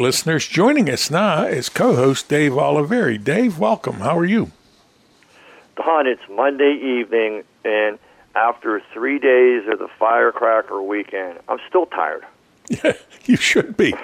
listeners, 0.00 0.48
joining 0.48 0.90
us 0.90 1.10
now 1.10 1.44
is 1.44 1.68
co 1.68 1.94
host 1.94 2.28
Dave 2.28 2.52
Oliveri. 2.52 3.22
Dave, 3.22 3.58
welcome. 3.58 3.96
How 3.96 4.18
are 4.18 4.24
you? 4.24 4.50
Don, 5.76 6.06
it's 6.06 6.22
Monday 6.28 6.72
evening, 6.72 7.44
and 7.64 7.98
after 8.34 8.82
three 8.92 9.18
days 9.18 9.68
of 9.70 9.78
the 9.78 9.88
firecracker 9.98 10.82
weekend, 10.82 11.38
I'm 11.48 11.58
still 11.68 11.86
tired. 11.86 12.24
Yeah, 12.68 12.94
you 13.24 13.36
should 13.36 13.76
be. 13.76 13.94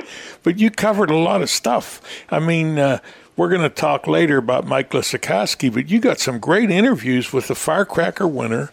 But 0.43 0.59
you 0.59 0.71
covered 0.71 1.11
a 1.11 1.17
lot 1.17 1.43
of 1.43 1.51
stuff. 1.51 2.01
I 2.31 2.39
mean, 2.39 2.78
uh, 2.78 2.99
we're 3.37 3.49
going 3.49 3.63
to 3.63 3.69
talk 3.69 4.07
later 4.07 4.39
about 4.39 4.67
Mike 4.67 4.91
Lisakowski, 4.91 5.73
but 5.73 5.91
you 5.91 6.01
got 6.01 6.21
some 6.21 6.39
great 6.39 6.71
interviews 6.71 7.33
with 7.33 7.49
the 7.49 7.55
firecracker 7.55 8.27
winner, 8.27 8.71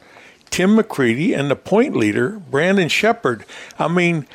Tim 0.50 0.78
McCreadie, 0.78 1.38
and 1.38 1.50
the 1.50 1.56
point 1.56 1.96
leader, 1.96 2.40
Brandon 2.40 2.90
Sheppard. 2.90 3.46
I 3.78 3.88
mean, 3.88 4.28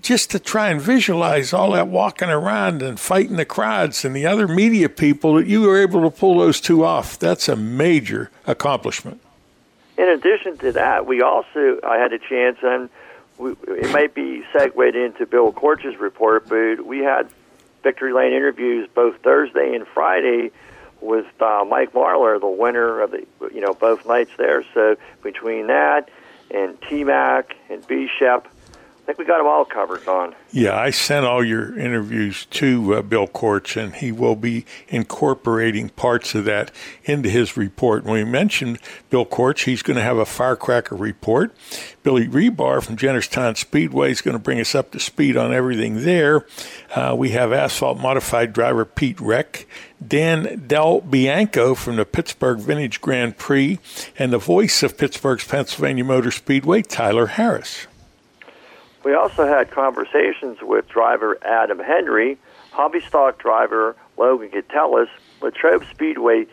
just 0.00 0.30
to 0.30 0.38
try 0.38 0.70
and 0.70 0.80
visualize 0.80 1.52
all 1.52 1.72
that 1.72 1.88
walking 1.88 2.28
around 2.28 2.82
and 2.82 2.98
fighting 2.98 3.36
the 3.36 3.44
crowds 3.44 4.04
and 4.04 4.14
the 4.14 4.26
other 4.26 4.48
media 4.48 4.88
people 4.88 5.34
that 5.34 5.46
you 5.46 5.62
were 5.62 5.80
able 5.80 6.02
to 6.02 6.10
pull 6.10 6.38
those 6.38 6.60
two 6.60 6.84
off, 6.84 7.18
that's 7.18 7.48
a 7.48 7.56
major 7.56 8.30
accomplishment. 8.46 9.20
In 9.96 10.08
addition 10.08 10.56
to 10.58 10.72
that, 10.72 11.06
we 11.06 11.22
also 11.22 11.80
I 11.82 11.96
had 11.98 12.12
a 12.12 12.18
chance, 12.18 12.58
and 12.62 12.88
we, 13.36 13.52
it 13.66 13.90
might 13.92 14.14
be 14.14 14.44
segued 14.52 14.94
into 14.94 15.26
Bill 15.26 15.52
Korch's 15.52 15.98
report, 15.98 16.48
but 16.48 16.86
we 16.86 16.98
had 16.98 17.28
Victory 17.82 18.12
Lane 18.12 18.32
interviews 18.32 18.88
both 18.94 19.16
Thursday 19.22 19.74
and 19.74 19.86
Friday 19.88 20.50
with 21.00 21.26
uh, 21.40 21.64
Mike 21.68 21.92
Marlar, 21.92 22.40
the 22.40 22.48
winner 22.48 23.00
of 23.00 23.12
the 23.12 23.26
you 23.52 23.60
know 23.60 23.74
both 23.74 24.06
nights 24.06 24.32
there. 24.36 24.64
So 24.74 24.96
between 25.22 25.68
that 25.68 26.08
and 26.50 26.80
T 26.82 27.04
Mac 27.04 27.56
and 27.68 27.86
B 27.86 28.08
Shep, 28.18 28.48
I 29.08 29.12
think 29.12 29.20
we 29.20 29.24
got 29.24 29.38
them 29.38 29.46
all 29.46 29.64
covered, 29.64 30.04
Don. 30.04 30.34
Yeah, 30.50 30.78
I 30.78 30.90
sent 30.90 31.24
all 31.24 31.42
your 31.42 31.78
interviews 31.78 32.44
to 32.50 32.96
uh, 32.96 33.00
Bill 33.00 33.26
Korch, 33.26 33.74
and 33.82 33.94
he 33.94 34.12
will 34.12 34.36
be 34.36 34.66
incorporating 34.86 35.88
parts 35.88 36.34
of 36.34 36.44
that 36.44 36.70
into 37.04 37.30
his 37.30 37.56
report. 37.56 38.04
When 38.04 38.12
we 38.12 38.30
mentioned 38.30 38.78
Bill 39.08 39.24
Korch, 39.24 39.64
he's 39.64 39.80
going 39.80 39.96
to 39.96 40.02
have 40.02 40.18
a 40.18 40.26
firecracker 40.26 40.94
report. 40.94 41.56
Billy 42.02 42.28
Rebar 42.28 42.82
from 42.82 42.98
Jennerstown 42.98 43.56
Speedway 43.56 44.10
is 44.10 44.20
going 44.20 44.36
to 44.36 44.42
bring 44.42 44.60
us 44.60 44.74
up 44.74 44.90
to 44.90 45.00
speed 45.00 45.38
on 45.38 45.54
everything 45.54 46.02
there. 46.02 46.44
Uh, 46.94 47.14
we 47.16 47.30
have 47.30 47.50
asphalt 47.50 47.98
modified 47.98 48.52
driver 48.52 48.84
Pete 48.84 49.18
Reck, 49.22 49.66
Dan 50.06 50.64
Del 50.66 51.00
Bianco 51.00 51.74
from 51.74 51.96
the 51.96 52.04
Pittsburgh 52.04 52.58
Vintage 52.58 53.00
Grand 53.00 53.38
Prix, 53.38 53.78
and 54.18 54.34
the 54.34 54.38
voice 54.38 54.82
of 54.82 54.98
Pittsburgh's 54.98 55.46
Pennsylvania 55.46 56.04
Motor 56.04 56.30
Speedway, 56.30 56.82
Tyler 56.82 57.28
Harris. 57.28 57.86
We 59.08 59.14
also 59.14 59.46
had 59.46 59.70
conversations 59.70 60.58
with 60.60 60.86
driver 60.86 61.38
Adam 61.42 61.78
Henry, 61.78 62.36
hobby 62.72 63.00
stock 63.00 63.38
driver 63.38 63.96
Logan 64.18 64.50
Gatellis, 64.50 65.08
Latrobe 65.40 65.82
Speedway 65.90 66.44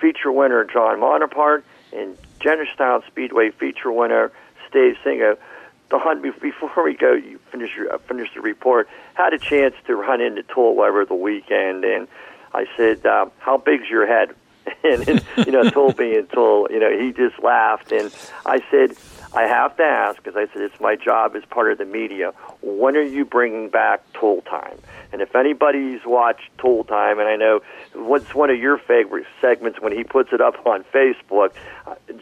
feature 0.00 0.30
winner 0.30 0.62
John 0.62 1.00
Monapart, 1.00 1.64
and 1.92 2.16
Jennerstown 2.38 3.04
Speedway 3.08 3.50
feature 3.50 3.90
winner 3.90 4.30
Steve 4.68 4.94
Singer. 5.02 5.36
Don, 5.90 6.22
be- 6.22 6.30
before 6.30 6.84
we 6.84 6.94
go, 6.94 7.14
you 7.14 7.40
finish 7.50 7.74
your 7.74 7.92
uh, 7.92 7.98
finish 7.98 8.32
the 8.32 8.40
report. 8.40 8.88
Had 9.14 9.32
a 9.32 9.38
chance 9.38 9.74
to 9.88 9.96
run 9.96 10.20
into 10.20 10.44
Tool 10.44 10.76
the 10.76 11.16
weekend, 11.16 11.84
and 11.84 12.06
I 12.52 12.66
said, 12.76 13.04
uh, 13.04 13.26
"How 13.40 13.56
big's 13.56 13.90
your 13.90 14.06
head?" 14.06 14.36
and, 14.84 15.08
and 15.08 15.24
you 15.38 15.50
know, 15.50 15.68
Tool 15.68 15.92
being 15.92 16.28
Tool, 16.28 16.68
you 16.70 16.78
know, 16.78 16.96
he 16.96 17.12
just 17.12 17.42
laughed, 17.42 17.90
and 17.90 18.14
I 18.46 18.60
said, 18.70 18.92
"I 19.34 19.42
have 19.42 19.76
to 19.76 19.82
ask," 19.82 20.22
because 20.22 20.36
I 20.36 20.52
said 20.52 20.62
it's 20.62 20.80
my 20.80 20.96
job 20.96 21.36
as 21.36 21.44
part 21.44 21.72
of 21.72 21.78
the 21.78 21.84
media. 21.84 22.32
When 22.62 22.96
are 22.96 23.02
you 23.02 23.24
bringing 23.24 23.68
back 23.68 24.00
Tool 24.12 24.42
Time? 24.42 24.78
And 25.12 25.22
if 25.22 25.34
anybody's 25.34 26.04
watched 26.04 26.56
Tool 26.58 26.84
Time, 26.84 27.18
and 27.18 27.28
I 27.28 27.36
know 27.36 27.60
what's 27.94 28.34
one 28.34 28.50
of 28.50 28.58
your 28.58 28.78
favorite 28.78 29.26
segments 29.40 29.80
when 29.80 29.92
he 29.92 30.04
puts 30.04 30.32
it 30.32 30.40
up 30.40 30.66
on 30.66 30.84
Facebook, 30.92 31.52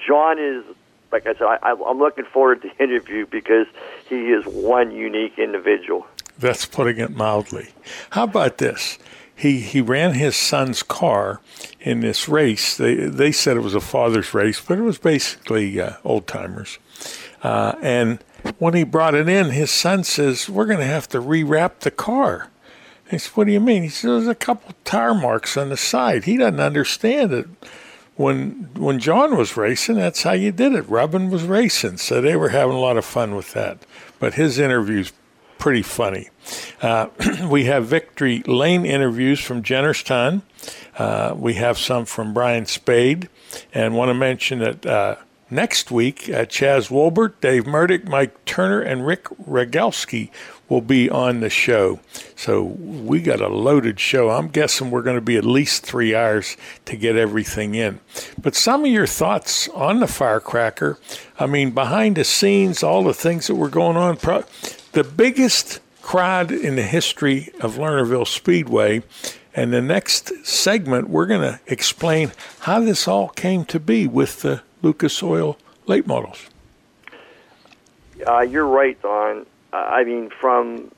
John 0.07 0.39
is 0.39 0.65
like 1.13 1.27
I 1.27 1.35
said, 1.35 1.43
I, 1.43 1.73
I'm 1.73 1.99
looking 1.99 2.25
forward 2.25 2.63
to 2.63 2.69
the 2.69 2.83
interview 2.83 3.27
because 3.27 3.67
he 4.09 4.31
is 4.31 4.45
one 4.47 4.91
unique 4.91 5.39
individual. 5.39 6.07
That's 6.39 6.65
putting 6.65 6.99
it 6.99 7.15
mildly. 7.15 7.69
How 8.11 8.25
about 8.25 8.59
this? 8.59 8.99
He 9.43 9.59
he 9.59 9.81
ran 9.81 10.15
his 10.15 10.37
son's 10.37 10.85
car 10.85 11.41
in 11.81 11.99
this 11.99 12.29
race. 12.29 12.77
They 12.77 12.95
they 12.95 13.33
said 13.33 13.57
it 13.57 13.65
was 13.65 13.75
a 13.75 13.81
father's 13.81 14.33
race, 14.33 14.61
but 14.61 14.79
it 14.79 14.83
was 14.83 14.99
basically 14.99 15.81
uh, 15.81 15.95
old 16.05 16.29
timers. 16.29 16.79
Uh, 17.43 17.75
and 17.83 18.23
when 18.61 18.75
he 18.75 18.85
brought 18.85 19.17
it 19.17 19.29
in, 19.29 19.51
his 19.51 19.73
son 19.73 20.05
says, 20.05 20.49
"We're 20.49 20.67
going 20.67 20.79
to 20.79 20.85
have 20.85 21.09
to 21.09 21.21
rewrap 21.21 21.81
the 21.81 21.91
car." 21.91 22.51
I 23.11 23.17
said, 23.17 23.33
"What 23.33 23.49
do 23.49 23.53
you 23.53 23.59
mean?" 23.59 23.83
He 23.83 23.89
said, 23.89 24.11
"There's 24.11 24.29
a 24.29 24.37
couple 24.37 24.77
tire 24.85 25.13
marks 25.13 25.57
on 25.57 25.71
the 25.71 25.77
side." 25.77 26.23
He 26.23 26.37
doesn't 26.37 26.61
understand 26.61 27.33
it. 27.33 27.49
When 28.15 28.71
when 28.77 29.01
John 29.01 29.37
was 29.37 29.57
racing, 29.57 29.97
that's 29.97 30.23
how 30.23 30.35
you 30.35 30.53
did 30.53 30.73
it. 30.73 30.89
Robin 30.89 31.31
was 31.31 31.43
racing, 31.43 31.97
so 31.97 32.21
they 32.21 32.37
were 32.37 32.51
having 32.51 32.77
a 32.77 32.81
lot 32.81 32.97
of 32.97 33.05
fun 33.05 33.35
with 33.35 33.55
that. 33.55 33.79
But 34.21 34.35
his 34.35 34.61
interview's 34.61 35.13
pretty 35.63 35.83
funny. 35.83 36.29
Uh, 36.81 37.07
we 37.49 37.67
have 37.67 37.87
Victory 37.87 38.43
Lane 38.49 38.85
interviews 38.85 39.39
from 39.39 39.63
Jennerstown. 39.63 40.43
Uh, 40.99 41.35
we 41.37 41.55
have 41.55 41.79
some 41.79 42.05
from 42.05 42.35
Brian 42.35 42.67
Spade, 42.67 43.29
and 43.73 43.95
want 43.95 44.09
to 44.09 44.15
mention 44.15 44.59
that 44.59 44.85
uh, 44.85 45.15
Next 45.53 45.91
week, 45.91 46.31
uh, 46.31 46.47
Chaz 46.47 46.89
Wolbert, 46.89 47.43
Dave 47.43 47.67
Murdoch, 47.67 48.05
Mike 48.05 48.43
Turner, 48.47 48.81
and 48.81 49.07
Rick 49.07 49.25
Regalski 49.47 50.31
will 50.71 50.81
be 50.81 51.11
on 51.11 51.41
the 51.41 51.51
show. 51.51 52.01
So 52.35 52.63
we 52.63 53.21
got 53.21 53.43
a 53.43 53.49
loaded 53.49 54.01
show. 54.01 54.31
I'm 54.31 54.49
guessing 54.49 54.91
we're 54.91 55.03
going 55.03 55.19
to 55.19 55.21
be 55.21 55.37
at 55.37 55.45
least 55.45 55.85
three 55.85 56.15
hours 56.15 56.57
to 56.87 56.97
get 56.97 57.17
everything 57.17 57.75
in. 57.75 58.01
But 58.41 58.55
some 58.55 58.87
of 58.87 58.91
your 58.91 59.07
thoughts 59.07 59.69
on 59.75 60.01
the 60.01 60.07
firecracker, 60.07 60.99
I 61.39 61.45
mean, 61.45 61.73
behind 61.73 62.17
the 62.17 62.25
scenes, 62.25 62.83
all 62.83 63.05
the 63.05 63.13
things 63.13 63.47
that 63.49 63.57
were 63.57 63.69
going 63.69 63.99
on. 63.99 64.17
The 64.93 65.05
biggest 65.05 65.81
crowd 66.03 66.51
in 66.51 66.77
the 66.77 66.83
history 66.83 67.51
of 67.61 67.77
Lernerville 67.77 68.27
Speedway. 68.27 69.03
And 69.55 69.73
the 69.73 69.83
next 69.83 70.47
segment, 70.47 71.11
we're 71.11 71.27
going 71.27 71.43
to 71.43 71.61
explain 71.67 72.33
how 72.61 72.81
this 72.81 73.07
all 73.07 73.29
came 73.29 73.65
to 73.67 73.79
be 73.79 74.07
with 74.07 74.41
the 74.41 74.63
Lucas 74.81 75.23
Oil 75.23 75.59
late 75.87 76.07
models. 76.07 76.47
Uh, 78.27 78.41
you're 78.41 78.67
right, 78.67 79.01
Don. 79.03 79.47
Uh, 79.73 79.77
I 79.77 80.05
mean, 80.05 80.31
from 80.31 80.91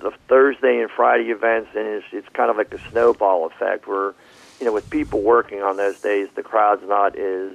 the 0.00 0.12
Thursday 0.28 0.80
and 0.80 0.90
Friday 0.90 1.30
events, 1.30 1.70
and 1.74 1.86
it's, 1.86 2.06
it's 2.12 2.28
kind 2.30 2.50
of 2.50 2.56
like 2.56 2.72
a 2.72 2.90
snowball 2.90 3.46
effect 3.46 3.88
where, 3.88 4.14
you 4.60 4.66
know, 4.66 4.72
with 4.72 4.88
people 4.90 5.20
working 5.20 5.62
on 5.62 5.76
those 5.76 6.00
days, 6.00 6.28
the 6.34 6.42
crowd's 6.42 6.86
not 6.86 7.16
as 7.16 7.52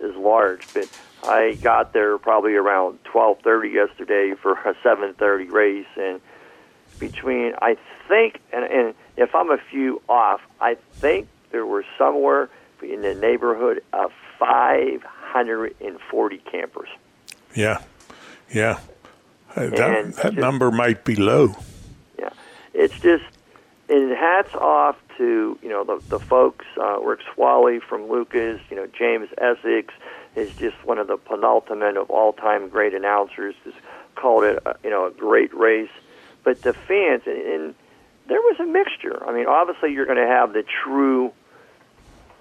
as 0.00 0.14
large. 0.14 0.62
But 0.74 0.88
I 1.24 1.54
got 1.62 1.92
there 1.92 2.16
probably 2.18 2.54
around 2.54 2.98
12:30 3.04 3.72
yesterday 3.72 4.34
for 4.40 4.52
a 4.52 4.74
7:30 4.82 5.50
race, 5.50 5.86
and 5.96 6.20
between 6.98 7.54
I 7.60 7.76
think, 8.08 8.40
and, 8.52 8.64
and 8.64 8.94
if 9.16 9.34
I'm 9.34 9.50
a 9.50 9.58
few 9.70 10.00
off, 10.08 10.40
I 10.60 10.76
think 10.94 11.28
there 11.50 11.66
were 11.66 11.84
somewhere 11.96 12.48
in 12.82 13.02
the 13.02 13.14
neighborhood 13.14 13.82
of 13.92 14.12
540 14.38 16.38
campers. 16.50 16.88
Yeah, 17.54 17.78
yeah. 18.52 18.78
Uh, 19.56 19.66
that, 19.68 19.98
And 19.98 20.14
that 20.14 20.22
just- 20.22 20.36
number 20.36 20.70
might 20.70 21.04
be 21.04 21.16
low. 21.16 21.54
Yeah, 22.18 22.30
it's 22.74 22.98
just, 23.00 23.24
and 23.88 24.10
hats 24.12 24.54
off 24.54 24.96
to 25.16 25.58
you 25.62 25.68
know 25.68 25.84
the 25.84 26.00
the 26.08 26.18
folks. 26.20 26.66
Uh, 26.80 27.00
Rick 27.00 27.20
Schwally 27.34 27.82
from 27.82 28.08
Lucas. 28.08 28.60
You 28.70 28.76
know 28.76 28.86
James 28.86 29.28
Essex 29.38 29.92
is 30.38 30.52
just 30.58 30.76
one 30.84 30.98
of 30.98 31.06
the 31.06 31.16
penultimate 31.16 31.96
of 31.96 32.10
all 32.10 32.32
time 32.32 32.68
great 32.68 32.94
announcers. 32.94 33.54
Just 33.64 33.76
called 34.14 34.44
it 34.44 34.62
a, 34.64 34.76
you 34.82 34.90
know 34.90 35.06
a 35.06 35.10
great 35.10 35.54
race, 35.54 35.90
but 36.44 36.62
the 36.62 36.74
fans 36.86 37.22
and, 37.26 37.42
and 37.42 37.74
there 38.28 38.40
was 38.40 38.56
a 38.60 38.66
mixture. 38.66 39.26
I 39.26 39.32
mean, 39.32 39.46
obviously 39.46 39.92
you're 39.92 40.06
going 40.06 40.18
to 40.18 40.26
have 40.26 40.52
the 40.52 40.64
true 40.84 41.32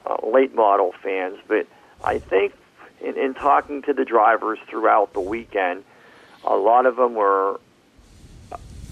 uh, 0.05 0.17
late 0.27 0.53
model 0.53 0.93
fans, 1.01 1.37
but 1.47 1.67
I 2.03 2.19
think 2.19 2.53
in, 3.01 3.17
in 3.17 3.33
talking 3.33 3.81
to 3.83 3.93
the 3.93 4.05
drivers 4.05 4.59
throughout 4.69 5.13
the 5.13 5.21
weekend, 5.21 5.83
a 6.43 6.55
lot 6.55 6.85
of 6.85 6.97
them 6.97 7.15
were 7.15 7.59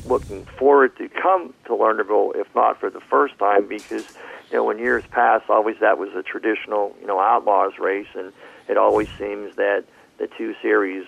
looking 0.06 0.46
forward 0.57 0.96
to 0.98 1.10
come 1.10 1.54
to 1.66 1.72
Lernerville, 1.72 2.36
if 2.36 2.48
not 2.56 2.80
for 2.80 2.90
the 2.90 3.00
first 3.02 3.38
time, 3.40 3.68
because 3.68 4.04
you 4.52 4.57
know 4.57 4.69
in 4.69 4.78
years 4.80 5.04
past, 5.12 5.50
always 5.50 5.78
that 5.81 5.98
was 5.98 6.10
a 6.16 6.24
traditional 6.24 6.96
you 7.02 7.07
know 7.07 7.19
outlaws 7.19 7.74
race, 7.80 8.07
and 8.16 8.31
it 8.67 8.77
always 8.77 9.09
seems 9.17 9.56
that 9.56 9.85
the 10.17 10.27
two 10.38 10.56
series. 10.62 11.06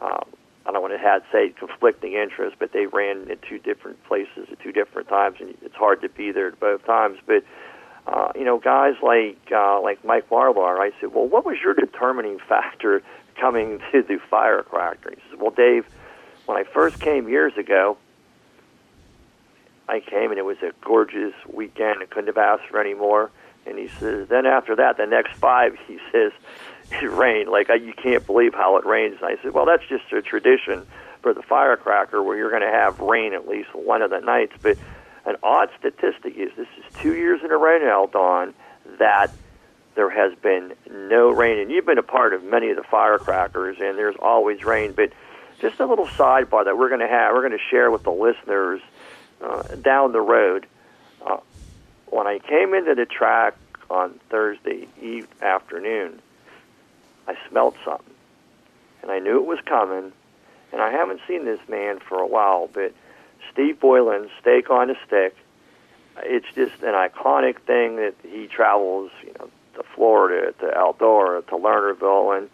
Um, 0.00 0.24
I 0.66 0.72
don't 0.72 0.80
want 0.80 0.94
to 0.94 0.98
have 0.98 1.22
say 1.30 1.50
conflicting 1.50 2.14
interests, 2.14 2.56
but 2.58 2.72
they 2.72 2.86
ran 2.86 3.30
in 3.30 3.38
two 3.46 3.58
different 3.58 4.02
places 4.04 4.48
at 4.50 4.60
two 4.60 4.72
different 4.72 5.08
times, 5.08 5.36
and 5.40 5.54
it's 5.62 5.74
hard 5.74 6.00
to 6.02 6.08
be 6.08 6.32
there 6.32 6.48
at 6.48 6.58
both 6.58 6.84
times. 6.86 7.18
But 7.26 7.44
uh, 8.06 8.32
you 8.34 8.44
know, 8.44 8.58
guys 8.58 8.94
like 9.02 9.38
uh, 9.52 9.80
like 9.80 10.04
Mike 10.04 10.28
Marlar, 10.30 10.78
I 10.78 10.90
said, 11.00 11.14
well, 11.14 11.26
what 11.26 11.44
was 11.44 11.58
your 11.62 11.74
determining 11.74 12.38
factor 12.38 13.02
coming 13.38 13.80
to 13.92 14.02
the 14.02 14.18
firecracker? 14.30 15.10
He 15.10 15.22
says, 15.30 15.38
well, 15.38 15.50
Dave, 15.50 15.86
when 16.46 16.56
I 16.58 16.64
first 16.64 16.98
came 16.98 17.28
years 17.28 17.56
ago, 17.56 17.96
I 19.88 20.00
came 20.00 20.30
and 20.30 20.38
it 20.38 20.44
was 20.44 20.58
a 20.62 20.72
gorgeous 20.82 21.34
weekend. 21.52 22.02
I 22.02 22.06
couldn't 22.06 22.28
have 22.28 22.38
asked 22.38 22.70
for 22.70 22.80
any 22.80 22.94
more. 22.94 23.30
And 23.66 23.78
he 23.78 23.88
says, 23.88 24.28
then 24.28 24.46
after 24.46 24.76
that, 24.76 24.96
the 24.96 25.06
next 25.06 25.34
five, 25.36 25.76
he 25.86 25.98
says, 26.12 26.32
it 26.90 27.10
rained. 27.10 27.48
Like, 27.48 27.68
you 27.68 27.94
can't 27.96 28.24
believe 28.26 28.54
how 28.54 28.76
it 28.76 28.84
rains. 28.84 29.16
And 29.20 29.30
I 29.30 29.42
said, 29.42 29.54
well, 29.54 29.66
that's 29.66 29.86
just 29.88 30.12
a 30.12 30.20
tradition 30.20 30.86
for 31.22 31.32
the 31.32 31.42
firecracker 31.42 32.22
where 32.22 32.36
you're 32.36 32.50
going 32.50 32.62
to 32.62 32.68
have 32.68 33.00
rain 33.00 33.32
at 33.32 33.48
least 33.48 33.74
one 33.74 34.02
of 34.02 34.10
the 34.10 34.20
nights. 34.20 34.52
But 34.60 34.76
an 35.24 35.36
odd 35.42 35.70
statistic 35.78 36.36
is 36.36 36.50
this 36.56 36.68
is 36.78 36.84
two 37.00 37.14
years 37.14 37.40
in 37.42 37.50
a 37.50 37.56
row 37.56 37.78
now, 37.78 38.06
Don, 38.06 38.54
that 38.98 39.30
there 39.94 40.10
has 40.10 40.36
been 40.40 40.74
no 40.90 41.30
rain. 41.30 41.58
And 41.58 41.70
you've 41.70 41.86
been 41.86 41.98
a 41.98 42.02
part 42.02 42.34
of 42.34 42.44
many 42.44 42.70
of 42.70 42.76
the 42.76 42.82
firecrackers, 42.82 43.78
and 43.80 43.96
there's 43.96 44.16
always 44.18 44.62
rain. 44.64 44.92
But 44.92 45.12
just 45.60 45.80
a 45.80 45.86
little 45.86 46.06
sidebar 46.06 46.66
that 46.66 46.76
we're 46.76 46.88
going 46.88 47.00
to 47.00 47.08
have, 47.08 47.32
we're 47.32 47.48
going 47.48 47.58
to 47.58 47.64
share 47.70 47.90
with 47.90 48.02
the 48.02 48.10
listeners 48.10 48.82
uh, 49.40 49.62
down 49.76 50.12
the 50.12 50.20
road. 50.20 50.66
When 52.14 52.28
I 52.28 52.38
came 52.38 52.74
into 52.74 52.94
the 52.94 53.06
track 53.06 53.56
on 53.90 54.20
Thursday 54.30 54.86
eve 55.02 55.26
afternoon, 55.42 56.22
I 57.26 57.34
smelled 57.48 57.74
something, 57.84 58.14
and 59.02 59.10
I 59.10 59.18
knew 59.18 59.38
it 59.38 59.46
was 59.46 59.58
coming. 59.66 60.12
And 60.72 60.80
I 60.80 60.92
haven't 60.92 61.22
seen 61.26 61.44
this 61.44 61.58
man 61.68 61.98
for 61.98 62.20
a 62.20 62.26
while, 62.26 62.70
but 62.72 62.92
Steve 63.52 63.80
Boylan, 63.80 64.30
Steak 64.40 64.70
on 64.70 64.90
a 64.90 64.94
Stick. 65.04 65.36
It's 66.18 66.46
just 66.54 66.84
an 66.84 66.94
iconic 66.94 67.58
thing 67.62 67.96
that 67.96 68.14
he 68.22 68.46
travels, 68.46 69.10
you 69.24 69.34
know, 69.40 69.50
to 69.74 69.82
Florida, 69.96 70.52
to 70.60 70.66
Eldora, 70.66 71.44
to 71.48 71.56
Lernerville, 71.56 72.38
and 72.38 72.48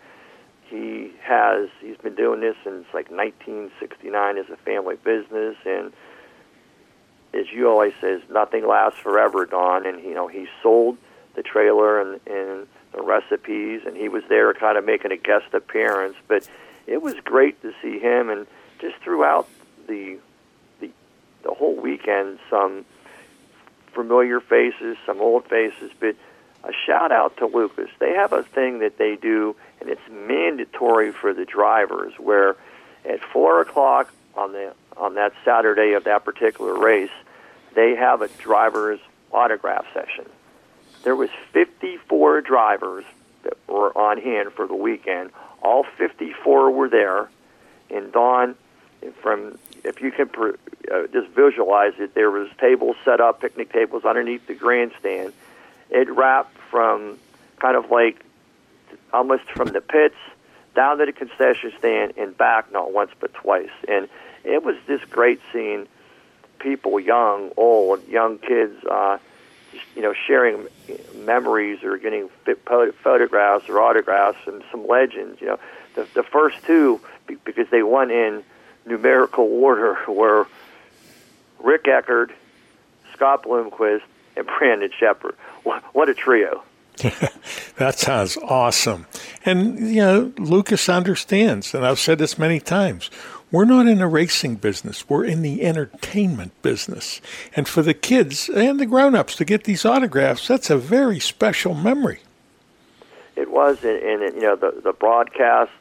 he 0.70 1.12
has 1.20 1.68
he's 1.82 1.98
been 1.98 2.14
doing 2.14 2.40
this 2.40 2.56
since 2.64 2.86
like 2.94 3.10
1969 3.10 4.38
as 4.38 4.48
a 4.48 4.56
family 4.56 4.96
business, 5.04 5.56
and 5.66 5.92
as 7.32 7.50
you 7.52 7.68
always 7.68 7.92
says, 8.00 8.20
nothing 8.30 8.66
lasts 8.66 8.98
forever, 8.98 9.46
Don. 9.46 9.86
And 9.86 10.02
you 10.02 10.14
know, 10.14 10.26
he 10.26 10.48
sold 10.62 10.98
the 11.34 11.42
trailer 11.42 12.00
and 12.00 12.20
and 12.26 12.66
the 12.92 13.02
recipes, 13.02 13.82
and 13.86 13.96
he 13.96 14.08
was 14.08 14.24
there, 14.28 14.52
kind 14.54 14.76
of 14.76 14.84
making 14.84 15.12
a 15.12 15.16
guest 15.16 15.52
appearance, 15.52 16.16
but 16.26 16.48
it 16.86 17.00
was 17.00 17.14
great 17.22 17.60
to 17.62 17.72
see 17.80 17.98
him, 17.98 18.30
and 18.30 18.46
just 18.80 18.96
throughout 18.96 19.48
the 19.86 20.18
the 20.80 20.90
the 21.42 21.54
whole 21.54 21.76
weekend, 21.76 22.38
some 22.48 22.84
familiar 23.92 24.40
faces, 24.40 24.96
some 25.06 25.20
old 25.20 25.44
faces, 25.46 25.90
but 26.00 26.16
a 26.64 26.72
shout 26.86 27.12
out 27.12 27.36
to 27.38 27.46
Lucas. 27.46 27.90
They 27.98 28.12
have 28.12 28.32
a 28.32 28.42
thing 28.42 28.80
that 28.80 28.98
they 28.98 29.16
do, 29.16 29.56
and 29.80 29.88
it's 29.88 30.00
mandatory 30.10 31.12
for 31.12 31.32
the 31.32 31.44
drivers. 31.44 32.12
Where 32.18 32.56
at 33.04 33.20
four 33.32 33.60
o'clock 33.60 34.12
on 34.34 34.52
the 34.52 34.74
on 34.96 35.14
that 35.14 35.32
Saturday 35.44 35.92
of 35.92 36.04
that 36.04 36.24
particular 36.24 36.78
race, 36.78 37.10
they 37.74 37.94
have 37.96 38.22
a 38.22 38.28
driver's 38.28 39.00
autograph 39.32 39.86
session. 39.94 40.26
There 41.02 41.16
was 41.16 41.30
54 41.52 42.42
drivers 42.42 43.04
that 43.42 43.56
were 43.66 43.96
on 43.96 44.20
hand 44.20 44.52
for 44.52 44.66
the 44.66 44.74
weekend. 44.74 45.30
All 45.62 45.84
54 45.98 46.70
were 46.70 46.88
there, 46.88 47.28
and 47.90 48.12
Don, 48.12 48.54
from 49.22 49.58
if 49.84 50.00
you 50.00 50.10
can 50.10 50.28
per, 50.28 50.56
uh, 50.92 51.06
just 51.12 51.28
visualize 51.28 51.94
it, 51.98 52.14
there 52.14 52.30
was 52.30 52.48
tables 52.58 52.96
set 53.04 53.20
up, 53.20 53.40
picnic 53.40 53.72
tables 53.72 54.04
underneath 54.04 54.46
the 54.46 54.54
grandstand. 54.54 55.32
It 55.90 56.10
wrapped 56.10 56.56
from 56.70 57.18
kind 57.58 57.76
of 57.76 57.90
like 57.90 58.24
almost 59.12 59.44
from 59.54 59.68
the 59.68 59.80
pits 59.80 60.16
down 60.74 60.98
to 60.98 61.06
the 61.06 61.12
concession 61.12 61.72
stand 61.78 62.14
and 62.16 62.36
back 62.36 62.72
not 62.72 62.92
once 62.92 63.10
but 63.20 63.32
twice. 63.34 63.70
And 63.88 64.08
it 64.44 64.62
was 64.62 64.76
this 64.86 65.00
great 65.10 65.40
seeing 65.52 65.88
people, 66.60 67.00
young, 67.00 67.50
old, 67.56 68.06
young 68.08 68.38
kids, 68.38 68.84
uh, 68.84 69.18
you 69.94 70.02
know, 70.02 70.14
sharing 70.26 70.66
memories 71.16 71.82
or 71.82 71.96
getting 71.96 72.28
photographs 73.02 73.68
or 73.68 73.80
autographs 73.80 74.38
and 74.46 74.62
some 74.70 74.86
legends. 74.86 75.40
You 75.40 75.48
know, 75.48 75.58
the 75.94 76.06
the 76.14 76.22
first 76.22 76.62
two 76.64 77.00
because 77.44 77.68
they 77.70 77.82
won 77.82 78.10
in 78.10 78.44
numerical 78.86 79.44
order 79.44 79.98
were 80.08 80.46
Rick 81.58 81.88
Eckert, 81.88 82.30
Scott 83.12 83.44
Bloomquist, 83.44 84.02
and 84.36 84.46
Brandon 84.46 84.90
Sheppard. 84.98 85.36
What, 85.62 85.82
what 85.94 86.08
a 86.08 86.14
trio! 86.14 86.62
That 87.76 87.98
sounds 87.98 88.36
awesome. 88.36 89.06
And, 89.42 89.78
you 89.78 90.02
know, 90.02 90.32
Lucas 90.36 90.86
understands, 90.90 91.72
and 91.72 91.86
I've 91.86 91.98
said 91.98 92.18
this 92.18 92.38
many 92.38 92.60
times. 92.60 93.10
We're 93.52 93.64
not 93.64 93.88
in 93.88 94.00
a 94.00 94.06
racing 94.06 94.56
business. 94.56 95.08
We're 95.08 95.24
in 95.24 95.42
the 95.42 95.62
entertainment 95.62 96.60
business. 96.62 97.20
And 97.56 97.66
for 97.66 97.82
the 97.82 97.94
kids 97.94 98.48
and 98.48 98.78
the 98.78 98.86
grown 98.86 99.14
ups 99.14 99.34
to 99.36 99.44
get 99.44 99.64
these 99.64 99.84
autographs, 99.84 100.46
that's 100.46 100.70
a 100.70 100.76
very 100.76 101.18
special 101.18 101.74
memory. 101.74 102.20
It 103.34 103.50
was, 103.50 103.82
and, 103.82 104.22
and 104.22 104.34
you 104.36 104.42
know, 104.42 104.56
the 104.56 104.80
the 104.82 104.92
broadcast 104.92 105.72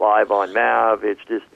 live 0.00 0.30
on 0.30 0.52
Mav. 0.52 1.02
It's 1.02 1.20
just 1.26 1.46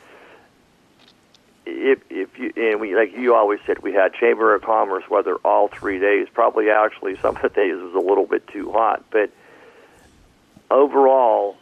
if 1.67 2.00
if 2.11 2.39
you 2.39 2.53
and 2.57 2.81
we 2.81 2.97
like 2.97 3.17
you 3.17 3.35
always 3.35 3.61
said, 3.67 3.81
we 3.81 3.93
had 3.93 4.15
Chamber 4.15 4.55
of 4.55 4.62
Commerce 4.62 5.05
weather 5.09 5.37
all 5.45 5.69
three 5.69 5.99
days. 5.99 6.29
Probably 6.33 6.71
actually 6.71 7.17
some 7.19 7.37
of 7.37 7.43
the 7.43 7.49
days 7.49 7.77
was 7.77 7.95
a 7.95 8.07
little 8.07 8.27
bit 8.27 8.47
too 8.49 8.73
hot, 8.73 9.05
but 9.11 9.31
overall, 10.71 11.57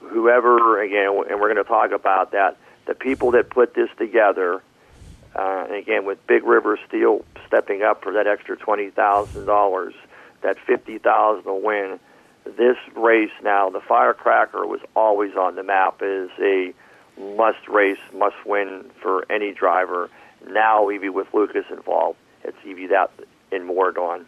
whoever 0.00 0.80
again, 0.82 1.08
and 1.30 1.40
we're 1.40 1.52
going 1.52 1.56
to 1.56 1.64
talk 1.64 1.92
about 1.92 2.32
that. 2.32 2.56
The 2.86 2.94
people 2.94 3.30
that 3.32 3.50
put 3.50 3.74
this 3.74 3.88
together, 3.96 4.62
uh, 5.36 5.66
and 5.68 5.76
again 5.76 6.04
with 6.04 6.24
Big 6.26 6.44
River 6.44 6.78
Steel 6.88 7.24
stepping 7.46 7.82
up 7.82 8.02
for 8.02 8.12
that 8.12 8.26
extra 8.26 8.56
twenty 8.56 8.90
thousand 8.90 9.46
dollars, 9.46 9.94
that 10.42 10.58
fifty 10.58 10.98
thousand 10.98 11.44
will 11.44 11.60
win. 11.62 12.00
This 12.44 12.76
race 12.96 13.30
now, 13.42 13.70
the 13.70 13.80
Firecracker 13.80 14.66
was 14.66 14.80
always 14.96 15.36
on 15.36 15.54
the 15.54 15.62
map 15.62 16.02
as 16.02 16.28
a 16.40 16.74
must 17.36 17.68
race, 17.68 18.00
must 18.12 18.36
win 18.44 18.90
for 19.00 19.30
any 19.30 19.52
driver. 19.52 20.10
Now, 20.48 20.90
even 20.90 21.14
with 21.14 21.32
Lucas 21.32 21.66
involved, 21.70 22.18
it's 22.42 22.56
even 22.66 22.88
that 22.88 23.12
and 23.52 23.64
more 23.64 23.92
going. 23.92 24.24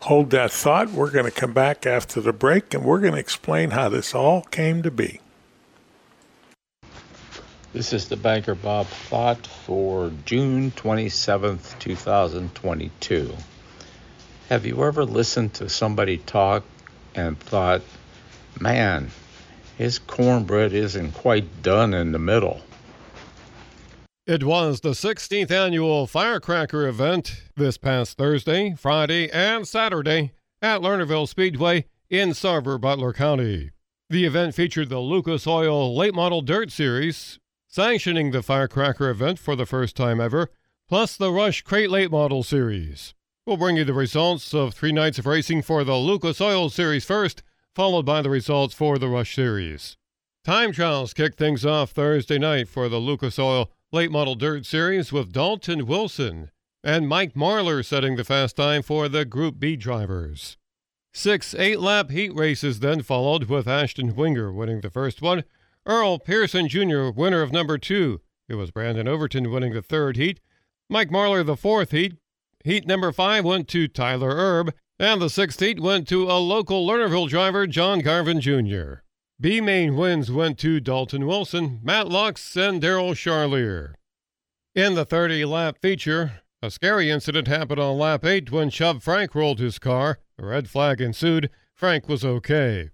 Hold 0.00 0.30
that 0.30 0.52
thought. 0.52 0.90
We're 0.90 1.10
going 1.10 1.24
to 1.24 1.30
come 1.30 1.52
back 1.52 1.84
after 1.84 2.20
the 2.20 2.32
break 2.32 2.72
and 2.72 2.84
we're 2.84 3.00
going 3.00 3.14
to 3.14 3.18
explain 3.18 3.70
how 3.70 3.88
this 3.88 4.14
all 4.14 4.42
came 4.42 4.82
to 4.82 4.90
be. 4.90 5.20
This 7.76 7.92
is 7.92 8.08
the 8.08 8.16
banker 8.16 8.54
Bob 8.54 8.86
Thought 8.86 9.46
for 9.46 10.10
June 10.24 10.70
27th, 10.70 11.78
2022. 11.78 13.34
Have 14.48 14.64
you 14.64 14.82
ever 14.82 15.04
listened 15.04 15.52
to 15.52 15.68
somebody 15.68 16.16
talk 16.16 16.64
and 17.14 17.38
thought, 17.38 17.82
man, 18.58 19.10
his 19.76 19.98
cornbread 19.98 20.72
isn't 20.72 21.12
quite 21.12 21.62
done 21.62 21.92
in 21.92 22.12
the 22.12 22.18
middle? 22.18 22.62
It 24.26 24.42
was 24.42 24.80
the 24.80 24.92
16th 24.92 25.50
annual 25.50 26.06
Firecracker 26.06 26.88
event 26.88 27.42
this 27.56 27.76
past 27.76 28.16
Thursday, 28.16 28.74
Friday, 28.74 29.28
and 29.30 29.68
Saturday 29.68 30.32
at 30.62 30.80
Lernerville 30.80 31.28
Speedway 31.28 31.84
in 32.08 32.30
Sarver, 32.30 32.80
Butler 32.80 33.12
County. 33.12 33.72
The 34.08 34.24
event 34.24 34.54
featured 34.54 34.88
the 34.88 35.00
Lucas 35.00 35.46
Oil 35.46 35.94
Late 35.94 36.14
Model 36.14 36.40
Dirt 36.40 36.70
Series, 36.70 37.38
sanctioning 37.76 38.30
the 38.30 38.42
Firecracker 38.42 39.10
event 39.10 39.38
for 39.38 39.54
the 39.54 39.66
first 39.66 39.94
time 39.94 40.18
ever, 40.18 40.48
plus 40.88 41.14
the 41.14 41.30
Rush 41.30 41.60
Crate 41.60 41.90
Late 41.90 42.10
Model 42.10 42.42
Series. 42.42 43.12
We'll 43.44 43.58
bring 43.58 43.76
you 43.76 43.84
the 43.84 43.92
results 43.92 44.54
of 44.54 44.72
three 44.72 44.92
nights 44.92 45.18
of 45.18 45.26
racing 45.26 45.60
for 45.60 45.84
the 45.84 45.96
Lucas 45.96 46.40
Oil 46.40 46.70
Series 46.70 47.04
first, 47.04 47.42
followed 47.74 48.06
by 48.06 48.22
the 48.22 48.30
results 48.30 48.72
for 48.72 48.96
the 48.96 49.10
Rush 49.10 49.34
Series. 49.34 49.98
Time 50.42 50.72
trials 50.72 51.12
kicked 51.12 51.36
things 51.36 51.66
off 51.66 51.90
Thursday 51.90 52.38
night 52.38 52.66
for 52.66 52.88
the 52.88 52.96
Lucas 52.96 53.38
Oil 53.38 53.70
Late 53.92 54.10
Model 54.10 54.36
Dirt 54.36 54.64
Series 54.64 55.12
with 55.12 55.30
Dalton 55.30 55.84
Wilson 55.84 56.50
and 56.82 57.06
Mike 57.06 57.34
Marlar 57.34 57.84
setting 57.84 58.16
the 58.16 58.24
fast 58.24 58.56
time 58.56 58.80
for 58.80 59.06
the 59.06 59.26
Group 59.26 59.60
B 59.60 59.76
drivers. 59.76 60.56
Six 61.12 61.54
eight 61.54 61.80
lap 61.80 62.10
heat 62.10 62.34
races 62.34 62.80
then 62.80 63.02
followed 63.02 63.50
with 63.50 63.68
Ashton 63.68 64.16
Winger 64.16 64.50
winning 64.50 64.80
the 64.80 64.88
first 64.88 65.20
one, 65.20 65.44
Earl 65.86 66.18
Pearson 66.18 66.68
Jr., 66.68 67.10
winner 67.10 67.42
of 67.42 67.52
number 67.52 67.78
two. 67.78 68.20
It 68.48 68.56
was 68.56 68.72
Brandon 68.72 69.06
Overton 69.06 69.50
winning 69.50 69.72
the 69.72 69.82
third 69.82 70.16
heat, 70.16 70.40
Mike 70.88 71.10
Marlar 71.10 71.46
the 71.46 71.56
fourth 71.56 71.92
heat. 71.92 72.14
Heat 72.64 72.86
number 72.86 73.12
five 73.12 73.44
went 73.44 73.68
to 73.68 73.86
Tyler 73.86 74.30
Erb, 74.30 74.74
and 74.98 75.22
the 75.22 75.30
sixth 75.30 75.60
heat 75.60 75.78
went 75.78 76.08
to 76.08 76.24
a 76.24 76.38
local 76.38 76.86
Lernerville 76.86 77.28
driver, 77.28 77.66
John 77.68 78.00
Garvin 78.00 78.40
Jr. 78.40 79.02
B 79.40 79.60
main 79.60 79.96
wins 79.96 80.32
went 80.32 80.58
to 80.58 80.80
Dalton 80.80 81.26
Wilson, 81.26 81.80
Matt 81.82 82.08
Lux, 82.08 82.56
and 82.56 82.82
Daryl 82.82 83.12
Charlier. 83.12 83.94
In 84.74 84.94
the 84.94 85.04
30 85.04 85.44
lap 85.44 85.78
feature, 85.80 86.40
a 86.62 86.70
scary 86.70 87.10
incident 87.10 87.46
happened 87.46 87.78
on 87.78 87.98
lap 87.98 88.24
8 88.24 88.50
when 88.50 88.70
Chubb 88.70 89.02
Frank 89.02 89.34
rolled 89.34 89.60
his 89.60 89.78
car. 89.78 90.18
A 90.38 90.46
red 90.46 90.68
flag 90.68 91.00
ensued. 91.00 91.50
Frank 91.74 92.08
was 92.08 92.24
okay. 92.24 92.90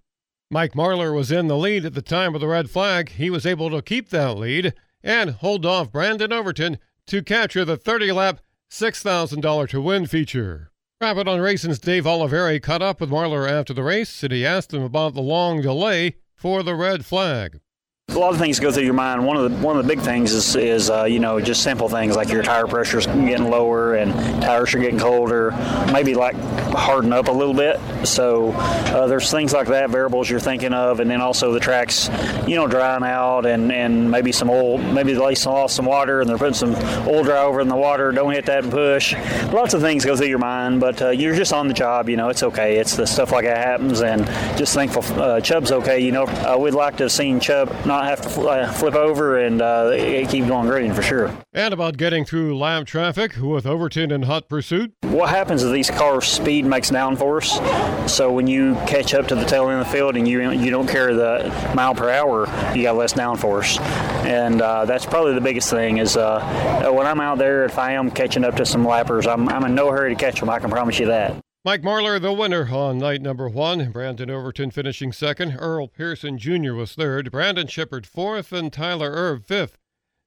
Mike 0.53 0.75
Marlar 0.75 1.15
was 1.15 1.33
in 1.33 1.47
the 1.47 1.57
lead 1.57 1.87
at 1.87 1.95
the 1.95 2.03
time 2.03 2.35
of 2.35 2.43
the 2.43 2.47
red 2.47 2.69
flag. 2.69 3.09
He 3.13 3.31
was 3.31 3.47
able 3.47 3.71
to 3.71 3.81
keep 3.81 4.11
that 4.11 4.37
lead 4.37 4.75
and 5.03 5.31
hold 5.31 5.65
off 5.65 5.91
Brandon 5.91 6.31
Overton 6.31 6.77
to 7.07 7.23
capture 7.23 7.65
the 7.65 7.79
30 7.79 8.13
lap 8.13 8.41
$6,000 8.71 9.69
to 9.71 9.81
win 9.81 10.05
feature. 10.05 10.71
Rapid 11.01 11.27
on 11.27 11.41
Racing's 11.41 11.79
Dave 11.79 12.05
Oliveri 12.05 12.61
caught 12.61 12.83
up 12.83 13.01
with 13.01 13.09
Marlar 13.09 13.51
after 13.51 13.73
the 13.73 13.83
race 13.83 14.23
and 14.23 14.31
he 14.31 14.45
asked 14.45 14.75
him 14.75 14.83
about 14.83 15.15
the 15.15 15.23
long 15.23 15.63
delay 15.63 16.17
for 16.37 16.63
the 16.63 16.75
red 16.75 17.07
flag. 17.07 17.61
A 18.09 18.19
lot 18.19 18.35
of 18.35 18.39
things 18.39 18.61
go 18.61 18.71
through 18.71 18.83
your 18.83 18.93
mind. 18.93 19.25
One 19.25 19.39
of 19.39 19.51
the 19.51 19.57
one 19.67 19.79
of 19.79 19.87
the 19.87 19.89
big 19.89 20.05
things 20.05 20.35
is 20.35 20.55
is 20.55 20.91
uh, 20.91 21.05
you 21.05 21.19
know 21.19 21.41
just 21.41 21.63
simple 21.63 21.89
things 21.89 22.15
like 22.15 22.29
your 22.29 22.43
tire 22.43 22.67
pressure's 22.67 23.07
getting 23.07 23.49
lower 23.49 23.95
and 23.95 24.13
tires 24.43 24.75
are 24.75 24.81
getting 24.81 24.99
colder, 24.99 25.53
maybe 25.93 26.15
like 26.15 26.37
harden 26.75 27.13
up 27.15 27.29
a 27.29 27.33
little 27.33 27.55
bit. 27.55 27.81
So 28.07 28.53
uh, 28.53 29.07
there's 29.07 29.31
things 29.31 29.53
like 29.53 29.69
that, 29.69 29.89
variables 29.91 30.29
you're 30.29 30.41
thinking 30.41 30.75
of, 30.75 31.01
and 31.01 31.11
then 31.11 31.21
also 31.23 31.53
the 31.53 31.61
tracks, 31.61 32.11
you 32.47 32.57
know, 32.57 32.67
drying 32.67 33.03
out 33.03 33.47
and, 33.47 33.73
and 33.73 34.11
maybe 34.11 34.33
some 34.33 34.51
oil, 34.51 34.79
maybe 34.79 35.13
they 35.15 35.19
lost 35.21 35.77
some 35.77 35.87
water 35.87 36.21
and 36.21 36.29
they're 36.29 36.39
putting 36.39 36.55
some 36.55 36.75
oil 37.09 37.23
dry 37.23 37.43
over 37.43 37.61
in 37.61 37.69
the 37.69 37.77
water. 37.77 38.11
Don't 38.13 38.33
hit 38.33 38.47
that 38.47 38.65
and 38.65 38.73
push. 38.73 39.15
Lots 39.53 39.73
of 39.75 39.81
things 39.81 40.05
go 40.05 40.17
through 40.17 40.27
your 40.27 40.39
mind, 40.39 40.81
but 40.81 41.01
uh, 41.01 41.11
you're 41.11 41.35
just 41.35 41.53
on 41.53 41.69
the 41.69 41.75
job. 41.75 42.09
You 42.09 42.17
know, 42.17 42.29
it's 42.29 42.43
okay. 42.43 42.79
It's 42.79 42.97
the 42.97 43.07
stuff 43.07 43.33
like 43.33 43.45
that 43.45 43.59
happens, 43.59 44.03
and 44.03 44.27
just 44.59 44.75
thankful 44.75 45.03
uh, 45.21 45.41
Chubb's 45.41 45.73
okay. 45.73 46.01
You 46.01 46.13
know, 46.13 46.59
we'd 46.59 46.75
like 46.75 46.97
to 46.97 47.05
have 47.05 47.13
seen 47.13 47.41
Chubb 47.41 47.71
not 47.93 48.05
have 48.07 48.23
to 48.23 48.29
fl- 48.29 48.49
uh, 48.49 48.73
flip 48.73 48.95
over 48.95 49.39
and 49.39 49.61
uh, 49.61 49.95
keep 50.29 50.47
going 50.47 50.67
green 50.67 50.95
for 50.95 51.03
sure. 51.03 51.37
And 51.53 51.75
about 51.75 51.97
getting 51.97 52.25
through 52.25 52.57
lap 52.57 52.87
traffic 52.87 53.37
with 53.37 53.67
Overton 53.67 54.11
in 54.11 54.23
hot 54.23 54.49
pursuit. 54.49 54.93
What 55.03 55.29
happens 55.29 55.63
is 55.63 55.71
these 55.71 55.91
cars' 55.91 56.27
speed 56.27 56.65
makes 56.65 56.91
downforce. 56.91 58.09
So 58.09 58.33
when 58.33 58.47
you 58.47 58.75
catch 58.87 59.13
up 59.15 59.29
to 59.29 59.35
the 59.35 59.45
tail 59.45 59.69
end 59.69 59.81
of 59.81 59.87
the 59.87 59.93
field 59.93 60.17
and 60.17 60.27
you 60.27 60.51
you 60.53 60.71
don't 60.71 60.89
carry 60.89 61.15
the 61.15 61.73
mile 61.75 61.95
per 61.95 62.11
hour, 62.11 62.47
you 62.75 62.83
got 62.83 62.97
less 62.97 63.13
downforce, 63.13 63.79
and 64.25 64.63
uh, 64.63 64.87
that's 64.87 65.05
probably 65.05 65.35
the 65.35 65.41
biggest 65.41 65.69
thing. 65.69 65.99
Is 65.99 66.17
uh, 66.17 66.91
when 66.93 67.07
I'm 67.07 67.21
out 67.21 67.39
there, 67.39 67.65
if 67.65 67.79
I 67.79 67.93
am 67.93 68.11
catching 68.11 68.45
up 68.45 68.57
to 68.57 68.67
some 68.67 68.85
lappers, 68.85 69.27
I'm, 69.27 69.49
I'm 69.49 69.65
in 69.65 69.75
no 69.75 69.91
hurry 69.91 70.15
to 70.15 70.19
catch 70.19 70.41
them. 70.41 70.49
I 70.49 70.59
can 70.59 70.71
promise 70.71 70.99
you 70.99 71.07
that. 71.07 71.37
Mike 71.65 71.83
Marlar, 71.83 72.21
the 72.21 72.33
winner 72.33 72.75
on 72.75 72.99
night 72.99 73.23
number 73.23 73.49
one. 73.49 73.93
Brandon 73.93 74.29
Overton 74.29 74.73
finishing 74.73 75.13
second. 75.13 75.57
Earl 75.61 75.87
Pearson 75.87 76.37
Jr. 76.37 76.73
was 76.73 76.97
third. 76.97 77.31
Brandon 77.31 77.69
Sheppard 77.69 78.05
fourth, 78.05 78.53
and 78.53 78.73
Tyler 78.73 79.13
Erb 79.13 79.45
fifth. 79.45 79.79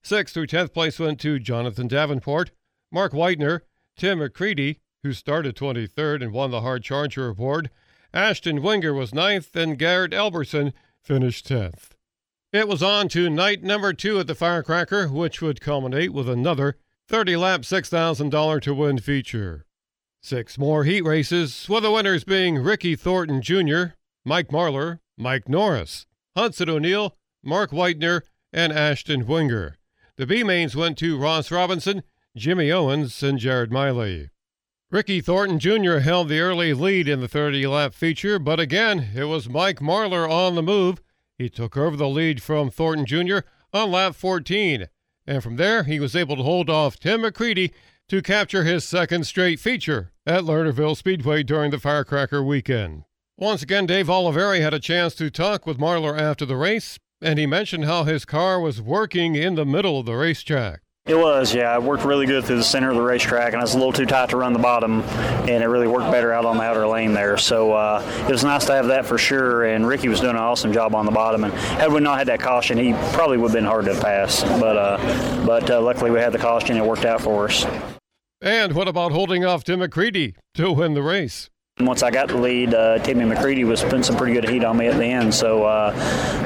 Sixth 0.02 0.34
through 0.34 0.48
tenth 0.48 0.72
place 0.74 0.98
went 0.98 1.20
to 1.20 1.38
Jonathan 1.38 1.90
Davenport, 1.90 2.52
Mark 2.90 3.12
Whitener, 3.12 3.62
Tim 3.98 4.20
McCreadie, 4.20 4.78
who 5.04 5.12
started 5.12 5.58
23rd 5.58 6.24
and 6.24 6.32
won 6.32 6.52
the 6.52 6.62
Hard 6.62 6.84
Charger 6.84 7.28
Award. 7.28 7.70
Ashton 8.14 8.62
Winger 8.62 8.94
was 8.94 9.14
ninth, 9.14 9.54
and 9.58 9.78
Garrett 9.78 10.14
Alberson 10.14 10.72
finished 11.04 11.50
10th. 11.50 11.90
It 12.54 12.66
was 12.66 12.82
on 12.82 13.10
to 13.10 13.30
night 13.30 13.62
number 13.62 13.92
two 13.92 14.22
at 14.22 14.28
the 14.28 14.36
Firecracker, 14.36 15.10
which 15.10 15.42
would 15.42 15.60
culminate 15.60 16.14
with 16.14 16.30
another 16.30 16.78
30 17.10 17.36
lap 17.36 17.62
$6,000 17.64 18.62
to 18.62 18.74
win 18.74 19.00
feature. 19.00 19.66
Six 20.26 20.58
more 20.58 20.86
heat 20.86 21.04
races, 21.04 21.70
with 21.70 21.84
the 21.84 21.92
winners 21.92 22.24
being 22.24 22.58
Ricky 22.58 22.96
Thornton 22.96 23.44
Jr., 23.44 23.94
Mike 24.24 24.48
Marlar, 24.48 24.98
Mike 25.16 25.48
Norris, 25.48 26.08
Hudson 26.36 26.68
O'Neill, 26.68 27.16
Mark 27.44 27.70
Whitener, 27.70 28.24
and 28.52 28.74
Ashton 28.74 29.28
Winger. 29.28 29.78
The 30.16 30.26
B 30.26 30.44
mains 30.44 30.76
went 30.76 30.98
to 30.98 31.20
Ross 31.20 31.52
Robinson, 31.52 32.02
Jimmy 32.36 32.72
Owens, 32.72 33.22
and 33.22 33.38
Jared 33.38 33.72
Miley. 33.72 34.32
Ricky 34.90 35.22
Thornton 35.22 35.60
Jr. 35.60 35.98
held 36.00 36.30
the 36.30 36.40
early 36.40 36.74
lead 36.74 37.08
in 37.08 37.22
the 37.22 37.28
30 37.28 37.68
lap 37.68 37.94
feature, 37.94 38.40
but 38.40 38.60
again, 38.60 39.10
it 39.16 39.26
was 39.26 39.48
Mike 39.48 39.80
Marlar 39.80 40.28
on 40.28 40.56
the 40.56 40.64
move. 40.64 41.04
He 41.38 41.52
took 41.52 41.78
over 41.78 41.96
the 41.96 42.10
lead 42.10 42.42
from 42.42 42.72
Thornton 42.72 43.06
Jr. 43.06 43.42
on 43.72 43.92
lap 43.92 44.16
14, 44.16 44.88
and 45.28 45.44
from 45.44 45.58
there, 45.58 45.84
he 45.84 46.00
was 46.00 46.16
able 46.16 46.36
to 46.36 46.42
hold 46.42 46.68
off 46.68 47.00
Tim 47.00 47.22
McCreadie 47.22 47.72
to 48.08 48.22
capture 48.22 48.64
his 48.64 48.84
second 48.84 49.26
straight 49.26 49.60
feature 49.60 50.12
at 50.28 50.44
Lernerville 50.44 50.96
Speedway 50.96 51.42
during 51.42 51.72
the 51.72 51.80
Firecracker 51.80 52.44
weekend. 52.44 53.04
Once 53.38 53.64
again, 53.64 53.86
Dave 53.86 54.08
Oliveri 54.08 54.62
had 54.62 54.74
a 54.74 54.80
chance 54.80 55.16
to 55.16 55.30
talk 55.30 55.66
with 55.66 55.80
Marlar 55.80 56.18
after 56.18 56.46
the 56.46 56.56
race, 56.56 57.00
and 57.20 57.40
he 57.40 57.46
mentioned 57.46 57.86
how 57.86 58.04
his 58.04 58.24
car 58.24 58.60
was 58.60 58.82
working 58.82 59.36
in 59.36 59.56
the 59.56 59.66
middle 59.66 60.00
of 60.00 60.06
the 60.06 60.16
racetrack. 60.16 60.82
It 61.08 61.16
was, 61.16 61.54
yeah. 61.54 61.76
It 61.76 61.84
worked 61.84 62.04
really 62.04 62.26
good 62.26 62.46
through 62.46 62.56
the 62.56 62.64
center 62.64 62.90
of 62.90 62.96
the 62.96 63.02
racetrack, 63.04 63.54
and 63.54 63.62
it 63.62 63.64
was 63.64 63.76
a 63.76 63.78
little 63.78 63.94
too 63.94 64.08
tight 64.08 64.30
to 64.30 64.38
run 64.38 64.54
the 64.54 64.60
bottom, 64.60 65.02
and 65.02 65.64
it 65.64 65.68
really 65.68 65.86
worked 65.86 66.10
better 66.12 66.34
out 66.34 66.46
on 66.46 66.58
the 66.58 66.64
outer 66.64 66.88
lane 66.88 67.14
there. 67.14 67.38
So 67.38 67.74
uh, 67.74 68.04
it 68.28 68.32
was 68.32 68.44
nice 68.44 68.66
to 68.66 68.74
have 68.74 68.88
that 68.88 69.06
for 69.06 69.20
sure. 69.20 69.66
And 69.66 69.86
Ricky 69.86 70.08
was 70.08 70.20
doing 70.20 70.32
an 70.32 70.42
awesome 70.42 70.74
job 70.74 70.96
on 70.96 71.06
the 71.06 71.12
bottom. 71.12 71.44
And 71.44 71.54
had 71.54 71.94
we 71.94 72.00
not 72.00 72.18
had 72.18 72.28
that 72.30 72.40
caution, 72.40 72.80
he 72.80 72.94
probably 73.14 73.38
would 73.38 73.50
have 73.50 73.54
been 73.54 73.66
hard 73.66 73.86
to 73.86 73.94
pass. 74.02 74.42
But 74.42 74.78
uh, 74.78 75.46
but 75.46 75.70
uh, 75.70 75.80
luckily 75.80 76.10
we 76.10 76.18
had 76.18 76.34
the 76.34 76.40
caution; 76.40 76.72
and 76.72 76.84
it 76.84 76.90
worked 76.90 77.06
out 77.06 77.22
for 77.22 77.46
us. 77.46 77.68
And 78.42 78.74
what 78.74 78.88
about 78.88 79.12
holding 79.12 79.46
off 79.46 79.64
Tim 79.64 79.82
McCreadie 79.82 80.34
to 80.56 80.72
win 80.72 80.96
the 80.96 81.04
race? 81.04 81.52
Once 81.82 82.04
I 82.04 82.10
got 82.10 82.30
the 82.30 82.38
lead, 82.38 82.74
uh, 82.74 83.00
Timmy 83.00 83.26
McCreadie 83.26 83.66
was 83.66 83.84
putting 83.84 84.02
some 84.02 84.16
pretty 84.16 84.34
good 84.34 84.48
heat 84.48 84.64
on 84.64 84.78
me 84.78 84.88
at 84.88 84.96
the 84.96 85.04
end, 85.04 85.34
so 85.34 85.66
uh, 85.66 85.94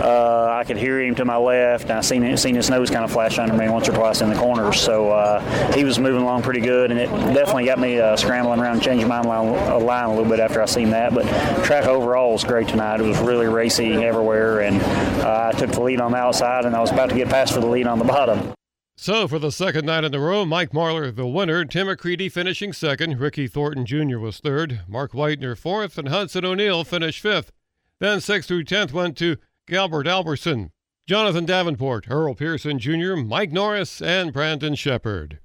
uh, 0.01 0.57
I 0.59 0.63
could 0.63 0.77
hear 0.77 0.99
him 0.99 1.13
to 1.13 1.23
my 1.23 1.37
left, 1.37 1.83
and 1.83 1.91
I 1.91 2.01
seen 2.01 2.35
seen 2.35 2.55
his 2.55 2.67
nose 2.71 2.89
kind 2.89 3.05
of 3.05 3.11
flash 3.11 3.37
under 3.37 3.53
me 3.53 3.69
once 3.69 3.87
or 3.87 3.91
twice 3.91 4.21
in 4.21 4.29
the 4.31 4.35
corners. 4.35 4.81
So 4.81 5.11
uh, 5.11 5.73
he 5.73 5.83
was 5.83 5.99
moving 5.99 6.23
along 6.23 6.41
pretty 6.41 6.61
good, 6.61 6.89
and 6.89 6.99
it 6.99 7.09
definitely 7.35 7.65
got 7.65 7.77
me 7.77 7.99
uh, 7.99 8.15
scrambling 8.15 8.59
around, 8.59 8.81
changing 8.81 9.07
my 9.07 9.21
line, 9.21 9.53
uh, 9.69 9.79
line 9.79 10.05
a 10.05 10.15
little 10.15 10.25
bit 10.25 10.39
after 10.39 10.63
I 10.63 10.65
seen 10.65 10.89
that. 10.89 11.13
But 11.13 11.27
track 11.63 11.85
overall 11.85 12.31
was 12.31 12.43
great 12.43 12.67
tonight. 12.67 12.99
It 12.99 13.03
was 13.03 13.19
really 13.19 13.45
racy 13.45 14.03
everywhere, 14.03 14.61
and 14.61 14.81
I 15.21 15.51
took 15.51 15.69
the 15.69 15.81
lead 15.83 16.01
on 16.01 16.13
the 16.13 16.17
outside, 16.17 16.65
and 16.65 16.75
I 16.75 16.81
was 16.81 16.89
about 16.89 17.09
to 17.09 17.15
get 17.15 17.29
past 17.29 17.53
for 17.53 17.59
the 17.59 17.67
lead 17.67 17.85
on 17.85 17.99
the 17.99 18.05
bottom. 18.05 18.55
So, 19.01 19.29
for 19.29 19.39
the 19.39 19.49
second 19.49 19.85
night 19.85 20.03
in 20.03 20.13
a 20.13 20.19
row, 20.19 20.43
Mike 20.43 20.71
Marlar 20.71 21.15
the 21.15 21.25
winner, 21.25 21.63
Tim 21.63 21.87
McCreadie 21.87 22.29
finishing 22.29 22.73
second, 22.73 23.17
Ricky 23.17 23.47
Thornton 23.47 23.85
Jr. 23.85 24.19
was 24.19 24.41
third, 24.41 24.81
Mark 24.89 25.13
Whitener 25.13 25.57
fourth, 25.57 25.97
and 25.97 26.09
Hudson 26.09 26.43
O'Neill 26.43 26.83
finished 26.83 27.21
fifth. 27.21 27.53
Then 28.01 28.19
sixth 28.19 28.49
through 28.49 28.65
tenth 28.65 28.91
went 28.91 29.17
to 29.19 29.37
Garrett 29.69 30.05
Alberson, 30.05 30.71
Jonathan 31.07 31.45
Davenport, 31.45 32.07
Earl 32.09 32.35
Pearson 32.35 32.77
Jr., 32.77 33.15
Mike 33.15 33.53
Norris, 33.53 34.01
and 34.01 34.33
Brandon 34.33 34.75
Sheppard. 34.75 35.39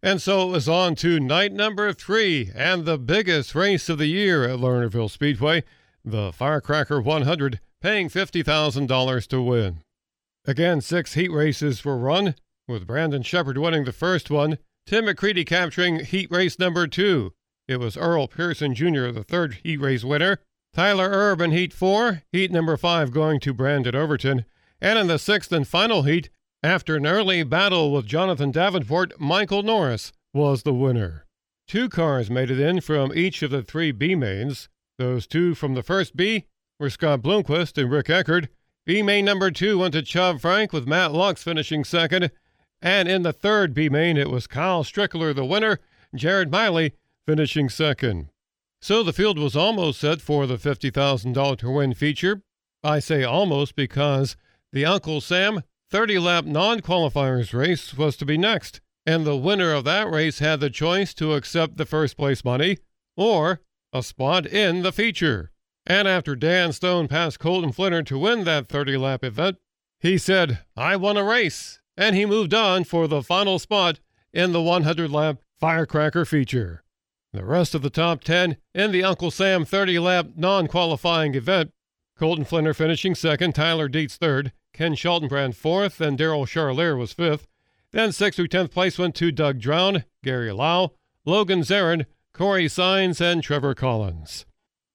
And 0.00 0.22
so 0.22 0.48
it 0.48 0.52
was 0.52 0.68
on 0.68 0.94
to 0.96 1.18
night 1.18 1.52
number 1.52 1.92
three 1.92 2.52
and 2.54 2.84
the 2.84 2.96
biggest 2.96 3.56
race 3.56 3.88
of 3.88 3.98
the 3.98 4.06
year 4.06 4.44
at 4.44 4.60
Lernerville 4.60 5.10
Speedway, 5.10 5.64
the 6.04 6.32
Firecracker 6.32 7.00
100, 7.00 7.58
paying 7.82 8.08
$50,000 8.08 9.26
to 9.26 9.42
win. 9.42 9.82
Again, 10.46 10.80
six 10.80 11.14
heat 11.14 11.32
races 11.32 11.84
were 11.84 11.98
run, 11.98 12.36
with 12.68 12.86
Brandon 12.86 13.22
Sheppard 13.22 13.58
winning 13.58 13.84
the 13.84 13.92
first 13.92 14.30
one, 14.30 14.58
Tim 14.86 15.06
McCreadie 15.06 15.46
capturing 15.46 16.04
heat 16.04 16.30
race 16.30 16.58
number 16.58 16.86
two. 16.86 17.32
It 17.66 17.78
was 17.78 17.96
Earl 17.96 18.28
Pearson 18.28 18.74
Jr., 18.74 19.08
the 19.08 19.24
third 19.26 19.58
heat 19.62 19.80
race 19.80 20.04
winner. 20.04 20.38
Tyler 20.74 21.10
Erb 21.10 21.40
in 21.40 21.50
heat 21.50 21.72
four, 21.72 22.22
heat 22.30 22.52
number 22.52 22.76
five 22.76 23.10
going 23.10 23.40
to 23.40 23.54
Brandon 23.54 23.94
Overton. 23.94 24.44
And 24.80 24.98
in 24.98 25.06
the 25.06 25.18
sixth 25.18 25.50
and 25.50 25.66
final 25.66 26.02
heat, 26.02 26.30
after 26.62 26.96
an 26.96 27.06
early 27.06 27.42
battle 27.42 27.92
with 27.92 28.06
Jonathan 28.06 28.50
Davenport, 28.50 29.18
Michael 29.20 29.62
Norris 29.62 30.12
was 30.32 30.62
the 30.62 30.74
winner. 30.74 31.26
Two 31.66 31.88
cars 31.88 32.30
made 32.30 32.50
it 32.50 32.60
in 32.60 32.80
from 32.80 33.12
each 33.14 33.42
of 33.42 33.50
the 33.50 33.62
three 33.62 33.92
B 33.92 34.14
mains. 34.14 34.68
Those 34.98 35.26
two 35.26 35.54
from 35.54 35.74
the 35.74 35.82
first 35.82 36.16
B 36.16 36.46
were 36.80 36.90
Scott 36.90 37.22
Bloomquist 37.22 37.80
and 37.80 37.90
Rick 37.90 38.08
Eckert. 38.08 38.48
B 38.86 39.02
main 39.02 39.24
number 39.24 39.50
two 39.50 39.78
went 39.78 39.92
to 39.92 40.02
Chubb 40.02 40.40
Frank 40.40 40.72
with 40.72 40.88
Matt 40.88 41.12
Lux 41.12 41.42
finishing 41.42 41.84
second, 41.84 42.30
and 42.80 43.08
in 43.08 43.22
the 43.22 43.32
third 43.32 43.74
B 43.74 43.88
main, 43.88 44.16
it 44.16 44.30
was 44.30 44.46
Kyle 44.46 44.84
Strickler, 44.84 45.34
the 45.34 45.44
winner, 45.44 45.80
Jared 46.14 46.50
Miley 46.50 46.92
finishing 47.26 47.68
second. 47.68 48.30
So 48.80 49.02
the 49.02 49.12
field 49.12 49.38
was 49.38 49.56
almost 49.56 50.00
set 50.00 50.20
for 50.20 50.46
the 50.46 50.56
$50,000 50.56 51.58
to 51.58 51.70
win 51.70 51.94
feature. 51.94 52.42
I 52.84 53.00
say 53.00 53.24
almost 53.24 53.74
because 53.74 54.36
the 54.72 54.86
Uncle 54.86 55.20
Sam 55.20 55.62
30 55.90 56.18
lap 56.18 56.44
non 56.44 56.80
qualifiers 56.80 57.52
race 57.52 57.94
was 57.94 58.16
to 58.18 58.26
be 58.26 58.38
next, 58.38 58.80
and 59.04 59.26
the 59.26 59.36
winner 59.36 59.72
of 59.72 59.84
that 59.84 60.08
race 60.10 60.38
had 60.38 60.60
the 60.60 60.70
choice 60.70 61.12
to 61.14 61.34
accept 61.34 61.76
the 61.76 61.86
first 61.86 62.16
place 62.16 62.44
money 62.44 62.78
or 63.16 63.60
a 63.92 64.02
spot 64.02 64.46
in 64.46 64.82
the 64.82 64.92
feature. 64.92 65.50
And 65.86 66.06
after 66.06 66.36
Dan 66.36 66.72
Stone 66.72 67.08
passed 67.08 67.38
Colton 67.38 67.72
Flinner 67.72 68.02
to 68.04 68.18
win 68.18 68.44
that 68.44 68.68
30 68.68 68.98
lap 68.98 69.24
event, 69.24 69.56
he 69.98 70.18
said, 70.18 70.60
I 70.76 70.96
won 70.96 71.16
a 71.16 71.24
race 71.24 71.77
and 71.98 72.16
he 72.16 72.24
moved 72.24 72.54
on 72.54 72.84
for 72.84 73.06
the 73.06 73.22
final 73.22 73.58
spot 73.58 74.00
in 74.32 74.52
the 74.52 74.62
100 74.62 75.10
lap 75.10 75.38
firecracker 75.60 76.24
feature. 76.24 76.82
The 77.32 77.44
rest 77.44 77.74
of 77.74 77.82
the 77.82 77.90
top 77.90 78.24
10 78.24 78.56
in 78.74 78.92
the 78.92 79.04
Uncle 79.04 79.30
Sam 79.30 79.66
30 79.66 79.98
lap 79.98 80.28
non 80.36 80.66
qualifying 80.66 81.34
event 81.34 81.72
Colton 82.18 82.44
Flinner 82.44 82.74
finishing 82.74 83.14
second, 83.14 83.54
Tyler 83.54 83.88
Dietz 83.88 84.16
third, 84.16 84.52
Ken 84.72 84.94
Schaltenbrand 84.94 85.54
fourth, 85.54 86.00
and 86.00 86.18
Daryl 86.18 86.46
Charlier 86.46 86.98
was 86.98 87.12
fifth. 87.12 87.46
Then 87.92 88.10
sixth 88.10 88.36
through 88.36 88.48
tenth 88.48 88.72
place 88.72 88.98
went 88.98 89.14
to 89.16 89.30
Doug 89.30 89.60
Drown, 89.60 90.04
Gary 90.24 90.50
Lau, 90.50 90.92
Logan 91.24 91.60
Zarin, 91.60 92.06
Corey 92.32 92.68
Sines, 92.68 93.20
and 93.20 93.42
Trevor 93.42 93.74
Collins. 93.74 94.46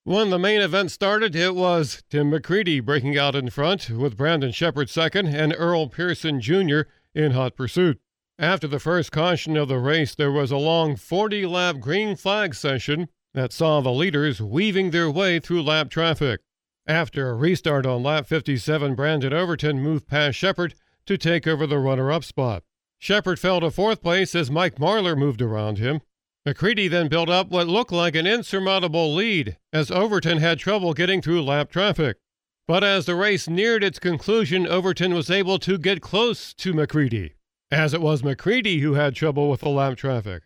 When 0.05 0.31
the 0.31 0.39
main 0.39 0.59
event 0.59 0.91
started, 0.91 1.33
it 1.33 1.55
was 1.55 2.03
Tim 2.09 2.29
McCreadie 2.29 2.83
breaking 2.83 3.17
out 3.17 3.35
in 3.35 3.49
front, 3.49 3.89
with 3.89 4.17
Brandon 4.17 4.51
Sheppard 4.51 4.89
second 4.89 5.27
and 5.27 5.55
Earl 5.57 5.87
Pearson 5.87 6.41
Jr. 6.41 6.81
in 7.15 7.31
hot 7.31 7.55
pursuit. 7.55 8.01
After 8.37 8.67
the 8.67 8.81
first 8.81 9.13
caution 9.13 9.55
of 9.55 9.69
the 9.69 9.77
race, 9.77 10.13
there 10.13 10.29
was 10.31 10.51
a 10.51 10.57
long 10.57 10.97
40 10.97 11.45
lap 11.45 11.79
green 11.79 12.17
flag 12.17 12.53
session 12.53 13.07
that 13.33 13.53
saw 13.53 13.79
the 13.79 13.93
leaders 13.93 14.41
weaving 14.41 14.91
their 14.91 15.09
way 15.09 15.39
through 15.39 15.63
lap 15.63 15.89
traffic. 15.89 16.41
After 16.85 17.29
a 17.29 17.35
restart 17.35 17.85
on 17.85 18.03
lap 18.03 18.27
57, 18.27 18.95
Brandon 18.95 19.31
Overton 19.31 19.79
moved 19.79 20.07
past 20.07 20.37
Sheppard 20.37 20.73
to 21.05 21.17
take 21.17 21.47
over 21.47 21.65
the 21.65 21.79
runner 21.79 22.11
up 22.11 22.25
spot. 22.25 22.63
Sheppard 22.99 23.39
fell 23.39 23.61
to 23.61 23.71
fourth 23.71 24.01
place 24.01 24.35
as 24.35 24.51
Mike 24.51 24.75
Marlar 24.75 25.17
moved 25.17 25.41
around 25.41 25.77
him. 25.77 26.01
McCreadie 26.45 26.89
then 26.89 27.07
built 27.07 27.29
up 27.29 27.49
what 27.49 27.67
looked 27.67 27.93
like 27.93 28.15
an 28.15 28.27
insurmountable 28.27 29.13
lead 29.13 29.57
as 29.71 29.89
Overton 29.89 30.39
had 30.39 30.59
trouble 30.59 30.93
getting 30.93 31.21
through 31.21 31.41
lap 31.41 31.71
traffic. 31.71 32.17
But 32.67 32.83
as 32.83 33.05
the 33.05 33.15
race 33.15 33.47
neared 33.47 33.83
its 33.83 33.97
conclusion, 33.97 34.67
Overton 34.67 35.13
was 35.13 35.31
able 35.31 35.57
to 35.59 35.77
get 35.77 36.01
close 36.01 36.53
to 36.55 36.73
McCreadie, 36.73 37.31
as 37.71 37.93
it 37.93 38.01
was 38.01 38.21
McCreadie 38.21 38.81
who 38.81 38.95
had 38.95 39.15
trouble 39.15 39.49
with 39.49 39.61
the 39.61 39.69
lap 39.69 39.97
traffic. 39.97 40.43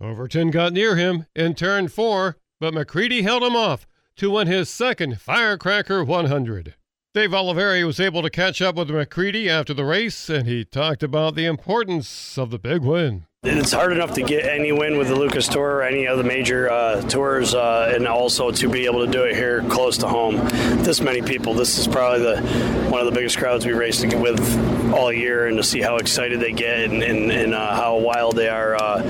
Overton 0.00 0.50
got 0.50 0.72
near 0.72 0.96
him 0.96 1.26
in 1.34 1.54
turn 1.54 1.88
four, 1.88 2.38
but 2.58 2.74
McCreadie 2.74 3.22
held 3.22 3.42
him 3.42 3.56
off 3.56 3.86
to 4.16 4.30
win 4.30 4.46
his 4.46 4.70
second 4.70 5.20
Firecracker 5.20 6.04
100. 6.04 6.74
Dave 7.12 7.30
Oliveri 7.30 7.84
was 7.86 8.00
able 8.00 8.22
to 8.22 8.30
catch 8.30 8.60
up 8.60 8.76
with 8.76 8.88
McCreadie 8.88 9.48
after 9.48 9.72
the 9.72 9.84
race, 9.84 10.28
and 10.28 10.48
he 10.48 10.64
talked 10.64 11.02
about 11.02 11.34
the 11.34 11.44
importance 11.44 12.38
of 12.38 12.50
the 12.50 12.58
big 12.58 12.82
win. 12.82 13.26
It's 13.46 13.72
hard 13.72 13.92
enough 13.92 14.14
to 14.14 14.22
get 14.22 14.46
any 14.46 14.72
win 14.72 14.96
with 14.96 15.08
the 15.08 15.14
Lucas 15.14 15.46
Tour 15.48 15.76
or 15.76 15.82
any 15.82 16.06
other 16.06 16.22
major 16.22 16.70
uh, 16.70 17.02
tours, 17.02 17.54
uh, 17.54 17.92
and 17.94 18.08
also 18.08 18.50
to 18.50 18.68
be 18.70 18.86
able 18.86 19.04
to 19.04 19.12
do 19.12 19.24
it 19.24 19.36
here 19.36 19.62
close 19.64 19.98
to 19.98 20.08
home. 20.08 20.36
This 20.82 21.02
many 21.02 21.20
people, 21.20 21.52
this 21.52 21.76
is 21.76 21.86
probably 21.86 22.20
the 22.20 22.40
one 22.88 23.00
of 23.00 23.06
the 23.06 23.12
biggest 23.12 23.36
crowds 23.36 23.66
we 23.66 23.72
raced 23.72 24.02
with 24.16 24.94
all 24.94 25.12
year, 25.12 25.46
and 25.46 25.58
to 25.58 25.62
see 25.62 25.82
how 25.82 25.98
excited 25.98 26.40
they 26.40 26.52
get 26.52 26.84
and, 26.90 27.02
and, 27.02 27.30
and 27.30 27.54
uh, 27.54 27.74
how 27.74 27.98
wild 27.98 28.34
they 28.34 28.48
are, 28.48 28.76
uh, 28.76 29.02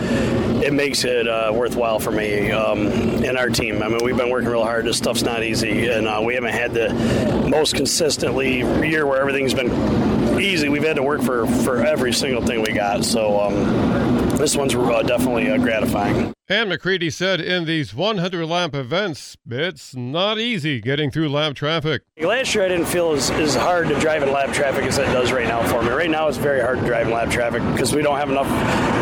it 0.65 0.73
makes 0.73 1.05
it 1.05 1.29
uh, 1.29 1.53
worthwhile 1.55 2.01
for 2.01 2.11
me 2.11 2.51
um, 2.51 2.89
and 2.89 3.39
our 3.39 3.51
team. 3.51 3.85
I 3.85 3.89
mean, 3.89 4.01
we've 4.03 4.17
been 4.17 4.31
working 4.31 4.51
real 4.51 4.65
hard. 4.65 4.85
This 4.85 4.97
stuff's 4.97 5.23
not 5.23 5.45
easy, 5.45 5.87
and 5.87 6.09
uh, 6.09 6.21
we 6.25 6.35
haven't 6.35 6.55
had 6.55 6.75
the 6.75 6.93
most 7.49 7.77
consistently 7.77 8.59
year 8.59 9.07
where 9.07 9.21
everything's 9.21 9.55
been 9.55 10.41
easy. 10.41 10.69
We've 10.69 10.83
had 10.83 10.97
to 10.97 11.05
work 11.05 11.23
for, 11.23 11.47
for 11.47 11.87
every 11.87 12.13
single 12.13 12.43
thing 12.43 12.63
we 12.63 12.73
got. 12.73 13.05
So. 13.05 13.41
Um, 13.41 14.04
this 14.39 14.57
one's 14.57 14.75
uh, 14.75 15.03
definitely 15.03 15.51
uh, 15.51 15.57
gratifying. 15.59 16.34
And 16.47 16.71
McCreadie 16.71 17.11
said 17.11 17.41
in 17.41 17.65
these 17.65 17.95
100 17.95 18.45
lap 18.45 18.75
events, 18.75 19.39
it's 19.49 19.97
not 19.97 20.39
easy 20.39 20.79
getting 20.79 21.11
through 21.11 21.31
lap 21.31 21.55
traffic. 21.55 22.03
Last 22.21 22.55
year, 22.55 22.67
I 22.67 22.69
didn't 22.69 22.85
feel 22.85 23.13
as, 23.13 23.31
as 23.31 23.55
hard 23.55 23.89
to 23.89 23.99
drive 23.99 24.23
in 24.23 24.31
lap 24.31 24.53
traffic 24.53 24.85
as 24.85 24.99
it 24.99 25.07
does 25.07 25.33
right 25.33 25.49
now 25.49 25.67
for 25.67 25.83
me. 25.83 25.89
Right 25.89 26.11
now, 26.11 26.29
it's 26.29 26.37
very 26.37 26.61
hard 26.61 26.81
to 26.81 26.85
drive 26.85 27.07
in 27.07 27.15
lap 27.15 27.31
traffic 27.31 27.63
because 27.73 27.95
we 27.95 28.03
don't 28.03 28.19
have 28.19 28.29
enough 28.29 28.47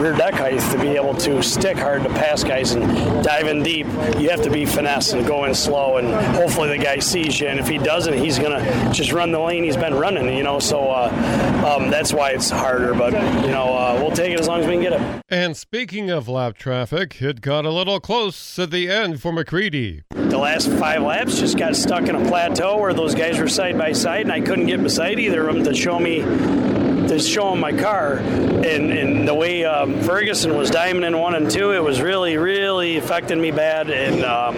rear 0.01 0.15
deck 0.15 0.35
height 0.35 0.61
to 0.71 0.79
be 0.79 0.91
able 0.91 1.15
to 1.15 1.43
stick 1.43 1.77
hard 1.77 2.05
to 2.05 2.09
pass 2.11 2.45
guys 2.45 2.73
and 2.73 3.25
dive 3.25 3.49
in 3.49 3.65
deep. 3.65 3.87
You 4.21 4.31
have 4.31 4.43
to 4.43 4.51
be 4.51 4.65
finesse 4.65 5.13
and 5.13 5.27
go 5.27 5.45
in 5.45 5.53
slow, 5.53 5.97
and 5.97 6.15
hopefully 6.37 6.69
the 6.69 6.79
guy 6.79 7.01
sees 7.01 7.41
you. 7.41 7.49
And 7.49 7.59
if 7.59 7.67
he 7.67 7.77
doesn't, 7.77 8.15
he's 8.15 8.39
gonna 8.39 8.93
just 8.93 9.11
run 9.11 9.33
the 9.33 9.41
lane 9.41 9.65
he's 9.65 9.77
been 9.77 9.95
running. 9.95 10.37
You 10.37 10.45
know, 10.45 10.61
so 10.61 10.91
uh, 10.91 11.77
um, 11.77 11.91
that's 11.91 12.13
why 12.13 12.31
it's 12.31 12.51
harder. 12.51 12.95
But 12.95 13.15
you 13.15 13.51
know, 13.51 13.77
uh, 13.77 13.99
we'll 14.01 14.15
take 14.15 14.33
it 14.33 14.39
as 14.39 14.47
long 14.47 14.61
as 14.61 14.67
we 14.69 14.75
can 14.75 14.83
get 14.83 14.93
it. 14.93 15.23
And 15.29 15.57
speaking 15.57 16.09
of 16.09 16.29
lap 16.29 16.57
traffic, 16.57 17.15
it 17.33 17.41
got 17.41 17.65
a 17.65 17.71
little 17.71 17.99
close 17.99 18.59
at 18.59 18.71
the 18.71 18.91
end 18.91 19.23
for 19.23 19.33
McCreadie. 19.33 20.03
The 20.11 20.37
last 20.37 20.69
five 20.73 21.01
laps 21.01 21.41
just 21.41 21.57
got 21.57 21.75
stuck 21.75 22.07
in 22.07 22.15
a 22.15 22.29
plateau 22.29 22.79
where 22.79 22.93
those 22.93 23.15
guys 23.15 23.39
were 23.39 23.49
side 23.49 23.79
by 23.79 23.93
side, 23.93 24.21
and 24.21 24.33
I 24.33 24.43
couldn't 24.43 24.67
get 24.67 24.83
beside 24.83 25.19
either 25.19 25.49
of 25.49 25.55
them 25.55 25.65
to 25.65 25.75
show 25.75 25.99
me 25.99 26.21
to 26.21 27.19
show 27.19 27.51
them 27.51 27.61
my 27.61 27.73
car. 27.73 28.19
And, 28.19 28.93
and 28.93 29.27
the 29.27 29.35
way 29.35 29.65
um, 29.65 29.99
Ferguson 30.03 30.59
was 30.59 30.71
diamond 30.71 31.07
in 31.07 31.19
one 31.19 31.35
and 31.35 31.51
two, 31.51 31.71
it 31.73 31.83
was 31.83 32.03
really, 32.03 32.37
really 32.37 32.99
affecting 32.99 33.41
me 33.41 33.51
bad, 33.51 33.91
and 33.91 34.23
um, 34.25 34.57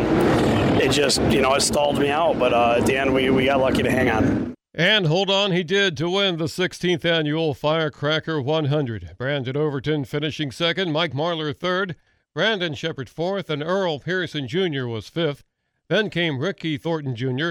it 0.81 0.91
just, 0.91 1.23
you 1.31 1.41
know, 1.41 1.55
it 1.55 1.61
stalled 1.61 2.01
me 2.01 2.11
out. 2.11 2.41
But 2.41 2.53
uh, 2.53 2.79
at 2.79 2.87
the 2.87 2.97
end, 2.97 3.15
we, 3.15 3.31
we 3.31 3.45
got 3.45 3.61
lucky 3.61 3.85
to 3.85 3.91
hang 3.91 4.11
on. 4.11 4.55
And 4.77 5.07
hold 5.07 5.31
on, 5.31 5.53
he 5.53 5.63
did 5.63 5.97
to 5.99 6.11
win 6.11 6.39
the 6.39 6.47
16th 6.47 7.05
annual 7.05 7.55
Firecracker 7.55 8.43
100. 8.43 9.13
Brandon 9.17 9.57
Overton 9.57 10.05
finishing 10.05 10.51
second, 10.51 10.91
Mike 10.91 11.13
Marlar 11.13 11.57
third, 11.57 11.95
Brandon 12.35 12.75
Sheppard 12.75 13.09
fourth, 13.09 13.49
and 13.49 13.63
Earl 13.63 14.01
Pearson 14.01 14.49
Jr. 14.49 14.87
was 14.87 15.09
fifth. 15.09 15.45
Then 15.89 16.11
came 16.11 16.39
Ricky 16.39 16.77
Thornton 16.77 17.15
Jr., 17.15 17.51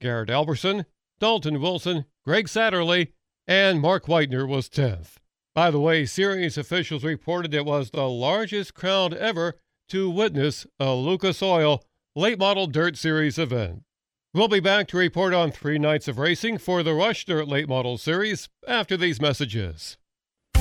Garrett 0.00 0.30
Alberson, 0.30 0.84
Dalton 1.18 1.60
Wilson, 1.60 2.04
Greg 2.24 2.46
Satterlee, 2.46 3.12
and 3.46 3.80
Mark 3.80 4.06
Whitener 4.06 4.46
was 4.46 4.68
10th. 4.68 5.16
By 5.54 5.70
the 5.70 5.80
way, 5.80 6.04
series 6.04 6.58
officials 6.58 7.02
reported 7.02 7.54
it 7.54 7.64
was 7.64 7.90
the 7.90 8.08
largest 8.08 8.74
crowd 8.74 9.14
ever 9.14 9.54
to 9.88 10.10
witness 10.10 10.66
a 10.78 10.92
Lucas 10.94 11.42
Oil 11.42 11.82
Late 12.14 12.38
Model 12.38 12.66
Dirt 12.66 12.96
Series 12.96 13.38
event. 13.38 13.82
We'll 14.34 14.48
be 14.48 14.60
back 14.60 14.88
to 14.88 14.98
report 14.98 15.32
on 15.32 15.50
three 15.50 15.78
nights 15.78 16.06
of 16.06 16.18
racing 16.18 16.58
for 16.58 16.82
the 16.82 16.92
Rush 16.92 17.24
Dirt 17.24 17.48
Late 17.48 17.68
Model 17.68 17.96
Series 17.96 18.50
after 18.66 18.96
these 18.96 19.20
messages. 19.20 19.96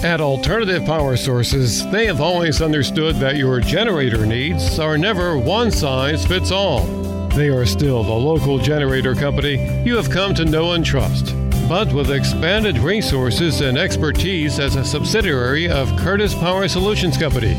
At 0.03 0.21
Alternative 0.21 0.85
Power 0.85 1.17
Sources, 1.17 1.85
they 1.89 2.05
have 2.05 2.21
always 2.21 2.61
understood 2.61 3.15
that 3.15 3.35
your 3.35 3.59
generator 3.59 4.27
needs 4.27 4.77
are 4.77 4.95
never 4.95 5.39
one 5.39 5.71
size 5.71 6.23
fits 6.23 6.51
all. 6.51 6.85
They 7.29 7.49
are 7.49 7.65
still 7.65 8.03
the 8.03 8.13
local 8.13 8.59
generator 8.59 9.15
company 9.15 9.83
you 9.83 9.95
have 9.97 10.11
come 10.11 10.35
to 10.35 10.45
know 10.45 10.73
and 10.73 10.85
trust, 10.85 11.33
but 11.67 11.91
with 11.91 12.11
expanded 12.11 12.77
resources 12.77 13.61
and 13.61 13.77
expertise 13.77 14.59
as 14.59 14.75
a 14.75 14.85
subsidiary 14.85 15.69
of 15.69 15.93
Curtis 15.97 16.33
Power 16.33 16.67
Solutions 16.67 17.17
Company, 17.17 17.55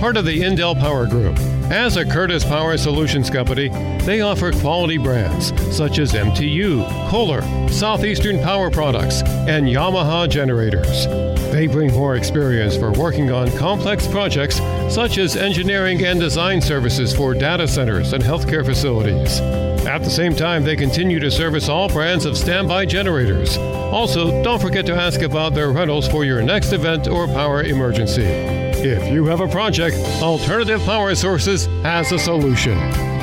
part 0.00 0.16
of 0.16 0.24
the 0.24 0.40
Indel 0.40 0.78
Power 0.78 1.06
Group. 1.06 1.38
As 1.70 1.96
a 1.96 2.04
Curtis 2.04 2.44
Power 2.44 2.76
Solutions 2.76 3.30
Company, 3.30 3.68
they 4.04 4.20
offer 4.20 4.50
quality 4.52 4.98
brands 4.98 5.52
such 5.74 6.00
as 6.00 6.12
MTU, 6.12 6.84
Kohler, 7.08 7.42
Southeastern 7.68 8.40
Power 8.42 8.70
Products, 8.70 9.22
and 9.22 9.66
Yamaha 9.66 10.28
generators. 10.28 11.06
They 11.52 11.66
bring 11.68 11.92
more 11.92 12.16
experience 12.16 12.76
for 12.76 12.92
working 12.92 13.30
on 13.30 13.50
complex 13.56 14.08
projects 14.08 14.56
such 14.92 15.18
as 15.18 15.36
engineering 15.36 16.04
and 16.04 16.18
design 16.18 16.60
services 16.60 17.14
for 17.14 17.32
data 17.32 17.68
centers 17.68 18.12
and 18.12 18.24
healthcare 18.24 18.64
facilities. 18.64 19.40
At 19.86 20.04
the 20.04 20.10
same 20.10 20.34
time, 20.34 20.62
they 20.62 20.76
continue 20.76 21.18
to 21.18 21.30
service 21.30 21.68
all 21.68 21.88
brands 21.88 22.24
of 22.24 22.38
standby 22.38 22.86
generators. 22.86 23.51
Also, 23.58 24.42
don't 24.42 24.60
forget 24.60 24.86
to 24.86 24.94
ask 24.94 25.22
about 25.22 25.54
their 25.54 25.70
rentals 25.70 26.08
for 26.08 26.24
your 26.24 26.42
next 26.42 26.72
event 26.72 27.08
or 27.08 27.26
power 27.26 27.62
emergency. 27.62 28.24
If 28.24 29.12
you 29.12 29.24
have 29.26 29.40
a 29.40 29.48
project, 29.48 29.96
Alternative 30.22 30.80
Power 30.82 31.14
Sources 31.14 31.66
has 31.84 32.10
a 32.12 32.18
solution. 32.18 32.76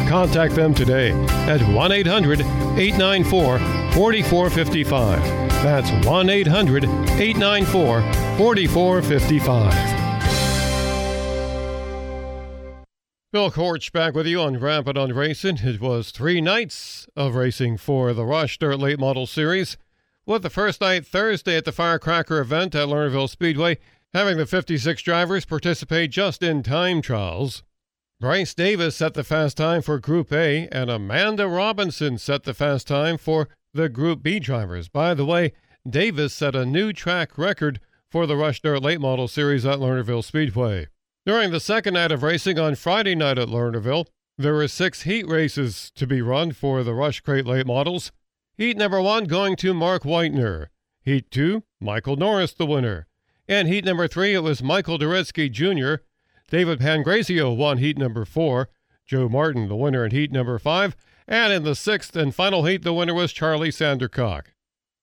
Contact 0.08 0.56
them 0.56 0.74
today 0.74 1.12
at 1.48 1.62
1 1.62 1.92
800 1.92 2.42
894 2.42 3.60
4455. 3.94 5.22
That's 5.62 6.08
1 6.08 6.30
800 6.30 6.86
894 6.86 8.02
4455. 8.38 10.00
Bill 13.32 13.52
Korch 13.52 13.92
back 13.92 14.16
with 14.16 14.26
you 14.26 14.42
on 14.42 14.60
Rapid 14.60 14.98
on 14.98 15.14
Racing. 15.14 15.60
It 15.62 15.80
was 15.80 16.10
three 16.10 16.42
nights 16.42 17.08
of 17.16 17.36
racing 17.36 17.78
for 17.78 18.12
the 18.12 18.26
Rush 18.26 18.58
Dirt 18.58 18.80
Late 18.80 18.98
Model 18.98 19.28
Series, 19.28 19.78
with 20.30 20.44
the 20.44 20.50
first 20.50 20.80
night 20.80 21.08
Thursday 21.08 21.58
at 21.58 21.66
the 21.66 21.72
Firecracker 21.72 22.40
event 22.40 22.76
at 22.76 22.88
Lernerville 22.88 23.28
Speedway, 23.28 23.80
having 24.14 24.38
the 24.38 24.46
56 24.46 25.02
drivers 25.02 25.44
participate 25.44 26.12
just 26.12 26.44
in 26.44 26.62
time 26.62 27.02
trials. 27.02 27.64
Bryce 28.20 28.54
Davis 28.54 28.96
set 28.96 29.16
the 29.16 29.24
fast 29.24 29.58
time 29.58 29.82
for 29.82 29.98
Group 29.98 30.32
A, 30.32 30.68
and 30.72 30.92
Amanda 30.92 31.48
Robinson 31.48 32.20
set 32.20 32.44
the 32.44 32.54
fast 32.54 32.86
time 32.86 33.18
for 33.18 33.50
the 33.74 33.90
Group 33.90 34.22
B 34.22 34.40
drivers. 34.40 34.88
By 34.88 35.16
the 35.16 35.26
way, 35.26 35.54
Davis 35.90 36.32
set 36.32 36.56
a 36.56 36.66
new 36.66 36.94
track 36.94 37.36
record 37.36 37.80
for 38.12 38.28
the 38.28 38.36
Rush 38.36 38.62
Dirt 38.62 38.84
Late 38.84 39.02
Model 39.02 39.28
Series 39.28 39.66
at 39.66 39.80
Lernerville 39.80 40.24
Speedway. 40.24 40.90
During 41.26 41.50
the 41.50 41.60
second 41.60 41.96
night 41.96 42.12
of 42.12 42.22
racing 42.22 42.60
on 42.60 42.76
Friday 42.76 43.16
night 43.16 43.40
at 43.40 43.48
Lernerville, 43.48 44.06
there 44.38 44.54
were 44.54 44.68
six 44.68 45.04
heat 45.04 45.28
races 45.28 45.92
to 45.96 46.06
be 46.06 46.22
run 46.22 46.52
for 46.52 46.84
the 46.84 46.94
Rush 46.94 47.20
Crate 47.22 47.48
Late 47.48 47.66
Models. 47.66 48.12
Heat 48.60 48.76
number 48.76 49.02
one 49.02 49.24
going 49.24 49.56
to 49.56 49.74
Mark 49.74 50.04
Whitener. 50.04 50.68
Heat 51.02 51.32
two, 51.32 51.64
Michael 51.80 52.18
Norris, 52.18 52.52
the 52.52 52.66
winner. 52.66 53.08
And 53.48 53.70
heat 53.70 53.86
number 53.86 54.06
three, 54.06 54.34
it 54.34 54.44
was 54.44 54.62
Michael 54.62 55.00
Duretsky 55.00 55.50
Jr. 55.50 56.04
David 56.52 56.80
Pangrazio 56.80 57.56
won 57.56 57.78
heat 57.78 57.98
number 57.98 58.26
four. 58.26 58.68
Joe 59.06 59.30
Martin, 59.30 59.70
the 59.70 59.78
winner 59.78 60.04
in 60.04 60.12
heat 60.12 60.34
number 60.34 60.60
five. 60.60 60.98
And 61.26 61.54
in 61.54 61.64
the 61.64 61.74
sixth 61.74 62.18
and 62.18 62.36
final 62.36 62.66
heat, 62.66 62.84
the 62.84 62.92
winner 62.92 63.14
was 63.14 63.32
Charlie 63.32 63.70
Sandercock. 63.70 64.48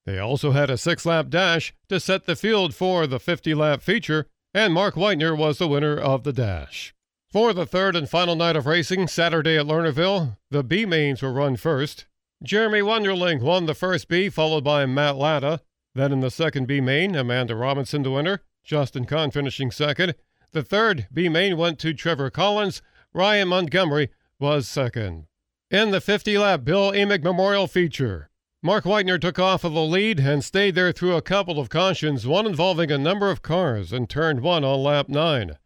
They 0.05 0.19
also 0.19 0.51
had 0.51 0.69
a 0.69 0.77
six 0.77 1.07
lap 1.07 1.31
dash 1.31 1.73
to 1.89 1.99
set 1.99 2.27
the 2.27 2.37
field 2.37 2.75
for 2.75 3.07
the 3.07 3.19
50 3.19 3.55
lap 3.55 3.81
feature, 3.81 4.27
and 4.53 4.75
Mark 4.75 4.97
Whitener 4.97 5.35
was 5.35 5.57
the 5.57 5.67
winner 5.67 5.97
of 5.97 6.25
the 6.25 6.33
dash. 6.35 6.95
For 7.33 7.55
the 7.55 7.65
third 7.65 7.97
and 7.97 8.07
final 8.07 8.37
night 8.37 8.55
of 8.55 8.67
racing, 8.67 9.09
Saturday 9.09 9.57
at 9.57 9.65
Lernerville, 9.65 10.37
the 10.51 10.63
B 10.63 10.85
mains 10.85 11.23
were 11.23 11.33
run 11.33 11.57
first. 11.57 12.05
Jeremy 12.43 12.81
Wonderling 12.81 13.41
won 13.41 13.67
the 13.67 13.75
first 13.75 14.09
B, 14.09 14.29
followed 14.29 14.63
by 14.63 14.85
Matt 14.85 15.17
Latta. 15.17 15.63
Then 15.95 16.13
in 16.13 16.21
the 16.21 16.31
second 16.31 16.67
B 16.67 16.81
main, 16.81 17.17
Amanda 17.17 17.55
Robinson 17.55 18.03
the 18.03 18.11
winner, 18.11 18.43
Justin 18.63 19.07
Kahn 19.07 19.31
finishing 19.31 19.71
second. 19.71 20.15
The 20.53 20.63
third 20.63 21.09
B 21.13 21.29
main 21.29 21.57
went 21.57 21.79
to 21.81 21.95
Trevor 21.95 22.29
Collins. 22.29 22.83
Ryan 23.15 23.49
Montgomery 23.49 24.11
was 24.39 24.69
second. 24.69 25.27
In 25.71 25.91
the 25.91 26.01
50 26.01 26.37
lap 26.37 26.63
Bill 26.63 26.93
Emick 26.93 27.25
Memorial 27.25 27.67
feature, 27.67 28.29
Mark 28.63 28.85
Whitener 28.85 29.21
took 29.21 29.39
off 29.39 29.65
of 29.65 29.73
the 29.73 29.83
lead 29.83 30.21
and 30.21 30.45
stayed 30.45 30.75
there 30.75 30.93
through 30.93 31.17
a 31.17 31.23
couple 31.23 31.59
of 31.59 31.71
cautions, 31.71 32.27
one 32.27 32.47
involving 32.47 32.93
a 32.93 32.99
number 32.99 33.31
of 33.31 33.43
cars, 33.43 33.93
and 33.93 34.11
turned 34.11 34.41
one 34.41 34.65
on 34.65 34.83
lap 34.83 35.09
nine. 35.09 35.57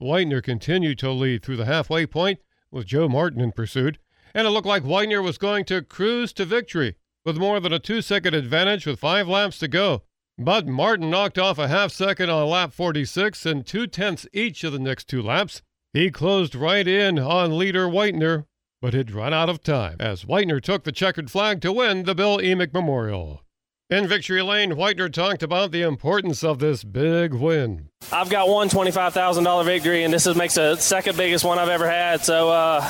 Whitener 0.00 0.42
continued 0.42 0.98
to 1.00 1.10
lead 1.10 1.42
through 1.42 1.56
the 1.56 1.64
halfway 1.64 2.06
point 2.06 2.38
with 2.70 2.86
Joe 2.86 3.08
Martin 3.08 3.40
in 3.40 3.50
pursuit, 3.50 3.98
and 4.34 4.46
it 4.46 4.50
looked 4.50 4.66
like 4.66 4.82
Whitener 4.82 5.22
was 5.22 5.38
going 5.38 5.64
to 5.66 5.82
cruise 5.82 6.32
to 6.34 6.44
victory 6.44 6.96
with 7.24 7.36
more 7.36 7.60
than 7.60 7.72
a 7.72 7.78
two 7.78 8.02
second 8.02 8.34
advantage 8.34 8.86
with 8.86 8.98
five 9.00 9.28
laps 9.28 9.58
to 9.58 9.68
go. 9.68 10.02
But 10.38 10.66
Martin 10.66 11.10
knocked 11.10 11.38
off 11.38 11.58
a 11.58 11.68
half 11.68 11.92
second 11.92 12.30
on 12.30 12.48
lap 12.48 12.72
46 12.72 13.44
and 13.44 13.66
two 13.66 13.86
tenths 13.86 14.26
each 14.32 14.64
of 14.64 14.72
the 14.72 14.78
next 14.78 15.08
two 15.08 15.22
laps. 15.22 15.62
He 15.92 16.10
closed 16.10 16.54
right 16.54 16.86
in 16.86 17.18
on 17.18 17.58
leader 17.58 17.86
Whitener 17.88 18.46
but 18.80 18.94
had 18.94 19.10
run 19.10 19.34
out 19.34 19.48
of 19.48 19.62
time 19.62 19.96
as 20.00 20.24
Whitener 20.24 20.60
took 20.60 20.84
the 20.84 20.92
checkered 20.92 21.30
flag 21.30 21.60
to 21.60 21.72
win 21.72 22.04
the 22.04 22.14
Bill 22.14 22.40
Emick 22.40 22.72
Memorial. 22.72 23.42
In 23.90 24.06
Victory 24.06 24.40
Lane, 24.40 24.72
Whitener 24.72 25.12
talked 25.12 25.42
about 25.42 25.72
the 25.72 25.82
importance 25.82 26.44
of 26.44 26.60
this 26.60 26.84
big 26.84 27.34
win. 27.34 27.88
I've 28.12 28.30
got 28.30 28.48
one 28.48 28.68
$25,000 28.68 29.64
victory, 29.64 30.04
and 30.04 30.14
this 30.14 30.26
is, 30.26 30.36
makes 30.36 30.54
the 30.54 30.76
second 30.76 31.16
biggest 31.16 31.44
one 31.44 31.58
I've 31.58 31.68
ever 31.68 31.90
had. 31.90 32.24
So, 32.24 32.50
uh, 32.50 32.88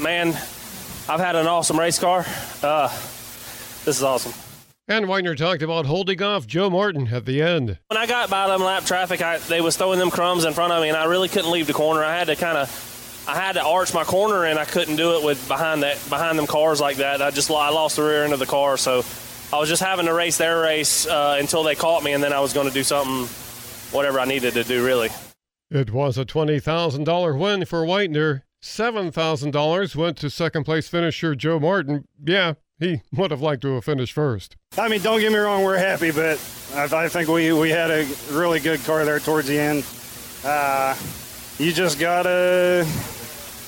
man, 0.00 0.38
I've 1.08 1.20
had 1.20 1.36
an 1.36 1.46
awesome 1.46 1.78
race 1.78 1.98
car. 1.98 2.24
Uh, 2.62 2.88
this 3.84 3.96
is 3.98 4.02
awesome. 4.02 4.32
And 4.86 5.06
Whitener 5.06 5.36
talked 5.36 5.62
about 5.62 5.86
holding 5.86 6.22
off 6.22 6.46
Joe 6.46 6.68
Martin 6.68 7.08
at 7.08 7.24
the 7.24 7.40
end. 7.40 7.78
When 7.88 7.96
I 7.96 8.06
got 8.06 8.28
by 8.28 8.48
them 8.48 8.62
lap 8.62 8.84
traffic, 8.84 9.22
I, 9.22 9.38
they 9.38 9.60
was 9.60 9.76
throwing 9.76 9.98
them 9.98 10.10
crumbs 10.10 10.44
in 10.44 10.52
front 10.52 10.72
of 10.72 10.82
me, 10.82 10.88
and 10.88 10.96
I 10.96 11.04
really 11.04 11.28
couldn't 11.28 11.50
leave 11.50 11.66
the 11.66 11.72
corner. 11.72 12.04
I 12.04 12.16
had 12.16 12.26
to 12.26 12.36
kind 12.36 12.58
of 12.58 13.24
I 13.26 13.34
had 13.34 13.52
to 13.52 13.64
arch 13.64 13.94
my 13.94 14.04
corner 14.04 14.44
and 14.44 14.58
I 14.58 14.66
couldn't 14.66 14.96
do 14.96 15.16
it 15.16 15.24
with 15.24 15.48
behind 15.48 15.82
that 15.82 15.98
behind 16.10 16.38
them 16.38 16.46
cars 16.46 16.80
like 16.80 16.98
that. 16.98 17.22
I 17.22 17.30
just 17.30 17.50
I 17.50 17.70
lost 17.70 17.96
the 17.96 18.02
rear 18.02 18.24
end 18.24 18.34
of 18.34 18.38
the 18.38 18.46
car, 18.46 18.76
so 18.76 19.02
I 19.52 19.58
was 19.58 19.68
just 19.68 19.82
having 19.82 20.06
to 20.06 20.12
race 20.12 20.36
their 20.36 20.60
race 20.60 21.06
uh, 21.06 21.36
until 21.40 21.62
they 21.62 21.74
caught 21.74 22.02
me, 22.02 22.12
and 22.12 22.22
then 22.22 22.32
I 22.32 22.40
was 22.40 22.52
going 22.52 22.68
to 22.68 22.74
do 22.74 22.82
something, 22.82 23.26
whatever 23.96 24.20
I 24.20 24.26
needed 24.26 24.54
to 24.54 24.64
do, 24.64 24.84
really. 24.84 25.08
It 25.70 25.90
was 25.92 26.18
a 26.18 26.24
twenty 26.26 26.60
thousand 26.60 27.04
dollar 27.04 27.34
win 27.34 27.64
for 27.64 27.84
Whitener. 27.86 28.42
Seven 28.66 29.12
thousand 29.12 29.50
dollars 29.50 29.94
went 29.94 30.16
to 30.16 30.30
second 30.30 30.64
place 30.64 30.88
finisher 30.88 31.34
Joe 31.34 31.60
Martin. 31.60 32.08
Yeah, 32.24 32.54
he 32.78 33.02
would 33.12 33.30
have 33.30 33.42
liked 33.42 33.60
to 33.60 33.74
have 33.74 33.84
finished 33.84 34.14
first. 34.14 34.56
I 34.78 34.88
mean, 34.88 35.02
don't 35.02 35.20
get 35.20 35.30
me 35.30 35.38
wrong, 35.38 35.64
we're 35.64 35.76
happy, 35.76 36.10
but 36.10 36.38
I, 36.74 37.04
I 37.04 37.08
think 37.08 37.28
we 37.28 37.52
we 37.52 37.68
had 37.68 37.90
a 37.90 38.06
really 38.30 38.60
good 38.60 38.82
car 38.84 39.04
there 39.04 39.20
towards 39.20 39.48
the 39.48 39.58
end. 39.58 39.84
Uh, 40.42 40.96
you 41.58 41.74
just 41.74 42.00
gotta 42.00 42.88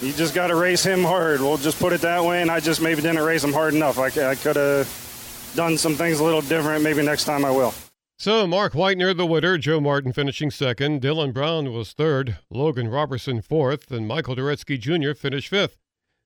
you 0.01 0.15
just 0.15 0.35
gotta 0.35 0.57
race 0.57 0.83
him 0.83 1.05
hard. 1.05 1.43
We'll 1.43 1.59
just 1.59 1.79
put 1.79 1.93
it 1.93 2.01
that 2.01 2.25
way. 2.25 2.41
And 2.41 2.51
I 2.51 2.61
just 2.61 2.81
maybe 2.81 3.03
didn't 3.03 3.23
race 3.23 3.45
him 3.45 3.53
hard 3.53 3.75
enough. 3.75 3.99
I, 3.99 4.07
I 4.07 4.35
could 4.35 4.57
have 4.57 5.53
done 5.55 5.77
some 5.77 5.95
things 5.95 6.21
a 6.21 6.25
little 6.25 6.41
different. 6.41 6.83
Maybe 6.83 7.03
next 7.03 7.25
time 7.25 7.45
I 7.45 7.51
will. 7.51 7.75
So 8.19 8.47
Mark 8.47 8.73
Whitener, 8.73 9.15
the 9.15 9.27
winner, 9.27 9.59
Joe 9.59 9.79
Martin 9.79 10.11
finishing 10.11 10.51
second, 10.51 11.03
Dylan 11.03 11.35
Brown 11.35 11.71
was 11.71 11.93
third, 11.93 12.39
Logan 12.49 12.89
Robertson 12.89 13.43
fourth, 13.43 13.91
and 13.91 14.09
Michael 14.09 14.35
Duretsky 14.35 14.81
Jr. 14.81 15.13
finished 15.13 15.49
fifth. 15.49 15.77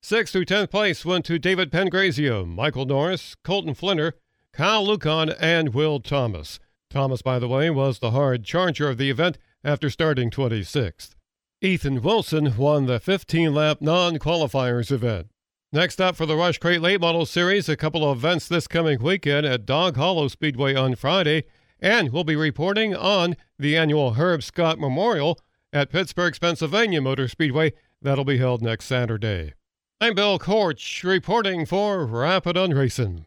Sixth 0.00 0.32
through 0.32 0.44
tenth 0.44 0.70
place 0.70 1.04
went 1.04 1.24
to 1.24 1.38
David 1.38 1.72
Pangrazio, 1.72 2.46
Michael 2.46 2.86
Norris, 2.86 3.34
Colton 3.42 3.74
Flinner, 3.74 4.12
Kyle 4.52 4.86
Lucan, 4.86 5.30
and 5.40 5.74
Will 5.74 5.98
Thomas. 5.98 6.60
Thomas, 6.90 7.22
by 7.22 7.40
the 7.40 7.48
way, 7.48 7.70
was 7.70 7.98
the 7.98 8.12
hard 8.12 8.44
charger 8.44 8.88
of 8.88 8.96
the 8.96 9.10
event 9.10 9.36
after 9.64 9.90
starting 9.90 10.30
26th. 10.30 11.16
Ethan 11.60 12.02
Wilson 12.02 12.56
won 12.56 12.86
the 12.86 13.00
15 13.00 13.52
lap 13.52 13.78
non 13.80 14.18
qualifiers 14.18 14.92
event. 14.92 15.26
Next 15.72 16.00
up 16.00 16.14
for 16.14 16.24
the 16.24 16.36
Rush 16.36 16.58
Crate 16.58 16.80
Late 16.80 17.00
Model 17.00 17.26
Series, 17.26 17.68
a 17.68 17.76
couple 17.76 18.08
of 18.08 18.18
events 18.18 18.46
this 18.46 18.68
coming 18.68 19.02
weekend 19.02 19.44
at 19.44 19.66
Dog 19.66 19.96
Hollow 19.96 20.28
Speedway 20.28 20.74
on 20.74 20.94
Friday, 20.94 21.44
and 21.80 22.12
we'll 22.12 22.24
be 22.24 22.36
reporting 22.36 22.94
on 22.94 23.36
the 23.58 23.76
annual 23.76 24.14
Herb 24.14 24.42
Scott 24.42 24.78
Memorial 24.78 25.38
at 25.72 25.90
Pittsburgh's 25.90 26.38
Pennsylvania 26.38 27.00
Motor 27.00 27.28
Speedway. 27.28 27.72
That'll 28.02 28.24
be 28.24 28.38
held 28.38 28.62
next 28.62 28.86
Saturday. 28.86 29.54
I'm 30.00 30.14
Bill 30.14 30.38
Korch 30.38 31.04
reporting 31.04 31.66
for 31.66 32.06
Rapid 32.06 32.56
on 32.56 32.70
Racing. 32.70 33.26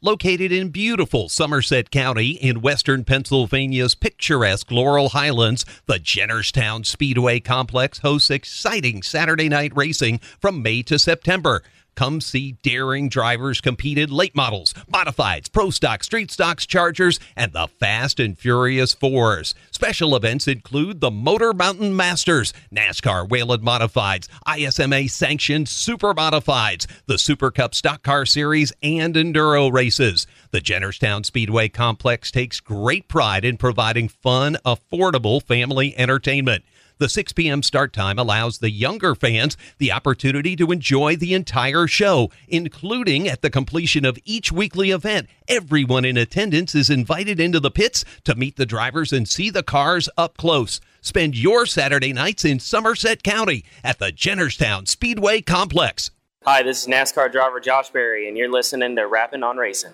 Located 0.00 0.52
in 0.52 0.68
beautiful 0.68 1.28
Somerset 1.28 1.90
County 1.90 2.30
in 2.30 2.60
western 2.60 3.04
Pennsylvania's 3.04 3.96
picturesque 3.96 4.70
Laurel 4.70 5.08
Highlands, 5.08 5.64
the 5.86 5.98
Jennerstown 5.98 6.86
Speedway 6.86 7.40
Complex 7.40 7.98
hosts 7.98 8.30
exciting 8.30 9.02
Saturday 9.02 9.48
night 9.48 9.72
racing 9.74 10.20
from 10.40 10.62
May 10.62 10.82
to 10.82 11.00
September. 11.00 11.64
Come 11.98 12.20
see 12.20 12.52
daring 12.62 13.08
drivers 13.08 13.60
compete 13.60 13.98
in 13.98 14.08
late 14.10 14.36
models, 14.36 14.72
modifieds, 14.88 15.50
pro 15.50 15.70
stock, 15.70 16.04
street 16.04 16.30
stocks, 16.30 16.64
chargers, 16.64 17.18
and 17.34 17.52
the 17.52 17.66
Fast 17.66 18.20
and 18.20 18.38
Furious 18.38 18.94
Fours. 18.94 19.52
Special 19.72 20.14
events 20.14 20.46
include 20.46 21.00
the 21.00 21.10
Motor 21.10 21.52
Mountain 21.52 21.96
Masters, 21.96 22.54
NASCAR 22.72 23.28
Whelen 23.28 23.62
Modifieds, 23.62 24.28
ISMA 24.46 25.10
sanctioned 25.10 25.68
Super 25.68 26.14
Modifieds, 26.14 26.86
the 27.06 27.18
Super 27.18 27.50
Cup 27.50 27.74
Stock 27.74 28.04
Car 28.04 28.24
Series, 28.24 28.72
and 28.80 29.16
Enduro 29.16 29.72
races. 29.72 30.28
The 30.52 30.60
Jennerstown 30.60 31.26
Speedway 31.26 31.68
Complex 31.68 32.30
takes 32.30 32.60
great 32.60 33.08
pride 33.08 33.44
in 33.44 33.56
providing 33.56 34.06
fun, 34.06 34.56
affordable 34.64 35.42
family 35.42 35.98
entertainment. 35.98 36.62
The 36.98 37.08
6 37.08 37.32
p.m. 37.34 37.62
start 37.62 37.92
time 37.92 38.18
allows 38.18 38.58
the 38.58 38.72
younger 38.72 39.14
fans 39.14 39.56
the 39.78 39.92
opportunity 39.92 40.56
to 40.56 40.72
enjoy 40.72 41.14
the 41.14 41.32
entire 41.32 41.86
show, 41.86 42.30
including 42.48 43.28
at 43.28 43.40
the 43.40 43.50
completion 43.50 44.04
of 44.04 44.18
each 44.24 44.50
weekly 44.50 44.90
event. 44.90 45.28
Everyone 45.46 46.04
in 46.04 46.16
attendance 46.16 46.74
is 46.74 46.90
invited 46.90 47.38
into 47.38 47.60
the 47.60 47.70
pits 47.70 48.04
to 48.24 48.34
meet 48.34 48.56
the 48.56 48.66
drivers 48.66 49.12
and 49.12 49.28
see 49.28 49.48
the 49.48 49.62
cars 49.62 50.08
up 50.18 50.36
close. 50.36 50.80
Spend 51.00 51.36
your 51.36 51.66
Saturday 51.66 52.12
nights 52.12 52.44
in 52.44 52.58
Somerset 52.58 53.22
County 53.22 53.64
at 53.84 54.00
the 54.00 54.10
Jennerstown 54.10 54.88
Speedway 54.88 55.40
Complex. 55.40 56.10
Hi, 56.44 56.64
this 56.64 56.82
is 56.82 56.88
NASCAR 56.88 57.30
driver 57.30 57.60
Josh 57.60 57.90
Berry, 57.90 58.26
and 58.26 58.36
you're 58.36 58.50
listening 58.50 58.96
to 58.96 59.06
Rapping 59.06 59.44
on 59.44 59.56
Racing. 59.56 59.92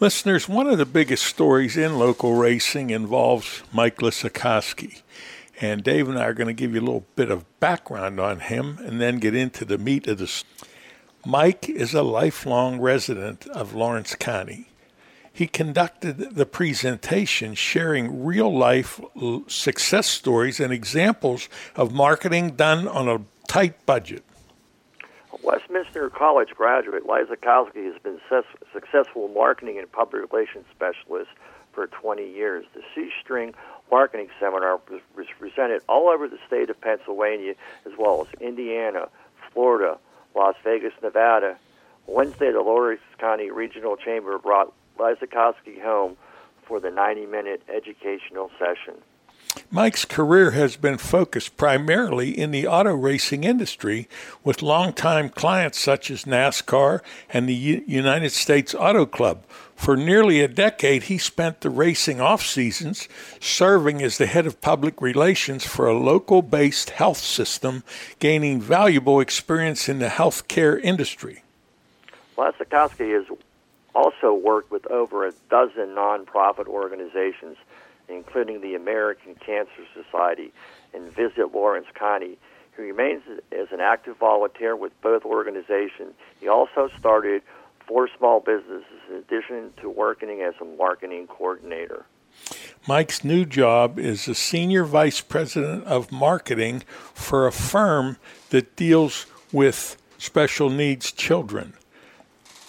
Listeners, 0.00 0.48
one 0.48 0.66
of 0.66 0.78
the 0.78 0.86
biggest 0.86 1.24
stories 1.24 1.76
in 1.76 1.98
local 1.98 2.32
racing 2.32 2.88
involves 2.88 3.62
Mike 3.70 3.98
Lisakowski. 3.98 5.01
And 5.62 5.84
Dave 5.84 6.08
and 6.08 6.18
I 6.18 6.24
are 6.24 6.34
going 6.34 6.48
to 6.48 6.52
give 6.52 6.74
you 6.74 6.80
a 6.80 6.82
little 6.82 7.06
bit 7.14 7.30
of 7.30 7.44
background 7.60 8.18
on 8.18 8.40
him 8.40 8.78
and 8.84 9.00
then 9.00 9.20
get 9.20 9.36
into 9.36 9.64
the 9.64 9.78
meat 9.78 10.08
of 10.08 10.18
this. 10.18 10.42
Mike 11.24 11.68
is 11.68 11.94
a 11.94 12.02
lifelong 12.02 12.80
resident 12.80 13.46
of 13.46 13.72
Lawrence 13.72 14.16
County. 14.16 14.66
He 15.32 15.46
conducted 15.46 16.34
the 16.34 16.46
presentation 16.46 17.54
sharing 17.54 18.24
real 18.24 18.52
life 18.52 19.00
success 19.46 20.08
stories 20.08 20.58
and 20.58 20.72
examples 20.72 21.48
of 21.76 21.94
marketing 21.94 22.56
done 22.56 22.88
on 22.88 23.08
a 23.08 23.20
tight 23.46 23.86
budget. 23.86 24.24
Westminster 25.44 26.10
College 26.10 26.50
graduate 26.56 27.06
Lisakowski 27.06 27.84
has 27.84 28.02
been 28.02 28.18
a 28.32 28.42
successful 28.72 29.28
marketing 29.28 29.78
and 29.78 29.90
public 29.90 30.32
relations 30.32 30.64
specialist 30.74 31.30
for 31.72 31.86
20 31.86 32.28
years. 32.28 32.64
The 32.74 32.82
C 32.94 33.10
String 33.22 33.54
Marketing 33.92 34.28
Seminar 34.40 34.80
was 34.88 35.26
presented 35.38 35.82
all 35.86 36.08
over 36.08 36.26
the 36.26 36.38
state 36.46 36.70
of 36.70 36.80
Pennsylvania, 36.80 37.54
as 37.84 37.92
well 37.98 38.26
as 38.26 38.40
Indiana, 38.40 39.08
Florida, 39.52 39.98
Las 40.34 40.54
Vegas, 40.64 40.94
Nevada. 41.02 41.58
Wednesday, 42.06 42.50
the 42.50 42.62
Lawrence 42.62 43.02
County 43.18 43.50
Regional 43.50 43.96
Chamber 43.96 44.38
brought 44.38 44.72
Lisakowski 44.98 45.80
home 45.82 46.16
for 46.62 46.80
the 46.80 46.90
90 46.90 47.26
minute 47.26 47.62
educational 47.68 48.50
session. 48.58 48.94
Mike's 49.70 50.06
career 50.06 50.52
has 50.52 50.76
been 50.76 50.96
focused 50.96 51.58
primarily 51.58 52.30
in 52.30 52.50
the 52.50 52.66
auto 52.66 52.94
racing 52.94 53.44
industry 53.44 54.08
with 54.42 54.62
longtime 54.62 55.28
clients 55.28 55.78
such 55.78 56.10
as 56.10 56.24
NASCAR 56.24 57.00
and 57.30 57.46
the 57.46 57.54
U- 57.54 57.84
United 57.86 58.32
States 58.32 58.74
Auto 58.74 59.04
Club. 59.04 59.44
For 59.82 59.96
nearly 59.96 60.40
a 60.40 60.46
decade, 60.46 61.02
he 61.02 61.18
spent 61.18 61.62
the 61.62 61.68
racing 61.68 62.20
off 62.20 62.46
seasons 62.46 63.08
serving 63.40 64.00
as 64.00 64.16
the 64.16 64.26
head 64.26 64.46
of 64.46 64.60
public 64.60 65.02
relations 65.02 65.66
for 65.66 65.88
a 65.88 65.98
local 65.98 66.40
based 66.40 66.90
health 66.90 67.18
system, 67.18 67.82
gaining 68.20 68.60
valuable 68.60 69.18
experience 69.18 69.88
in 69.88 69.98
the 69.98 70.06
healthcare 70.06 70.80
industry. 70.80 71.42
Lisakowski 72.38 73.12
has 73.12 73.26
also 73.92 74.32
worked 74.32 74.70
with 74.70 74.86
over 74.86 75.26
a 75.26 75.32
dozen 75.50 75.96
nonprofit 75.96 76.68
organizations 76.68 77.56
including 78.08 78.60
the 78.60 78.76
American 78.76 79.34
Cancer 79.34 79.84
Society 79.94 80.52
and 80.94 81.10
Visit 81.10 81.52
Lawrence 81.52 81.86
County. 81.94 82.38
He 82.76 82.82
remains 82.82 83.22
as 83.50 83.68
an 83.72 83.80
active 83.80 84.16
volunteer 84.16 84.76
with 84.76 84.92
both 85.02 85.24
organizations. 85.24 86.14
He 86.40 86.46
also 86.46 86.88
started 86.98 87.42
four 87.86 88.08
small 88.18 88.40
businesses 88.40 88.84
in 89.10 89.16
addition 89.16 89.72
to 89.80 89.88
working 89.88 90.40
as 90.40 90.54
a 90.60 90.64
marketing 90.64 91.26
coordinator. 91.26 92.06
Mike's 92.88 93.22
new 93.22 93.44
job 93.44 93.98
is 93.98 94.26
a 94.26 94.34
senior 94.34 94.84
vice 94.84 95.20
president 95.20 95.84
of 95.84 96.10
marketing 96.10 96.82
for 97.14 97.46
a 97.46 97.52
firm 97.52 98.16
that 98.50 98.74
deals 98.74 99.26
with 99.52 99.96
special 100.18 100.70
needs 100.70 101.12
children. 101.12 101.74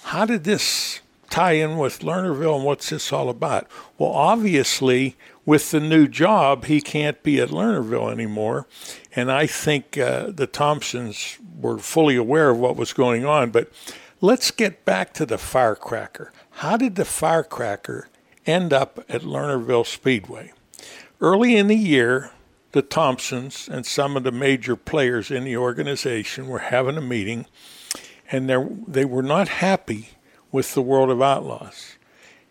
How 0.04 0.26
did 0.26 0.44
this 0.44 1.00
tie 1.30 1.54
in 1.54 1.78
with 1.78 2.00
Lernerville 2.00 2.58
and 2.58 2.66
what's 2.66 2.90
this 2.90 3.12
all 3.12 3.30
about? 3.30 3.68
Well, 3.98 4.12
obviously, 4.12 5.16
with 5.46 5.72
the 5.72 5.80
new 5.80 6.08
job, 6.08 6.66
he 6.66 6.80
can't 6.80 7.24
be 7.24 7.40
at 7.40 7.50
Lernerville 7.50 8.12
anymore. 8.12 8.68
And 9.16 9.32
I 9.32 9.48
think 9.48 9.98
uh, 9.98 10.28
the 10.30 10.46
Thompsons 10.46 11.38
were 11.60 11.80
fully 11.80 12.16
aware 12.16 12.52
of 12.52 12.60
what 12.60 12.76
was 12.76 12.94
going 12.94 13.26
on. 13.26 13.50
But 13.50 13.72
let's 14.24 14.52
get 14.52 14.86
back 14.86 15.14
to 15.14 15.26
the 15.26 15.38
firecracker. 15.38 16.32
How 16.52 16.78
did 16.78 16.96
the 16.96 17.04
firecracker 17.04 18.08
end 18.46 18.72
up 18.72 19.04
at 19.10 19.24
Lernerville 19.24 19.86
Speedway? 19.86 20.54
Early 21.20 21.58
in 21.58 21.68
the 21.68 21.76
year, 21.76 22.32
the 22.72 22.82
Thompsons 22.82 23.68
and 23.70 23.86
some 23.86 24.16
of 24.16 24.24
the 24.24 24.32
major 24.32 24.78
players 24.78 25.30
in 25.30 25.44
the 25.44 25.58
organization 25.58 26.48
were 26.48 26.60
having 26.60 26.96
a 26.96 27.02
meeting, 27.02 27.48
and 28.32 28.50
they 28.88 29.04
were 29.04 29.22
not 29.22 29.50
happy 29.50 30.12
with 30.54 30.74
the 30.74 30.82
World 30.82 31.10
of 31.10 31.22
Outlaws. 31.22 31.98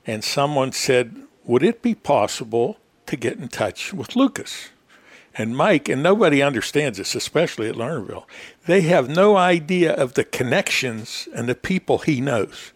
And 0.07 0.23
someone 0.23 0.73
said, 0.73 1.23
Would 1.45 1.63
it 1.63 1.81
be 1.81 1.95
possible 1.95 2.77
to 3.07 3.17
get 3.17 3.39
in 3.39 3.49
touch 3.49 3.95
with 3.95 4.15
Lucas? 4.15 4.69
And 5.35 5.57
Mike, 5.57 5.89
and 5.89 6.03
nobody 6.03 6.43
understands 6.43 6.99
this, 6.99 7.15
especially 7.15 7.69
at 7.69 7.75
Lernerville, 7.75 8.25
they 8.67 8.83
have 8.83 9.09
no 9.09 9.37
idea 9.37 9.95
of 9.95 10.15
the 10.15 10.25
connections 10.25 11.29
and 11.35 11.49
the 11.49 11.55
people 11.55 11.99
he 11.99 12.21
knows. 12.21 12.73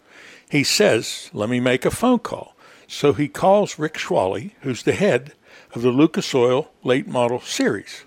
He 0.49 0.63
says, 0.63 1.29
Let 1.33 1.49
me 1.49 1.59
make 1.59 1.85
a 1.85 1.91
phone 1.91 2.19
call. 2.19 2.55
So 2.87 3.13
he 3.13 3.27
calls 3.27 3.77
Rick 3.77 3.95
Schwally, 3.95 4.51
who's 4.61 4.83
the 4.83 4.93
head 4.93 5.33
of 5.75 5.81
the 5.81 5.91
Lucas 5.91 6.33
Oil 6.33 6.71
late 6.83 7.07
model 7.07 7.41
series. 7.41 8.05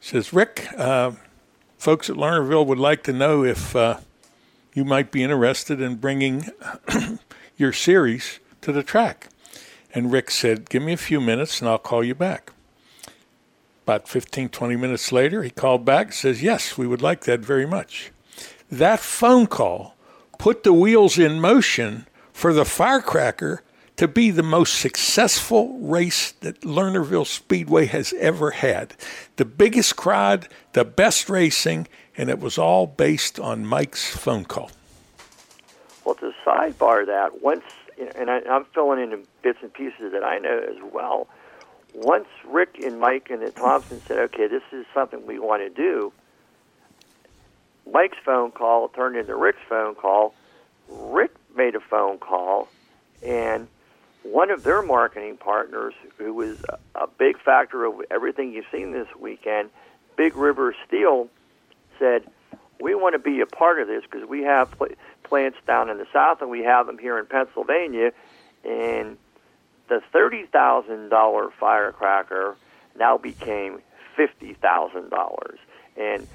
Says, 0.00 0.32
Rick, 0.32 0.68
uh, 0.76 1.12
folks 1.76 2.08
at 2.08 2.16
Lernerville 2.16 2.66
would 2.66 2.78
like 2.78 3.02
to 3.02 3.12
know 3.12 3.44
if 3.44 3.74
uh, 3.74 3.98
you 4.72 4.84
might 4.84 5.10
be 5.10 5.22
interested 5.22 5.80
in 5.80 5.96
bringing 5.96 6.48
your 7.56 7.72
series 7.72 8.38
to 8.62 8.72
the 8.72 8.82
track. 8.82 9.28
And 9.92 10.12
Rick 10.12 10.30
said, 10.30 10.70
Give 10.70 10.82
me 10.82 10.92
a 10.92 10.96
few 10.96 11.20
minutes 11.20 11.60
and 11.60 11.68
I'll 11.68 11.78
call 11.78 12.04
you 12.04 12.14
back. 12.14 12.52
About 13.84 14.08
15, 14.08 14.50
20 14.50 14.76
minutes 14.76 15.10
later, 15.10 15.42
he 15.42 15.50
called 15.50 15.84
back 15.84 16.12
says, 16.12 16.42
Yes, 16.42 16.78
we 16.78 16.86
would 16.86 17.02
like 17.02 17.22
that 17.22 17.40
very 17.40 17.66
much. 17.66 18.12
That 18.70 19.00
phone 19.00 19.46
call 19.46 19.96
put 20.38 20.62
the 20.62 20.72
wheels 20.72 21.18
in 21.18 21.40
motion 21.40 22.06
for 22.32 22.52
the 22.52 22.64
firecracker 22.64 23.62
to 23.96 24.08
be 24.08 24.30
the 24.30 24.42
most 24.42 24.80
successful 24.80 25.78
race 25.78 26.32
that 26.40 26.62
Lernerville 26.62 27.26
Speedway 27.26 27.84
has 27.84 28.14
ever 28.14 28.52
had. 28.52 28.94
The 29.36 29.44
biggest 29.44 29.96
crowd, 29.96 30.48
the 30.72 30.86
best 30.86 31.28
racing, 31.28 31.86
and 32.16 32.30
it 32.30 32.38
was 32.38 32.56
all 32.56 32.86
based 32.86 33.38
on 33.38 33.66
Mike's 33.66 34.16
phone 34.16 34.46
call. 34.46 34.70
Well, 36.04 36.14
to 36.14 36.32
sidebar 36.46 37.04
that, 37.04 37.42
once, 37.42 37.64
and 38.16 38.30
I'm 38.30 38.64
filling 38.74 39.00
in 39.00 39.26
bits 39.42 39.58
and 39.60 39.70
pieces 39.70 40.12
that 40.12 40.24
I 40.24 40.38
know 40.38 40.64
as 40.66 40.78
well. 40.92 41.28
Once 41.94 42.28
Rick 42.46 42.78
and 42.82 43.00
Mike 43.00 43.30
and 43.30 43.54
Thompson 43.54 44.00
said, 44.06 44.18
"Okay, 44.18 44.46
this 44.46 44.62
is 44.72 44.86
something 44.94 45.26
we 45.26 45.38
want 45.38 45.62
to 45.62 45.70
do," 45.70 46.12
Mike's 47.90 48.18
phone 48.24 48.52
call 48.52 48.88
turned 48.88 49.16
into 49.16 49.34
Rick's 49.34 49.62
phone 49.68 49.94
call. 49.94 50.34
Rick 50.88 51.32
made 51.54 51.74
a 51.74 51.80
phone 51.80 52.18
call, 52.18 52.68
and 53.22 53.68
one 54.22 54.50
of 54.50 54.62
their 54.62 54.82
marketing 54.82 55.36
partners, 55.36 55.94
who 56.18 56.34
was 56.34 56.62
a 56.94 57.06
big 57.06 57.40
factor 57.40 57.84
of 57.84 58.00
everything 58.10 58.52
you've 58.52 58.66
seen 58.70 58.92
this 58.92 59.08
weekend, 59.18 59.70
Big 60.16 60.36
River 60.36 60.74
Steel, 60.86 61.28
said, 61.98 62.30
"We 62.80 62.94
want 62.94 63.14
to 63.14 63.18
be 63.18 63.40
a 63.40 63.46
part 63.46 63.80
of 63.80 63.88
this 63.88 64.02
because 64.04 64.28
we 64.28 64.42
have 64.42 64.70
pl- 64.72 64.88
plants 65.22 65.58
down 65.66 65.90
in 65.90 65.98
the 65.98 66.06
south 66.12 66.42
and 66.42 66.50
we 66.50 66.62
have 66.64 66.86
them 66.86 66.98
here 66.98 67.18
in 67.18 67.26
Pennsylvania, 67.26 68.12
and 68.64 69.16
the 69.90 70.00
thirty 70.12 70.46
thousand 70.46 71.10
dollar 71.10 71.50
firecracker 71.60 72.56
now 72.98 73.18
became 73.18 73.80
fifty 74.16 74.54
thousand 74.54 75.10
dollars, 75.10 75.58
and 75.98 76.26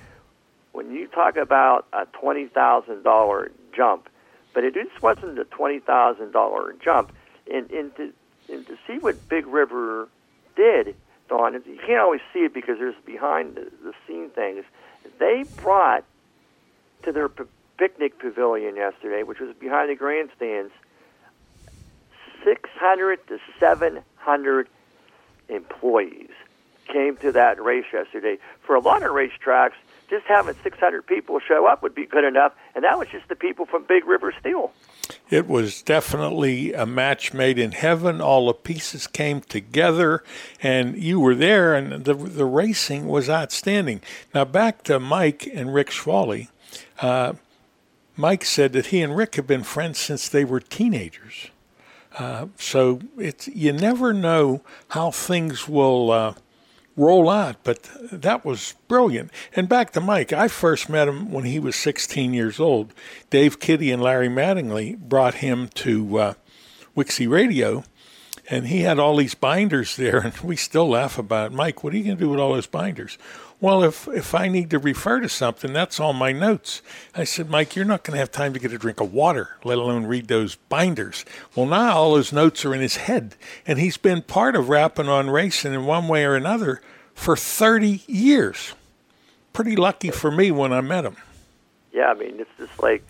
when 0.73 0.91
you 0.91 1.07
talk 1.07 1.37
about 1.37 1.87
a 1.93 2.05
twenty 2.07 2.47
thousand 2.47 3.03
dollar 3.03 3.49
jump, 3.75 4.09
but 4.53 4.63
it 4.63 4.75
just 4.75 5.01
wasn't 5.01 5.39
a 5.39 5.45
twenty 5.45 5.79
thousand 5.79 6.31
dollar 6.33 6.75
jump, 6.83 7.11
and, 7.51 7.71
and 7.71 7.95
to 7.95 8.13
and 8.49 8.67
to 8.67 8.75
see 8.85 8.99
what 8.99 9.27
Big 9.29 9.47
River 9.47 10.07
did, 10.55 10.93
Don, 11.29 11.53
you 11.53 11.79
can't 11.87 11.99
always 11.99 12.21
see 12.33 12.39
it 12.39 12.53
because 12.53 12.77
there's 12.77 12.95
behind 13.05 13.55
the, 13.55 13.71
the 13.83 13.93
scene 14.05 14.29
things 14.29 14.63
they 15.19 15.45
brought 15.55 16.03
to 17.03 17.11
their 17.11 17.29
p- 17.29 17.43
picnic 17.77 18.19
pavilion 18.19 18.75
yesterday, 18.75 19.23
which 19.23 19.39
was 19.39 19.55
behind 19.59 19.89
the 19.89 19.95
grandstands. 19.95 20.71
600 22.85 23.27
to 23.27 23.39
700 23.59 24.67
employees 25.49 26.29
came 26.87 27.17
to 27.17 27.31
that 27.31 27.59
race 27.59 27.85
yesterday. 27.91 28.37
For 28.61 28.75
a 28.75 28.79
lot 28.79 29.01
of 29.01 29.09
racetracks, 29.09 29.73
just 30.07 30.27
having 30.27 30.53
600 30.61 31.07
people 31.07 31.39
show 31.39 31.65
up 31.65 31.81
would 31.81 31.95
be 31.95 32.05
good 32.05 32.23
enough, 32.23 32.53
and 32.75 32.83
that 32.83 32.99
was 32.99 33.07
just 33.07 33.27
the 33.27 33.35
people 33.35 33.65
from 33.65 33.85
Big 33.85 34.05
River 34.05 34.31
Steel. 34.39 34.71
It 35.31 35.47
was 35.47 35.81
definitely 35.81 36.73
a 36.73 36.85
match 36.85 37.33
made 37.33 37.57
in 37.57 37.71
heaven. 37.71 38.21
All 38.21 38.45
the 38.45 38.53
pieces 38.53 39.07
came 39.07 39.41
together, 39.41 40.23
and 40.61 40.95
you 41.01 41.19
were 41.19 41.33
there, 41.33 41.73
and 41.73 42.05
the 42.05 42.13
the 42.13 42.45
racing 42.45 43.07
was 43.07 43.31
outstanding. 43.31 44.01
Now 44.35 44.45
back 44.45 44.83
to 44.83 44.99
Mike 44.99 45.49
and 45.51 45.73
Rick 45.73 45.89
Schwally. 45.89 46.49
Uh, 46.99 47.33
Mike 48.15 48.45
said 48.45 48.73
that 48.73 48.87
he 48.87 49.01
and 49.01 49.17
Rick 49.17 49.35
have 49.35 49.47
been 49.47 49.63
friends 49.63 49.97
since 49.97 50.29
they 50.29 50.45
were 50.45 50.59
teenagers. 50.59 51.49
Uh, 52.17 52.47
so 52.57 52.99
it's 53.17 53.47
you 53.49 53.73
never 53.73 54.13
know 54.13 54.61
how 54.89 55.11
things 55.11 55.67
will 55.67 56.11
uh, 56.11 56.33
roll 56.95 57.29
out, 57.29 57.57
but 57.63 57.89
that 58.11 58.45
was 58.45 58.73
brilliant. 58.87 59.31
And 59.55 59.67
back 59.67 59.91
to 59.91 60.01
Mike, 60.01 60.31
I 60.31 60.47
first 60.47 60.89
met 60.89 61.07
him 61.07 61.31
when 61.31 61.43
he 61.43 61.59
was 61.59 61.75
16 61.75 62.33
years 62.33 62.59
old. 62.59 62.93
Dave 63.29 63.59
Kitty 63.59 63.91
and 63.91 64.01
Larry 64.01 64.29
Mattingly 64.29 64.97
brought 64.97 65.35
him 65.35 65.67
to 65.75 66.17
uh, 66.17 66.33
Wixie 66.95 67.29
Radio, 67.29 67.83
and 68.49 68.67
he 68.67 68.81
had 68.81 68.97
all 68.97 69.17
these 69.17 69.35
binders 69.35 69.97
there, 69.97 70.19
and 70.25 70.37
we 70.39 70.55
still 70.55 70.87
laugh 70.87 71.17
about 71.17 71.51
it. 71.51 71.55
Mike, 71.55 71.83
what 71.83 71.93
are 71.93 71.97
you 71.97 72.05
going 72.05 72.17
to 72.17 72.23
do 72.23 72.29
with 72.29 72.39
all 72.39 72.53
those 72.53 72.67
binders? 72.67 73.17
Well, 73.61 73.83
if 73.83 74.07
if 74.09 74.35
I 74.35 74.47
need 74.49 74.69
to 74.71 74.79
refer 74.79 75.21
to 75.21 75.29
something, 75.29 75.71
that's 75.71 75.99
all 75.99 76.13
my 76.13 76.31
notes. 76.31 76.81
I 77.15 77.23
said, 77.23 77.49
Mike, 77.49 77.75
you're 77.75 77.85
not 77.85 78.03
going 78.03 78.13
to 78.13 78.19
have 78.19 78.31
time 78.31 78.53
to 78.53 78.59
get 78.59 78.73
a 78.73 78.77
drink 78.77 78.99
of 78.99 79.13
water, 79.13 79.57
let 79.63 79.77
alone 79.77 80.05
read 80.05 80.27
those 80.27 80.55
binders. 80.55 81.23
Well, 81.55 81.65
now 81.65 81.95
all 81.95 82.15
those 82.15 82.33
notes 82.33 82.65
are 82.65 82.75
in 82.75 82.81
his 82.81 82.97
head, 82.97 83.35
and 83.65 83.79
he's 83.79 83.97
been 83.97 84.21
part 84.21 84.55
of 84.55 84.67
Rapping 84.67 85.07
on 85.07 85.29
Racing 85.29 85.73
in 85.73 85.85
one 85.85 86.07
way 86.07 86.25
or 86.25 86.35
another 86.35 86.81
for 87.13 87.37
30 87.37 88.03
years. 88.07 88.73
Pretty 89.53 89.77
lucky 89.77 90.11
for 90.11 90.31
me 90.31 90.51
when 90.51 90.73
I 90.73 90.81
met 90.81 91.05
him. 91.05 91.15
Yeah, 91.93 92.07
I 92.07 92.13
mean, 92.13 92.39
it's 92.39 92.49
just 92.57 92.77
like 92.83 93.03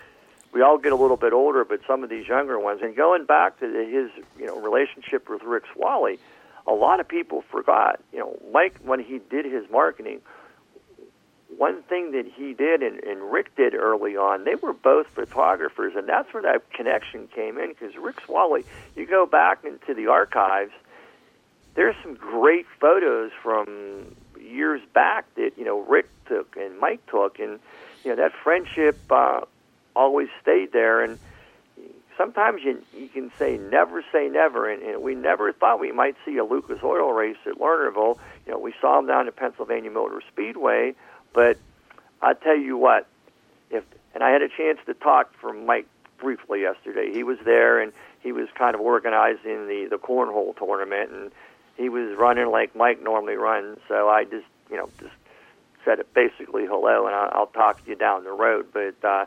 we 0.51 0.61
all 0.61 0.77
get 0.77 0.93
a 0.93 0.95
little 0.95 1.17
bit 1.17 1.33
older, 1.33 1.65
but 1.65 1.81
some 1.87 2.03
of 2.03 2.09
these 2.11 2.27
younger 2.27 2.59
ones, 2.59 2.81
and 2.83 2.95
going 2.95 3.25
back 3.25 3.59
to 3.61 3.65
his, 3.65 4.11
you 4.39 4.45
know, 4.45 4.59
relationship 4.61 5.27
with 5.27 5.41
Rick 5.41 5.63
Schwally, 5.75 6.19
a 6.67 6.71
lot 6.71 6.99
of 6.99 7.07
people 7.07 7.43
forgot. 7.51 7.99
You 8.13 8.19
know, 8.19 8.39
Mike 8.51 8.77
when 8.83 8.99
he 8.99 9.19
did 9.29 9.45
his 9.45 9.69
marketing, 9.71 10.21
one 11.57 11.83
thing 11.83 12.11
that 12.11 12.25
he 12.25 12.53
did 12.53 12.81
and, 12.81 13.03
and 13.03 13.31
Rick 13.31 13.55
did 13.55 13.73
early 13.75 14.17
on, 14.17 14.43
they 14.43 14.55
were 14.55 14.73
both 14.73 15.07
photographers, 15.07 15.93
and 15.95 16.07
that's 16.07 16.33
where 16.33 16.43
that 16.43 16.69
connection 16.71 17.27
came 17.27 17.57
in. 17.57 17.69
Because 17.69 17.95
Rick 17.95 18.17
Schwally, 18.27 18.65
you 18.95 19.05
go 19.05 19.25
back 19.25 19.63
into 19.63 19.93
the 19.93 20.07
archives, 20.07 20.73
there's 21.75 21.95
some 22.03 22.15
great 22.15 22.65
photos 22.79 23.31
from 23.41 24.15
years 24.39 24.81
back 24.93 25.25
that 25.35 25.51
you 25.57 25.65
know 25.65 25.81
Rick 25.81 26.07
took 26.27 26.55
and 26.57 26.79
Mike 26.79 27.05
took, 27.07 27.39
and 27.39 27.59
you 28.03 28.11
know 28.11 28.15
that 28.15 28.31
friendship 28.43 28.99
uh, 29.09 29.41
always 29.95 30.29
stayed 30.41 30.71
there. 30.71 31.03
And 31.03 31.19
sometimes 32.17 32.61
you 32.63 32.81
you 32.97 33.09
can 33.09 33.31
say 33.37 33.57
never 33.57 34.03
say 34.11 34.27
never, 34.29 34.69
and, 34.69 34.81
and 34.81 35.01
we 35.01 35.15
never 35.15 35.51
thought 35.53 35.79
we 35.79 35.91
might 35.91 36.15
see 36.25 36.37
a 36.37 36.43
Lucas 36.43 36.79
Oil 36.83 37.11
race 37.11 37.37
at 37.45 37.55
Lernerville. 37.55 38.17
You 38.45 38.53
know, 38.53 38.59
we 38.59 38.73
saw 38.81 38.99
him 38.99 39.07
down 39.07 39.27
at 39.27 39.35
Pennsylvania 39.35 39.91
Motor 39.91 40.21
Speedway, 40.31 40.95
but 41.35 41.59
I 42.21 42.33
tell 42.33 42.57
you 42.57 42.77
what, 42.77 43.07
if 43.69 43.83
and 44.15 44.23
I 44.23 44.31
had 44.31 44.41
a 44.41 44.47
chance 44.47 44.79
to 44.87 44.93
talk 44.95 45.31
for 45.39 45.53
Mike 45.53 45.87
briefly 46.17 46.61
yesterday. 46.61 47.11
He 47.11 47.23
was 47.23 47.37
there 47.43 47.79
and 47.79 47.91
he 48.21 48.31
was 48.31 48.47
kind 48.57 48.73
of 48.73 48.81
organizing 48.81 49.67
the 49.67 49.87
the 49.89 49.97
cornhole 49.97 50.57
tournament 50.57 51.11
and 51.11 51.31
he 51.77 51.89
was 51.89 52.17
running 52.17 52.49
like 52.49 52.75
Mike 52.75 53.03
normally 53.03 53.35
runs. 53.35 53.77
So 53.87 54.07
I 54.09 54.23
just 54.23 54.47
you 54.71 54.77
know 54.77 54.89
just 54.99 55.13
said 55.83 55.99
it 55.99 56.11
basically 56.13 56.65
hello 56.65 57.05
and 57.05 57.15
I'll, 57.15 57.29
I'll 57.33 57.47
talk 57.47 57.83
to 57.83 57.89
you 57.89 57.95
down 57.95 58.23
the 58.23 58.31
road. 58.31 58.67
But 58.73 58.95
uh, 59.07 59.25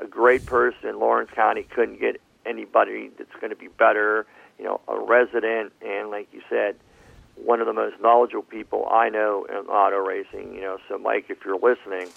a 0.00 0.06
great 0.06 0.46
person. 0.46 0.98
Lawrence 0.98 1.30
County 1.34 1.62
couldn't 1.62 2.00
get 2.00 2.20
anybody 2.44 3.10
that's 3.16 3.34
going 3.40 3.50
to 3.50 3.56
be 3.56 3.68
better. 3.68 4.26
You 4.58 4.64
know, 4.64 4.80
a 4.88 4.98
resident 4.98 5.72
and 5.80 6.10
like 6.10 6.28
you 6.32 6.42
said, 6.50 6.74
one 7.36 7.60
of 7.60 7.66
the 7.66 7.72
most 7.72 8.00
knowledgeable 8.00 8.42
people 8.42 8.86
I 8.90 9.08
know 9.08 9.46
in 9.48 9.66
auto 9.66 9.98
racing. 9.98 10.54
You 10.54 10.60
know, 10.62 10.78
so 10.88 10.98
Mike, 10.98 11.26
if 11.28 11.38
you're 11.44 11.58
listening, 11.58 12.08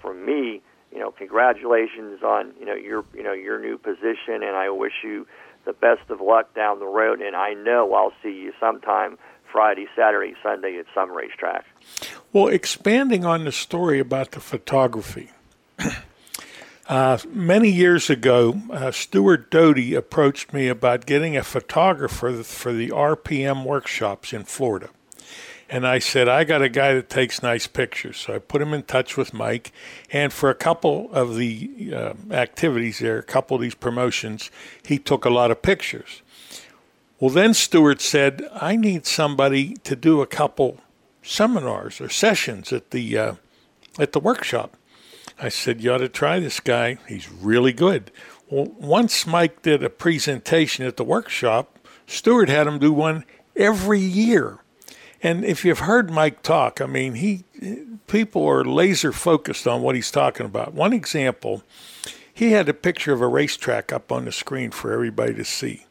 from 0.00 0.24
me, 0.24 0.60
you 0.92 0.98
know, 0.98 1.10
congratulations 1.10 2.22
on 2.22 2.52
you 2.58 2.66
know 2.66 2.74
your 2.74 3.04
you 3.14 3.22
know 3.22 3.32
your 3.32 3.58
new 3.58 3.78
position, 3.78 4.42
and 4.42 4.56
I 4.56 4.70
wish 4.70 4.92
you 5.02 5.26
the 5.64 5.72
best 5.72 6.10
of 6.10 6.20
luck 6.20 6.54
down 6.54 6.80
the 6.80 6.86
road. 6.86 7.20
And 7.20 7.36
I 7.36 7.54
know 7.54 7.94
I'll 7.94 8.12
see 8.22 8.32
you 8.32 8.52
sometime 8.60 9.18
Friday, 9.50 9.86
Saturday, 9.96 10.34
Sunday 10.42 10.78
at 10.78 10.86
some 10.94 11.10
racetrack. 11.12 11.64
Well, 12.32 12.48
expanding 12.48 13.24
on 13.24 13.44
the 13.44 13.52
story 13.52 14.00
about 14.00 14.32
the 14.32 14.40
photography. 14.40 15.30
Uh, 16.88 17.16
many 17.28 17.70
years 17.70 18.10
ago, 18.10 18.60
uh, 18.70 18.90
Stuart 18.90 19.50
Doty 19.50 19.94
approached 19.94 20.52
me 20.52 20.66
about 20.68 21.06
getting 21.06 21.36
a 21.36 21.44
photographer 21.44 22.42
for 22.42 22.72
the 22.72 22.88
RPM 22.88 23.64
workshops 23.64 24.32
in 24.32 24.44
Florida. 24.44 24.90
And 25.70 25.86
I 25.86 26.00
said, 26.00 26.28
I 26.28 26.44
got 26.44 26.60
a 26.60 26.68
guy 26.68 26.92
that 26.94 27.08
takes 27.08 27.42
nice 27.42 27.66
pictures. 27.66 28.18
So 28.18 28.34
I 28.34 28.38
put 28.40 28.60
him 28.60 28.74
in 28.74 28.82
touch 28.82 29.16
with 29.16 29.32
Mike. 29.32 29.72
And 30.10 30.32
for 30.32 30.50
a 30.50 30.54
couple 30.54 31.10
of 31.12 31.36
the 31.36 31.94
uh, 31.94 32.12
activities 32.30 32.98
there, 32.98 33.18
a 33.18 33.22
couple 33.22 33.54
of 33.54 33.62
these 33.62 33.74
promotions, 33.74 34.50
he 34.84 34.98
took 34.98 35.24
a 35.24 35.30
lot 35.30 35.50
of 35.50 35.62
pictures. 35.62 36.20
Well, 37.18 37.30
then 37.30 37.54
Stuart 37.54 38.02
said, 38.02 38.46
I 38.52 38.76
need 38.76 39.06
somebody 39.06 39.74
to 39.84 39.94
do 39.96 40.20
a 40.20 40.26
couple 40.26 40.78
seminars 41.22 42.00
or 42.00 42.08
sessions 42.08 42.72
at 42.72 42.90
the 42.90 43.16
uh, 43.16 43.34
at 43.98 44.12
the 44.12 44.20
workshop. 44.20 44.76
I 45.42 45.48
said, 45.48 45.82
You 45.82 45.92
ought 45.92 45.98
to 45.98 46.08
try 46.08 46.38
this 46.38 46.60
guy. 46.60 46.98
He's 47.08 47.30
really 47.30 47.72
good. 47.72 48.12
Well, 48.48 48.66
once 48.78 49.26
Mike 49.26 49.62
did 49.62 49.82
a 49.82 49.90
presentation 49.90 50.86
at 50.86 50.96
the 50.96 51.04
workshop, 51.04 51.78
Stuart 52.06 52.48
had 52.48 52.68
him 52.68 52.78
do 52.78 52.92
one 52.92 53.24
every 53.56 54.00
year. 54.00 54.58
And 55.20 55.44
if 55.44 55.64
you've 55.64 55.80
heard 55.80 56.10
Mike 56.10 56.42
talk, 56.42 56.80
I 56.80 56.86
mean, 56.86 57.14
he 57.14 57.44
people 58.06 58.46
are 58.46 58.64
laser 58.64 59.12
focused 59.12 59.66
on 59.66 59.82
what 59.82 59.96
he's 59.96 60.10
talking 60.10 60.46
about. 60.46 60.74
One 60.74 60.92
example, 60.92 61.62
he 62.32 62.52
had 62.52 62.68
a 62.68 62.74
picture 62.74 63.12
of 63.12 63.20
a 63.20 63.26
racetrack 63.26 63.92
up 63.92 64.12
on 64.12 64.24
the 64.24 64.32
screen 64.32 64.70
for 64.70 64.92
everybody 64.92 65.34
to 65.34 65.44
see. 65.44 65.86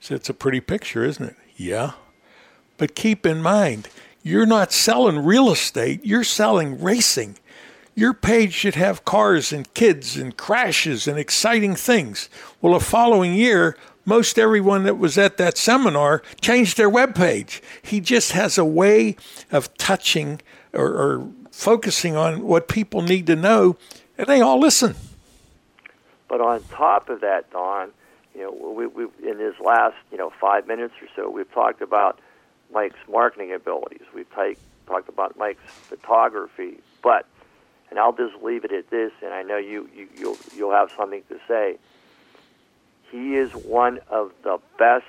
So 0.00 0.14
it's 0.14 0.28
a 0.28 0.34
pretty 0.34 0.60
picture, 0.60 1.04
isn't 1.04 1.24
it? 1.24 1.36
Yeah. 1.56 1.92
But 2.76 2.94
keep 2.94 3.24
in 3.24 3.40
mind, 3.40 3.88
you're 4.22 4.46
not 4.46 4.72
selling 4.72 5.24
real 5.24 5.50
estate, 5.50 6.04
you're 6.04 6.24
selling 6.24 6.82
racing. 6.82 7.38
Your 7.98 8.12
page 8.12 8.52
should 8.52 8.74
have 8.74 9.06
cars 9.06 9.54
and 9.54 9.72
kids 9.72 10.18
and 10.18 10.36
crashes 10.36 11.08
and 11.08 11.18
exciting 11.18 11.74
things. 11.74 12.28
Well, 12.60 12.74
the 12.74 12.80
following 12.80 13.32
year, 13.32 13.74
most 14.04 14.38
everyone 14.38 14.82
that 14.82 14.98
was 14.98 15.16
at 15.16 15.38
that 15.38 15.56
seminar 15.56 16.22
changed 16.42 16.76
their 16.76 16.90
web 16.90 17.14
page. 17.14 17.62
He 17.80 18.00
just 18.00 18.32
has 18.32 18.58
a 18.58 18.66
way 18.66 19.16
of 19.50 19.74
touching 19.78 20.42
or, 20.74 20.88
or 20.88 21.28
focusing 21.50 22.16
on 22.16 22.42
what 22.42 22.68
people 22.68 23.00
need 23.00 23.26
to 23.28 23.34
know, 23.34 23.78
and 24.18 24.26
they 24.26 24.42
all 24.42 24.60
listen. 24.60 24.94
But 26.28 26.42
on 26.42 26.62
top 26.64 27.08
of 27.08 27.22
that, 27.22 27.50
Don, 27.50 27.92
you 28.34 28.42
know, 28.42 28.72
we, 28.72 28.86
we 28.88 29.04
in 29.26 29.38
his 29.38 29.54
last 29.58 29.96
you 30.12 30.18
know 30.18 30.30
five 30.38 30.66
minutes 30.66 30.92
or 31.00 31.08
so, 31.16 31.30
we've 31.30 31.50
talked 31.52 31.80
about 31.80 32.20
Mike's 32.74 32.98
marketing 33.10 33.54
abilities. 33.54 34.02
We've 34.14 34.30
talked 34.30 35.08
about 35.08 35.38
Mike's 35.38 35.62
photography, 35.88 36.80
but 37.02 37.26
and 37.90 37.98
I'll 37.98 38.12
just 38.12 38.42
leave 38.42 38.64
it 38.64 38.72
at 38.72 38.90
this. 38.90 39.12
And 39.22 39.32
I 39.32 39.42
know 39.42 39.56
you, 39.56 39.88
you 39.94 40.08
you'll 40.16 40.38
you'll 40.54 40.72
have 40.72 40.90
something 40.96 41.22
to 41.28 41.38
say. 41.46 41.78
He 43.10 43.36
is 43.36 43.52
one 43.54 44.00
of 44.08 44.32
the 44.42 44.58
best 44.78 45.04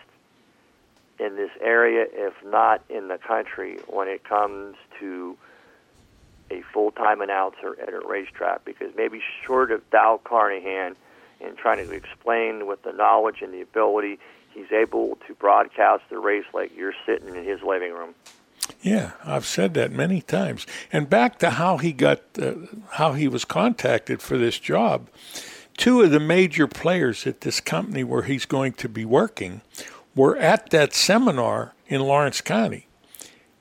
in 1.19 1.35
this 1.35 1.49
area, 1.59 2.05
if 2.11 2.33
not 2.45 2.83
in 2.89 3.07
the 3.07 3.17
country, 3.17 3.79
when 3.87 4.07
it 4.07 4.23
comes 4.23 4.75
to 4.99 5.35
a 6.51 6.61
full-time 6.73 7.21
announcer 7.21 7.75
at 7.81 7.93
a 7.93 7.99
racetrack. 8.07 8.63
Because 8.65 8.95
maybe 8.95 9.21
short 9.43 9.71
of 9.71 9.89
Dal 9.89 10.19
Carnahan 10.19 10.95
in 11.39 11.55
trying 11.55 11.85
to 11.85 11.93
explain 11.93 12.67
with 12.67 12.81
the 12.83 12.91
knowledge 12.91 13.41
and 13.41 13.53
the 13.53 13.61
ability, 13.61 14.19
he's 14.53 14.71
able 14.71 15.17
to 15.27 15.33
broadcast 15.35 16.03
the 16.09 16.17
race 16.17 16.45
like 16.53 16.75
you're 16.75 16.93
sitting 17.05 17.35
in 17.35 17.43
his 17.43 17.61
living 17.61 17.93
room. 17.93 18.13
Yeah, 18.81 19.11
I've 19.25 19.45
said 19.45 19.73
that 19.75 19.91
many 19.91 20.21
times. 20.21 20.65
And 20.91 21.09
back 21.09 21.39
to 21.39 21.51
how 21.51 21.77
he 21.77 21.93
got, 21.93 22.21
uh, 22.41 22.53
how 22.91 23.13
he 23.13 23.27
was 23.27 23.45
contacted 23.45 24.21
for 24.21 24.37
this 24.37 24.59
job. 24.59 25.09
Two 25.77 26.01
of 26.01 26.11
the 26.11 26.19
major 26.19 26.67
players 26.67 27.27
at 27.27 27.41
this 27.41 27.61
company 27.61 28.03
where 28.03 28.23
he's 28.23 28.45
going 28.45 28.73
to 28.73 28.89
be 28.89 29.05
working 29.05 29.61
were 30.15 30.37
at 30.37 30.69
that 30.71 30.93
seminar 30.93 31.73
in 31.87 32.01
Lawrence 32.01 32.41
County, 32.41 32.87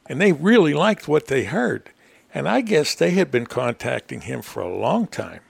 and 0.06 0.20
they 0.20 0.32
really 0.32 0.74
liked 0.74 1.08
what 1.08 1.26
they 1.26 1.44
heard. 1.44 1.90
And 2.34 2.48
I 2.48 2.60
guess 2.62 2.94
they 2.94 3.10
had 3.12 3.30
been 3.30 3.46
contacting 3.46 4.22
him 4.22 4.42
for 4.42 4.60
a 4.62 4.74
long 4.76 5.06
time. 5.06 5.40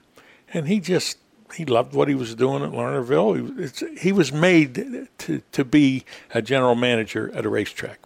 and 0.53 0.67
he 0.67 0.79
just 0.79 1.17
he 1.55 1.65
loved 1.65 1.93
what 1.93 2.07
he 2.09 2.15
was 2.15 2.35
doing 2.35 2.63
at 2.63 2.71
Lernerville. 2.71 3.79
He, 3.95 3.99
he 3.99 4.11
was 4.11 4.31
made 4.33 5.07
to 5.19 5.41
to 5.51 5.65
be 5.65 6.05
a 6.33 6.41
general 6.41 6.75
manager 6.75 7.31
at 7.33 7.45
a 7.45 7.49
racetrack, 7.49 7.99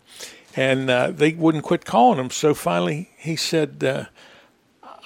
and 0.56 0.90
uh, 0.90 1.12
they 1.12 1.34
wouldn't 1.34 1.64
quit 1.64 1.86
calling 1.86 2.20
him. 2.20 2.30
So 2.30 2.54
finally, 2.54 3.10
he 3.18 3.36
said, 3.36 3.84
uh, 3.84 4.06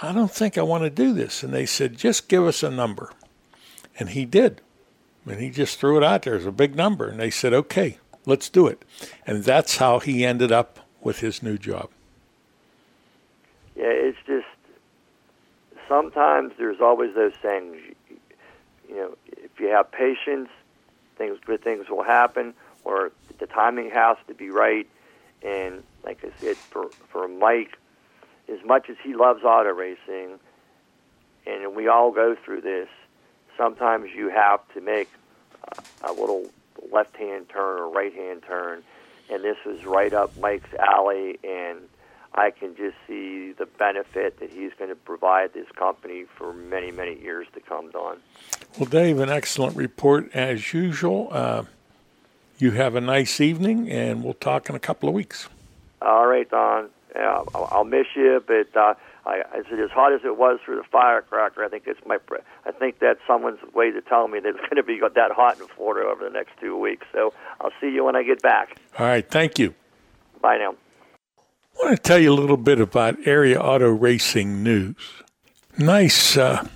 "I 0.02 0.12
don't 0.12 0.32
think 0.32 0.58
I 0.58 0.62
want 0.62 0.84
to 0.84 0.90
do 0.90 1.14
this." 1.14 1.44
And 1.44 1.54
they 1.54 1.66
said, 1.66 1.98
"Just 1.98 2.28
give 2.28 2.44
us 2.44 2.64
a 2.64 2.72
number," 2.72 3.12
and 4.00 4.10
he 4.10 4.26
did. 4.26 4.62
And 5.26 5.40
he 5.40 5.50
just 5.50 5.80
threw 5.80 5.98
it 5.98 6.04
out 6.04 6.24
there 6.24 6.36
as 6.36 6.46
a 6.46 6.52
big 6.52 6.76
number, 6.76 7.08
and 7.08 7.20
they 7.20 7.32
said, 7.32 7.54
"Okay, 7.54 7.98
let's 8.26 8.50
do 8.50 8.68
it." 8.68 8.84
And 9.26 9.44
that's 9.44 9.78
how 9.78 10.00
he 10.00 10.26
ended 10.26 10.52
up 10.52 10.80
with 11.02 11.20
his 11.20 11.42
new 11.42 11.58
job. 11.58 11.90
Yeah, 13.76 13.86
it's 13.86 14.18
just 14.26 14.48
sometimes 15.88 16.54
there's 16.58 16.82
always 16.82 17.14
those 17.16 17.36
things. 17.42 17.76
You 18.90 18.96
know, 18.96 19.18
if 19.28 19.60
you 19.60 19.68
have 19.68 19.92
patience, 19.92 20.50
things 21.18 21.38
good 21.46 21.64
things 21.64 21.90
will 21.90 22.04
happen, 22.04 22.54
or 22.84 23.12
the 23.40 23.48
timing 23.48 23.90
has 23.90 24.18
to 24.28 24.34
be 24.34 24.50
right. 24.50 24.88
And 25.46 25.84
like 26.04 26.24
I 26.24 26.30
said, 26.42 26.58
for 26.58 26.90
for 27.10 27.28
Mike, 27.28 27.78
as 28.52 28.60
much 28.66 28.90
as 28.90 28.98
he 29.04 29.14
loves 29.14 29.44
auto 29.44 29.72
racing, 29.72 30.40
and 31.46 31.76
we 31.76 31.88
all 31.88 32.12
go 32.12 32.36
through 32.36 32.62
this, 32.62 32.90
sometimes 33.58 34.10
you 34.16 34.30
have 34.30 34.68
to 34.74 34.82
make 34.82 35.10
a, 36.04 36.12
little 36.12 36.48
left-hand 36.92 37.50
turn 37.50 37.80
or 37.80 37.90
right-hand 37.90 38.44
turn, 38.48 38.84
and 39.32 39.44
this 39.44 39.58
was 39.66 39.86
right 39.86 40.14
up 40.14 40.38
Mike's 40.38 40.74
alley, 40.76 41.40
and 41.44 41.80
I 42.34 42.52
can 42.52 42.76
just 42.76 42.96
see 43.08 43.54
the 43.54 43.66
benefit 43.66 44.40
that 44.40 44.52
he's 44.52 44.72
going 44.78 44.90
to 44.90 44.96
provide 44.96 45.54
this 45.54 45.68
company 45.76 46.26
for 46.38 46.54
many, 46.54 46.92
many 46.92 47.20
years 47.20 47.48
to 47.54 47.60
come, 47.60 47.92
Don. 47.92 48.18
Well, 48.78 48.90
Dave, 48.90 49.20
an 49.20 49.30
excellent 49.30 49.76
report 49.76 50.30
as 50.34 50.74
usual. 50.74 51.30
Uh, 51.32 51.64
you 52.58 52.72
have 52.72 52.96
a 52.96 53.02
nice 53.02 53.40
evening, 53.42 53.90
and 53.90 54.24
we'll 54.24 54.34
talk 54.34 54.70
in 54.70 54.76
a 54.76 54.80
couple 54.80 55.10
of 55.10 55.16
weeks. 55.16 55.48
All 56.02 56.28
right, 56.28 56.50
Don. 56.50 56.90
Yeah, 57.16 57.44
I'll, 57.54 57.70
I'll 57.72 57.84
miss 57.86 58.08
you, 58.16 58.44
but 58.46 58.76
uh, 58.76 58.94
I, 59.26 59.42
I 59.52 59.62
said 59.70 59.80
as 59.80 59.90
hot 59.90 60.14
as 60.14 60.22
it 60.24 60.38
was 60.38 60.60
for 60.66 60.76
the 60.76 60.84
firecracker, 60.84 61.64
I 61.64 61.70
think 61.70 61.84
it's 61.88 62.00
my. 62.06 62.18
I 62.66 62.72
think 62.72 63.00
that's 63.00 63.20
someone's 63.26 63.60
way 63.74 63.92
to 63.92 64.02
tell 64.02 64.28
me 64.28 64.40
that 64.40 64.50
it's 64.50 64.60
going 64.60 64.76
to 64.76 64.84
be 64.84 65.00
that 65.00 65.32
hot 65.32 65.60
in 65.60 65.68
Florida 65.68 66.08
over 66.10 66.24
the 66.24 66.30
next 66.30 66.52
two 66.60 66.78
weeks. 66.78 67.08
So 67.14 67.34
I'll 67.62 67.72
see 67.80 67.90
you 67.90 68.04
when 68.04 68.16
I 68.16 68.24
get 68.24 68.42
back. 68.42 68.78
All 69.00 69.06
right, 69.06 69.28
thank 69.28 69.58
you. 69.58 69.74
Bye 70.42 70.58
now. 70.58 70.76
I 71.82 71.86
want 71.86 71.98
to 71.98 72.02
tell 72.02 72.20
you 72.20 72.32
a 72.32 72.36
little 72.36 72.58
bit 72.58 72.80
about 72.80 73.18
Area 73.26 73.60
Auto 73.60 73.90
Racing 73.90 74.64
News. 74.64 74.96
Nice 75.78 76.38
uh, 76.38 76.68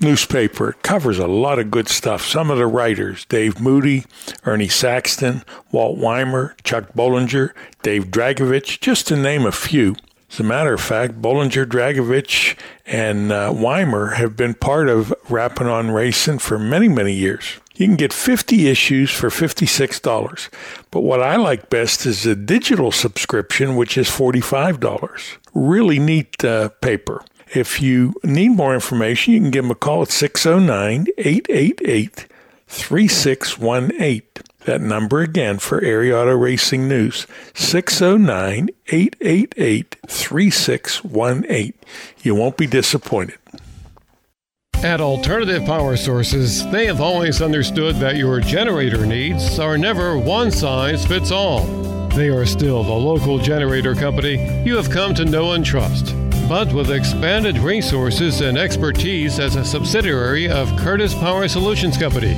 newspaper. 0.00 0.70
It 0.70 0.82
covers 0.82 1.18
a 1.18 1.26
lot 1.26 1.58
of 1.58 1.70
good 1.70 1.88
stuff. 1.88 2.24
Some 2.24 2.50
of 2.50 2.58
the 2.58 2.66
writers 2.66 3.24
Dave 3.26 3.60
Moody, 3.60 4.04
Ernie 4.44 4.68
Saxton, 4.68 5.42
Walt 5.72 5.98
Weimer, 5.98 6.56
Chuck 6.64 6.92
Bollinger, 6.94 7.52
Dave 7.82 8.06
Dragovich, 8.06 8.80
just 8.80 9.08
to 9.08 9.16
name 9.16 9.46
a 9.46 9.52
few. 9.52 9.96
As 10.30 10.40
a 10.40 10.44
matter 10.44 10.74
of 10.74 10.80
fact, 10.80 11.22
Bollinger, 11.22 11.64
Dragovich, 11.64 12.56
and 12.86 13.32
uh, 13.32 13.52
Weimer 13.54 14.10
have 14.10 14.36
been 14.36 14.54
part 14.54 14.88
of 14.88 15.14
Rapping 15.28 15.68
on 15.68 15.90
Racing 15.90 16.38
for 16.38 16.58
many, 16.58 16.88
many 16.88 17.14
years. 17.14 17.60
You 17.76 17.86
can 17.86 17.96
get 17.96 18.12
50 18.12 18.68
issues 18.68 19.10
for 19.10 19.28
$56. 19.28 20.50
But 20.90 21.00
what 21.00 21.22
I 21.22 21.36
like 21.36 21.70
best 21.70 22.04
is 22.06 22.24
the 22.24 22.34
digital 22.34 22.90
subscription, 22.90 23.76
which 23.76 23.96
is 23.96 24.08
$45. 24.08 25.38
Really 25.54 25.98
neat 25.98 26.44
uh, 26.44 26.70
paper. 26.80 27.22
If 27.54 27.80
you 27.80 28.14
need 28.22 28.50
more 28.50 28.74
information, 28.74 29.34
you 29.34 29.40
can 29.40 29.50
give 29.50 29.64
them 29.64 29.70
a 29.70 29.74
call 29.74 30.02
at 30.02 30.10
609 30.10 31.06
888 31.16 32.26
3618. 32.66 34.22
That 34.64 34.80
number 34.82 35.20
again 35.20 35.58
for 35.58 35.80
Area 35.82 36.18
Auto 36.18 36.36
Racing 36.36 36.88
News 36.88 37.26
609 37.54 38.68
888 38.88 39.96
3618. 40.06 41.72
You 42.22 42.34
won't 42.34 42.56
be 42.56 42.66
disappointed. 42.66 43.38
At 44.82 45.00
Alternative 45.00 45.64
Power 45.64 45.96
Sources, 45.96 46.64
they 46.70 46.86
have 46.86 47.00
always 47.00 47.42
understood 47.42 47.96
that 47.96 48.16
your 48.16 48.38
generator 48.40 49.04
needs 49.04 49.58
are 49.58 49.76
never 49.76 50.16
one 50.16 50.52
size 50.52 51.04
fits 51.04 51.32
all. 51.32 51.66
They 52.10 52.28
are 52.28 52.46
still 52.46 52.84
the 52.84 52.92
local 52.92 53.38
generator 53.38 53.94
company 53.94 54.62
you 54.64 54.76
have 54.76 54.88
come 54.90 55.14
to 55.14 55.24
know 55.24 55.52
and 55.52 55.64
trust, 55.64 56.14
but 56.48 56.72
with 56.72 56.90
expanded 56.90 57.58
resources 57.58 58.40
and 58.40 58.56
expertise 58.56 59.38
as 59.38 59.54
a 59.54 59.64
subsidiary 59.64 60.48
of 60.48 60.74
Curtis 60.78 61.12
Power 61.12 61.46
Solutions 61.46 61.98
Company, 61.98 62.34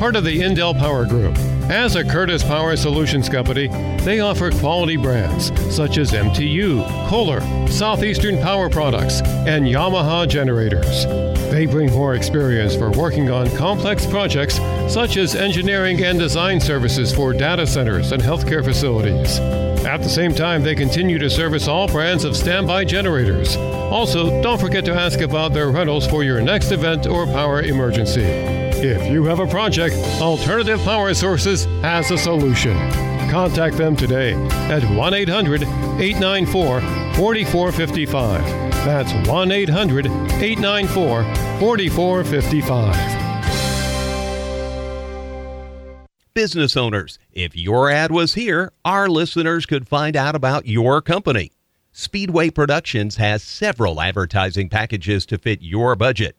part 0.00 0.16
of 0.16 0.24
the 0.24 0.40
Indel 0.40 0.76
Power 0.76 1.06
Group. 1.06 1.36
As 1.70 1.94
a 1.94 2.02
Curtis 2.02 2.42
Power 2.42 2.74
Solutions 2.76 3.28
Company, 3.28 3.68
they 4.04 4.18
offer 4.18 4.50
quality 4.50 4.96
brands 4.96 5.52
such 5.74 5.96
as 5.96 6.10
MTU, 6.10 6.84
Kohler, 7.08 7.40
Southeastern 7.68 8.38
Power 8.38 8.68
Products, 8.68 9.20
and 9.22 9.64
Yamaha 9.64 10.26
generators. 10.26 11.06
They 11.52 11.66
bring 11.66 11.92
more 11.92 12.14
experience 12.16 12.74
for 12.74 12.90
working 12.90 13.30
on 13.30 13.48
complex 13.56 14.04
projects 14.06 14.56
such 14.92 15.16
as 15.16 15.36
engineering 15.36 16.02
and 16.02 16.18
design 16.18 16.58
services 16.60 17.14
for 17.14 17.32
data 17.32 17.66
centers 17.66 18.10
and 18.10 18.20
healthcare 18.20 18.64
facilities. 18.64 19.38
At 19.84 20.02
the 20.02 20.08
same 20.08 20.34
time, 20.34 20.62
they 20.62 20.74
continue 20.74 21.18
to 21.18 21.28
service 21.28 21.66
all 21.66 21.88
brands 21.88 22.24
of 22.24 22.36
standby 22.36 22.84
generators. 22.84 23.56
Also, 23.56 24.40
don't 24.42 24.60
forget 24.60 24.84
to 24.84 24.94
ask 24.94 25.20
about 25.20 25.52
their 25.52 25.70
rentals 25.70 26.06
for 26.06 26.22
your 26.22 26.40
next 26.40 26.70
event 26.70 27.06
or 27.06 27.26
power 27.26 27.62
emergency. 27.62 28.22
If 28.22 29.10
you 29.12 29.24
have 29.24 29.40
a 29.40 29.46
project, 29.46 29.94
Alternative 30.20 30.80
Power 30.80 31.12
Sources 31.14 31.64
has 31.82 32.10
a 32.10 32.18
solution. 32.18 32.76
Contact 33.30 33.76
them 33.76 33.96
today 33.96 34.34
at 34.70 34.82
1 34.96 35.14
800 35.14 35.62
894 35.62 36.80
4455. 37.14 38.44
That's 38.84 39.28
1 39.28 39.52
800 39.52 40.06
894 40.06 41.24
4455. 41.60 43.21
Business 46.34 46.78
owners, 46.78 47.18
if 47.32 47.54
your 47.54 47.90
ad 47.90 48.10
was 48.10 48.32
here, 48.32 48.72
our 48.86 49.06
listeners 49.06 49.66
could 49.66 49.86
find 49.86 50.16
out 50.16 50.34
about 50.34 50.66
your 50.66 51.02
company. 51.02 51.52
Speedway 51.92 52.48
Productions 52.48 53.16
has 53.16 53.42
several 53.42 54.00
advertising 54.00 54.70
packages 54.70 55.26
to 55.26 55.36
fit 55.36 55.60
your 55.60 55.94
budget. 55.94 56.34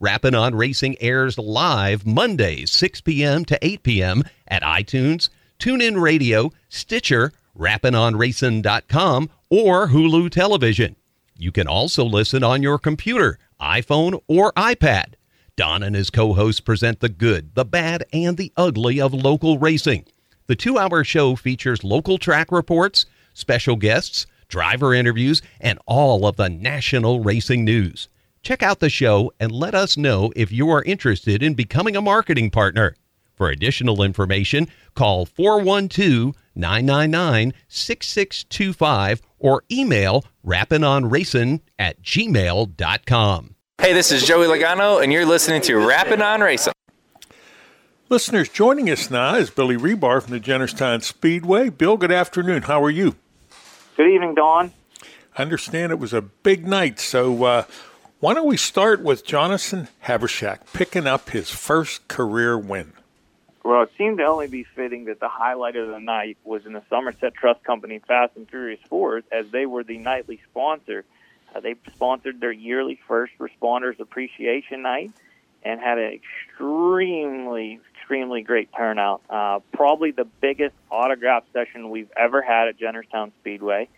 Rappin' 0.00 0.34
on 0.34 0.56
Racing 0.56 0.96
airs 1.00 1.38
live 1.38 2.04
Mondays, 2.04 2.72
6 2.72 3.02
p.m. 3.02 3.44
to 3.44 3.56
8 3.64 3.84
p.m. 3.84 4.24
at 4.48 4.62
iTunes, 4.62 5.28
TuneIn 5.60 6.00
Radio, 6.00 6.50
Stitcher, 6.68 7.32
rappinonracing.com, 7.56 9.30
or 9.48 9.88
Hulu 9.88 10.28
Television. 10.28 10.96
You 11.38 11.52
can 11.52 11.68
also 11.68 12.04
listen 12.04 12.42
on 12.42 12.64
your 12.64 12.80
computer, 12.80 13.38
iPhone, 13.60 14.20
or 14.26 14.52
iPad. 14.54 15.14
Don 15.56 15.82
and 15.82 15.96
his 15.96 16.10
co 16.10 16.34
hosts 16.34 16.60
present 16.60 17.00
the 17.00 17.08
good, 17.08 17.54
the 17.54 17.64
bad, 17.64 18.04
and 18.12 18.36
the 18.36 18.52
ugly 18.58 19.00
of 19.00 19.14
local 19.14 19.58
racing. 19.58 20.04
The 20.48 20.54
two 20.54 20.78
hour 20.78 21.02
show 21.02 21.34
features 21.34 21.82
local 21.82 22.18
track 22.18 22.52
reports, 22.52 23.06
special 23.32 23.76
guests, 23.76 24.26
driver 24.48 24.92
interviews, 24.92 25.40
and 25.58 25.78
all 25.86 26.26
of 26.26 26.36
the 26.36 26.50
national 26.50 27.20
racing 27.20 27.64
news. 27.64 28.08
Check 28.42 28.62
out 28.62 28.80
the 28.80 28.90
show 28.90 29.32
and 29.40 29.50
let 29.50 29.74
us 29.74 29.96
know 29.96 30.30
if 30.36 30.52
you 30.52 30.68
are 30.68 30.84
interested 30.84 31.42
in 31.42 31.54
becoming 31.54 31.96
a 31.96 32.02
marketing 32.02 32.50
partner. 32.50 32.94
For 33.34 33.48
additional 33.48 34.02
information, 34.02 34.68
call 34.94 35.24
412 35.24 36.34
999 36.54 37.54
6625 37.68 39.22
or 39.38 39.64
email 39.70 40.24
rappinonracing 40.44 41.60
at 41.78 42.02
gmail.com. 42.02 43.55
Hey, 43.78 43.92
this 43.92 44.10
is 44.10 44.24
Joey 44.24 44.46
Logano, 44.46 45.02
and 45.02 45.12
you're 45.12 45.26
listening 45.26 45.60
to 45.62 45.76
Rapping 45.76 46.22
on 46.22 46.40
Racing. 46.40 46.72
Listeners, 48.08 48.48
joining 48.48 48.90
us 48.90 49.10
now 49.10 49.36
is 49.36 49.50
Billy 49.50 49.76
Rebar 49.76 50.22
from 50.22 50.32
the 50.32 50.40
Jennerstown 50.40 51.02
Speedway. 51.02 51.68
Bill, 51.68 51.96
good 51.96 52.10
afternoon. 52.10 52.62
How 52.62 52.82
are 52.82 52.90
you? 52.90 53.14
Good 53.96 54.08
evening, 54.08 54.34
Don. 54.34 54.72
I 55.36 55.42
understand 55.42 55.92
it 55.92 55.98
was 55.98 56.12
a 56.12 56.22
big 56.22 56.66
night, 56.66 56.98
so 56.98 57.44
uh, 57.44 57.64
why 58.18 58.34
don't 58.34 58.46
we 58.46 58.56
start 58.56 59.02
with 59.02 59.24
Jonathan 59.24 59.88
Havershak 60.04 60.60
picking 60.72 61.06
up 61.06 61.30
his 61.30 61.50
first 61.50 62.08
career 62.08 62.58
win? 62.58 62.92
Well, 63.62 63.82
it 63.82 63.90
seemed 63.98 64.18
to 64.18 64.24
only 64.24 64.48
be 64.48 64.64
fitting 64.64 65.04
that 65.04 65.20
the 65.20 65.28
highlight 65.28 65.76
of 65.76 65.88
the 65.88 66.00
night 66.00 66.38
was 66.44 66.64
in 66.66 66.72
the 66.72 66.82
Somerset 66.88 67.34
Trust 67.34 67.62
Company 67.62 68.00
Fast 68.08 68.36
and 68.36 68.48
Furious 68.48 68.80
Fours, 68.88 69.22
as 69.30 69.50
they 69.50 69.66
were 69.66 69.84
the 69.84 69.98
nightly 69.98 70.40
sponsor. 70.50 71.04
Uh, 71.56 71.60
they 71.60 71.74
sponsored 71.94 72.40
their 72.40 72.52
yearly 72.52 72.98
First 73.08 73.32
Responders 73.38 73.98
Appreciation 74.00 74.82
Night 74.82 75.10
and 75.62 75.80
had 75.80 75.98
an 75.98 76.12
extremely, 76.12 77.80
extremely 77.94 78.42
great 78.42 78.68
turnout. 78.76 79.22
Uh, 79.28 79.60
probably 79.72 80.10
the 80.10 80.26
biggest 80.40 80.74
autograph 80.90 81.44
session 81.52 81.90
we've 81.90 82.10
ever 82.16 82.42
had 82.42 82.68
at 82.68 82.78
Jennerstown 82.78 83.32
Speedway. 83.40 83.88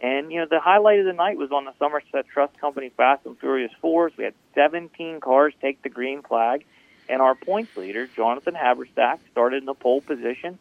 And, 0.00 0.32
you 0.32 0.40
know, 0.40 0.46
the 0.50 0.60
highlight 0.60 1.00
of 1.00 1.06
the 1.06 1.12
night 1.12 1.36
was 1.36 1.52
on 1.52 1.64
the 1.64 1.72
Somerset 1.78 2.26
Trust 2.26 2.58
Company 2.58 2.90
Fast 2.96 3.26
and 3.26 3.38
Furious 3.38 3.70
Fours. 3.80 4.12
We 4.16 4.24
had 4.24 4.34
17 4.54 5.20
cars 5.20 5.54
take 5.60 5.82
the 5.82 5.88
green 5.88 6.22
flag, 6.22 6.64
and 7.08 7.22
our 7.22 7.34
points 7.34 7.76
leader, 7.76 8.08
Jonathan 8.08 8.54
Haberstack, 8.54 9.18
started 9.30 9.58
in 9.58 9.66
the 9.66 9.74
pole 9.74 10.00
position, 10.00 10.58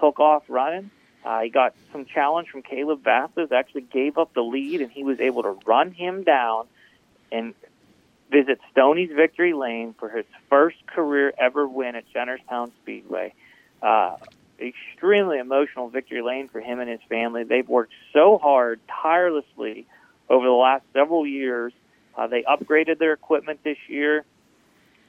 took 0.00 0.18
off 0.18 0.42
running. 0.48 0.90
Uh, 1.24 1.40
he 1.42 1.50
got 1.50 1.74
some 1.92 2.04
challenge 2.04 2.48
from 2.48 2.62
Caleb 2.62 3.02
Vasquez, 3.04 3.52
actually 3.52 3.82
gave 3.82 4.18
up 4.18 4.34
the 4.34 4.42
lead, 4.42 4.80
and 4.80 4.90
he 4.90 5.04
was 5.04 5.20
able 5.20 5.42
to 5.42 5.56
run 5.66 5.92
him 5.92 6.24
down 6.24 6.66
and 7.30 7.54
visit 8.30 8.60
Stoney's 8.72 9.10
Victory 9.14 9.52
Lane 9.52 9.94
for 9.98 10.08
his 10.08 10.24
first 10.50 10.84
career 10.86 11.32
ever 11.38 11.66
win 11.66 11.94
at 11.94 12.04
Jennerstown 12.12 12.72
Speedway. 12.82 13.34
Uh, 13.80 14.16
extremely 14.62 15.38
emotional 15.38 15.88
victory 15.88 16.22
lane 16.22 16.48
for 16.48 16.60
him 16.60 16.80
and 16.80 16.88
his 16.88 17.00
family. 17.08 17.44
They've 17.44 17.68
worked 17.68 17.92
so 18.12 18.38
hard, 18.38 18.80
tirelessly, 19.02 19.86
over 20.28 20.46
the 20.46 20.52
last 20.52 20.84
several 20.92 21.26
years. 21.26 21.72
Uh, 22.16 22.26
they 22.26 22.42
upgraded 22.42 22.98
their 22.98 23.12
equipment 23.12 23.60
this 23.64 23.78
year. 23.88 24.24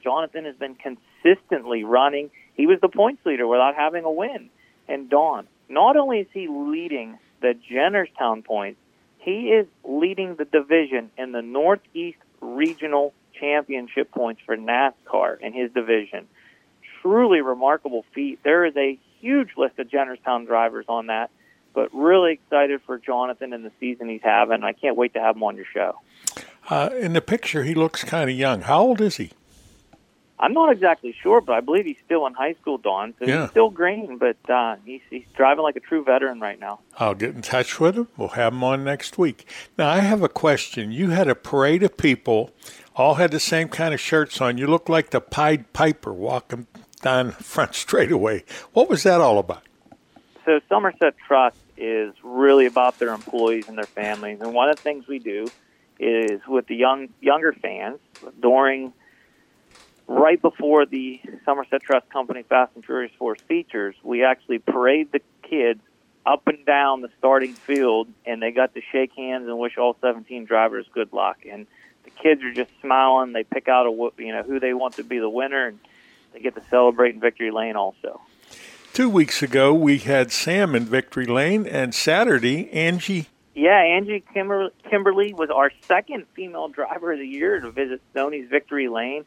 Jonathan 0.02 0.44
has 0.44 0.56
been 0.56 0.74
consistently 0.74 1.84
running. 1.84 2.30
He 2.54 2.66
was 2.66 2.80
the 2.80 2.88
points 2.88 3.24
leader 3.24 3.46
without 3.46 3.74
having 3.74 4.04
a 4.04 4.10
win. 4.10 4.50
And 4.88 5.08
Don, 5.08 5.46
not 5.68 5.96
only 5.96 6.20
is 6.20 6.26
he 6.32 6.48
leading 6.48 7.18
the 7.40 7.54
Jennerstown 7.70 8.44
points, 8.44 8.78
he 9.18 9.48
is 9.48 9.66
leading 9.84 10.36
the 10.36 10.44
division 10.44 11.10
in 11.16 11.32
the 11.32 11.42
Northeast 11.42 12.18
Regional 12.40 13.12
Championship 13.38 14.10
points 14.10 14.42
for 14.44 14.56
NASCAR 14.56 15.40
in 15.40 15.52
his 15.52 15.72
division. 15.72 16.26
Truly 17.00 17.40
remarkable 17.40 18.04
feat. 18.14 18.40
There 18.42 18.64
is 18.64 18.76
a 18.76 18.98
huge 19.20 19.50
list 19.56 19.78
of 19.78 19.88
Jennerstown 19.88 20.46
drivers 20.46 20.84
on 20.88 21.06
that, 21.06 21.30
but 21.74 21.92
really 21.94 22.34
excited 22.34 22.80
for 22.86 22.98
Jonathan 22.98 23.52
and 23.52 23.64
the 23.64 23.72
season 23.80 24.08
he's 24.08 24.22
having. 24.22 24.62
I 24.62 24.72
can't 24.72 24.96
wait 24.96 25.14
to 25.14 25.20
have 25.20 25.36
him 25.36 25.42
on 25.42 25.56
your 25.56 25.66
show. 25.72 25.98
Uh, 26.70 26.90
in 26.98 27.12
the 27.12 27.20
picture, 27.20 27.64
he 27.64 27.74
looks 27.74 28.04
kind 28.04 28.30
of 28.30 28.36
young. 28.36 28.62
How 28.62 28.80
old 28.80 29.00
is 29.00 29.16
he? 29.16 29.32
I'm 30.44 30.52
not 30.52 30.70
exactly 30.70 31.14
sure, 31.22 31.40
but 31.40 31.54
I 31.54 31.60
believe 31.60 31.86
he's 31.86 31.96
still 32.04 32.26
in 32.26 32.34
high 32.34 32.52
school, 32.60 32.76
Don. 32.76 33.14
So 33.18 33.24
Yeah. 33.24 33.42
he's 33.42 33.50
still 33.52 33.70
green, 33.70 34.18
but 34.18 34.36
uh, 34.50 34.76
he's, 34.84 35.00
he's 35.08 35.24
driving 35.34 35.62
like 35.62 35.76
a 35.76 35.80
true 35.80 36.04
veteran 36.04 36.38
right 36.38 36.60
now. 36.60 36.80
I'll 36.98 37.14
get 37.14 37.34
in 37.34 37.40
touch 37.40 37.80
with 37.80 37.96
him. 37.96 38.08
We'll 38.18 38.28
have 38.28 38.52
him 38.52 38.62
on 38.62 38.84
next 38.84 39.16
week. 39.16 39.48
Now, 39.78 39.88
I 39.88 40.00
have 40.00 40.22
a 40.22 40.28
question. 40.28 40.92
You 40.92 41.10
had 41.10 41.28
a 41.28 41.34
parade 41.34 41.82
of 41.82 41.96
people, 41.96 42.50
all 42.94 43.14
had 43.14 43.30
the 43.30 43.40
same 43.40 43.68
kind 43.68 43.94
of 43.94 44.00
shirts 44.00 44.38
on. 44.42 44.58
You 44.58 44.66
look 44.66 44.90
like 44.90 45.10
the 45.10 45.20
Pied 45.22 45.72
Piper 45.72 46.12
walking 46.12 46.66
down 47.00 47.30
front 47.30 47.74
straightaway. 47.84 48.44
What 48.74 48.90
was 48.90 49.02
that 49.04 49.22
all 49.22 49.38
about? 49.38 49.62
So 50.44 50.60
Somerset 50.68 51.14
Trust 51.26 51.56
is 51.78 52.12
really 52.22 52.66
about 52.66 52.98
their 52.98 53.14
employees 53.14 53.66
and 53.68 53.78
their 53.78 53.84
families, 53.86 54.42
and 54.42 54.52
one 54.52 54.68
of 54.68 54.76
the 54.76 54.82
things 54.82 55.08
we 55.08 55.18
do 55.20 55.46
is 55.98 56.40
with 56.46 56.66
the 56.66 56.76
young 56.76 57.08
younger 57.22 57.52
fans 57.54 57.98
during 58.40 58.92
right 60.06 60.40
before 60.40 60.86
the 60.86 61.20
Somerset 61.44 61.82
Trust 61.82 62.08
Company 62.10 62.42
Fast 62.42 62.72
and 62.74 62.84
Furious 62.84 63.12
Fours 63.18 63.40
features, 63.42 63.94
we 64.02 64.24
actually 64.24 64.58
parade 64.58 65.12
the 65.12 65.20
kids 65.42 65.80
up 66.26 66.46
and 66.46 66.64
down 66.64 67.02
the 67.02 67.10
starting 67.18 67.52
field, 67.52 68.08
and 68.24 68.40
they 68.40 68.50
got 68.50 68.74
to 68.74 68.80
shake 68.92 69.12
hands 69.12 69.46
and 69.46 69.58
wish 69.58 69.76
all 69.76 69.96
17 70.00 70.44
drivers 70.44 70.86
good 70.92 71.12
luck. 71.12 71.38
And 71.50 71.66
the 72.04 72.10
kids 72.10 72.42
are 72.42 72.52
just 72.52 72.70
smiling. 72.80 73.32
They 73.32 73.44
pick 73.44 73.68
out 73.68 73.86
a 73.86 74.22
you 74.22 74.32
know 74.32 74.42
who 74.42 74.60
they 74.60 74.74
want 74.74 74.94
to 74.96 75.04
be 75.04 75.18
the 75.18 75.28
winner, 75.28 75.68
and 75.68 75.78
they 76.32 76.40
get 76.40 76.54
to 76.54 76.62
celebrate 76.70 77.14
in 77.14 77.20
Victory 77.20 77.50
Lane 77.50 77.76
also. 77.76 78.20
Two 78.92 79.10
weeks 79.10 79.42
ago, 79.42 79.74
we 79.74 79.98
had 79.98 80.30
Sam 80.30 80.74
in 80.74 80.84
Victory 80.84 81.26
Lane, 81.26 81.66
and 81.66 81.94
Saturday, 81.94 82.70
Angie. 82.70 83.26
Yeah, 83.54 83.80
Angie 83.80 84.22
Kimber- 84.32 84.70
Kimberly 84.88 85.32
was 85.34 85.50
our 85.50 85.72
second 85.82 86.26
female 86.34 86.68
driver 86.68 87.12
of 87.12 87.18
the 87.18 87.26
year 87.26 87.60
to 87.60 87.70
visit 87.70 88.00
Stoney's 88.12 88.48
Victory 88.48 88.88
Lane. 88.88 89.24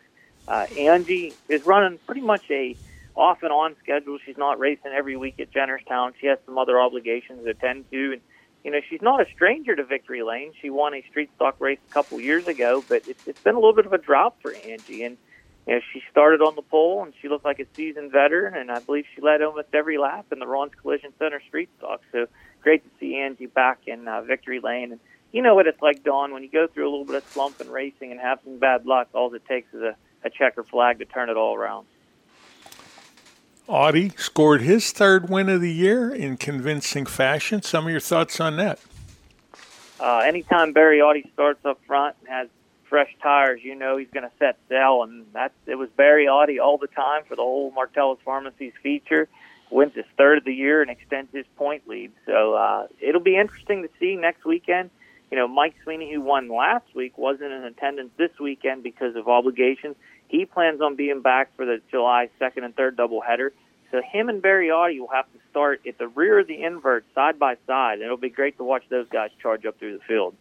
Uh, 0.47 0.65
Angie 0.77 1.35
is 1.49 1.61
running 1.65 1.99
pretty 2.05 2.21
much 2.21 2.43
a 2.49 2.77
off 3.15 3.39
and 3.41 3.51
on 3.51 3.75
schedule. 3.83 4.17
She's 4.25 4.37
not 4.37 4.59
racing 4.59 4.91
every 4.95 5.17
week 5.17 5.39
at 5.39 5.51
Jennerstown. 5.51 6.13
She 6.21 6.27
has 6.27 6.37
some 6.45 6.57
other 6.57 6.79
obligations 6.79 7.43
to 7.43 7.49
attend 7.49 7.89
to, 7.91 8.13
and 8.13 8.21
you 8.63 8.71
know 8.71 8.79
she's 8.89 9.01
not 9.01 9.21
a 9.21 9.25
stranger 9.33 9.75
to 9.75 9.83
Victory 9.83 10.23
Lane. 10.23 10.53
She 10.61 10.69
won 10.69 10.93
a 10.93 11.03
street 11.09 11.29
stock 11.35 11.59
race 11.59 11.79
a 11.89 11.93
couple 11.93 12.19
years 12.21 12.47
ago, 12.47 12.83
but 12.87 13.03
it's, 13.07 13.19
it's 13.25 13.41
been 13.43 13.55
a 13.55 13.59
little 13.59 13.75
bit 13.75 13.85
of 13.85 13.93
a 13.93 13.97
drop 13.97 14.41
for 14.41 14.53
Angie. 14.53 15.03
And 15.03 15.17
you 15.65 15.75
know 15.75 15.81
she 15.91 16.01
started 16.11 16.41
on 16.41 16.55
the 16.55 16.61
pole, 16.61 17.03
and 17.03 17.13
she 17.21 17.27
looked 17.27 17.45
like 17.45 17.59
a 17.59 17.65
seasoned 17.75 18.11
veteran, 18.11 18.55
and 18.55 18.71
I 18.71 18.79
believe 18.79 19.05
she 19.15 19.21
led 19.21 19.41
almost 19.41 19.69
every 19.73 19.97
lap 19.97 20.27
in 20.31 20.39
the 20.39 20.47
Ron's 20.47 20.73
Collision 20.81 21.11
Center 21.19 21.41
street 21.47 21.69
stock. 21.79 22.01
So 22.11 22.27
great 22.61 22.83
to 22.83 22.89
see 22.99 23.15
Angie 23.15 23.47
back 23.47 23.79
in 23.87 24.07
uh, 24.07 24.21
Victory 24.21 24.59
Lane. 24.59 24.91
And 24.91 25.01
you 25.31 25.41
know 25.41 25.55
what 25.55 25.67
it's 25.67 25.81
like, 25.81 26.03
Don, 26.03 26.33
when 26.33 26.43
you 26.43 26.49
go 26.49 26.67
through 26.67 26.87
a 26.87 26.91
little 26.91 27.05
bit 27.05 27.15
of 27.15 27.23
slump 27.31 27.59
in 27.59 27.69
racing 27.69 28.11
and 28.11 28.19
have 28.19 28.39
some 28.43 28.59
bad 28.59 28.85
luck. 28.85 29.07
All 29.13 29.33
it 29.33 29.45
takes 29.45 29.73
is 29.73 29.81
a, 29.81 29.95
a 30.23 30.29
checker 30.29 30.63
flag 30.63 30.99
to 30.99 31.05
turn 31.05 31.29
it 31.29 31.37
all 31.37 31.55
around. 31.55 31.87
Audie 33.67 34.13
scored 34.15 34.61
his 34.61 34.91
third 34.91 35.29
win 35.29 35.49
of 35.49 35.59
the 35.59 35.71
year 35.71 36.13
in 36.13 36.37
convincing 36.37 37.05
fashion. 37.05 37.61
Some 37.61 37.85
of 37.85 37.91
your 37.91 37.99
thoughts 37.99 38.39
on 38.39 38.55
that? 38.57 38.79
Uh, 39.99 40.19
anytime 40.19 40.71
Barry 40.71 41.01
Audie 41.01 41.29
starts 41.33 41.65
up 41.65 41.79
front 41.85 42.15
and 42.21 42.29
has 42.29 42.47
fresh 42.85 43.13
tires, 43.21 43.59
you 43.63 43.75
know 43.75 43.97
he's 43.97 44.09
going 44.09 44.23
to 44.23 44.31
set 44.39 44.57
sail, 44.69 45.03
and 45.03 45.25
that's 45.33 45.53
it 45.65 45.75
was 45.75 45.89
Barry 45.97 46.27
Audie 46.27 46.59
all 46.59 46.77
the 46.77 46.87
time 46.87 47.23
for 47.27 47.35
the 47.35 47.41
whole 47.41 47.71
Martellus 47.71 48.19
Pharmacies 48.23 48.73
feature. 48.81 49.27
Wins 49.69 49.93
his 49.95 50.05
third 50.17 50.37
of 50.37 50.45
the 50.45 50.53
year 50.53 50.81
and 50.81 50.89
extends 50.89 51.29
his 51.33 51.45
point 51.57 51.89
lead. 51.89 52.13
So 52.25 52.53
uh, 52.53 52.87
it'll 53.01 53.19
be 53.19 53.35
interesting 53.35 53.81
to 53.81 53.89
see 53.99 54.15
next 54.15 54.45
weekend. 54.45 54.91
You 55.31 55.37
know, 55.37 55.47
Mike 55.47 55.75
Sweeney, 55.83 56.11
who 56.13 56.21
won 56.21 56.49
last 56.49 56.85
week, 56.95 57.17
wasn't 57.17 57.51
in 57.51 57.63
attendance 57.63 58.11
this 58.17 58.31
weekend 58.39 58.83
because 58.83 59.15
of 59.15 59.27
obligations. 59.27 59.95
He 60.27 60.45
plans 60.45 60.81
on 60.81 60.95
being 60.95 61.21
back 61.21 61.55
for 61.55 61.65
the 61.65 61.81
July 61.91 62.29
2nd 62.39 62.63
and 62.63 62.75
3rd 62.75 62.95
doubleheader. 62.95 63.51
So 63.91 64.01
him 64.01 64.29
and 64.29 64.41
Barry 64.41 64.69
Audie 64.69 64.99
will 64.99 65.07
have 65.07 65.31
to 65.31 65.39
start 65.49 65.81
at 65.87 65.97
the 65.97 66.07
rear 66.07 66.39
of 66.39 66.47
the 66.47 66.61
invert, 66.63 67.05
side 67.15 67.39
by 67.39 67.55
side. 67.65 67.99
It'll 67.99 68.17
be 68.17 68.29
great 68.29 68.57
to 68.57 68.63
watch 68.63 68.83
those 68.89 69.07
guys 69.09 69.31
charge 69.41 69.65
up 69.65 69.79
through 69.79 69.97
the 69.97 70.03
field. 70.03 70.35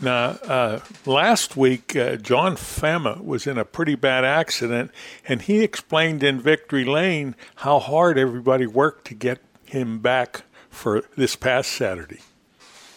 Now, 0.00 0.38
uh, 0.44 0.80
last 1.06 1.56
week, 1.56 1.96
uh, 1.96 2.16
John 2.16 2.56
Fama 2.56 3.20
was 3.22 3.46
in 3.46 3.58
a 3.58 3.64
pretty 3.64 3.96
bad 3.96 4.24
accident, 4.24 4.92
and 5.26 5.42
he 5.42 5.62
explained 5.62 6.22
in 6.22 6.40
Victory 6.40 6.84
Lane 6.84 7.34
how 7.56 7.80
hard 7.80 8.16
everybody 8.16 8.66
worked 8.66 9.06
to 9.06 9.14
get 9.14 9.40
him 9.64 9.98
back 9.98 10.42
for 10.70 11.04
this 11.16 11.34
past 11.34 11.72
Saturday. 11.72 12.20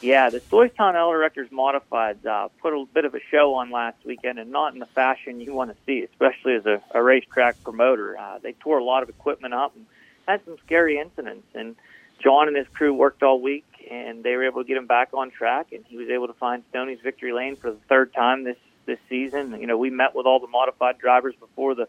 Yeah, 0.01 0.31
the 0.31 0.39
Stoystown 0.39 0.95
Auto 0.95 1.13
Wreckers 1.13 1.49
Modifieds 1.49 2.25
uh, 2.25 2.47
put 2.59 2.73
a 2.73 2.85
bit 2.91 3.05
of 3.05 3.13
a 3.13 3.19
show 3.29 3.53
on 3.53 3.69
last 3.69 3.97
weekend, 4.03 4.39
and 4.39 4.51
not 4.51 4.73
in 4.73 4.79
the 4.79 4.87
fashion 4.87 5.39
you 5.39 5.53
want 5.53 5.69
to 5.69 5.77
see, 5.85 6.03
especially 6.03 6.55
as 6.55 6.65
a, 6.65 6.81
a 6.91 7.03
racetrack 7.03 7.63
promoter. 7.63 8.17
Uh, 8.17 8.39
they 8.39 8.53
tore 8.53 8.79
a 8.79 8.83
lot 8.83 9.03
of 9.03 9.09
equipment 9.09 9.53
up 9.53 9.75
and 9.75 9.85
had 10.27 10.43
some 10.45 10.57
scary 10.65 10.97
incidents. 10.97 11.45
And 11.53 11.75
John 12.19 12.47
and 12.47 12.57
his 12.57 12.67
crew 12.69 12.95
worked 12.95 13.21
all 13.21 13.39
week, 13.39 13.65
and 13.91 14.23
they 14.23 14.35
were 14.35 14.45
able 14.45 14.63
to 14.63 14.67
get 14.67 14.77
him 14.77 14.87
back 14.87 15.09
on 15.13 15.29
track. 15.29 15.67
And 15.71 15.85
he 15.87 15.97
was 15.97 16.09
able 16.09 16.25
to 16.27 16.33
find 16.33 16.63
Stoney's 16.71 16.99
victory 17.03 17.31
lane 17.31 17.55
for 17.55 17.69
the 17.69 17.79
third 17.87 18.11
time 18.13 18.43
this 18.43 18.57
this 18.87 18.99
season. 19.07 19.59
You 19.61 19.67
know, 19.67 19.77
we 19.77 19.91
met 19.91 20.15
with 20.15 20.25
all 20.25 20.39
the 20.39 20.47
modified 20.47 20.97
drivers 20.97 21.35
before 21.39 21.75
the 21.75 21.87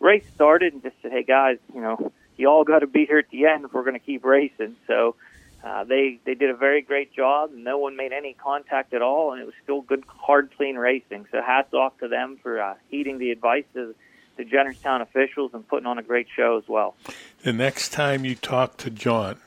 race 0.00 0.24
started, 0.34 0.72
and 0.72 0.82
just 0.82 0.96
said, 1.02 1.12
"Hey 1.12 1.22
guys, 1.22 1.58
you 1.72 1.80
know, 1.80 2.10
you 2.36 2.48
all 2.48 2.64
got 2.64 2.80
to 2.80 2.88
be 2.88 3.06
here 3.06 3.18
at 3.18 3.30
the 3.30 3.46
end 3.46 3.64
if 3.64 3.72
we're 3.72 3.84
going 3.84 3.94
to 3.94 4.04
keep 4.04 4.24
racing." 4.24 4.74
So 4.88 5.14
uh, 5.64 5.82
they 5.84 6.20
they 6.24 6.34
did 6.34 6.50
a 6.50 6.56
very 6.56 6.82
great 6.82 7.14
job. 7.14 7.50
No 7.54 7.78
one 7.78 7.96
made 7.96 8.12
any 8.12 8.34
contact 8.34 8.92
at 8.92 9.00
all, 9.00 9.32
and 9.32 9.40
it 9.40 9.46
was 9.46 9.54
still 9.62 9.80
good, 9.80 10.04
hard, 10.06 10.50
clean 10.56 10.76
racing. 10.76 11.26
So 11.32 11.40
hats 11.40 11.72
off 11.72 11.96
to 11.98 12.08
them 12.08 12.38
for 12.42 12.60
uh, 12.60 12.74
heeding 12.90 13.18
the 13.18 13.30
advice 13.30 13.64
of 13.74 13.94
the 14.36 14.44
Jennerstown 14.44 15.00
officials 15.00 15.52
and 15.54 15.66
putting 15.66 15.86
on 15.86 15.98
a 15.98 16.02
great 16.02 16.26
show 16.34 16.58
as 16.58 16.68
well. 16.68 16.94
The 17.42 17.52
next 17.52 17.90
time 17.90 18.24
you 18.24 18.34
talk 18.34 18.76
to 18.78 18.90
John, 18.90 19.38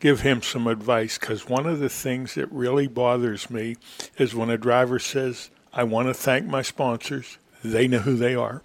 give 0.00 0.20
him 0.20 0.42
some 0.42 0.66
advice 0.66 1.18
because 1.18 1.48
one 1.48 1.66
of 1.66 1.78
the 1.78 1.88
things 1.88 2.34
that 2.34 2.50
really 2.52 2.86
bothers 2.86 3.48
me 3.48 3.76
is 4.18 4.34
when 4.34 4.50
a 4.50 4.58
driver 4.58 4.98
says, 4.98 5.50
I 5.72 5.84
want 5.84 6.08
to 6.08 6.14
thank 6.14 6.46
my 6.46 6.62
sponsors. 6.62 7.38
They 7.64 7.88
know 7.88 8.00
who 8.00 8.16
they 8.16 8.34
are. 8.34 8.62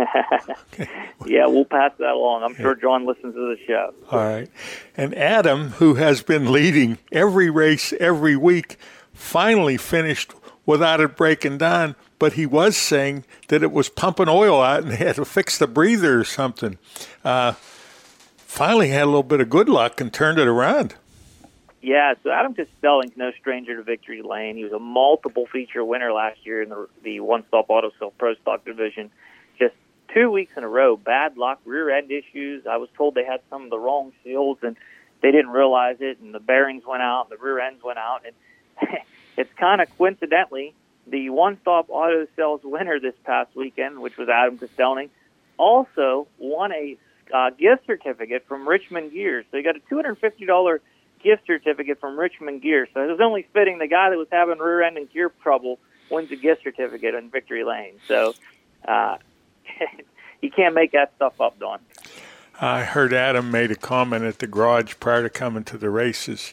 yeah, 1.26 1.46
we'll 1.46 1.64
pass 1.64 1.92
that 1.98 2.12
along. 2.12 2.42
I'm 2.42 2.54
sure 2.54 2.74
John 2.74 3.06
listens 3.06 3.34
to 3.34 3.40
the 3.40 3.56
show. 3.66 3.94
All 4.10 4.18
right. 4.18 4.48
And 4.96 5.14
Adam, 5.14 5.70
who 5.72 5.94
has 5.94 6.22
been 6.22 6.50
leading 6.52 6.98
every 7.12 7.50
race 7.50 7.92
every 8.00 8.36
week, 8.36 8.76
finally 9.12 9.76
finished 9.76 10.32
without 10.66 11.00
it 11.00 11.16
breaking 11.16 11.58
down. 11.58 11.96
But 12.18 12.34
he 12.34 12.46
was 12.46 12.76
saying 12.76 13.24
that 13.48 13.62
it 13.62 13.72
was 13.72 13.88
pumping 13.88 14.28
oil 14.28 14.60
out 14.60 14.82
and 14.82 14.92
they 14.92 14.96
had 14.96 15.16
to 15.16 15.24
fix 15.24 15.58
the 15.58 15.66
breather 15.66 16.20
or 16.20 16.24
something. 16.24 16.78
Uh, 17.24 17.52
finally 18.36 18.88
had 18.88 19.04
a 19.04 19.06
little 19.06 19.22
bit 19.22 19.40
of 19.40 19.48
good 19.48 19.68
luck 19.68 20.00
and 20.00 20.12
turned 20.12 20.38
it 20.38 20.46
around. 20.46 20.94
Yeah, 21.82 22.12
so 22.22 22.30
Adam 22.30 22.54
Costelling's 22.54 23.16
no 23.16 23.32
stranger 23.40 23.76
to 23.76 23.82
victory 23.82 24.20
lane. 24.20 24.56
He 24.56 24.64
was 24.64 24.72
a 24.72 24.78
multiple 24.78 25.46
feature 25.46 25.82
winner 25.82 26.12
last 26.12 26.44
year 26.44 26.62
in 26.62 26.68
the 26.68 26.88
the 27.02 27.20
one 27.20 27.44
stop 27.48 27.66
auto 27.70 27.90
sale 27.98 28.12
pro 28.18 28.34
stock 28.34 28.66
division. 28.66 29.10
Two 30.14 30.30
weeks 30.30 30.52
in 30.56 30.64
a 30.64 30.68
row, 30.68 30.96
bad 30.96 31.36
luck, 31.36 31.60
rear 31.64 31.90
end 31.90 32.10
issues. 32.10 32.66
I 32.66 32.78
was 32.78 32.88
told 32.96 33.14
they 33.14 33.24
had 33.24 33.40
some 33.48 33.64
of 33.64 33.70
the 33.70 33.78
wrong 33.78 34.12
seals 34.24 34.58
and 34.62 34.76
they 35.22 35.30
didn't 35.30 35.50
realize 35.50 35.96
it, 36.00 36.18
and 36.20 36.34
the 36.34 36.40
bearings 36.40 36.84
went 36.86 37.02
out, 37.02 37.28
the 37.28 37.36
rear 37.36 37.60
ends 37.60 37.82
went 37.82 37.98
out, 37.98 38.22
and 38.24 38.88
it's 39.36 39.52
kind 39.58 39.80
of 39.80 39.88
coincidentally 39.98 40.74
the 41.06 41.30
One 41.30 41.58
Stop 41.60 41.86
Auto 41.90 42.26
Sales 42.36 42.60
winner 42.64 42.98
this 43.00 43.14
past 43.24 43.54
weekend, 43.54 44.00
which 44.00 44.16
was 44.16 44.28
Adam 44.28 44.58
Costelny, 44.58 45.10
also 45.58 46.26
won 46.38 46.72
a 46.72 46.96
uh, 47.32 47.50
gift 47.50 47.86
certificate 47.86 48.44
from 48.48 48.68
Richmond 48.68 49.12
Gears. 49.12 49.44
So 49.50 49.56
he 49.56 49.62
got 49.62 49.76
a 49.76 49.80
$250 49.92 50.80
gift 51.22 51.46
certificate 51.46 52.00
from 52.00 52.18
Richmond 52.18 52.62
Gears. 52.62 52.88
So 52.94 53.02
it 53.02 53.10
was 53.10 53.20
only 53.20 53.46
fitting 53.52 53.78
the 53.78 53.86
guy 53.86 54.10
that 54.10 54.16
was 54.16 54.28
having 54.32 54.58
rear 54.58 54.82
end 54.82 54.96
and 54.96 55.10
gear 55.12 55.30
trouble 55.42 55.78
wins 56.10 56.30
a 56.32 56.36
gift 56.36 56.62
certificate 56.62 57.14
in 57.14 57.30
Victory 57.30 57.64
Lane. 57.64 57.94
So 58.08 58.34
uh, 58.86 59.18
you 60.42 60.50
can't 60.50 60.74
make 60.74 60.92
that 60.92 61.12
stuff 61.16 61.40
up, 61.40 61.58
Don. 61.58 61.80
I 62.60 62.82
heard 62.84 63.14
Adam 63.14 63.50
made 63.50 63.70
a 63.70 63.76
comment 63.76 64.24
at 64.24 64.38
the 64.38 64.46
garage 64.46 64.94
prior 65.00 65.22
to 65.22 65.30
coming 65.30 65.64
to 65.64 65.78
the 65.78 65.88
races. 65.88 66.52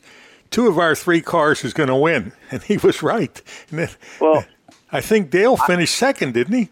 Two 0.50 0.68
of 0.68 0.80
our 0.80 0.96
three 0.96 1.22
cars 1.22 1.66
is 1.66 1.74
going 1.74 1.90
to 1.90 1.96
win, 1.96 2.32
and 2.52 2.64
he 2.64 2.78
was 2.78 3.04
right. 3.04 3.42
And 3.70 3.80
then, 3.80 3.90
well, 4.20 4.46
I 4.92 5.02
think 5.02 5.30
Dale 5.30 5.58
finished 5.58 5.96
second, 5.96 6.34
didn't 6.34 6.56
he? 6.56 6.70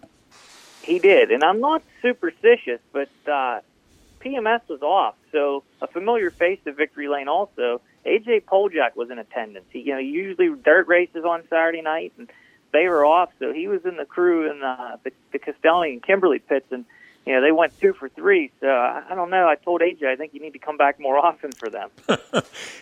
He 0.84 1.00
did, 1.00 1.32
and 1.32 1.43
I'm 1.43 1.60
not 1.60 1.82
superstitious, 2.02 2.80
but 2.93 3.10
uh, 3.28 3.60
PMS 4.20 4.62
was 4.70 4.82
off, 4.82 5.16
so 5.32 5.64
a 5.82 5.88
familiar 5.88 6.30
face 6.30 6.60
to 6.66 6.72
Victory 6.72 7.08
Lane 7.08 7.28
also. 7.28 7.82
AJ 8.06 8.43
Poljak 8.43 8.96
was 8.96 9.10
in 9.10 9.18
attendance. 9.18 9.66
He, 9.72 9.80
you 9.80 9.93
know, 9.93 10.00
usually 10.00 10.50
dirt 10.64 10.88
races 10.88 11.26
on 11.26 11.43
Saturday 11.50 11.82
night, 11.82 12.14
and 12.18 12.30
they 12.76 12.88
were 12.88 13.05
off, 13.05 13.30
so 13.39 13.53
he 13.53 13.67
was 13.67 13.86
in 13.86 13.97
the 13.97 14.05
crew 14.05 14.49
in 14.49 14.59
the 14.59 14.99
the, 15.03 15.11
the 15.32 15.39
Castelli 15.39 15.93
and 15.93 16.03
Kimberly 16.03 16.39
pits, 16.39 16.65
and 16.71 16.86
you 17.26 17.34
know 17.34 17.41
they 17.41 17.51
went 17.51 17.80
two 17.80 17.93
for 17.93 18.09
three. 18.09 18.51
So 18.59 18.67
I, 18.67 19.03
I 19.09 19.15
don't 19.15 19.30
know. 19.30 19.47
I 19.47 19.55
told 19.55 19.82
AJ 19.82 20.05
I 20.05 20.15
think 20.15 20.34
you 20.34 20.41
need 20.41 20.53
to 20.53 20.59
come 20.59 20.78
back 20.78 20.99
more 20.99 21.17
often 21.17 21.51
for 21.53 21.69
them. 21.69 21.89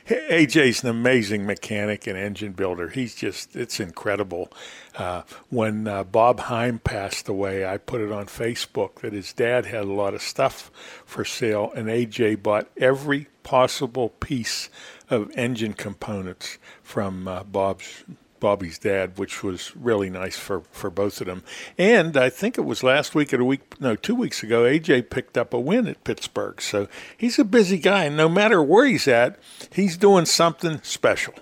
AJ's 0.08 0.84
an 0.84 0.90
amazing 0.90 1.46
mechanic 1.46 2.08
and 2.08 2.18
engine 2.18 2.54
builder. 2.54 2.90
He's 2.90 3.16
just 3.16 3.56
it's 3.56 3.80
incredible. 3.80 4.52
Uh, 4.96 5.24
when 5.50 5.88
uh, 5.88 6.04
Bob 6.04 6.42
Heim 6.42 6.80
passed 6.80 7.30
away, 7.30 7.66
I 7.66 7.78
put 7.78 8.02
it 8.02 8.12
on 8.12 8.26
Facebook 8.26 9.02
that 9.02 9.14
his 9.14 9.32
dad 9.34 9.66
had 9.68 9.84
a 9.84 9.94
lot 9.94 10.14
of 10.14 10.22
stuff 10.22 10.72
for 11.06 11.24
sale, 11.24 11.72
and 11.76 11.88
AJ 11.88 12.42
bought 12.44 12.68
every 12.78 13.28
possible 13.44 14.10
piece 14.10 14.70
of 15.10 15.30
engine 15.36 15.74
components 15.74 16.58
from 16.82 17.28
uh, 17.28 17.44
Bob's 17.44 18.04
Bobby's 18.44 18.78
dad, 18.78 19.18
which 19.18 19.42
was 19.42 19.74
really 19.74 20.10
nice 20.10 20.38
for, 20.38 20.64
for 20.70 20.90
both 20.90 21.22
of 21.22 21.28
them. 21.28 21.44
And 21.78 22.18
I 22.18 22.30
think 22.30 22.58
it 22.58 22.66
was 22.66 22.84
last 22.84 23.16
week 23.16 23.34
or 23.34 23.40
a 23.40 23.46
week, 23.46 23.80
no, 23.80 23.96
two 23.96 24.16
weeks 24.16 24.44
ago, 24.44 24.64
AJ 24.64 25.10
picked 25.10 25.38
up 25.38 25.54
a 25.54 25.60
win 25.62 25.88
at 25.88 26.04
Pittsburgh. 26.04 26.60
So 26.60 26.90
he's 27.18 27.40
a 27.40 27.46
busy 27.46 27.80
guy, 27.80 28.04
and 28.04 28.18
no 28.18 28.28
matter 28.28 28.62
where 28.62 28.86
he's 28.86 29.08
at, 29.08 29.40
he's 29.72 29.96
doing 29.96 30.26
something 30.26 30.82
special. 30.84 31.36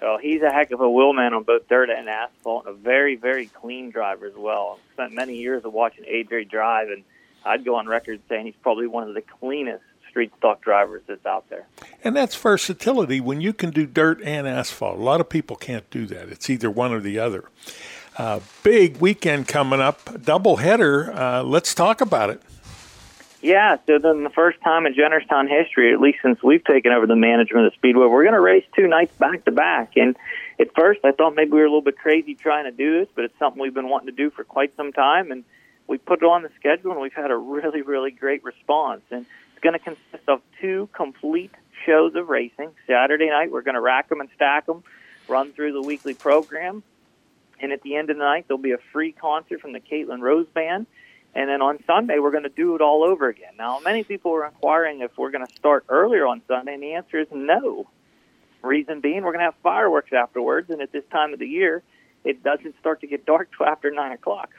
So 0.00 0.18
he's 0.20 0.42
a 0.42 0.50
heck 0.50 0.72
of 0.72 0.80
a 0.80 0.90
wheelman 0.90 1.34
on 1.34 1.44
both 1.44 1.68
dirt 1.68 1.88
and 1.88 2.08
asphalt, 2.08 2.66
and 2.66 2.74
a 2.74 2.76
very, 2.76 3.14
very 3.14 3.46
clean 3.46 3.90
driver 3.90 4.26
as 4.26 4.34
well. 4.34 4.80
I've 4.80 4.92
spent 4.94 5.12
many 5.12 5.36
years 5.36 5.64
of 5.64 5.72
watching 5.72 6.02
AJ 6.02 6.50
drive, 6.50 6.88
and 6.88 7.04
I'd 7.44 7.64
go 7.64 7.76
on 7.76 7.86
record 7.86 8.20
saying 8.28 8.46
he's 8.46 8.56
probably 8.60 8.88
one 8.88 9.06
of 9.06 9.14
the 9.14 9.22
cleanest 9.22 9.84
street 10.08 10.32
stock 10.38 10.62
drivers 10.62 11.02
that's 11.06 11.24
out 11.26 11.48
there. 11.48 11.66
And 12.02 12.16
that's 12.16 12.34
versatility 12.34 13.20
when 13.20 13.40
you 13.40 13.52
can 13.52 13.70
do 13.70 13.86
dirt 13.86 14.20
and 14.22 14.46
asphalt. 14.46 14.98
A 14.98 15.02
lot 15.02 15.20
of 15.20 15.28
people 15.28 15.56
can't 15.56 15.88
do 15.90 16.06
that. 16.06 16.28
It's 16.28 16.48
either 16.50 16.70
one 16.70 16.92
or 16.92 17.00
the 17.00 17.18
other. 17.18 17.44
Uh, 18.16 18.40
big 18.62 18.96
weekend 18.96 19.46
coming 19.46 19.80
up, 19.80 20.22
double 20.22 20.56
header. 20.56 21.12
Uh, 21.12 21.42
let's 21.42 21.74
talk 21.74 22.00
about 22.00 22.30
it. 22.30 22.42
Yeah, 23.40 23.76
so 23.86 24.00
then 24.00 24.24
the 24.24 24.30
first 24.30 24.60
time 24.62 24.84
in 24.86 24.94
Jennerstown 24.94 25.48
history, 25.48 25.94
at 25.94 26.00
least 26.00 26.18
since 26.22 26.42
we've 26.42 26.64
taken 26.64 26.90
over 26.90 27.06
the 27.06 27.14
management 27.14 27.66
of 27.66 27.72
the 27.72 27.76
Speedway, 27.76 28.06
we're 28.06 28.24
going 28.24 28.34
to 28.34 28.40
race 28.40 28.64
two 28.74 28.88
nights 28.88 29.16
back 29.16 29.44
to 29.44 29.52
back. 29.52 29.92
And 29.96 30.16
at 30.58 30.74
first, 30.74 31.00
I 31.04 31.12
thought 31.12 31.36
maybe 31.36 31.52
we 31.52 31.58
were 31.60 31.66
a 31.66 31.68
little 31.68 31.82
bit 31.82 31.98
crazy 31.98 32.34
trying 32.34 32.64
to 32.64 32.72
do 32.72 32.98
this, 32.98 33.08
but 33.14 33.24
it's 33.24 33.38
something 33.38 33.62
we've 33.62 33.74
been 33.74 33.88
wanting 33.88 34.08
to 34.08 34.12
do 34.12 34.30
for 34.30 34.42
quite 34.42 34.74
some 34.76 34.92
time. 34.92 35.30
And 35.30 35.44
we 35.86 35.98
put 35.98 36.20
it 36.20 36.26
on 36.26 36.42
the 36.42 36.50
schedule, 36.56 36.90
and 36.90 37.00
we've 37.00 37.12
had 37.12 37.30
a 37.30 37.36
really, 37.36 37.82
really 37.82 38.10
great 38.10 38.42
response. 38.42 39.02
And 39.12 39.24
it's 39.58 39.64
going 39.64 39.72
to 39.72 39.80
consist 39.80 40.28
of 40.28 40.40
two 40.60 40.88
complete 40.92 41.50
shows 41.84 42.14
of 42.14 42.28
racing. 42.28 42.70
Saturday 42.86 43.28
night, 43.28 43.50
we're 43.50 43.62
going 43.62 43.74
to 43.74 43.80
rack 43.80 44.08
them 44.08 44.20
and 44.20 44.28
stack 44.36 44.66
them, 44.66 44.84
run 45.26 45.52
through 45.52 45.72
the 45.72 45.82
weekly 45.82 46.14
program. 46.14 46.84
And 47.60 47.72
at 47.72 47.82
the 47.82 47.96
end 47.96 48.08
of 48.08 48.18
the 48.18 48.22
night, 48.22 48.44
there'll 48.46 48.62
be 48.62 48.70
a 48.70 48.78
free 48.92 49.10
concert 49.10 49.60
from 49.60 49.72
the 49.72 49.80
Caitlin 49.80 50.20
Rose 50.20 50.46
Band. 50.54 50.86
And 51.34 51.50
then 51.50 51.60
on 51.60 51.82
Sunday, 51.88 52.20
we're 52.20 52.30
going 52.30 52.44
to 52.44 52.48
do 52.50 52.76
it 52.76 52.80
all 52.80 53.02
over 53.02 53.28
again. 53.28 53.54
Now, 53.58 53.80
many 53.80 54.04
people 54.04 54.32
are 54.32 54.46
inquiring 54.46 55.00
if 55.00 55.18
we're 55.18 55.32
going 55.32 55.44
to 55.44 55.52
start 55.56 55.84
earlier 55.88 56.24
on 56.24 56.40
Sunday, 56.46 56.74
and 56.74 56.82
the 56.82 56.94
answer 56.94 57.18
is 57.18 57.26
no. 57.32 57.88
Reason 58.62 59.00
being, 59.00 59.24
we're 59.24 59.32
going 59.32 59.40
to 59.40 59.46
have 59.46 59.56
fireworks 59.60 60.12
afterwards, 60.12 60.70
and 60.70 60.80
at 60.80 60.92
this 60.92 61.04
time 61.10 61.32
of 61.32 61.40
the 61.40 61.48
year, 61.48 61.82
it 62.22 62.44
doesn't 62.44 62.78
start 62.78 63.00
to 63.00 63.08
get 63.08 63.26
dark 63.26 63.50
till 63.56 63.66
after 63.66 63.90
9 63.90 64.12
o'clock. 64.12 64.50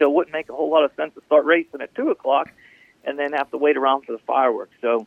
So 0.00 0.10
it 0.10 0.12
wouldn't 0.12 0.32
make 0.32 0.48
a 0.48 0.54
whole 0.54 0.70
lot 0.70 0.84
of 0.84 0.90
sense 0.96 1.14
to 1.14 1.20
start 1.26 1.44
racing 1.44 1.80
at 1.82 1.94
2 1.94 2.10
o'clock 2.10 2.50
and 3.04 3.18
then 3.18 3.32
have 3.32 3.50
to 3.50 3.58
wait 3.58 3.76
around 3.76 4.04
for 4.04 4.12
the 4.12 4.18
fireworks. 4.26 4.74
So 4.80 5.06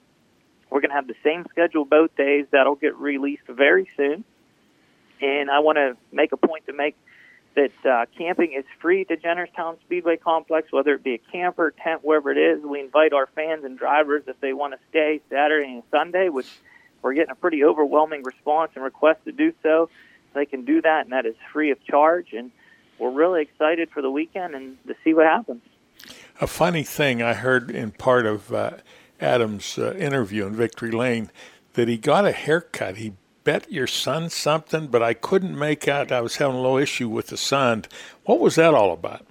we're 0.70 0.82
going 0.82 0.90
to 0.90 0.96
have 0.96 1.08
the 1.08 1.16
same 1.24 1.46
schedule 1.50 1.86
both 1.86 2.16
days. 2.16 2.46
That'll 2.52 2.76
get 2.76 2.96
released 2.96 3.48
very 3.48 3.90
soon. 3.98 4.24
And 5.22 5.52
I 5.52 5.60
want 5.60 5.78
to 5.78 5.98
make 6.12 6.32
a 6.32 6.38
point 6.38 6.66
to 6.68 6.74
make 6.74 6.96
that 7.56 7.72
uh, 7.86 8.06
camping 8.18 8.54
is 8.54 8.64
free 8.80 9.04
to 9.06 9.18
Jennerstown 9.18 9.80
Speedway 9.82 10.18
Complex, 10.18 10.72
whether 10.72 10.94
it 10.94 11.04
be 11.04 11.16
a 11.16 11.18
camper, 11.18 11.72
tent, 11.72 12.04
wherever 12.04 12.32
it 12.32 12.38
is. 12.38 12.64
We 12.64 12.80
invite 12.80 13.14
our 13.14 13.28
fans 13.36 13.66
and 13.66 13.78
drivers 13.78 14.24
if 14.28 14.40
they 14.40 14.54
want 14.54 14.74
to 14.74 14.80
stay 14.90 15.22
Saturday 15.30 15.74
and 15.74 15.84
Sunday, 15.92 16.30
which 16.30 16.48
we're 17.02 17.14
getting 17.14 17.32
a 17.32 17.36
pretty 17.36 17.64
overwhelming 17.64 18.24
response 18.24 18.72
and 18.76 18.84
request 18.84 19.26
to 19.26 19.32
do 19.32 19.54
so. 19.62 19.90
They 20.34 20.46
can 20.46 20.64
do 20.64 20.82
that, 20.82 21.04
and 21.04 21.12
that 21.12 21.26
is 21.26 21.36
free 21.52 21.72
of 21.72 21.84
charge. 21.84 22.32
And 22.32 22.52
we're 22.98 23.12
really 23.12 23.42
excited 23.42 23.90
for 23.90 24.02
the 24.02 24.12
weekend 24.12 24.56
and 24.56 24.78
to 24.88 24.96
see 25.04 25.14
what 25.14 25.26
happens. 25.26 25.62
A 26.42 26.48
funny 26.48 26.82
thing 26.82 27.22
I 27.22 27.36
heard 27.36 27.70
in 27.70 27.92
part 27.92 28.26
of 28.26 28.52
uh, 28.52 28.72
Adam's 29.20 29.78
uh, 29.78 29.94
interview 29.94 30.48
in 30.48 30.56
Victory 30.56 30.90
Lane 30.90 31.30
that 31.74 31.88
he 31.88 31.98
got 31.98 32.26
a 32.26 32.32
haircut. 32.32 32.98
He 32.98 33.14
bet 33.44 33.72
your 33.72 33.86
son 33.86 34.28
something, 34.32 34.88
but 34.88 35.04
I 35.04 35.14
couldn't 35.14 35.56
make 35.56 35.88
out. 35.88 36.12
I 36.12 36.22
was 36.22 36.38
having 36.38 36.56
a 36.56 36.60
little 36.60 36.80
issue 36.80 37.10
with 37.10 37.28
the 37.28 37.38
sound. 37.38 37.88
What 38.26 38.40
was 38.40 38.56
that 38.56 38.74
all 38.74 38.92
about? 38.92 39.24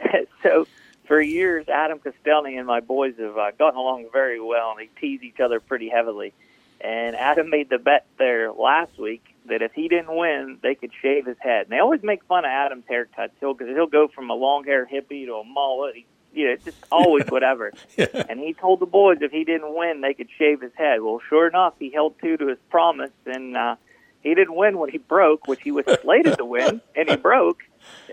so, 0.42 0.66
for 1.04 1.20
years, 1.20 1.68
Adam 1.68 2.00
Costelny 2.00 2.58
and 2.58 2.66
my 2.66 2.80
boys 2.80 3.14
have 3.20 3.38
uh, 3.38 3.52
gotten 3.52 3.78
along 3.78 4.08
very 4.12 4.40
well, 4.40 4.72
and 4.72 4.80
they 4.80 5.00
tease 5.00 5.22
each 5.22 5.38
other 5.38 5.60
pretty 5.60 5.88
heavily. 5.88 6.32
And 6.80 7.14
Adam 7.14 7.48
made 7.48 7.70
the 7.70 7.78
bet 7.78 8.06
there 8.18 8.50
last 8.50 8.98
week 8.98 9.22
that 9.44 9.62
if 9.62 9.72
he 9.72 9.86
didn't 9.86 10.16
win, 10.16 10.58
they 10.64 10.74
could 10.74 10.90
shave 11.00 11.26
his 11.26 11.38
head. 11.38 11.66
And 11.66 11.70
they 11.70 11.78
always 11.78 12.02
make 12.02 12.24
fun 12.24 12.44
of 12.44 12.48
Adam's 12.50 12.86
haircuts. 12.90 13.30
He'll 13.38 13.54
he'll 13.54 13.86
go 13.86 14.08
from 14.08 14.30
a 14.30 14.34
long 14.34 14.64
hair 14.64 14.84
hippie 14.84 15.26
to 15.26 15.34
a 15.36 15.44
mullet. 15.44 15.94
He, 15.94 16.06
you 16.36 16.46
know, 16.46 16.52
it's 16.52 16.64
just 16.64 16.84
always 16.92 17.24
whatever. 17.28 17.72
yeah. 17.96 18.06
And 18.28 18.38
he 18.38 18.52
told 18.52 18.80
the 18.80 18.86
boys 18.86 19.18
if 19.22 19.32
he 19.32 19.44
didn't 19.44 19.74
win, 19.74 20.02
they 20.02 20.12
could 20.12 20.28
shave 20.38 20.60
his 20.60 20.72
head. 20.76 21.00
Well, 21.00 21.20
sure 21.28 21.48
enough, 21.48 21.74
he 21.78 21.90
held 21.90 22.18
true 22.18 22.36
to 22.36 22.48
his 22.48 22.58
promise, 22.68 23.10
and 23.24 23.56
uh, 23.56 23.76
he 24.22 24.34
didn't 24.34 24.54
win 24.54 24.78
when 24.78 24.90
he 24.90 24.98
broke, 24.98 25.48
which 25.48 25.62
he 25.62 25.72
was 25.72 25.86
slated 26.02 26.36
to 26.36 26.44
win, 26.44 26.82
and 26.94 27.08
he 27.08 27.16
broke. 27.16 27.60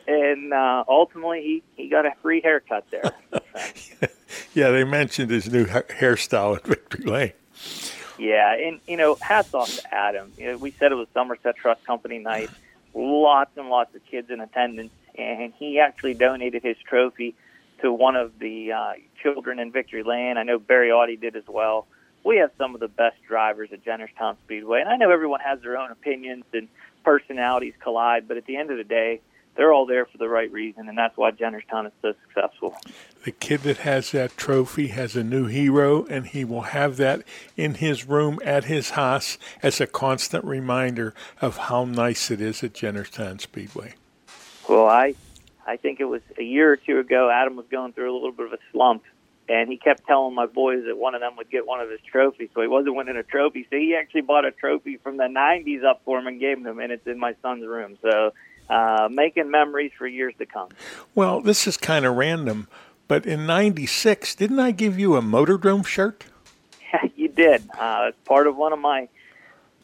And 0.07 0.53
uh, 0.53 0.85
ultimately, 0.87 1.41
he 1.75 1.83
he 1.83 1.89
got 1.89 2.05
a 2.05 2.13
free 2.21 2.39
haircut 2.41 2.85
there. 2.91 3.11
yeah, 4.53 4.69
they 4.69 4.83
mentioned 4.83 5.29
his 5.29 5.51
new 5.51 5.67
ha- 5.67 5.81
hairstyle 5.81 6.55
at 6.55 6.65
Victory 6.65 7.05
Lane. 7.05 7.33
Yeah, 8.17 8.55
and 8.55 8.79
you 8.87 8.95
know, 8.95 9.15
hats 9.15 9.53
off 9.53 9.75
to 9.75 9.93
Adam. 9.93 10.31
You 10.37 10.51
know, 10.51 10.57
we 10.57 10.71
said 10.71 10.91
it 10.91 10.95
was 10.95 11.07
Somerset 11.13 11.57
Trust 11.57 11.83
Company 11.85 12.19
night. 12.19 12.49
Lots 12.93 13.57
and 13.57 13.69
lots 13.69 13.93
of 13.95 14.05
kids 14.05 14.29
in 14.29 14.39
attendance, 14.39 14.93
and 15.17 15.51
he 15.57 15.79
actually 15.79 16.13
donated 16.13 16.61
his 16.61 16.77
trophy 16.87 17.35
to 17.83 17.91
one 17.91 18.15
of 18.15 18.39
the 18.39 18.71
uh, 18.71 18.93
children 19.21 19.59
in 19.59 19.71
Victory 19.71 20.03
Lane. 20.03 20.37
I 20.37 20.43
know 20.43 20.57
Barry 20.57 20.91
Audie 20.91 21.17
did 21.17 21.35
as 21.35 21.43
well. 21.47 21.85
We 22.23 22.37
have 22.37 22.51
some 22.57 22.73
of 22.73 22.79
the 22.79 22.87
best 22.87 23.17
drivers 23.27 23.69
at 23.73 23.83
Jennerstown 23.83 24.37
Speedway, 24.45 24.79
and 24.79 24.89
I 24.89 24.95
know 24.95 25.11
everyone 25.11 25.41
has 25.41 25.59
their 25.61 25.77
own 25.77 25.91
opinions 25.91 26.45
and 26.53 26.69
personalities 27.03 27.73
collide, 27.81 28.27
but 28.27 28.37
at 28.37 28.45
the 28.45 28.55
end 28.55 28.71
of 28.71 28.77
the 28.77 28.85
day, 28.85 29.19
they're 29.55 29.73
all 29.73 29.85
there 29.85 30.05
for 30.05 30.17
the 30.17 30.29
right 30.29 30.51
reason, 30.51 30.87
and 30.87 30.97
that's 30.97 31.15
why 31.17 31.31
Jennerstown 31.31 31.85
is 31.85 31.91
so 32.01 32.13
successful. 32.25 32.75
The 33.25 33.31
kid 33.31 33.61
that 33.61 33.77
has 33.79 34.11
that 34.11 34.35
trophy 34.37 34.87
has 34.87 35.15
a 35.15 35.23
new 35.23 35.45
hero, 35.45 36.05
and 36.05 36.25
he 36.25 36.45
will 36.45 36.61
have 36.61 36.97
that 36.97 37.23
in 37.57 37.75
his 37.75 38.07
room 38.07 38.39
at 38.43 38.63
his 38.63 38.91
house 38.91 39.37
as 39.61 39.79
a 39.79 39.85
constant 39.85 40.45
reminder 40.45 41.13
of 41.41 41.57
how 41.57 41.85
nice 41.85 42.31
it 42.31 42.41
is 42.41 42.63
at 42.63 42.73
Jennerstown 42.73 43.41
Speedway. 43.41 43.93
Well, 44.67 44.87
I, 44.87 45.13
I 45.65 45.77
think 45.77 45.99
it 45.99 46.05
was 46.05 46.21
a 46.37 46.43
year 46.43 46.71
or 46.71 46.77
two 46.77 46.99
ago. 46.99 47.29
Adam 47.29 47.55
was 47.55 47.65
going 47.69 47.93
through 47.93 48.11
a 48.11 48.15
little 48.15 48.31
bit 48.31 48.47
of 48.47 48.53
a 48.53 48.59
slump, 48.71 49.03
and 49.47 49.69
he 49.69 49.77
kept 49.77 50.05
telling 50.05 50.35
my 50.35 50.45
boys 50.45 50.83
that 50.85 50.97
one 50.97 51.15
of 51.15 51.21
them 51.21 51.35
would 51.37 51.49
get 51.49 51.65
one 51.65 51.79
of 51.79 51.89
his 51.89 51.99
trophies. 52.01 52.49
So 52.53 52.61
he 52.61 52.67
wasn't 52.67 52.95
winning 52.95 53.15
a 53.15 53.23
trophy. 53.23 53.65
So 53.69 53.77
he 53.77 53.95
actually 53.95 54.21
bought 54.21 54.45
a 54.45 54.51
trophy 54.51 54.97
from 54.97 55.17
the 55.17 55.23
'90s 55.23 55.83
up 55.83 56.01
for 56.05 56.19
him 56.19 56.27
and 56.27 56.39
gave 56.39 56.65
him, 56.65 56.79
and 56.79 56.91
it's 56.91 57.07
in 57.07 57.19
my 57.19 57.35
son's 57.41 57.65
room. 57.65 57.97
So 58.01 58.33
uh, 58.69 59.09
making 59.11 59.51
memories 59.51 59.91
for 59.97 60.07
years 60.07 60.33
to 60.39 60.45
come. 60.45 60.69
Well, 61.15 61.41
this 61.41 61.67
is 61.67 61.77
kind 61.77 62.05
of 62.05 62.15
random, 62.15 62.67
but 63.07 63.25
in 63.25 63.45
'96, 63.45 64.35
didn't 64.35 64.59
I 64.59 64.71
give 64.71 64.99
you 64.99 65.15
a 65.15 65.21
motor 65.21 65.57
Motordrome 65.57 65.85
shirt? 65.85 66.25
you 67.15 67.29
did. 67.29 67.63
Uh, 67.77 68.05
it's 68.09 68.17
part 68.25 68.47
of 68.47 68.55
one 68.55 68.73
of 68.73 68.79
my 68.79 69.07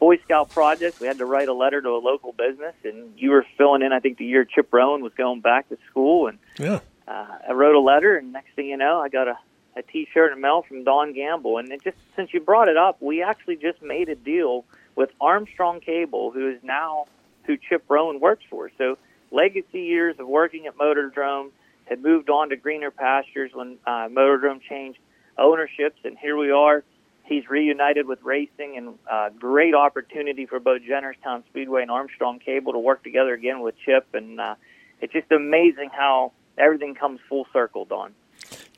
Boy 0.00 0.16
Scout 0.24 0.48
project. 0.50 0.98
We 0.98 1.06
had 1.06 1.18
to 1.18 1.26
write 1.26 1.48
a 1.48 1.52
letter 1.54 1.80
to 1.82 1.90
a 1.90 2.00
local 2.00 2.32
business, 2.32 2.74
and 2.84 3.12
you 3.16 3.30
were 3.30 3.44
filling 3.58 3.82
in. 3.82 3.92
I 3.92 4.00
think 4.00 4.16
the 4.16 4.24
year 4.24 4.44
Chip 4.46 4.72
Rowan 4.72 5.02
was 5.02 5.12
going 5.16 5.40
back 5.40 5.68
to 5.68 5.76
school, 5.90 6.26
and 6.26 6.38
Yeah. 6.58 6.80
uh, 7.06 7.26
I 7.48 7.52
wrote 7.52 7.74
a 7.76 7.80
letter, 7.80 8.16
and 8.16 8.32
next 8.32 8.54
thing 8.56 8.66
you 8.66 8.78
know, 8.78 8.98
I 8.98 9.10
got 9.10 9.28
a, 9.28 9.38
a 9.76 9.82
T-shirt 9.82 10.32
and 10.32 10.40
mail 10.40 10.62
from 10.66 10.84
Don 10.84 11.12
Gamble. 11.12 11.58
And 11.58 11.70
it 11.70 11.84
just 11.84 11.98
since 12.16 12.32
you 12.32 12.40
brought 12.40 12.68
it 12.68 12.78
up, 12.78 12.96
we 13.02 13.22
actually 13.22 13.56
just 13.56 13.82
made 13.82 14.08
a 14.08 14.14
deal 14.16 14.64
with 14.96 15.10
Armstrong 15.20 15.80
Cable, 15.80 16.30
who 16.30 16.50
is 16.50 16.58
now 16.62 17.04
who 17.44 17.58
Chip 17.58 17.84
Rowan 17.88 18.20
works 18.20 18.44
for. 18.48 18.70
So 18.78 18.96
legacy 19.30 19.82
years 19.82 20.16
of 20.18 20.26
working 20.26 20.66
at 20.66 20.78
Motordrome 20.78 21.50
had 21.84 22.02
moved 22.02 22.30
on 22.30 22.48
to 22.50 22.56
greener 22.56 22.90
pastures 22.90 23.50
when 23.52 23.76
uh, 23.86 24.08
Motordrome 24.08 24.62
changed 24.62 24.98
ownerships, 25.36 25.98
and 26.04 26.16
here 26.16 26.36
we 26.38 26.50
are. 26.52 26.84
He's 27.30 27.48
reunited 27.48 28.08
with 28.08 28.18
racing, 28.24 28.76
and 28.76 28.98
uh, 29.08 29.28
great 29.38 29.72
opportunity 29.72 30.46
for 30.46 30.58
both 30.58 30.82
Jennerstown 30.82 31.46
Speedway 31.46 31.82
and 31.82 31.90
Armstrong 31.90 32.40
Cable 32.40 32.72
to 32.72 32.80
work 32.80 33.04
together 33.04 33.32
again 33.34 33.60
with 33.60 33.76
Chip. 33.86 34.08
And 34.14 34.40
uh, 34.40 34.56
it's 35.00 35.12
just 35.12 35.30
amazing 35.30 35.90
how 35.92 36.32
everything 36.58 36.96
comes 36.96 37.20
full 37.28 37.46
circle, 37.52 37.84
Don. 37.84 38.14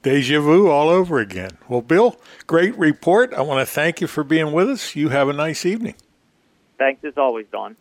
Deja 0.02 0.38
vu 0.42 0.68
all 0.68 0.90
over 0.90 1.18
again. 1.18 1.52
Well, 1.66 1.80
Bill, 1.80 2.20
great 2.46 2.76
report. 2.76 3.32
I 3.32 3.40
want 3.40 3.66
to 3.66 3.72
thank 3.72 4.02
you 4.02 4.06
for 4.06 4.22
being 4.22 4.52
with 4.52 4.68
us. 4.68 4.94
You 4.94 5.08
have 5.08 5.30
a 5.30 5.32
nice 5.32 5.64
evening. 5.64 5.94
Thanks 6.76 7.02
as 7.04 7.16
always, 7.16 7.46
Don. 7.50 7.76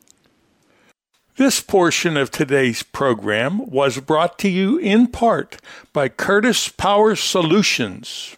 This 1.36 1.60
portion 1.60 2.16
of 2.16 2.32
today's 2.32 2.82
program 2.82 3.70
was 3.70 4.00
brought 4.00 4.40
to 4.40 4.48
you 4.48 4.78
in 4.78 5.08
part 5.08 5.58
by 5.92 6.08
Curtis 6.08 6.70
Power 6.70 7.18
Solutions. 7.18 8.38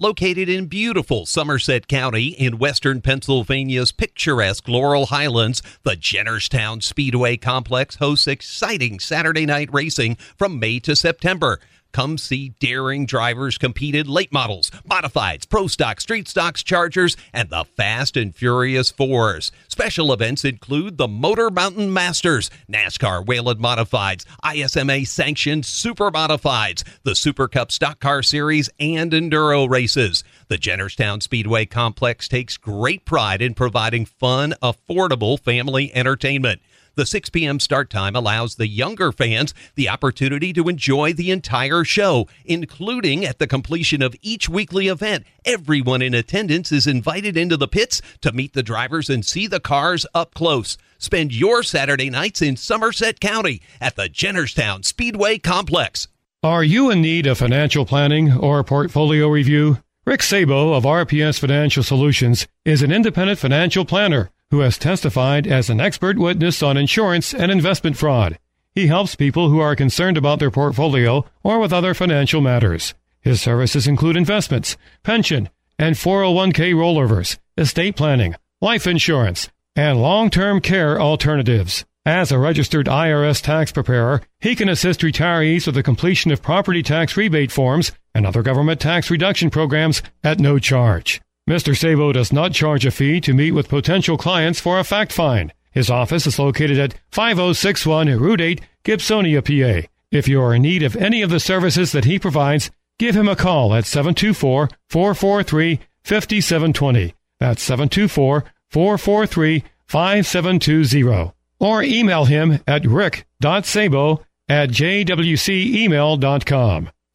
Located 0.00 0.48
in 0.48 0.66
beautiful 0.66 1.26
Somerset 1.26 1.88
County 1.88 2.28
in 2.28 2.58
western 2.58 3.00
Pennsylvania's 3.00 3.90
picturesque 3.90 4.68
Laurel 4.68 5.06
Highlands, 5.06 5.60
the 5.82 5.96
Jennerstown 5.96 6.80
Speedway 6.84 7.36
Complex 7.36 7.96
hosts 7.96 8.28
exciting 8.28 9.00
Saturday 9.00 9.44
night 9.44 9.68
racing 9.72 10.14
from 10.36 10.60
May 10.60 10.78
to 10.78 10.94
September. 10.94 11.58
Come 11.92 12.18
see 12.18 12.50
daring 12.60 13.06
drivers 13.06 13.58
compete 13.58 13.94
in 13.94 14.06
late 14.06 14.32
models, 14.32 14.70
modifieds, 14.88 15.48
pro 15.48 15.66
stock, 15.66 16.00
street 16.00 16.28
stocks, 16.28 16.62
chargers, 16.62 17.16
and 17.32 17.50
the 17.50 17.64
Fast 17.64 18.16
and 18.16 18.34
Furious 18.34 18.90
Fours. 18.90 19.50
Special 19.68 20.12
events 20.12 20.44
include 20.44 20.98
the 20.98 21.08
Motor 21.08 21.50
Mountain 21.50 21.92
Masters, 21.92 22.50
NASCAR 22.70 23.26
Whelen 23.26 23.58
Modifieds, 23.58 24.24
ISMA 24.44 25.06
sanctioned 25.06 25.64
Super 25.64 26.10
Modifieds, 26.10 26.84
the 27.04 27.14
Super 27.14 27.48
Cup 27.48 27.72
Stock 27.72 28.00
Car 28.00 28.22
Series, 28.22 28.68
and 28.78 29.12
Enduro 29.12 29.68
races. 29.68 30.24
The 30.48 30.58
Jennerstown 30.58 31.22
Speedway 31.22 31.66
Complex 31.66 32.28
takes 32.28 32.56
great 32.56 33.04
pride 33.04 33.42
in 33.42 33.54
providing 33.54 34.04
fun, 34.04 34.54
affordable 34.62 35.40
family 35.40 35.94
entertainment. 35.94 36.60
The 36.98 37.06
6 37.06 37.30
p.m. 37.30 37.60
start 37.60 37.90
time 37.90 38.16
allows 38.16 38.56
the 38.56 38.66
younger 38.66 39.12
fans 39.12 39.54
the 39.76 39.88
opportunity 39.88 40.52
to 40.52 40.68
enjoy 40.68 41.12
the 41.12 41.30
entire 41.30 41.84
show, 41.84 42.26
including 42.44 43.24
at 43.24 43.38
the 43.38 43.46
completion 43.46 44.02
of 44.02 44.16
each 44.20 44.48
weekly 44.48 44.88
event. 44.88 45.24
Everyone 45.44 46.02
in 46.02 46.12
attendance 46.12 46.72
is 46.72 46.88
invited 46.88 47.36
into 47.36 47.56
the 47.56 47.68
pits 47.68 48.02
to 48.22 48.32
meet 48.32 48.52
the 48.52 48.64
drivers 48.64 49.08
and 49.08 49.24
see 49.24 49.46
the 49.46 49.60
cars 49.60 50.06
up 50.12 50.34
close. 50.34 50.76
Spend 50.98 51.32
your 51.32 51.62
Saturday 51.62 52.10
nights 52.10 52.42
in 52.42 52.56
Somerset 52.56 53.20
County 53.20 53.62
at 53.80 53.94
the 53.94 54.08
Jennerstown 54.08 54.84
Speedway 54.84 55.38
Complex. 55.38 56.08
Are 56.42 56.64
you 56.64 56.90
in 56.90 57.00
need 57.00 57.28
of 57.28 57.38
financial 57.38 57.86
planning 57.86 58.32
or 58.32 58.64
portfolio 58.64 59.28
review? 59.28 59.78
Rick 60.04 60.24
Sabo 60.24 60.72
of 60.72 60.82
RPS 60.82 61.38
Financial 61.38 61.84
Solutions 61.84 62.48
is 62.64 62.82
an 62.82 62.90
independent 62.90 63.38
financial 63.38 63.84
planner 63.84 64.32
who 64.50 64.60
has 64.60 64.78
testified 64.78 65.46
as 65.46 65.68
an 65.68 65.80
expert 65.80 66.18
witness 66.18 66.62
on 66.62 66.76
insurance 66.76 67.34
and 67.34 67.52
investment 67.52 67.96
fraud. 67.96 68.38
He 68.74 68.86
helps 68.86 69.14
people 69.14 69.50
who 69.50 69.60
are 69.60 69.76
concerned 69.76 70.16
about 70.16 70.38
their 70.38 70.50
portfolio 70.50 71.26
or 71.42 71.58
with 71.58 71.72
other 71.72 71.94
financial 71.94 72.40
matters. 72.40 72.94
His 73.20 73.40
services 73.40 73.86
include 73.86 74.16
investments, 74.16 74.76
pension, 75.02 75.50
and 75.78 75.96
401k 75.96 76.74
rollovers, 76.74 77.38
estate 77.56 77.96
planning, 77.96 78.36
life 78.60 78.86
insurance, 78.86 79.48
and 79.76 80.00
long-term 80.00 80.60
care 80.60 81.00
alternatives. 81.00 81.84
As 82.06 82.32
a 82.32 82.38
registered 82.38 82.86
IRS 82.86 83.42
tax 83.42 83.70
preparer, 83.70 84.22
he 84.40 84.54
can 84.54 84.68
assist 84.68 85.00
retirees 85.00 85.66
with 85.66 85.74
the 85.74 85.82
completion 85.82 86.30
of 86.30 86.40
property 86.40 86.82
tax 86.82 87.16
rebate 87.16 87.52
forms 87.52 87.92
and 88.14 88.26
other 88.26 88.42
government 88.42 88.80
tax 88.80 89.10
reduction 89.10 89.50
programs 89.50 90.02
at 90.24 90.38
no 90.38 90.58
charge. 90.58 91.20
Mr. 91.48 91.74
Sabo 91.74 92.12
does 92.12 92.30
not 92.30 92.52
charge 92.52 92.84
a 92.84 92.90
fee 92.90 93.22
to 93.22 93.32
meet 93.32 93.52
with 93.52 93.70
potential 93.70 94.18
clients 94.18 94.60
for 94.60 94.78
a 94.78 94.84
fact 94.84 95.14
find. 95.14 95.54
His 95.70 95.88
office 95.88 96.26
is 96.26 96.38
located 96.38 96.78
at 96.78 96.92
5061 97.10 98.18
Route 98.18 98.42
8, 98.42 98.60
Gibsonia, 98.84 99.40
PA. 99.40 99.88
If 100.10 100.28
you 100.28 100.42
are 100.42 100.54
in 100.54 100.60
need 100.60 100.82
of 100.82 100.94
any 100.96 101.22
of 101.22 101.30
the 101.30 101.40
services 101.40 101.92
that 101.92 102.04
he 102.04 102.18
provides, 102.18 102.70
give 102.98 103.16
him 103.16 103.28
a 103.28 103.36
call 103.36 103.74
at 103.74 103.86
724 103.86 104.68
443 104.90 105.80
5720. 106.04 107.14
That's 107.40 107.62
724 107.62 108.44
443 108.68 109.64
5720. 109.86 111.32
Or 111.60 111.82
email 111.82 112.26
him 112.26 112.60
at 112.66 112.84
rick.sabo 112.84 114.22
at 114.50 114.68
jwcemail.com. 114.68 116.90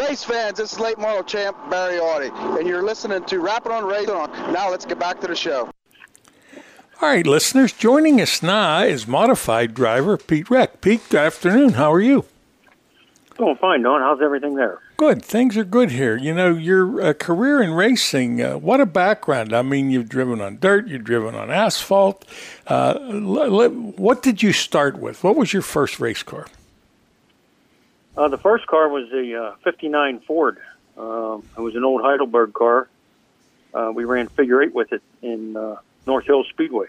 Race 0.00 0.24
fans, 0.24 0.56
this 0.56 0.72
is 0.72 0.80
late 0.80 0.98
model 0.98 1.22
champ 1.22 1.56
Barry 1.68 1.98
Audie, 1.98 2.30
and 2.58 2.66
you're 2.66 2.82
listening 2.82 3.22
to 3.24 3.38
Rapping 3.38 3.70
on 3.70 3.84
Racing. 3.84 4.14
Now 4.52 4.70
let's 4.70 4.86
get 4.86 4.98
back 4.98 5.20
to 5.20 5.26
the 5.26 5.36
show. 5.36 5.70
All 7.02 7.08
right, 7.08 7.26
listeners, 7.26 7.72
joining 7.72 8.20
us 8.20 8.42
now 8.42 8.82
is 8.82 9.06
modified 9.06 9.74
driver 9.74 10.16
Pete 10.16 10.48
Reck. 10.48 10.80
Pete, 10.80 11.02
good 11.10 11.20
afternoon. 11.20 11.74
How 11.74 11.92
are 11.92 12.00
you? 12.00 12.24
Doing 13.36 13.56
fine, 13.56 13.82
Don. 13.82 14.00
How's 14.00 14.20
everything 14.22 14.54
there? 14.54 14.78
Good. 14.96 15.22
Things 15.22 15.56
are 15.56 15.64
good 15.64 15.90
here. 15.90 16.16
You 16.16 16.34
know, 16.34 16.54
your 16.54 17.00
uh, 17.02 17.12
career 17.14 17.62
in 17.62 17.72
racing, 17.72 18.42
uh, 18.42 18.58
what 18.58 18.80
a 18.80 18.86
background. 18.86 19.54
I 19.54 19.62
mean, 19.62 19.90
you've 19.90 20.08
driven 20.08 20.40
on 20.40 20.58
dirt, 20.58 20.88
you've 20.88 21.04
driven 21.04 21.34
on 21.34 21.50
asphalt. 21.50 22.24
Uh, 22.66 22.98
l- 23.10 23.62
l- 23.62 23.70
what 23.70 24.22
did 24.22 24.42
you 24.42 24.52
start 24.52 24.98
with? 24.98 25.22
What 25.24 25.36
was 25.36 25.52
your 25.52 25.62
first 25.62 26.00
race 26.00 26.22
car? 26.22 26.46
Uh, 28.20 28.28
the 28.28 28.36
first 28.36 28.66
car 28.66 28.90
was 28.90 29.10
a 29.14 29.34
uh, 29.34 29.54
59 29.64 30.20
Ford. 30.20 30.58
Um, 30.98 31.42
it 31.56 31.60
was 31.62 31.74
an 31.74 31.84
old 31.84 32.02
Heidelberg 32.02 32.52
car. 32.52 32.86
Uh, 33.72 33.92
we 33.94 34.04
ran 34.04 34.28
figure 34.28 34.62
eight 34.62 34.74
with 34.74 34.92
it 34.92 35.02
in 35.22 35.56
uh, 35.56 35.76
North 36.06 36.26
Hills 36.26 36.46
Speedway. 36.50 36.88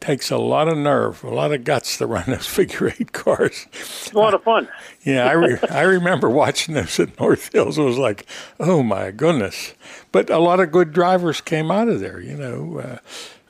Takes 0.00 0.28
a 0.32 0.38
lot 0.38 0.66
of 0.66 0.76
nerve, 0.76 1.22
a 1.22 1.30
lot 1.30 1.52
of 1.52 1.62
guts 1.62 1.98
to 1.98 2.06
run 2.06 2.24
those 2.26 2.46
figure 2.48 2.88
eight 2.88 3.12
cars. 3.12 3.68
It's 3.70 4.10
a 4.10 4.18
lot 4.18 4.34
of 4.34 4.42
fun. 4.42 4.66
Yeah, 5.02 5.24
I 5.24 5.32
re- 5.32 5.58
I 5.70 5.80
remember 5.82 6.28
watching 6.28 6.74
those 6.74 7.00
at 7.00 7.18
North 7.18 7.52
Hills. 7.52 7.78
It 7.78 7.82
was 7.84 7.96
like, 7.96 8.26
oh 8.58 8.82
my 8.82 9.10
goodness! 9.12 9.72
But 10.12 10.28
a 10.28 10.38
lot 10.38 10.60
of 10.60 10.72
good 10.72 10.92
drivers 10.92 11.40
came 11.40 11.70
out 11.70 11.88
of 11.88 12.00
there. 12.00 12.20
You 12.20 12.36
know, 12.36 12.78
uh, 12.80 12.98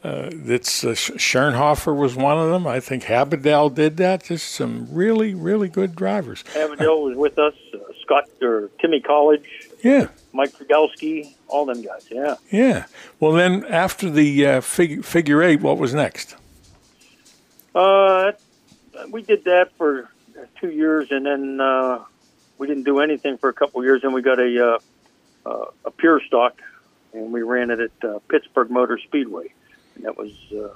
uh, 0.03 0.30
it's 0.32 0.82
uh, 0.84 0.88
Schernhofer 0.90 1.94
was 1.96 2.16
one 2.16 2.38
of 2.38 2.51
them. 2.51 2.66
I 2.66 2.80
think 2.80 3.05
Haberdell 3.05 3.74
did 3.74 3.96
that. 3.98 4.24
Just 4.24 4.48
some 4.53 4.88
really 4.90 5.34
really 5.34 5.68
good 5.68 5.94
drivers. 5.94 6.44
Avondale 6.57 7.03
was 7.03 7.16
with 7.16 7.38
us. 7.38 7.55
Uh, 7.74 7.78
Scott 8.03 8.28
or 8.42 8.70
Timmy 8.80 9.01
College, 9.01 9.68
Yeah, 9.84 10.09
Mike 10.32 10.51
Figalski, 10.53 11.34
all 11.46 11.64
them 11.64 11.80
guys. 11.82 12.09
Yeah. 12.11 12.34
yeah. 12.51 12.86
Well, 13.20 13.32
then 13.32 13.64
after 13.66 14.11
the 14.11 14.46
uh, 14.46 14.61
fig- 14.62 15.05
figure 15.05 15.42
eight, 15.42 15.61
what 15.61 15.78
was 15.78 15.94
next? 15.94 16.34
Uh, 17.74 18.32
we 19.11 19.22
did 19.22 19.44
that 19.44 19.70
for 19.76 20.09
two 20.61 20.70
years, 20.70 21.09
and 21.12 21.24
then 21.26 21.61
uh, 21.61 22.03
we 22.59 22.66
didn't 22.66 22.82
do 22.84 22.98
anything 23.01 23.38
for 23.38 23.48
a 23.48 23.53
couple 23.55 23.82
years. 23.84 24.03
And 24.03 24.12
we 24.12 24.22
got 24.22 24.40
a 24.40 24.74
uh, 24.74 24.78
uh, 25.48 25.64
a 25.84 25.90
pure 25.92 26.20
stock, 26.26 26.61
and 27.12 27.32
we 27.32 27.42
ran 27.42 27.70
it 27.70 27.78
at 27.80 28.05
uh, 28.09 28.18
Pittsburgh 28.28 28.70
Motor 28.70 28.98
Speedway. 28.98 29.53
That 30.03 30.16
was 30.16 30.32
uh, 30.53 30.74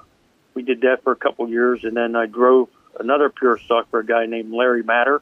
we 0.53 0.63
did 0.63 0.81
that 0.81 1.03
for 1.03 1.11
a 1.11 1.15
couple 1.15 1.47
years, 1.49 1.83
and 1.83 1.95
then 1.97 2.15
I 2.15 2.25
drove 2.25 2.69
another 2.99 3.29
pure 3.29 3.57
stock 3.57 3.89
for 3.89 3.99
a 3.99 4.05
guy 4.05 4.25
named 4.25 4.51
Larry 4.53 4.83
Matter. 4.83 5.21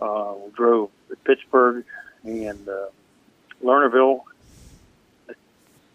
Uh, 0.00 0.34
we 0.44 0.50
drove 0.52 0.90
at 1.10 1.22
Pittsburgh 1.24 1.84
and 2.24 2.68
uh, 2.68 2.86
Lernerville. 3.62 4.22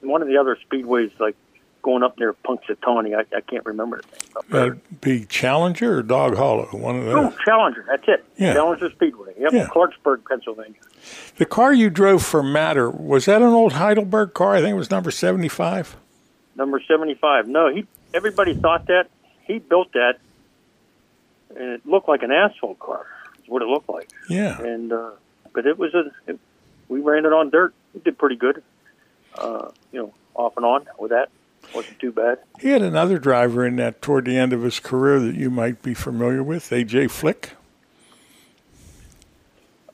One 0.02 0.22
of 0.22 0.28
the 0.28 0.38
other 0.38 0.56
speedways, 0.72 1.18
like 1.20 1.36
going 1.82 2.04
up 2.04 2.20
near 2.20 2.34
Punxsutawney, 2.34 3.16
I, 3.18 3.22
I 3.36 3.42
can't 3.42 3.66
remember 3.66 4.02
the 4.02 4.42
name. 4.42 4.44
That'd 4.50 5.02
be 5.02 5.26
Challenger 5.26 5.98
or 5.98 6.04
Dog 6.04 6.36
Hollow, 6.36 6.66
one 6.72 7.00
of 7.00 7.08
Oh, 7.08 7.24
those. 7.30 7.34
Challenger. 7.44 7.86
That's 7.88 8.04
it. 8.08 8.26
Yeah. 8.38 8.54
Challenger 8.54 8.92
Speedway. 8.92 9.34
Yep, 9.40 9.54
Yeah. 9.54 9.68
Clarksburg, 9.68 10.24
Pennsylvania. 10.30 10.76
The 11.38 11.46
car 11.46 11.74
you 11.74 11.90
drove 11.90 12.24
for 12.24 12.44
Matter 12.44 12.90
was 12.90 13.26
that 13.26 13.42
an 13.42 13.50
old 13.50 13.74
Heidelberg 13.74 14.34
car? 14.36 14.56
I 14.56 14.62
think 14.62 14.74
it 14.74 14.78
was 14.78 14.92
number 14.92 15.10
seventy-five. 15.12 15.96
Number 16.56 16.82
seventy-five. 16.88 17.48
No, 17.48 17.74
he. 17.74 17.86
Everybody 18.14 18.54
thought 18.54 18.88
that 18.88 19.10
he 19.44 19.60
built 19.60 19.92
that, 19.94 20.20
and 21.56 21.74
it 21.74 21.86
looked 21.86 22.08
like 22.08 22.24
an 22.24 22.32
asphalt 22.32 22.80
car. 22.80 23.06
Is 23.42 23.50
what 23.50 23.62
it 23.62 23.68
looked 23.68 23.90
like. 23.90 24.10
Yeah. 24.30 24.60
And 24.62 24.92
uh, 24.92 25.12
but 25.54 25.66
it 25.66 25.78
was 25.78 25.94
a. 25.94 26.12
It, 26.28 26.40
we 26.88 27.02
ran 27.02 27.26
it 27.26 27.34
on 27.34 27.50
dirt. 27.50 27.74
It 27.94 28.04
did 28.04 28.18
pretty 28.18 28.36
good. 28.36 28.64
Uh, 29.38 29.72
you 29.92 30.00
know, 30.00 30.14
off 30.34 30.56
and 30.56 30.66
on 30.66 30.86
with 30.98 31.12
that. 31.12 31.30
Wasn't 31.74 32.00
too 32.00 32.12
bad. 32.12 32.40
He 32.60 32.70
had 32.70 32.82
another 32.82 33.18
driver 33.18 33.66
in 33.66 33.76
that 33.78 34.02
toward 34.02 34.26
the 34.26 34.38
end 34.38 34.54
of 34.54 34.62
his 34.62 34.80
career 34.80 35.20
that 35.20 35.36
you 35.36 35.50
might 35.50 35.82
be 35.82 35.94
familiar 35.94 36.44
with, 36.44 36.70
AJ 36.70 37.10
Flick. 37.10 37.52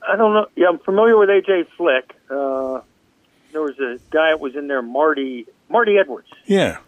I 0.06 0.16
don't 0.16 0.34
know. 0.34 0.46
Yeah, 0.54 0.68
I'm 0.68 0.78
familiar 0.78 1.16
with 1.16 1.28
AJ 1.28 1.68
Flick. 1.76 2.14
Uh, 2.28 2.80
there 3.52 3.62
was 3.62 3.78
a 3.78 3.98
guy 4.10 4.30
that 4.30 4.40
was 4.40 4.54
in 4.54 4.66
there, 4.66 4.82
Marty 4.82 5.46
Marty 5.72 5.98
Edwards. 5.98 6.28
Yeah. 6.46 6.78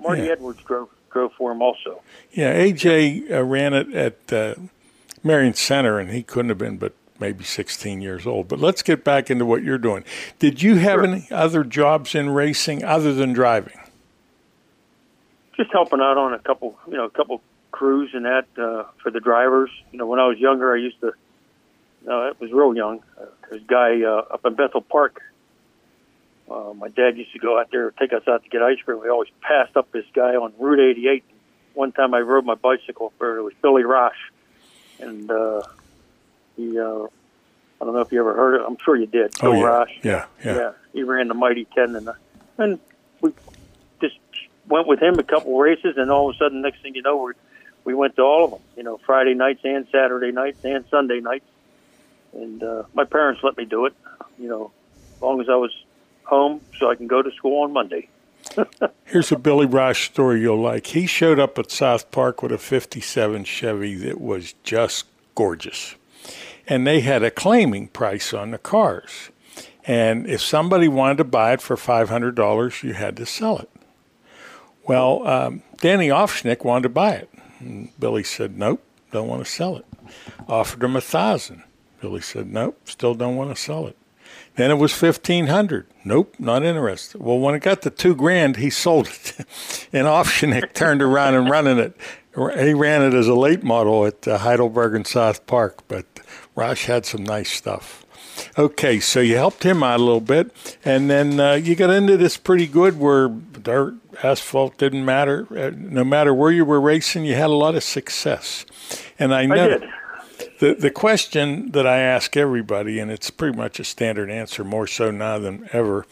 Marty 0.00 0.28
Edwards 0.28 0.60
drove 0.64 0.88
drove 1.10 1.32
for 1.34 1.52
him 1.52 1.62
also. 1.62 2.02
Yeah, 2.32 2.54
AJ 2.54 3.30
uh, 3.30 3.42
ran 3.42 3.72
it 3.72 3.94
at 3.94 4.32
uh, 4.32 4.54
Marion 5.22 5.54
Center, 5.54 5.98
and 5.98 6.10
he 6.10 6.22
couldn't 6.22 6.48
have 6.48 6.58
been 6.58 6.76
but 6.76 6.92
maybe 7.18 7.44
16 7.44 8.00
years 8.00 8.26
old. 8.26 8.48
But 8.48 8.58
let's 8.58 8.82
get 8.82 9.04
back 9.04 9.30
into 9.30 9.44
what 9.44 9.62
you're 9.62 9.78
doing. 9.78 10.04
Did 10.38 10.62
you 10.62 10.76
have 10.76 11.02
any 11.04 11.28
other 11.30 11.64
jobs 11.64 12.14
in 12.14 12.30
racing 12.30 12.82
other 12.84 13.12
than 13.12 13.32
driving? 13.32 13.78
Just 15.56 15.70
helping 15.72 16.00
out 16.00 16.16
on 16.16 16.32
a 16.32 16.38
couple, 16.38 16.78
you 16.86 16.94
know, 16.94 17.04
a 17.04 17.10
couple 17.10 17.42
crews 17.70 18.10
and 18.14 18.24
that 18.24 18.46
uh, 18.58 18.84
for 19.02 19.10
the 19.10 19.20
drivers. 19.20 19.70
You 19.92 19.98
know, 19.98 20.06
when 20.06 20.18
I 20.18 20.26
was 20.26 20.38
younger, 20.38 20.74
I 20.74 20.78
used 20.78 21.00
to. 21.00 21.12
No, 22.06 22.28
it 22.28 22.40
was 22.40 22.50
real 22.50 22.74
young. 22.74 23.02
Uh, 23.20 23.26
there's 23.48 23.62
a 23.62 23.64
guy 23.66 24.02
uh, 24.02 24.34
up 24.34 24.46
in 24.46 24.54
Bethel 24.54 24.80
Park. 24.80 25.20
Uh, 26.50 26.74
my 26.74 26.88
dad 26.88 27.16
used 27.16 27.32
to 27.32 27.38
go 27.38 27.60
out 27.60 27.70
there, 27.70 27.92
take 27.92 28.12
us 28.12 28.22
out 28.26 28.42
to 28.42 28.48
get 28.48 28.60
ice 28.60 28.78
cream. 28.84 29.00
We 29.00 29.08
always 29.08 29.30
passed 29.40 29.76
up 29.76 29.92
this 29.92 30.04
guy 30.12 30.34
on 30.34 30.52
Route 30.58 30.80
88. 30.80 31.24
One 31.74 31.92
time 31.92 32.12
I 32.12 32.20
rode 32.20 32.44
my 32.44 32.56
bicycle 32.56 33.12
for 33.18 33.38
it 33.38 33.42
was 33.42 33.54
Billy 33.62 33.84
Rosh, 33.84 34.18
and 34.98 35.30
uh, 35.30 35.62
he. 36.56 36.78
Uh, 36.78 37.06
I 37.80 37.86
don't 37.86 37.94
know 37.94 38.00
if 38.00 38.12
you 38.12 38.20
ever 38.20 38.34
heard 38.34 38.56
it. 38.56 38.64
I'm 38.66 38.76
sure 38.84 38.94
you 38.94 39.06
did. 39.06 39.34
Oh, 39.40 39.52
yeah. 39.52 39.62
Rosh. 39.62 39.92
Yeah, 40.02 40.26
yeah. 40.44 40.72
he 40.92 41.02
ran 41.02 41.28
the 41.28 41.34
Mighty 41.34 41.66
Ten, 41.66 41.96
and 41.96 42.08
uh, 42.08 42.14
and 42.58 42.78
we 43.20 43.32
just 44.02 44.18
went 44.68 44.86
with 44.86 45.00
him 45.00 45.18
a 45.18 45.22
couple 45.22 45.56
races, 45.56 45.94
and 45.96 46.10
all 46.10 46.28
of 46.28 46.34
a 46.34 46.38
sudden, 46.38 46.60
next 46.62 46.82
thing 46.82 46.96
you 46.96 47.02
know, 47.02 47.16
we 47.16 47.32
we 47.84 47.94
went 47.94 48.16
to 48.16 48.22
all 48.22 48.44
of 48.44 48.50
them. 48.50 48.60
You 48.76 48.82
know, 48.82 48.98
Friday 49.06 49.34
nights 49.34 49.60
and 49.62 49.86
Saturday 49.92 50.32
nights 50.32 50.64
and 50.64 50.84
Sunday 50.90 51.20
nights, 51.20 51.46
and 52.32 52.60
uh, 52.62 52.82
my 52.92 53.04
parents 53.04 53.42
let 53.44 53.56
me 53.56 53.64
do 53.64 53.86
it. 53.86 53.94
You 54.38 54.48
know, 54.48 54.72
as 55.14 55.22
long 55.22 55.40
as 55.40 55.48
I 55.48 55.54
was 55.54 55.72
home, 56.30 56.60
so 56.78 56.90
I 56.90 56.94
can 56.94 57.06
go 57.06 57.20
to 57.20 57.30
school 57.32 57.62
on 57.64 57.72
Monday. 57.72 58.08
Here's 59.04 59.30
a 59.30 59.36
Billy 59.36 59.66
Rosh 59.66 60.06
story 60.08 60.40
you'll 60.40 60.60
like. 60.60 60.86
He 60.86 61.06
showed 61.06 61.38
up 61.38 61.58
at 61.58 61.70
South 61.70 62.10
Park 62.10 62.42
with 62.42 62.52
a 62.52 62.58
57 62.58 63.44
Chevy 63.44 63.96
that 63.96 64.20
was 64.20 64.54
just 64.64 65.06
gorgeous. 65.34 65.96
And 66.66 66.86
they 66.86 67.00
had 67.00 67.22
a 67.22 67.30
claiming 67.30 67.88
price 67.88 68.32
on 68.32 68.52
the 68.52 68.58
cars. 68.58 69.30
And 69.84 70.26
if 70.26 70.40
somebody 70.40 70.88
wanted 70.88 71.18
to 71.18 71.24
buy 71.24 71.52
it 71.52 71.60
for 71.60 71.76
$500, 71.76 72.82
you 72.82 72.94
had 72.94 73.16
to 73.16 73.26
sell 73.26 73.58
it. 73.58 73.70
Well, 74.86 75.26
um, 75.26 75.62
Danny 75.78 76.08
Offschnick 76.08 76.64
wanted 76.64 76.84
to 76.84 76.88
buy 76.90 77.12
it. 77.12 77.30
And 77.58 77.90
Billy 77.98 78.22
said, 78.22 78.56
nope, 78.56 78.82
don't 79.10 79.28
want 79.28 79.44
to 79.44 79.50
sell 79.50 79.76
it. 79.76 79.84
Offered 80.48 80.82
him 80.82 80.96
a 80.96 81.00
thousand. 81.00 81.64
Billy 82.00 82.20
said, 82.20 82.50
nope, 82.50 82.80
still 82.84 83.14
don't 83.14 83.36
want 83.36 83.54
to 83.54 83.60
sell 83.60 83.86
it. 83.86 83.96
Then 84.56 84.70
it 84.70 84.78
was 84.78 84.92
fifteen 84.92 85.46
hundred. 85.46 85.86
Nope, 86.04 86.34
not 86.38 86.62
interested. 86.62 87.20
Well, 87.20 87.38
when 87.38 87.54
it 87.54 87.60
got 87.60 87.82
to 87.82 87.90
two 87.90 88.14
grand, 88.14 88.56
he 88.56 88.70
sold 88.70 89.06
it, 89.08 89.34
and 89.92 90.06
Offschnick 90.06 90.72
turned 90.72 91.02
around 91.02 91.34
and 91.34 91.48
running 91.50 91.78
it. 91.78 91.96
He 92.34 92.74
ran 92.74 93.02
it 93.02 93.12
as 93.12 93.26
a 93.26 93.34
late 93.34 93.62
model 93.62 94.06
at 94.06 94.26
uh, 94.26 94.38
Heidelberg 94.38 94.94
and 94.94 95.06
South 95.06 95.46
Park, 95.46 95.82
but 95.88 96.06
Rosh 96.54 96.86
had 96.86 97.04
some 97.04 97.24
nice 97.24 97.52
stuff. 97.52 98.06
Okay, 98.56 99.00
so 99.00 99.20
you 99.20 99.36
helped 99.36 99.64
him 99.64 99.82
out 99.82 100.00
a 100.00 100.02
little 100.02 100.20
bit, 100.20 100.78
and 100.84 101.10
then 101.10 101.38
uh, 101.38 101.54
you 101.54 101.74
got 101.74 101.90
into 101.90 102.16
this 102.16 102.36
pretty 102.36 102.66
good 102.66 102.98
where 102.98 103.28
dirt, 103.28 103.94
asphalt 104.22 104.78
didn't 104.78 105.04
matter. 105.04 105.46
Uh, 105.50 105.72
no 105.76 106.04
matter 106.04 106.32
where 106.32 106.50
you 106.50 106.64
were 106.64 106.80
racing, 106.80 107.24
you 107.24 107.34
had 107.34 107.50
a 107.50 107.54
lot 107.54 107.74
of 107.74 107.82
success. 107.82 108.64
And 109.18 109.34
I 109.34 109.46
know 109.46 109.68
did. 109.68 109.84
The 110.58 110.74
the 110.74 110.90
question 110.90 111.70
that 111.72 111.86
I 111.86 111.98
ask 111.98 112.36
everybody, 112.36 112.98
and 112.98 113.10
it's 113.10 113.30
pretty 113.30 113.56
much 113.56 113.80
a 113.80 113.84
standard 113.84 114.30
answer, 114.30 114.64
more 114.64 114.86
so 114.86 115.10
now 115.10 115.38
than 115.38 115.68
ever. 115.72 116.06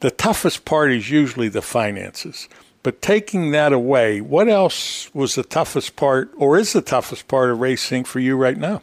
The 0.00 0.10
toughest 0.10 0.64
part 0.64 0.92
is 0.92 1.10
usually 1.10 1.48
the 1.48 1.62
finances. 1.62 2.48
But 2.82 3.00
taking 3.00 3.52
that 3.52 3.72
away, 3.72 4.20
what 4.20 4.48
else 4.48 5.12
was 5.14 5.36
the 5.36 5.44
toughest 5.44 5.94
part, 5.94 6.32
or 6.36 6.58
is 6.58 6.72
the 6.72 6.82
toughest 6.82 7.28
part 7.28 7.50
of 7.50 7.60
racing 7.60 8.04
for 8.04 8.18
you 8.18 8.36
right 8.36 8.56
now? 8.56 8.82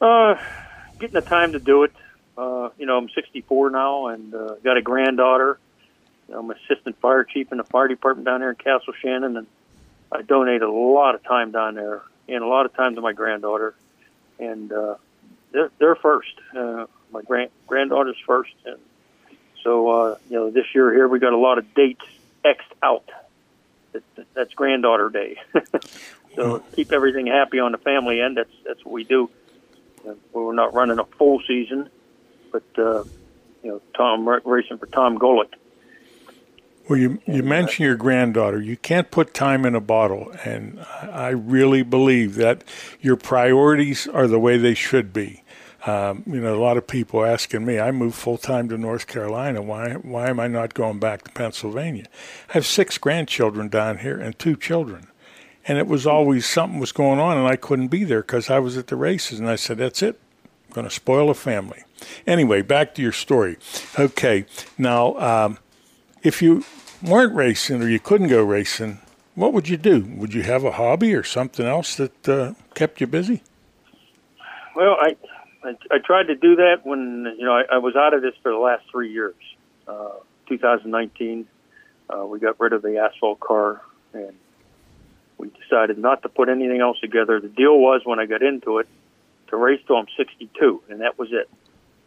Uh, 0.00 0.36
getting 1.00 1.14
the 1.14 1.20
time 1.20 1.52
to 1.52 1.58
do 1.58 1.82
it. 1.82 1.92
Uh, 2.38 2.70
you 2.78 2.86
know, 2.86 2.96
I'm 2.96 3.08
64 3.10 3.70
now 3.70 4.06
and 4.06 4.34
uh, 4.34 4.54
got 4.62 4.76
a 4.76 4.82
granddaughter. 4.82 5.58
I'm 6.32 6.50
assistant 6.50 6.98
fire 7.00 7.24
chief 7.24 7.50
in 7.50 7.58
the 7.58 7.64
fire 7.64 7.88
department 7.88 8.26
down 8.26 8.40
there 8.40 8.50
in 8.50 8.56
Castle 8.56 8.94
Shannon, 9.02 9.36
and 9.36 9.46
I 10.12 10.22
donate 10.22 10.62
a 10.62 10.70
lot 10.70 11.16
of 11.16 11.24
time 11.24 11.50
down 11.50 11.74
there 11.74 12.02
and 12.30 12.44
a 12.44 12.46
lot 12.46 12.66
of 12.66 12.74
time 12.74 12.94
to 12.94 13.00
my 13.00 13.12
granddaughter. 13.12 13.74
And 14.38 14.72
uh, 14.72 14.96
they're, 15.52 15.70
they're 15.78 15.96
first. 15.96 16.32
Uh, 16.56 16.86
my 17.12 17.22
grand 17.22 17.50
granddaughter's 17.66 18.16
first, 18.26 18.54
and 18.64 18.78
so 19.62 19.88
uh, 19.88 20.18
you 20.28 20.36
know, 20.36 20.50
this 20.50 20.66
year 20.74 20.92
here 20.92 21.08
we 21.08 21.18
got 21.18 21.32
a 21.32 21.38
lot 21.38 21.58
of 21.58 21.74
dates 21.74 22.04
xed 22.44 22.56
out. 22.82 23.10
That, 23.92 24.02
that, 24.14 24.26
that's 24.34 24.54
granddaughter 24.54 25.10
day. 25.10 25.36
so 26.36 26.60
keep 26.76 26.92
everything 26.92 27.26
happy 27.26 27.58
on 27.58 27.72
the 27.72 27.78
family 27.78 28.20
end. 28.20 28.36
That's 28.36 28.52
that's 28.64 28.84
what 28.84 28.92
we 28.92 29.04
do. 29.04 29.28
Uh, 30.08 30.14
we're 30.32 30.54
not 30.54 30.72
running 30.72 30.98
a 30.98 31.04
full 31.04 31.42
season, 31.46 31.90
but 32.52 32.64
uh, 32.78 33.04
you 33.62 33.70
know, 33.70 33.82
Tom 33.94 34.26
racing 34.44 34.78
for 34.78 34.86
Tom 34.86 35.18
Golick. 35.18 35.52
Well, 36.90 36.98
you 36.98 37.20
you 37.24 37.44
mentioned 37.44 37.86
your 37.86 37.94
granddaughter. 37.94 38.60
You 38.60 38.76
can't 38.76 39.12
put 39.12 39.32
time 39.32 39.64
in 39.64 39.76
a 39.76 39.80
bottle, 39.80 40.32
and 40.44 40.84
I 41.00 41.28
really 41.28 41.84
believe 41.84 42.34
that 42.34 42.64
your 43.00 43.14
priorities 43.14 44.08
are 44.08 44.26
the 44.26 44.40
way 44.40 44.58
they 44.58 44.74
should 44.74 45.12
be. 45.12 45.44
Um, 45.86 46.24
you 46.26 46.40
know, 46.40 46.52
a 46.52 46.58
lot 46.58 46.76
of 46.76 46.88
people 46.88 47.24
asking 47.24 47.64
me, 47.64 47.78
I 47.78 47.92
moved 47.92 48.16
full 48.16 48.38
time 48.38 48.68
to 48.70 48.76
North 48.76 49.06
Carolina. 49.06 49.62
Why 49.62 49.92
why 49.92 50.30
am 50.30 50.40
I 50.40 50.48
not 50.48 50.74
going 50.74 50.98
back 50.98 51.22
to 51.22 51.30
Pennsylvania? 51.30 52.06
I 52.48 52.54
have 52.54 52.66
six 52.66 52.98
grandchildren 52.98 53.68
down 53.68 53.98
here 53.98 54.18
and 54.18 54.36
two 54.36 54.56
children. 54.56 55.06
And 55.68 55.78
it 55.78 55.86
was 55.86 56.08
always 56.08 56.44
something 56.44 56.80
was 56.80 56.90
going 56.90 57.20
on, 57.20 57.38
and 57.38 57.46
I 57.46 57.54
couldn't 57.54 57.88
be 57.88 58.02
there 58.02 58.22
because 58.22 58.50
I 58.50 58.58
was 58.58 58.76
at 58.76 58.88
the 58.88 58.96
races. 58.96 59.38
And 59.38 59.48
I 59.48 59.54
said, 59.54 59.78
"That's 59.78 60.02
it. 60.02 60.18
I'm 60.66 60.74
going 60.74 60.88
to 60.88 60.92
spoil 60.92 61.30
a 61.30 61.34
family." 61.34 61.84
Anyway, 62.26 62.62
back 62.62 62.96
to 62.96 63.02
your 63.02 63.12
story. 63.12 63.58
Okay, 63.96 64.46
now 64.76 65.16
um, 65.18 65.58
if 66.24 66.42
you 66.42 66.64
weren't 67.02 67.34
racing 67.34 67.82
or 67.82 67.88
you 67.88 68.00
couldn't 68.00 68.28
go 68.28 68.42
racing, 68.42 68.98
what 69.34 69.52
would 69.52 69.68
you 69.68 69.76
do? 69.76 70.02
Would 70.16 70.34
you 70.34 70.42
have 70.42 70.64
a 70.64 70.72
hobby 70.72 71.14
or 71.14 71.22
something 71.22 71.66
else 71.66 71.94
that 71.96 72.28
uh, 72.28 72.54
kept 72.74 73.00
you 73.00 73.06
busy? 73.06 73.42
Well, 74.74 74.96
I, 75.00 75.16
I 75.64 75.76
I 75.90 75.98
tried 75.98 76.24
to 76.24 76.34
do 76.34 76.56
that 76.56 76.84
when 76.84 77.34
you 77.38 77.44
know 77.44 77.52
I, 77.52 77.62
I 77.72 77.78
was 77.78 77.96
out 77.96 78.14
of 78.14 78.22
this 78.22 78.34
for 78.42 78.50
the 78.50 78.58
last 78.58 78.84
three 78.90 79.12
years. 79.12 79.34
Uh, 79.86 80.10
2019, 80.48 81.46
uh, 82.08 82.26
we 82.26 82.38
got 82.38 82.58
rid 82.60 82.72
of 82.72 82.82
the 82.82 82.98
asphalt 82.98 83.40
car, 83.40 83.80
and 84.12 84.34
we 85.38 85.48
decided 85.48 85.98
not 85.98 86.22
to 86.22 86.28
put 86.28 86.48
anything 86.48 86.80
else 86.80 86.98
together. 87.00 87.40
The 87.40 87.48
deal 87.48 87.78
was 87.78 88.02
when 88.04 88.18
I 88.18 88.26
got 88.26 88.42
into 88.42 88.78
it 88.78 88.88
to 89.48 89.56
race 89.56 89.80
till 89.86 89.96
I'm 89.96 90.06
62, 90.16 90.82
and 90.88 91.00
that 91.00 91.18
was 91.18 91.28
it. 91.32 91.48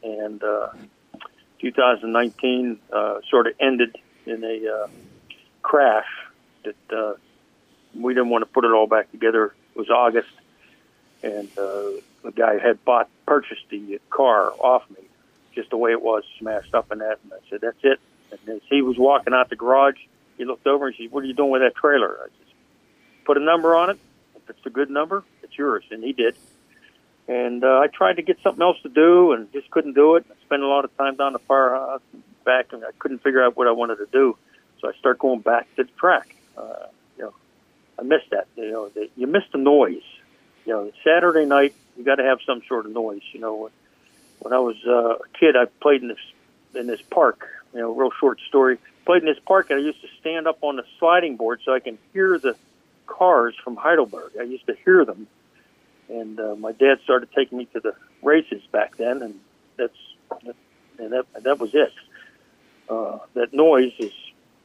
And 0.03 0.43
uh, 0.43 0.69
2019 1.59 2.79
uh, 2.91 3.19
sort 3.29 3.47
of 3.47 3.53
ended 3.59 3.97
in 4.25 4.43
a 4.43 4.83
uh, 4.83 4.87
crash 5.61 6.07
that 6.63 6.95
uh, 6.95 7.13
we 7.95 8.13
didn't 8.13 8.29
want 8.29 8.43
to 8.43 8.45
put 8.45 8.65
it 8.65 8.71
all 8.71 8.87
back 8.87 9.11
together. 9.11 9.53
It 9.75 9.79
was 9.79 9.89
August, 9.89 10.29
and 11.21 11.47
uh, 11.57 12.01
the 12.23 12.31
guy 12.35 12.59
had 12.59 12.83
bought 12.85 13.09
purchased 13.25 13.63
the 13.69 13.99
car 14.09 14.51
off 14.59 14.89
me, 14.89 15.03
just 15.55 15.69
the 15.69 15.77
way 15.77 15.91
it 15.91 16.01
was, 16.01 16.23
smashed 16.39 16.73
up 16.73 16.91
in 16.91 16.99
that. 16.99 17.19
And 17.23 17.33
I 17.33 17.37
said, 17.49 17.61
"That's 17.61 17.83
it." 17.83 17.99
And 18.31 18.57
as 18.57 18.61
he 18.69 18.81
was 18.81 18.97
walking 18.97 19.33
out 19.33 19.49
the 19.49 19.55
garage, 19.55 19.97
he 20.37 20.45
looked 20.45 20.67
over 20.67 20.87
and 20.87 20.95
said, 20.97 21.11
"What 21.11 21.23
are 21.23 21.27
you 21.27 21.33
doing 21.33 21.51
with 21.51 21.61
that 21.61 21.75
trailer?" 21.75 22.17
I 22.21 22.25
said, 22.25 22.55
"Put 23.25 23.37
a 23.37 23.43
number 23.43 23.75
on 23.75 23.89
it. 23.91 23.99
If 24.35 24.49
it's 24.49 24.65
a 24.65 24.69
good 24.69 24.89
number, 24.89 25.23
it's 25.41 25.57
yours." 25.57 25.83
And 25.91 26.03
he 26.03 26.13
did. 26.13 26.35
And 27.27 27.63
uh, 27.63 27.79
I 27.79 27.87
tried 27.87 28.17
to 28.17 28.21
get 28.21 28.37
something 28.43 28.61
else 28.61 28.77
to 28.83 28.89
do, 28.89 29.31
and 29.31 29.51
just 29.53 29.71
couldn't 29.71 29.93
do 29.93 30.15
it. 30.15 30.25
I 30.29 30.45
spent 30.45 30.61
a 30.61 30.67
lot 30.67 30.83
of 30.83 30.95
time 30.97 31.15
down 31.15 31.33
the 31.33 31.39
firehouse, 31.39 32.01
back, 32.43 32.73
and 32.73 32.83
I 32.83 32.91
couldn't 32.99 33.19
figure 33.19 33.43
out 33.43 33.57
what 33.57 33.67
I 33.67 33.71
wanted 33.71 33.97
to 33.97 34.07
do. 34.11 34.37
So 34.79 34.89
I 34.89 34.93
start 34.93 35.19
going 35.19 35.39
back 35.39 35.73
to 35.75 35.83
the 35.83 35.91
track. 35.91 36.35
Uh, 36.57 36.87
you 37.17 37.23
know, 37.23 37.33
I 37.97 38.03
missed 38.03 38.29
that. 38.31 38.47
You 38.55 38.71
know, 38.71 38.89
the, 38.89 39.09
you 39.15 39.27
miss 39.27 39.43
the 39.51 39.57
noise. 39.57 40.03
You 40.65 40.73
know, 40.73 40.91
Saturday 41.03 41.45
night 41.45 41.73
you 41.97 42.03
got 42.03 42.15
to 42.15 42.23
have 42.23 42.39
some 42.45 42.61
sort 42.67 42.85
of 42.85 42.91
noise. 42.91 43.21
You 43.31 43.39
know, 43.39 43.69
when, 44.39 44.53
I 44.53 44.59
was 44.59 44.75
uh, 44.85 45.15
a 45.15 45.27
kid, 45.39 45.55
I 45.55 45.65
played 45.81 46.01
in 46.01 46.09
this 46.09 46.17
in 46.75 46.87
this 46.87 47.01
park. 47.01 47.47
You 47.73 47.81
know, 47.81 47.93
real 47.93 48.11
short 48.19 48.39
story. 48.47 48.77
Played 49.05 49.23
in 49.23 49.27
this 49.27 49.39
park, 49.45 49.69
and 49.69 49.79
I 49.79 49.83
used 49.83 50.01
to 50.01 50.07
stand 50.19 50.47
up 50.47 50.59
on 50.61 50.77
the 50.77 50.83
sliding 50.99 51.35
board 51.35 51.61
so 51.65 51.73
I 51.73 51.79
can 51.79 51.97
hear 52.13 52.39
the 52.39 52.55
cars 53.05 53.55
from 53.63 53.75
Heidelberg. 53.75 54.33
I 54.39 54.43
used 54.43 54.65
to 54.67 54.75
hear 54.85 55.03
them, 55.05 55.27
and 56.09 56.39
uh, 56.39 56.55
my 56.55 56.71
dad 56.71 56.99
started 57.03 57.29
taking 57.35 57.57
me 57.57 57.65
to 57.73 57.79
the 57.79 57.95
races 58.21 58.61
back 58.71 58.95
then, 58.97 59.21
and 59.21 59.39
that's 59.77 59.97
and 60.97 61.11
that 61.11 61.25
that 61.43 61.59
was 61.59 61.73
it. 61.73 61.93
Uh, 62.89 63.19
that 63.33 63.53
noise 63.53 63.93
is 63.99 64.11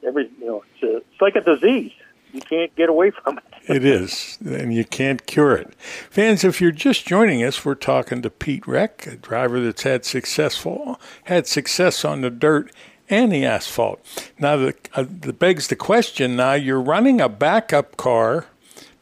every 0.05 0.29
you 0.39 0.45
know 0.45 0.63
it's, 0.73 0.83
a, 0.83 0.97
it's 0.97 1.21
like 1.21 1.35
a 1.35 1.41
disease. 1.41 1.91
You 2.33 2.41
can't 2.41 2.75
get 2.75 2.89
away 2.89 3.11
from 3.11 3.37
it. 3.37 3.43
It 3.69 3.85
is, 3.85 4.39
and 4.43 4.73
you 4.73 4.83
can't 4.83 5.27
cure 5.27 5.53
it. 5.53 5.75
Fans, 6.09 6.43
if 6.43 6.59
you're 6.59 6.71
just 6.71 7.05
joining 7.05 7.43
us, 7.43 7.63
we're 7.63 7.75
talking 7.75 8.23
to 8.23 8.31
Pete 8.31 8.67
Reck, 8.67 9.05
a 9.05 9.15
driver 9.15 9.59
that's 9.59 9.83
had 9.83 10.05
successful 10.05 10.99
had 11.25 11.45
success 11.45 12.03
on 12.03 12.21
the 12.21 12.31
dirt 12.31 12.71
and 13.09 13.31
the 13.31 13.45
asphalt. 13.45 13.99
Now, 14.39 14.57
the, 14.57 14.75
uh, 14.95 15.05
the 15.07 15.33
begs 15.33 15.67
the 15.67 15.75
question. 15.75 16.35
Now, 16.35 16.53
you're 16.53 16.81
running 16.81 17.21
a 17.21 17.29
backup 17.29 17.95
car, 17.97 18.47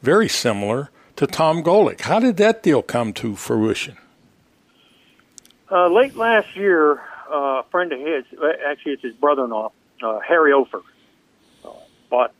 very 0.02 0.28
similar 0.28 0.90
to 1.16 1.26
Tom 1.26 1.62
Golick. 1.62 2.02
How 2.02 2.18
did 2.20 2.36
that 2.38 2.62
deal 2.62 2.82
come 2.82 3.12
to 3.14 3.36
fruition? 3.36 3.96
Uh, 5.70 5.88
late 5.88 6.16
last 6.16 6.56
year, 6.56 7.02
uh, 7.30 7.60
a 7.60 7.64
friend 7.70 7.92
of 7.92 8.00
his, 8.00 8.24
uh, 8.40 8.46
actually 8.66 8.92
it's 8.92 9.02
his 9.02 9.14
brother-in-law, 9.14 9.72
uh, 10.02 10.18
Harry 10.20 10.52
Ofer, 10.52 10.82
uh, 11.64 11.70
bought 12.10 12.32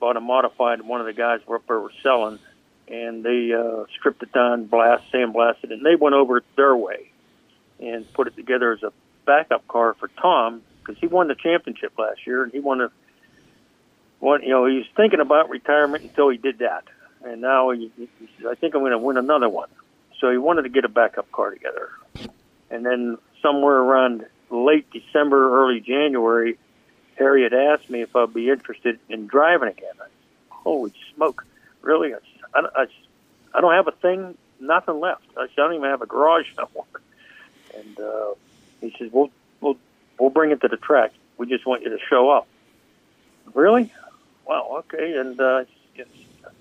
bought 0.00 0.16
a 0.16 0.20
modified 0.20 0.82
one 0.82 1.00
of 1.00 1.06
the 1.06 1.12
guys 1.12 1.40
were 1.46 1.56
up 1.56 1.66
there 1.68 1.78
were 1.78 1.92
selling, 2.02 2.38
and 2.88 3.24
they 3.24 3.52
uh, 3.52 3.84
stripped 3.98 4.22
it 4.22 4.32
down, 4.32 4.64
blast, 4.64 5.04
sandblasted 5.12 5.64
it, 5.64 5.72
and 5.72 5.86
they 5.86 5.94
went 5.94 6.14
over 6.14 6.42
their 6.56 6.74
way 6.74 7.10
and 7.78 8.12
put 8.12 8.26
it 8.26 8.34
together 8.34 8.72
as 8.72 8.82
a 8.82 8.92
backup 9.24 9.66
car 9.68 9.94
for 9.94 10.08
Tom 10.20 10.62
because 10.80 11.00
he 11.00 11.06
won 11.06 11.28
the 11.28 11.36
championship 11.36 11.92
last 11.98 12.26
year, 12.26 12.42
and 12.42 12.52
he 12.52 12.58
won 12.58 12.80
a 12.80 12.90
one. 14.18 14.42
You 14.42 14.50
know, 14.50 14.66
he 14.66 14.76
was 14.76 14.86
thinking 14.96 15.20
about 15.20 15.50
retirement 15.50 16.02
until 16.02 16.28
he 16.28 16.36
did 16.36 16.58
that, 16.58 16.84
and 17.24 17.40
now 17.40 17.70
he, 17.70 17.90
he 17.96 18.08
said, 18.38 18.46
"I 18.50 18.54
think 18.54 18.74
I'm 18.74 18.80
going 18.80 18.92
to 18.92 18.98
win 18.98 19.16
another 19.16 19.48
one." 19.48 19.68
So 20.20 20.30
he 20.30 20.38
wanted 20.38 20.62
to 20.62 20.68
get 20.68 20.84
a 20.84 20.88
backup 20.88 21.30
car 21.32 21.50
together, 21.50 21.90
and 22.70 22.84
then 22.84 23.18
somewhere 23.42 23.76
around 23.76 24.26
late 24.50 24.86
December, 24.90 25.60
early 25.60 25.80
January, 25.80 26.58
Harry 27.16 27.42
had 27.42 27.52
asked 27.52 27.90
me 27.90 28.02
if 28.02 28.14
I'd 28.16 28.32
be 28.32 28.48
interested 28.48 28.98
in 29.08 29.26
driving 29.26 29.68
again. 29.68 29.94
I, 30.00 30.06
Holy 30.50 30.92
smoke! 31.14 31.44
Really? 31.80 32.14
I, 32.14 32.18
I, 32.54 32.86
I, 33.52 33.60
don't 33.60 33.74
have 33.74 33.88
a 33.88 33.92
thing, 33.92 34.38
nothing 34.60 35.00
left. 35.00 35.24
I, 35.36 35.46
said, 35.48 35.52
I 35.58 35.62
don't 35.62 35.74
even 35.74 35.90
have 35.90 36.02
a 36.02 36.06
garage 36.06 36.46
no 36.56 36.68
more. 36.72 36.84
And 37.76 37.98
uh, 37.98 38.34
he 38.80 38.94
says, 38.98 39.10
"We'll 39.12 39.30
we'll 39.60 39.76
we'll 40.18 40.30
bring 40.30 40.52
it 40.52 40.60
to 40.60 40.68
the 40.68 40.76
track. 40.76 41.12
We 41.36 41.46
just 41.48 41.66
want 41.66 41.82
you 41.82 41.90
to 41.90 41.98
show 42.08 42.30
up." 42.30 42.46
Really? 43.54 43.92
Wow. 44.46 44.84
okay. 44.92 45.16
And 45.16 45.40
uh, 45.40 45.64
you 45.96 46.04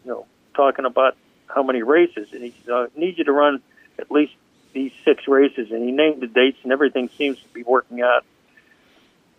know, 0.06 0.26
talking 0.56 0.86
about 0.86 1.16
how 1.48 1.62
many 1.62 1.84
races, 1.84 2.30
and 2.34 2.42
he 2.42 2.56
said, 2.66 2.74
"I 2.74 2.88
need 2.96 3.20
you 3.20 3.24
to 3.26 3.32
run 3.32 3.62
at 4.00 4.10
least 4.10 4.34
these 4.74 4.92
six 5.06 5.28
races." 5.28 5.72
And 5.72 5.84
he 5.84 5.92
named 5.92 6.22
the 6.22 6.28
dates, 6.28 6.58
and 6.64 6.72
everything 6.72 7.10
seems 7.18 7.40
to 7.40 7.48
be 7.54 7.64
working 7.64 8.02
out. 8.02 8.26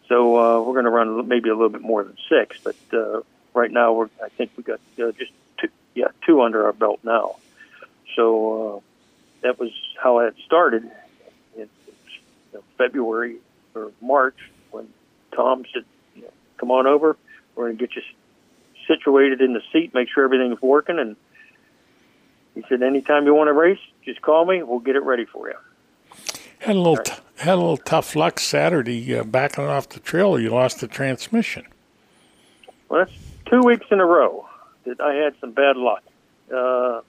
So 0.09 0.37
uh, 0.37 0.61
we're 0.62 0.74
going 0.74 0.85
to 0.85 0.91
run 0.91 1.28
maybe 1.28 1.49
a 1.49 1.55
little 1.55 1.70
bit 1.70 1.80
more 1.80 2.05
than 2.05 2.16
six, 2.28 2.59
but 2.62 2.76
uh, 2.93 3.22
right 3.55 3.70
now 3.70 3.93
we're 3.93 4.11
I 4.22 4.28
think 4.28 4.51
we 4.57 4.62
got 4.62 4.80
uh, 4.99 5.12
just 5.12 5.33
two, 5.59 5.68
yeah 5.95 6.09
two 6.26 6.43
under 6.43 6.66
our 6.66 6.72
belt 6.72 7.01
now. 7.03 7.37
So 8.16 8.76
uh, 8.76 8.80
that 9.43 9.59
was 9.59 9.70
how 10.03 10.18
it 10.20 10.35
started 10.45 10.91
in 11.57 11.68
February 12.76 13.37
or 13.74 13.93
March 14.01 14.37
when 14.70 14.89
Tom 15.35 15.64
said, 15.72 15.85
"Come 16.59 16.70
on 16.70 16.87
over. 16.87 17.16
We're 17.55 17.66
going 17.66 17.78
to 17.78 17.87
get 17.87 17.97
you 17.97 18.03
situated 18.87 19.41
in 19.41 19.53
the 19.53 19.62
seat, 19.72 19.95
make 19.95 20.09
sure 20.12 20.24
everything's 20.24 20.61
working." 20.61 20.99
And 20.99 21.16
he 22.55 22.64
said, 22.68 22.83
"Anytime 22.83 23.24
you 23.26 23.35
want 23.35 23.49
to 23.49 23.53
race, 23.53 23.78
just 24.05 24.22
call 24.22 24.44
me. 24.44 24.62
We'll 24.62 24.80
get 24.80 24.96
it 24.96 25.03
ready 25.03 25.24
for 25.24 25.48
you." 25.48 25.55
Had 26.59 26.76
a 26.76 26.78
little 26.78 26.96
t- 26.96 27.12
had 27.36 27.55
a 27.55 27.57
little 27.57 27.76
tough 27.76 28.14
luck 28.14 28.38
Saturday 28.38 29.16
uh, 29.16 29.24
backing 29.24 29.64
off 29.64 29.88
the 29.88 30.00
trailer. 30.00 30.38
You 30.38 30.50
lost 30.50 30.80
the 30.80 30.86
transmission. 30.86 31.66
Well, 32.88 33.05
that's 33.05 33.18
two 33.46 33.62
weeks 33.62 33.86
in 33.90 34.00
a 34.00 34.07
row 34.07 34.46
that 34.84 35.00
I 35.00 35.14
had 35.14 35.34
some 35.40 35.53
bad 35.53 35.76
luck. 35.76 36.03
Uh, 36.55 37.00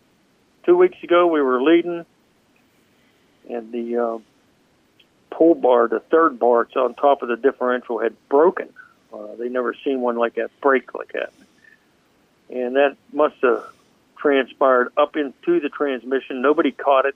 two 0.65 0.77
weeks 0.77 0.97
ago, 1.03 1.27
we 1.27 1.41
were 1.41 1.61
leading, 1.61 2.05
and 3.49 3.71
the 3.71 3.97
uh, 3.97 4.17
pull 5.29 5.55
bar, 5.55 5.87
the 5.87 5.99
third 5.99 6.39
bar, 6.39 6.63
it's 6.63 6.75
on 6.75 6.95
top 6.95 7.21
of 7.21 7.29
the 7.29 7.37
differential, 7.37 7.99
had 7.99 8.15
broken. 8.29 8.69
Uh, 9.13 9.35
they 9.37 9.49
never 9.49 9.75
seen 9.83 10.01
one 10.01 10.15
like 10.15 10.35
that 10.35 10.49
break 10.61 10.93
like 10.95 11.11
that, 11.13 11.31
and 12.49 12.75
that 12.75 12.95
must 13.11 13.35
have 13.41 13.63
transpired 14.23 14.87
up 14.95 15.17
into 15.17 15.59
the 15.59 15.67
transmission. 15.67 16.41
Nobody 16.41 16.71
caught 16.71 17.05
it. 17.05 17.15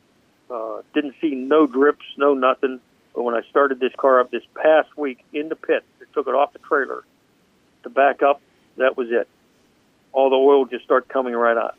Uh, 0.51 0.81
didn't 0.93 1.15
see 1.21 1.35
no 1.35 1.65
drips, 1.65 2.05
no 2.17 2.33
nothing. 2.33 2.81
But 3.15 3.23
when 3.23 3.33
I 3.33 3.41
started 3.49 3.79
this 3.79 3.93
car 3.97 4.19
up 4.19 4.29
this 4.29 4.43
past 4.53 4.95
week 4.97 5.23
in 5.33 5.47
the 5.47 5.55
pit, 5.55 5.83
it 6.01 6.09
took 6.13 6.27
it 6.27 6.35
off 6.35 6.51
the 6.51 6.59
trailer 6.59 7.03
to 7.83 7.89
back 7.89 8.21
up. 8.21 8.41
That 8.75 8.97
was 8.97 9.07
it. 9.09 9.27
All 10.11 10.29
the 10.29 10.35
oil 10.35 10.65
just 10.65 10.83
started 10.83 11.07
coming 11.09 11.33
right 11.33 11.57
out. 11.57 11.77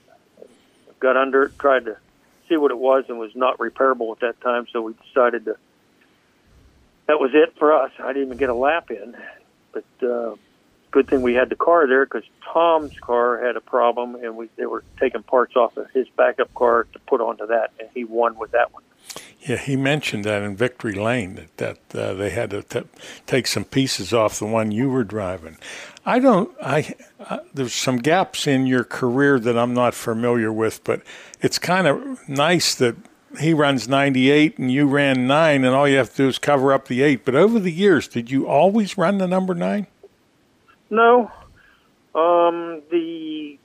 Got 0.99 1.17
under 1.17 1.45
it, 1.45 1.59
tried 1.59 1.85
to 1.85 1.99
see 2.49 2.57
what 2.57 2.71
it 2.71 2.79
was, 2.79 3.05
and 3.09 3.19
was 3.19 3.37
not 3.37 3.59
repairable 3.59 4.13
at 4.13 4.21
that 4.21 4.41
time. 4.41 4.67
So 4.73 4.81
we 4.81 4.95
decided 5.07 5.45
to. 5.45 5.57
That 7.07 7.21
was 7.21 7.31
it 7.35 7.55
for 7.59 7.73
us. 7.73 7.93
I 7.99 8.09
didn't 8.09 8.29
even 8.29 8.39
get 8.39 8.49
a 8.49 8.55
lap 8.55 8.91
in, 8.91 9.17
but 9.73 9.85
uh, 10.03 10.37
good 10.91 11.09
thing 11.09 11.23
we 11.23 11.35
had 11.35 11.49
the 11.49 11.57
car 11.57 11.87
there 11.87 12.05
because 12.05 12.25
Tom's 12.53 12.99
car 13.01 13.45
had 13.45 13.57
a 13.57 13.61
problem, 13.61 14.15
and 14.17 14.37
we 14.37 14.49
they 14.57 14.67
were 14.67 14.85
taking 14.99 15.23
parts 15.23 15.57
off 15.57 15.77
of 15.77 15.91
his 15.91 16.09
backup 16.17 16.53
car 16.55 16.87
to 16.93 16.99
put 17.01 17.21
onto 17.21 17.47
that, 17.47 17.73
and 17.79 17.89
he 17.95 18.05
won 18.05 18.37
with 18.39 18.53
that 18.53 18.73
one. 18.73 18.83
Yeah, 19.41 19.57
he 19.57 19.77
mentioned 19.77 20.25
that 20.25 20.43
in 20.43 20.57
Victory 20.57 20.95
Lane 20.95 21.37
that, 21.37 21.57
that 21.93 22.01
uh, 22.01 22.13
they 22.15 22.31
had 22.31 22.51
to 22.51 22.63
t- 22.63 22.89
take 23.27 23.47
some 23.47 23.65
pieces 23.65 24.13
off 24.13 24.39
the 24.39 24.47
one 24.47 24.73
you 24.73 24.91
were 24.91 25.05
driving. 25.05 25.57
I 26.05 26.19
don't. 26.19 26.51
I 26.63 26.95
uh, 27.21 27.39
there's 27.55 27.75
some 27.75 27.99
gaps 27.99 28.47
in 28.47 28.67
your 28.67 28.85
career 28.85 29.39
that 29.39 29.57
I'm 29.57 29.75
not 29.75 29.95
familiar 29.95 30.53
with, 30.53 30.83
but 30.85 31.03
it's 31.41 31.59
kind 31.59 31.87
of 31.87 32.29
nice 32.29 32.75
that 32.75 32.97
he 33.41 33.55
runs 33.55 33.89
98 33.89 34.59
and 34.59 34.73
you 34.73 34.87
ran 34.87 35.27
nine, 35.27 35.65
and 35.65 35.75
all 35.75 35.89
you 35.89 35.99
have 35.99 36.11
to 36.11 36.17
do 36.17 36.29
is 36.29 36.39
cover 36.39 36.73
up 36.73 36.89
the 36.89 37.03
eight. 37.03 37.25
But 37.25 37.35
over 37.35 37.59
the 37.59 37.73
years, 37.73 38.09
did 38.09 38.31
you 38.31 38.49
always 38.49 38.99
run 38.99 39.19
the 39.19 39.29
number 39.29 39.55
nine? 39.55 39.87
No, 40.91 41.31
um, 42.15 42.83
the 42.91 43.59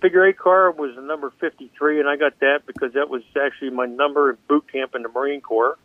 figure 0.00 0.26
eight 0.26 0.38
car 0.38 0.70
was 0.70 0.94
the 0.96 1.02
number 1.02 1.32
53, 1.40 2.00
and 2.00 2.08
I 2.08 2.16
got 2.16 2.38
that 2.40 2.66
because 2.66 2.94
that 2.94 3.08
was 3.08 3.22
actually 3.40 3.70
my 3.70 3.86
number 3.86 4.30
in 4.30 4.36
boot 4.48 4.64
camp 4.70 4.94
in 4.94 5.02
the 5.02 5.08
Marine 5.08 5.40
Corps. 5.40 5.78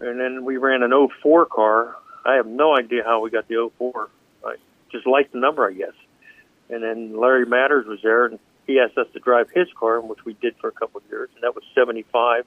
And 0.00 0.18
then 0.18 0.44
we 0.44 0.56
ran 0.56 0.82
an 0.82 0.92
04 1.22 1.46
car. 1.46 1.96
I 2.24 2.34
have 2.34 2.46
no 2.46 2.76
idea 2.76 3.02
how 3.04 3.20
we 3.20 3.30
got 3.30 3.46
the 3.48 3.70
04. 3.78 4.08
I 4.44 4.56
just 4.90 5.06
liked 5.06 5.32
the 5.32 5.38
number, 5.38 5.68
I 5.68 5.72
guess. 5.72 5.94
And 6.68 6.82
then 6.82 7.16
Larry 7.16 7.46
Matters 7.46 7.86
was 7.86 8.00
there, 8.02 8.26
and 8.26 8.38
he 8.66 8.80
asked 8.80 8.98
us 8.98 9.06
to 9.12 9.20
drive 9.20 9.50
his 9.50 9.68
car, 9.78 10.00
which 10.00 10.24
we 10.24 10.32
did 10.34 10.56
for 10.56 10.68
a 10.68 10.72
couple 10.72 10.98
of 10.98 11.04
years, 11.10 11.28
and 11.34 11.42
that 11.44 11.54
was 11.54 11.62
75. 11.74 12.44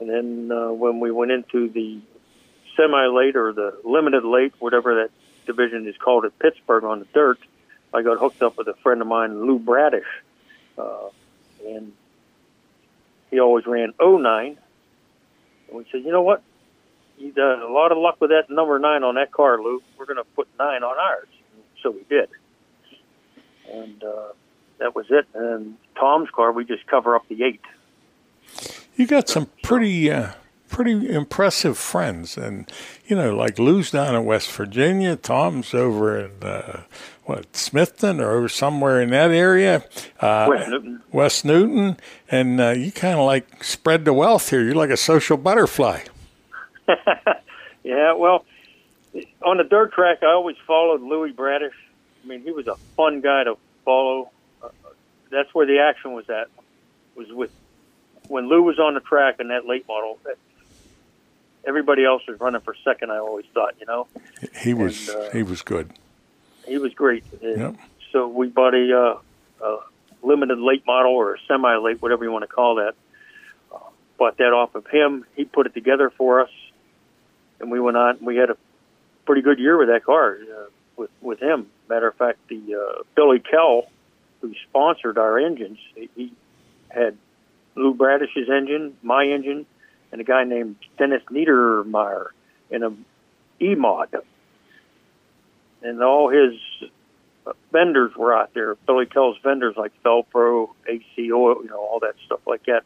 And 0.00 0.10
then 0.10 0.50
uh, 0.56 0.72
when 0.72 1.00
we 1.00 1.10
went 1.10 1.30
into 1.30 1.68
the 1.68 2.00
semi 2.76 3.06
late 3.06 3.36
or 3.36 3.52
the 3.52 3.78
limited 3.84 4.24
late, 4.24 4.52
whatever 4.58 5.02
that 5.02 5.10
division 5.46 5.86
is 5.86 5.96
called 5.96 6.24
at 6.24 6.38
Pittsburgh 6.38 6.84
on 6.84 7.00
the 7.00 7.06
dirt, 7.14 7.38
I 7.92 8.02
got 8.02 8.18
hooked 8.18 8.42
up 8.42 8.58
with 8.58 8.68
a 8.68 8.74
friend 8.74 9.00
of 9.00 9.06
mine, 9.06 9.46
Lou 9.46 9.58
Bradish, 9.58 10.06
uh, 10.76 11.08
and 11.66 11.92
he 13.30 13.40
always 13.40 13.66
ran 13.66 13.92
09. 14.00 14.58
And 15.68 15.76
we 15.76 15.84
said, 15.90 16.02
you 16.04 16.10
know 16.10 16.22
what? 16.22 16.42
You 17.18 17.30
done 17.32 17.62
a 17.62 17.68
lot 17.68 17.92
of 17.92 17.98
luck 17.98 18.20
with 18.20 18.30
that 18.30 18.50
number 18.50 18.78
nine 18.78 19.04
on 19.04 19.14
that 19.14 19.30
car, 19.30 19.62
Lou. 19.62 19.82
We're 19.96 20.06
going 20.06 20.16
to 20.16 20.24
put 20.24 20.48
nine 20.58 20.82
on 20.82 20.98
ours. 20.98 21.28
So 21.82 21.90
we 21.90 22.04
did. 22.08 22.28
And 23.70 24.02
uh, 24.02 24.32
that 24.78 24.96
was 24.96 25.06
it. 25.10 25.26
And 25.34 25.76
Tom's 25.96 26.30
car, 26.30 26.50
we 26.52 26.64
just 26.64 26.86
cover 26.86 27.14
up 27.14 27.28
the 27.28 27.44
eight. 27.44 27.60
You 28.96 29.06
got 29.06 29.28
some 29.28 29.48
pretty 29.62 30.10
uh, 30.10 30.32
pretty 30.74 31.08
impressive 31.08 31.78
friends, 31.78 32.36
and 32.36 32.70
you 33.06 33.14
know, 33.14 33.36
like 33.36 33.58
Lou's 33.58 33.92
down 33.92 34.14
in 34.14 34.24
West 34.24 34.50
Virginia, 34.50 35.14
Tom's 35.14 35.72
over 35.72 36.18
in 36.18 36.42
uh, 36.42 36.82
what 37.24 37.52
Smithton 37.52 38.20
or 38.20 38.32
over 38.32 38.48
somewhere 38.48 39.00
in 39.00 39.10
that 39.10 39.30
area, 39.30 39.84
uh, 40.20 40.46
West 40.48 40.68
Newton. 40.68 41.02
West 41.12 41.44
Newton, 41.44 41.96
and 42.28 42.60
uh, 42.60 42.70
you 42.70 42.90
kind 42.90 43.18
of 43.18 43.24
like 43.24 43.62
spread 43.62 44.04
the 44.04 44.12
wealth 44.12 44.50
here. 44.50 44.62
You're 44.62 44.74
like 44.74 44.90
a 44.90 44.96
social 44.96 45.36
butterfly. 45.36 46.00
yeah, 47.84 48.12
well, 48.14 48.44
on 49.42 49.58
the 49.58 49.64
dirt 49.64 49.92
track, 49.92 50.18
I 50.22 50.32
always 50.32 50.56
followed 50.66 51.02
Louis 51.02 51.30
Bradish, 51.30 51.74
I 52.24 52.26
mean, 52.26 52.42
he 52.42 52.50
was 52.50 52.66
a 52.66 52.76
fun 52.96 53.20
guy 53.20 53.44
to 53.44 53.56
follow. 53.84 54.30
Uh, 54.62 54.70
that's 55.30 55.54
where 55.54 55.66
the 55.66 55.78
action 55.80 56.12
was 56.12 56.28
at. 56.30 56.48
Was 57.14 57.30
with 57.30 57.52
when 58.28 58.48
Lou 58.48 58.62
was 58.62 58.78
on 58.78 58.94
the 58.94 59.00
track 59.00 59.36
in 59.40 59.48
that 59.48 59.66
late 59.66 59.86
model. 59.86 60.18
That 60.24 60.36
everybody 61.66 62.04
else 62.04 62.22
was 62.28 62.38
running 62.40 62.60
for 62.60 62.74
second. 62.84 63.10
I 63.10 63.18
always 63.18 63.46
thought, 63.54 63.74
you 63.80 63.86
know, 63.86 64.06
He 64.62 64.74
was 64.74 65.08
And, 65.08 65.18
uh, 65.18 65.30
he 65.30 65.42
was 65.42 65.62
good. 65.62 65.90
he 66.66 66.78
was 66.78 66.94
great. 66.94 67.24
Yep. 67.42 67.76
So 68.12 68.28
we 68.28 68.48
bought 68.48 68.74
a, 68.74 69.18
uh, 69.62 69.64
a 69.66 69.78
limited 70.22 70.58
late 70.58 70.84
model 70.86 71.12
or 71.12 71.34
a 71.34 71.38
semi 71.48 71.76
late, 71.76 72.00
whatever 72.00 72.24
you 72.24 72.30
want 72.32 72.42
to 72.42 72.48
call 72.48 72.76
that. 72.76 72.94
Uh, 73.74 73.78
bought 74.18 74.36
that 74.38 74.52
off 74.52 74.74
of 74.74 74.86
him. 74.86 75.24
He 75.36 75.44
put 75.44 75.66
it 75.66 75.74
together 75.74 76.10
for 76.10 76.40
us, 76.40 76.50
and 77.60 77.70
we 77.70 77.80
went 77.80 77.96
on. 77.96 78.18
We 78.20 78.36
had 78.36 78.50
a 78.50 78.56
pretty 79.26 79.42
good 79.42 79.58
year 79.58 79.76
with 79.76 79.88
that 79.88 80.04
car 80.04 80.36
uh, 80.40 80.64
with 80.96 81.10
with 81.20 81.40
him. 81.40 81.66
Matter 81.88 82.08
of 82.08 82.14
fact, 82.16 82.38
the 82.48 82.74
uh, 82.98 83.02
Billy 83.14 83.40
Kell, 83.40 83.88
who 84.40 84.54
sponsored 84.68 85.18
our 85.18 85.38
engines, 85.38 85.78
he, 85.94 86.08
he 86.16 86.32
had 86.88 87.16
Lou 87.74 87.94
Bradish's 87.94 88.48
engine, 88.48 88.96
my 89.02 89.24
engine, 89.26 89.66
and 90.14 90.20
a 90.20 90.24
guy 90.24 90.44
named 90.44 90.76
Dennis 90.96 91.24
Niedermeyer 91.28 92.28
in 92.70 92.84
a 92.84 92.92
E 93.60 93.74
mod, 93.74 94.14
and 95.82 96.00
all 96.04 96.28
his 96.28 96.52
vendors 97.72 98.14
were 98.14 98.32
out 98.32 98.54
there. 98.54 98.76
Billy 98.86 99.06
Kell's 99.06 99.36
vendors 99.42 99.74
like 99.76 99.90
Fel-Pro, 100.04 100.72
AC 100.86 101.32
Oil, 101.32 101.64
you 101.64 101.68
know, 101.68 101.80
all 101.80 101.98
that 101.98 102.14
stuff 102.24 102.38
like 102.46 102.64
that. 102.66 102.84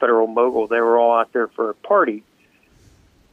Federal 0.00 0.26
Mogul, 0.26 0.66
they 0.66 0.80
were 0.80 0.98
all 0.98 1.18
out 1.18 1.32
there 1.32 1.48
for 1.48 1.70
a 1.70 1.74
party 1.74 2.24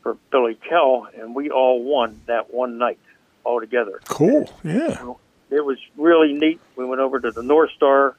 for 0.04 0.16
Billy 0.32 0.56
Kell, 0.56 1.10
and 1.20 1.36
we 1.36 1.50
all 1.50 1.84
won 1.84 2.22
that 2.28 2.54
one 2.54 2.78
night 2.78 3.00
all 3.44 3.60
together. 3.60 4.00
Cool. 4.06 4.50
Yeah. 4.64 5.16
It 5.50 5.66
was 5.66 5.80
really 5.98 6.32
neat. 6.32 6.62
We 6.78 6.86
went 6.86 7.02
over 7.02 7.20
to 7.20 7.32
the 7.32 7.44
North 7.44 7.72
Star, 7.76 8.16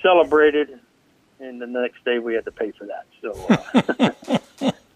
celebrated, 0.00 0.80
and 1.40 1.60
the 1.60 1.66
next 1.66 2.04
day 2.04 2.18
we 2.18 2.34
had 2.34 2.44
to 2.44 2.52
pay 2.52 2.72
for 2.72 2.86
that. 2.86 3.06
So, 3.20 4.38
uh, 4.60 4.72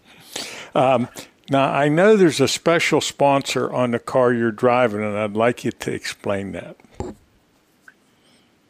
Um, 0.75 1.07
now 1.49 1.71
I 1.71 1.89
know 1.89 2.15
there's 2.15 2.39
a 2.39 2.47
special 2.47 3.01
sponsor 3.01 3.71
on 3.71 3.91
the 3.91 3.99
car 3.99 4.33
you're 4.33 4.51
driving, 4.51 5.03
and 5.03 5.17
I'd 5.17 5.35
like 5.35 5.63
you 5.63 5.71
to 5.71 5.93
explain 5.93 6.53
that. 6.53 6.77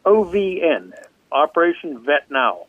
OVN, 0.04 0.92
Operation 1.32 1.98
Vet 2.04 2.30
Now. 2.30 2.66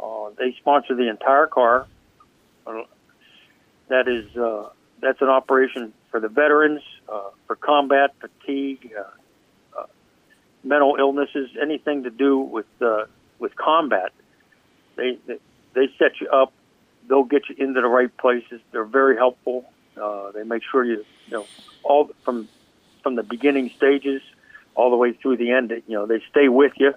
Uh, 0.00 0.30
they 0.36 0.52
sponsor 0.58 0.94
the 0.94 1.08
entire 1.08 1.46
car. 1.46 1.86
Uh, 2.66 2.82
that 3.88 4.08
is 4.08 4.36
uh, 4.36 4.70
that's 5.00 5.20
an 5.20 5.28
operation 5.28 5.92
for 6.10 6.18
the 6.18 6.28
veterans, 6.28 6.82
uh, 7.08 7.30
for 7.46 7.56
combat, 7.56 8.14
fatigue, 8.20 8.92
uh, 8.98 9.80
uh, 9.80 9.86
mental 10.64 10.96
illnesses, 10.98 11.50
anything 11.60 12.02
to 12.02 12.10
do 12.10 12.38
with 12.38 12.66
uh, 12.80 13.04
with 13.44 13.54
combat. 13.54 14.10
They, 14.96 15.18
they 15.74 15.86
set 15.98 16.18
you 16.20 16.28
up. 16.30 16.52
They'll 17.06 17.24
get 17.24 17.42
you 17.50 17.56
into 17.58 17.82
the 17.82 17.86
right 17.88 18.14
places. 18.16 18.60
They're 18.72 18.84
very 18.84 19.16
helpful. 19.16 19.70
Uh, 20.00 20.32
they 20.32 20.42
make 20.42 20.62
sure 20.70 20.82
you 20.82 21.04
you 21.26 21.32
know 21.32 21.46
all 21.82 22.10
from 22.24 22.48
from 23.02 23.14
the 23.14 23.22
beginning 23.22 23.70
stages 23.76 24.22
all 24.74 24.90
the 24.90 24.96
way 24.96 25.12
through 25.12 25.36
the 25.36 25.52
end. 25.52 25.70
You 25.70 25.94
know 25.94 26.06
they 26.06 26.22
stay 26.30 26.48
with 26.48 26.72
you, 26.76 26.94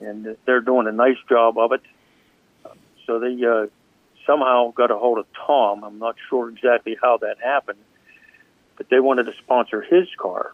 and 0.00 0.36
they're 0.44 0.60
doing 0.60 0.88
a 0.88 0.92
nice 0.92 1.16
job 1.28 1.56
of 1.56 1.72
it. 1.72 1.82
So 3.06 3.20
they 3.20 3.38
uh, 3.46 3.66
somehow 4.26 4.72
got 4.72 4.90
a 4.90 4.96
hold 4.98 5.18
of 5.18 5.26
Tom. 5.46 5.84
I'm 5.84 6.00
not 6.00 6.16
sure 6.28 6.48
exactly 6.48 6.96
how 7.00 7.18
that 7.18 7.36
happened, 7.42 7.78
but 8.76 8.88
they 8.90 8.98
wanted 8.98 9.26
to 9.26 9.32
sponsor 9.44 9.80
his 9.80 10.08
car, 10.18 10.52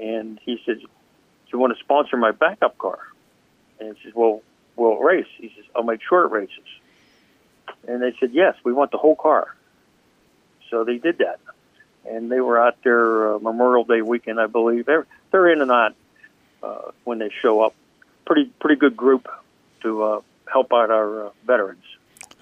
and 0.00 0.40
he 0.42 0.56
says, 0.64 0.78
"Do 0.78 0.88
you 1.52 1.58
want 1.58 1.76
to 1.76 1.84
sponsor 1.84 2.16
my 2.16 2.32
backup 2.32 2.78
car?" 2.78 3.09
And 3.80 3.96
he 3.96 4.02
says, 4.04 4.14
"Well, 4.14 4.42
will 4.76 4.92
it 4.92 5.04
race?" 5.04 5.26
He 5.38 5.52
says, 5.56 5.64
"I'll 5.74 5.82
make 5.82 6.00
sure 6.02 6.24
it 6.24 6.30
races." 6.30 6.58
And 7.88 8.02
they 8.02 8.14
said, 8.20 8.30
"Yes, 8.32 8.56
we 8.64 8.72
want 8.72 8.90
the 8.90 8.98
whole 8.98 9.16
car." 9.16 9.54
So 10.70 10.84
they 10.84 10.98
did 10.98 11.18
that, 11.18 11.40
and 12.08 12.30
they 12.30 12.40
were 12.40 12.60
out 12.60 12.76
there 12.84 13.34
uh, 13.34 13.38
Memorial 13.38 13.84
Day 13.84 14.02
weekend, 14.02 14.40
I 14.40 14.46
believe. 14.46 14.86
They're 14.86 15.06
they're 15.30 15.48
in 15.52 15.60
and 15.62 15.70
out 15.70 15.94
uh, 16.62 16.92
when 17.04 17.18
they 17.18 17.30
show 17.30 17.62
up. 17.62 17.74
Pretty 18.24 18.52
pretty 18.60 18.76
good 18.76 18.96
group 18.96 19.28
to 19.82 20.02
uh, 20.02 20.20
help 20.50 20.72
out 20.72 20.90
our 20.90 21.26
uh, 21.26 21.30
veterans. 21.44 21.84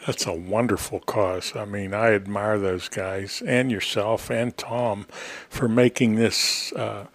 That's 0.06 0.26
a 0.26 0.32
wonderful 0.32 1.00
cause. 1.00 1.56
I 1.56 1.64
mean, 1.64 1.92
I 1.92 2.12
admire 2.12 2.58
those 2.58 2.88
guys 2.88 3.42
and 3.44 3.70
yourself 3.70 4.30
and 4.30 4.56
Tom 4.56 5.06
for 5.48 5.68
making 5.68 6.14
this 6.14 6.72
uh, 6.72 7.06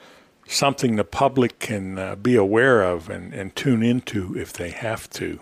something 0.53 0.95
the 0.95 1.03
public 1.03 1.59
can 1.59 1.97
uh, 1.97 2.15
be 2.15 2.35
aware 2.35 2.83
of 2.83 3.09
and, 3.09 3.33
and 3.33 3.55
tune 3.55 3.83
into 3.83 4.37
if 4.37 4.53
they 4.53 4.69
have 4.69 5.09
to. 5.11 5.39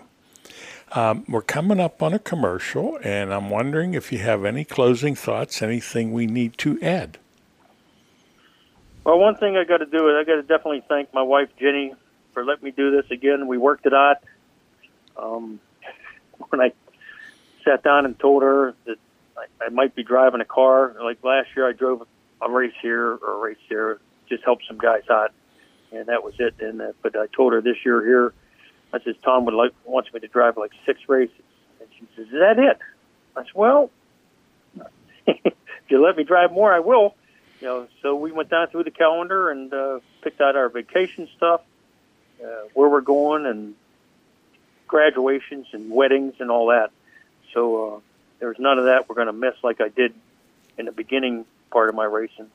Um, 0.92 1.24
we're 1.28 1.42
coming 1.42 1.80
up 1.80 2.02
on 2.02 2.12
a 2.12 2.18
commercial, 2.18 2.98
and 3.02 3.32
I'm 3.32 3.48
wondering 3.48 3.94
if 3.94 4.12
you 4.12 4.18
have 4.18 4.44
any 4.44 4.64
closing 4.64 5.14
thoughts, 5.14 5.62
anything 5.62 6.12
we 6.12 6.26
need 6.26 6.58
to 6.58 6.78
add. 6.82 7.18
Well, 9.04 9.18
one 9.18 9.36
thing 9.36 9.56
I 9.56 9.64
got 9.64 9.78
to 9.78 9.86
do 9.86 10.08
is 10.10 10.16
I 10.20 10.24
got 10.24 10.36
to 10.36 10.42
definitely 10.42 10.84
thank 10.88 11.12
my 11.14 11.22
wife 11.22 11.48
Jenny 11.58 11.94
for 12.34 12.44
letting 12.44 12.64
me 12.64 12.70
do 12.70 12.90
this 12.90 13.10
again. 13.10 13.46
We 13.46 13.58
worked 13.58 13.86
it 13.86 13.94
out. 13.94 14.18
Um, 15.16 15.60
when 16.50 16.60
I 16.60 16.72
sat 17.64 17.82
down 17.82 18.04
and 18.04 18.18
told 18.18 18.42
her 18.42 18.74
that 18.84 18.98
I, 19.36 19.64
I 19.66 19.68
might 19.70 19.94
be 19.94 20.02
driving 20.02 20.40
a 20.40 20.44
car, 20.44 20.94
like 21.02 21.22
last 21.24 21.48
year 21.56 21.68
I 21.68 21.72
drove 21.72 22.06
a 22.40 22.50
race 22.50 22.74
here 22.82 23.12
or 23.14 23.34
a 23.34 23.38
race 23.38 23.58
there, 23.68 23.98
just 24.32 24.44
helped 24.44 24.64
some 24.66 24.78
guys 24.78 25.02
out, 25.10 25.32
and 25.92 26.06
that 26.06 26.24
was 26.24 26.34
it. 26.38 26.54
And 26.60 26.80
uh, 26.80 26.92
but 27.02 27.16
I 27.16 27.26
told 27.26 27.52
her 27.52 27.60
this 27.60 27.76
year 27.84 28.04
here, 28.04 28.32
I 28.92 29.00
says 29.00 29.14
Tom 29.22 29.44
would 29.44 29.54
like 29.54 29.72
wants 29.84 30.12
me 30.12 30.20
to 30.20 30.28
drive 30.28 30.56
like 30.56 30.72
six 30.86 31.00
races, 31.08 31.34
and 31.80 31.88
she 31.98 32.06
says, 32.16 32.26
"Is 32.26 32.32
that 32.32 32.58
it?" 32.58 32.78
I 33.36 33.42
said, 33.42 33.54
"Well, 33.54 33.90
if 35.26 35.54
you 35.88 36.02
let 36.02 36.16
me 36.16 36.24
drive 36.24 36.52
more, 36.52 36.72
I 36.72 36.80
will." 36.80 37.14
You 37.60 37.68
know, 37.68 37.88
so 38.00 38.16
we 38.16 38.32
went 38.32 38.48
down 38.48 38.68
through 38.68 38.84
the 38.84 38.90
calendar 38.90 39.50
and 39.50 39.72
uh, 39.72 40.00
picked 40.22 40.40
out 40.40 40.56
our 40.56 40.68
vacation 40.68 41.28
stuff, 41.36 41.60
uh, 42.42 42.46
where 42.74 42.88
we're 42.88 43.02
going, 43.02 43.46
and 43.46 43.74
graduations 44.88 45.66
and 45.72 45.90
weddings 45.90 46.34
and 46.40 46.50
all 46.50 46.68
that. 46.68 46.90
So 47.54 47.96
uh, 47.96 48.00
there's 48.40 48.58
none 48.58 48.78
of 48.78 48.86
that 48.86 49.08
we're 49.08 49.14
going 49.14 49.28
to 49.28 49.32
miss 49.32 49.54
like 49.62 49.80
I 49.80 49.88
did 49.88 50.14
in 50.76 50.86
the 50.86 50.92
beginning 50.92 51.44
part 51.70 51.88
of 51.88 51.94
my 51.94 52.04
racing, 52.04 52.50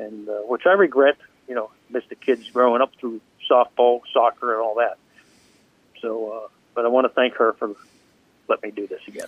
and 0.00 0.28
uh, 0.28 0.32
which 0.46 0.62
I 0.66 0.72
regret. 0.72 1.16
You 1.48 1.56
know, 1.56 1.70
missed 1.90 2.08
the 2.08 2.14
kids 2.14 2.48
growing 2.50 2.80
up 2.80 2.92
through 3.00 3.20
softball, 3.50 4.02
soccer, 4.12 4.52
and 4.52 4.62
all 4.62 4.76
that. 4.76 4.98
So, 6.00 6.32
uh, 6.32 6.48
but 6.74 6.84
I 6.84 6.88
want 6.88 7.06
to 7.06 7.12
thank 7.12 7.34
her 7.34 7.54
for 7.54 7.74
letting 8.48 8.70
me 8.70 8.74
do 8.74 8.86
this 8.86 9.00
again. 9.08 9.26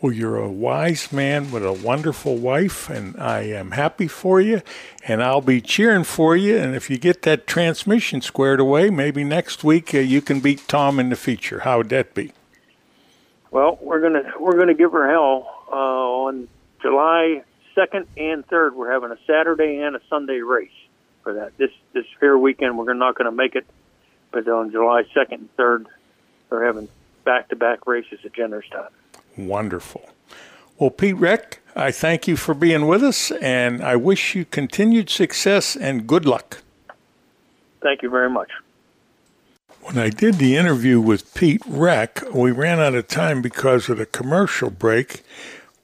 Well, 0.00 0.12
you're 0.12 0.38
a 0.38 0.50
wise 0.50 1.12
man 1.12 1.50
with 1.50 1.64
a 1.64 1.74
wonderful 1.74 2.36
wife, 2.38 2.88
and 2.88 3.20
I 3.20 3.42
am 3.42 3.72
happy 3.72 4.08
for 4.08 4.40
you, 4.40 4.62
and 5.06 5.22
I'll 5.22 5.42
be 5.42 5.60
cheering 5.60 6.04
for 6.04 6.34
you. 6.34 6.56
And 6.56 6.74
if 6.74 6.88
you 6.88 6.96
get 6.96 7.20
that 7.22 7.46
transmission 7.46 8.22
squared 8.22 8.60
away, 8.60 8.88
maybe 8.88 9.24
next 9.24 9.62
week 9.62 9.94
uh, 9.94 9.98
you 9.98 10.22
can 10.22 10.40
beat 10.40 10.66
Tom 10.66 10.98
in 10.98 11.10
the 11.10 11.16
feature. 11.16 11.60
How 11.60 11.78
would 11.78 11.90
that 11.90 12.14
be? 12.14 12.32
Well, 13.50 13.78
we're 13.82 14.00
gonna 14.00 14.32
we're 14.40 14.58
gonna 14.58 14.74
give 14.74 14.92
her 14.92 15.10
hell 15.10 15.66
uh, 15.70 15.74
on 15.74 16.48
July 16.80 17.42
second 17.74 18.06
and 18.16 18.46
third. 18.46 18.74
We're 18.74 18.92
having 18.92 19.10
a 19.10 19.18
Saturday 19.26 19.78
and 19.78 19.96
a 19.96 20.00
Sunday 20.08 20.40
race 20.40 20.70
for 21.22 21.34
that. 21.34 21.56
This 21.58 21.70
this 21.92 22.06
here 22.20 22.36
weekend 22.36 22.78
we're 22.78 22.94
not 22.94 23.14
going 23.14 23.30
to 23.30 23.36
make 23.36 23.54
it, 23.54 23.66
but 24.30 24.46
on 24.48 24.70
July 24.70 25.04
second 25.14 25.40
and 25.40 25.56
third, 25.56 25.86
we're 26.48 26.64
having 26.64 26.88
back 27.24 27.48
to 27.48 27.56
back 27.56 27.86
races 27.86 28.20
at 28.24 28.32
Jennerstown. 28.32 28.88
Wonderful. 29.36 30.08
Well, 30.78 30.90
Pete 30.90 31.16
Reck, 31.16 31.60
I 31.76 31.90
thank 31.90 32.26
you 32.26 32.36
for 32.36 32.54
being 32.54 32.86
with 32.86 33.02
us, 33.02 33.30
and 33.32 33.82
I 33.82 33.96
wish 33.96 34.34
you 34.34 34.44
continued 34.46 35.10
success 35.10 35.76
and 35.76 36.06
good 36.06 36.24
luck. 36.24 36.62
Thank 37.82 38.02
you 38.02 38.10
very 38.10 38.30
much. 38.30 38.50
When 39.82 39.98
I 39.98 40.10
did 40.10 40.36
the 40.36 40.56
interview 40.56 41.00
with 41.00 41.34
Pete 41.34 41.62
Reck, 41.66 42.22
we 42.32 42.50
ran 42.50 42.80
out 42.80 42.94
of 42.94 43.08
time 43.08 43.40
because 43.40 43.88
of 43.88 43.98
the 43.98 44.06
commercial 44.06 44.70
break, 44.70 45.22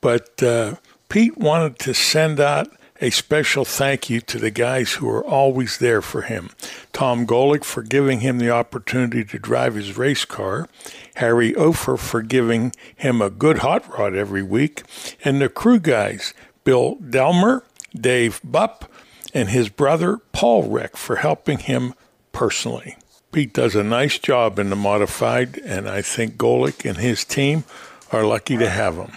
but 0.00 0.42
uh, 0.42 0.76
Pete 1.08 1.36
wanted 1.38 1.78
to 1.80 1.94
send 1.94 2.40
out 2.40 2.68
a 3.00 3.10
special 3.10 3.64
thank 3.64 4.08
you 4.08 4.20
to 4.22 4.38
the 4.38 4.50
guys 4.50 4.94
who 4.94 5.08
are 5.08 5.24
always 5.24 5.78
there 5.78 6.02
for 6.02 6.22
him. 6.22 6.50
Tom 6.92 7.26
Golick 7.26 7.64
for 7.64 7.82
giving 7.82 8.20
him 8.20 8.38
the 8.38 8.50
opportunity 8.50 9.24
to 9.24 9.38
drive 9.38 9.74
his 9.74 9.96
race 9.96 10.24
car, 10.24 10.68
Harry 11.16 11.54
Ofer 11.54 11.96
for 11.96 12.22
giving 12.22 12.72
him 12.94 13.20
a 13.20 13.30
good 13.30 13.58
hot 13.58 13.86
rod 13.96 14.14
every 14.14 14.42
week, 14.42 14.82
and 15.24 15.40
the 15.40 15.48
crew 15.48 15.78
guys, 15.78 16.32
Bill 16.64 16.96
Delmer, 16.96 17.62
Dave 17.94 18.40
Bupp, 18.42 18.88
and 19.34 19.50
his 19.50 19.68
brother 19.68 20.18
Paul 20.32 20.64
Reck 20.64 20.96
for 20.96 21.16
helping 21.16 21.58
him 21.58 21.94
personally. 22.32 22.96
Pete 23.32 23.52
does 23.52 23.74
a 23.76 23.84
nice 23.84 24.18
job 24.18 24.58
in 24.58 24.70
the 24.70 24.76
modified, 24.76 25.58
and 25.58 25.88
I 25.88 26.00
think 26.00 26.36
Golick 26.36 26.88
and 26.88 26.96
his 26.96 27.24
team 27.24 27.64
are 28.10 28.24
lucky 28.24 28.56
to 28.56 28.70
have 28.70 28.96
him. 28.96 29.12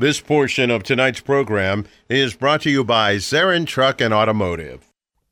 This 0.00 0.18
portion 0.18 0.70
of 0.70 0.82
tonight's 0.82 1.20
program 1.20 1.84
is 2.08 2.32
brought 2.32 2.62
to 2.62 2.70
you 2.70 2.84
by 2.84 3.16
Zarin 3.16 3.66
Truck 3.66 4.00
and 4.00 4.14
Automotive. 4.14 4.89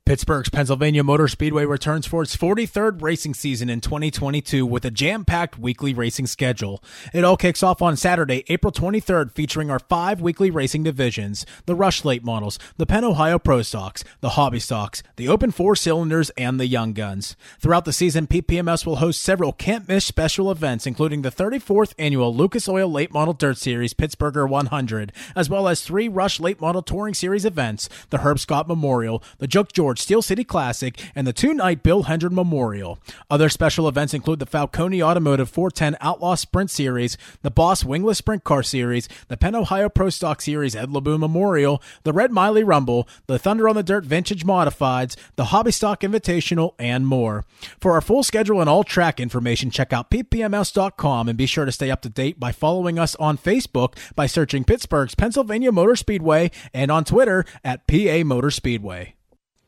Pittsburgh's 0.09 0.49
Pennsylvania 0.49 1.05
Motor 1.05 1.29
Speedway 1.29 1.67
returns 1.67 2.07
for 2.07 2.23
its 2.23 2.35
43rd 2.35 3.03
racing 3.03 3.35
season 3.35 3.69
in 3.69 3.83
2022 3.83 4.65
with 4.65 4.87
a 4.87 4.91
jam 4.91 5.23
packed 5.23 5.59
weekly 5.59 5.93
racing 5.93 6.27
schedule. 6.27 6.83
It 7.13 7.25
all 7.25 7.37
kicks 7.37 7.63
off 7.63 7.83
on 7.83 7.95
Saturday, 7.95 8.43
April 8.49 8.73
23rd, 8.73 9.33
featuring 9.33 9.71
our 9.71 9.79
five 9.79 10.23
weekly 10.23 10.51
racing 10.51 10.83
divisions 10.83 11.45
the 11.67 11.75
Rush 11.75 12.07
Late 12.07 12.25
models, 12.25 12.59
the 12.79 12.87
Penn 12.87 13.05
Ohio 13.05 13.39
Pro 13.39 13.61
Stocks, 13.61 14.03
the 14.23 14.31
Hobby 14.31 14.61
Stocks, 14.61 15.03
the 15.17 15.29
Open 15.29 15.51
Four 15.51 15.77
Cylinders, 15.77 16.31
and 16.39 16.59
the 16.59 16.67
Young 16.67 16.95
Guns. 16.95 17.37
Throughout 17.61 17.85
the 17.85 17.93
season, 17.93 18.27
PPMS 18.27 18.87
will 18.87 18.97
host 18.97 19.21
several 19.21 19.53
can't 19.53 19.89
miss 19.89 20.07
special 20.07 20.51
events, 20.51 20.87
including 20.87 21.21
the 21.21 21.31
34th 21.31 21.93
annual 21.99 22.35
Lucas 22.35 22.67
Oil 22.67 22.91
Late 22.91 23.13
Model 23.13 23.35
Dirt 23.35 23.59
Series 23.59 23.93
Pittsburgher 23.93 24.49
100, 24.49 25.13
as 25.37 25.51
well 25.51 25.69
as 25.69 25.83
three 25.83 26.09
Rush 26.09 26.41
Late 26.41 26.63
Model 26.63 26.81
Touring 26.81 27.13
Series 27.13 27.45
events 27.45 27.91
the 28.09 28.21
Herb 28.21 28.39
Scott 28.39 28.67
Memorial, 28.67 29.23
the 29.37 29.47
Joke 29.47 29.71
George 29.71 29.98
Steel 29.99 30.23
City 30.23 30.45
Classic, 30.45 30.99
and 31.15 31.27
the 31.27 31.33
two 31.33 31.55
night 31.55 31.83
Bill 31.83 32.05
Hendren 32.05 32.35
Memorial. 32.35 32.99
Other 33.31 33.49
special 33.49 33.89
events 33.89 34.15
include 34.15 34.39
the 34.39 34.47
Falcone 34.47 35.03
Automotive 35.03 35.49
410 35.51 35.97
Outlaw 36.01 36.35
Sprint 36.35 36.71
Series, 36.71 37.19
the 37.43 37.51
Boss 37.51 37.85
Wingless 37.85 38.19
Sprint 38.19 38.45
Car 38.45 38.63
Series, 38.63 39.09
the 39.29 39.37
Penn 39.37 39.55
Ohio 39.55 39.89
Pro 39.89 40.11
Stock 40.11 40.41
Series 40.41 40.77
Ed 40.77 40.91
Laboon 40.91 41.21
Memorial, 41.21 41.83
the 42.05 42.13
Red 42.13 42.33
Miley 42.33 42.65
Rumble, 42.65 43.09
the 43.27 43.39
Thunder 43.39 43.69
on 43.69 43.77
the 43.77 43.83
Dirt 43.83 44.05
Vintage 44.05 44.45
Modifieds, 44.45 45.17
the 45.37 45.47
Hobby 45.47 45.71
Stock 45.71 46.01
Invitational, 46.01 46.75
and 46.79 47.07
more. 47.07 47.45
For 47.81 47.93
our 47.93 48.01
full 48.01 48.23
schedule 48.23 48.61
and 48.61 48.71
all 48.71 48.85
track 48.85 49.21
information, 49.21 49.71
check 49.71 49.93
out 49.93 50.11
ppms.com 50.11 51.29
and 51.29 51.39
be 51.39 51.47
sure 51.47 51.65
to 51.65 51.73
stay 51.73 51.91
up 51.91 52.03
to 52.03 52.09
date 52.09 52.41
by 52.41 52.53
following 52.53 52.99
us 52.99 53.15
on 53.17 53.37
Facebook 53.37 53.97
by 54.15 54.27
searching 54.27 54.65
Pittsburgh's 54.65 55.15
Pennsylvania 55.15 55.73
Motor 55.73 55.97
Speedway 55.97 56.51
and 56.73 56.91
on 56.91 57.05
Twitter 57.05 57.45
at 57.65 57.87
PA 57.87 58.23
Motor 58.25 58.51
Speedway 58.51 59.15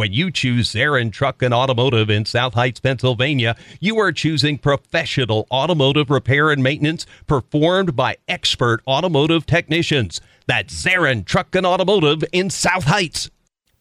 When 0.00 0.14
you 0.14 0.30
choose 0.30 0.72
Zarin 0.72 1.12
Truck 1.12 1.42
and 1.42 1.52
Automotive 1.52 2.08
in 2.08 2.24
South 2.24 2.54
Heights, 2.54 2.80
Pennsylvania, 2.80 3.54
you 3.80 3.98
are 3.98 4.12
choosing 4.12 4.56
professional 4.56 5.46
automotive 5.50 6.08
repair 6.08 6.50
and 6.50 6.62
maintenance 6.62 7.04
performed 7.26 7.94
by 7.94 8.16
expert 8.26 8.80
automotive 8.86 9.44
technicians. 9.44 10.22
That's 10.46 10.72
Zarin 10.72 11.26
Truck 11.26 11.54
and 11.54 11.66
Automotive 11.66 12.24
in 12.32 12.48
South 12.48 12.84
Heights. 12.84 13.28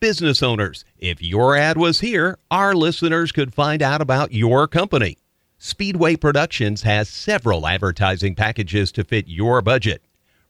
Business 0.02 0.44
owners, 0.44 0.84
if 0.98 1.22
your 1.22 1.56
ad 1.56 1.78
was 1.78 2.02
here, 2.02 2.38
our 2.52 2.76
listeners 2.76 3.32
could 3.32 3.54
find 3.54 3.82
out 3.82 4.02
about 4.02 4.34
your 4.34 4.68
company. 4.68 5.20
Speedway 5.58 6.18
Productions 6.18 6.82
has 6.82 7.08
several 7.08 7.66
advertising 7.66 8.36
packages 8.36 8.92
to 8.92 9.06
fit 9.06 9.30
your 9.30 9.62
budget. 9.62 10.02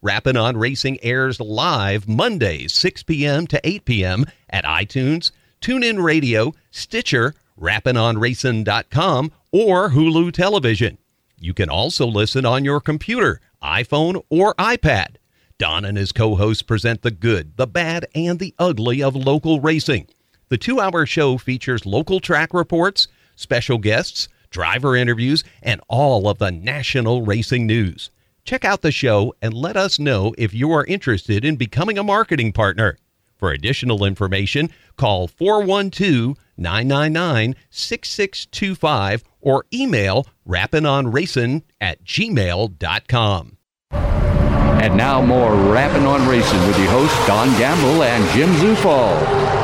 Rappin' 0.02 0.36
on 0.36 0.58
Racing 0.58 0.98
airs 1.04 1.40
live 1.40 2.08
Mondays, 2.08 2.74
6 2.74 3.04
p.m. 3.04 3.46
to 3.46 3.62
8 3.64 3.86
p.m. 3.86 4.26
at 4.50 4.64
iTunes, 4.64 5.32
TuneIn 5.62 6.02
Radio, 6.02 6.54
Stitcher, 6.72 7.36
rappinonracing.com, 7.60 9.32
or 9.52 9.90
Hulu 9.90 10.32
Television. 10.32 10.98
You 11.40 11.54
can 11.54 11.70
also 11.70 12.06
listen 12.06 12.46
on 12.46 12.66
your 12.66 12.80
computer, 12.80 13.42
iPhone, 13.62 14.24
or 14.30 14.54
iPad. 14.56 15.16
Don 15.58 15.84
and 15.84 15.98
his 15.98 16.12
co 16.12 16.36
hosts 16.36 16.64
present 16.64 17.02
the 17.02 17.12
good, 17.12 17.58
the 17.58 17.68
bad, 17.68 18.06
and 18.16 18.40
the 18.40 18.56
ugly 18.58 19.04
of 19.04 19.16
local 19.16 19.60
racing. 19.60 20.08
The 20.48 20.58
two 20.58 20.80
hour 20.80 21.06
show 21.06 21.38
features 21.38 21.86
local 21.86 22.20
track 22.20 22.54
reports, 22.54 23.08
special 23.36 23.78
guests, 23.78 24.30
driver 24.50 24.96
interviews, 24.96 25.44
and 25.62 25.82
all 25.88 26.28
of 26.30 26.38
the 26.38 26.52
national 26.52 27.24
racing 27.24 27.68
news. 27.68 28.10
Check 28.46 28.66
out 28.66 28.82
the 28.82 28.92
show 28.92 29.36
and 29.42 29.54
let 29.54 29.78
us 29.78 30.00
know 30.00 30.34
if 30.38 30.54
you 30.54 30.72
are 30.72 30.86
interested 30.86 31.44
in 31.46 31.56
becoming 31.56 31.98
a 31.98 32.04
marketing 32.04 32.54
partner. 32.54 32.98
For 33.40 33.52
additional 33.52 34.04
information, 34.04 34.70
call 34.98 35.28
412 35.30 36.38
999 36.58 37.56
6625 37.70 39.24
or 39.40 39.66
email 39.74 40.28
rappinonracing 40.46 41.64
at 41.80 42.04
gmail.com. 42.04 43.58
And 43.92 44.96
now 44.96 45.22
more 45.22 45.54
Rapping 45.54 46.06
on 46.06 46.28
Racing 46.28 46.68
with 46.68 46.78
your 46.80 46.92
hosts 46.92 47.28
Don 47.28 47.48
Gamble 47.58 48.04
and 48.04 48.30
Jim 48.32 48.50
Zufall. 48.56 49.59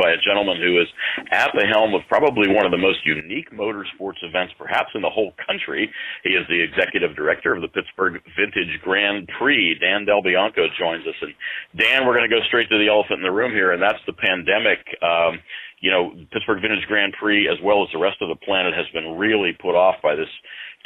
By 0.00 0.10
a 0.10 0.18
gentleman 0.24 0.56
who 0.56 0.80
is 0.80 0.88
at 1.30 1.52
the 1.52 1.68
helm 1.68 1.92
of 1.92 2.00
probably 2.08 2.48
one 2.48 2.64
of 2.64 2.72
the 2.72 2.80
most 2.80 3.04
unique 3.04 3.52
motorsports 3.52 4.24
events, 4.24 4.54
perhaps 4.56 4.88
in 4.94 5.02
the 5.02 5.12
whole 5.12 5.32
country. 5.44 5.92
He 6.24 6.30
is 6.30 6.48
the 6.48 6.60
executive 6.60 7.14
director 7.14 7.54
of 7.54 7.60
the 7.60 7.68
Pittsburgh 7.68 8.16
Vintage 8.32 8.80
Grand 8.82 9.28
Prix. 9.38 9.76
Dan 9.80 10.04
Del 10.06 10.22
Bianco 10.22 10.66
joins 10.78 11.06
us. 11.06 11.18
And 11.20 11.34
Dan, 11.76 12.06
we're 12.06 12.16
going 12.16 12.28
to 12.28 12.34
go 12.34 12.42
straight 12.48 12.68
to 12.70 12.78
the 12.78 12.88
elephant 12.88 13.20
in 13.20 13.26
the 13.28 13.34
room 13.34 13.52
here, 13.52 13.72
and 13.72 13.82
that's 13.82 14.00
the 14.06 14.16
pandemic. 14.16 14.80
Um, 15.04 15.38
you 15.80 15.90
know, 15.90 16.12
Pittsburgh 16.32 16.60
Vintage 16.60 16.86
Grand 16.88 17.14
Prix, 17.20 17.48
as 17.48 17.56
well 17.62 17.82
as 17.82 17.88
the 17.92 17.98
rest 18.00 18.20
of 18.20 18.28
the 18.28 18.36
planet, 18.36 18.74
has 18.74 18.86
been 18.92 19.16
really 19.16 19.52
put 19.60 19.76
off 19.76 19.96
by 20.02 20.14
this 20.14 20.28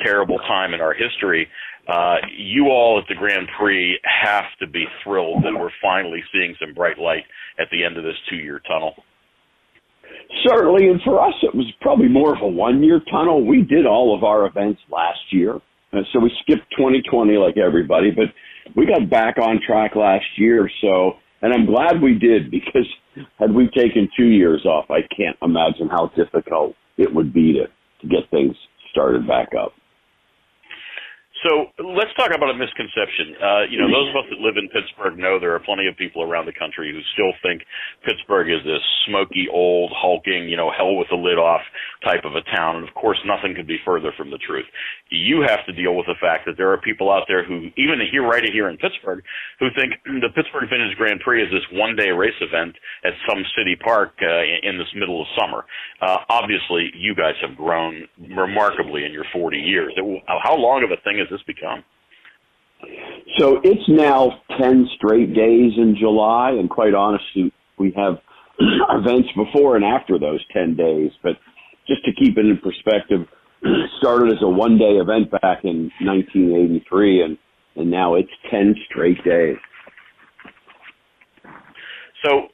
terrible 0.02 0.38
time 0.38 0.74
in 0.74 0.80
our 0.80 0.94
history. 0.94 1.48
Uh, 1.86 2.16
you 2.36 2.68
all 2.68 2.98
at 2.98 3.08
the 3.08 3.14
Grand 3.14 3.46
Prix 3.58 3.98
have 4.04 4.44
to 4.60 4.66
be 4.66 4.86
thrilled 5.02 5.44
that 5.44 5.52
we're 5.52 5.70
finally 5.82 6.22
seeing 6.32 6.54
some 6.58 6.72
bright 6.74 6.98
light 6.98 7.24
at 7.58 7.68
the 7.70 7.84
end 7.84 7.98
of 7.98 8.04
this 8.04 8.16
two 8.30 8.36
year 8.36 8.60
tunnel. 8.66 8.94
Certainly, 10.46 10.88
and 10.88 11.00
for 11.02 11.20
us, 11.20 11.34
it 11.42 11.54
was 11.54 11.70
probably 11.80 12.08
more 12.08 12.34
of 12.34 12.42
a 12.42 12.46
one 12.46 12.82
year 12.82 13.00
tunnel. 13.10 13.44
We 13.46 13.62
did 13.62 13.86
all 13.86 14.16
of 14.16 14.24
our 14.24 14.46
events 14.46 14.80
last 14.90 15.20
year, 15.30 15.56
uh, 15.92 16.00
so 16.12 16.20
we 16.20 16.32
skipped 16.42 16.64
2020 16.76 17.36
like 17.36 17.58
everybody, 17.58 18.10
but 18.10 18.26
we 18.74 18.86
got 18.86 19.10
back 19.10 19.36
on 19.38 19.60
track 19.66 19.94
last 19.94 20.26
year. 20.36 20.70
So, 20.80 21.12
and 21.42 21.52
I'm 21.52 21.66
glad 21.66 22.00
we 22.00 22.14
did 22.18 22.50
because 22.50 22.86
had 23.38 23.54
we 23.54 23.68
taken 23.68 24.08
two 24.16 24.26
years 24.26 24.64
off, 24.64 24.86
I 24.90 25.00
can't 25.14 25.36
imagine 25.42 25.88
how 25.90 26.10
difficult 26.16 26.74
it 26.96 27.12
would 27.14 27.32
be 27.32 27.52
to, 27.54 27.66
to 27.66 28.08
get 28.08 28.30
things 28.30 28.56
started 28.90 29.26
back 29.26 29.50
up. 29.58 29.72
So 31.44 31.68
let's 31.76 32.08
talk 32.16 32.32
about 32.32 32.48
a 32.48 32.56
misconception. 32.56 33.36
Uh, 33.36 33.68
you 33.68 33.76
know, 33.76 33.84
those 33.92 34.08
of 34.08 34.16
us 34.16 34.26
that 34.32 34.40
live 34.40 34.56
in 34.56 34.72
Pittsburgh 34.72 35.20
know 35.20 35.36
there 35.36 35.52
are 35.52 35.60
plenty 35.60 35.84
of 35.86 35.92
people 35.92 36.24
around 36.24 36.48
the 36.48 36.56
country 36.56 36.88
who 36.88 37.04
still 37.12 37.36
think 37.44 37.60
Pittsburgh 38.00 38.48
is 38.48 38.64
this 38.64 38.80
smoky, 39.04 39.44
old, 39.52 39.92
hulking, 39.92 40.48
you 40.48 40.56
know, 40.56 40.72
hell 40.72 40.96
with 40.96 41.12
the 41.12 41.20
lid 41.20 41.36
off 41.36 41.60
type 42.00 42.24
of 42.24 42.32
a 42.32 42.40
town. 42.48 42.80
And 42.80 42.88
of 42.88 42.94
course, 42.96 43.20
nothing 43.28 43.52
could 43.52 43.68
be 43.68 43.76
further 43.84 44.08
from 44.16 44.32
the 44.32 44.40
truth. 44.40 44.64
You 45.12 45.44
have 45.44 45.60
to 45.68 45.76
deal 45.76 45.92
with 45.92 46.08
the 46.08 46.16
fact 46.16 46.48
that 46.48 46.56
there 46.56 46.72
are 46.72 46.80
people 46.80 47.12
out 47.12 47.28
there 47.28 47.44
who, 47.44 47.68
even 47.76 48.00
here, 48.08 48.24
right 48.24 48.44
here 48.48 48.72
in 48.72 48.80
Pittsburgh, 48.80 49.20
who 49.60 49.68
think 49.76 50.00
the 50.04 50.32
Pittsburgh 50.32 50.72
Vintage 50.72 50.96
Grand 50.96 51.20
Prix 51.20 51.44
is 51.44 51.52
this 51.52 51.68
one 51.76 51.92
day 51.92 52.08
race 52.08 52.40
event 52.40 52.72
at 53.04 53.12
some 53.28 53.44
city 53.52 53.76
park 53.76 54.16
uh, 54.24 54.48
in 54.64 54.80
this 54.80 54.88
middle 54.96 55.20
of 55.20 55.28
summer. 55.36 55.68
Uh, 56.00 56.24
obviously, 56.32 56.88
you 56.96 57.12
guys 57.12 57.36
have 57.44 57.52
grown 57.52 58.08
remarkably 58.32 59.04
in 59.04 59.12
your 59.12 59.28
40 59.28 59.60
years. 59.60 59.92
How 60.24 60.56
long 60.56 60.80
of 60.84 60.90
a 60.90 60.96
thing 61.04 61.20
is 61.20 61.28
this 61.34 61.42
become? 61.46 61.84
So 63.38 63.60
it's 63.64 63.88
now 63.88 64.30
10 64.60 64.88
straight 64.96 65.34
days 65.34 65.72
in 65.76 65.96
July, 65.98 66.50
and 66.50 66.70
quite 66.70 66.94
honestly, 66.94 67.52
we 67.78 67.92
have 67.96 68.18
events 68.58 69.28
before 69.34 69.76
and 69.76 69.84
after 69.84 70.18
those 70.18 70.44
10 70.52 70.76
days. 70.76 71.10
But 71.22 71.32
just 71.88 72.04
to 72.04 72.12
keep 72.12 72.38
it 72.38 72.46
in 72.46 72.58
perspective, 72.58 73.26
started 73.98 74.32
as 74.32 74.42
a 74.42 74.48
one 74.48 74.78
day 74.78 75.00
event 75.00 75.30
back 75.30 75.64
in 75.64 75.90
1983, 76.00 77.22
and, 77.22 77.38
and 77.76 77.90
now 77.90 78.14
it's 78.14 78.30
10 78.50 78.74
straight 78.90 79.22
days. 79.24 79.56
So 82.24 82.48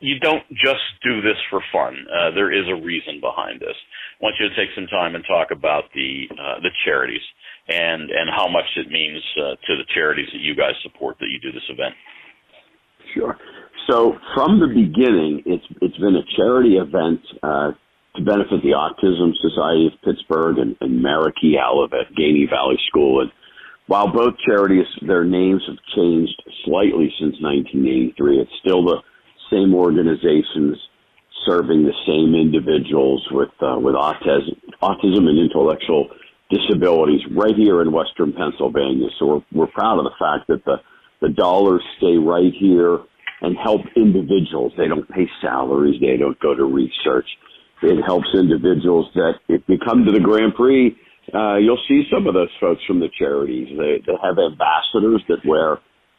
you 0.00 0.18
don't 0.20 0.46
just 0.50 0.84
do 1.02 1.20
this 1.20 1.36
for 1.50 1.60
fun. 1.72 1.96
Uh, 2.08 2.30
there 2.34 2.52
is 2.52 2.64
a 2.68 2.84
reason 2.84 3.20
behind 3.20 3.60
this. 3.60 3.76
I 4.20 4.24
want 4.24 4.36
you 4.38 4.48
to 4.48 4.54
take 4.54 4.74
some 4.74 4.86
time 4.86 5.14
and 5.14 5.24
talk 5.26 5.48
about 5.50 5.84
the 5.94 6.28
uh, 6.30 6.60
the 6.60 6.70
charities 6.84 7.24
and 7.68 8.10
and 8.10 8.28
how 8.28 8.48
much 8.48 8.68
it 8.76 8.90
means 8.90 9.22
uh, 9.38 9.56
to 9.66 9.76
the 9.76 9.84
charities 9.94 10.28
that 10.32 10.40
you 10.40 10.54
guys 10.54 10.74
support 10.82 11.16
that 11.20 11.28
you 11.30 11.40
do 11.40 11.52
this 11.52 11.68
event. 11.68 11.94
Sure. 13.14 13.36
So 13.88 14.16
from 14.34 14.60
the 14.60 14.68
beginning, 14.68 15.42
it's 15.46 15.64
it's 15.80 15.96
been 15.98 16.16
a 16.16 16.24
charity 16.36 16.76
event 16.76 17.20
uh, 17.42 17.72
to 18.16 18.22
benefit 18.22 18.62
the 18.62 18.76
Autism 18.76 19.32
Society 19.40 19.88
of 19.88 20.00
Pittsburgh 20.04 20.58
and, 20.58 20.76
and 20.80 21.04
Marikey 21.04 21.58
Olivet, 21.60 22.14
Gainey 22.16 22.48
Valley 22.48 22.78
School. 22.88 23.20
And 23.20 23.30
while 23.86 24.10
both 24.12 24.34
charities, 24.46 24.86
their 25.06 25.24
names 25.24 25.62
have 25.68 25.76
changed 25.94 26.40
slightly 26.64 27.12
since 27.18 27.36
1983, 27.40 28.40
it's 28.40 28.50
still 28.60 28.84
the 28.84 29.02
same 29.50 29.74
organizations 29.74 30.78
serving 31.44 31.84
the 31.84 31.92
same 32.06 32.34
individuals 32.34 33.26
with 33.30 33.52
uh, 33.60 33.76
with 33.78 33.94
autism, 33.94 34.56
autism 34.80 35.28
and 35.28 35.38
intellectual 35.38 36.08
disabilities 36.54 37.20
right 37.36 37.54
here 37.56 37.82
in 37.82 37.90
Western 37.92 38.32
Pennsylvania. 38.32 39.08
So 39.18 39.26
we're 39.26 39.44
we're 39.52 39.72
proud 39.72 39.98
of 39.98 40.04
the 40.04 40.16
fact 40.18 40.46
that 40.48 40.64
the 40.64 40.76
the 41.20 41.28
dollars 41.30 41.82
stay 41.98 42.16
right 42.16 42.52
here 42.58 43.00
and 43.40 43.56
help 43.62 43.82
individuals. 43.96 44.72
They 44.76 44.88
don't 44.88 45.08
pay 45.08 45.28
salaries. 45.42 46.00
They 46.00 46.16
don't 46.16 46.38
go 46.40 46.54
to 46.54 46.64
research. 46.64 47.26
It 47.82 48.02
helps 48.04 48.28
individuals 48.34 49.06
that 49.14 49.34
if 49.48 49.62
you 49.66 49.78
come 49.84 50.04
to 50.06 50.12
the 50.12 50.20
Grand 50.20 50.54
Prix, 50.54 50.96
uh, 51.34 51.56
you'll 51.56 51.82
see 51.88 52.04
some 52.12 52.26
of 52.26 52.34
those 52.34 52.52
folks 52.60 52.80
from 52.86 53.00
the 53.00 53.08
charities. 53.18 53.68
They, 53.76 54.00
they 54.06 54.16
have 54.22 54.38
ambassadors 54.38 55.22
that 55.28 55.44
wear 55.44 55.74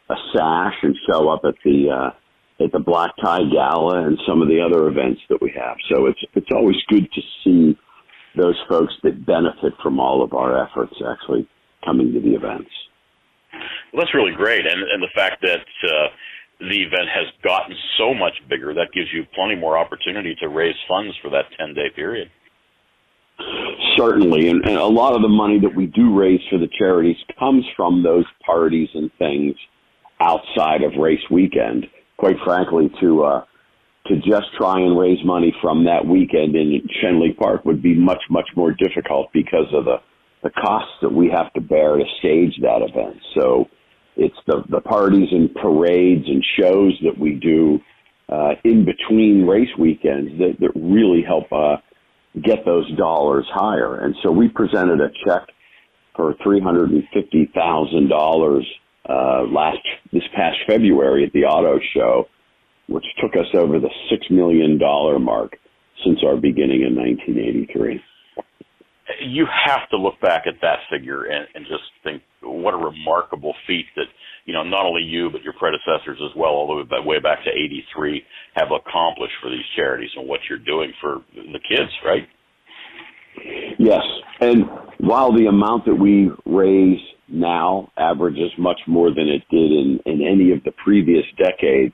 a 0.09 0.15
sash 0.33 0.75
and 0.83 0.95
show 1.09 1.29
up 1.29 1.41
at 1.45 1.55
the 1.63 1.89
uh, 1.89 2.63
at 2.63 2.71
the 2.71 2.79
black 2.79 3.11
tie 3.23 3.43
gala 3.51 4.05
and 4.05 4.17
some 4.27 4.41
of 4.41 4.47
the 4.47 4.61
other 4.61 4.87
events 4.87 5.21
that 5.29 5.41
we 5.41 5.53
have. 5.55 5.77
So 5.91 6.05
it's 6.05 6.19
it's 6.33 6.51
always 6.53 6.77
good 6.87 7.07
to 7.11 7.21
see 7.43 7.77
those 8.37 8.59
folks 8.69 8.93
that 9.03 9.25
benefit 9.25 9.73
from 9.81 9.99
all 9.99 10.23
of 10.23 10.33
our 10.33 10.63
efforts 10.63 10.93
actually 11.05 11.47
coming 11.83 12.13
to 12.13 12.19
the 12.19 12.35
events. 12.35 12.69
Well, 13.93 14.03
that's 14.03 14.13
really 14.13 14.33
great, 14.35 14.65
and 14.65 14.81
and 14.83 15.01
the 15.01 15.11
fact 15.15 15.41
that 15.41 15.65
uh, 15.87 16.07
the 16.59 16.81
event 16.81 17.07
has 17.13 17.27
gotten 17.43 17.75
so 17.97 18.13
much 18.13 18.33
bigger 18.49 18.73
that 18.73 18.87
gives 18.93 19.07
you 19.13 19.25
plenty 19.33 19.55
more 19.55 19.77
opportunity 19.77 20.35
to 20.41 20.49
raise 20.49 20.75
funds 20.87 21.15
for 21.21 21.29
that 21.31 21.45
ten 21.57 21.73
day 21.73 21.89
period. 21.95 22.29
Certainly, 23.97 24.49
and, 24.49 24.65
and 24.65 24.77
a 24.77 24.85
lot 24.85 25.13
of 25.13 25.21
the 25.21 25.29
money 25.29 25.59
that 25.59 25.75
we 25.75 25.87
do 25.87 26.17
raise 26.17 26.39
for 26.49 26.57
the 26.57 26.69
charities 26.79 27.17
comes 27.37 27.65
from 27.75 28.01
those 28.01 28.25
parties 28.45 28.87
and 28.93 29.11
things 29.19 29.55
outside 30.21 30.83
of 30.83 30.93
race 30.99 31.23
weekend. 31.29 31.85
Quite 32.17 32.37
frankly, 32.45 32.89
to 33.01 33.23
uh, 33.23 33.45
to 34.07 34.15
just 34.17 34.47
try 34.57 34.79
and 34.79 34.97
raise 34.97 35.23
money 35.25 35.53
from 35.61 35.85
that 35.85 36.05
weekend 36.05 36.55
in 36.55 36.81
Schenley 37.01 37.35
Park 37.37 37.65
would 37.65 37.81
be 37.81 37.95
much 37.95 38.21
much 38.29 38.49
more 38.55 38.71
difficult 38.71 39.31
because 39.33 39.67
of 39.73 39.85
the 39.85 39.97
the 40.43 40.51
costs 40.51 40.93
that 41.01 41.11
we 41.11 41.29
have 41.29 41.51
to 41.53 41.61
bear 41.61 41.97
to 41.97 42.03
stage 42.19 42.53
that 42.61 42.81
event. 42.81 43.17
So 43.39 43.67
it's 44.15 44.37
the 44.47 44.63
the 44.69 44.81
parties 44.81 45.29
and 45.31 45.53
parades 45.55 46.25
and 46.27 46.43
shows 46.59 46.93
that 47.03 47.17
we 47.17 47.33
do 47.33 47.79
uh, 48.29 48.51
in 48.63 48.85
between 48.85 49.45
race 49.45 49.69
weekends 49.77 50.31
that, 50.39 50.55
that 50.59 50.71
really 50.75 51.21
help 51.25 51.51
uh, 51.51 51.75
get 52.43 52.65
those 52.65 52.89
dollars 52.97 53.45
higher. 53.53 53.99
And 53.99 54.15
so 54.23 54.31
we 54.31 54.47
presented 54.49 54.99
a 55.01 55.09
check 55.25 55.43
for 56.15 56.33
$350,000 56.35 58.63
uh, 59.07 59.43
last 59.51 59.77
this 60.11 60.23
past 60.35 60.57
February 60.67 61.23
at 61.25 61.33
the 61.33 61.45
auto 61.45 61.79
show, 61.93 62.27
which 62.87 63.05
took 63.21 63.31
us 63.35 63.47
over 63.53 63.79
the 63.79 63.89
six 64.09 64.25
million 64.29 64.77
dollar 64.77 65.19
mark 65.19 65.57
since 66.03 66.19
our 66.25 66.35
beginning 66.35 66.81
in 66.81 66.95
1983 66.95 68.01
you 69.21 69.45
have 69.45 69.87
to 69.89 69.97
look 69.97 70.19
back 70.21 70.43
at 70.47 70.55
that 70.61 70.79
figure 70.89 71.25
and, 71.25 71.47
and 71.53 71.65
just 71.65 71.83
think 72.03 72.21
what 72.41 72.73
a 72.73 72.77
remarkable 72.77 73.53
feat 73.67 73.85
that 73.95 74.05
you 74.45 74.53
know 74.53 74.63
not 74.63 74.85
only 74.85 75.01
you 75.01 75.29
but 75.29 75.41
your 75.41 75.53
predecessors 75.53 76.19
as 76.23 76.35
well, 76.35 76.51
all 76.51 76.85
the 76.89 77.01
way 77.01 77.19
back 77.19 77.43
to 77.43 77.49
'83, 77.49 78.23
have 78.55 78.69
accomplished 78.71 79.33
for 79.41 79.49
these 79.49 79.65
charities 79.75 80.09
and 80.15 80.27
what 80.27 80.39
you're 80.49 80.59
doing 80.59 80.91
for 81.01 81.21
the 81.33 81.59
kids, 81.69 81.91
right? 82.03 82.27
Yes, 83.77 84.03
and 84.39 84.65
while 84.99 85.33
the 85.33 85.47
amount 85.47 85.85
that 85.85 85.95
we 85.95 86.31
raise 86.45 86.99
now 87.27 87.91
averages 87.97 88.51
much 88.57 88.79
more 88.87 89.09
than 89.09 89.27
it 89.27 89.43
did 89.49 89.71
in, 89.71 89.99
in 90.05 90.21
any 90.21 90.51
of 90.51 90.63
the 90.63 90.71
previous 90.83 91.25
decades, 91.37 91.93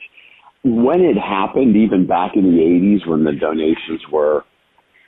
when 0.63 1.01
it 1.01 1.17
happened, 1.17 1.75
even 1.75 2.07
back 2.07 2.31
in 2.35 2.43
the 2.43 2.61
80s 2.61 3.09
when 3.09 3.23
the 3.23 3.33
donations 3.33 4.01
were 4.11 4.43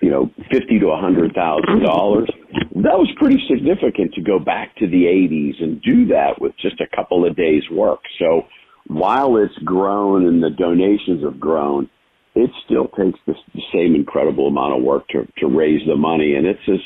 you 0.03 0.09
know, 0.09 0.29
fifty 0.51 0.79
to 0.79 0.87
a 0.87 0.99
hundred 0.99 1.33
thousand 1.33 1.81
dollars. 1.81 2.29
That 2.75 2.99
was 2.99 3.09
pretty 3.17 3.41
significant 3.47 4.13
to 4.15 4.21
go 4.21 4.37
back 4.37 4.75
to 4.77 4.85
the 4.85 5.05
'80s 5.05 5.63
and 5.63 5.81
do 5.81 6.07
that 6.07 6.41
with 6.41 6.51
just 6.61 6.81
a 6.81 6.93
couple 6.93 7.25
of 7.25 7.37
days' 7.37 7.63
work. 7.71 8.01
So 8.19 8.41
while 8.87 9.37
it's 9.37 9.57
grown 9.63 10.27
and 10.27 10.43
the 10.43 10.49
donations 10.49 11.23
have 11.23 11.39
grown, 11.39 11.89
it 12.35 12.49
still 12.65 12.89
takes 12.89 13.17
the, 13.25 13.35
same 13.73 13.95
incredible 13.95 14.47
amount 14.47 14.77
of 14.77 14.83
work 14.83 15.07
to 15.09 15.25
to 15.37 15.47
raise 15.47 15.87
the 15.87 15.95
money, 15.95 16.35
and 16.35 16.45
it's 16.45 16.67
as 16.67 16.83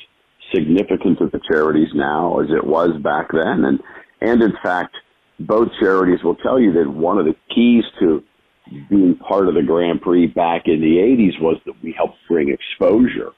significant 0.53 1.17
to 1.17 1.25
the 1.33 1.41
charities 1.51 1.89
now 1.95 2.39
as 2.39 2.49
it 2.51 2.67
was 2.67 3.01
back 3.01 3.31
then. 3.31 3.65
And 3.65 3.79
and 4.21 4.43
in 4.43 4.53
fact, 4.61 4.95
both 5.39 5.69
charities 5.79 6.23
will 6.23 6.35
tell 6.35 6.59
you 6.59 6.71
that 6.73 6.87
one 6.87 7.17
of 7.17 7.25
the 7.25 7.35
keys 7.49 7.83
to 7.99 8.23
being 8.89 9.15
part 9.15 9.47
of 9.47 9.55
the 9.55 9.63
Grand 9.63 10.01
Prix 10.01 10.27
back 10.27 10.63
in 10.65 10.81
the 10.81 10.97
80s 10.97 11.41
was 11.41 11.57
that 11.65 11.75
we 11.83 11.93
helped 11.95 12.17
bring 12.27 12.49
exposure 12.49 13.31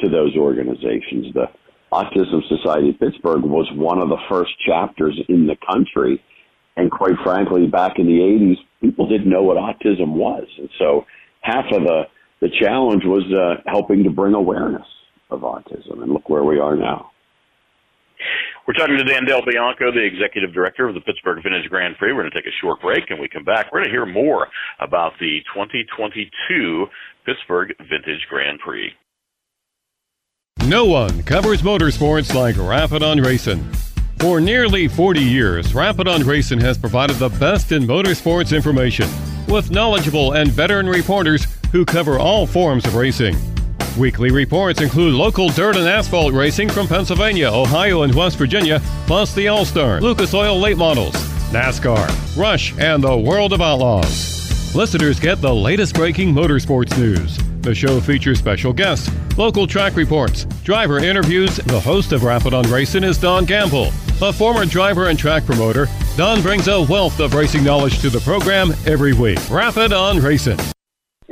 to 0.00 0.08
those 0.08 0.36
organizations. 0.36 1.32
The 1.34 1.46
Autism 1.92 2.40
Society 2.48 2.90
of 2.90 2.98
Pittsburgh 2.98 3.42
was 3.42 3.70
one 3.74 3.98
of 3.98 4.08
the 4.08 4.18
first 4.28 4.52
chapters 4.66 5.18
in 5.28 5.46
the 5.46 5.56
country. 5.70 6.22
And 6.76 6.90
quite 6.90 7.16
frankly, 7.22 7.66
back 7.66 7.98
in 7.98 8.06
the 8.06 8.18
80s, 8.18 8.56
people 8.80 9.06
didn't 9.08 9.28
know 9.28 9.42
what 9.42 9.58
autism 9.58 10.14
was. 10.14 10.46
And 10.58 10.70
so 10.78 11.04
half 11.42 11.66
of 11.70 11.82
the, 11.82 12.04
the 12.40 12.48
challenge 12.60 13.02
was 13.04 13.24
uh, 13.32 13.62
helping 13.70 14.04
to 14.04 14.10
bring 14.10 14.34
awareness 14.34 14.86
of 15.30 15.40
autism. 15.40 16.02
And 16.02 16.12
look 16.12 16.28
where 16.30 16.44
we 16.44 16.58
are 16.58 16.76
now. 16.76 17.10
We're 18.66 18.74
talking 18.74 18.96
to 18.96 19.04
Dan 19.04 19.24
Del 19.24 19.42
Bianco, 19.44 19.90
the 19.90 20.04
executive 20.04 20.54
director 20.54 20.86
of 20.86 20.94
the 20.94 21.00
Pittsburgh 21.00 21.42
Vintage 21.42 21.68
Grand 21.68 21.96
Prix. 21.98 22.12
We're 22.12 22.22
going 22.22 22.30
to 22.30 22.40
take 22.40 22.46
a 22.46 22.56
short 22.60 22.80
break 22.80 23.10
and 23.10 23.18
we 23.18 23.28
come 23.28 23.42
back. 23.42 23.72
We're 23.72 23.80
going 23.80 23.90
to 23.90 23.90
hear 23.90 24.06
more 24.06 24.46
about 24.78 25.14
the 25.18 25.40
2022 25.52 26.86
Pittsburgh 27.26 27.74
Vintage 27.78 28.26
Grand 28.30 28.60
Prix. 28.60 28.92
No 30.64 30.84
one 30.84 31.24
covers 31.24 31.62
motorsports 31.62 32.34
like 32.34 32.56
Rappin' 32.56 33.02
on 33.02 33.20
Racing. 33.20 33.68
For 34.20 34.40
nearly 34.40 34.86
40 34.86 35.20
years, 35.20 35.74
Rappin' 35.74 36.06
on 36.06 36.22
Racing 36.22 36.60
has 36.60 36.78
provided 36.78 37.16
the 37.16 37.30
best 37.30 37.72
in 37.72 37.82
motorsports 37.82 38.54
information 38.54 39.08
with 39.48 39.72
knowledgeable 39.72 40.34
and 40.34 40.48
veteran 40.52 40.88
reporters 40.88 41.48
who 41.72 41.84
cover 41.84 42.16
all 42.16 42.46
forms 42.46 42.86
of 42.86 42.94
racing. 42.94 43.34
Weekly 43.98 44.30
reports 44.30 44.80
include 44.80 45.14
local 45.14 45.50
dirt 45.50 45.76
and 45.76 45.86
asphalt 45.86 46.32
racing 46.32 46.70
from 46.70 46.88
Pennsylvania, 46.88 47.50
Ohio, 47.52 48.02
and 48.02 48.14
West 48.14 48.38
Virginia, 48.38 48.80
plus 49.06 49.34
the 49.34 49.48
All 49.48 49.66
Star, 49.66 50.00
Lucas 50.00 50.32
Oil 50.32 50.58
late 50.58 50.78
models, 50.78 51.12
NASCAR, 51.52 52.08
Rush, 52.36 52.72
and 52.78 53.04
the 53.04 53.16
World 53.16 53.52
of 53.52 53.60
Outlaws. 53.60 54.74
Listeners 54.74 55.20
get 55.20 55.42
the 55.42 55.54
latest 55.54 55.94
breaking 55.94 56.32
motorsports 56.32 56.96
news. 56.98 57.36
The 57.60 57.74
show 57.74 58.00
features 58.00 58.38
special 58.38 58.72
guests, 58.72 59.10
local 59.36 59.66
track 59.66 59.94
reports, 59.94 60.46
driver 60.64 60.98
interviews. 60.98 61.56
The 61.56 61.78
host 61.78 62.12
of 62.12 62.24
Rappin' 62.24 62.54
on 62.54 62.64
Racing 62.70 63.04
is 63.04 63.18
Don 63.18 63.44
Gamble. 63.44 63.88
A 64.22 64.32
former 64.32 64.64
driver 64.64 65.08
and 65.08 65.18
track 65.18 65.44
promoter, 65.44 65.86
Don 66.16 66.40
brings 66.40 66.66
a 66.66 66.80
wealth 66.80 67.20
of 67.20 67.34
racing 67.34 67.62
knowledge 67.62 68.00
to 68.00 68.08
the 68.08 68.20
program 68.20 68.72
every 68.86 69.12
week. 69.12 69.38
Rappin' 69.50 69.92
on 69.92 70.18
Racing. 70.18 70.58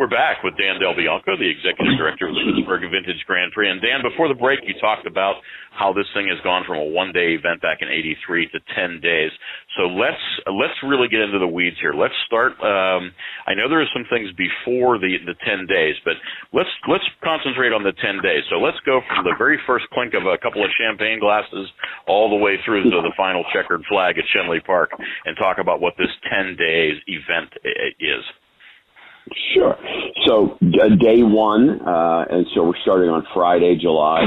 We're 0.01 0.09
back 0.09 0.41
with 0.41 0.57
Dan 0.57 0.81
Del 0.81 0.97
Bianco, 0.97 1.37
the 1.37 1.45
executive 1.45 1.93
director 2.01 2.25
of 2.25 2.33
the 2.33 2.41
Pittsburgh 2.41 2.89
Vintage 2.89 3.21
Grand 3.29 3.53
Prix. 3.53 3.69
And 3.69 3.85
Dan, 3.85 4.01
before 4.01 4.33
the 4.33 4.41
break, 4.41 4.65
you 4.65 4.73
talked 4.81 5.05
about 5.05 5.45
how 5.77 5.93
this 5.93 6.09
thing 6.17 6.25
has 6.33 6.41
gone 6.41 6.65
from 6.65 6.81
a 6.81 6.89
one-day 6.89 7.37
event 7.37 7.61
back 7.61 7.85
in 7.85 7.93
'83 7.93 8.49
to 8.49 8.65
10 8.73 9.05
days. 9.05 9.29
So 9.77 9.93
let's 9.93 10.25
let's 10.49 10.73
really 10.89 11.13
get 11.13 11.21
into 11.21 11.37
the 11.37 11.53
weeds 11.53 11.77
here. 11.85 11.93
Let's 11.93 12.17
start. 12.25 12.57
Um, 12.65 13.13
I 13.45 13.53
know 13.53 13.69
there 13.69 13.85
are 13.85 13.93
some 13.93 14.09
things 14.09 14.33
before 14.41 14.97
the 14.97 15.21
the 15.29 15.37
10 15.45 15.69
days, 15.69 16.01
but 16.01 16.17
let's 16.57 16.73
let's 16.89 17.05
concentrate 17.21 17.77
on 17.77 17.85
the 17.85 17.93
10 17.93 18.25
days. 18.25 18.41
So 18.49 18.57
let's 18.57 18.81
go 18.89 19.05
from 19.05 19.29
the 19.29 19.37
very 19.37 19.61
first 19.69 19.85
clink 19.93 20.17
of 20.17 20.25
a 20.25 20.41
couple 20.41 20.65
of 20.65 20.73
champagne 20.81 21.21
glasses 21.21 21.69
all 22.09 22.33
the 22.33 22.41
way 22.41 22.57
through 22.65 22.89
to 22.89 23.05
the 23.05 23.13
final 23.21 23.45
checkered 23.53 23.85
flag 23.85 24.17
at 24.17 24.25
Schenley 24.33 24.65
Park, 24.65 24.97
and 24.97 25.37
talk 25.37 25.61
about 25.61 25.85
what 25.85 25.93
this 26.01 26.09
10 26.25 26.57
days 26.57 26.97
event 27.05 27.53
is. 28.01 28.25
Sure. 29.55 29.77
So 30.27 30.59
uh, 30.61 30.89
day 31.01 31.23
one, 31.23 31.81
uh, 31.81 32.25
and 32.31 32.47
so 32.55 32.65
we're 32.65 32.81
starting 32.83 33.11
on 33.11 33.27
Friday, 33.35 33.77
July 33.81 34.27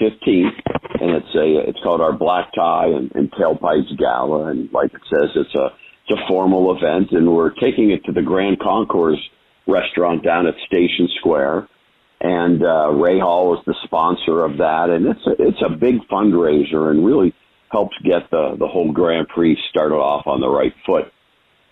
15th, 0.00 0.60
and 1.00 1.10
it's 1.10 1.34
a 1.34 1.68
it's 1.68 1.78
called 1.82 2.00
our 2.00 2.12
Black 2.12 2.52
Tie 2.54 2.86
and, 2.86 3.10
and 3.14 3.30
Tailpipes 3.32 3.96
Gala, 3.98 4.46
and 4.46 4.70
like 4.72 4.92
it 4.92 5.00
says, 5.08 5.30
it's 5.36 5.54
a 5.54 5.68
it's 6.06 6.20
a 6.20 6.28
formal 6.28 6.76
event, 6.76 7.12
and 7.12 7.32
we're 7.32 7.54
taking 7.54 7.90
it 7.90 8.04
to 8.04 8.12
the 8.12 8.22
Grand 8.22 8.58
Concourse 8.60 9.20
restaurant 9.66 10.24
down 10.24 10.46
at 10.46 10.54
Station 10.66 11.08
Square, 11.18 11.68
and 12.20 12.62
uh, 12.62 12.90
Ray 12.90 13.20
Hall 13.20 13.56
is 13.58 13.64
the 13.66 13.74
sponsor 13.84 14.44
of 14.44 14.58
that, 14.58 14.90
and 14.90 15.06
it's 15.06 15.26
a, 15.26 15.42
it's 15.42 15.62
a 15.64 15.76
big 15.76 16.00
fundraiser 16.10 16.90
and 16.90 17.06
really 17.06 17.34
helps 17.70 17.96
get 18.04 18.30
the 18.30 18.56
the 18.58 18.68
whole 18.68 18.92
Grand 18.92 19.28
Prix 19.28 19.58
started 19.70 19.96
off 19.96 20.26
on 20.26 20.40
the 20.40 20.48
right 20.48 20.74
foot. 20.84 21.12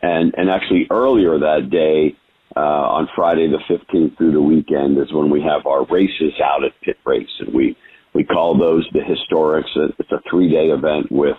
And 0.03 0.35
and 0.37 0.49
actually 0.49 0.87
earlier 0.91 1.39
that 1.39 1.69
day, 1.71 2.17
uh, 2.57 2.61
on 2.61 3.09
Friday 3.15 3.49
the 3.49 3.63
15th 3.73 4.17
through 4.19 4.33
the 4.33 4.43
weekend, 4.43 4.99
is 4.99 5.13
when 5.13 5.31
we 5.31 5.41
have 5.43 5.67
our 5.67 5.85
races 5.87 6.33
out 6.43 6.65
at 6.65 6.73
PittRace, 6.83 7.29
and 7.41 7.55
we 7.55 7.77
we 8.13 8.25
call 8.25 8.59
those 8.59 8.89
the 8.93 9.01
historics. 9.01 9.71
It's 9.99 10.11
a 10.11 10.21
three 10.29 10.51
day 10.51 10.67
event 10.67 11.13
with 11.13 11.37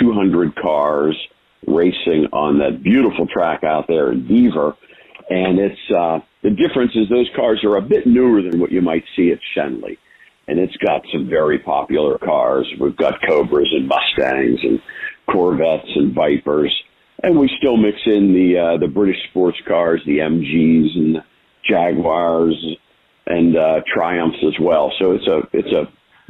200 0.00 0.54
cars 0.56 1.16
racing 1.66 2.28
on 2.32 2.58
that 2.58 2.82
beautiful 2.82 3.26
track 3.26 3.64
out 3.64 3.86
there 3.88 4.12
in 4.12 4.26
Beaver. 4.26 4.76
And 5.28 5.58
it's 5.58 5.90
uh, 5.90 6.18
the 6.42 6.50
difference 6.50 6.92
is 6.94 7.08
those 7.08 7.30
cars 7.36 7.62
are 7.64 7.76
a 7.76 7.82
bit 7.82 8.06
newer 8.06 8.42
than 8.42 8.60
what 8.60 8.72
you 8.72 8.82
might 8.82 9.04
see 9.16 9.30
at 9.30 9.38
Schenley, 9.54 9.96
and 10.48 10.58
it's 10.58 10.76
got 10.78 11.02
some 11.12 11.28
very 11.28 11.58
popular 11.58 12.18
cars. 12.18 12.66
We've 12.80 12.96
got 12.96 13.20
Cobras 13.26 13.72
and 13.72 13.88
Mustangs 13.88 14.60
and 14.62 14.80
Corvettes 15.30 15.88
and 15.94 16.14
Vipers, 16.14 16.74
and 17.22 17.38
we 17.38 17.50
still 17.58 17.76
mix 17.76 17.98
in 18.06 18.32
the 18.32 18.58
uh, 18.58 18.78
the 18.78 18.88
British 18.88 19.16
sports 19.30 19.58
cars, 19.66 20.00
the 20.06 20.18
MGs 20.18 20.96
and 20.96 21.14
the 21.16 21.24
Jaguars 21.68 22.76
and 23.26 23.56
uh, 23.56 23.80
Triumphs 23.94 24.38
as 24.46 24.54
well. 24.60 24.92
So 24.98 25.12
it's 25.12 25.26
a 25.26 25.40
it's 25.52 25.72
a 25.72 25.84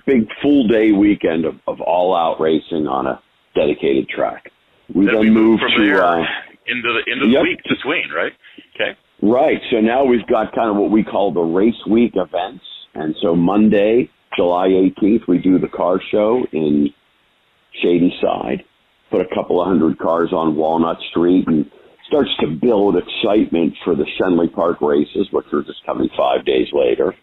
big 0.07 0.27
full 0.43 0.67
day 0.69 0.93
weekend 0.93 1.45
of, 1.45 1.55
of 1.67 1.81
all 1.81 2.15
out 2.15 2.41
racing 2.41 2.87
on 2.87 3.07
a 3.07 3.21
dedicated 3.55 4.09
track. 4.09 4.51
We 4.95 5.07
Then 5.07 5.15
then 5.15 5.21
we 5.21 5.31
move 5.31 5.61
to 5.61 6.05
uh, 6.05 6.25
into 6.67 6.93
the 6.93 7.11
end 7.11 7.23
of 7.23 7.29
the 7.29 7.33
Yep. 7.35 7.43
week 7.43 7.63
to 7.65 7.75
Sween, 7.83 8.11
right? 8.15 8.33
Okay. 8.75 8.97
Right. 9.23 9.61
So 9.71 9.81
now 9.81 10.05
we've 10.05 10.27
got 10.27 10.55
kind 10.55 10.71
of 10.71 10.77
what 10.77 10.91
we 10.91 11.05
call 11.05 11.33
the 11.33 11.41
race 11.41 11.81
week 11.89 12.13
events. 12.17 12.65
And 12.95 13.15
so 13.23 13.35
Monday, 13.35 14.11
July 14.37 14.69
18th, 14.69 15.27
we 15.29 15.39
do 15.39 15.59
the 15.59 15.69
car 15.69 16.01
show 16.11 16.45
in 16.53 16.91
Shadyside, 17.81 18.65
put 19.13 19.21
a 19.21 19.35
couple 19.35 19.61
of 19.61 19.69
hundred 19.69 19.99
cars 19.99 20.33
on 20.33 20.57
Walnut 20.57 20.97
Street 21.11 21.47
and 21.47 21.71
starts 22.09 22.31
to 22.41 22.49
build 22.49 22.97
excitement 22.97 23.75
for 23.85 23.95
the 23.95 24.07
Schenley 24.19 24.53
Park 24.53 24.81
races, 24.81 25.29
which 25.31 25.47
are 25.53 25.63
just 25.63 25.85
coming 25.87 26.09
five 26.17 26.45
days 26.45 26.69
later. 26.73 27.15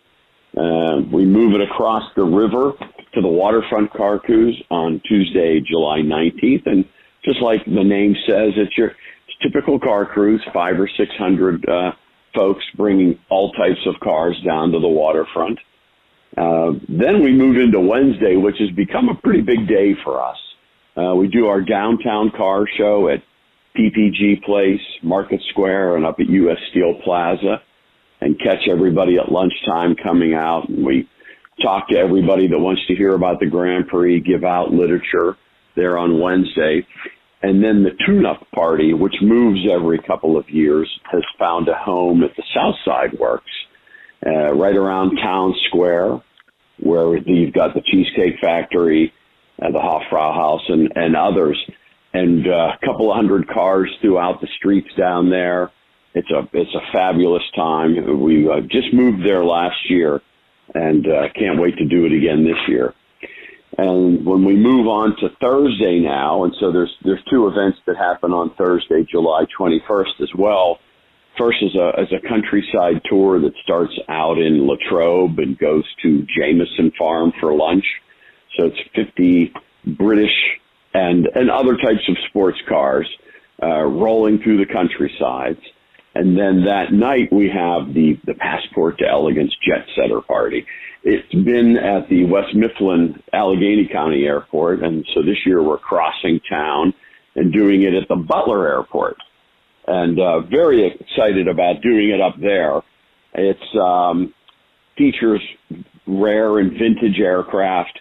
Uh, 0.55 1.01
we 1.11 1.25
move 1.25 1.53
it 1.53 1.61
across 1.61 2.03
the 2.15 2.23
river 2.23 2.73
to 3.13 3.21
the 3.21 3.27
waterfront 3.27 3.91
car 3.93 4.19
cruise 4.19 4.61
on 4.69 5.01
Tuesday, 5.07 5.59
July 5.59 5.99
19th. 5.99 6.65
And 6.65 6.85
just 7.25 7.41
like 7.41 7.65
the 7.65 7.83
name 7.83 8.15
says, 8.27 8.53
it's 8.55 8.77
your 8.77 8.91
typical 9.43 9.79
car 9.79 10.05
cruise, 10.05 10.41
five 10.53 10.79
or 10.79 10.89
six 10.97 11.11
hundred 11.17 11.67
uh, 11.67 11.91
folks 12.35 12.63
bringing 12.75 13.19
all 13.29 13.51
types 13.53 13.79
of 13.85 13.99
cars 14.01 14.39
down 14.45 14.71
to 14.71 14.79
the 14.79 14.87
waterfront. 14.87 15.59
Uh, 16.37 16.71
then 16.87 17.23
we 17.23 17.31
move 17.31 17.57
into 17.57 17.79
Wednesday, 17.79 18.35
which 18.35 18.57
has 18.59 18.69
become 18.71 19.09
a 19.09 19.15
pretty 19.15 19.41
big 19.41 19.67
day 19.67 19.95
for 20.03 20.23
us. 20.23 20.37
Uh, 20.97 21.15
we 21.15 21.27
do 21.27 21.47
our 21.47 21.61
downtown 21.61 22.31
car 22.35 22.65
show 22.77 23.09
at 23.09 23.23
PPG 23.77 24.43
Place, 24.43 24.81
Market 25.03 25.41
Square, 25.49 25.97
and 25.97 26.05
up 26.05 26.19
at 26.19 26.27
U.S. 26.27 26.57
Steel 26.71 26.99
Plaza, 27.03 27.61
and 28.21 28.39
catch 28.39 28.67
everybody 28.69 29.17
at 29.17 29.31
lunchtime 29.31 29.95
coming 30.01 30.33
out. 30.33 30.67
And 30.67 30.85
we 30.85 31.07
talk 31.61 31.89
to 31.89 31.97
everybody 31.97 32.47
that 32.47 32.59
wants 32.59 32.81
to 32.87 32.95
hear 32.95 33.13
about 33.13 33.39
the 33.39 33.45
Grand 33.45 33.87
Prix, 33.87 34.21
give 34.21 34.43
out 34.43 34.71
literature 34.71 35.37
there 35.75 35.97
on 35.97 36.19
Wednesday. 36.19 36.85
And 37.41 37.63
then 37.63 37.83
the 37.83 37.91
tune-up 38.05 38.47
party, 38.53 38.93
which 38.93 39.15
moves 39.21 39.61
every 39.71 39.99
couple 39.99 40.37
of 40.37 40.49
years, 40.49 40.89
has 41.09 41.23
found 41.37 41.69
a 41.69 41.75
home 41.75 42.23
at 42.23 42.35
the 42.35 42.43
South 42.53 42.75
Side 42.83 43.17
Works, 43.17 43.51
uh, 44.25 44.53
right 44.53 44.75
around 44.75 45.15
Town 45.15 45.53
Square, 45.67 46.21
where 46.81 47.17
you've 47.17 47.53
got 47.53 47.73
the 47.73 47.81
Cheesecake 47.81 48.39
Factory, 48.41 49.13
uh, 49.61 49.71
the 49.71 49.79
Hofbrau 49.79 50.33
House, 50.33 50.63
and, 50.67 50.91
and 50.95 51.15
others, 51.15 51.57
and 52.13 52.47
uh, 52.47 52.71
a 52.81 52.85
couple 52.85 53.11
of 53.11 53.15
hundred 53.15 53.47
cars 53.47 53.89
throughout 54.01 54.41
the 54.41 54.47
streets 54.57 54.89
down 54.97 55.29
there. 55.29 55.71
It's 56.15 56.29
a 56.31 56.47
it's 56.53 56.73
a 56.73 56.91
fabulous 56.91 57.43
time. 57.55 57.95
We 58.21 58.49
uh, 58.49 58.61
just 58.61 58.93
moved 58.93 59.25
there 59.25 59.45
last 59.45 59.77
year, 59.89 60.21
and 60.73 61.05
uh, 61.05 61.29
can't 61.35 61.59
wait 61.59 61.77
to 61.77 61.85
do 61.85 62.05
it 62.05 62.13
again 62.13 62.43
this 62.43 62.57
year. 62.67 62.93
And 63.77 64.25
when 64.25 64.43
we 64.43 64.55
move 64.55 64.87
on 64.87 65.15
to 65.17 65.29
Thursday 65.39 65.99
now, 65.99 66.43
and 66.43 66.53
so 66.59 66.71
there's 66.71 66.93
there's 67.05 67.23
two 67.29 67.47
events 67.47 67.77
that 67.85 67.95
happen 67.95 68.33
on 68.33 68.53
Thursday, 68.57 69.05
July 69.09 69.45
21st 69.57 70.21
as 70.21 70.29
well. 70.37 70.79
First 71.37 71.59
is 71.61 71.75
a 71.75 72.01
is 72.01 72.11
a 72.11 72.27
countryside 72.27 73.01
tour 73.05 73.39
that 73.39 73.53
starts 73.63 73.93
out 74.09 74.37
in 74.39 74.67
Latrobe 74.67 75.37
and 75.37 75.57
goes 75.57 75.85
to 76.01 76.25
Jameson 76.35 76.91
Farm 76.97 77.31
for 77.39 77.53
lunch. 77.53 77.85
So 78.59 78.65
it's 78.65 78.79
50 78.95 79.53
British 79.97 80.35
and 80.93 81.27
and 81.33 81.49
other 81.49 81.77
types 81.77 82.07
of 82.09 82.17
sports 82.29 82.57
cars 82.67 83.07
uh, 83.61 83.83
rolling 83.83 84.39
through 84.39 84.57
the 84.57 84.71
countrysides. 84.71 85.61
And 86.15 86.37
then 86.37 86.65
that 86.65 86.91
night 86.91 87.31
we 87.31 87.49
have 87.49 87.93
the, 87.93 88.19
the 88.25 88.33
Passport 88.33 88.97
to 88.97 89.07
Elegance 89.07 89.53
Jet 89.65 89.85
Setter 89.95 90.21
Party. 90.21 90.65
It's 91.03 91.33
been 91.33 91.77
at 91.77 92.09
the 92.09 92.25
West 92.25 92.53
Mifflin 92.53 93.21
Allegheny 93.31 93.87
County 93.91 94.25
Airport, 94.25 94.83
and 94.83 95.05
so 95.13 95.21
this 95.21 95.37
year 95.45 95.63
we're 95.63 95.77
crossing 95.77 96.41
town 96.49 96.93
and 97.35 97.53
doing 97.53 97.83
it 97.83 97.93
at 97.93 98.07
the 98.09 98.15
Butler 98.15 98.67
Airport. 98.67 99.17
And 99.87 100.19
uh, 100.19 100.41
very 100.41 100.87
excited 100.87 101.47
about 101.47 101.81
doing 101.81 102.09
it 102.09 102.19
up 102.19 102.35
there. 102.39 102.81
It's 103.33 103.77
um, 103.79 104.33
features 104.97 105.41
rare 106.05 106.59
and 106.59 106.71
vintage 106.71 107.19
aircraft, 107.19 107.99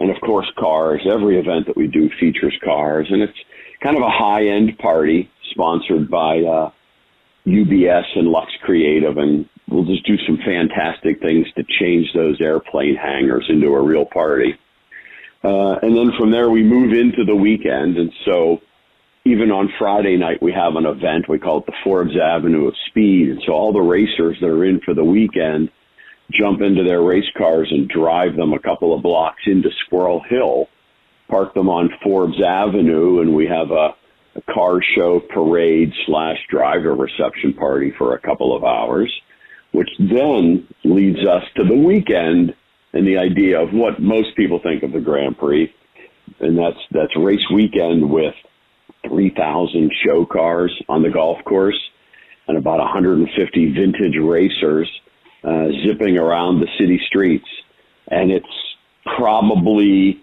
and 0.00 0.10
of 0.10 0.20
course 0.22 0.50
cars. 0.58 1.06
Every 1.10 1.38
event 1.38 1.66
that 1.66 1.76
we 1.76 1.86
do 1.86 2.10
features 2.18 2.56
cars, 2.64 3.06
and 3.10 3.22
it's 3.22 3.38
kind 3.82 3.96
of 3.96 4.02
a 4.02 4.10
high-end 4.10 4.78
party 4.78 5.30
sponsored 5.52 6.10
by 6.10 6.38
uh, 6.38 6.70
UBS 7.46 8.04
and 8.16 8.28
Lux 8.28 8.50
Creative, 8.62 9.16
and 9.16 9.48
we'll 9.68 9.84
just 9.84 10.06
do 10.06 10.16
some 10.26 10.38
fantastic 10.44 11.20
things 11.20 11.46
to 11.56 11.62
change 11.78 12.08
those 12.14 12.40
airplane 12.40 12.96
hangars 12.96 13.44
into 13.48 13.68
a 13.68 13.82
real 13.82 14.06
party. 14.06 14.54
Uh, 15.44 15.76
and 15.82 15.96
then 15.96 16.10
from 16.18 16.30
there 16.30 16.50
we 16.50 16.62
move 16.62 16.92
into 16.92 17.24
the 17.24 17.36
weekend, 17.36 17.96
and 17.96 18.12
so 18.24 18.58
even 19.24 19.50
on 19.50 19.72
Friday 19.78 20.16
night 20.16 20.42
we 20.42 20.52
have 20.52 20.76
an 20.76 20.86
event. 20.86 21.28
We 21.28 21.38
call 21.38 21.58
it 21.58 21.66
the 21.66 21.76
Forbes 21.84 22.16
Avenue 22.16 22.68
of 22.68 22.74
Speed, 22.88 23.28
and 23.28 23.42
so 23.46 23.52
all 23.52 23.72
the 23.72 23.80
racers 23.80 24.36
that 24.40 24.48
are 24.48 24.64
in 24.64 24.80
for 24.80 24.94
the 24.94 25.04
weekend 25.04 25.70
jump 26.32 26.60
into 26.60 26.84
their 26.84 27.02
race 27.02 27.30
cars 27.36 27.68
and 27.70 27.88
drive 27.88 28.36
them 28.36 28.52
a 28.52 28.58
couple 28.58 28.94
of 28.94 29.02
blocks 29.02 29.42
into 29.46 29.70
Squirrel 29.86 30.22
Hill, 30.28 30.66
park 31.28 31.54
them 31.54 31.68
on 31.68 31.90
Forbes 32.02 32.40
Avenue, 32.42 33.20
and 33.20 33.34
we 33.34 33.46
have 33.46 33.70
a 33.70 33.94
a 34.36 34.52
car 34.52 34.80
show 34.96 35.20
parade 35.20 35.92
slash 36.06 36.36
driver 36.48 36.94
reception 36.94 37.52
party 37.54 37.92
for 37.98 38.14
a 38.14 38.20
couple 38.20 38.56
of 38.56 38.64
hours, 38.64 39.12
which 39.72 39.88
then 39.98 40.66
leads 40.84 41.18
us 41.26 41.42
to 41.56 41.64
the 41.64 41.74
weekend 41.74 42.54
and 42.92 43.06
the 43.06 43.18
idea 43.18 43.60
of 43.60 43.70
what 43.72 44.00
most 44.00 44.36
people 44.36 44.60
think 44.62 44.82
of 44.82 44.92
the 44.92 45.00
Grand 45.00 45.38
Prix, 45.38 45.72
and 46.40 46.58
that's 46.58 46.78
that's 46.90 47.16
race 47.16 47.44
weekend 47.52 48.08
with 48.08 48.34
3,000 49.08 49.90
show 50.04 50.26
cars 50.26 50.72
on 50.88 51.02
the 51.02 51.10
golf 51.10 51.38
course 51.44 51.78
and 52.48 52.58
about 52.58 52.78
150 52.78 53.72
vintage 53.72 54.16
racers 54.20 54.88
uh, 55.44 55.66
zipping 55.86 56.18
around 56.18 56.60
the 56.60 56.68
city 56.78 57.00
streets, 57.06 57.48
and 58.08 58.30
it's 58.30 58.46
probably 59.16 60.22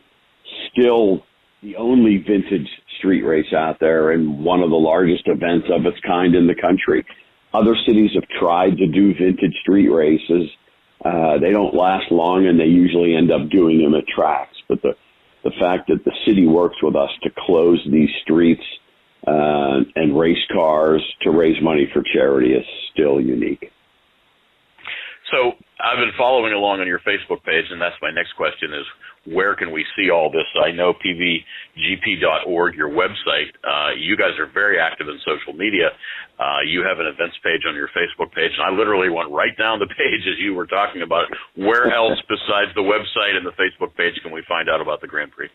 still 0.72 1.24
the 1.64 1.76
only 1.76 2.18
vintage 2.18 2.68
street 3.00 3.24
race 3.24 3.52
out 3.54 3.80
there 3.80 4.12
and 4.12 4.44
one 4.44 4.62
of 4.62 4.70
the 4.70 4.76
largest 4.76 5.24
events 5.26 5.68
of 5.72 5.86
its 5.86 5.98
kind 6.06 6.36
in 6.36 6.48
the 6.48 6.56
country. 6.56 7.06
Other 7.54 7.76
cities 7.86 8.12
have 8.14 8.28
tried 8.40 8.78
to 8.78 8.88
do 8.88 9.14
vintage 9.14 9.56
street 9.62 9.90
races. 9.90 10.50
Uh, 11.04 11.38
they 11.40 11.52
don't 11.52 11.74
last 11.74 12.12
long 12.12 12.48
and 12.48 12.60
they 12.60 12.66
usually 12.66 13.16
end 13.16 13.32
up 13.32 13.50
doing 13.50 13.82
them 13.82 13.96
at 13.96 14.08
tracks. 14.08 14.56
But 14.68 14.82
the, 14.82 14.94
the 15.44 15.52
fact 15.60 15.88
that 15.88 16.04
the 16.06 16.14
city 16.26 16.46
works 16.46 16.76
with 16.82 16.96
us 16.96 17.10
to 17.24 17.30
close 17.46 17.82
these 17.92 18.10
streets 18.22 18.64
uh, 19.26 19.82
and 19.96 20.18
race 20.18 20.44
cars 20.54 21.02
to 21.22 21.32
raise 21.32 21.62
money 21.62 21.90
for 21.94 22.04
charity 22.14 22.54
is 22.54 22.66
still 22.94 23.20
unique. 23.20 23.72
So 25.32 25.60
I've 25.84 26.00
been 26.00 26.16
following 26.18 26.54
along 26.54 26.80
on 26.80 26.88
your 26.88 27.04
Facebook 27.04 27.44
page, 27.44 27.68
and 27.70 27.82
that's 27.82 27.96
my 28.02 28.12
next 28.12 28.34
question: 28.40 28.72
is 28.72 28.88
where 29.28 29.56
can 29.56 29.72
we 29.72 29.84
see 29.96 30.10
all 30.10 30.32
this? 30.32 30.48
I 30.56 30.72
know 30.72 30.94
pvgp.org, 30.96 32.76
your 32.76 32.90
website. 32.90 33.52
Uh, 33.60 33.92
you 34.00 34.16
guys 34.16 34.40
are 34.40 34.48
very 34.48 34.80
active 34.80 35.08
in 35.08 35.20
social 35.28 35.52
media. 35.52 35.92
Uh, 36.40 36.64
you 36.64 36.86
have 36.88 37.00
an 37.00 37.08
events 37.08 37.36
page 37.44 37.68
on 37.68 37.76
your 37.76 37.92
Facebook 37.92 38.32
page, 38.32 38.52
and 38.56 38.64
I 38.64 38.72
literally 38.72 39.10
went 39.10 39.32
right 39.32 39.56
down 39.58 39.80
the 39.80 39.92
page 40.00 40.24
as 40.32 40.40
you 40.40 40.54
were 40.54 40.68
talking 40.68 41.02
about 41.02 41.28
it. 41.28 41.36
Where 41.60 41.92
else 41.92 42.20
besides 42.30 42.72
the 42.76 42.88
website 42.88 43.36
and 43.36 43.44
the 43.44 43.56
Facebook 43.60 43.96
page 44.00 44.16
can 44.24 44.32
we 44.32 44.44
find 44.48 44.70
out 44.70 44.80
about 44.80 45.02
the 45.02 45.08
Grand 45.08 45.32
Prix? 45.32 45.50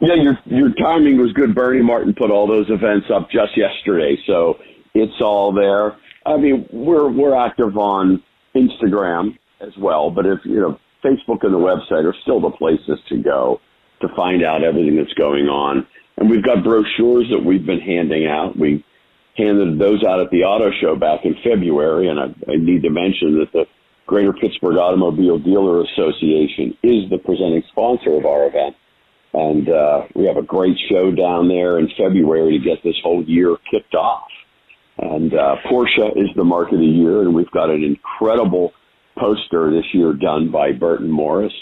Yeah, 0.00 0.14
your 0.14 0.38
your 0.46 0.70
timing 0.74 1.18
was 1.18 1.32
good. 1.32 1.54
Bernie 1.54 1.82
Martin 1.82 2.14
put 2.14 2.30
all 2.30 2.46
those 2.46 2.66
events 2.68 3.06
up 3.14 3.30
just 3.30 3.56
yesterday, 3.56 4.16
so 4.26 4.58
it's 4.94 5.20
all 5.20 5.52
there. 5.52 5.96
I 6.26 6.36
mean, 6.36 6.66
we're 6.72 7.10
we're 7.10 7.34
active 7.34 7.76
on 7.76 8.22
Instagram 8.56 9.36
as 9.60 9.72
well, 9.78 10.10
but 10.10 10.26
if 10.26 10.38
you 10.44 10.60
know, 10.60 10.78
Facebook 11.04 11.42
and 11.42 11.52
the 11.52 11.58
website 11.58 12.04
are 12.04 12.14
still 12.22 12.40
the 12.40 12.50
places 12.50 12.98
to 13.08 13.22
go 13.22 13.60
to 14.00 14.08
find 14.16 14.44
out 14.44 14.64
everything 14.64 14.96
that's 14.96 15.12
going 15.14 15.46
on. 15.46 15.86
And 16.16 16.30
we've 16.30 16.44
got 16.44 16.64
brochures 16.64 17.28
that 17.30 17.42
we've 17.44 17.66
been 17.66 17.80
handing 17.80 18.26
out. 18.26 18.58
We 18.58 18.84
handed 19.36 19.78
those 19.78 20.02
out 20.04 20.20
at 20.20 20.30
the 20.30 20.44
auto 20.44 20.70
show 20.80 20.96
back 20.96 21.24
in 21.24 21.34
February, 21.42 22.08
and 22.08 22.18
I, 22.18 22.24
I 22.50 22.56
need 22.56 22.82
to 22.82 22.90
mention 22.90 23.40
that 23.40 23.52
the 23.52 23.64
Greater 24.06 24.32
Pittsburgh 24.32 24.76
Automobile 24.76 25.38
Dealer 25.38 25.82
Association 25.82 26.76
is 26.82 27.10
the 27.10 27.18
presenting 27.18 27.62
sponsor 27.70 28.16
of 28.16 28.26
our 28.26 28.46
event. 28.46 28.76
And 29.32 29.68
uh, 29.68 30.02
we 30.14 30.26
have 30.26 30.36
a 30.36 30.42
great 30.42 30.76
show 30.88 31.10
down 31.10 31.48
there 31.48 31.78
in 31.78 31.88
February 31.98 32.58
to 32.58 32.64
get 32.64 32.84
this 32.84 32.94
whole 33.02 33.24
year 33.24 33.56
kicked 33.70 33.94
off. 33.94 34.28
And 34.98 35.34
uh, 35.34 35.56
Porsche 35.70 36.10
is 36.16 36.28
the 36.36 36.44
market 36.44 36.74
of 36.74 36.80
the 36.80 36.86
year, 36.86 37.22
and 37.22 37.34
we've 37.34 37.50
got 37.50 37.70
an 37.70 37.82
incredible 37.82 38.72
poster 39.18 39.70
this 39.70 39.84
year 39.92 40.12
done 40.12 40.50
by 40.50 40.72
Burton 40.72 41.10
Morris. 41.10 41.52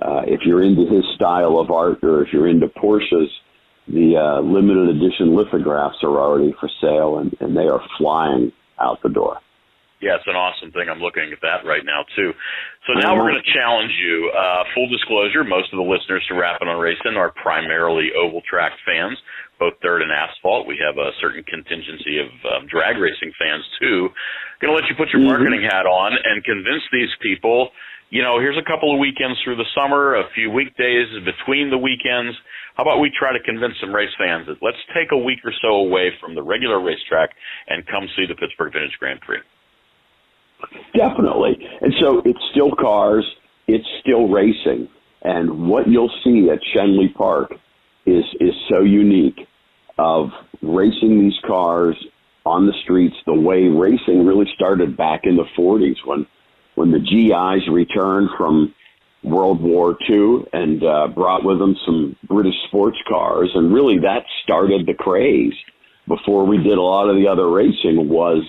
Uh, 0.00 0.22
if 0.26 0.40
you're 0.44 0.62
into 0.62 0.82
his 0.82 1.04
style 1.14 1.58
of 1.58 1.70
art, 1.70 1.98
or 2.02 2.22
if 2.22 2.32
you're 2.32 2.48
into 2.48 2.66
Porsches, 2.66 3.28
the 3.86 4.16
uh, 4.16 4.40
limited 4.40 4.88
edition 4.96 5.36
lithographs 5.36 5.96
are 6.02 6.18
already 6.18 6.54
for 6.58 6.68
sale, 6.80 7.18
and, 7.18 7.36
and 7.40 7.56
they 7.56 7.68
are 7.68 7.80
flying 7.98 8.50
out 8.80 8.98
the 9.02 9.08
door. 9.08 9.38
Yeah, 10.02 10.20
it's 10.20 10.28
an 10.28 10.36
awesome 10.36 10.68
thing. 10.72 10.92
I'm 10.92 11.00
looking 11.00 11.32
at 11.32 11.40
that 11.40 11.64
right 11.64 11.80
now 11.80 12.04
too. 12.12 12.36
So 12.84 12.92
now 13.00 13.16
we're 13.16 13.32
going 13.32 13.40
to 13.40 13.52
challenge 13.56 13.92
you. 13.96 14.28
Uh, 14.36 14.68
full 14.76 14.84
disclosure: 14.92 15.48
most 15.48 15.72
of 15.72 15.80
the 15.80 15.88
listeners 15.88 16.20
to 16.28 16.36
Rapping 16.36 16.68
on 16.68 16.76
Racing 16.76 17.16
are 17.16 17.32
primarily 17.32 18.12
oval 18.12 18.42
track 18.44 18.76
fans, 18.84 19.16
both 19.58 19.74
dirt 19.82 20.02
and 20.02 20.10
asphalt. 20.10 20.66
We 20.66 20.78
have 20.84 20.98
a 20.98 21.10
certain 21.20 21.44
contingency 21.44 22.18
of 22.18 22.30
um, 22.50 22.66
drag 22.66 22.98
racing 22.98 23.32
fans 23.38 23.64
too. 23.80 24.08
Going 24.60 24.74
to 24.74 24.78
let 24.78 24.88
you 24.88 24.96
put 24.96 25.10
your 25.10 25.22
marketing 25.22 25.62
hat 25.62 25.86
on 25.86 26.12
and 26.12 26.42
convince 26.44 26.82
these 26.92 27.10
people. 27.22 27.70
You 28.10 28.22
know, 28.22 28.38
here's 28.38 28.58
a 28.58 28.62
couple 28.62 28.92
of 28.94 29.00
weekends 29.00 29.38
through 29.42 29.56
the 29.56 29.66
summer, 29.74 30.14
a 30.14 30.24
few 30.34 30.50
weekdays 30.50 31.08
between 31.24 31.70
the 31.70 31.78
weekends. 31.78 32.36
How 32.76 32.82
about 32.82 33.00
we 33.00 33.10
try 33.10 33.32
to 33.32 33.42
convince 33.42 33.74
some 33.80 33.94
race 33.94 34.12
fans 34.18 34.46
that 34.46 34.62
let's 34.62 34.78
take 34.94 35.10
a 35.12 35.18
week 35.18 35.40
or 35.44 35.52
so 35.62 35.82
away 35.82 36.10
from 36.20 36.34
the 36.34 36.42
regular 36.42 36.82
racetrack 36.82 37.30
and 37.68 37.86
come 37.86 38.06
see 38.16 38.26
the 38.26 38.34
Pittsburgh 38.34 38.72
Vintage 38.72 38.96
Grand 38.98 39.20
Prix. 39.20 39.40
Definitely. 40.94 41.58
And 41.80 41.92
so 42.00 42.22
it's 42.24 42.38
still 42.52 42.70
cars, 42.78 43.24
it's 43.66 43.86
still 44.00 44.28
racing. 44.28 44.88
And 45.22 45.68
what 45.68 45.88
you'll 45.88 46.12
see 46.22 46.48
at 46.50 46.58
Schenley 46.74 47.12
Park 47.14 47.52
is 48.06 48.24
is 48.40 48.54
so 48.68 48.82
unique 48.82 49.38
of 49.98 50.30
racing 50.62 51.20
these 51.20 51.38
cars 51.46 51.96
on 52.44 52.66
the 52.66 52.74
streets 52.82 53.16
the 53.26 53.34
way 53.34 53.68
racing 53.68 54.26
really 54.26 54.46
started 54.54 54.96
back 54.96 55.22
in 55.24 55.36
the 55.36 55.46
40s 55.56 55.96
when 56.04 56.26
when 56.74 56.90
the 56.90 56.98
GIs 56.98 57.68
returned 57.72 58.28
from 58.36 58.74
World 59.22 59.62
War 59.62 59.96
II 60.10 60.44
and 60.52 60.82
uh, 60.84 61.08
brought 61.08 61.44
with 61.44 61.58
them 61.58 61.76
some 61.86 62.16
British 62.28 62.54
sports 62.68 62.98
cars, 63.08 63.50
and 63.54 63.72
really 63.72 63.98
that 63.98 64.24
started 64.42 64.86
the 64.86 64.94
craze. 64.94 65.54
Before 66.06 66.44
we 66.44 66.58
did 66.58 66.76
a 66.76 66.82
lot 66.82 67.08
of 67.08 67.16
the 67.16 67.28
other 67.28 67.48
racing 67.48 68.10
was 68.10 68.44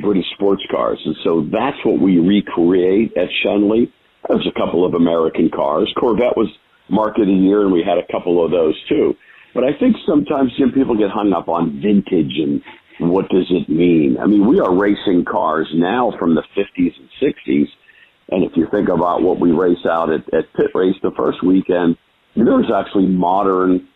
British 0.00 0.26
sports 0.34 0.62
cars. 0.70 0.98
And 1.04 1.16
so 1.24 1.46
that's 1.50 1.76
what 1.84 2.00
we 2.00 2.18
recreate 2.18 3.16
at 3.16 3.28
Schenley 3.42 3.90
There's 4.28 4.46
a 4.46 4.58
couple 4.58 4.84
of 4.84 4.94
American 4.94 5.50
cars. 5.50 5.92
Corvette 5.98 6.36
was 6.36 6.48
market 6.88 7.26
the 7.26 7.32
year, 7.32 7.62
and 7.62 7.72
we 7.72 7.82
had 7.82 7.98
a 7.98 8.06
couple 8.12 8.44
of 8.44 8.50
those 8.50 8.74
too. 8.88 9.14
But 9.54 9.64
I 9.64 9.72
think 9.78 9.96
sometimes 10.06 10.50
Jim 10.58 10.72
people 10.72 10.96
get 10.96 11.10
hung 11.10 11.32
up 11.32 11.48
on 11.48 11.80
vintage 11.80 12.34
and 12.38 12.62
what 12.98 13.28
does 13.28 13.46
it 13.50 13.68
mean? 13.68 14.16
I 14.20 14.26
mean, 14.26 14.46
we 14.46 14.60
are 14.60 14.74
racing 14.74 15.24
cars 15.24 15.68
now 15.74 16.12
from 16.18 16.34
the 16.34 16.42
50s 16.56 16.92
and 16.98 17.08
60s. 17.20 17.66
And 18.30 18.44
if 18.44 18.52
you 18.56 18.66
think 18.70 18.88
about 18.88 19.22
what 19.22 19.40
we 19.40 19.50
race 19.50 19.84
out 19.88 20.10
at, 20.10 20.22
at 20.32 20.52
PittRace 20.54 21.00
the 21.02 21.10
first 21.16 21.42
weekend, 21.44 21.96
there's 22.36 22.70
actually 22.74 23.06
modern 23.06 23.88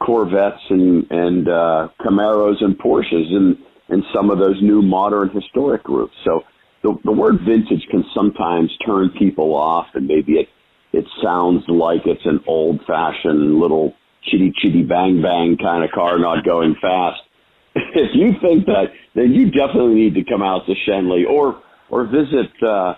Corvettes 0.00 0.60
and, 0.70 1.06
and 1.10 1.48
uh, 1.48 1.88
Camaros 2.00 2.62
and 2.62 2.78
Porsches 2.78 3.32
and 3.32 3.56
in 3.88 4.02
some 4.14 4.30
of 4.30 4.38
those 4.38 4.60
new 4.60 4.82
modern 4.82 5.30
historic 5.30 5.82
groups. 5.84 6.14
So 6.24 6.42
the, 6.82 6.98
the 7.04 7.12
word 7.12 7.36
vintage 7.46 7.86
can 7.90 8.04
sometimes 8.14 8.70
turn 8.84 9.10
people 9.18 9.54
off 9.54 9.86
and 9.94 10.06
maybe 10.06 10.32
it, 10.32 10.48
it 10.96 11.04
sounds 11.22 11.62
like 11.68 12.00
it's 12.06 12.24
an 12.24 12.40
old 12.46 12.80
fashioned 12.86 13.60
little 13.60 13.92
chitty 14.24 14.50
chitty 14.56 14.82
bang 14.82 15.20
bang 15.20 15.56
kind 15.60 15.84
of 15.84 15.90
car 15.90 16.18
not 16.18 16.44
going 16.44 16.74
fast. 16.80 17.20
if 17.74 18.10
you 18.14 18.32
think 18.40 18.64
that, 18.64 18.86
then 19.14 19.32
you 19.32 19.50
definitely 19.50 19.94
need 19.94 20.14
to 20.14 20.24
come 20.24 20.42
out 20.42 20.64
to 20.66 20.72
Schenley 20.88 21.28
or, 21.28 21.60
or 21.90 22.06
visit, 22.06 22.50
uh, 22.62 22.96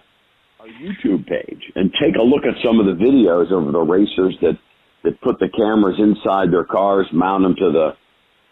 our 0.60 0.70
YouTube 0.80 1.26
page 1.26 1.62
and 1.74 1.90
take 2.00 2.14
a 2.14 2.22
look 2.22 2.44
at 2.44 2.54
some 2.64 2.78
of 2.78 2.86
the 2.86 2.94
videos 2.94 3.50
of 3.50 3.72
the 3.72 3.80
racers 3.80 4.36
that, 4.42 4.58
that 5.02 5.20
put 5.20 5.38
the 5.40 5.48
cameras 5.50 5.98
inside 5.98 6.52
their 6.52 6.64
cars, 6.64 7.06
mount 7.12 7.42
them 7.42 7.54
to 7.56 7.72
the, 7.72 7.90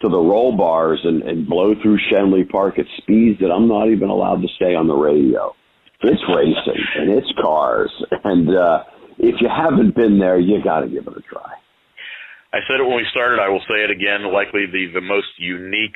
to 0.01 0.09
the 0.09 0.17
roll 0.17 0.55
bars 0.55 0.99
and, 1.03 1.23
and 1.23 1.47
blow 1.47 1.73
through 1.81 1.97
Schenley 2.11 2.47
Park 2.49 2.77
at 2.79 2.85
speeds 2.97 3.39
that 3.39 3.51
I'm 3.51 3.67
not 3.67 3.87
even 3.87 4.09
allowed 4.09 4.41
to 4.41 4.47
say 4.59 4.75
on 4.75 4.87
the 4.87 4.95
radio. 4.95 5.55
It's 6.01 6.21
racing 6.29 6.83
and 6.99 7.11
it's 7.11 7.31
cars. 7.41 7.91
And, 8.23 8.49
uh, 8.49 8.83
if 9.17 9.41
you 9.41 9.49
haven't 9.49 9.95
been 9.95 10.19
there, 10.19 10.39
you 10.39 10.63
got 10.63 10.81
to 10.81 10.87
give 10.87 11.07
it 11.07 11.13
a 11.17 11.21
try. 11.21 11.53
I 12.53 12.59
said 12.67 12.79
it 12.79 12.87
when 12.87 12.97
we 12.97 13.05
started. 13.11 13.39
I 13.39 13.49
will 13.49 13.63
say 13.67 13.83
it 13.83 13.91
again. 13.91 14.31
Likely 14.31 14.65
the 14.65 14.87
the 14.93 15.01
most 15.01 15.27
unique 15.37 15.95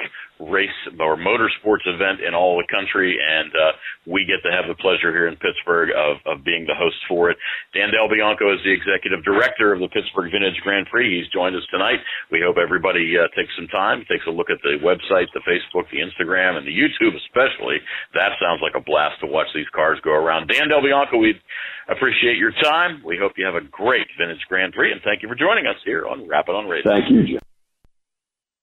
race 0.50 0.74
or 0.98 1.18
motorsports 1.18 1.86
event 1.86 2.22
in 2.26 2.34
all 2.34 2.58
the 2.58 2.66
country, 2.72 3.18
and 3.18 3.52
uh, 3.54 3.72
we 4.10 4.26
get 4.26 4.42
to 4.42 4.50
have 4.50 4.66
the 4.66 4.78
pleasure 4.82 5.14
here 5.14 5.28
in 5.28 5.38
Pittsburgh 5.38 5.94
of, 5.94 6.18
of 6.26 6.44
being 6.44 6.66
the 6.66 6.74
host 6.74 6.98
for 7.06 7.30
it. 7.30 7.38
Dan 7.74 7.92
Del 7.94 8.10
Bianco 8.10 8.50
is 8.54 8.62
the 8.66 8.74
executive 8.74 9.22
director 9.24 9.74
of 9.74 9.80
the 9.80 9.92
Pittsburgh 9.94 10.32
Vintage 10.32 10.58
Grand 10.66 10.88
Prix. 10.90 11.22
He's 11.22 11.30
joined 11.30 11.56
us 11.56 11.66
tonight. 11.70 12.02
We 12.32 12.42
hope 12.42 12.58
everybody 12.58 13.14
uh, 13.18 13.30
takes 13.38 13.54
some 13.54 13.70
time, 13.70 14.02
takes 14.10 14.26
a 14.26 14.34
look 14.34 14.50
at 14.50 14.62
the 14.66 14.82
website, 14.82 15.30
the 15.38 15.46
Facebook, 15.46 15.86
the 15.94 16.02
Instagram, 16.02 16.58
and 16.58 16.66
the 16.66 16.74
YouTube 16.74 17.14
especially. 17.28 17.78
That 18.18 18.34
sounds 18.42 18.66
like 18.66 18.74
a 18.74 18.84
blast 18.84 19.22
to 19.22 19.28
watch 19.28 19.48
these 19.54 19.70
cars 19.76 20.00
go 20.02 20.12
around. 20.12 20.50
Dan 20.50 20.70
Del 20.70 20.82
Bianco, 20.82 21.18
we 21.18 21.38
appreciate 21.90 22.38
your 22.38 22.52
time. 22.64 23.02
We 23.06 23.18
hope 23.22 23.34
you 23.38 23.46
have 23.46 23.56
a 23.56 23.66
great 23.70 24.08
Vintage 24.18 24.42
Grand 24.50 24.74
Prix, 24.74 24.92
and 24.92 25.02
thank 25.04 25.22
you 25.22 25.30
for 25.30 25.36
joining 25.36 25.68
us 25.68 25.78
here 25.86 26.08
on 26.08 26.28
Rapping 26.28 26.56
on 26.56 26.68
Racing. 26.68 26.90
Thank 26.90 27.10
you, 27.12 27.38
Jim. 27.38 27.51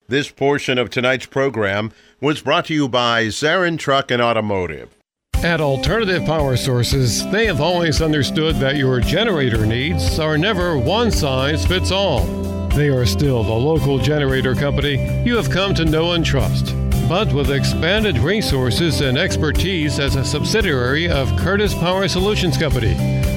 This 0.09 0.31
portion 0.31 0.79
of 0.79 0.89
tonight's 0.89 1.27
program 1.27 1.91
was 2.19 2.41
brought 2.41 2.65
to 2.65 2.73
you 2.73 2.89
by 2.89 3.27
Zarin 3.27 3.77
Truck 3.77 4.09
and 4.09 4.19
Automotive. 4.19 4.89
At 5.35 5.61
Alternative 5.61 6.25
Power 6.25 6.57
Sources, 6.57 7.29
they 7.29 7.45
have 7.45 7.61
always 7.61 8.01
understood 8.01 8.55
that 8.55 8.75
your 8.75 9.01
generator 9.01 9.67
needs 9.67 10.17
are 10.17 10.35
never 10.35 10.79
one 10.79 11.11
size 11.11 11.63
fits 11.63 11.91
all. 11.91 12.25
They 12.69 12.89
are 12.89 13.05
still 13.05 13.43
the 13.43 13.53
local 13.53 13.99
generator 13.99 14.55
company 14.55 15.23
you 15.23 15.35
have 15.37 15.51
come 15.51 15.75
to 15.75 15.85
know 15.85 16.13
and 16.13 16.25
trust, 16.25 16.73
but 17.07 17.31
with 17.31 17.51
expanded 17.51 18.17
resources 18.17 19.01
and 19.01 19.15
expertise 19.15 19.99
as 19.99 20.15
a 20.15 20.25
subsidiary 20.25 21.07
of 21.07 21.37
Curtis 21.37 21.75
Power 21.75 22.07
Solutions 22.07 22.57
Company, 22.57 22.95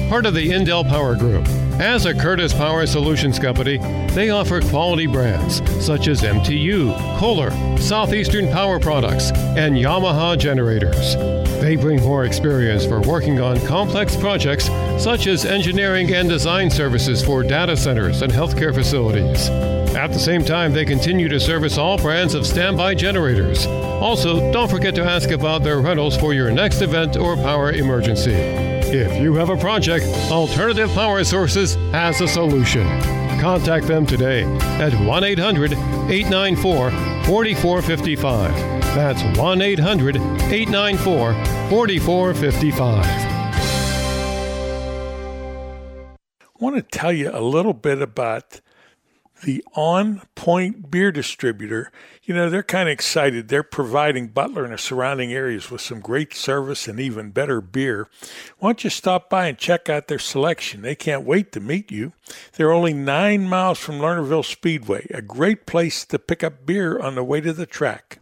part 0.09 0.25
of 0.25 0.33
the 0.33 0.49
Indel 0.49 0.89
Power 0.89 1.15
Group. 1.15 1.45
As 1.79 2.05
a 2.05 2.13
Curtis 2.13 2.53
Power 2.53 2.85
Solutions 2.85 3.39
Company, 3.39 3.77
they 4.13 4.29
offer 4.29 4.61
quality 4.61 5.07
brands 5.07 5.55
such 5.83 6.07
as 6.07 6.21
MTU, 6.21 6.95
Kohler, 7.17 7.49
Southeastern 7.79 8.47
Power 8.51 8.79
Products, 8.79 9.31
and 9.31 9.75
Yamaha 9.75 10.37
generators. 10.37 11.15
They 11.61 11.75
bring 11.75 11.99
more 12.01 12.25
experience 12.25 12.85
for 12.85 13.01
working 13.01 13.39
on 13.39 13.59
complex 13.65 14.15
projects 14.15 14.65
such 15.03 15.25
as 15.25 15.45
engineering 15.45 16.13
and 16.13 16.29
design 16.29 16.69
services 16.69 17.25
for 17.25 17.41
data 17.41 17.75
centers 17.75 18.21
and 18.21 18.31
healthcare 18.31 18.73
facilities. 18.73 19.49
At 19.95 20.11
the 20.13 20.19
same 20.19 20.43
time, 20.43 20.73
they 20.73 20.85
continue 20.85 21.27
to 21.29 21.39
service 21.39 21.77
all 21.79 21.97
brands 21.97 22.35
of 22.35 22.45
standby 22.45 22.95
generators. 22.95 23.65
Also, 23.65 24.51
don't 24.51 24.69
forget 24.69 24.93
to 24.95 25.03
ask 25.03 25.31
about 25.31 25.63
their 25.63 25.79
rentals 25.81 26.15
for 26.17 26.33
your 26.33 26.51
next 26.51 26.81
event 26.81 27.17
or 27.17 27.35
power 27.35 27.71
emergency. 27.71 28.72
If 28.95 29.19
you 29.19 29.33
have 29.33 29.49
a 29.49 29.57
project, 29.57 30.05
Alternative 30.29 30.87
Power 30.91 31.23
Sources 31.23 31.73
has 31.91 32.21
a 32.21 32.27
solution. 32.27 32.85
Contact 33.41 33.87
them 33.87 34.05
today 34.05 34.43
at 34.79 34.93
1 34.93 35.23
800 35.23 35.73
894 35.73 36.91
4455. 37.25 38.51
That's 38.93 39.39
1 39.39 39.61
800 39.63 40.17
894 40.17 41.33
4455. 41.71 43.05
I 46.43 46.45
want 46.59 46.75
to 46.75 46.83
tell 46.83 47.11
you 47.11 47.31
a 47.33 47.41
little 47.41 47.73
bit 47.73 47.99
about 47.99 48.61
the 49.43 49.63
On 49.73 50.21
Point 50.35 50.91
Beer 50.91 51.11
Distributor. 51.11 51.91
You 52.25 52.33
know, 52.33 52.49
they're 52.49 52.63
kind 52.63 52.87
of 52.87 52.93
excited. 52.93 53.49
They're 53.49 53.63
providing 53.63 54.27
Butler 54.29 54.63
and 54.63 54.71
the 54.71 54.77
surrounding 54.77 55.33
areas 55.33 55.69
with 55.69 55.81
some 55.81 55.99
great 55.99 56.33
service 56.33 56.87
and 56.87 56.97
even 56.97 57.31
better 57.31 57.59
beer. 57.59 58.07
Why 58.59 58.69
don't 58.69 58.85
you 58.85 58.89
stop 58.89 59.29
by 59.29 59.47
and 59.47 59.57
check 59.57 59.89
out 59.89 60.07
their 60.07 60.19
selection? 60.19 60.83
They 60.83 60.95
can't 60.95 61.25
wait 61.25 61.51
to 61.51 61.59
meet 61.59 61.91
you. 61.91 62.13
They're 62.53 62.71
only 62.71 62.93
nine 62.93 63.49
miles 63.49 63.77
from 63.79 63.99
Lernerville 63.99 64.45
Speedway, 64.45 65.05
a 65.09 65.21
great 65.21 65.65
place 65.65 66.05
to 66.05 66.17
pick 66.17 66.45
up 66.45 66.65
beer 66.65 66.97
on 66.97 67.15
the 67.15 67.25
way 67.25 67.41
to 67.41 67.51
the 67.51 67.65
track. 67.65 68.19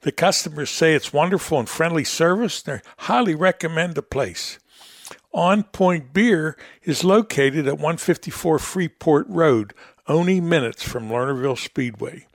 The 0.00 0.12
customers 0.12 0.70
say 0.70 0.94
it's 0.94 1.12
wonderful 1.12 1.58
and 1.58 1.68
friendly 1.68 2.04
service. 2.04 2.62
They 2.62 2.80
highly 2.96 3.34
recommend 3.34 3.94
the 3.94 4.02
place. 4.02 4.58
On 5.34 5.64
Point 5.64 6.14
Beer 6.14 6.56
is 6.82 7.04
located 7.04 7.66
at 7.66 7.74
154 7.74 8.58
Freeport 8.58 9.26
Road, 9.28 9.74
only 10.06 10.40
minutes 10.40 10.82
from 10.82 11.10
Lernerville 11.10 11.58
Speedway. 11.58 12.26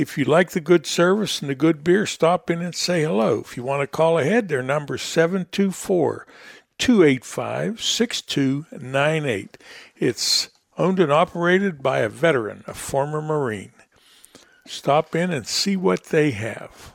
If 0.00 0.16
you 0.16 0.24
like 0.24 0.52
the 0.52 0.62
good 0.62 0.86
service 0.86 1.42
and 1.42 1.50
the 1.50 1.54
good 1.54 1.84
beer, 1.84 2.06
stop 2.06 2.48
in 2.48 2.62
and 2.62 2.74
say 2.74 3.02
hello. 3.02 3.40
If 3.40 3.58
you 3.58 3.62
want 3.62 3.82
to 3.82 3.86
call 3.86 4.18
ahead, 4.18 4.48
their 4.48 4.62
number 4.62 4.94
is 4.94 5.02
724 5.02 6.26
285 6.78 7.82
6298. 7.82 9.58
It's 9.96 10.48
owned 10.78 11.00
and 11.00 11.12
operated 11.12 11.82
by 11.82 11.98
a 11.98 12.08
veteran, 12.08 12.64
a 12.66 12.72
former 12.72 13.20
Marine. 13.20 13.72
Stop 14.66 15.14
in 15.14 15.30
and 15.30 15.46
see 15.46 15.76
what 15.76 16.04
they 16.04 16.30
have. 16.30 16.94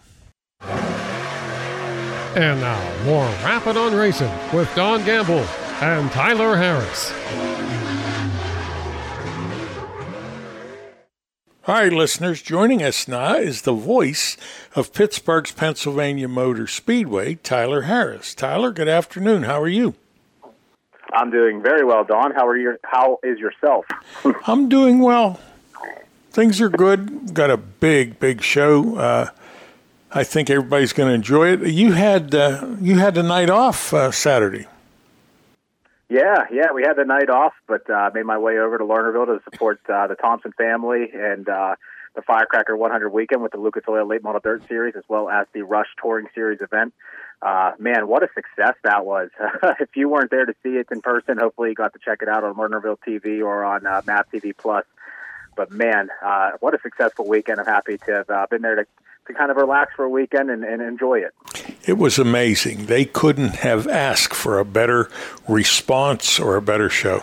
And 2.36 2.60
now, 2.60 3.06
more 3.06 3.28
Rappin' 3.44 3.78
on 3.78 3.94
Racing 3.94 4.34
with 4.52 4.74
Don 4.74 5.06
Gamble 5.06 5.46
and 5.80 6.12
Tyler 6.12 6.56
Harris. 6.56 7.14
All 11.68 11.74
right, 11.74 11.92
listeners, 11.92 12.44
joining 12.44 12.84
us 12.84 13.08
now 13.08 13.38
is 13.38 13.64
the 13.64 13.74
voice 13.74 14.38
of 14.76 14.94
Pittsburgh's 14.94 15.52
Pennsylvania 15.52 16.28
Motor 16.28 16.68
Speedway, 16.68 17.40
Tyler 17.42 17.84
Harris. 17.84 18.36
Tyler, 18.36 18.70
good 18.70 18.88
afternoon. 18.88 19.42
How 19.42 19.60
are 19.60 19.68
you? 19.68 19.96
I'm 21.12 21.32
doing 21.32 21.64
very 21.64 21.84
well, 21.84 22.04
Don. 22.04 22.36
How 22.36 22.46
are 22.46 22.56
you? 22.56 22.78
How 22.84 23.18
is 23.24 23.40
yourself? 23.40 23.88
I'm 24.46 24.70
doing 24.70 25.00
well. 25.00 25.40
Things 26.30 26.62
are 26.62 26.70
good. 26.70 27.34
Got 27.34 27.50
a 27.50 27.58
big, 27.58 28.20
big 28.20 28.44
show. 28.44 28.98
Uh, 29.00 29.30
I 30.12 30.24
think 30.24 30.52
everybody's 30.52 30.94
going 30.94 31.10
to 31.10 31.16
enjoy 31.16 31.48
it. 31.48 31.62
You 31.72 31.94
had 31.94 32.36
uh, 32.36 32.76
you 32.80 33.00
had 33.00 33.16
the 33.16 33.24
night 33.24 33.50
off 33.50 33.92
uh, 33.92 34.12
Saturday. 34.12 34.68
Yeah, 36.10 36.46
yeah, 36.52 36.72
we 36.74 36.84
had 36.84 36.98
the 36.98 37.06
night 37.06 37.30
off, 37.30 37.54
but 37.68 37.90
uh, 37.90 38.12
made 38.14 38.26
my 38.26 38.38
way 38.38 38.60
over 38.60 38.78
to 38.78 38.84
Lernerville 38.84 39.26
to 39.26 39.40
support 39.44 39.80
uh, 39.90 40.06
the 40.08 40.16
Thompson 40.16 40.52
family 40.52 41.10
and 41.12 41.50
uh, 41.50 41.76
the 42.16 42.22
Firecracker 42.22 42.78
100 42.78 43.10
weekend 43.10 43.42
with 43.42 43.52
the 43.52 43.58
Lucas 43.58 43.84
Oil 43.90 44.08
Late 44.08 44.22
Model 44.22 44.40
Dirt 44.44 44.68
Series, 44.68 44.96
as 44.96 45.04
well 45.08 45.30
as 45.30 45.48
the 45.54 45.64
Rush 45.64 45.88
Touring 46.00 46.28
Series 46.36 46.62
event. 46.62 46.94
Uh, 47.42 47.72
man, 47.80 48.08
what 48.08 48.22
a 48.22 48.28
success 48.36 48.76
that 48.84 49.04
was! 49.04 49.30
if 49.80 49.90
you 49.96 50.08
weren't 50.08 50.30
there 50.30 50.46
to 50.46 50.54
see 50.62 50.78
it 50.78 50.88
in 50.92 51.02
person, 51.02 51.38
hopefully 51.40 51.70
you 51.70 51.76
got 51.76 51.94
to 51.94 52.00
check 52.04 52.20
it 52.22 52.30
out 52.30 52.44
on 52.44 52.54
Lernerville 52.54 52.98
TV 53.06 53.44
or 53.44 53.64
on 53.66 53.88
uh, 53.88 54.02
MAVTV 54.04 54.56
Plus. 54.58 54.86
But 55.58 55.72
man, 55.72 56.10
uh, 56.24 56.52
what 56.60 56.76
a 56.76 56.80
successful 56.82 57.28
weekend! 57.28 57.60
I'm 57.60 57.66
happy 57.66 57.98
to 57.98 58.12
have 58.12 58.30
uh, 58.30 58.46
been 58.50 58.62
there 58.62 58.76
to 58.76 58.86
to 59.28 59.34
kind 59.34 59.52
of 59.52 59.58
relax 59.58 59.94
for 59.96 60.06
a 60.06 60.10
weekend 60.10 60.50
and, 60.50 60.64
and 60.64 60.82
enjoy 60.82 61.20
it. 61.20 61.34
It 61.86 61.98
was 61.98 62.20
amazing. 62.20 62.86
They 62.86 63.06
couldn't 63.06 63.56
have 63.56 63.88
asked 63.88 64.34
for 64.34 64.60
a 64.60 64.66
better 64.66 65.10
response 65.48 66.40
or 66.40 66.56
a 66.56 66.62
better 66.62 66.90
show. 66.90 67.22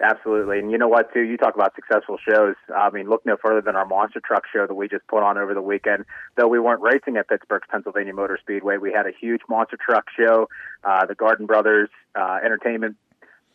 Absolutely. 0.00 0.58
And 0.58 0.70
you 0.70 0.78
know 0.78 0.88
what, 0.88 1.12
too? 1.12 1.22
You 1.22 1.36
talk 1.36 1.54
about 1.54 1.74
successful 1.74 2.18
shows. 2.18 2.54
I 2.74 2.90
mean, 2.90 3.08
look 3.08 3.24
no 3.24 3.36
further 3.36 3.60
than 3.60 3.76
our 3.76 3.86
monster 3.86 4.20
truck 4.20 4.44
show 4.52 4.66
that 4.66 4.74
we 4.74 4.88
just 4.88 5.06
put 5.06 5.22
on 5.22 5.38
over 5.38 5.54
the 5.54 5.62
weekend. 5.62 6.04
Though 6.36 6.48
we 6.48 6.60
weren't 6.60 6.82
racing 6.82 7.16
at 7.16 7.28
Pittsburgh's 7.28 7.66
Pennsylvania 7.70 8.12
Motor 8.12 8.38
Speedway, 8.40 8.76
we 8.76 8.92
had 8.92 9.06
a 9.06 9.12
huge 9.18 9.40
monster 9.48 9.76
truck 9.76 10.04
show. 10.16 10.48
Uh, 10.84 11.06
the 11.06 11.14
Garden 11.14 11.46
Brothers 11.46 11.88
uh, 12.14 12.38
Entertainment 12.44 12.96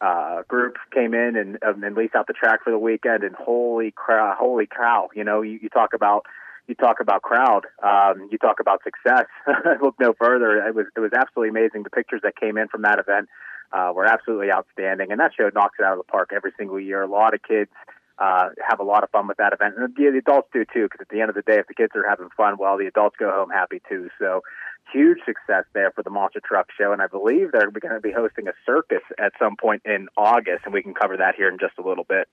uh, 0.01 0.41
group 0.47 0.77
came 0.91 1.13
in 1.13 1.35
and, 1.35 1.59
um, 1.63 1.83
and 1.83 1.95
leased 1.95 2.15
out 2.15 2.25
the 2.27 2.33
track 2.33 2.63
for 2.63 2.71
the 2.71 2.79
weekend. 2.79 3.23
And 3.23 3.35
holy 3.35 3.91
crap, 3.91 4.37
holy 4.37 4.65
cow! 4.65 5.09
You 5.15 5.23
know, 5.23 5.41
you, 5.43 5.59
you 5.61 5.69
talk 5.69 5.93
about 5.93 6.25
you 6.71 6.75
talk 6.75 7.01
about 7.01 7.21
crowd, 7.21 7.65
um, 7.83 8.29
you 8.31 8.37
talk 8.37 8.61
about 8.61 8.79
success. 8.81 9.27
Look 9.81 9.95
no 9.99 10.13
further. 10.13 10.65
It 10.65 10.73
was 10.73 10.85
it 10.95 11.01
was 11.01 11.11
absolutely 11.11 11.49
amazing. 11.49 11.83
The 11.83 11.89
pictures 11.89 12.21
that 12.23 12.37
came 12.39 12.57
in 12.57 12.69
from 12.69 12.83
that 12.83 12.97
event 12.97 13.27
uh, 13.73 13.91
were 13.93 14.05
absolutely 14.05 14.51
outstanding, 14.51 15.11
and 15.11 15.19
that 15.19 15.31
show 15.37 15.49
knocks 15.53 15.75
it 15.79 15.83
out 15.83 15.91
of 15.91 15.97
the 15.99 16.09
park 16.09 16.31
every 16.33 16.53
single 16.57 16.79
year. 16.79 17.01
A 17.03 17.07
lot 17.07 17.33
of 17.33 17.43
kids 17.43 17.71
uh, 18.19 18.49
have 18.65 18.79
a 18.79 18.83
lot 18.83 19.03
of 19.03 19.09
fun 19.09 19.27
with 19.27 19.35
that 19.37 19.51
event, 19.51 19.75
and 19.77 19.93
the, 19.93 20.11
the 20.11 20.17
adults 20.17 20.47
do 20.53 20.63
too. 20.63 20.83
Because 20.83 21.01
at 21.01 21.09
the 21.09 21.19
end 21.19 21.29
of 21.29 21.35
the 21.35 21.41
day, 21.41 21.59
if 21.59 21.67
the 21.67 21.73
kids 21.73 21.91
are 21.93 22.07
having 22.07 22.29
fun, 22.37 22.55
well, 22.57 22.77
the 22.77 22.87
adults 22.87 23.17
go 23.19 23.29
home 23.29 23.49
happy 23.49 23.81
too. 23.89 24.09
So 24.17 24.41
huge 24.91 25.19
success 25.25 25.65
there 25.73 25.91
for 25.91 26.03
the 26.03 26.09
Monster 26.09 26.41
Truck 26.43 26.67
Show, 26.77 26.91
and 26.91 27.01
I 27.01 27.07
believe 27.07 27.51
they're 27.51 27.71
going 27.71 27.93
to 27.93 28.01
be 28.01 28.11
hosting 28.11 28.47
a 28.47 28.53
circus 28.65 29.01
at 29.19 29.33
some 29.39 29.55
point 29.55 29.83
in 29.85 30.07
August, 30.17 30.65
and 30.65 30.73
we 30.73 30.83
can 30.83 30.93
cover 30.93 31.17
that 31.17 31.35
here 31.35 31.49
in 31.49 31.57
just 31.59 31.77
a 31.77 31.87
little 31.87 32.03
bit. 32.03 32.27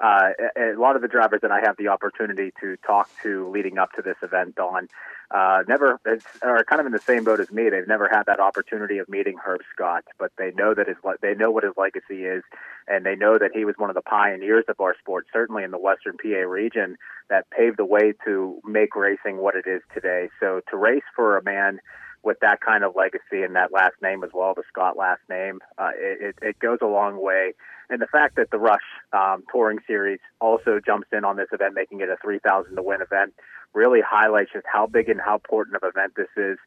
Uh, 0.00 0.30
a, 0.56 0.74
a 0.74 0.80
lot 0.80 0.94
of 0.96 1.02
the 1.02 1.08
drivers 1.08 1.40
that 1.42 1.50
I 1.50 1.60
have 1.60 1.76
the 1.76 1.88
opportunity 1.88 2.52
to 2.60 2.76
talk 2.86 3.10
to 3.22 3.50
leading 3.50 3.78
up 3.78 3.92
to 3.92 4.02
this 4.02 4.16
event, 4.22 4.54
Don, 4.54 4.88
uh, 5.30 5.62
never 5.68 6.00
are 6.40 6.64
kind 6.64 6.80
of 6.80 6.86
in 6.86 6.92
the 6.92 7.00
same 7.00 7.24
boat 7.24 7.40
as 7.40 7.50
me. 7.50 7.68
They've 7.68 7.86
never 7.86 8.08
had 8.08 8.24
that 8.26 8.40
opportunity 8.40 8.98
of 8.98 9.08
meeting 9.08 9.36
Herb 9.44 9.60
Scott, 9.74 10.04
but 10.18 10.32
they 10.38 10.52
know 10.52 10.72
that 10.72 10.88
his 10.88 10.96
they 11.20 11.34
know 11.34 11.50
what 11.50 11.64
his 11.64 11.74
legacy 11.76 12.24
is, 12.24 12.42
and 12.86 13.04
they 13.04 13.14
know 13.14 13.38
that 13.38 13.50
he 13.52 13.64
was 13.64 13.74
one 13.76 13.90
of 13.90 13.94
the 13.94 14.02
pioneers 14.02 14.64
of 14.68 14.80
our 14.80 14.94
sport, 14.98 15.26
certainly 15.32 15.64
in 15.64 15.70
the 15.70 15.78
Western 15.78 16.16
PA 16.16 16.48
region, 16.48 16.96
that 17.28 17.50
paved 17.50 17.76
the 17.76 17.84
way 17.84 18.14
to 18.24 18.60
make 18.64 18.96
racing 18.96 19.36
what 19.36 19.54
it 19.54 19.66
is 19.66 19.82
today. 19.92 20.28
So 20.40 20.62
to 20.70 20.76
race 20.76 21.02
for 21.14 21.36
a 21.36 21.42
man 21.42 21.80
with 22.22 22.38
that 22.40 22.60
kind 22.60 22.84
of 22.84 22.94
legacy 22.96 23.42
and 23.42 23.56
that 23.56 23.72
last 23.72 23.94
name 24.02 24.24
as 24.24 24.30
well, 24.34 24.54
the 24.54 24.62
Scott 24.68 24.96
last 24.96 25.20
name, 25.28 25.60
uh, 25.78 25.90
it, 25.96 26.36
it 26.42 26.58
goes 26.58 26.78
a 26.82 26.86
long 26.86 27.22
way. 27.22 27.52
And 27.90 28.02
the 28.02 28.06
fact 28.06 28.36
that 28.36 28.50
the 28.50 28.58
Rush 28.58 28.82
um, 29.12 29.44
Touring 29.50 29.78
Series 29.86 30.20
also 30.40 30.78
jumps 30.84 31.08
in 31.12 31.24
on 31.24 31.36
this 31.36 31.48
event, 31.52 31.74
making 31.74 32.00
it 32.00 32.08
a 32.08 32.16
3,000 32.22 32.76
to 32.76 32.82
win 32.82 33.00
event, 33.00 33.34
really 33.72 34.00
highlights 34.06 34.50
just 34.52 34.66
how 34.70 34.86
big 34.86 35.08
and 35.08 35.20
how 35.20 35.34
important 35.34 35.76
of 35.76 35.82
an 35.82 35.90
event 35.90 36.12
this 36.16 36.28
is 36.36 36.58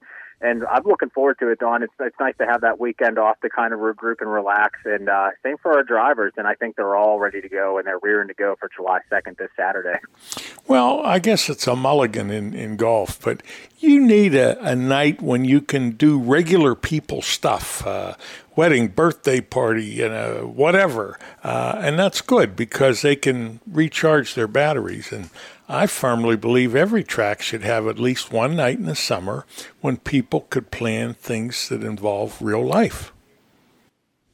and 0.42 0.64
I'm 0.66 0.84
looking 0.86 1.10
forward 1.10 1.38
to 1.40 1.50
it, 1.50 1.60
Don. 1.60 1.84
It's 1.84 1.94
it's 2.00 2.16
nice 2.20 2.34
to 2.40 2.46
have 2.46 2.62
that 2.62 2.80
weekend 2.80 3.20
off 3.20 3.40
to 3.42 3.50
kind 3.50 3.74
of 3.74 3.80
regroup 3.80 4.16
and 4.22 4.32
relax. 4.32 4.80
And 4.86 5.08
uh, 5.08 5.30
same 5.44 5.58
for 5.62 5.74
our 5.74 5.84
drivers, 5.84 6.34
and 6.36 6.48
I 6.48 6.56
think 6.56 6.76
they're 6.76 6.96
all 6.96 7.20
ready 7.20 7.42
to 7.42 7.50
go 7.50 7.78
and 7.78 7.86
they're 7.86 8.00
rearing 8.02 8.28
to 8.28 8.34
go 8.34 8.56
for 8.60 8.70
July 8.76 9.00
2nd 9.12 9.38
this 9.38 9.50
Saturday. 9.56 10.00
Well, 10.68 11.02
I 11.02 11.20
guess 11.20 11.50
it's 11.50 11.68
a 11.68 11.76
mulligan 11.76 12.32
in, 12.32 12.54
in 12.54 12.76
golf, 12.76 13.22
but 13.24 13.44
you 13.82 14.00
need 14.00 14.36
a, 14.36 14.62
a 14.64 14.76
night 14.76 15.22
when 15.22 15.46
you 15.46 15.62
can 15.62 15.92
do 15.92 16.20
regular 16.20 16.76
people 16.76 17.22
stuff. 17.22 17.86
Uh, 17.86 18.16
wedding, 18.56 18.88
birthday 18.90 19.42
party, 19.42 19.86
you 19.86 20.10
know, 20.10 20.52
whatever. 20.54 21.18
Uh, 21.44 21.76
and 21.78 21.98
that's 21.98 22.22
good 22.22 22.56
because 22.56 23.02
they 23.02 23.16
can 23.16 23.60
recharge 23.66 24.36
their 24.36 24.48
batteries. 24.48 25.12
And 25.12 25.30
I 25.68 25.88
firmly 25.88 26.36
believe 26.36 26.76
every 26.76 27.04
track 27.04 27.42
should 27.42 27.64
have 27.64 27.88
at 27.88 28.00
least 28.00 28.32
one 28.32 28.56
night 28.56 28.78
in 28.78 28.86
the 28.86 28.96
summer 28.96 29.46
when 29.80 29.98
people 29.98 30.42
could 30.50 30.72
plan 30.72 31.14
things 31.14 31.70
that 31.70 31.84
involve 31.84 32.42
real 32.42 32.66
life. 32.66 33.14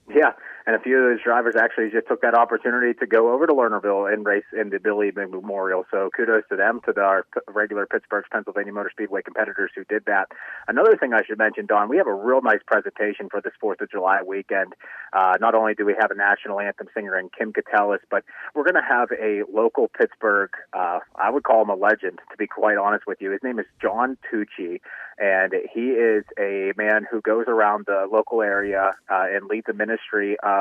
Yeah, 0.09 0.33
and 0.67 0.75
a 0.75 0.79
few 0.79 0.97
of 0.97 1.09
those 1.09 1.23
drivers 1.23 1.55
actually 1.55 1.89
just 1.89 2.07
took 2.09 2.21
that 2.21 2.35
opportunity 2.35 2.93
to 2.99 3.07
go 3.07 3.33
over 3.33 3.47
to 3.47 3.53
Lernerville 3.53 4.11
and 4.11 4.25
race 4.25 4.43
in 4.51 4.69
the 4.69 4.79
Billy 4.79 5.11
Memorial. 5.15 5.85
So 5.89 6.09
kudos 6.13 6.43
to 6.49 6.57
them, 6.57 6.81
to 6.85 6.91
the, 6.91 6.99
our 6.99 7.25
regular 7.47 7.85
Pittsburgh's 7.85 8.27
Pennsylvania 8.29 8.73
Motor 8.73 8.91
Speedway 8.91 9.21
competitors 9.21 9.71
who 9.73 9.85
did 9.85 10.03
that. 10.07 10.27
Another 10.67 10.97
thing 10.97 11.13
I 11.13 11.23
should 11.25 11.37
mention, 11.37 11.67
Don, 11.67 11.87
we 11.87 11.95
have 11.95 12.05
a 12.05 12.13
real 12.13 12.41
nice 12.41 12.59
presentation 12.67 13.29
for 13.31 13.39
this 13.39 13.53
Fourth 13.61 13.79
of 13.79 13.89
July 13.89 14.19
weekend. 14.27 14.73
Uh, 15.13 15.35
not 15.39 15.55
only 15.55 15.73
do 15.73 15.85
we 15.85 15.95
have 15.97 16.11
a 16.11 16.15
national 16.15 16.59
anthem 16.59 16.87
singer 16.93 17.17
in 17.17 17.29
Kim 17.29 17.53
Catellis, 17.53 17.99
but 18.11 18.25
we're 18.53 18.65
going 18.65 18.75
to 18.75 18.81
have 18.81 19.07
a 19.13 19.43
local 19.49 19.87
Pittsburgh. 19.87 20.49
Uh, 20.73 20.99
I 21.15 21.29
would 21.29 21.45
call 21.45 21.61
him 21.61 21.69
a 21.69 21.75
legend, 21.75 22.19
to 22.29 22.37
be 22.37 22.45
quite 22.45 22.77
honest 22.77 23.07
with 23.07 23.21
you. 23.21 23.31
His 23.31 23.41
name 23.41 23.57
is 23.57 23.65
John 23.81 24.17
Tucci, 24.29 24.81
and 25.17 25.53
he 25.73 25.91
is 25.91 26.25
a 26.37 26.73
man 26.75 27.05
who 27.09 27.21
goes 27.21 27.45
around 27.47 27.85
the 27.87 28.05
local 28.11 28.41
area 28.41 28.91
uh, 29.09 29.25
and 29.31 29.47
leads 29.47 29.67
a 29.69 29.73
ministry 29.73 30.35
of 30.43 30.56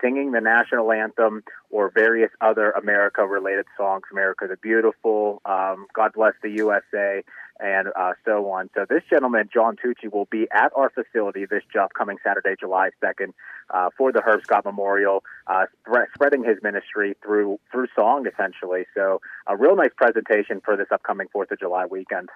singing 0.00 0.32
the 0.32 0.40
national 0.40 0.92
anthem 0.92 1.42
or 1.70 1.90
various 1.90 2.30
other 2.40 2.70
America 2.72 3.26
related 3.26 3.66
songs, 3.76 4.02
America 4.12 4.46
the 4.48 4.56
Beautiful, 4.56 5.40
um, 5.44 5.86
God 5.94 6.12
Bless 6.12 6.34
the 6.42 6.50
USA, 6.50 7.22
and 7.60 7.88
uh, 7.96 8.12
so 8.24 8.50
on. 8.50 8.68
So 8.74 8.84
this 8.88 9.02
gentleman, 9.08 9.48
John 9.52 9.76
Tucci, 9.76 10.12
will 10.12 10.26
be 10.26 10.46
at 10.52 10.72
our 10.76 10.90
facility 10.90 11.46
this 11.46 11.62
upcoming 11.80 12.18
Saturday, 12.22 12.54
July 12.58 12.90
2nd, 13.02 13.32
uh, 13.70 13.90
for 13.96 14.12
the 14.12 14.20
Herb 14.20 14.42
Scott 14.42 14.64
Memorial, 14.64 15.24
uh, 15.46 15.66
sp- 15.86 16.10
spreading 16.14 16.44
his 16.44 16.58
ministry 16.62 17.16
through 17.22 17.58
through 17.70 17.86
song, 17.94 18.26
essentially. 18.26 18.86
So 18.94 19.20
a 19.46 19.56
real 19.56 19.76
nice 19.76 19.92
presentation 19.96 20.60
for 20.64 20.76
this 20.76 20.88
upcoming 20.90 21.28
4th 21.34 21.52
of 21.52 21.58
July 21.58 21.86
weekend. 21.86 22.28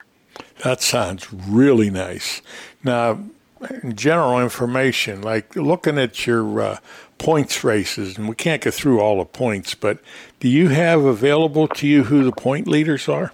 That 0.63 0.81
sounds 0.81 1.33
really 1.33 1.91
nice. 1.91 2.43
Now, 2.85 3.19
general 3.95 4.41
information, 4.41 5.23
like 5.23 5.55
looking 5.57 5.99
at 5.99 6.27
your 6.27 6.61
uh, 6.61 6.79
points 7.19 7.65
races, 7.65 8.17
and 8.17 8.29
we 8.29 8.35
can't 8.35 8.63
get 8.63 8.75
through 8.75 9.01
all 9.01 9.19
the 9.19 9.25
points, 9.25 9.75
but 9.75 9.99
do 10.41 10.49
you 10.49 10.69
have 10.69 11.05
available 11.05 11.69
to 11.69 11.87
you 11.87 12.05
who 12.05 12.25
the 12.25 12.33
point 12.33 12.69
leaders 12.69 13.09
are? 13.09 13.33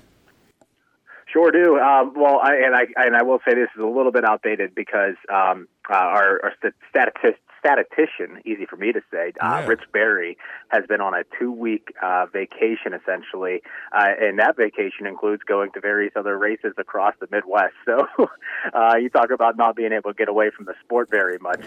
Sure 1.34 1.50
do. 1.50 1.78
Um, 1.78 2.12
well, 2.14 2.38
I, 2.40 2.54
and 2.64 2.76
I 2.76 2.86
and 2.96 3.16
I 3.16 3.24
will 3.24 3.40
say 3.46 3.54
this 3.54 3.68
is 3.76 3.82
a 3.82 3.86
little 3.86 4.12
bit 4.12 4.24
outdated 4.24 4.72
because 4.72 5.16
um, 5.28 5.66
uh, 5.90 5.94
our, 5.94 6.40
our 6.44 6.52
statistician 6.88 7.34
statistician, 7.64 8.42
easy 8.44 8.66
for 8.66 8.76
me 8.76 8.92
to 8.92 9.00
say, 9.10 9.32
uh, 9.40 9.60
Yeah. 9.60 9.66
Rich 9.66 9.84
Berry, 9.92 10.36
has 10.68 10.84
been 10.86 11.00
on 11.00 11.14
a 11.14 11.24
two-week 11.38 11.94
uh, 12.02 12.26
vacation 12.26 12.92
essentially, 12.92 13.62
uh, 13.92 14.08
and 14.20 14.38
that 14.38 14.56
vacation 14.56 15.06
includes 15.06 15.42
going 15.44 15.70
to 15.72 15.80
various 15.80 16.12
other 16.16 16.36
races 16.36 16.74
across 16.78 17.14
the 17.20 17.28
Midwest. 17.30 17.74
So 17.86 18.06
uh, 18.72 18.96
you 18.96 19.08
talk 19.10 19.30
about 19.30 19.56
not 19.56 19.76
being 19.76 19.92
able 19.92 20.10
to 20.10 20.16
get 20.16 20.28
away 20.28 20.50
from 20.50 20.64
the 20.64 20.74
sport 20.82 21.10
very 21.10 21.38
much. 21.38 21.60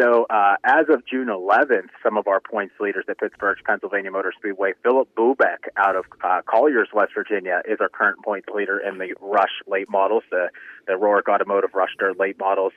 So 0.00 0.26
uh, 0.30 0.54
as 0.64 0.86
of 0.88 1.04
June 1.06 1.26
11th, 1.26 1.88
some 2.02 2.16
of 2.16 2.28
our 2.28 2.40
points 2.40 2.74
leaders 2.78 3.04
at 3.08 3.18
Pittsburgh's 3.18 3.60
Pennsylvania 3.66 4.10
Motor 4.10 4.32
Speedway, 4.38 4.72
Philip 4.82 5.08
Bubeck 5.16 5.68
out 5.76 5.96
of 5.96 6.04
uh, 6.22 6.42
Colliers, 6.48 6.88
West 6.94 7.12
Virginia, 7.14 7.62
is 7.68 7.78
our 7.80 7.88
current 7.88 8.22
points 8.24 8.48
leader 8.54 8.78
in 8.78 8.98
the 8.98 9.14
Rush 9.20 9.62
late 9.66 9.90
models, 9.90 10.22
the 10.30 10.48
the 10.86 10.92
Rorick 10.92 11.28
Automotive 11.28 11.70
Rush 11.74 11.90
Dirt 11.98 12.18
late 12.18 12.38
models, 12.38 12.72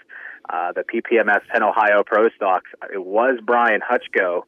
uh, 0.50 0.72
the 0.74 0.84
PPMS 0.84 1.42
Penn 1.52 1.64
Ohio 1.64 2.04
Pro 2.06 2.30
Stocks. 2.36 2.70
It 2.94 3.04
was 3.04 3.40
Brian 3.44 3.82
Hutchko. 3.82 4.44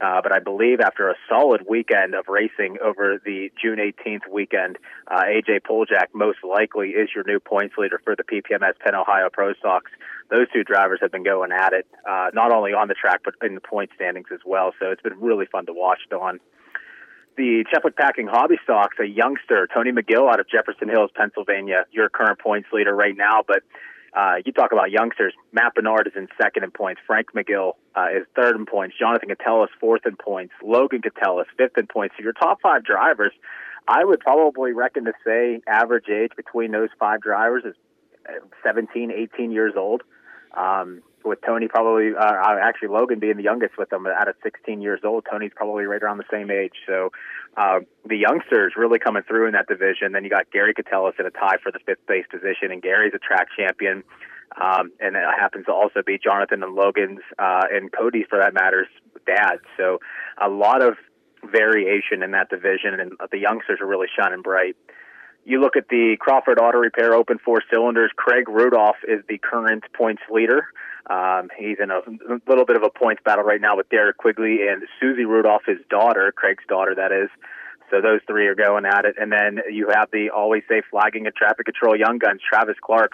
Uh, 0.00 0.20
but 0.20 0.32
I 0.32 0.40
believe 0.40 0.80
after 0.80 1.10
a 1.10 1.14
solid 1.28 1.62
weekend 1.68 2.16
of 2.16 2.26
racing 2.26 2.78
over 2.82 3.20
the 3.24 3.52
June 3.60 3.78
18th 3.78 4.26
weekend, 4.32 4.78
uh, 5.06 5.22
AJ 5.22 5.60
Poljak 5.62 6.06
most 6.12 6.38
likely 6.42 6.88
is 6.88 7.10
your 7.14 7.22
new 7.24 7.38
points 7.38 7.76
leader 7.78 8.00
for 8.02 8.16
the 8.16 8.24
PPMS 8.24 8.72
Penn 8.80 8.96
Ohio 8.96 9.28
Pro 9.32 9.54
Stocks. 9.54 9.92
Those 10.28 10.48
two 10.52 10.64
drivers 10.64 10.98
have 11.02 11.12
been 11.12 11.22
going 11.22 11.52
at 11.52 11.72
it, 11.72 11.86
uh, 12.08 12.30
not 12.34 12.52
only 12.52 12.72
on 12.72 12.88
the 12.88 12.94
track 12.94 13.20
but 13.24 13.34
in 13.46 13.54
the 13.54 13.60
point 13.60 13.90
standings 13.94 14.26
as 14.32 14.40
well. 14.44 14.72
So 14.80 14.90
it's 14.90 15.02
been 15.02 15.20
really 15.20 15.46
fun 15.46 15.66
to 15.66 15.72
watch, 15.72 16.00
Don. 16.10 16.40
The 17.36 17.64
Cheplik 17.72 17.96
Packing 17.96 18.26
Hobby 18.26 18.56
Stocks, 18.64 18.96
a 19.00 19.06
youngster, 19.06 19.68
Tony 19.72 19.92
McGill 19.92 20.28
out 20.28 20.40
of 20.40 20.48
Jefferson 20.48 20.88
Hills, 20.88 21.10
Pennsylvania, 21.14 21.84
your 21.92 22.08
current 22.08 22.40
points 22.40 22.68
leader 22.72 22.94
right 22.94 23.16
now, 23.16 23.42
but 23.46 23.62
uh, 24.14 24.34
you 24.44 24.52
talk 24.52 24.72
about 24.72 24.90
youngsters. 24.90 25.32
Matt 25.52 25.74
Bernard 25.74 26.06
is 26.06 26.12
in 26.16 26.28
second 26.40 26.64
in 26.64 26.70
points. 26.70 27.00
Frank 27.06 27.32
McGill 27.34 27.72
uh, 27.96 28.08
is 28.14 28.26
third 28.36 28.56
in 28.56 28.66
points. 28.66 28.94
Jonathan 28.98 29.30
Catellis 29.30 29.68
fourth 29.80 30.02
in 30.04 30.16
points. 30.16 30.52
Logan 30.62 31.00
Catellis 31.00 31.46
fifth 31.56 31.78
in 31.78 31.86
points. 31.86 32.14
So 32.18 32.22
your 32.22 32.34
top 32.34 32.60
five 32.60 32.84
drivers, 32.84 33.32
I 33.88 34.04
would 34.04 34.20
probably 34.20 34.72
reckon 34.72 35.04
to 35.06 35.12
say 35.24 35.60
average 35.66 36.08
age 36.10 36.32
between 36.36 36.72
those 36.72 36.90
five 36.98 37.22
drivers 37.22 37.64
is 37.64 37.74
uh, 38.28 38.44
17, 38.62 39.10
18 39.10 39.50
years 39.50 39.72
old. 39.76 40.02
Um, 40.56 41.02
with 41.24 41.38
Tony 41.46 41.68
probably, 41.68 42.10
uh, 42.18 42.24
uh, 42.24 42.56
actually 42.60 42.88
Logan 42.88 43.20
being 43.20 43.36
the 43.36 43.42
youngest 43.42 43.78
with 43.78 43.90
them 43.90 44.06
at 44.06 44.34
16 44.42 44.80
years 44.80 45.00
old. 45.04 45.24
Tony's 45.30 45.52
probably 45.54 45.84
right 45.84 46.02
around 46.02 46.18
the 46.18 46.24
same 46.30 46.50
age. 46.50 46.72
So 46.86 47.10
uh, 47.56 47.80
the 48.04 48.16
youngsters 48.16 48.74
really 48.76 48.98
coming 48.98 49.22
through 49.22 49.46
in 49.46 49.52
that 49.52 49.68
division. 49.68 50.12
Then 50.12 50.24
you 50.24 50.30
got 50.30 50.50
Gary 50.50 50.74
Catellis 50.74 51.18
in 51.20 51.26
a 51.26 51.30
tie 51.30 51.58
for 51.62 51.70
the 51.70 51.78
fifth 51.86 52.04
place 52.06 52.24
position, 52.30 52.70
and 52.70 52.82
Gary's 52.82 53.12
a 53.14 53.18
track 53.18 53.48
champion. 53.56 54.02
Um, 54.60 54.92
and 55.00 55.16
it 55.16 55.22
happens 55.38 55.66
to 55.66 55.72
also 55.72 56.02
be 56.04 56.18
Jonathan 56.18 56.62
and 56.62 56.74
Logan's 56.74 57.20
uh, 57.38 57.62
and 57.70 57.90
Cody's, 57.90 58.26
for 58.28 58.38
that 58.38 58.52
matter, 58.52 58.86
dad. 59.26 59.58
So 59.76 59.98
a 60.40 60.48
lot 60.48 60.82
of 60.82 60.94
variation 61.44 62.22
in 62.22 62.32
that 62.32 62.50
division, 62.50 63.00
and 63.00 63.12
the 63.30 63.38
youngsters 63.38 63.80
are 63.80 63.86
really 63.86 64.08
shining 64.16 64.42
bright. 64.42 64.76
You 65.44 65.60
look 65.60 65.76
at 65.76 65.88
the 65.88 66.16
Crawford 66.20 66.58
Auto 66.58 66.78
Repair 66.78 67.14
Open 67.14 67.38
Four 67.44 67.62
Cylinders. 67.70 68.12
Craig 68.16 68.48
Rudolph 68.48 68.96
is 69.06 69.24
the 69.28 69.38
current 69.38 69.84
points 69.92 70.22
leader. 70.30 70.68
Um, 71.10 71.50
he's 71.58 71.78
in 71.82 71.90
a 71.90 72.00
little 72.48 72.64
bit 72.64 72.76
of 72.76 72.84
a 72.84 72.90
points 72.90 73.22
battle 73.24 73.44
right 73.44 73.60
now 73.60 73.76
with 73.76 73.88
Derek 73.88 74.18
Quigley 74.18 74.68
and 74.68 74.84
Susie 75.00 75.24
Rudolph, 75.24 75.62
his 75.66 75.78
daughter, 75.90 76.30
Craig's 76.30 76.62
daughter, 76.68 76.94
that 76.94 77.10
is. 77.10 77.28
So 77.90 78.00
those 78.00 78.20
three 78.26 78.46
are 78.46 78.54
going 78.54 78.86
at 78.86 79.04
it. 79.04 79.16
And 79.20 79.32
then 79.32 79.58
you 79.70 79.90
have 79.92 80.10
the 80.12 80.30
always 80.30 80.62
safe 80.68 80.84
flagging 80.90 81.26
and 81.26 81.34
traffic 81.34 81.66
control 81.66 81.98
young 81.98 82.18
guns. 82.18 82.40
Travis 82.48 82.76
Clark 82.80 83.12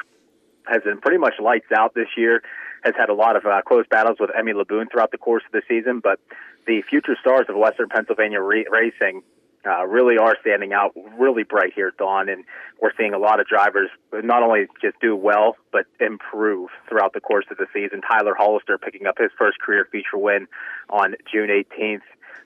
has 0.66 0.82
been 0.82 1.00
pretty 1.00 1.18
much 1.18 1.34
lights 1.42 1.72
out 1.74 1.94
this 1.94 2.09
year. 2.16 2.42
Has 2.84 2.94
had 2.96 3.09
a 3.09 3.14
lot 3.14 3.36
of 3.36 3.46
uh, 3.46 3.62
close 3.66 3.86
battles 3.90 4.18
with 4.20 4.30
Emmy 4.38 4.52
Laboon 4.52 4.86
throughout 4.92 5.10
the 5.10 5.18
course 5.18 5.42
of 5.46 5.52
the 5.52 5.62
season, 5.66 6.00
but 6.00 6.20
the 6.66 6.82
future 6.88 7.16
stars 7.20 7.46
of 7.48 7.56
Western 7.56 7.88
Pennsylvania 7.88 8.40
re- 8.40 8.66
racing 8.70 9.22
uh, 9.68 9.84
really 9.86 10.16
are 10.18 10.36
standing 10.40 10.72
out 10.72 10.92
really 11.18 11.42
bright 11.42 11.72
here, 11.74 11.88
at 11.88 11.96
Don, 11.96 12.28
and 12.28 12.44
we're 12.80 12.92
seeing 12.96 13.14
a 13.14 13.18
lot 13.18 13.40
of 13.40 13.46
drivers 13.46 13.90
not 14.12 14.42
only 14.42 14.66
just 14.80 14.98
do 15.00 15.14
well, 15.14 15.56
but 15.72 15.86
improve 16.00 16.70
throughout 16.88 17.12
the 17.12 17.20
course 17.20 17.46
of 17.50 17.58
the 17.58 17.66
season. 17.72 18.00
Tyler 18.00 18.34
Hollister 18.36 18.78
picking 18.78 19.06
up 19.06 19.16
his 19.18 19.30
first 19.38 19.58
career 19.60 19.86
feature 19.90 20.16
win 20.16 20.46
on 20.90 21.14
June 21.30 21.48
18th. 21.48 22.00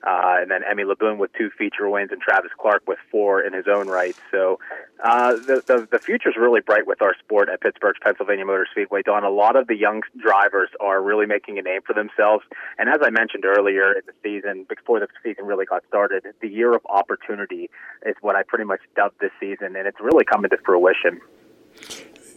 Uh, 0.05 0.41
and 0.41 0.51
then 0.51 0.61
Emmy 0.69 0.83
Laboon 0.83 1.17
with 1.17 1.31
two 1.33 1.49
feature 1.57 1.89
wins, 1.89 2.11
and 2.11 2.21
Travis 2.21 2.51
Clark 2.57 2.83
with 2.87 2.99
four 3.11 3.41
in 3.41 3.53
his 3.53 3.65
own 3.67 3.87
right. 3.87 4.15
So 4.31 4.59
uh, 5.03 5.33
the, 5.35 5.63
the 5.65 5.87
the 5.91 5.99
future's 5.99 6.35
really 6.37 6.61
bright 6.61 6.87
with 6.87 7.01
our 7.01 7.15
sport 7.19 7.49
at 7.49 7.61
Pittsburgh's 7.61 7.99
Pennsylvania 8.01 8.45
Motor 8.45 8.67
Speedway. 8.71 9.01
Don, 9.01 9.23
a 9.23 9.29
lot 9.29 9.55
of 9.55 9.67
the 9.67 9.75
young 9.75 10.01
drivers 10.21 10.69
are 10.79 11.01
really 11.01 11.25
making 11.25 11.57
a 11.57 11.61
name 11.61 11.81
for 11.85 11.93
themselves. 11.93 12.43
And 12.77 12.89
as 12.89 12.99
I 13.01 13.09
mentioned 13.09 13.45
earlier 13.45 13.93
in 13.93 14.01
the 14.05 14.13
season, 14.23 14.65
before 14.67 14.99
the 14.99 15.07
season 15.23 15.45
really 15.45 15.65
got 15.65 15.83
started, 15.87 16.23
the 16.41 16.49
year 16.49 16.73
of 16.73 16.85
opportunity 16.89 17.69
is 18.05 18.15
what 18.21 18.35
I 18.35 18.43
pretty 18.43 18.65
much 18.65 18.81
dubbed 18.95 19.19
this 19.19 19.31
season, 19.39 19.75
and 19.75 19.87
it's 19.87 19.99
really 20.01 20.25
coming 20.25 20.49
to 20.49 20.57
fruition. 20.65 21.21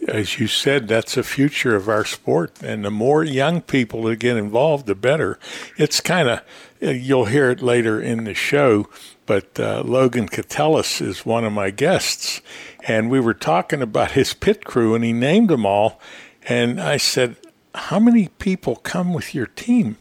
as 0.07 0.39
you 0.39 0.47
said, 0.47 0.87
that's 0.87 1.15
the 1.15 1.23
future 1.23 1.75
of 1.75 1.89
our 1.89 2.05
sport. 2.05 2.61
And 2.61 2.85
the 2.85 2.91
more 2.91 3.23
young 3.23 3.61
people 3.61 4.03
that 4.03 4.17
get 4.17 4.37
involved, 4.37 4.85
the 4.85 4.95
better. 4.95 5.39
It's 5.77 6.01
kind 6.01 6.29
of, 6.29 6.41
you'll 6.81 7.25
hear 7.25 7.49
it 7.49 7.61
later 7.61 7.99
in 8.01 8.23
the 8.23 8.33
show, 8.33 8.87
but 9.25 9.59
uh, 9.59 9.81
Logan 9.85 10.27
Catellis 10.27 11.01
is 11.01 11.25
one 11.25 11.43
of 11.43 11.53
my 11.53 11.69
guests. 11.69 12.41
And 12.87 13.09
we 13.09 13.19
were 13.19 13.33
talking 13.33 13.81
about 13.81 14.11
his 14.11 14.33
pit 14.33 14.65
crew, 14.65 14.95
and 14.95 15.03
he 15.03 15.13
named 15.13 15.49
them 15.49 15.65
all. 15.65 15.99
And 16.43 16.79
I 16.79 16.97
said, 16.97 17.35
How 17.75 17.99
many 17.99 18.29
people 18.39 18.77
come 18.77 19.13
with 19.13 19.35
your 19.35 19.47
team 19.47 19.97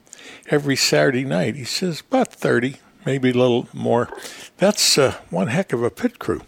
every 0.49 0.77
Saturday 0.77 1.25
night? 1.25 1.57
He 1.57 1.65
says, 1.65 2.01
About 2.01 2.33
30, 2.33 2.77
maybe 3.05 3.31
a 3.31 3.35
little 3.35 3.69
more. 3.73 4.09
That's 4.59 4.99
uh, 4.99 5.17
one 5.31 5.49
heck 5.49 5.73
of 5.73 5.83
a 5.83 5.91
pit 5.91 6.19
crew. 6.19 6.43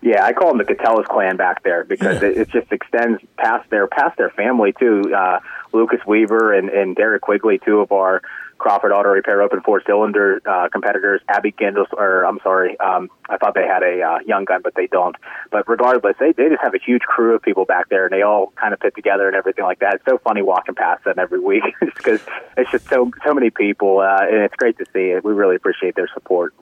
Yeah, 0.00 0.24
I 0.24 0.32
call 0.32 0.48
them 0.48 0.58
the 0.58 0.64
Catellis 0.64 1.06
clan 1.06 1.36
back 1.36 1.64
there 1.64 1.84
because 1.84 2.22
it, 2.22 2.38
it 2.38 2.48
just 2.50 2.70
extends 2.70 3.20
past 3.36 3.68
their 3.70 3.88
past 3.88 4.16
their 4.16 4.30
family 4.30 4.72
too. 4.78 5.12
Uh, 5.14 5.40
Lucas 5.72 6.00
Weaver 6.06 6.52
and, 6.52 6.68
and 6.68 6.94
Derek 6.94 7.22
Quigley, 7.22 7.58
two 7.58 7.80
of 7.80 7.90
our 7.90 8.22
Crawford 8.58 8.92
Auto 8.92 9.10
Repair 9.10 9.40
Open 9.42 9.60
Four 9.60 9.82
Cylinder 9.86 10.40
uh, 10.44 10.68
competitors. 10.70 11.20
Abby 11.28 11.54
Gindles, 11.58 11.88
or 11.92 12.24
I'm 12.24 12.38
sorry, 12.42 12.78
um, 12.80 13.08
I 13.28 13.36
thought 13.36 13.54
they 13.54 13.66
had 13.66 13.82
a 13.82 14.02
uh, 14.02 14.18
young 14.26 14.44
gun, 14.44 14.60
but 14.62 14.74
they 14.74 14.86
don't. 14.88 15.16
But 15.50 15.68
regardless, 15.68 16.16
they 16.18 16.32
they 16.32 16.48
just 16.48 16.62
have 16.62 16.74
a 16.74 16.78
huge 16.84 17.02
crew 17.02 17.34
of 17.34 17.42
people 17.42 17.64
back 17.64 17.88
there, 17.88 18.04
and 18.04 18.12
they 18.12 18.22
all 18.22 18.52
kind 18.56 18.74
of 18.74 18.80
fit 18.80 18.94
together 18.94 19.26
and 19.26 19.36
everything 19.36 19.64
like 19.64 19.78
that. 19.80 19.94
It's 19.94 20.04
so 20.04 20.18
funny 20.18 20.42
walking 20.42 20.74
past 20.74 21.04
them 21.04 21.18
every 21.18 21.40
week 21.40 21.62
because 21.80 22.20
it's 22.56 22.70
just 22.70 22.88
so 22.88 23.10
so 23.24 23.34
many 23.34 23.50
people, 23.50 24.00
uh, 24.00 24.22
and 24.22 24.42
it's 24.42 24.56
great 24.56 24.76
to 24.78 24.84
see 24.92 25.10
it. 25.10 25.24
We 25.24 25.32
really 25.32 25.56
appreciate 25.56 25.94
their 25.94 26.08
support. 26.12 26.54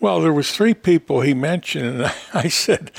Well, 0.00 0.20
there 0.20 0.32
was 0.32 0.52
three 0.52 0.74
people 0.74 1.22
he 1.22 1.34
mentioned, 1.34 2.02
and 2.02 2.14
I 2.34 2.48
said, 2.48 2.90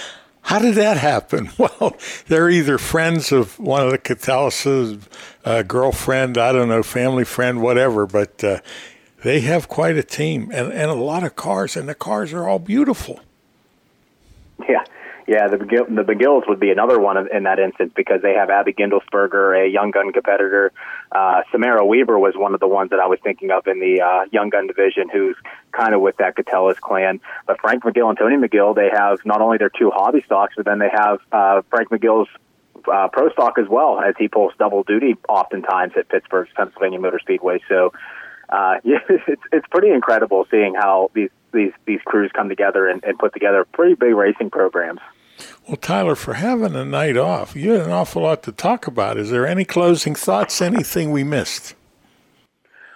"How 0.41 0.60
did 0.60 0.76
that 0.76 0.98
happen?" 0.98 1.49
Well, 1.57 1.95
they're 2.28 2.49
either 2.49 2.78
friends 2.78 3.32
of 3.32 3.60
one 3.60 3.84
of 3.84 3.91
the 3.91 3.98
Catellises, 3.98 5.02
uh, 5.45 5.64
girlfriend, 5.64 6.38
I 6.38 6.52
don't 6.52 6.70
know, 6.70 6.84
family 6.84 7.26
friend, 7.26 7.61
whatever, 7.61 8.06
but 8.06 8.44
uh, 8.44 8.60
they 9.24 9.41
have 9.41 9.68
quite 9.68 9.98
a 9.98 10.03
team 10.03 10.49
and, 10.53 10.72
and 10.72 10.90
a 10.90 10.94
lot 10.94 11.24
of 11.24 11.36
cars, 11.36 11.76
and 11.76 11.88
the 11.88 11.95
cars 11.95 12.34
are 12.34 12.48
all 12.48 12.60
beautiful. 12.60 13.20
Yeah, 14.68 14.84
yeah. 15.30 15.47
The 15.47 15.57
the 15.57 16.01
McGills 16.01 16.49
would 16.49 16.60
be 16.60 16.72
another 16.72 16.99
one 16.99 17.15
in 17.31 17.43
that 17.43 17.60
instance 17.60 17.93
because 17.95 18.23
they 18.23 18.34
have 18.34 18.49
Abby 18.49 18.73
Gindelsberger, 18.73 19.64
a 19.64 19.69
young 19.69 19.91
gun 19.91 20.11
competitor. 20.11 20.72
Uh, 21.11 21.43
Samara 21.51 21.85
Weaver 21.85 22.18
was 22.18 22.34
one 22.35 22.56
of 22.56 22.60
the 22.60 22.68
ones 22.68 22.89
that 22.89 22.99
I 22.99 23.06
was 23.06 23.19
thinking 23.23 23.51
of 23.51 23.68
in 23.68 23.80
the 23.80 24.01
uh, 24.01 24.26
young 24.31 24.49
gun 24.49 24.65
division, 24.65 25.07
who's 25.07 25.35
kind 25.72 25.93
of 25.93 26.01
with 26.01 26.18
that 26.18 26.35
Catellis 26.35 26.80
clan. 26.80 27.22
But 27.45 27.61
Frank 27.61 27.84
McGill 27.84 28.10
and 28.10 28.18
Tony 28.18 28.38
McGill, 28.38 28.76
they 28.76 28.89
have 28.91 29.19
not 29.23 29.39
only 29.39 29.60
their 29.60 29.69
two 29.69 29.91
hobby 29.91 30.23
stocks, 30.26 30.56
but 30.57 30.65
then 30.65 30.80
they 30.80 30.89
have 30.91 31.19
uh, 31.31 31.61
Frank 31.69 31.89
McGill's 31.89 32.30
uh, 32.91 33.10
pro 33.10 33.30
stock 33.30 33.60
as 33.60 33.68
well, 33.69 33.99
as 33.99 34.15
he 34.18 34.30
pulls 34.30 34.53
double 34.57 34.81
duty 34.81 35.15
oftentimes 35.27 35.93
at 35.95 36.10
Pittsburgh's 36.10 36.49
Pennsylvania 36.56 36.99
Motor 36.99 37.19
Speedway. 37.19 37.60
So. 37.69 37.93
Uh, 38.51 38.80
yeah, 38.84 38.97
it's 39.27 39.43
it's 39.51 39.68
pretty 39.68 39.91
incredible 39.91 40.43
seeing 40.49 40.73
how 40.73 41.11
these 41.14 41.30
these 41.53 41.72
these 41.85 41.99
crews 42.03 42.31
come 42.34 42.49
together 42.49 42.88
and, 42.88 43.03
and 43.03 43.19
put 43.19 43.31
together 43.31 43.64
pretty 43.64 43.93
big 43.93 44.15
racing 44.15 44.49
programs. 44.49 44.99
Well, 45.68 45.78
Tyler, 45.78 46.16
for 46.16 46.34
having 46.36 46.76
a 46.76 46.86
night 46.86 47.18
off, 47.18 47.56
you 47.56 47.72
had 47.72 47.82
an 47.82 47.91
awful 47.91 48.24
lot 48.24 48.44
to 48.44 48.52
talk 48.52 48.88
about. 48.88 49.18
Is 49.18 49.30
there 49.30 49.45
any 49.45 49.66
closing 49.66 50.16
thoughts? 50.16 50.61
Anything 50.61 51.11
we 51.11 51.24
missed? 51.24 51.76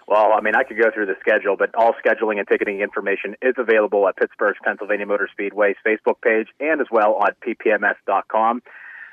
Well, 0.08 0.34
I 0.34 0.42
mean, 0.42 0.56
I 0.56 0.64
could 0.64 0.78
go 0.78 0.92
through 0.94 1.06
the 1.06 1.16
schedule, 1.20 1.56
but 1.58 1.74
all 1.76 1.94
scheduling 2.04 2.38
and 2.38 2.48
ticketing 2.48 2.82
information 2.82 3.36
is 3.42 3.56
available 3.58 4.08
at 4.08 4.18
Pittsburgh's 4.18 4.60
Pennsylvania 4.64 5.06
Motor 5.06 5.30
Speedway's 5.32 5.78
Facebook 5.86 6.22
page 6.22 6.48
and 6.60 6.82
as 6.82 6.88
well 6.92 7.16
on 7.16 7.30
ppms.com. 7.42 8.62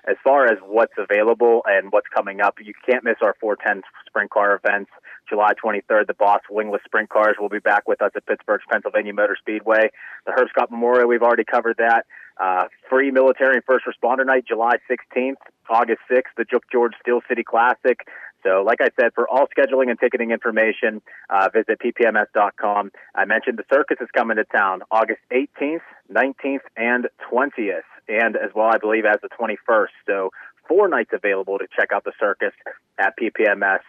As 0.08 0.16
far 0.24 0.46
as 0.46 0.58
what's 0.64 0.94
available 0.98 1.62
and 1.66 1.92
what's 1.92 2.08
coming 2.08 2.40
up, 2.40 2.56
you 2.60 2.72
can't 2.88 3.04
miss 3.04 3.16
our 3.22 3.36
410 3.40 3.82
sprint 4.06 4.30
car 4.30 4.60
events. 4.62 4.90
July 5.28 5.52
23rd, 5.62 6.08
the 6.08 6.14
Boss 6.14 6.40
Wingless 6.50 6.82
Sprint 6.84 7.08
Cars 7.08 7.36
will 7.38 7.48
be 7.48 7.60
back 7.60 7.86
with 7.86 8.02
us 8.02 8.10
at 8.16 8.26
Pittsburgh's 8.26 8.64
Pennsylvania 8.68 9.14
Motor 9.14 9.36
Speedway. 9.38 9.90
The 10.26 10.32
Herb 10.32 10.48
Scott 10.48 10.70
Memorial, 10.70 11.06
we've 11.06 11.22
already 11.22 11.44
covered 11.44 11.76
that. 11.76 12.06
Uh, 12.40 12.64
free 12.88 13.10
military 13.10 13.56
and 13.56 13.64
first 13.64 13.84
responder 13.84 14.24
night, 14.24 14.44
July 14.48 14.76
16th. 14.90 15.36
August 15.70 16.00
6th, 16.10 16.34
the 16.36 16.44
Jook 16.44 16.64
George 16.70 16.92
Steel 17.00 17.20
City 17.28 17.44
Classic. 17.44 18.00
So, 18.42 18.64
like 18.66 18.78
I 18.80 18.88
said, 18.98 19.12
for 19.14 19.28
all 19.28 19.46
scheduling 19.46 19.90
and 19.90 19.98
ticketing 20.00 20.30
information, 20.30 21.02
uh, 21.28 21.48
visit 21.52 21.78
ppms.com. 21.78 22.90
I 23.14 23.24
mentioned 23.24 23.58
the 23.58 23.64
circus 23.72 23.98
is 24.00 24.08
coming 24.16 24.36
to 24.38 24.44
town 24.44 24.80
August 24.90 25.20
18th, 25.30 25.80
19th, 26.10 26.64
and 26.76 27.06
20th, 27.30 27.86
and 28.08 28.36
as 28.36 28.50
well, 28.54 28.70
I 28.72 28.78
believe, 28.78 29.04
as 29.04 29.20
the 29.22 29.28
21st. 29.28 29.88
So, 30.06 30.30
four 30.70 30.88
nights 30.88 31.10
available 31.12 31.58
to 31.58 31.66
check 31.74 31.88
out 31.92 32.04
the 32.04 32.12
circus 32.20 32.52
at 32.96 33.14
PPMS. 33.18 33.80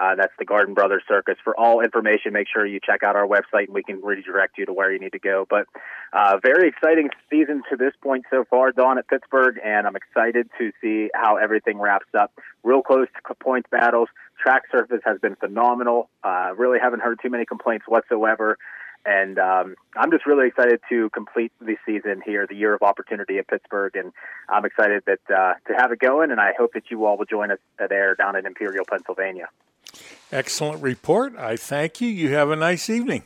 Uh, 0.00 0.14
that's 0.14 0.32
the 0.38 0.46
Garden 0.46 0.72
Brothers 0.72 1.02
Circus. 1.06 1.36
For 1.44 1.58
all 1.58 1.82
information, 1.82 2.32
make 2.32 2.46
sure 2.50 2.64
you 2.64 2.80
check 2.80 3.02
out 3.02 3.16
our 3.16 3.26
website 3.26 3.66
and 3.66 3.74
we 3.74 3.82
can 3.82 4.00
redirect 4.02 4.56
you 4.56 4.64
to 4.64 4.72
where 4.72 4.90
you 4.90 4.98
need 4.98 5.12
to 5.12 5.18
go. 5.18 5.46
But 5.50 5.66
uh, 6.14 6.38
very 6.42 6.68
exciting 6.68 7.10
season 7.28 7.62
to 7.68 7.76
this 7.76 7.92
point 8.02 8.24
so 8.30 8.46
far, 8.48 8.72
Don 8.72 8.96
at 8.96 9.06
Pittsburgh, 9.08 9.56
and 9.62 9.86
I'm 9.86 9.96
excited 9.96 10.48
to 10.58 10.72
see 10.80 11.10
how 11.14 11.36
everything 11.36 11.78
wraps 11.78 12.08
up. 12.18 12.32
Real 12.62 12.80
close 12.80 13.08
to 13.14 13.34
points 13.34 13.68
battles. 13.70 14.08
Track 14.42 14.62
surface 14.72 15.02
has 15.04 15.18
been 15.20 15.36
phenomenal. 15.36 16.08
Uh, 16.24 16.52
really 16.56 16.78
haven't 16.80 17.00
heard 17.00 17.18
too 17.22 17.28
many 17.28 17.44
complaints 17.44 17.84
whatsoever. 17.86 18.56
And 19.06 19.38
um, 19.38 19.76
I'm 19.96 20.10
just 20.10 20.26
really 20.26 20.46
excited 20.46 20.80
to 20.90 21.08
complete 21.10 21.52
the 21.60 21.76
season 21.86 22.20
here, 22.24 22.46
the 22.46 22.54
year 22.54 22.74
of 22.74 22.82
opportunity 22.82 23.38
at 23.38 23.48
Pittsburgh, 23.48 23.96
and 23.96 24.12
I'm 24.48 24.64
excited 24.64 25.02
that 25.06 25.20
uh, 25.34 25.54
to 25.68 25.74
have 25.74 25.90
it 25.90 25.98
going. 25.98 26.30
And 26.30 26.40
I 26.40 26.52
hope 26.58 26.74
that 26.74 26.90
you 26.90 27.06
all 27.06 27.16
will 27.16 27.24
join 27.24 27.50
us 27.50 27.58
there 27.78 28.14
down 28.14 28.36
in 28.36 28.44
Imperial, 28.44 28.84
Pennsylvania. 28.88 29.48
Excellent 30.30 30.82
report. 30.82 31.36
I 31.36 31.56
thank 31.56 32.00
you. 32.00 32.08
You 32.08 32.34
have 32.34 32.50
a 32.50 32.56
nice 32.56 32.90
evening. 32.90 33.24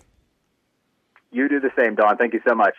You 1.32 1.48
do 1.48 1.58
the 1.58 1.72
same, 1.76 1.96
Don. 1.96 2.16
Thank 2.16 2.32
you 2.34 2.40
so 2.46 2.54
much. 2.54 2.74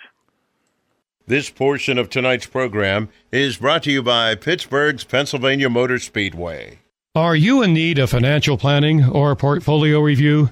This 1.27 1.49
portion 1.49 1.97
of 1.97 2.09
tonight's 2.09 2.45
program 2.45 3.09
is 3.31 3.57
brought 3.57 3.83
to 3.83 3.91
you 3.91 4.01
by 4.01 4.35
Pittsburgh's 4.35 5.03
Pennsylvania 5.03 5.69
Motor 5.69 5.99
Speedway. 5.99 6.79
Are 7.15 7.35
you 7.35 7.63
in 7.63 7.73
need 7.73 7.97
of 7.97 8.11
financial 8.11 8.57
planning 8.57 9.03
or 9.03 9.35
portfolio 9.35 9.99
review? 9.99 10.51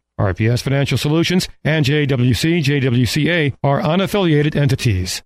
RPS 0.21 0.61
Financial 0.61 0.97
Solutions 0.97 1.47
and 1.63 1.85
JWC 1.85 2.63
JWCA 2.63 3.53
are 3.63 3.81
unaffiliated 3.81 4.55
entities. 4.55 5.21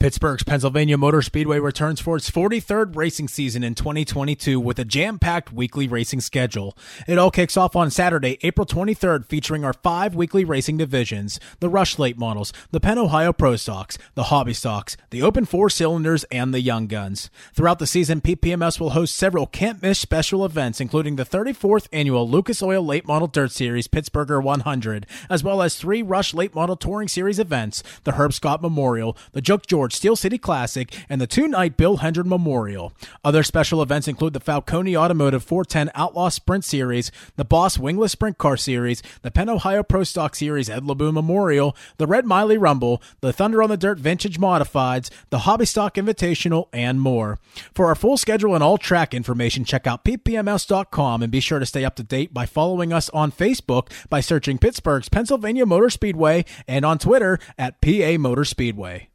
Pittsburgh's 0.00 0.42
Pennsylvania 0.42 0.96
Motor 0.96 1.20
Speedway 1.20 1.58
returns 1.58 2.00
for 2.00 2.16
its 2.16 2.30
43rd 2.30 2.96
racing 2.96 3.28
season 3.28 3.62
in 3.62 3.74
2022 3.74 4.58
with 4.58 4.78
a 4.78 4.84
jam-packed 4.86 5.52
weekly 5.52 5.86
racing 5.86 6.22
schedule. 6.22 6.74
It 7.06 7.18
all 7.18 7.30
kicks 7.30 7.54
off 7.54 7.76
on 7.76 7.90
Saturday, 7.90 8.38
April 8.40 8.66
23rd, 8.66 9.26
featuring 9.26 9.62
our 9.62 9.74
five 9.74 10.14
weekly 10.14 10.42
racing 10.42 10.78
divisions, 10.78 11.38
the 11.58 11.68
Rush 11.68 11.98
Late 11.98 12.16
models, 12.16 12.50
the 12.70 12.80
Penn 12.80 12.96
Ohio 12.96 13.34
Pro 13.34 13.56
Stocks, 13.56 13.98
the 14.14 14.24
Hobby 14.24 14.54
Stocks, 14.54 14.96
the 15.10 15.20
Open 15.20 15.44
Four 15.44 15.68
Cylinders, 15.68 16.24
and 16.32 16.54
the 16.54 16.62
Young 16.62 16.86
Guns. 16.86 17.28
Throughout 17.52 17.78
the 17.78 17.86
season, 17.86 18.22
PPMS 18.22 18.80
will 18.80 18.90
host 18.90 19.14
several 19.14 19.46
can't-miss 19.46 19.98
special 19.98 20.46
events, 20.46 20.80
including 20.80 21.16
the 21.16 21.26
34th 21.26 21.88
annual 21.92 22.26
Lucas 22.26 22.62
Oil 22.62 22.82
Late 22.82 23.06
Model 23.06 23.28
Dirt 23.28 23.52
Series 23.52 23.86
Pittsburgher 23.86 24.42
100, 24.42 25.04
as 25.28 25.44
well 25.44 25.60
as 25.60 25.76
three 25.76 26.00
Rush 26.00 26.32
Late 26.32 26.54
Model 26.54 26.76
Touring 26.76 27.08
Series 27.08 27.38
events, 27.38 27.82
the 28.04 28.12
Herb 28.12 28.32
Scott 28.32 28.62
Memorial, 28.62 29.14
the 29.32 29.42
Joke 29.42 29.66
George 29.66 29.89
Steel 29.92 30.16
City 30.16 30.38
Classic, 30.38 30.94
and 31.08 31.20
the 31.20 31.26
two 31.26 31.48
night 31.48 31.76
Bill 31.76 31.98
Hendren 31.98 32.28
Memorial. 32.28 32.92
Other 33.24 33.42
special 33.42 33.82
events 33.82 34.08
include 34.08 34.32
the 34.32 34.40
Falcone 34.40 34.96
Automotive 34.96 35.42
410 35.44 35.90
Outlaw 35.94 36.28
Sprint 36.28 36.64
Series, 36.64 37.10
the 37.36 37.44
Boss 37.44 37.78
Wingless 37.78 38.12
Sprint 38.12 38.38
Car 38.38 38.56
Series, 38.56 39.02
the 39.22 39.30
Penn 39.30 39.48
Ohio 39.48 39.82
Pro 39.82 40.04
Stock 40.04 40.34
Series 40.34 40.70
Ed 40.70 40.84
Laboon 40.84 41.14
Memorial, 41.14 41.76
the 41.98 42.06
Red 42.06 42.26
Miley 42.26 42.58
Rumble, 42.58 43.02
the 43.20 43.32
Thunder 43.32 43.62
on 43.62 43.70
the 43.70 43.76
Dirt 43.76 43.98
Vintage 43.98 44.38
Modifieds, 44.38 45.10
the 45.30 45.40
Hobby 45.40 45.66
Stock 45.66 45.94
Invitational, 45.94 46.68
and 46.72 47.00
more. 47.00 47.38
For 47.74 47.86
our 47.86 47.94
full 47.94 48.16
schedule 48.16 48.54
and 48.54 48.64
all 48.64 48.78
track 48.78 49.14
information, 49.14 49.64
check 49.64 49.86
out 49.86 50.04
ppms.com 50.04 51.22
and 51.22 51.32
be 51.32 51.40
sure 51.40 51.58
to 51.58 51.66
stay 51.66 51.84
up 51.84 51.96
to 51.96 52.02
date 52.02 52.32
by 52.32 52.46
following 52.46 52.92
us 52.92 53.10
on 53.10 53.32
Facebook 53.32 53.90
by 54.08 54.20
searching 54.20 54.58
Pittsburgh's 54.58 55.08
Pennsylvania 55.08 55.66
Motor 55.66 55.90
Speedway 55.90 56.44
and 56.66 56.84
on 56.84 56.98
Twitter 56.98 57.38
at 57.58 57.80
PA 57.80 58.16
Motor 58.18 58.44
Speedway 58.44 59.09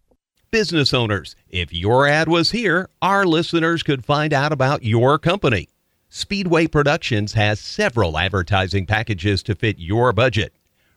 business 0.56 0.94
owners. 0.94 1.36
If 1.50 1.74
your 1.74 2.08
ad 2.08 2.30
was 2.30 2.52
here, 2.52 2.88
our 3.02 3.26
listeners 3.26 3.84
could 3.84 4.06
find 4.06 4.32
out 4.32 4.54
about 4.54 4.86
your 4.86 5.20
company. 5.20 5.68
Speedway 6.08 6.66
Productions 6.68 7.34
has 7.34 7.60
several 7.60 8.18
advertising 8.18 8.86
packages 8.86 9.44
to 9.44 9.54
fit 9.54 9.80
your 9.80 10.14
budget. 10.14 10.54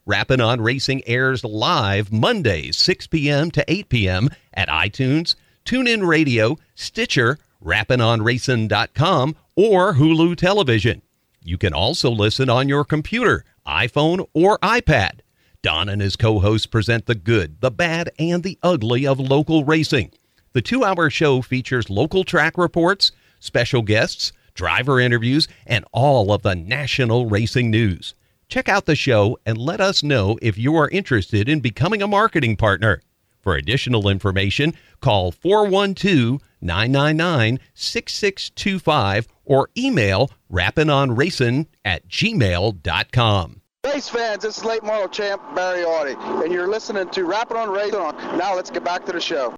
Rappin' 0.06 0.40
on 0.40 0.60
Racing 0.60 1.02
airs 1.08 1.42
live 1.42 2.12
Mondays, 2.12 2.78
6 2.78 3.08
p.m. 3.08 3.50
to 3.50 3.64
8 3.66 3.88
p.m. 3.88 4.30
at 4.54 4.68
iTunes, 4.68 5.34
TuneIn 5.64 6.06
Radio, 6.06 6.56
Stitcher, 6.76 7.40
rappinonracing.com, 7.60 9.34
or 9.56 9.94
Hulu 9.94 10.36
Television. 10.36 11.02
You 11.42 11.58
can 11.58 11.72
also 11.72 12.12
listen 12.12 12.48
on 12.48 12.68
your 12.68 12.84
computer, 12.84 13.44
iPhone, 13.66 14.24
or 14.34 14.60
iPad. 14.60 15.22
Don 15.62 15.88
and 15.88 16.00
his 16.00 16.16
co 16.16 16.38
hosts 16.38 16.66
present 16.66 17.06
the 17.06 17.14
good, 17.14 17.60
the 17.60 17.70
bad, 17.70 18.10
and 18.18 18.42
the 18.42 18.58
ugly 18.62 19.06
of 19.06 19.18
local 19.18 19.64
racing. 19.64 20.12
The 20.52 20.62
two 20.62 20.84
hour 20.84 21.10
show 21.10 21.42
features 21.42 21.90
local 21.90 22.22
track 22.24 22.56
reports, 22.56 23.12
special 23.40 23.82
guests, 23.82 24.32
driver 24.54 25.00
interviews, 25.00 25.48
and 25.66 25.84
all 25.92 26.32
of 26.32 26.42
the 26.42 26.54
national 26.54 27.26
racing 27.26 27.70
news. 27.70 28.14
Check 28.48 28.68
out 28.68 28.86
the 28.86 28.96
show 28.96 29.38
and 29.44 29.58
let 29.58 29.80
us 29.80 30.02
know 30.02 30.38
if 30.40 30.56
you 30.56 30.76
are 30.76 30.88
interested 30.88 31.48
in 31.48 31.60
becoming 31.60 32.02
a 32.02 32.08
marketing 32.08 32.56
partner. 32.56 33.02
For 33.40 33.56
additional 33.56 34.08
information, 34.08 34.74
call 35.00 35.32
412 35.32 36.40
999 36.60 37.58
6625 37.74 39.28
or 39.44 39.70
email 39.76 40.30
rappinonracing 40.50 41.66
at 41.84 42.08
gmail.com. 42.08 43.60
Race 43.84 44.08
fans, 44.08 44.42
this 44.42 44.58
is 44.58 44.64
late 44.64 44.82
model 44.82 45.08
champ 45.08 45.40
Barry 45.54 45.84
Audie, 45.84 46.16
and 46.44 46.52
you're 46.52 46.66
listening 46.66 47.08
to 47.10 47.24
Rappin' 47.24 47.56
on 47.56 47.70
Racing. 47.70 47.92
Now 48.36 48.56
let's 48.56 48.70
get 48.70 48.82
back 48.82 49.06
to 49.06 49.12
the 49.12 49.20
show. 49.20 49.54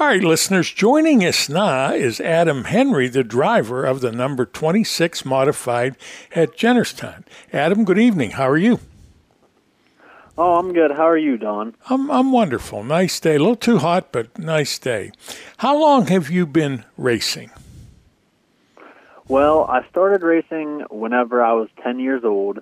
All 0.00 0.06
right, 0.08 0.22
listeners, 0.22 0.72
joining 0.72 1.24
us 1.24 1.48
now 1.48 1.92
is 1.92 2.20
Adam 2.20 2.64
Henry, 2.64 3.08
the 3.08 3.22
driver 3.22 3.84
of 3.84 4.00
the 4.00 4.10
number 4.10 4.44
26 4.44 5.24
modified 5.24 5.96
at 6.34 6.56
Jennerstown. 6.56 7.24
Adam, 7.52 7.84
good 7.84 8.00
evening. 8.00 8.32
How 8.32 8.48
are 8.48 8.58
you? 8.58 8.80
Oh, 10.36 10.56
I'm 10.58 10.72
good. 10.72 10.90
How 10.90 11.08
are 11.08 11.18
you, 11.18 11.38
Don? 11.38 11.76
I'm, 11.88 12.10
I'm 12.10 12.32
wonderful. 12.32 12.82
Nice 12.82 13.20
day. 13.20 13.36
A 13.36 13.38
little 13.38 13.54
too 13.54 13.78
hot, 13.78 14.10
but 14.10 14.36
nice 14.40 14.76
day. 14.76 15.12
How 15.58 15.78
long 15.80 16.08
have 16.08 16.30
you 16.30 16.46
been 16.46 16.84
racing? 16.96 17.52
Well, 19.28 19.64
I 19.64 19.86
started 19.88 20.22
racing 20.22 20.84
whenever 20.90 21.44
I 21.44 21.52
was 21.52 21.68
10 21.84 22.00
years 22.00 22.24
old 22.24 22.58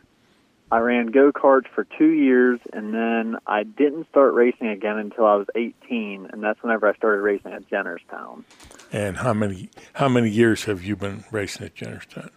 I 0.71 0.79
ran 0.79 1.07
go 1.07 1.33
karts 1.33 1.67
for 1.75 1.85
two 1.85 2.11
years, 2.11 2.61
and 2.73 2.93
then 2.93 3.37
I 3.47 3.63
didn't 3.63 4.09
start 4.11 4.35
racing 4.35 4.69
again 4.69 4.99
until 4.99 5.25
I 5.25 5.37
was 5.37 5.47
18, 5.55 6.29
and 6.31 6.43
that's 6.43 6.63
whenever 6.63 6.87
I 6.87 6.95
started 6.95 7.23
racing 7.23 7.53
at 7.53 7.69
Jennerstown. 7.71 8.45
And 8.93 9.17
how 9.19 9.33
many 9.33 9.71
how 9.95 10.09
many 10.09 10.29
years 10.29 10.65
have 10.65 10.83
you 10.83 10.95
been 10.95 11.25
racing 11.31 11.67
at 11.67 11.75
Jennerstown? 11.75 12.31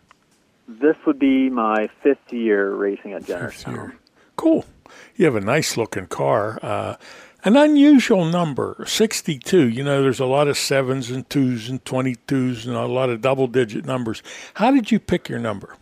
This 0.67 0.95
would 1.05 1.19
be 1.19 1.49
my 1.49 1.89
fifth 2.01 2.31
year 2.31 2.73
racing 2.73 3.13
at 3.13 3.23
Jennerstown. 3.23 3.95
Cool. 4.37 4.65
You 5.15 5.25
have 5.25 5.35
a 5.35 5.41
nice 5.41 5.75
looking 5.75 6.07
car. 6.07 6.57
Uh, 6.61 6.95
an 7.43 7.57
unusual 7.57 8.25
number, 8.25 8.83
62. 8.87 9.67
You 9.67 9.83
know, 9.83 10.01
there's 10.01 10.19
a 10.19 10.25
lot 10.25 10.47
of 10.47 10.57
sevens 10.57 11.09
and 11.09 11.27
twos 11.29 11.69
and 11.69 11.83
22s 11.83 12.65
and 12.67 12.75
a 12.75 12.85
lot 12.85 13.09
of 13.09 13.21
double 13.21 13.47
digit 13.47 13.83
numbers. 13.83 14.21
How 14.55 14.71
did 14.71 14.91
you 14.91 14.99
pick 14.99 15.27
your 15.27 15.39
number? 15.39 15.75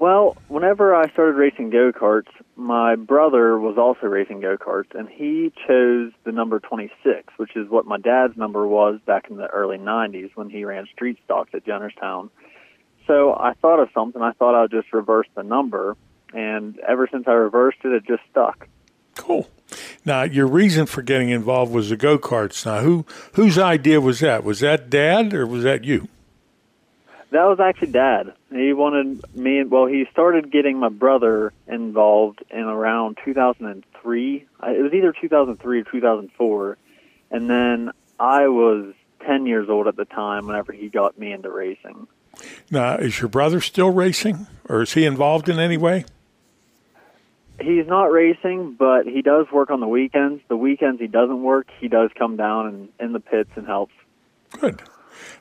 Well, 0.00 0.38
whenever 0.48 0.96
I 0.96 1.10
started 1.10 1.34
racing 1.34 1.68
go 1.68 1.92
karts, 1.92 2.30
my 2.56 2.96
brother 2.96 3.58
was 3.58 3.76
also 3.76 4.06
racing 4.06 4.40
go 4.40 4.56
karts, 4.56 4.98
and 4.98 5.06
he 5.06 5.52
chose 5.68 6.12
the 6.24 6.32
number 6.32 6.58
26, 6.58 7.34
which 7.36 7.54
is 7.54 7.68
what 7.68 7.84
my 7.84 7.98
dad's 7.98 8.34
number 8.34 8.66
was 8.66 8.98
back 9.04 9.28
in 9.28 9.36
the 9.36 9.46
early 9.48 9.76
90s 9.76 10.30
when 10.36 10.48
he 10.48 10.64
ran 10.64 10.86
street 10.86 11.18
stocks 11.26 11.50
at 11.52 11.66
Jennerstown. 11.66 12.30
So 13.06 13.34
I 13.34 13.52
thought 13.60 13.78
of 13.78 13.90
something. 13.92 14.22
I 14.22 14.32
thought 14.32 14.54
I 14.54 14.62
would 14.62 14.70
just 14.70 14.90
reverse 14.94 15.26
the 15.34 15.42
number, 15.42 15.98
and 16.32 16.78
ever 16.88 17.06
since 17.12 17.24
I 17.28 17.32
reversed 17.32 17.80
it, 17.84 17.92
it 17.92 18.06
just 18.06 18.22
stuck. 18.30 18.68
Cool. 19.16 19.50
Now, 20.06 20.22
your 20.22 20.46
reason 20.46 20.86
for 20.86 21.02
getting 21.02 21.28
involved 21.28 21.74
was 21.74 21.90
the 21.90 21.96
go 21.98 22.18
karts. 22.18 22.64
Now, 22.64 22.80
who 22.80 23.04
whose 23.34 23.58
idea 23.58 24.00
was 24.00 24.20
that? 24.20 24.44
Was 24.44 24.60
that 24.60 24.88
Dad 24.88 25.34
or 25.34 25.46
was 25.46 25.62
that 25.64 25.84
you? 25.84 26.08
That 27.30 27.44
was 27.44 27.60
actually 27.60 27.92
Dad. 27.92 28.34
He 28.50 28.72
wanted 28.72 29.22
me. 29.36 29.62
Well, 29.62 29.86
he 29.86 30.06
started 30.10 30.50
getting 30.50 30.78
my 30.78 30.88
brother 30.88 31.52
involved 31.68 32.42
in 32.50 32.62
around 32.62 33.18
2003. 33.24 34.36
It 34.36 34.82
was 34.82 34.92
either 34.92 35.12
2003 35.12 35.80
or 35.80 35.84
2004, 35.84 36.78
and 37.30 37.48
then 37.48 37.92
I 38.18 38.48
was 38.48 38.94
10 39.24 39.46
years 39.46 39.68
old 39.68 39.86
at 39.86 39.94
the 39.96 40.06
time. 40.06 40.48
Whenever 40.48 40.72
he 40.72 40.88
got 40.88 41.18
me 41.18 41.32
into 41.32 41.50
racing. 41.50 42.08
Now, 42.70 42.96
is 42.96 43.20
your 43.20 43.28
brother 43.28 43.60
still 43.60 43.90
racing, 43.90 44.46
or 44.68 44.82
is 44.82 44.94
he 44.94 45.04
involved 45.04 45.48
in 45.48 45.58
any 45.58 45.76
way? 45.76 46.04
He's 47.60 47.86
not 47.86 48.10
racing, 48.10 48.74
but 48.78 49.06
he 49.06 49.22
does 49.22 49.46
work 49.52 49.70
on 49.70 49.80
the 49.80 49.88
weekends. 49.88 50.42
The 50.48 50.56
weekends 50.56 51.00
he 51.00 51.06
doesn't 51.06 51.42
work, 51.42 51.68
he 51.78 51.88
does 51.88 52.10
come 52.18 52.36
down 52.36 52.66
and 52.66 52.88
in 52.98 53.12
the 53.12 53.20
pits 53.20 53.50
and 53.54 53.66
helps. 53.66 53.92
Good. 54.58 54.82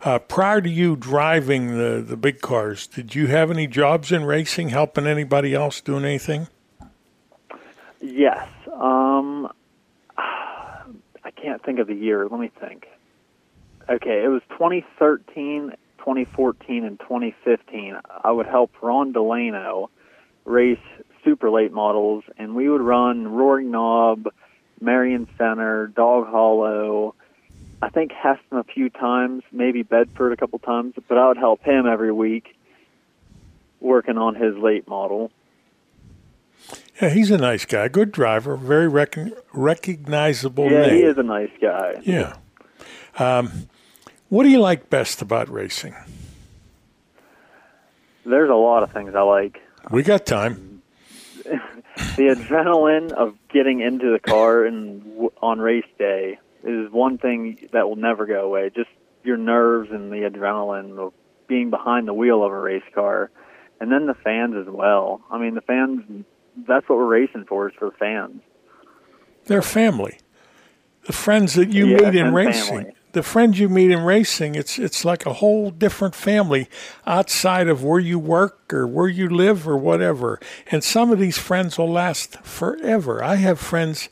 Uh, 0.02 0.18
prior 0.18 0.62
to 0.62 0.70
you 0.70 0.96
driving 0.96 1.78
the, 1.78 2.02
the 2.06 2.16
big 2.16 2.40
cars, 2.40 2.88
did 2.88 3.16
you 3.16 3.28
have 3.28 3.52
any 3.52 3.68
jobs 3.68 4.12
in 4.12 4.24
racing, 4.24 4.70
helping 4.70 5.06
anybody 5.06 5.54
else 5.54 5.82
doing 5.82 6.06
anything? 6.06 6.48
Yes. 8.00 8.48
Um, 8.72 9.52
I 10.18 11.32
can't 11.36 11.62
think 11.64 11.80
of 11.80 11.88
the 11.88 11.96
year. 11.96 12.28
Let 12.30 12.40
me 12.40 12.50
think. 12.60 12.88
Okay, 13.90 14.24
it 14.24 14.30
was 14.30 14.42
2013, 14.52 15.74
2014, 15.98 16.86
and 16.86 17.00
2015. 17.00 17.98
I 18.24 18.32
would 18.32 18.46
help 18.46 18.72
Ron 18.82 19.12
Delano 19.12 19.90
race 20.46 20.80
super 21.26 21.50
late 21.50 21.74
models, 21.74 22.24
and 22.38 22.56
we 22.56 22.70
would 22.70 22.82
run 22.82 23.28
Roaring 23.28 23.72
Knob, 23.72 24.28
Marion 24.80 25.28
Center, 25.38 25.88
Dog 25.88 26.28
Hollow, 26.28 27.16
I 27.82 27.90
think 27.90 28.12
Hesston 28.12 28.60
a 28.60 28.64
few 28.64 28.90
times, 28.90 29.44
maybe 29.52 29.84
Bedford 29.84 30.34
a 30.34 30.38
couple 30.38 30.60
times, 30.60 30.96
but 31.08 31.18
I 31.18 31.28
would 31.28 31.38
help 31.38 31.64
him 31.64 31.88
every 31.88 32.12
week 32.12 32.56
working 33.80 34.18
on 34.18 34.36
his 34.36 34.56
late 34.58 34.88
model. 34.88 35.32
Yeah, 37.02 37.10
he's 37.10 37.32
a 37.32 37.38
nice 37.38 37.64
guy, 37.66 37.88
good 37.88 38.12
driver, 38.12 38.58
very 38.58 38.90
rec- 38.90 39.18
recognizable 39.54 40.70
yeah, 40.70 40.88
name. 40.88 40.96
he 40.96 41.02
is 41.04 41.18
a 41.18 41.24
nice 41.24 41.52
guy. 41.62 42.02
Yeah. 42.04 42.36
Um, 43.18 43.70
what 44.28 44.44
do 44.44 44.50
you 44.50 44.60
like 44.60 44.90
best 44.90 45.22
about 45.22 45.50
racing? 45.50 45.96
There's 48.26 48.50
a 48.50 48.56
lot 48.56 48.84
of 48.84 48.92
things 48.92 49.16
I 49.16 49.22
like. 49.22 49.62
We 49.90 50.04
got 50.04 50.26
time. 50.26 50.82
the 51.46 52.36
adrenaline 52.36 53.14
of 53.14 53.36
getting 53.48 53.80
into 53.80 54.12
the 54.12 54.20
car 54.20 54.66
and 54.66 55.02
w- 55.04 55.32
on 55.42 55.60
race 55.60 55.86
day 55.98 56.38
is 56.64 56.92
one 56.92 57.18
thing 57.18 57.68
that 57.74 57.88
will 57.88 57.96
never 57.96 58.26
go 58.26 58.46
away. 58.46 58.70
Just 58.76 58.90
your 59.24 59.38
nerves 59.38 59.90
and 59.92 60.12
the 60.12 60.30
adrenaline 60.30 60.98
of 60.98 61.14
being 61.48 61.70
behind 61.70 62.08
the 62.08 62.14
wheel 62.14 62.44
of 62.44 62.52
a 62.52 62.60
race 62.60 62.84
car, 62.94 63.32
and 63.80 63.92
then 63.92 64.06
the 64.08 64.14
fans 64.14 64.56
as 64.56 64.68
well. 64.72 65.22
I 65.32 65.38
mean, 65.38 65.56
the 65.56 65.62
fans. 65.62 66.26
That's 66.68 66.88
what 66.90 66.98
we're 66.98 67.06
racing 67.06 67.46
for 67.46 67.70
is 67.70 67.76
for 67.78 67.90
the 67.92 67.98
fans. 67.98 68.42
They're 69.46 69.62
family. 69.62 70.18
The 71.06 71.14
friends 71.14 71.54
that 71.56 71.70
you 71.70 71.88
Yes, 71.88 72.02
meet 72.02 72.16
in 72.16 72.34
racing. 72.34 72.78
family. 72.78 72.94
The 73.12 73.24
friends 73.24 73.60
you 73.60 73.70
meet 73.70 73.90
in 73.90 74.04
racing, 74.04 74.54
it's 74.54 74.78
it's 74.78 75.04
like 75.04 75.26
a 75.26 75.34
whole 75.34 75.72
different 75.72 76.14
family 76.14 76.70
outside 77.08 77.68
of 77.68 77.84
where 77.84 78.00
you 78.00 78.20
work 78.20 78.72
or 78.72 78.86
where 78.86 79.08
you 79.08 79.28
live 79.28 79.68
or 79.68 79.76
whatever. 79.76 80.40
And 80.70 80.84
some 80.84 81.12
of 81.12 81.18
these 81.18 81.38
friends 81.40 81.80
will 81.80 81.92
last 81.92 82.38
forever. 82.44 83.24
I 83.24 83.36
have 83.36 83.60
friends 83.60 84.10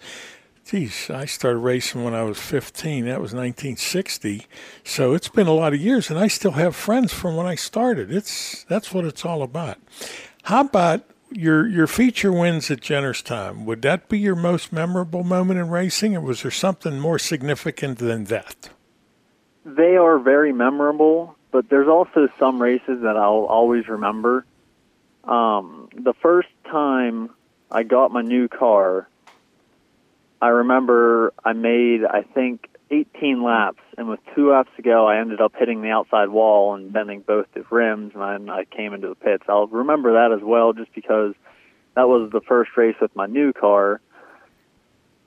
Geez, 0.67 1.09
I 1.09 1.23
started 1.23 1.59
racing 1.59 2.03
when 2.03 2.13
I 2.13 2.23
was 2.23 2.37
15. 2.37 3.05
That 3.05 3.21
was 3.21 3.33
1960. 3.33 4.47
So 4.83 5.13
it's 5.13 5.29
been 5.29 5.47
a 5.47 5.53
lot 5.53 5.73
of 5.73 5.79
years, 5.79 6.09
and 6.09 6.19
I 6.19 6.27
still 6.27 6.51
have 6.51 6.75
friends 6.75 7.13
from 7.13 7.37
when 7.37 7.45
I 7.45 7.55
started. 7.55 8.11
It's 8.11 8.65
that's 8.65 8.93
what 8.93 9.05
it's 9.05 9.23
all 9.23 9.43
about. 9.43 9.77
How 10.43 10.65
about 10.65 11.05
your 11.31 11.65
your 11.65 11.87
feature 11.87 12.33
wins 12.33 12.69
at 12.69 12.81
Jennerstown? 12.81 13.63
Would 13.63 13.81
that 13.83 14.09
be 14.09 14.19
your 14.19 14.35
most 14.35 14.73
memorable 14.73 15.23
moment 15.23 15.57
in 15.57 15.69
racing, 15.69 16.17
or 16.17 16.19
was 16.19 16.41
there 16.41 16.51
something 16.51 16.99
more 16.99 17.17
significant 17.17 17.99
than 17.99 18.25
that? 18.25 18.69
They 19.63 19.95
are 19.95 20.19
very 20.19 20.51
memorable, 20.51 21.37
but 21.49 21.69
there's 21.69 21.87
also 21.87 22.27
some 22.37 22.61
races 22.61 23.03
that 23.03 23.15
I'll 23.15 23.45
always 23.45 23.87
remember. 23.87 24.45
Um, 25.23 25.87
the 25.95 26.13
first 26.21 26.49
time 26.69 27.29
I 27.71 27.83
got 27.83 28.11
my 28.11 28.21
new 28.21 28.49
car, 28.49 29.07
I 30.41 30.49
remember 30.49 31.33
I 31.43 31.53
made, 31.53 32.01
I 32.05 32.21
think, 32.21 32.69
18 32.91 33.43
laps, 33.43 33.81
and 33.97 34.07
with 34.07 34.19
two 34.35 34.51
laps 34.51 34.69
to 34.77 34.81
go, 34.81 35.07
I 35.07 35.19
ended 35.19 35.41
up 35.41 35.53
hitting 35.57 35.81
the 35.81 35.89
outside 35.89 36.29
wall 36.29 36.73
and 36.75 36.93
bending 36.93 37.21
both 37.21 37.47
the 37.53 37.65
rims, 37.69 38.13
and 38.15 38.49
I, 38.49 38.63
came 38.65 38.93
into 38.93 39.09
the 39.09 39.15
pits. 39.15 39.43
I'll 39.49 39.67
remember 39.67 40.13
that 40.13 40.31
as 40.31 40.43
well, 40.43 40.73
just 40.73 40.93
because 40.93 41.33
that 41.95 42.07
was 42.07 42.31
the 42.31 42.41
first 42.41 42.71
race 42.77 42.95
with 43.01 43.15
my 43.15 43.25
new 43.25 43.51
car. 43.51 43.99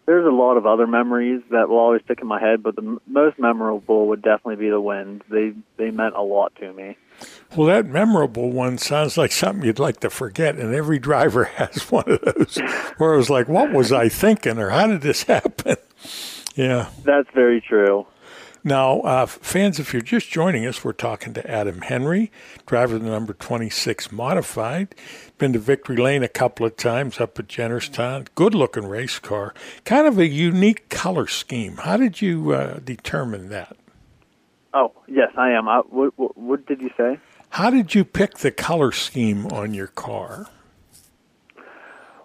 There's 0.06 0.26
a 0.26 0.30
lot 0.30 0.56
of 0.56 0.66
other 0.66 0.86
memories 0.86 1.42
that 1.50 1.68
will 1.68 1.78
always 1.78 2.02
stick 2.02 2.20
in 2.20 2.26
my 2.26 2.40
head, 2.40 2.62
but 2.62 2.76
the 2.76 2.98
most 3.06 3.38
memorable 3.38 4.08
would 4.08 4.22
definitely 4.22 4.56
be 4.56 4.70
the 4.70 4.80
wins. 4.80 5.22
They 5.28 5.52
they 5.76 5.90
meant 5.90 6.16
a 6.16 6.22
lot 6.22 6.54
to 6.56 6.72
me. 6.72 6.96
Well, 7.56 7.66
that 7.66 7.86
memorable 7.86 8.50
one 8.50 8.78
sounds 8.78 9.16
like 9.16 9.32
something 9.32 9.64
you'd 9.64 9.78
like 9.78 10.00
to 10.00 10.10
forget, 10.10 10.56
and 10.56 10.74
every 10.74 10.98
driver 10.98 11.44
has 11.56 11.90
one 11.90 12.04
of 12.06 12.20
those 12.20 12.58
where 12.98 13.14
it 13.14 13.16
was 13.16 13.30
like, 13.30 13.48
"What 13.48 13.72
was 13.72 13.92
I 13.92 14.08
thinking?" 14.08 14.58
or 14.58 14.70
"How 14.70 14.86
did 14.86 15.00
this 15.00 15.22
happen?" 15.24 15.76
Yeah. 16.54 16.90
That's 17.04 17.28
very 17.34 17.60
true. 17.60 18.06
Now, 18.62 19.00
uh, 19.00 19.24
fans, 19.26 19.78
if 19.78 19.94
you're 19.94 20.02
just 20.02 20.28
joining 20.28 20.66
us, 20.66 20.84
we're 20.84 20.92
talking 20.92 21.32
to 21.32 21.50
Adam 21.50 21.80
Henry, 21.80 22.30
driver 22.66 22.96
of 22.96 23.02
the 23.02 23.10
number 23.10 23.32
26 23.32 24.12
modified. 24.12 24.94
Been 25.38 25.54
to 25.54 25.58
Victory 25.58 25.96
Lane 25.96 26.22
a 26.22 26.28
couple 26.28 26.66
of 26.66 26.76
times 26.76 27.20
up 27.20 27.38
at 27.38 27.48
Jennerstown. 27.48 28.26
Good 28.34 28.54
looking 28.54 28.84
race 28.86 29.18
car. 29.18 29.54
Kind 29.86 30.06
of 30.06 30.18
a 30.18 30.26
unique 30.26 30.90
color 30.90 31.26
scheme. 31.26 31.78
How 31.78 31.96
did 31.96 32.20
you 32.20 32.52
uh, 32.52 32.80
determine 32.80 33.48
that? 33.48 33.76
Oh 34.72 34.92
yes, 35.08 35.32
I 35.36 35.50
am. 35.50 35.68
I, 35.68 35.78
what, 35.78 36.16
what, 36.18 36.36
what 36.36 36.66
did 36.66 36.80
you 36.80 36.90
say? 36.96 37.18
How 37.50 37.70
did 37.70 37.94
you 37.94 38.04
pick 38.04 38.38
the 38.38 38.50
color 38.50 38.92
scheme 38.92 39.46
on 39.46 39.74
your 39.74 39.88
car? 39.88 40.46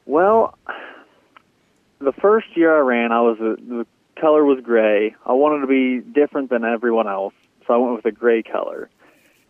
Well, 0.06 0.56
the 2.00 2.14
first 2.14 2.56
year 2.56 2.76
I 2.76 2.82
ran, 2.82 3.12
I 3.12 3.22
was 3.22 3.40
a, 3.40 3.56
the 3.62 3.88
color 4.20 4.46
was 4.46 4.60
gray. 4.64 5.16
I 5.26 5.34
wanted 5.34 5.62
to 5.62 5.68
be 5.68 6.00
different 6.00 6.52
than 6.52 6.64
everyone 6.64 7.08
else, 7.08 7.34
so 7.66 7.74
I 7.74 7.78
went 7.78 7.96
with 7.96 8.06
a 8.06 8.12
gray 8.12 8.44
color. 8.44 8.90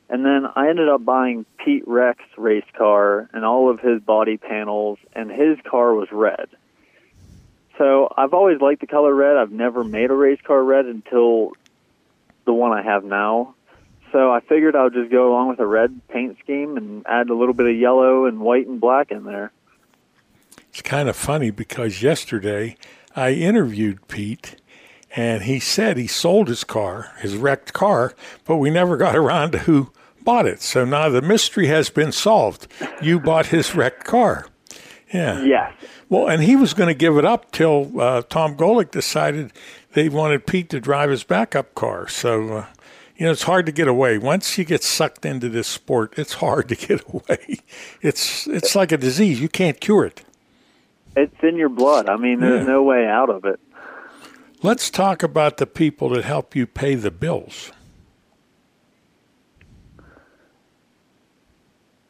And 0.09 0.23
then 0.23 0.45
I 0.55 0.69
ended 0.69 0.87
up 0.87 1.03
buying 1.03 1.45
Pete 1.57 1.83
Rex 1.87 2.19
race 2.37 2.65
car 2.77 3.27
and 3.33 3.43
all 3.43 3.69
of 3.69 3.79
his 3.79 4.01
body 4.01 4.37
panels, 4.37 4.99
and 5.13 5.29
his 5.29 5.57
car 5.69 5.93
was 5.93 6.09
red. 6.11 6.47
So 7.77 8.13
I've 8.15 8.33
always 8.33 8.61
liked 8.61 8.81
the 8.81 8.87
color 8.87 9.13
red. 9.13 9.35
I've 9.35 9.51
never 9.51 9.83
made 9.83 10.09
a 10.11 10.13
race 10.13 10.39
car 10.41 10.63
red 10.63 10.85
until 10.85 11.51
the 12.45 12.53
one 12.53 12.71
I 12.71 12.81
have 12.81 13.03
now. 13.03 13.55
So 14.11 14.31
I 14.31 14.39
figured 14.39 14.75
I 14.75 14.83
would 14.83 14.93
just 14.93 15.11
go 15.11 15.29
along 15.29 15.49
with 15.49 15.59
a 15.59 15.65
red 15.65 15.99
paint 16.07 16.37
scheme 16.41 16.77
and 16.77 17.05
add 17.05 17.29
a 17.29 17.35
little 17.35 17.53
bit 17.53 17.67
of 17.67 17.75
yellow 17.75 18.25
and 18.25 18.39
white 18.39 18.67
and 18.67 18.79
black 18.79 19.11
in 19.11 19.25
there. 19.25 19.51
It's 20.69 20.81
kind 20.81 21.09
of 21.09 21.15
funny 21.15 21.51
because 21.51 22.01
yesterday 22.01 22.77
I 23.15 23.31
interviewed 23.31 24.07
Pete 24.07 24.57
and 25.15 25.43
he 25.43 25.59
said 25.59 25.97
he 25.97 26.07
sold 26.07 26.47
his 26.47 26.63
car, 26.63 27.11
his 27.19 27.35
wrecked 27.37 27.73
car, 27.73 28.13
but 28.45 28.57
we 28.57 28.69
never 28.69 28.97
got 28.97 29.15
around 29.15 29.51
to 29.51 29.59
who 29.59 29.91
bought 30.21 30.45
it. 30.45 30.61
So 30.61 30.83
now 30.83 31.09
the 31.09 31.21
mystery 31.21 31.67
has 31.67 31.89
been 31.89 32.11
solved. 32.11 32.67
You 33.01 33.19
bought 33.19 33.47
his 33.47 33.75
wrecked 33.75 34.03
car. 34.03 34.47
Yeah. 35.13 35.43
Yes. 35.43 35.73
Well, 36.09 36.27
and 36.27 36.43
he 36.43 36.55
was 36.55 36.73
going 36.73 36.89
to 36.89 36.93
give 36.93 37.17
it 37.17 37.25
up 37.25 37.51
till 37.51 37.99
uh, 37.99 38.23
Tom 38.23 38.57
Golick 38.57 38.91
decided 38.91 39.53
they 39.95 40.09
wanted 40.09 40.45
Pete 40.45 40.69
to 40.69 40.79
drive 40.79 41.09
his 41.09 41.23
backup 41.23 41.73
car. 41.73 42.07
So, 42.07 42.49
uh, 42.57 42.65
you 43.17 43.25
know, 43.25 43.31
it's 43.31 43.43
hard 43.43 43.65
to 43.65 43.71
get 43.71 43.87
away. 43.87 44.17
Once 44.17 44.57
you 44.57 44.65
get 44.65 44.83
sucked 44.83 45.25
into 45.25 45.49
this 45.49 45.67
sport, 45.67 46.13
it's 46.17 46.33
hard 46.33 46.69
to 46.69 46.75
get 46.75 47.01
away. 47.13 47.59
It's 48.01 48.45
it's 48.47 48.75
like 48.75 48.91
a 48.91 48.97
disease. 48.97 49.41
You 49.41 49.49
can't 49.49 49.79
cure 49.79 50.05
it. 50.05 50.23
It's 51.15 51.35
in 51.41 51.55
your 51.55 51.69
blood. 51.69 52.09
I 52.09 52.17
mean, 52.17 52.41
there's 52.41 52.61
Yeah. 52.65 52.73
no 52.73 52.83
way 52.83 53.07
out 53.07 53.29
of 53.29 53.45
it. 53.45 53.59
Let's 54.61 54.89
talk 54.89 55.23
about 55.23 55.57
the 55.57 55.65
people 55.67 56.09
that 56.09 56.23
help 56.25 56.55
you 56.55 56.65
pay 56.67 56.95
the 56.95 57.11
bills. 57.11 57.71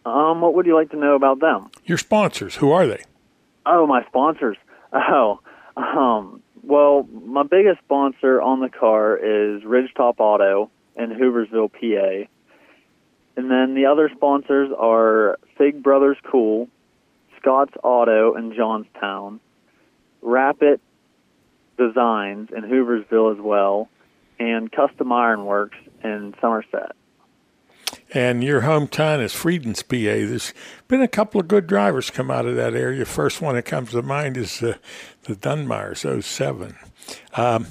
Um, 0.05 0.41
what 0.41 0.53
would 0.53 0.65
you 0.65 0.75
like 0.75 0.91
to 0.91 0.97
know 0.97 1.15
about 1.15 1.39
them? 1.39 1.69
Your 1.85 1.97
sponsors, 1.97 2.55
who 2.55 2.71
are 2.71 2.85
they? 2.87 3.03
Oh, 3.65 3.85
my 3.87 4.03
sponsors. 4.07 4.57
Oh, 4.93 5.41
um, 5.75 6.41
well, 6.65 7.07
my 7.25 7.43
biggest 7.43 7.79
sponsor 7.83 8.41
on 8.41 8.59
the 8.59 8.69
car 8.69 9.17
is 9.17 9.63
Ridgetop 9.63 10.15
Auto 10.19 10.69
in 10.95 11.11
Hooversville, 11.11 11.71
PA. 11.71 12.29
And 13.37 13.51
then 13.51 13.75
the 13.75 13.85
other 13.85 14.09
sponsors 14.15 14.71
are 14.77 15.37
Fig 15.57 15.83
Brothers 15.83 16.17
Cool, 16.23 16.69
Scott's 17.39 17.73
Auto 17.83 18.35
in 18.35 18.53
Johnstown, 18.55 19.39
Rapid 20.21 20.79
Designs 21.77 22.49
in 22.55 22.63
Hooversville 22.63 23.33
as 23.35 23.41
well, 23.41 23.89
and 24.39 24.71
Custom 24.71 25.11
Ironworks 25.11 25.77
in 26.03 26.33
Somerset. 26.41 26.95
And 28.15 28.41
your 28.41 28.61
hometown 28.61 29.21
is 29.21 29.33
Friedens, 29.33 29.83
PA. 29.83 29.97
There's 29.97 30.53
been 30.87 31.01
a 31.01 31.07
couple 31.07 31.41
of 31.41 31.49
good 31.49 31.67
drivers 31.67 32.09
come 32.09 32.31
out 32.31 32.45
of 32.45 32.55
that 32.55 32.73
area. 32.73 33.03
First 33.03 33.41
one 33.41 33.55
that 33.55 33.63
comes 33.63 33.91
to 33.91 34.01
mind 34.01 34.37
is 34.37 34.63
uh, 34.63 34.75
the 35.23 35.35
Dunmires 35.35 36.23
07. 36.23 36.77
Um, 37.33 37.67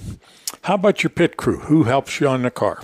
how 0.60 0.74
about 0.74 1.02
your 1.02 1.08
pit 1.08 1.38
crew? 1.38 1.60
Who 1.60 1.84
helps 1.84 2.20
you 2.20 2.28
on 2.28 2.42
the 2.42 2.50
car? 2.50 2.82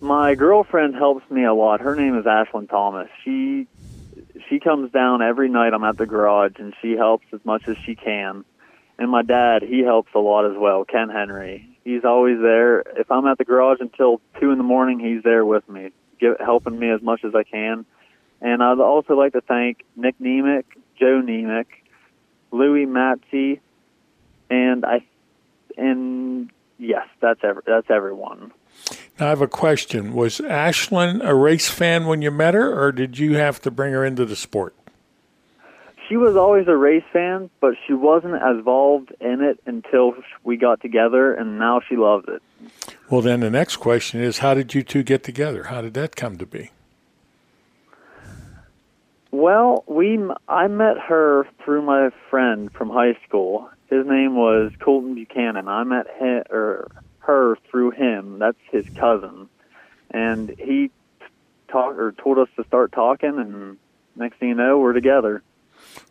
My 0.00 0.36
girlfriend 0.36 0.94
helps 0.94 1.28
me 1.32 1.42
a 1.42 1.52
lot. 1.52 1.80
Her 1.80 1.96
name 1.96 2.16
is 2.16 2.26
Ashlyn 2.26 2.70
Thomas. 2.70 3.08
She 3.24 3.66
she 4.48 4.60
comes 4.60 4.92
down 4.92 5.20
every 5.20 5.48
night. 5.48 5.74
I'm 5.74 5.82
at 5.82 5.96
the 5.96 6.06
garage, 6.06 6.60
and 6.60 6.74
she 6.80 6.92
helps 6.92 7.26
as 7.32 7.40
much 7.44 7.66
as 7.66 7.76
she 7.78 7.96
can. 7.96 8.44
And 9.00 9.10
my 9.10 9.22
dad, 9.22 9.62
he 9.62 9.80
helps 9.80 10.14
a 10.14 10.20
lot 10.20 10.48
as 10.48 10.56
well. 10.56 10.84
Ken 10.84 11.08
Henry, 11.08 11.75
he's 11.86 12.04
always 12.04 12.40
there. 12.40 12.80
If 12.80 13.10
I'm 13.10 13.26
at 13.26 13.38
the 13.38 13.44
garage 13.44 13.78
until 13.80 14.20
two 14.40 14.50
in 14.50 14.58
the 14.58 14.64
morning, 14.64 14.98
he's 14.98 15.22
there 15.22 15.44
with 15.44 15.66
me, 15.68 15.92
give, 16.20 16.36
helping 16.38 16.78
me 16.78 16.90
as 16.90 17.00
much 17.00 17.24
as 17.24 17.34
I 17.34 17.44
can. 17.44 17.86
And 18.40 18.62
I'd 18.62 18.80
also 18.80 19.14
like 19.14 19.32
to 19.32 19.40
thank 19.40 19.84
Nick 19.94 20.18
Nemick, 20.18 20.64
Joe 20.98 21.22
Nemick, 21.22 21.66
Louis 22.50 22.86
Matzi, 22.86 23.60
and 24.50 24.84
I, 24.84 25.06
and 25.78 26.50
yes, 26.78 27.06
that's 27.20 27.40
that's 27.64 27.90
everyone. 27.90 28.52
Now, 29.18 29.26
I 29.26 29.28
have 29.30 29.40
a 29.40 29.48
question. 29.48 30.12
Was 30.12 30.38
Ashlyn 30.38 31.26
a 31.26 31.34
race 31.34 31.68
fan 31.68 32.06
when 32.06 32.20
you 32.20 32.30
met 32.30 32.54
her, 32.54 32.78
or 32.78 32.92
did 32.92 33.18
you 33.18 33.36
have 33.36 33.60
to 33.62 33.70
bring 33.70 33.92
her 33.92 34.04
into 34.04 34.26
the 34.26 34.36
sport? 34.36 34.74
She 36.08 36.16
was 36.16 36.36
always 36.36 36.68
a 36.68 36.76
race 36.76 37.04
fan, 37.12 37.50
but 37.60 37.74
she 37.86 37.92
wasn't 37.92 38.34
as 38.34 38.56
involved 38.56 39.12
in 39.20 39.40
it 39.40 39.58
until 39.66 40.14
we 40.44 40.56
got 40.56 40.80
together, 40.80 41.34
and 41.34 41.58
now 41.58 41.80
she 41.88 41.96
loves 41.96 42.26
it. 42.28 42.42
Well, 43.10 43.22
then 43.22 43.40
the 43.40 43.50
next 43.50 43.76
question 43.76 44.20
is 44.20 44.38
how 44.38 44.54
did 44.54 44.74
you 44.74 44.82
two 44.82 45.02
get 45.02 45.24
together? 45.24 45.64
How 45.64 45.80
did 45.80 45.94
that 45.94 46.14
come 46.14 46.38
to 46.38 46.46
be? 46.46 46.70
Well, 49.32 49.84
we 49.86 50.18
I 50.48 50.68
met 50.68 50.98
her 50.98 51.46
through 51.64 51.82
my 51.82 52.10
friend 52.30 52.72
from 52.72 52.88
high 52.88 53.18
school. 53.26 53.68
His 53.90 54.06
name 54.06 54.36
was 54.36 54.72
Colton 54.80 55.14
Buchanan. 55.14 55.68
I 55.68 55.84
met 55.84 56.06
him, 56.18 56.42
or 56.50 56.58
er, 56.58 56.88
her 57.18 57.58
through 57.70 57.90
him. 57.92 58.38
That's 58.38 58.56
his 58.70 58.88
cousin, 58.90 59.48
and 60.10 60.54
he 60.58 60.90
talked 61.68 61.98
or 61.98 62.12
told 62.12 62.38
us 62.38 62.48
to 62.56 62.64
start 62.64 62.92
talking, 62.92 63.38
and 63.38 63.76
next 64.14 64.38
thing 64.38 64.50
you 64.50 64.54
know, 64.54 64.78
we're 64.78 64.92
together. 64.92 65.42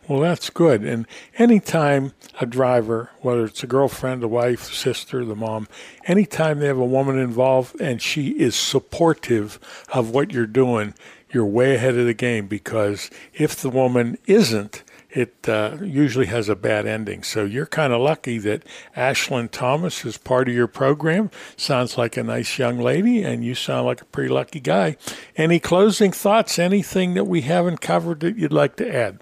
Well, 0.07 0.19
that's 0.19 0.49
good. 0.49 0.83
And 0.83 1.07
anytime 1.37 2.13
a 2.39 2.45
driver, 2.45 3.09
whether 3.21 3.45
it's 3.45 3.63
a 3.63 3.67
girlfriend, 3.67 4.23
a 4.23 4.27
wife, 4.27 4.71
sister, 4.73 5.25
the 5.25 5.35
mom, 5.35 5.67
anytime 6.05 6.59
they 6.59 6.67
have 6.67 6.77
a 6.77 6.85
woman 6.85 7.17
involved 7.17 7.79
and 7.81 8.01
she 8.01 8.29
is 8.39 8.55
supportive 8.55 9.59
of 9.93 10.11
what 10.11 10.31
you're 10.31 10.45
doing, 10.45 10.93
you're 11.31 11.45
way 11.45 11.75
ahead 11.75 11.97
of 11.97 12.05
the 12.05 12.13
game 12.13 12.47
because 12.47 13.09
if 13.33 13.55
the 13.55 13.69
woman 13.69 14.17
isn't, 14.25 14.83
it 15.15 15.47
uh, 15.47 15.77
usually 15.81 16.25
has 16.25 16.49
a 16.49 16.55
bad 16.55 16.85
ending. 16.85 17.23
So 17.23 17.45
you're 17.45 17.65
kind 17.65 17.93
of 17.93 18.01
lucky 18.01 18.37
that 18.39 18.63
Ashlyn 18.97 19.49
Thomas 19.49 20.03
is 20.05 20.17
part 20.17 20.49
of 20.49 20.53
your 20.53 20.67
program. 20.67 21.31
Sounds 21.55 21.97
like 21.97 22.17
a 22.17 22.23
nice 22.23 22.59
young 22.59 22.79
lady, 22.79 23.23
and 23.23 23.43
you 23.43 23.55
sound 23.55 23.85
like 23.85 24.01
a 24.01 24.05
pretty 24.05 24.29
lucky 24.29 24.59
guy. 24.59 24.97
Any 25.37 25.59
closing 25.59 26.11
thoughts? 26.11 26.59
Anything 26.59 27.13
that 27.13 27.23
we 27.25 27.41
haven't 27.41 27.79
covered 27.79 28.19
that 28.19 28.37
you'd 28.37 28.51
like 28.51 28.75
to 28.75 28.93
add? 28.93 29.21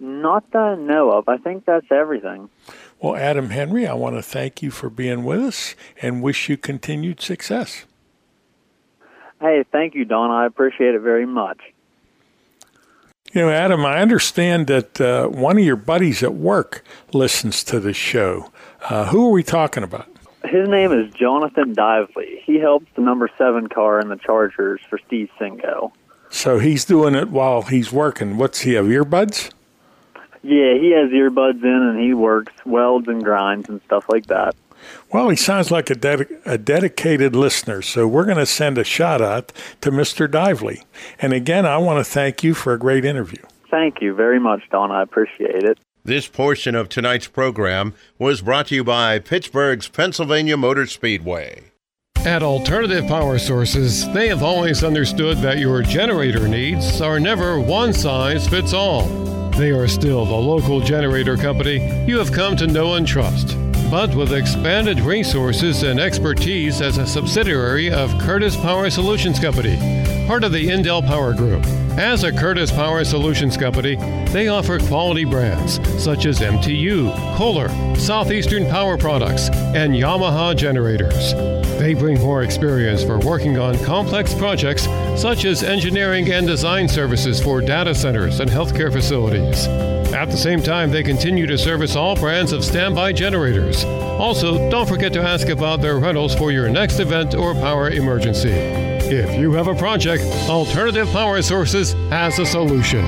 Not 0.00 0.50
that 0.52 0.58
I 0.58 0.74
know 0.76 1.12
of. 1.12 1.28
I 1.28 1.36
think 1.36 1.66
that's 1.66 1.86
everything. 1.90 2.48
Well, 3.00 3.16
Adam 3.16 3.50
Henry, 3.50 3.86
I 3.86 3.92
want 3.94 4.16
to 4.16 4.22
thank 4.22 4.62
you 4.62 4.70
for 4.70 4.88
being 4.88 5.24
with 5.24 5.40
us 5.40 5.74
and 6.00 6.22
wish 6.22 6.48
you 6.48 6.56
continued 6.56 7.20
success. 7.20 7.84
Hey, 9.40 9.64
thank 9.70 9.94
you, 9.94 10.04
Don. 10.04 10.30
I 10.30 10.46
appreciate 10.46 10.94
it 10.94 11.00
very 11.00 11.26
much. 11.26 11.58
You 13.32 13.42
know, 13.42 13.50
Adam, 13.50 13.86
I 13.86 14.00
understand 14.00 14.66
that 14.66 15.00
uh, 15.00 15.28
one 15.28 15.56
of 15.56 15.64
your 15.64 15.76
buddies 15.76 16.22
at 16.22 16.34
work 16.34 16.82
listens 17.12 17.62
to 17.64 17.78
the 17.78 17.92
show. 17.92 18.50
Uh, 18.88 19.06
who 19.06 19.28
are 19.28 19.30
we 19.30 19.42
talking 19.42 19.84
about? 19.84 20.08
His 20.44 20.68
name 20.68 20.92
is 20.92 21.12
Jonathan 21.14 21.74
Dively. 21.74 22.40
He 22.42 22.58
helps 22.58 22.86
the 22.96 23.02
number 23.02 23.30
seven 23.38 23.68
car 23.68 24.00
in 24.00 24.08
the 24.08 24.16
Chargers 24.16 24.80
for 24.88 24.98
Steve 25.06 25.30
Singo. 25.38 25.92
So 26.30 26.58
he's 26.58 26.84
doing 26.84 27.14
it 27.14 27.28
while 27.28 27.62
he's 27.62 27.92
working. 27.92 28.36
What's 28.36 28.62
he 28.62 28.72
have 28.72 28.86
earbuds? 28.86 29.52
Yeah, 30.42 30.74
he 30.74 30.92
has 30.92 31.10
earbuds 31.10 31.62
in 31.62 31.68
and 31.68 32.00
he 32.00 32.14
works, 32.14 32.52
welds 32.64 33.08
and 33.08 33.22
grinds 33.22 33.68
and 33.68 33.80
stuff 33.86 34.04
like 34.08 34.26
that. 34.26 34.54
Well, 35.12 35.28
he 35.28 35.36
sounds 35.36 35.70
like 35.70 35.90
a, 35.90 35.94
ded- 35.94 36.40
a 36.46 36.56
dedicated 36.56 37.36
listener, 37.36 37.82
so 37.82 38.06
we're 38.08 38.24
going 38.24 38.38
to 38.38 38.46
send 38.46 38.78
a 38.78 38.84
shout 38.84 39.20
out 39.20 39.52
to 39.82 39.90
Mr. 39.90 40.26
Dively. 40.26 40.84
And 41.18 41.32
again, 41.32 41.66
I 41.66 41.76
want 41.78 42.04
to 42.04 42.10
thank 42.10 42.42
you 42.42 42.54
for 42.54 42.72
a 42.72 42.78
great 42.78 43.04
interview. 43.04 43.42
Thank 43.70 44.00
you 44.00 44.14
very 44.14 44.40
much, 44.40 44.62
Don. 44.70 44.90
I 44.90 45.02
appreciate 45.02 45.64
it. 45.64 45.78
This 46.04 46.26
portion 46.26 46.74
of 46.74 46.88
tonight's 46.88 47.28
program 47.28 47.94
was 48.18 48.40
brought 48.40 48.68
to 48.68 48.74
you 48.74 48.84
by 48.84 49.18
Pittsburgh's 49.18 49.88
Pennsylvania 49.88 50.56
Motor 50.56 50.86
Speedway. 50.86 51.64
At 52.24 52.42
Alternative 52.42 53.06
Power 53.06 53.38
Sources, 53.38 54.10
they 54.12 54.28
have 54.28 54.42
always 54.42 54.82
understood 54.82 55.38
that 55.38 55.58
your 55.58 55.82
generator 55.82 56.48
needs 56.48 57.00
are 57.00 57.20
never 57.20 57.60
one 57.60 57.92
size 57.92 58.48
fits 58.48 58.72
all. 58.72 59.39
They 59.60 59.72
are 59.72 59.86
still 59.86 60.24
the 60.24 60.34
local 60.34 60.80
generator 60.80 61.36
company 61.36 62.06
you 62.06 62.16
have 62.16 62.32
come 62.32 62.56
to 62.56 62.66
know 62.66 62.94
and 62.94 63.06
trust, 63.06 63.58
but 63.90 64.14
with 64.14 64.32
expanded 64.32 65.00
resources 65.00 65.82
and 65.82 65.98
expertise 65.98 66.80
as 66.80 66.96
a 66.96 67.06
subsidiary 67.06 67.90
of 67.90 68.16
Curtis 68.20 68.54
Power 68.54 68.88
Solutions 68.88 69.40
Company, 69.40 69.76
part 70.28 70.44
of 70.44 70.52
the 70.52 70.68
Indel 70.68 71.04
Power 71.04 71.34
Group. 71.34 71.64
As 71.98 72.22
a 72.22 72.30
Curtis 72.30 72.70
Power 72.70 73.04
Solutions 73.04 73.56
Company, 73.56 73.96
they 74.30 74.46
offer 74.46 74.78
quality 74.78 75.24
brands 75.24 75.80
such 76.02 76.24
as 76.24 76.38
MTU, 76.38 77.12
Kohler, 77.36 77.68
Southeastern 77.96 78.66
Power 78.66 78.96
Products, 78.96 79.48
and 79.50 79.92
Yamaha 79.92 80.54
generators. 80.54 81.34
They 81.80 81.94
bring 81.94 82.20
more 82.20 82.44
experience 82.44 83.02
for 83.02 83.18
working 83.18 83.58
on 83.58 83.76
complex 83.84 84.32
projects 84.34 84.84
such 85.20 85.44
as 85.44 85.64
engineering 85.64 86.30
and 86.30 86.46
design 86.46 86.86
services 86.88 87.42
for 87.42 87.60
data 87.60 87.94
centers 87.94 88.38
and 88.38 88.48
healthcare 88.48 88.92
facilities. 88.92 89.66
At 90.12 90.30
the 90.30 90.36
same 90.36 90.60
time, 90.60 90.90
they 90.90 91.02
continue 91.02 91.46
to 91.46 91.56
service 91.56 91.94
all 91.94 92.16
brands 92.16 92.52
of 92.52 92.64
standby 92.64 93.12
generators. 93.12 93.84
Also, 93.84 94.68
don't 94.68 94.88
forget 94.88 95.12
to 95.12 95.22
ask 95.22 95.48
about 95.48 95.80
their 95.80 95.98
rentals 95.98 96.34
for 96.34 96.50
your 96.50 96.68
next 96.68 96.98
event 96.98 97.34
or 97.34 97.54
power 97.54 97.90
emergency. 97.90 98.50
If 98.50 99.38
you 99.40 99.52
have 99.52 99.68
a 99.68 99.74
project, 99.74 100.24
Alternative 100.48 101.08
Power 101.10 101.40
Sources 101.42 101.92
has 102.10 102.38
a 102.38 102.46
solution. 102.46 103.04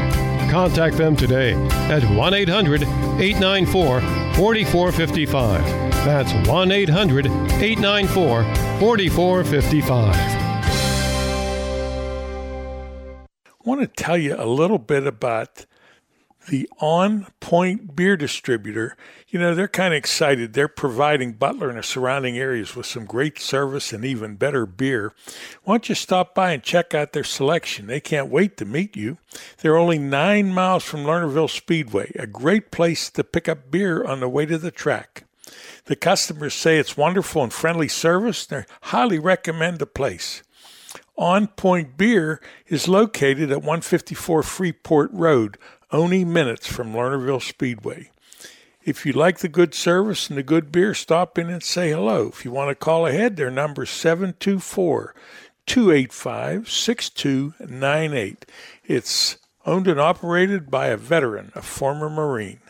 Contact 0.49 0.97
them 0.97 1.17
today 1.17 1.55
at 1.91 2.05
1 2.17 2.35
800 2.35 2.83
894 2.83 4.01
4455. 4.35 5.65
That's 6.05 6.49
1 6.49 6.73
800 6.73 7.27
894 7.27 8.45
4455. 8.79 10.15
I 13.47 13.69
want 13.69 13.81
to 13.81 13.87
tell 13.87 14.19
you 14.19 14.35
a 14.37 14.47
little 14.47 14.79
bit 14.79 15.07
about 15.07 15.67
the 16.49 16.69
On 16.81 17.27
Point 17.41 17.95
Beer 17.95 18.17
Distributor, 18.17 18.97
you 19.29 19.39
know, 19.39 19.55
they're 19.55 19.69
kind 19.69 19.95
of 19.95 19.99
excited. 19.99 20.53
They're 20.53 20.69
providing 20.69 21.33
Butler 21.33 21.69
and 21.69 21.79
the 21.79 21.83
surrounding 21.83 22.37
areas 22.37 22.77
with 22.77 22.87
some 22.87 23.05
great 23.05 23.39
service 23.39 23.93
and 23.93 24.05
even 24.05 24.37
better 24.37 24.67
beer. 24.67 25.13
Why 25.65 25.75
don't 25.75 25.89
you 25.89 25.95
stop 25.95 26.35
by 26.35 26.53
and 26.53 26.63
check 26.63 26.95
out 26.95 27.13
their 27.13 27.25
selection? 27.25 27.87
They 27.87 28.01
can't 28.01 28.29
wait 28.29 28.57
to 28.59 28.65
meet 28.65 28.97
you. 28.97 29.19
They're 29.59 29.79
only 29.79 29.99
nine 29.99 30.53
miles 30.53 30.85
from 30.85 31.05
Lernerville 31.05 31.51
Speedway, 31.51 32.13
a 32.17 32.27
great 32.27 32.71
place 32.71 33.09
to 33.11 33.25
pick 33.25 33.49
up 33.49 33.71
beer 33.71 34.05
on 34.05 34.21
the 34.21 34.29
way 34.29 34.47
to 34.47 34.59
the 34.59 34.71
track. 34.71 35.25
The 35.87 35.97
customers 35.97 36.55
say 36.55 36.79
it's 36.79 36.97
wonderful 36.97 37.43
and 37.43 37.53
friendly 37.53 37.89
service. 37.89 38.47
They 38.47 38.65
highly 38.83 39.19
recommend 39.19 39.79
the 39.79 39.87
place. 39.87 40.43
On 41.17 41.47
Point 41.47 41.97
Beer 41.97 42.41
is 42.67 42.89
located 42.89 43.51
at 43.51 43.59
154 43.59 44.43
Freeport 44.43 45.11
Road, 45.13 45.59
only 45.93 46.25
minutes 46.25 46.67
from 46.67 46.93
Lernerville 46.93 47.43
Speedway. 47.43 48.11
If 48.85 49.07
you 49.07 49.13
like 49.13 49.39
the 49.39 49.49
good 49.49 49.75
service 49.75 50.29
and 50.29 50.37
the 50.37 50.43
good 50.43 50.73
beer, 50.73 50.95
stop 50.95 51.39
in 51.39 51.49
and 51.49 51.63
say 51.63 51.91
hello. 51.91 52.29
If 52.29 52.45
you 52.45 52.51
want 52.51 52.71
to 52.71 52.75
call 52.75 53.07
ahead, 53.07 53.37
their 53.37 53.51
number 53.51 53.85
is 53.85 53.91
724 53.91 55.15
285 55.67 56.69
6298. 56.69 58.47
It's 58.85 59.39
owned 59.65 59.87
and 59.87 60.01
operated 60.01 60.71
by 60.71 60.89
a 60.89 60.97
veteran, 60.97 61.53
a 61.55 61.63
former 61.63 62.11
Marine. 62.11 62.61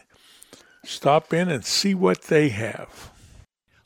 Stop 0.84 1.32
in 1.32 1.48
and 1.48 1.64
see 1.64 1.94
what 1.94 2.22
they 2.22 2.50
have. 2.50 3.11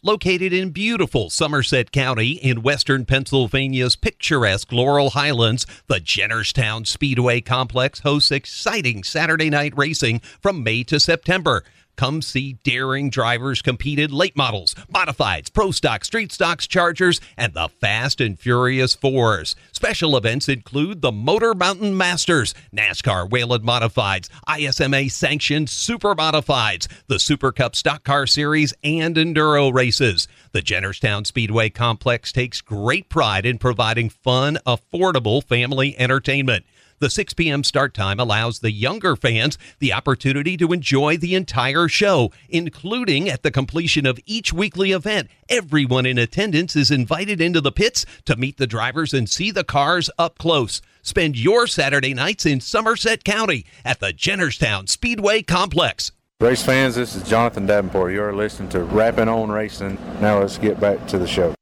Located 0.07 0.53
in 0.53 0.71
beautiful 0.71 1.31
Somerset 1.31 1.91
County 1.91 2.35
in 2.35 2.63
western 2.63 3.07
Pennsylvania's 3.07 3.97
picturesque 3.97 4.71
Laurel 4.71 5.11
Highlands, 5.11 5.67
the 5.89 5.97
Jennerstown 5.97 6.87
Speedway 6.87 7.41
Complex 7.41 7.99
hosts 7.99 8.31
exciting 8.31 9.03
Saturday 9.03 9.51
night 9.51 9.73
racing 9.77 10.21
from 10.41 10.63
May 10.63 10.85
to 10.85 11.01
September. 11.01 11.65
Come 11.97 12.21
see 12.21 12.59
daring 12.63 13.09
drivers 13.09 13.63
compete 13.63 13.99
in 13.99 14.11
late 14.11 14.37
models, 14.37 14.75
modifieds, 14.93 15.51
pro 15.53 15.71
stock, 15.71 16.05
street 16.05 16.31
stocks, 16.31 16.67
chargers, 16.67 17.21
and 17.39 17.55
the 17.55 17.69
Fast 17.69 18.21
and 18.21 18.39
Furious 18.39 18.95
Fours. 18.95 19.57
Special 19.73 20.17
events 20.17 20.49
include 20.49 21.01
the 21.01 21.11
Motor 21.11 21.55
Mountain 21.55 21.97
Masters, 21.97 22.55
NASCAR 22.75 23.31
Whelen 23.31 23.63
Modifieds, 23.63 24.29
ISMA 24.47 25.11
sanctioned 25.11 25.71
Super 25.71 26.15
Modifieds, 26.15 26.87
the 27.07 27.19
Super 27.19 27.51
Cup 27.51 27.75
Stock 27.75 28.05
Car 28.05 28.27
Series, 28.27 28.75
and 28.85 29.17
Enduro 29.17 29.73
races. 29.73 30.29
The 30.53 30.63
Jennerstown 30.63 31.27
Speedway 31.27 31.71
Complex 31.71 32.31
takes 32.31 32.61
great 32.61 33.09
pride 33.09 33.47
in 33.47 33.59
providing 33.59 34.11
fun, 34.11 34.59
affordable 34.67 35.43
family 35.43 35.99
entertainment. 35.99 36.65
The 36.99 37.11
6 37.11 37.35
p.m. 37.35 37.63
start 37.63 37.93
time 37.93 38.19
allows 38.19 38.61
the 38.61 38.73
younger 38.73 39.17
fans 39.17 39.59
the 39.81 39.93
opportunity 39.93 40.57
to 40.57 40.73
enjoy 40.73 41.19
the 41.19 41.35
entire 41.35 41.89
show, 41.89 42.31
including 42.49 43.29
at 43.29 43.43
the 43.43 43.51
completion 43.51 44.07
of 44.07 44.19
each 44.25 44.53
weekly 44.53 44.93
event. 44.93 45.29
Everyone 45.49 46.07
in 46.07 46.17
attendance 46.17 46.75
is 46.75 46.91
invited 46.91 47.41
into 47.41 47.61
the 47.61 47.73
pits 47.73 48.07
to 48.25 48.37
meet 48.37 48.57
the 48.57 48.67
drivers 48.67 49.13
and 49.13 49.29
see 49.29 49.51
the 49.51 49.65
cars 49.65 50.09
up 50.19 50.39
close. 50.39 50.81
Spend 51.03 51.39
your 51.39 51.67
Saturday 51.67 52.15
nights 52.15 52.47
in 52.47 52.61
Somerset 52.61 53.25
County 53.25 53.67
at 53.85 54.01
the 54.01 54.13
Jennerstown 54.13 54.89
Speedway 54.89 55.43
Complex. 55.43 56.13
Race 56.41 56.63
fans, 56.63 56.95
this 56.95 57.15
is 57.15 57.23
Jonathan 57.29 57.67
Davenport. 57.67 58.13
You're 58.13 58.35
listening 58.35 58.69
to 58.71 58.85
Rappin' 58.85 59.29
On 59.29 59.51
Racing. 59.51 59.99
Now 60.21 60.41
let's 60.41 60.59
get 60.59 60.79
back 60.79 61.07
to 61.09 61.19
the 61.19 61.27
show. 61.27 61.56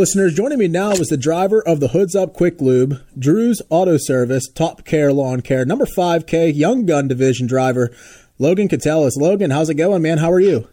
Listeners, 0.00 0.32
joining 0.32 0.58
me 0.58 0.66
now 0.66 0.92
is 0.92 1.08
the 1.08 1.18
driver 1.18 1.62
of 1.68 1.78
the 1.78 1.88
Hoods 1.88 2.16
Up 2.16 2.32
Quick 2.32 2.62
Lube, 2.62 3.02
Drew's 3.18 3.60
Auto 3.68 3.98
Service, 3.98 4.48
Top 4.48 4.82
Care 4.86 5.12
Lawn 5.12 5.42
Care, 5.42 5.66
number 5.66 5.84
5K 5.84 6.56
Young 6.56 6.86
Gun 6.86 7.06
Division 7.06 7.46
driver, 7.46 7.90
Logan 8.38 8.66
Catellis. 8.66 9.18
Logan, 9.18 9.50
how's 9.50 9.68
it 9.68 9.74
going, 9.74 10.00
man? 10.00 10.16
How 10.16 10.32
are 10.32 10.40
you? 10.40 10.66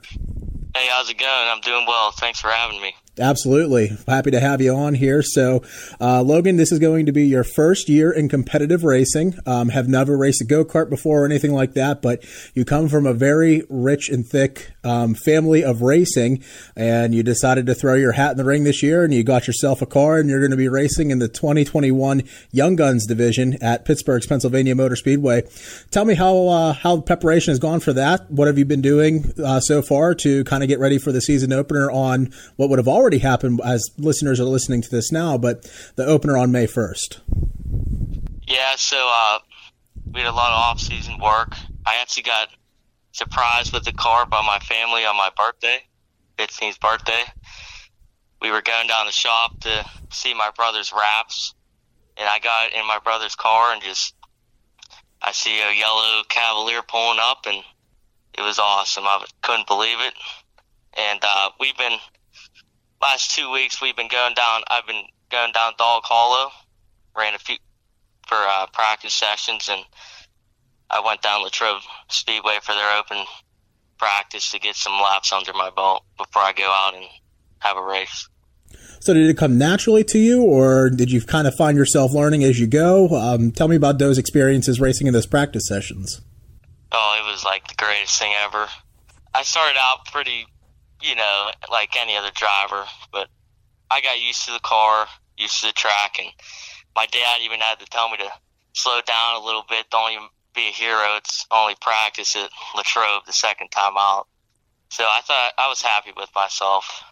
Hey, 0.73 0.87
how's 0.89 1.09
it 1.09 1.17
going? 1.17 1.49
I'm 1.49 1.59
doing 1.59 1.85
well. 1.85 2.13
Thanks 2.13 2.39
for 2.39 2.49
having 2.49 2.81
me. 2.81 2.95
Absolutely. 3.19 3.97
Happy 4.07 4.29
to 4.29 4.39
have 4.39 4.61
you 4.61 4.75
on 4.75 4.93
here. 4.93 5.23
So, 5.23 5.63
uh, 5.99 6.21
Logan, 6.21 6.57
this 6.57 6.71
is 6.71 6.77
going 6.77 7.07
to 7.07 7.11
be 7.11 7.25
your 7.25 7.43
first 7.43 7.89
year 7.89 8.11
in 8.11 8.29
competitive 8.29 8.83
racing. 8.83 9.35
Um, 9.45 9.69
have 9.69 9.87
never 9.87 10.15
raced 10.15 10.41
a 10.41 10.45
go 10.45 10.63
kart 10.63 10.89
before 10.89 11.23
or 11.23 11.25
anything 11.25 11.51
like 11.51 11.73
that, 11.73 12.01
but 12.01 12.23
you 12.53 12.63
come 12.63 12.87
from 12.87 13.07
a 13.07 13.13
very 13.13 13.63
rich 13.69 14.09
and 14.09 14.25
thick 14.25 14.71
um, 14.83 15.15
family 15.15 15.63
of 15.63 15.81
racing, 15.81 16.43
and 16.75 17.15
you 17.15 17.23
decided 17.23 17.65
to 17.65 17.75
throw 17.75 17.95
your 17.95 18.11
hat 18.11 18.31
in 18.31 18.37
the 18.37 18.45
ring 18.45 18.63
this 18.63 18.83
year, 18.83 19.03
and 19.03 19.13
you 19.13 19.23
got 19.23 19.47
yourself 19.47 19.81
a 19.81 19.87
car, 19.87 20.19
and 20.19 20.29
you're 20.29 20.39
going 20.39 20.51
to 20.51 20.57
be 20.57 20.69
racing 20.69 21.09
in 21.09 21.17
the 21.17 21.27
2021 21.27 22.23
Young 22.51 22.75
Guns 22.75 23.07
division 23.07 23.57
at 23.61 23.83
Pittsburgh's 23.83 24.27
Pennsylvania 24.27 24.75
Motor 24.75 24.95
Speedway. 24.95 25.43
Tell 25.89 26.05
me 26.05 26.13
how 26.13 26.47
uh, 26.47 26.73
how 26.73 27.01
preparation 27.01 27.51
has 27.51 27.59
gone 27.59 27.79
for 27.79 27.93
that. 27.93 28.29
What 28.29 28.47
have 28.47 28.59
you 28.59 28.65
been 28.65 28.81
doing 28.81 29.33
uh, 29.43 29.59
so 29.59 29.81
far 29.81 30.13
to 30.15 30.43
kind 30.43 30.61
of 30.61 30.69
get 30.69 30.79
ready 30.79 30.99
for 30.99 31.11
the 31.11 31.21
season 31.21 31.51
opener 31.51 31.89
on 31.89 32.31
what 32.57 32.69
would 32.69 32.79
have 32.79 32.87
already 32.87 33.06
happened 33.19 33.61
as 33.63 33.89
listeners 33.97 34.39
are 34.39 34.45
listening 34.45 34.81
to 34.81 34.89
this 34.89 35.11
now, 35.11 35.37
but 35.37 35.69
the 35.95 36.05
opener 36.05 36.37
on 36.37 36.51
May 36.51 36.67
1st? 36.67 37.21
Yeah, 38.47 38.75
so 38.75 38.97
uh, 39.11 39.39
we 40.13 40.21
had 40.21 40.29
a 40.29 40.31
lot 40.31 40.51
of 40.51 40.57
off-season 40.57 41.19
work. 41.19 41.53
I 41.85 41.95
actually 42.01 42.23
got 42.23 42.49
surprised 43.11 43.73
with 43.73 43.83
the 43.83 43.93
car 43.93 44.25
by 44.25 44.41
my 44.41 44.59
family 44.59 45.05
on 45.05 45.15
my 45.15 45.31
birthday, 45.35 45.79
15th 46.37 46.79
birthday. 46.79 47.23
We 48.41 48.51
were 48.51 48.61
going 48.61 48.87
down 48.87 49.05
the 49.05 49.11
shop 49.11 49.59
to 49.61 49.85
see 50.11 50.33
my 50.33 50.51
brother's 50.55 50.93
wraps, 50.93 51.55
and 52.17 52.27
I 52.27 52.39
got 52.39 52.73
in 52.73 52.85
my 52.87 52.99
brother's 53.03 53.35
car 53.35 53.73
and 53.73 53.81
just 53.81 54.13
I 55.21 55.31
see 55.31 55.59
a 55.59 55.73
yellow 55.73 56.23
Cavalier 56.29 56.81
pulling 56.83 57.19
up, 57.19 57.45
and 57.47 57.63
it 58.37 58.41
was 58.41 58.59
awesome. 58.59 59.03
I 59.05 59.25
couldn't 59.41 59.67
believe 59.67 59.97
it. 59.99 60.13
And 60.95 61.19
uh, 61.23 61.49
we've 61.59 61.77
been 61.77 61.97
last 63.01 63.35
two 63.35 63.51
weeks 63.51 63.81
we've 63.81 63.95
been 63.95 64.07
going 64.07 64.33
down. 64.33 64.61
I've 64.69 64.87
been 64.87 65.03
going 65.29 65.51
down 65.51 65.73
Dog 65.77 66.03
Hollow, 66.05 66.51
ran 67.15 67.35
a 67.35 67.39
few 67.39 67.57
for 68.27 68.37
uh, 68.37 68.67
practice 68.73 69.13
sessions, 69.13 69.69
and 69.69 69.81
I 70.89 71.01
went 71.05 71.21
down 71.21 71.43
Latrobe 71.43 71.81
Speedway 72.09 72.59
for 72.61 72.73
their 72.73 72.97
open 72.97 73.25
practice 73.97 74.51
to 74.51 74.59
get 74.59 74.75
some 74.75 74.93
laps 74.93 75.31
under 75.31 75.53
my 75.53 75.69
belt 75.69 76.03
before 76.17 76.43
I 76.43 76.53
go 76.53 76.69
out 76.69 76.95
and 76.95 77.05
have 77.59 77.77
a 77.77 77.83
race. 77.83 78.29
So, 78.99 79.13
did 79.13 79.29
it 79.29 79.37
come 79.37 79.57
naturally 79.57 80.03
to 80.05 80.19
you, 80.19 80.43
or 80.43 80.89
did 80.89 81.11
you 81.11 81.21
kind 81.21 81.47
of 81.47 81.55
find 81.55 81.77
yourself 81.77 82.13
learning 82.13 82.43
as 82.43 82.59
you 82.59 82.67
go? 82.67 83.07
Um, 83.09 83.51
tell 83.51 83.67
me 83.67 83.75
about 83.75 83.99
those 83.99 84.17
experiences 84.17 84.81
racing 84.81 85.07
in 85.07 85.13
those 85.13 85.25
practice 85.25 85.67
sessions. 85.67 86.21
Oh, 86.91 87.23
it 87.23 87.31
was 87.31 87.43
like 87.43 87.67
the 87.67 87.75
greatest 87.75 88.19
thing 88.19 88.33
ever. 88.43 88.67
I 89.33 89.43
started 89.43 89.77
out 89.79 90.05
pretty, 90.11 90.45
you 91.01 91.15
know, 91.15 91.51
like 91.71 91.95
any 91.97 92.15
other 92.15 92.31
driver, 92.33 92.85
but 93.11 93.27
I 93.89 94.01
got 94.01 94.19
used 94.19 94.45
to 94.45 94.51
the 94.51 94.59
car, 94.59 95.07
used 95.37 95.61
to 95.61 95.67
the 95.67 95.73
track, 95.73 96.17
and 96.19 96.29
my 96.95 97.05
dad 97.07 97.41
even 97.43 97.59
had 97.59 97.79
to 97.79 97.85
tell 97.85 98.09
me 98.09 98.17
to 98.17 98.29
slow 98.73 98.99
down 99.05 99.41
a 99.41 99.45
little 99.45 99.63
bit. 99.69 99.89
Don't 99.89 100.11
even 100.11 100.27
be 100.53 100.67
a 100.67 100.71
hero. 100.71 101.15
It's 101.17 101.45
only 101.51 101.75
practice 101.79 102.35
at 102.35 102.49
Latrobe 102.75 103.25
the 103.25 103.33
second 103.33 103.69
time 103.69 103.93
out. 103.97 104.27
So 104.89 105.03
I 105.03 105.21
thought 105.21 105.51
I 105.57 105.67
was 105.67 105.81
happy 105.81 106.11
with 106.15 106.29
myself 106.35 107.03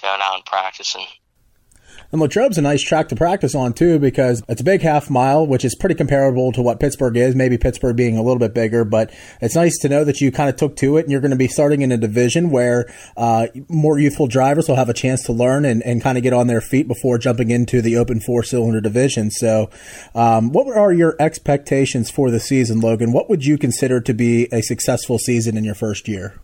going 0.00 0.20
out 0.22 0.34
and 0.34 0.44
practicing. 0.44 1.06
And 2.12 2.20
Latrobe's 2.20 2.58
a 2.58 2.62
nice 2.62 2.82
track 2.82 3.08
to 3.08 3.16
practice 3.16 3.54
on 3.54 3.72
too 3.72 3.98
because 3.98 4.42
it's 4.48 4.60
a 4.60 4.64
big 4.64 4.82
half 4.82 5.10
mile, 5.10 5.46
which 5.46 5.64
is 5.64 5.74
pretty 5.74 5.94
comparable 5.94 6.52
to 6.52 6.62
what 6.62 6.80
Pittsburgh 6.80 7.16
is. 7.16 7.34
Maybe 7.34 7.58
Pittsburgh 7.58 7.96
being 7.96 8.16
a 8.16 8.22
little 8.22 8.38
bit 8.38 8.54
bigger, 8.54 8.84
but 8.84 9.12
it's 9.40 9.54
nice 9.54 9.78
to 9.78 9.88
know 9.88 10.04
that 10.04 10.20
you 10.20 10.30
kind 10.30 10.48
of 10.48 10.56
took 10.56 10.76
to 10.76 10.96
it, 10.96 11.02
and 11.02 11.10
you're 11.10 11.20
going 11.20 11.30
to 11.30 11.36
be 11.36 11.48
starting 11.48 11.82
in 11.82 11.92
a 11.92 11.96
division 11.96 12.50
where 12.50 12.92
uh, 13.16 13.48
more 13.68 13.98
youthful 13.98 14.26
drivers 14.26 14.68
will 14.68 14.76
have 14.76 14.88
a 14.88 14.94
chance 14.94 15.22
to 15.24 15.32
learn 15.32 15.64
and, 15.64 15.82
and 15.82 16.02
kind 16.02 16.16
of 16.16 16.22
get 16.22 16.32
on 16.32 16.46
their 16.46 16.60
feet 16.60 16.88
before 16.88 17.18
jumping 17.18 17.50
into 17.50 17.82
the 17.82 17.96
open 17.96 18.20
four 18.20 18.42
cylinder 18.42 18.80
division. 18.80 19.30
So, 19.30 19.70
um, 20.14 20.50
what 20.52 20.66
are 20.76 20.92
your 20.92 21.16
expectations 21.18 22.10
for 22.10 22.30
the 22.30 22.40
season, 22.40 22.80
Logan? 22.80 23.12
What 23.12 23.28
would 23.28 23.44
you 23.44 23.58
consider 23.58 24.00
to 24.00 24.14
be 24.14 24.48
a 24.52 24.62
successful 24.62 25.18
season 25.18 25.56
in 25.56 25.64
your 25.64 25.74
first 25.74 26.08
year? 26.08 26.40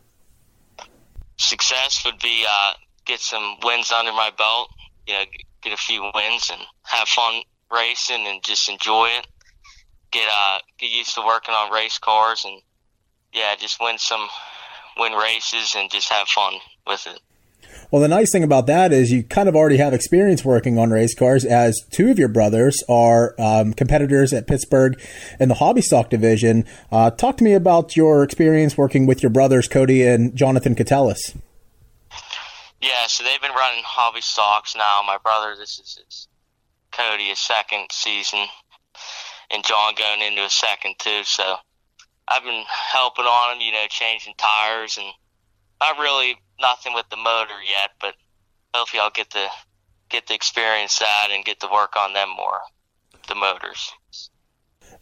Success 1.37 2.05
would 2.05 2.19
be 2.21 2.45
uh, 2.49 2.75
get 3.05 3.21
some 3.21 3.57
wins 3.63 3.91
under 3.91 4.13
my 4.13 4.31
belt. 4.37 4.71
You 5.07 5.15
know, 5.15 5.25
get 5.63 5.73
a 5.73 5.77
few 5.77 6.03
wins 6.15 6.51
and 6.53 6.61
have 6.85 7.09
fun 7.09 7.43
racing 7.73 8.27
and 8.27 8.43
just 8.43 8.69
enjoy 8.69 9.09
it. 9.19 9.27
Get 10.11 10.29
uh 10.31 10.59
get 10.79 10.91
used 10.91 11.15
to 11.15 11.23
working 11.23 11.55
on 11.55 11.73
race 11.73 11.99
cars 11.99 12.45
and 12.45 12.61
yeah, 13.33 13.55
just 13.57 13.79
win 13.81 13.99
some 13.99 14.29
win 14.99 15.13
races 15.13 15.75
and 15.77 15.91
just 15.91 16.11
have 16.11 16.29
fun 16.29 16.55
with 16.87 17.07
it. 17.07 17.21
Well, 17.91 18.01
the 18.01 18.09
nice 18.09 18.33
thing 18.33 18.43
about 18.43 18.67
that 18.69 18.93
is 18.93 19.13
you 19.13 19.23
kind 19.23 19.49
of 19.49 19.57
already 19.57 19.77
have 19.77 19.93
experience 19.93 20.45
working 20.45 20.79
on 20.79 20.91
race 20.91 21.15
cars, 21.15 21.45
as 21.45 21.79
two 21.91 22.11
of 22.11 22.19
your 22.19 22.29
brothers 22.29 22.83
are 22.89 23.35
um, 23.39 23.75
competitors 23.75 24.33
at 24.33 24.47
Pittsburgh 24.47 25.01
in 25.39 25.49
the 25.49 25.57
hobby 25.57 25.83
stock 25.83 26.09
division. 26.09 26.65
Uh, 26.91 27.11
talk 27.11 27.37
to 27.39 27.45
me 27.45 27.53
about 27.53 27.97
your 27.97 28.23
experience 28.23 28.79
working 28.79 29.07
with 29.07 29.23
your 29.23 29.31
brothers, 29.31 29.69
Cody 29.69 30.07
and 30.07 30.35
Jonathan 30.35 30.75
Catellis. 30.75 31.37
Yeah, 32.83 33.07
so 33.07 33.23
they've 33.23 33.41
been 33.41 33.55
running 33.55 33.85
hobby 33.87 34.21
stocks 34.21 34.75
now. 34.75 35.03
My 35.07 35.17
brother, 35.23 35.55
this 35.57 35.79
is 35.79 36.01
his, 36.05 36.29
Cody, 36.91 37.29
his 37.29 37.39
second 37.39 37.87
season, 37.93 38.45
and 39.53 39.65
John 39.65 39.95
going 39.95 40.21
into 40.21 40.43
his 40.43 40.53
second 40.53 40.97
too. 40.99 41.23
So 41.23 41.59
I've 42.27 42.43
been 42.43 42.65
helping 42.67 43.25
on 43.25 43.59
them, 43.59 43.65
you 43.65 43.71
know, 43.71 43.87
changing 43.89 44.35
tires 44.37 44.99
and 44.99 45.07
not 45.81 45.99
really 45.99 46.37
nothing 46.61 46.93
with 46.93 47.09
the 47.09 47.17
motor 47.17 47.63
yet, 47.65 47.93
but 48.01 48.15
hopefully 48.75 49.01
I'll 49.01 49.11
get 49.11 49.31
to 49.31 49.49
get 50.09 50.27
to 50.27 50.35
experience 50.35 50.99
that 50.99 51.29
and 51.31 51.45
get 51.45 51.61
to 51.61 51.69
work 51.73 51.97
on 51.97 52.15
them 52.15 52.31
more, 52.37 52.61
the 53.29 53.37
motors. 53.37 53.93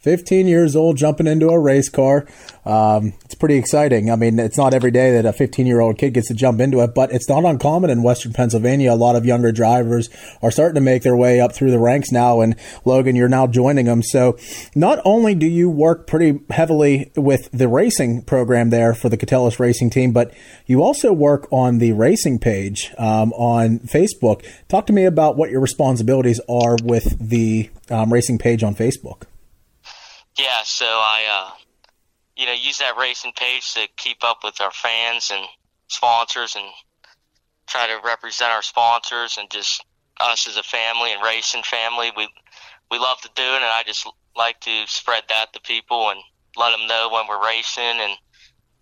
15 0.01 0.47
years 0.47 0.75
old, 0.75 0.97
jumping 0.97 1.27
into 1.27 1.49
a 1.49 1.59
race 1.59 1.87
car. 1.87 2.25
Um, 2.65 3.13
it's 3.25 3.35
pretty 3.35 3.55
exciting. 3.55 4.11
I 4.11 4.15
mean, 4.15 4.39
it's 4.39 4.57
not 4.57 4.73
every 4.73 4.91
day 4.91 5.11
that 5.13 5.25
a 5.25 5.33
15 5.33 5.65
year 5.67 5.79
old 5.79 5.97
kid 5.97 6.13
gets 6.15 6.27
to 6.27 6.33
jump 6.33 6.59
into 6.59 6.79
it, 6.81 6.93
but 6.95 7.11
it's 7.11 7.29
not 7.29 7.45
uncommon 7.45 7.89
in 7.89 8.03
Western 8.03 8.33
Pennsylvania. 8.33 8.91
A 8.91 8.95
lot 8.95 9.15
of 9.15 9.25
younger 9.25 9.51
drivers 9.51 10.09
are 10.41 10.51
starting 10.51 10.75
to 10.75 10.81
make 10.81 11.03
their 11.03 11.15
way 11.15 11.39
up 11.39 11.53
through 11.53 11.71
the 11.71 11.79
ranks 11.79 12.11
now. 12.11 12.41
And 12.41 12.55
Logan, 12.83 13.15
you're 13.15 13.29
now 13.29 13.45
joining 13.47 13.85
them. 13.85 14.01
So 14.01 14.37
not 14.75 14.99
only 15.05 15.35
do 15.35 15.45
you 15.45 15.69
work 15.69 16.07
pretty 16.07 16.39
heavily 16.49 17.11
with 17.15 17.49
the 17.51 17.67
racing 17.67 18.23
program 18.23 18.71
there 18.71 18.93
for 18.93 19.09
the 19.09 19.17
Catellis 19.17 19.59
racing 19.59 19.91
team, 19.91 20.13
but 20.13 20.33
you 20.65 20.81
also 20.81 21.13
work 21.13 21.47
on 21.51 21.77
the 21.77 21.93
racing 21.93 22.39
page 22.39 22.91
um, 22.97 23.33
on 23.33 23.79
Facebook. 23.79 24.43
Talk 24.67 24.87
to 24.87 24.93
me 24.93 25.05
about 25.05 25.37
what 25.37 25.51
your 25.51 25.61
responsibilities 25.61 26.39
are 26.49 26.77
with 26.83 27.17
the 27.19 27.69
um, 27.89 28.11
racing 28.11 28.39
page 28.39 28.63
on 28.63 28.75
Facebook. 28.75 29.23
Yeah, 30.37 30.63
so 30.63 30.85
I, 30.85 31.49
uh, 31.49 31.51
you 32.35 32.45
know, 32.45 32.53
use 32.53 32.77
that 32.79 32.97
racing 32.97 33.33
page 33.37 33.73
to 33.73 33.87
keep 33.97 34.23
up 34.23 34.39
with 34.43 34.61
our 34.61 34.71
fans 34.71 35.29
and 35.33 35.45
sponsors 35.89 36.55
and 36.55 36.65
try 37.67 37.87
to 37.87 37.99
represent 38.03 38.51
our 38.51 38.61
sponsors 38.61 39.37
and 39.37 39.49
just 39.49 39.83
us 40.19 40.47
as 40.47 40.57
a 40.57 40.63
family 40.63 41.11
and 41.11 41.23
racing 41.23 41.63
family. 41.63 42.11
We 42.15 42.27
we 42.89 42.99
love 42.99 43.21
to 43.21 43.29
do 43.35 43.43
it, 43.43 43.55
and 43.55 43.65
I 43.65 43.83
just 43.85 44.07
like 44.35 44.59
to 44.61 44.83
spread 44.85 45.23
that 45.29 45.53
to 45.53 45.61
people 45.61 46.09
and 46.09 46.19
let 46.57 46.71
them 46.71 46.87
know 46.87 47.09
when 47.11 47.27
we're 47.27 47.43
racing 47.43 47.83
and 47.83 48.13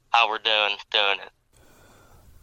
how 0.09 0.29
we're 0.29 0.39
doing 0.39 0.75
doing 0.91 1.19
it. 1.19 1.31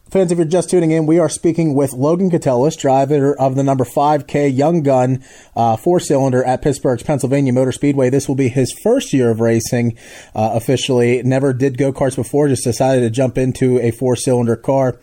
Fans, 0.09 0.31
if 0.31 0.37
you're 0.37 0.47
just 0.47 0.69
tuning 0.69 0.91
in, 0.91 1.05
we 1.05 1.19
are 1.19 1.27
speaking 1.27 1.73
with 1.73 1.91
Logan 1.91 2.29
Catellis, 2.31 2.79
driver 2.79 3.37
of 3.37 3.55
the 3.55 3.63
number 3.63 3.83
5K 3.83 4.55
Young 4.55 4.81
Gun 4.81 5.21
uh, 5.53 5.75
four 5.75 5.99
cylinder 5.99 6.41
at 6.45 6.61
Pittsburgh's 6.61 7.03
Pennsylvania 7.03 7.51
Motor 7.51 7.73
Speedway. 7.73 8.09
This 8.09 8.25
will 8.25 8.35
be 8.35 8.47
his 8.47 8.71
first 8.71 9.11
year 9.11 9.29
of 9.29 9.41
racing 9.41 9.97
uh, 10.33 10.51
officially. 10.53 11.21
Never 11.23 11.51
did 11.51 11.77
go 11.77 11.91
karts 11.91 12.15
before, 12.15 12.47
just 12.47 12.63
decided 12.63 13.01
to 13.01 13.09
jump 13.09 13.37
into 13.37 13.79
a 13.79 13.91
four 13.91 14.15
cylinder 14.15 14.55
car. 14.55 14.97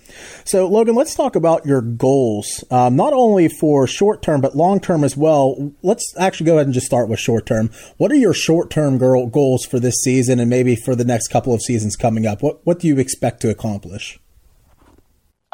So, 0.45 0.67
Logan, 0.67 0.95
let's 0.95 1.15
talk 1.15 1.37
about 1.37 1.67
your 1.67 1.83
goals, 1.83 2.65
um, 2.71 2.97
not 2.97 3.13
only 3.13 3.49
for 3.49 3.87
short 3.87 4.23
term, 4.23 4.41
but 4.41 4.57
long 4.57 4.81
term 4.81 5.05
as 5.05 5.19
well. 5.19 5.75
Let's 5.83 6.15
actually 6.19 6.47
go 6.47 6.55
ahead 6.55 6.67
and 6.67 6.75
just 6.75 6.87
start 6.87 7.11
with 7.11 7.21
short 7.21 7.45
term. 7.45 7.71
What 7.99 8.11
are 8.11 8.17
your 8.17 8.33
short 8.33 8.71
term 8.71 8.97
goals 8.97 9.67
for 9.67 9.79
this 9.79 9.97
season 10.03 10.41
and 10.41 10.49
maybe 10.49 10.75
for 10.75 10.97
the 10.97 11.05
next 11.05 11.29
couple 11.29 11.53
of 11.53 11.61
seasons 11.61 11.95
coming 11.95 12.27
up? 12.27 12.43
What, 12.43 12.65
what 12.65 12.79
do 12.79 12.89
you 12.89 12.99
expect 12.99 13.43
to 13.43 13.51
accomplish? 13.51 14.19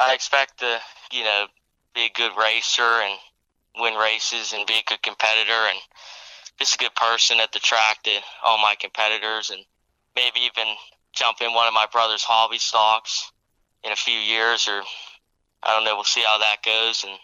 I 0.00 0.14
expect 0.14 0.60
to, 0.60 0.80
you 1.12 1.24
know, 1.24 1.46
be 1.94 2.06
a 2.06 2.10
good 2.16 2.32
racer 2.38 2.82
and 2.82 3.18
win 3.78 3.94
races 3.94 4.54
and 4.54 4.66
be 4.66 4.74
a 4.74 4.88
good 4.88 5.02
competitor 5.02 5.52
and 5.68 5.78
just 6.58 6.74
a 6.74 6.78
good 6.78 6.94
person 6.94 7.38
at 7.38 7.52
the 7.52 7.58
track 7.58 8.02
to 8.04 8.10
all 8.42 8.56
my 8.56 8.74
competitors 8.80 9.50
and 9.50 9.62
maybe 10.16 10.40
even 10.40 10.74
jump 11.12 11.42
in 11.42 11.52
one 11.52 11.68
of 11.68 11.74
my 11.74 11.86
brother's 11.92 12.24
hobby 12.24 12.58
stocks 12.58 13.30
in 13.84 13.92
a 13.92 13.96
few 13.96 14.18
years 14.18 14.66
or 14.66 14.82
I 15.62 15.74
don't 15.74 15.84
know, 15.84 15.94
we'll 15.94 16.04
see 16.04 16.24
how 16.26 16.38
that 16.38 16.62
goes. 16.64 17.04
And 17.04 17.18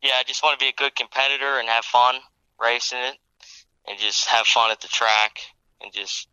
yeah, 0.00 0.14
I 0.16 0.22
just 0.22 0.42
want 0.42 0.56
to 0.58 0.64
be 0.64 0.68
a 0.68 0.72
good 0.72 0.94
competitor 0.94 1.58
and 1.58 1.68
have 1.68 1.84
fun 1.84 2.16
racing 2.60 3.00
it 3.00 3.16
and 3.88 3.98
just 3.98 4.26
have 4.26 4.46
fun 4.46 4.70
at 4.70 4.80
the 4.80 4.88
track 4.88 5.40
and 5.82 5.92
just 5.92 6.28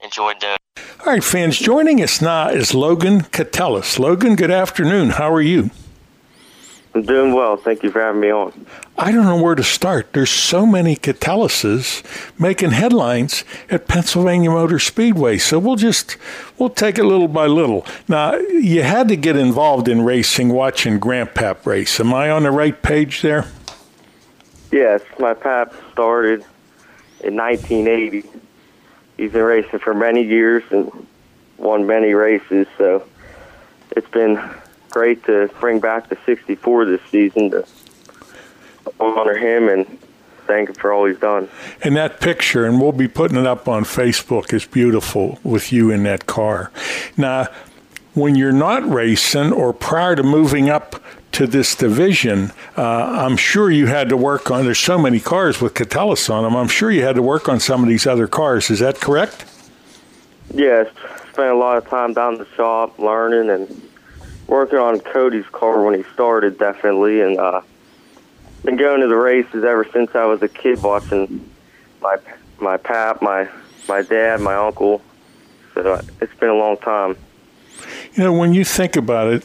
enjoy 0.00 0.34
doing 0.34 0.54
it. 0.54 0.82
All 1.00 1.12
right, 1.12 1.24
fans, 1.24 1.58
joining 1.58 2.02
us 2.02 2.20
now 2.20 2.48
is 2.48 2.74
Logan 2.74 3.22
Catellis. 3.22 3.98
Logan, 3.98 4.36
good 4.36 4.50
afternoon. 4.50 5.10
How 5.10 5.32
are 5.32 5.40
you? 5.40 5.70
I'm 6.94 7.02
doing 7.02 7.32
well. 7.32 7.56
Thank 7.56 7.82
you 7.82 7.90
for 7.90 8.00
having 8.00 8.20
me 8.20 8.30
on. 8.30 8.66
I 8.96 9.12
don't 9.12 9.24
know 9.24 9.40
where 9.40 9.54
to 9.54 9.62
start. 9.62 10.12
There's 10.12 10.30
so 10.30 10.66
many 10.66 10.96
Catellises 10.96 12.02
making 12.40 12.72
headlines 12.72 13.44
at 13.70 13.86
Pennsylvania 13.86 14.50
Motor 14.50 14.78
Speedway. 14.78 15.38
So 15.38 15.58
we'll 15.58 15.76
just 15.76 16.16
we'll 16.58 16.70
take 16.70 16.98
it 16.98 17.04
little 17.04 17.28
by 17.28 17.46
little. 17.46 17.86
Now, 18.08 18.36
you 18.36 18.82
had 18.82 19.08
to 19.08 19.16
get 19.16 19.36
involved 19.36 19.86
in 19.86 20.02
racing 20.02 20.48
watching 20.48 20.98
Grandpap 20.98 21.66
race. 21.66 22.00
Am 22.00 22.12
I 22.12 22.30
on 22.30 22.44
the 22.44 22.50
right 22.50 22.80
page 22.82 23.22
there? 23.22 23.46
Yes, 24.72 25.02
my 25.18 25.34
pap 25.34 25.72
started 25.92 26.44
in 27.20 27.36
1980 27.36 28.37
he's 29.18 29.32
been 29.32 29.42
racing 29.42 29.80
for 29.80 29.92
many 29.92 30.22
years 30.22 30.62
and 30.70 30.90
won 31.58 31.86
many 31.86 32.14
races. 32.14 32.66
So 32.78 33.06
it's 33.90 34.08
been 34.08 34.40
great 34.88 35.24
to 35.24 35.50
bring 35.60 35.80
back 35.80 36.08
the 36.08 36.16
64 36.24 36.86
this 36.86 37.02
season 37.10 37.50
to 37.50 37.66
honor 38.98 39.36
him 39.36 39.68
and 39.68 39.86
thank 40.46 40.70
him 40.70 40.74
for 40.76 40.92
all 40.92 41.04
he's 41.04 41.18
done. 41.18 41.48
And 41.82 41.96
that 41.96 42.20
picture, 42.20 42.64
and 42.64 42.80
we'll 42.80 42.92
be 42.92 43.08
putting 43.08 43.36
it 43.36 43.46
up 43.46 43.68
on 43.68 43.84
Facebook, 43.84 44.54
is 44.54 44.64
beautiful 44.64 45.38
with 45.42 45.72
you 45.72 45.90
in 45.90 46.04
that 46.04 46.24
car. 46.26 46.70
Now, 47.16 47.48
when 48.14 48.34
you're 48.34 48.52
not 48.52 48.88
racing 48.88 49.52
or 49.52 49.72
prior 49.72 50.16
to 50.16 50.22
moving 50.22 50.70
up 50.70 51.02
to 51.32 51.46
this 51.46 51.74
division, 51.74 52.52
uh, 52.76 52.82
I'm 52.82 53.36
sure 53.36 53.70
you 53.70 53.86
had 53.86 54.08
to 54.08 54.16
work 54.16 54.50
on. 54.50 54.64
There's 54.64 54.78
so 54.78 54.98
many 54.98 55.20
cars 55.20 55.60
with 55.60 55.74
Catellis 55.74 56.30
on 56.30 56.44
them. 56.44 56.56
I'm 56.56 56.68
sure 56.68 56.90
you 56.90 57.02
had 57.02 57.16
to 57.16 57.22
work 57.22 57.48
on 57.48 57.60
some 57.60 57.82
of 57.82 57.88
these 57.88 58.06
other 58.06 58.26
cars. 58.26 58.70
Is 58.70 58.78
that 58.80 59.00
correct? 59.00 59.44
Yes, 60.54 60.88
spent 61.32 61.50
a 61.50 61.54
lot 61.54 61.76
of 61.76 61.86
time 61.88 62.14
down 62.14 62.38
the 62.38 62.46
shop 62.56 62.98
learning 62.98 63.50
and 63.50 63.90
working 64.46 64.78
on 64.78 64.98
Cody's 65.00 65.46
car 65.52 65.82
when 65.84 65.94
he 65.94 66.02
started, 66.14 66.58
definitely, 66.58 67.20
and 67.20 67.38
uh, 67.38 67.60
been 68.64 68.76
going 68.76 69.00
to 69.02 69.08
the 69.08 69.16
races 69.16 69.64
ever 69.64 69.86
since 69.92 70.14
I 70.14 70.24
was 70.24 70.42
a 70.42 70.48
kid, 70.48 70.82
watching 70.82 71.48
my 72.00 72.16
my 72.60 72.76
pap, 72.76 73.22
my 73.22 73.48
my 73.88 74.02
dad, 74.02 74.40
my 74.40 74.54
uncle. 74.56 75.02
So 75.74 76.00
it's 76.20 76.34
been 76.40 76.48
a 76.48 76.54
long 76.54 76.76
time. 76.78 77.16
You 78.14 78.24
know, 78.24 78.32
when 78.32 78.52
you 78.52 78.64
think 78.64 78.96
about 78.96 79.32
it, 79.32 79.44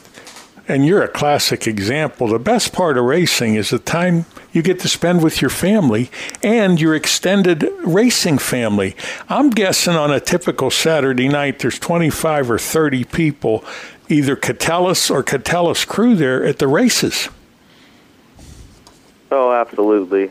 and 0.66 0.86
you're 0.86 1.02
a 1.02 1.08
classic 1.08 1.66
example. 1.66 2.28
The 2.28 2.38
best 2.38 2.72
part 2.72 2.96
of 2.96 3.04
racing 3.04 3.54
is 3.54 3.70
the 3.70 3.78
time 3.78 4.24
you 4.52 4.62
get 4.62 4.80
to 4.80 4.88
spend 4.88 5.22
with 5.22 5.42
your 5.42 5.50
family 5.50 6.10
and 6.42 6.80
your 6.80 6.94
extended 6.94 7.68
racing 7.84 8.38
family. 8.38 8.96
I'm 9.28 9.50
guessing 9.50 9.94
on 9.94 10.10
a 10.10 10.20
typical 10.20 10.70
Saturday 10.70 11.28
night, 11.28 11.58
there's 11.58 11.78
25 11.78 12.50
or 12.50 12.58
30 12.58 13.04
people, 13.04 13.64
either 14.08 14.36
Catellis 14.36 15.10
or 15.10 15.22
Catellis 15.22 15.86
crew 15.86 16.14
there 16.14 16.44
at 16.44 16.58
the 16.58 16.68
races. 16.68 17.28
Oh, 19.30 19.52
absolutely. 19.52 20.30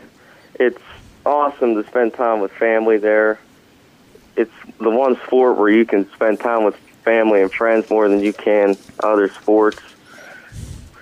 It's 0.54 0.80
awesome 1.24 1.74
to 1.74 1.86
spend 1.88 2.14
time 2.14 2.40
with 2.40 2.52
family 2.52 2.96
there. 2.96 3.38
It's 4.36 4.52
the 4.78 4.90
one 4.90 5.16
sport 5.26 5.58
where 5.58 5.70
you 5.70 5.84
can 5.84 6.10
spend 6.12 6.40
time 6.40 6.64
with 6.64 6.76
family 7.04 7.42
and 7.42 7.52
friends 7.52 7.88
more 7.90 8.08
than 8.08 8.20
you 8.20 8.32
can 8.32 8.76
other 9.00 9.28
sports 9.28 9.78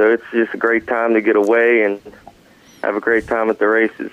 so 0.03 0.11
it's 0.11 0.25
just 0.33 0.53
a 0.53 0.57
great 0.57 0.89
time 0.89 1.15
to 1.15 1.21
get 1.21 1.37
away 1.37 1.85
and 1.85 2.01
have 2.83 2.97
a 2.97 3.01
great 3.01 3.29
time 3.29 3.49
at 3.51 3.61
the 3.61 3.69
races. 3.69 4.11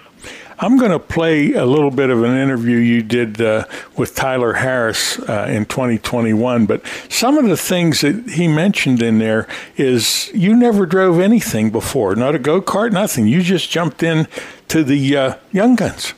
I'm 0.60 0.78
going 0.78 0.92
to 0.92 1.00
play 1.00 1.54
a 1.54 1.66
little 1.66 1.90
bit 1.90 2.12
of 2.12 2.22
an 2.22 2.38
interview 2.38 2.78
you 2.78 3.02
did 3.02 3.42
uh, 3.42 3.66
with 3.98 4.14
Tyler 4.14 4.54
Harris 4.54 5.18
uh, 5.18 5.48
in 5.50 5.66
2021, 5.66 6.68
but 6.68 6.86
some 7.10 7.40
of 7.40 7.46
the 7.46 7.58
things 7.58 8.02
that 8.02 8.30
he 8.30 8.48
mentioned 8.48 9.02
in 9.02 9.18
there 9.18 9.48
is 9.78 10.30
you 10.32 10.56
never 10.56 10.86
drove 10.86 11.20
anything 11.20 11.72
before, 11.72 12.16
not 12.16 12.36
a 12.36 12.40
go 12.40 12.62
kart, 12.62 12.92
nothing. 12.92 13.26
You 13.26 13.42
just 13.42 13.72
jumped 13.72 14.04
in 14.04 14.28
to 14.68 14.84
the 14.84 15.18
uh, 15.18 15.36
Young 15.52 15.76
Guns. 15.76 16.14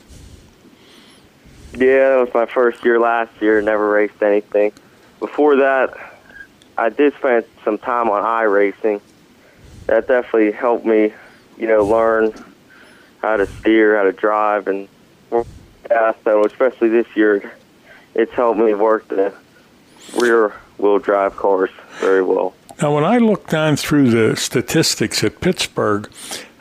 Yeah, 1.71 2.09
that 2.09 2.17
was 2.17 2.33
my 2.33 2.45
first 2.45 2.83
year 2.83 2.99
last 2.99 3.41
year. 3.41 3.61
Never 3.61 3.89
raced 3.89 4.21
anything. 4.21 4.73
Before 5.21 5.55
that, 5.55 6.17
I 6.77 6.89
did 6.89 7.13
spend 7.15 7.45
some 7.63 7.77
time 7.77 8.09
on 8.09 8.21
iRacing 8.23 8.99
that 9.91 10.07
definitely 10.07 10.53
helped 10.53 10.85
me, 10.85 11.13
you 11.57 11.67
know, 11.67 11.83
learn 11.85 12.33
how 13.21 13.35
to 13.35 13.45
steer, 13.45 13.97
how 13.97 14.03
to 14.03 14.13
drive, 14.13 14.67
and 14.67 14.87
fast. 15.83 16.17
So 16.23 16.45
especially 16.45 16.87
this 16.87 17.07
year, 17.13 17.51
it's 18.15 18.31
helped 18.31 18.57
me 18.57 18.73
work 18.73 19.09
the 19.09 19.33
rear 20.17 20.53
wheel 20.77 20.97
drive 20.97 21.35
cars 21.35 21.71
very 21.99 22.23
well. 22.23 22.53
Now, 22.81 22.95
when 22.95 23.03
I 23.03 23.17
look 23.17 23.47
down 23.47 23.75
through 23.75 24.11
the 24.11 24.37
statistics 24.37 25.25
at 25.25 25.41
Pittsburgh, 25.41 26.09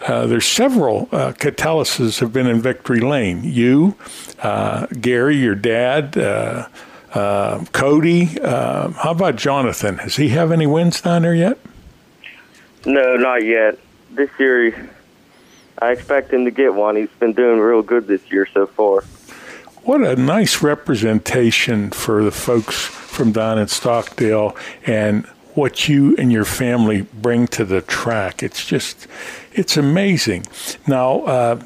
uh, 0.09 0.27
there's 0.27 0.47
several 0.47 1.09
uh, 1.13 1.33
have 1.33 2.33
been 2.33 2.49
in 2.49 2.61
victory 2.61 3.01
lane. 3.01 3.45
You, 3.45 3.95
uh, 4.41 4.87
Gary, 4.87 5.37
your 5.37 5.55
dad, 5.55 6.19
uh, 6.19 6.67
uh, 7.15 7.65
Cody. 7.73 8.41
Uh, 8.41 8.91
how 8.91 9.13
about 9.13 9.37
Jonathan? 9.37 9.99
Does 9.99 10.17
he 10.17 10.31
have 10.31 10.51
any 10.51 10.67
wins 10.67 11.01
down 11.01 11.23
there 11.23 11.35
yet? 11.35 11.59
No, 12.85 13.17
not 13.17 13.45
yet. 13.45 13.79
This 14.11 14.31
year, 14.39 14.91
I 15.79 15.93
expect 15.93 16.33
him 16.33 16.45
to 16.45 16.51
get 16.51 16.75
one. 16.75 16.97
He's 16.97 17.09
been 17.19 17.33
doing 17.33 17.61
real 17.61 17.83
good 17.83 18.07
this 18.07 18.23
year 18.31 18.47
so 18.53 18.67
far. 18.67 19.03
what 19.83 20.03
a 20.03 20.17
nice 20.17 20.63
representation 20.63 21.91
for 21.91 22.23
the 22.23 22.31
folks 22.31 22.77
from 22.77 23.33
down 23.33 23.59
in 23.59 23.69
Stockdale 23.69 24.57
and 24.87 25.27
what 25.55 25.89
you 25.89 26.15
and 26.17 26.31
your 26.31 26.45
family 26.45 27.03
bring 27.03 27.47
to 27.49 27.65
the 27.65 27.81
track. 27.83 28.43
It's 28.43 28.65
just, 28.65 29.07
it's 29.53 29.77
amazing. 29.77 30.47
Now, 30.87 31.23
uh, 31.23 31.63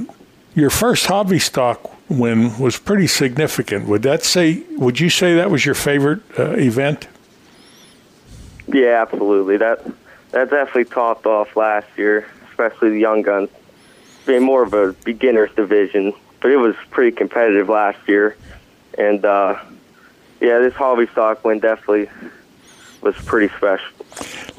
your 0.55 0.70
first 0.70 1.07
hobby 1.07 1.39
stock 1.39 1.93
win 2.09 2.59
was 2.59 2.78
pretty 2.78 3.07
significant. 3.07 3.86
Would 3.89 4.03
that 4.03 4.23
say? 4.24 4.62
Would 4.77 5.01
you 5.01 5.11
say 5.11 5.35
that 5.35 5.51
was 5.51 5.66
your 5.66 5.74
favorite 5.74 6.20
uh, 6.39 6.53
event? 6.53 7.09
Yeah, 8.69 9.03
absolutely. 9.03 9.57
That 9.59 9.85
that 10.35 10.51
definitely 10.51 10.86
topped 10.86 11.27
off 11.27 11.55
last 11.55 11.86
year, 11.97 12.27
especially 12.51 12.90
the 12.90 12.98
young 12.98 13.23
guns 13.23 13.51
being 14.27 14.43
more 14.43 14.65
of 14.65 14.74
a 14.74 14.93
beginners 15.05 15.51
division, 15.55 16.12
but 16.40 16.51
it 16.51 16.56
was 16.56 16.74
pretty 16.90 17.15
competitive 17.15 17.69
last 17.69 18.09
year. 18.09 18.36
And 18.98 19.24
uh, 19.24 19.62
yeah, 20.40 20.59
this 20.59 20.74
hobby 20.74 21.06
stock 21.06 21.44
win 21.44 21.61
definitely 21.61 22.11
was 23.01 23.15
pretty 23.15 23.55
special. 23.55 23.86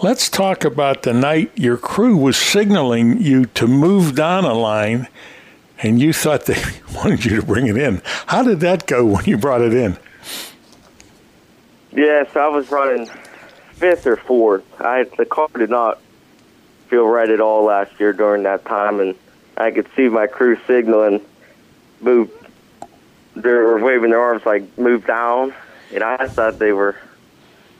Let's 0.01 0.29
talk 0.29 0.63
about 0.63 1.03
the 1.03 1.13
night 1.13 1.51
your 1.55 1.75
crew 1.75 2.15
was 2.15 2.37
signaling 2.37 3.21
you 3.21 3.45
to 3.47 3.67
move 3.67 4.15
down 4.15 4.45
a 4.45 4.53
line, 4.53 5.09
and 5.79 6.01
you 6.01 6.13
thought 6.13 6.45
they 6.45 6.63
wanted 6.95 7.25
you 7.25 7.35
to 7.35 7.45
bring 7.45 7.67
it 7.67 7.75
in. 7.75 8.01
How 8.27 8.43
did 8.43 8.61
that 8.61 8.87
go 8.87 9.03
when 9.03 9.25
you 9.25 9.37
brought 9.37 9.61
it 9.61 9.73
in? 9.73 9.97
Yes, 11.91 12.33
I 12.33 12.47
was 12.47 12.71
running 12.71 13.09
fifth 13.75 14.07
or 14.07 14.15
fourth. 14.15 14.63
I 14.81 15.03
the 15.03 15.25
car 15.25 15.49
did 15.55 15.69
not 15.69 15.99
feel 16.87 17.05
right 17.05 17.29
at 17.29 17.39
all 17.39 17.65
last 17.65 17.99
year 17.99 18.13
during 18.13 18.43
that 18.43 18.65
time, 18.65 18.99
and 18.99 19.15
I 19.57 19.71
could 19.71 19.87
see 19.95 20.09
my 20.09 20.27
crew 20.27 20.57
signaling, 20.65 21.21
move. 22.01 22.31
They 23.35 23.49
were 23.49 23.79
waving 23.79 24.11
their 24.11 24.21
arms 24.21 24.45
like 24.45 24.77
move 24.77 25.05
down, 25.05 25.53
and 25.93 26.03
I 26.03 26.27
thought 26.27 26.57
they 26.57 26.71
were 26.71 26.95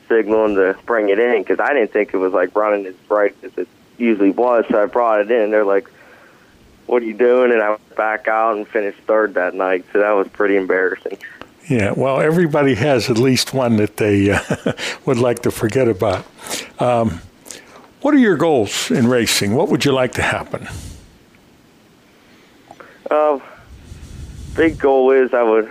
signaling 0.09 0.55
to 0.55 0.77
bring 0.85 1.09
it 1.09 1.17
in 1.17 1.41
because 1.41 1.59
I 1.59 1.73
didn't 1.73 1.91
think 1.91 2.13
it 2.13 2.17
was 2.17 2.33
like 2.33 2.55
running 2.55 2.85
as 2.85 2.95
bright 3.07 3.35
as 3.43 3.51
it 3.57 3.67
usually 3.97 4.31
was. 4.31 4.65
So 4.69 4.81
I 4.81 4.85
brought 4.85 5.21
it 5.21 5.31
in. 5.31 5.51
They're 5.51 5.65
like, 5.65 5.89
"What 6.87 7.01
are 7.01 7.05
you 7.05 7.13
doing?" 7.13 7.51
And 7.53 7.61
I 7.61 7.69
went 7.71 7.95
back 7.95 8.27
out 8.27 8.57
and 8.57 8.67
finished 8.67 8.99
third 9.07 9.35
that 9.35 9.53
night. 9.53 9.85
So 9.93 9.99
that 9.99 10.11
was 10.11 10.27
pretty 10.27 10.57
embarrassing. 10.57 11.17
Yeah, 11.67 11.93
well, 11.93 12.21
everybody 12.21 12.75
has 12.75 13.09
at 13.09 13.17
least 13.17 13.53
one 13.53 13.77
that 13.77 13.97
they 13.97 14.29
uh, 14.29 14.73
would 15.05 15.17
like 15.17 15.41
to 15.43 15.51
forget 15.51 15.87
about. 15.87 16.23
Um, 16.79 17.21
what 18.01 18.13
are 18.13 18.19
your 18.19 18.37
goals 18.37 18.91
in 18.91 19.07
racing? 19.07 19.55
What 19.55 19.69
would 19.69 19.83
you 19.83 19.91
like 19.91 20.11
to 20.13 20.21
happen? 20.21 20.67
Uh, 23.09 23.39
big 24.55 24.77
goal 24.77 25.09
is 25.09 25.33
I 25.33 25.41
would 25.41 25.67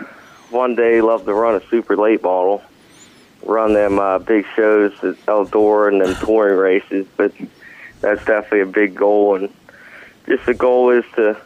one 0.50 0.74
day 0.74 1.00
love 1.00 1.26
to 1.26 1.32
run 1.32 1.54
a 1.54 1.64
super 1.68 1.96
late 1.96 2.24
model, 2.24 2.60
run 3.44 3.72
them 3.72 4.00
uh, 4.00 4.18
big 4.18 4.46
shows 4.56 4.92
at 5.04 5.14
Eldora 5.26 5.92
and 5.92 6.00
then 6.00 6.16
touring 6.16 6.58
races. 6.58 7.06
But 7.16 7.32
that's 8.00 8.24
definitely 8.24 8.62
a 8.62 8.66
big 8.66 8.96
goal, 8.96 9.36
and 9.36 9.48
just 10.26 10.44
the 10.44 10.54
goal 10.54 10.90
is 10.90 11.04
to 11.14 11.40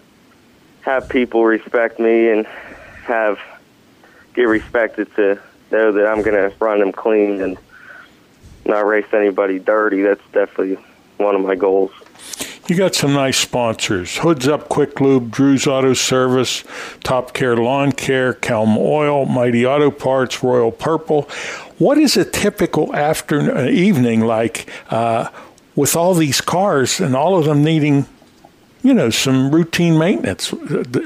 have 0.82 1.10
people 1.10 1.44
respect 1.44 2.00
me 2.00 2.30
and 2.30 2.46
have 3.04 3.38
get 4.38 4.44
respected 4.44 5.12
to 5.16 5.36
know 5.72 5.90
that 5.90 6.06
I'm 6.06 6.22
going 6.22 6.36
to 6.36 6.54
run 6.60 6.78
them 6.78 6.92
clean 6.92 7.42
and 7.42 7.58
not 8.64 8.86
race 8.86 9.06
anybody 9.12 9.58
dirty. 9.58 10.02
That's 10.02 10.22
definitely 10.32 10.78
one 11.16 11.34
of 11.34 11.40
my 11.40 11.56
goals. 11.56 11.90
You 12.68 12.76
got 12.76 12.94
some 12.94 13.14
nice 13.14 13.38
sponsors 13.38 14.18
Hoods 14.18 14.46
Up 14.46 14.68
Quick 14.68 15.00
Lube, 15.00 15.30
Drew's 15.30 15.66
Auto 15.66 15.92
Service, 15.94 16.62
Top 17.02 17.32
Care 17.32 17.56
Lawn 17.56 17.90
Care, 17.92 18.34
Calm 18.34 18.76
Oil, 18.78 19.24
Mighty 19.24 19.66
Auto 19.66 19.90
Parts, 19.90 20.44
Royal 20.44 20.70
Purple. 20.70 21.22
What 21.78 21.98
is 21.98 22.16
a 22.16 22.24
typical 22.24 22.94
afternoon, 22.94 23.56
uh, 23.56 23.70
evening 23.70 24.20
like 24.20 24.70
uh, 24.90 25.30
with 25.74 25.96
all 25.96 26.14
these 26.14 26.40
cars 26.40 27.00
and 27.00 27.16
all 27.16 27.38
of 27.38 27.46
them 27.46 27.64
needing, 27.64 28.06
you 28.82 28.94
know, 28.94 29.10
some 29.10 29.50
routine 29.50 29.98
maintenance? 29.98 30.52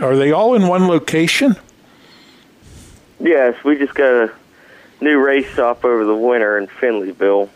Are 0.02 0.16
they 0.16 0.32
all 0.32 0.54
in 0.54 0.66
one 0.66 0.86
location? 0.86 1.56
Yes, 3.22 3.62
we 3.62 3.78
just 3.78 3.94
got 3.94 4.12
a 4.12 4.32
new 5.00 5.16
race 5.24 5.46
shop 5.54 5.84
over 5.84 6.04
the 6.04 6.14
winter 6.14 6.58
in 6.58 6.66
Finleyville. 6.66 7.48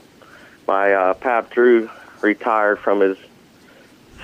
My 0.69 0.93
uh, 0.93 1.15
Pap 1.15 1.51
Drew 1.51 1.91
retired 2.23 2.79
from 2.79 3.01
his 3.01 3.19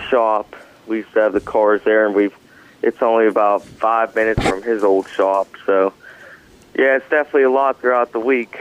shop. 0.09 0.55
We 0.87 0.99
used 0.99 1.13
to 1.15 1.23
have 1.23 1.33
the 1.33 1.41
cars 1.41 1.83
there, 1.83 2.07
and 2.07 2.15
we've 2.15 2.35
it's 2.81 3.03
only 3.03 3.27
about 3.27 3.65
five 3.65 4.15
minutes 4.15 4.41
from 4.49 4.63
his 4.63 4.85
old 4.85 5.09
shop. 5.09 5.49
So, 5.67 5.93
yeah, 6.77 6.99
it's 6.99 7.09
definitely 7.11 7.43
a 7.43 7.51
lot 7.51 7.81
throughout 7.81 8.13
the 8.13 8.21
week. 8.21 8.61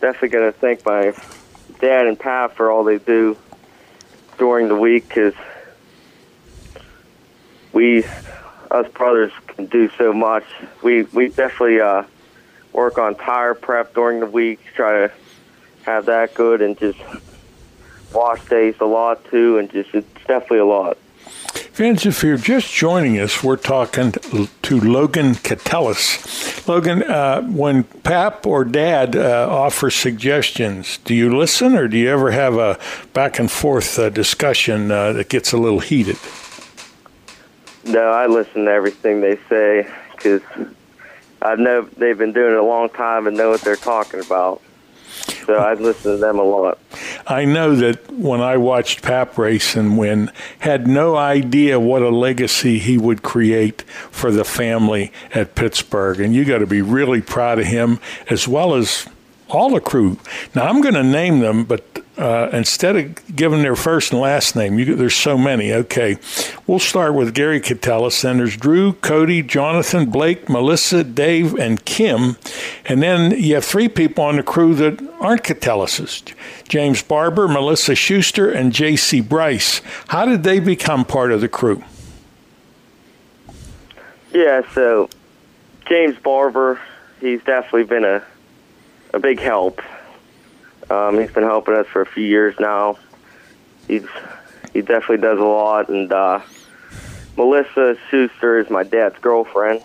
Definitely 0.00 0.38
to 0.38 0.52
thank 0.52 0.86
my 0.86 1.14
dad 1.80 2.06
and 2.06 2.16
Pat 2.16 2.54
for 2.54 2.70
all 2.70 2.84
they 2.84 2.98
do 2.98 3.36
during 4.38 4.68
the 4.68 4.76
week 4.76 5.08
because 5.08 5.34
we, 7.72 8.04
us 8.70 8.86
brothers, 8.92 9.32
can 9.56 9.66
do 9.66 9.90
so 9.98 10.12
much. 10.12 10.44
We 10.82 11.02
we 11.04 11.28
definitely 11.28 11.80
uh, 11.80 12.04
work 12.72 12.98
on 12.98 13.14
tire 13.16 13.54
prep 13.54 13.94
during 13.94 14.20
the 14.20 14.26
week, 14.26 14.60
try 14.74 15.06
to 15.06 15.12
have 15.84 16.06
that 16.06 16.34
good, 16.34 16.62
and 16.62 16.78
just 16.78 16.98
wash 18.12 18.44
days 18.48 18.76
a 18.80 18.86
lot 18.86 19.24
too, 19.26 19.58
and 19.58 19.70
just 19.70 19.94
it's 19.94 20.24
definitely 20.26 20.58
a 20.58 20.66
lot. 20.66 20.98
Vince, 21.72 22.06
if 22.06 22.22
you're 22.22 22.38
just 22.38 22.72
joining 22.72 23.20
us, 23.20 23.44
we're 23.44 23.56
talking 23.56 24.12
to 24.12 24.80
Logan 24.80 25.34
Catellis. 25.34 26.66
Logan, 26.66 27.02
uh, 27.02 27.42
when 27.42 27.84
Pap 27.84 28.46
or 28.46 28.64
Dad 28.64 29.14
uh, 29.14 29.46
offer 29.50 29.90
suggestions, 29.90 30.98
do 31.04 31.14
you 31.14 31.36
listen 31.36 31.74
or 31.74 31.86
do 31.86 31.98
you 31.98 32.08
ever 32.08 32.30
have 32.30 32.54
a 32.54 32.78
back 33.12 33.38
and 33.38 33.50
forth 33.50 33.98
uh, 33.98 34.08
discussion 34.08 34.90
uh, 34.90 35.12
that 35.12 35.28
gets 35.28 35.52
a 35.52 35.58
little 35.58 35.80
heated? 35.80 36.16
No, 37.86 38.10
I 38.10 38.26
listen 38.26 38.64
to 38.64 38.70
everything 38.70 39.20
they 39.20 39.38
say 39.48 39.88
because 40.12 40.42
I 41.40 41.54
know 41.54 41.82
they've 41.96 42.18
been 42.18 42.32
doing 42.32 42.52
it 42.52 42.58
a 42.58 42.64
long 42.64 42.88
time 42.88 43.26
and 43.26 43.36
know 43.36 43.50
what 43.50 43.60
they're 43.60 43.76
talking 43.76 44.20
about. 44.20 44.60
So 45.46 45.54
I 45.54 45.74
listen 45.74 46.12
to 46.12 46.16
them 46.18 46.38
a 46.38 46.42
lot. 46.42 46.78
I 47.26 47.44
know 47.44 47.76
that 47.76 48.10
when 48.10 48.40
I 48.40 48.56
watched 48.56 49.02
Pap 49.02 49.38
race 49.38 49.76
and 49.76 49.96
win, 49.96 50.30
had 50.58 50.88
no 50.88 51.16
idea 51.16 51.78
what 51.78 52.02
a 52.02 52.10
legacy 52.10 52.78
he 52.78 52.98
would 52.98 53.22
create 53.22 53.82
for 53.82 54.32
the 54.32 54.44
family 54.44 55.12
at 55.32 55.54
Pittsburgh. 55.54 56.20
And 56.20 56.34
you 56.34 56.44
got 56.44 56.58
to 56.58 56.66
be 56.66 56.82
really 56.82 57.20
proud 57.20 57.60
of 57.60 57.66
him 57.66 58.00
as 58.28 58.48
well 58.48 58.74
as 58.74 59.08
all 59.48 59.70
the 59.70 59.80
crew. 59.80 60.18
Now 60.54 60.66
I'm 60.66 60.80
going 60.80 60.94
to 60.94 61.04
name 61.04 61.38
them, 61.38 61.64
but 61.64 62.02
uh, 62.16 62.48
instead 62.52 62.96
of 62.96 63.36
giving 63.36 63.62
their 63.62 63.76
first 63.76 64.12
and 64.12 64.20
last 64.20 64.56
name, 64.56 64.78
you, 64.78 64.94
there's 64.94 65.14
so 65.14 65.36
many. 65.36 65.72
Okay, 65.72 66.16
we'll 66.66 66.78
start 66.78 67.14
with 67.14 67.34
Gary 67.34 67.60
Catellis. 67.60 68.22
Then 68.22 68.38
there's 68.38 68.56
Drew, 68.56 68.94
Cody, 68.94 69.42
Jonathan, 69.42 70.10
Blake, 70.10 70.48
Melissa, 70.48 71.04
Dave, 71.04 71.54
and 71.54 71.84
Kim. 71.84 72.36
And 72.86 73.02
then 73.02 73.32
you 73.32 73.54
have 73.54 73.64
three 73.64 73.88
people 73.88 74.24
on 74.24 74.36
the 74.36 74.42
crew 74.42 74.74
that 74.76 75.00
aren't 75.20 75.44
Catellises 75.44 76.22
James 76.68 77.02
Barber, 77.02 77.48
Melissa 77.48 77.94
Schuster, 77.94 78.50
and 78.50 78.72
J.C. 78.72 79.20
Bryce. 79.20 79.80
How 80.08 80.24
did 80.24 80.42
they 80.42 80.60
become 80.60 81.04
part 81.04 81.32
of 81.32 81.40
the 81.40 81.48
crew? 81.48 81.82
Yeah, 84.32 84.62
so 84.74 85.08
James 85.86 86.16
Barber, 86.18 86.80
he's 87.20 87.42
definitely 87.44 87.84
been 87.84 88.04
a 88.04 88.22
a 89.16 89.18
big 89.18 89.40
help. 89.40 89.80
Um, 90.90 91.18
he's 91.18 91.32
been 91.32 91.42
helping 91.44 91.74
us 91.74 91.86
for 91.86 92.02
a 92.02 92.06
few 92.06 92.24
years 92.24 92.54
now. 92.60 92.98
He's 93.88 94.06
he 94.72 94.82
definitely 94.82 95.18
does 95.18 95.38
a 95.38 95.44
lot, 95.44 95.88
and 95.88 96.12
uh, 96.12 96.40
Melissa 97.36 97.96
Schuster 98.10 98.58
is 98.58 98.68
my 98.70 98.82
dad's 98.82 99.18
girlfriend, 99.18 99.82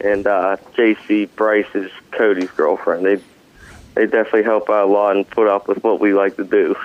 and 0.00 0.26
uh, 0.26 0.56
J.C. 0.74 1.26
Bryce 1.26 1.72
is 1.74 1.90
Cody's 2.10 2.50
girlfriend. 2.50 3.06
They 3.06 3.22
they 3.94 4.06
definitely 4.06 4.44
help 4.44 4.70
out 4.70 4.88
a 4.88 4.92
lot 4.92 5.16
and 5.16 5.28
put 5.28 5.48
up 5.48 5.68
with 5.68 5.82
what 5.84 6.00
we 6.00 6.14
like 6.14 6.36
to 6.36 6.44
do. 6.44 6.76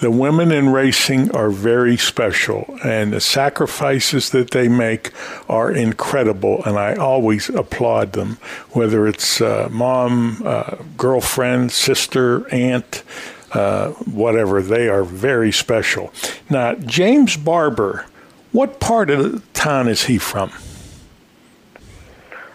The 0.00 0.10
women 0.12 0.52
in 0.52 0.68
racing 0.70 1.32
are 1.32 1.50
very 1.50 1.96
special, 1.96 2.78
and 2.84 3.12
the 3.12 3.20
sacrifices 3.20 4.30
that 4.30 4.52
they 4.52 4.68
make 4.68 5.12
are 5.48 5.72
incredible, 5.72 6.62
and 6.64 6.78
I 6.78 6.94
always 6.94 7.48
applaud 7.48 8.12
them, 8.12 8.38
whether 8.70 9.08
it's 9.08 9.40
uh, 9.40 9.68
mom, 9.72 10.42
uh, 10.44 10.76
girlfriend, 10.96 11.72
sister, 11.72 12.48
aunt. 12.52 13.02
Uh, 13.50 13.92
whatever, 14.04 14.60
they 14.60 14.88
are 14.88 15.02
very 15.02 15.50
special. 15.50 16.12
Now, 16.50 16.74
James 16.74 17.34
Barber, 17.34 18.04
what 18.52 18.78
part 18.78 19.08
of 19.08 19.32
the 19.32 19.40
town 19.54 19.88
is 19.88 20.04
he 20.04 20.18
from? 20.18 20.52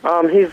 Um, 0.03 0.29
he's 0.29 0.51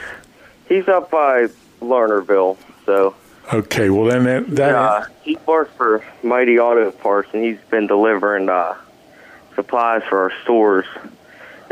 he's 0.66 0.88
up 0.88 1.10
by 1.10 1.48
Lernerville, 1.82 2.56
so 2.86 3.14
Okay, 3.52 3.90
well 3.90 4.04
then 4.04 4.24
that, 4.24 4.56
that 4.56 4.74
uh, 4.74 5.04
he 5.22 5.36
works 5.46 5.72
for 5.76 6.04
Mighty 6.22 6.58
Auto 6.58 6.90
Parts, 6.92 7.28
and 7.32 7.42
he's 7.42 7.58
been 7.70 7.86
delivering 7.86 8.48
uh, 8.48 8.76
supplies 9.54 10.02
for 10.08 10.20
our 10.20 10.32
stores 10.42 10.86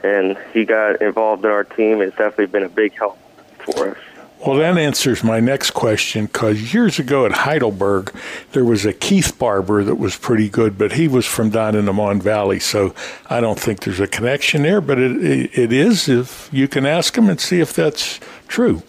and 0.02 0.38
he 0.52 0.64
got 0.64 1.00
involved 1.02 1.44
in 1.44 1.50
our 1.50 1.64
team. 1.64 2.00
It's 2.00 2.16
definitely 2.16 2.46
been 2.46 2.62
a 2.62 2.68
big 2.68 2.94
help 2.94 3.18
for 3.58 3.90
us. 3.90 3.98
Well, 4.46 4.58
that 4.58 4.78
answers 4.78 5.24
my 5.24 5.40
next 5.40 5.72
question 5.72 6.26
because 6.26 6.72
years 6.72 7.00
ago 7.00 7.26
at 7.26 7.32
Heidelberg, 7.32 8.14
there 8.52 8.64
was 8.64 8.86
a 8.86 8.92
Keith 8.92 9.36
Barber 9.36 9.82
that 9.82 9.96
was 9.96 10.16
pretty 10.16 10.48
good, 10.48 10.78
but 10.78 10.92
he 10.92 11.08
was 11.08 11.26
from 11.26 11.50
down 11.50 11.74
in 11.74 11.86
the 11.86 11.92
Mon 11.92 12.20
Valley, 12.20 12.60
so 12.60 12.94
I 13.28 13.40
don't 13.40 13.58
think 13.58 13.80
there's 13.80 13.98
a 13.98 14.06
connection 14.06 14.62
there, 14.62 14.80
but 14.80 14.96
it, 14.96 15.24
it, 15.24 15.58
it 15.58 15.72
is 15.72 16.08
if 16.08 16.48
you 16.52 16.68
can 16.68 16.86
ask 16.86 17.18
him 17.18 17.28
and 17.28 17.40
see 17.40 17.58
if 17.58 17.72
that's 17.72 18.20
true. 18.48 18.82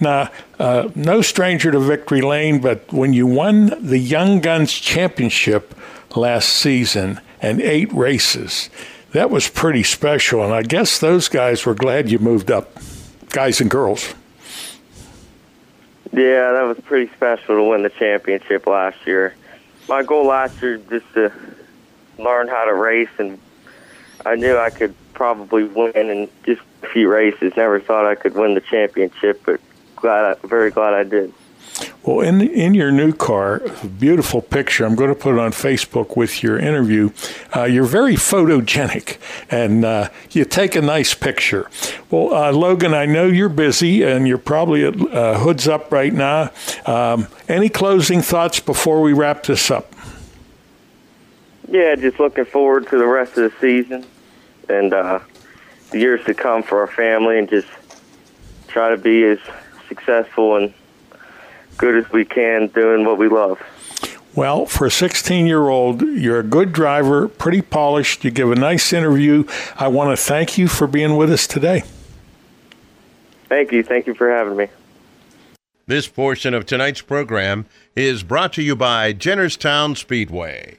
Now, 0.00 0.30
uh, 0.58 0.88
no 0.94 1.22
stranger 1.22 1.70
to 1.70 1.78
Victory 1.78 2.22
Lane, 2.22 2.60
but 2.60 2.92
when 2.92 3.12
you 3.12 3.26
won 3.26 3.72
the 3.80 3.98
Young 3.98 4.40
Guns 4.40 4.72
Championship 4.72 5.74
last 6.16 6.48
season 6.48 7.20
and 7.40 7.60
eight 7.60 7.92
races, 7.92 8.70
that 9.12 9.30
was 9.30 9.48
pretty 9.48 9.82
special, 9.82 10.42
and 10.42 10.52
I 10.52 10.62
guess 10.62 10.98
those 10.98 11.28
guys 11.28 11.66
were 11.66 11.74
glad 11.74 12.10
you 12.10 12.18
moved 12.18 12.50
up, 12.50 12.72
guys 13.28 13.60
and 13.60 13.70
girls. 13.70 14.14
Yeah, 16.12 16.52
that 16.52 16.62
was 16.62 16.78
pretty 16.84 17.12
special 17.14 17.56
to 17.56 17.62
win 17.62 17.82
the 17.82 17.90
championship 17.90 18.66
last 18.66 18.98
year. 19.06 19.34
My 19.88 20.02
goal 20.02 20.26
last 20.26 20.60
year 20.60 20.78
just 20.90 21.06
to 21.14 21.32
learn 22.18 22.48
how 22.48 22.64
to 22.64 22.74
race, 22.74 23.08
and 23.18 23.38
I 24.24 24.36
knew 24.36 24.56
I 24.56 24.70
could 24.70 24.94
probably 25.22 25.62
win 25.62 25.92
in 25.94 26.28
just 26.42 26.60
a 26.82 26.88
few 26.88 27.08
races. 27.08 27.52
Never 27.56 27.78
thought 27.78 28.04
I 28.04 28.16
could 28.16 28.34
win 28.34 28.54
the 28.54 28.60
championship, 28.60 29.40
but 29.46 29.60
glad, 29.94 30.24
I, 30.24 30.46
very 30.48 30.72
glad 30.72 30.94
I 30.94 31.04
did. 31.04 31.32
Well, 32.02 32.22
in 32.22 32.38
the, 32.38 32.52
in 32.52 32.74
your 32.74 32.90
new 32.90 33.12
car, 33.12 33.62
beautiful 34.00 34.42
picture. 34.42 34.84
I'm 34.84 34.96
going 34.96 35.10
to 35.10 35.14
put 35.14 35.34
it 35.34 35.38
on 35.38 35.52
Facebook 35.52 36.16
with 36.16 36.42
your 36.42 36.58
interview. 36.58 37.10
Uh, 37.54 37.62
you're 37.62 37.84
very 37.84 38.16
photogenic, 38.16 39.18
and 39.48 39.84
uh, 39.84 40.08
you 40.32 40.44
take 40.44 40.74
a 40.74 40.82
nice 40.82 41.14
picture. 41.14 41.70
Well, 42.10 42.34
uh, 42.34 42.50
Logan, 42.50 42.92
I 42.92 43.06
know 43.06 43.28
you're 43.28 43.48
busy, 43.48 44.02
and 44.02 44.26
you're 44.26 44.38
probably 44.38 44.84
at 44.84 45.00
uh, 45.00 45.38
Hoods 45.38 45.68
Up 45.68 45.92
right 45.92 46.12
now. 46.12 46.50
Um, 46.84 47.28
any 47.46 47.68
closing 47.68 48.22
thoughts 48.22 48.58
before 48.58 49.00
we 49.00 49.12
wrap 49.12 49.44
this 49.44 49.70
up? 49.70 49.94
Yeah, 51.68 51.94
just 51.94 52.18
looking 52.18 52.44
forward 52.44 52.88
to 52.88 52.98
the 52.98 53.06
rest 53.06 53.38
of 53.38 53.52
the 53.52 53.60
season 53.60 54.04
and 54.72 54.92
uh, 54.92 55.20
the 55.90 55.98
years 55.98 56.24
to 56.24 56.34
come 56.34 56.62
for 56.62 56.80
our 56.80 56.86
family, 56.86 57.38
and 57.38 57.48
just 57.48 57.68
try 58.68 58.90
to 58.90 58.96
be 58.96 59.24
as 59.24 59.38
successful 59.88 60.56
and 60.56 60.72
good 61.76 61.96
as 61.96 62.10
we 62.10 62.24
can 62.24 62.68
doing 62.68 63.04
what 63.04 63.18
we 63.18 63.28
love. 63.28 63.60
Well, 64.34 64.64
for 64.64 64.86
a 64.86 64.90
16 64.90 65.46
year 65.46 65.68
old, 65.68 66.00
you're 66.00 66.40
a 66.40 66.44
good 66.44 66.72
driver, 66.72 67.28
pretty 67.28 67.60
polished. 67.60 68.24
You 68.24 68.30
give 68.30 68.50
a 68.50 68.54
nice 68.54 68.92
interview. 68.92 69.44
I 69.76 69.88
want 69.88 70.16
to 70.16 70.22
thank 70.22 70.56
you 70.56 70.68
for 70.68 70.86
being 70.86 71.16
with 71.16 71.30
us 71.30 71.46
today. 71.46 71.82
Thank 73.48 73.72
you. 73.72 73.82
Thank 73.82 74.06
you 74.06 74.14
for 74.14 74.30
having 74.30 74.56
me. 74.56 74.68
This 75.86 76.08
portion 76.08 76.54
of 76.54 76.64
tonight's 76.64 77.02
program 77.02 77.66
is 77.94 78.22
brought 78.22 78.54
to 78.54 78.62
you 78.62 78.74
by 78.74 79.12
Jennerstown 79.12 79.96
Speedway 79.96 80.78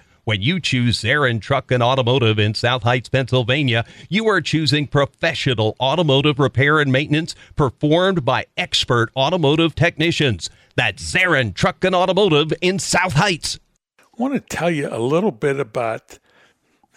When 0.31 0.41
you 0.41 0.61
choose 0.61 1.01
Zarin 1.01 1.41
Truck 1.41 1.71
and 1.71 1.83
Automotive 1.83 2.39
in 2.39 2.53
South 2.53 2.83
Heights, 2.83 3.09
Pennsylvania, 3.09 3.83
you 4.07 4.29
are 4.29 4.39
choosing 4.39 4.87
professional 4.87 5.75
automotive 5.77 6.39
repair 6.39 6.79
and 6.79 6.89
maintenance 6.89 7.35
performed 7.57 8.23
by 8.23 8.45
expert 8.55 9.11
automotive 9.17 9.75
technicians. 9.75 10.49
That's 10.77 11.03
Zarin 11.03 11.53
Truck 11.53 11.83
and 11.83 11.93
Automotive 11.93 12.53
in 12.61 12.79
South 12.79 13.11
Heights. 13.11 13.59
I 13.99 14.03
want 14.15 14.33
to 14.35 14.39
tell 14.39 14.71
you 14.71 14.87
a 14.89 14.99
little 14.99 15.33
bit 15.33 15.59
about 15.59 16.17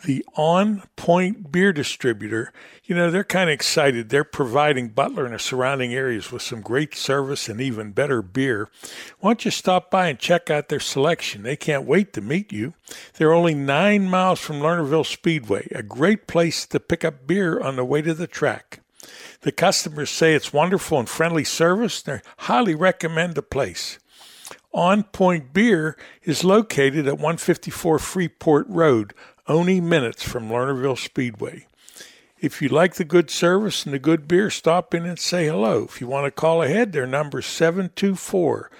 the 0.04 0.24
On 0.36 0.84
Point 0.94 1.50
Beer 1.50 1.72
Distributor. 1.72 2.52
You 2.86 2.94
know, 2.94 3.10
they're 3.10 3.24
kind 3.24 3.48
of 3.48 3.54
excited. 3.54 4.10
They're 4.10 4.24
providing 4.24 4.88
Butler 4.88 5.24
and 5.24 5.32
the 5.32 5.38
surrounding 5.38 5.94
areas 5.94 6.30
with 6.30 6.42
some 6.42 6.60
great 6.60 6.94
service 6.94 7.48
and 7.48 7.58
even 7.58 7.92
better 7.92 8.20
beer. 8.20 8.68
Why 9.20 9.30
don't 9.30 9.46
you 9.46 9.50
stop 9.50 9.90
by 9.90 10.08
and 10.08 10.18
check 10.18 10.50
out 10.50 10.68
their 10.68 10.80
selection? 10.80 11.44
They 11.44 11.56
can't 11.56 11.86
wait 11.86 12.12
to 12.12 12.20
meet 12.20 12.52
you. 12.52 12.74
They're 13.14 13.32
only 13.32 13.54
nine 13.54 14.10
miles 14.10 14.40
from 14.40 14.60
Lernerville 14.60 15.06
Speedway, 15.06 15.66
a 15.70 15.82
great 15.82 16.26
place 16.26 16.66
to 16.66 16.78
pick 16.78 17.06
up 17.06 17.26
beer 17.26 17.58
on 17.58 17.76
the 17.76 17.86
way 17.86 18.02
to 18.02 18.12
the 18.12 18.26
track. 18.26 18.80
The 19.40 19.52
customers 19.52 20.10
say 20.10 20.34
it's 20.34 20.52
wonderful 20.52 20.98
and 20.98 21.08
friendly 21.08 21.44
service. 21.44 22.02
They 22.02 22.20
highly 22.36 22.74
recommend 22.74 23.34
the 23.34 23.42
place. 23.42 23.98
On 24.74 25.04
Point 25.04 25.54
Beer 25.54 25.96
is 26.22 26.44
located 26.44 27.06
at 27.06 27.14
154 27.14 27.98
Freeport 27.98 28.66
Road, 28.68 29.14
only 29.46 29.80
minutes 29.80 30.22
from 30.22 30.50
Lernerville 30.50 30.98
Speedway. 30.98 31.66
If 32.44 32.60
you 32.60 32.68
like 32.68 32.96
the 32.96 33.06
good 33.06 33.30
service 33.30 33.86
and 33.86 33.94
the 33.94 33.98
good 33.98 34.28
beer, 34.28 34.50
stop 34.50 34.92
in 34.92 35.06
and 35.06 35.18
say 35.18 35.46
hello. 35.46 35.84
If 35.84 35.98
you 36.02 36.06
want 36.06 36.26
to 36.26 36.30
call 36.30 36.62
ahead, 36.62 36.92
their 36.92 37.06
number 37.06 37.38
is 37.38 37.46
724 37.46 38.70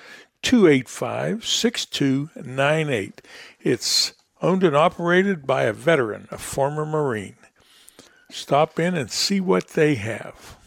285 0.43 1.47
6298. 1.47 3.23
It's 3.63 4.13
owned 4.43 4.65
and 4.65 4.77
operated 4.77 5.47
by 5.47 5.63
a 5.63 5.73
veteran, 5.73 6.29
a 6.31 6.37
former 6.37 6.85
Marine. 6.85 7.37
Stop 8.31 8.79
in 8.79 8.95
and 8.95 9.11
see 9.11 9.41
what 9.41 9.69
they 9.69 9.95
have. 9.95 10.59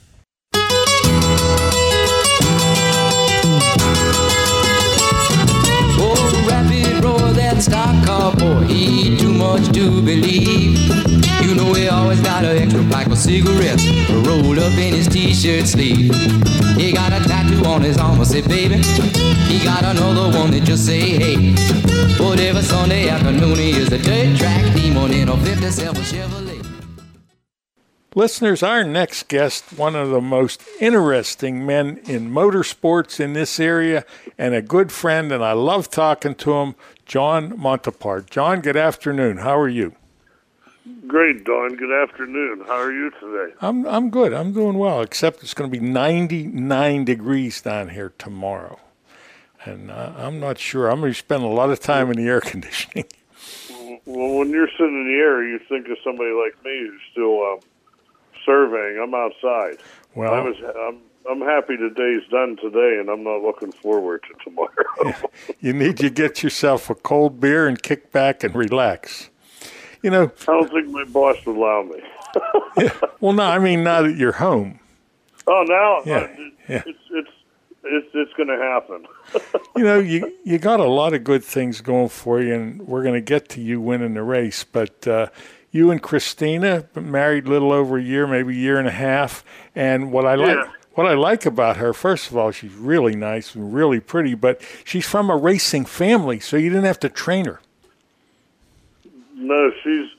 Boy, 8.36 8.62
he 8.66 9.18
too 9.18 9.34
much 9.34 9.72
to 9.74 10.02
believe. 10.02 10.78
You 11.42 11.56
know 11.56 11.74
he 11.74 11.88
always 11.88 12.20
got 12.22 12.44
an 12.44 12.58
extra 12.58 12.84
pack 12.86 13.08
of 13.08 13.18
cigarettes 13.18 13.86
rolled 14.28 14.60
up 14.60 14.74
in 14.74 14.94
his 14.94 15.08
t-shirt 15.08 15.68
sleeve. 15.68 16.14
He 16.76 16.94
got 16.94 17.14
a 17.14 17.24
tattoo 17.28 17.64
on 17.66 17.82
his 17.82 17.98
arm, 17.98 18.20
I 18.20 18.24
say, 18.24 18.42
baby. 18.42 18.78
He 19.48 19.64
got 19.64 19.84
another 19.84 20.38
one 20.38 20.52
that 20.52 20.64
just 20.64 20.86
say, 20.86 21.02
hey. 21.18 21.56
But 22.18 22.40
every 22.40 22.64
Sunday 22.64 23.10
afternoon 23.10 23.58
he 23.58 23.72
is 23.72 23.92
a 23.92 23.98
dirt 23.98 24.38
track 24.38 24.76
demon 24.76 25.14
in 25.14 25.30
a 25.30 25.38
57 25.38 26.02
Chevrolet. 26.04 26.47
Listeners, 28.18 28.64
our 28.64 28.84
next 28.84 29.28
guest, 29.28 29.78
one 29.78 29.96
of 29.96 30.10
the 30.10 30.20
most 30.20 30.64
interesting 30.82 31.68
men 31.68 32.00
in 32.06 32.32
motorsports 32.32 33.20
in 33.20 33.34
this 33.34 33.60
area, 33.60 34.06
and 34.40 34.56
a 34.56 34.62
good 34.64 34.92
friend, 34.92 35.32
and 35.32 35.46
I 35.46 35.52
love 35.52 35.92
talking 35.92 36.34
to 36.34 36.54
him, 36.54 36.74
John 37.06 37.54
Montepard. 37.60 38.32
John, 38.32 38.62
good 38.62 38.76
afternoon. 38.76 39.38
How 39.38 39.56
are 39.60 39.70
you? 39.70 39.94
Great, 41.06 41.44
Don. 41.44 41.76
Good 41.76 41.92
afternoon. 41.92 42.64
How 42.66 42.82
are 42.82 42.92
you 42.92 43.12
today? 43.20 43.54
I'm 43.62 43.86
I'm 43.86 44.10
good. 44.10 44.34
I'm 44.34 44.52
doing 44.52 44.80
well, 44.80 45.04
except 45.04 45.44
it's 45.44 45.54
going 45.54 45.72
to 45.72 45.80
be 45.80 45.86
99 45.86 47.06
degrees 47.06 47.62
down 47.62 47.90
here 47.90 48.14
tomorrow, 48.18 48.80
and 49.64 49.92
uh, 49.92 50.14
I'm 50.18 50.40
not 50.40 50.58
sure. 50.58 50.88
I'm 50.90 51.02
going 51.02 51.12
to 51.12 51.20
spend 51.20 51.44
a 51.44 51.48
lot 51.50 51.70
of 51.70 51.80
time 51.82 52.10
in 52.10 52.18
the 52.18 52.28
air 52.28 52.42
conditioning. 52.54 53.06
Well, 54.08 54.40
when 54.40 54.50
you're 54.50 54.70
sitting 54.72 55.02
in 55.02 55.08
the 55.08 55.20
air, 55.20 55.48
you 55.48 55.60
think 55.70 55.88
of 55.90 55.98
somebody 56.04 56.32
like 56.32 56.56
me 56.66 56.80
who's 56.80 57.02
still 57.12 57.44
um, 57.44 57.60
surveying. 58.58 59.00
I'm 59.04 59.14
outside. 59.14 59.78
Well, 60.16 60.34
I 60.34 60.40
was. 60.42 60.56
I'm. 60.88 61.02
I'm 61.30 61.42
happy 61.42 61.76
the 61.76 61.90
day's 61.94 62.26
done 62.32 62.56
today, 62.56 63.00
and 63.02 63.10
I'm 63.10 63.22
not 63.22 63.42
looking 63.42 63.74
forward 63.74 64.24
to 64.24 64.44
tomorrow. 64.46 65.14
you 65.60 65.74
need 65.74 65.98
to 65.98 66.10
get 66.10 66.42
yourself 66.42 66.90
a 66.90 66.96
cold 66.96 67.42
beer 67.42 67.68
and 67.68 67.80
kick 67.84 68.14
back 68.14 68.46
and 68.46 68.56
relax. 68.56 69.30
You 70.02 70.10
know, 70.12 70.32
I 70.44 70.46
don't 70.46 70.72
think 70.72 70.88
my 70.88 71.04
boss 71.04 71.36
would 71.46 71.58
allow 71.58 71.84
me. 71.84 72.00
yeah, 72.78 72.94
well, 73.20 73.34
no, 73.34 73.44
I 73.44 73.60
mean 73.60 73.84
not 73.84 74.06
at 74.06 74.16
your 74.16 74.32
home. 74.32 74.80
Oh, 75.48 75.66
now 75.68 76.10
Yeah, 76.10 76.20
uh, 76.22 76.28
it- 76.30 76.54
yeah. 76.70 76.84
it's 76.86 77.00
it's 77.12 77.30
it's 77.84 78.08
it's 78.14 78.34
going 78.34 78.48
to 78.48 78.58
happen. 78.58 79.06
you 79.76 79.84
know, 79.84 80.00
you 80.00 80.34
you 80.46 80.58
got 80.60 80.80
a 80.80 80.86
lot 80.88 81.14
of 81.14 81.26
good 81.26 81.44
things 81.44 81.82
going 81.82 82.08
for 82.08 82.42
you, 82.42 82.54
and 82.54 82.88
we're 82.88 83.04
going 83.04 83.16
to 83.16 83.22
get 83.22 83.50
to 83.50 83.62
you 83.62 83.82
winning 83.82 84.14
the 84.14 84.24
race. 84.24 84.64
But 84.64 85.06
uh, 85.06 85.28
you 85.78 85.92
and 85.92 86.02
Christina 86.02 86.82
been 86.94 87.12
married 87.12 87.46
a 87.46 87.50
little 87.50 87.72
over 87.72 87.98
a 87.98 88.04
year, 88.04 88.26
maybe 88.26 88.54
a 88.54 88.58
year 88.58 88.80
and 88.80 88.88
a 88.88 88.92
half. 88.92 89.46
And 89.76 90.12
what 90.12 90.26
I 90.26 90.36
like. 90.36 90.58
Yeah. 90.58 90.72
What 90.96 91.06
I 91.06 91.14
like 91.14 91.46
about 91.46 91.78
her, 91.78 91.94
first 91.94 92.32
of 92.32 92.38
all, 92.38 92.50
she's 92.50 92.74
really 92.74 93.16
nice 93.16 93.54
and 93.54 93.72
really 93.72 94.00
pretty, 94.00 94.34
but 94.34 94.60
she's 94.84 95.06
from 95.06 95.30
a 95.30 95.38
racing 95.38 95.86
family, 95.86 96.40
so 96.40 96.58
you 96.58 96.72
didn't 96.72 96.86
have 96.86 97.00
to 97.02 97.10
train 97.10 97.46
her. 97.46 97.62
No, 99.36 99.72
she's 99.84 100.10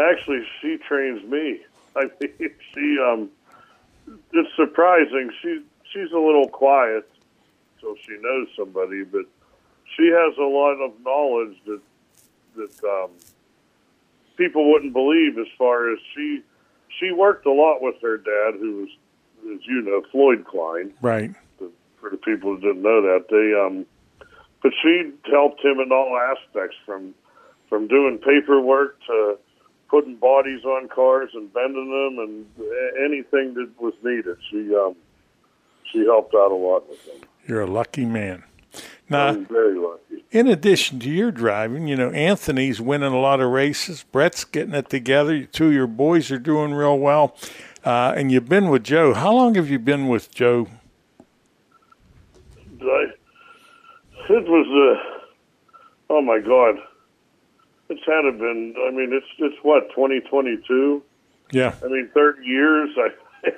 actually 0.00 0.44
she 0.60 0.76
trains 0.78 1.22
me. 1.30 1.60
I 1.96 2.10
mean, 2.20 2.50
she 2.74 2.98
um, 2.98 3.30
it's 4.32 4.56
surprising. 4.56 5.30
She 5.40 5.62
she's 5.92 6.10
a 6.10 6.18
little 6.18 6.48
quiet 6.48 7.08
until 7.76 7.94
she 8.04 8.18
knows 8.20 8.48
somebody, 8.56 9.04
but 9.04 9.26
she 9.96 10.08
has 10.08 10.36
a 10.36 10.42
lot 10.42 10.80
of 10.80 10.92
knowledge 11.04 11.56
that 11.66 11.80
that 12.56 12.84
um, 12.84 13.10
people 14.36 14.70
wouldn't 14.70 14.92
believe. 14.92 15.38
As 15.38 15.46
far 15.58 15.92
as 15.92 15.98
she 16.14 16.42
she 16.98 17.12
worked 17.12 17.46
a 17.46 17.52
lot 17.52 17.82
with 17.82 17.96
her 18.02 18.16
dad, 18.16 18.58
who 18.58 18.76
was, 18.80 18.88
as 19.54 19.66
you 19.66 19.82
know, 19.82 20.02
Floyd 20.10 20.44
Klein. 20.44 20.92
Right. 21.00 21.30
For 22.00 22.10
the 22.10 22.18
people 22.18 22.54
who 22.54 22.60
didn't 22.60 22.82
know 22.82 23.00
that, 23.00 23.26
they 23.30 23.58
um, 23.58 23.86
but 24.62 24.72
she 24.82 25.10
helped 25.30 25.64
him 25.64 25.78
in 25.80 25.90
all 25.90 26.18
aspects 26.18 26.76
from 26.84 27.14
from 27.68 27.88
doing 27.88 28.18
paperwork 28.18 28.98
to 29.06 29.38
putting 29.88 30.16
bodies 30.16 30.64
on 30.64 30.88
cars 30.88 31.30
and 31.34 31.52
bending 31.52 31.90
them 31.90 32.18
and 32.18 32.46
anything 33.02 33.54
that 33.54 33.70
was 33.78 33.94
needed. 34.02 34.36
She 34.50 34.74
um, 34.74 34.96
she 35.90 36.00
helped 36.00 36.34
out 36.34 36.50
a 36.50 36.54
lot 36.54 36.88
with 36.88 37.04
them. 37.06 37.28
You're 37.46 37.62
a 37.62 37.66
lucky 37.66 38.04
man. 38.04 38.44
Now, 39.08 39.28
I'm 39.28 39.46
very 39.46 39.78
lucky. 39.78 40.24
in 40.30 40.48
addition 40.48 40.98
to 41.00 41.10
your 41.10 41.30
driving, 41.30 41.88
you 41.88 41.96
know, 41.96 42.10
Anthony's 42.10 42.80
winning 42.80 43.12
a 43.12 43.18
lot 43.18 43.40
of 43.40 43.50
races. 43.50 44.04
Brett's 44.10 44.44
getting 44.44 44.74
it 44.74 44.88
together. 44.88 45.44
Two 45.44 45.68
of 45.68 45.72
your 45.74 45.86
boys 45.86 46.30
are 46.30 46.38
doing 46.38 46.72
real 46.72 46.98
well. 46.98 47.36
Uh, 47.84 48.14
and 48.16 48.32
you've 48.32 48.48
been 48.48 48.70
with 48.70 48.82
Joe. 48.82 49.12
How 49.12 49.32
long 49.34 49.56
have 49.56 49.68
you 49.68 49.78
been 49.78 50.08
with 50.08 50.34
Joe? 50.34 50.68
I, 52.80 53.06
it 54.30 54.48
was 54.48 54.98
uh, 54.98 55.24
oh 56.10 56.22
my 56.22 56.38
god, 56.38 56.76
it's 57.88 58.00
had 58.06 58.22
to 58.22 58.32
been. 58.32 58.74
I 58.86 58.90
mean, 58.90 59.12
it's 59.12 59.26
it's 59.38 59.62
what 59.62 59.88
2022. 59.90 61.02
Yeah. 61.52 61.74
I 61.84 61.88
mean, 61.88 62.08
30 62.14 62.46
years. 62.46 62.90
I, 62.96 63.08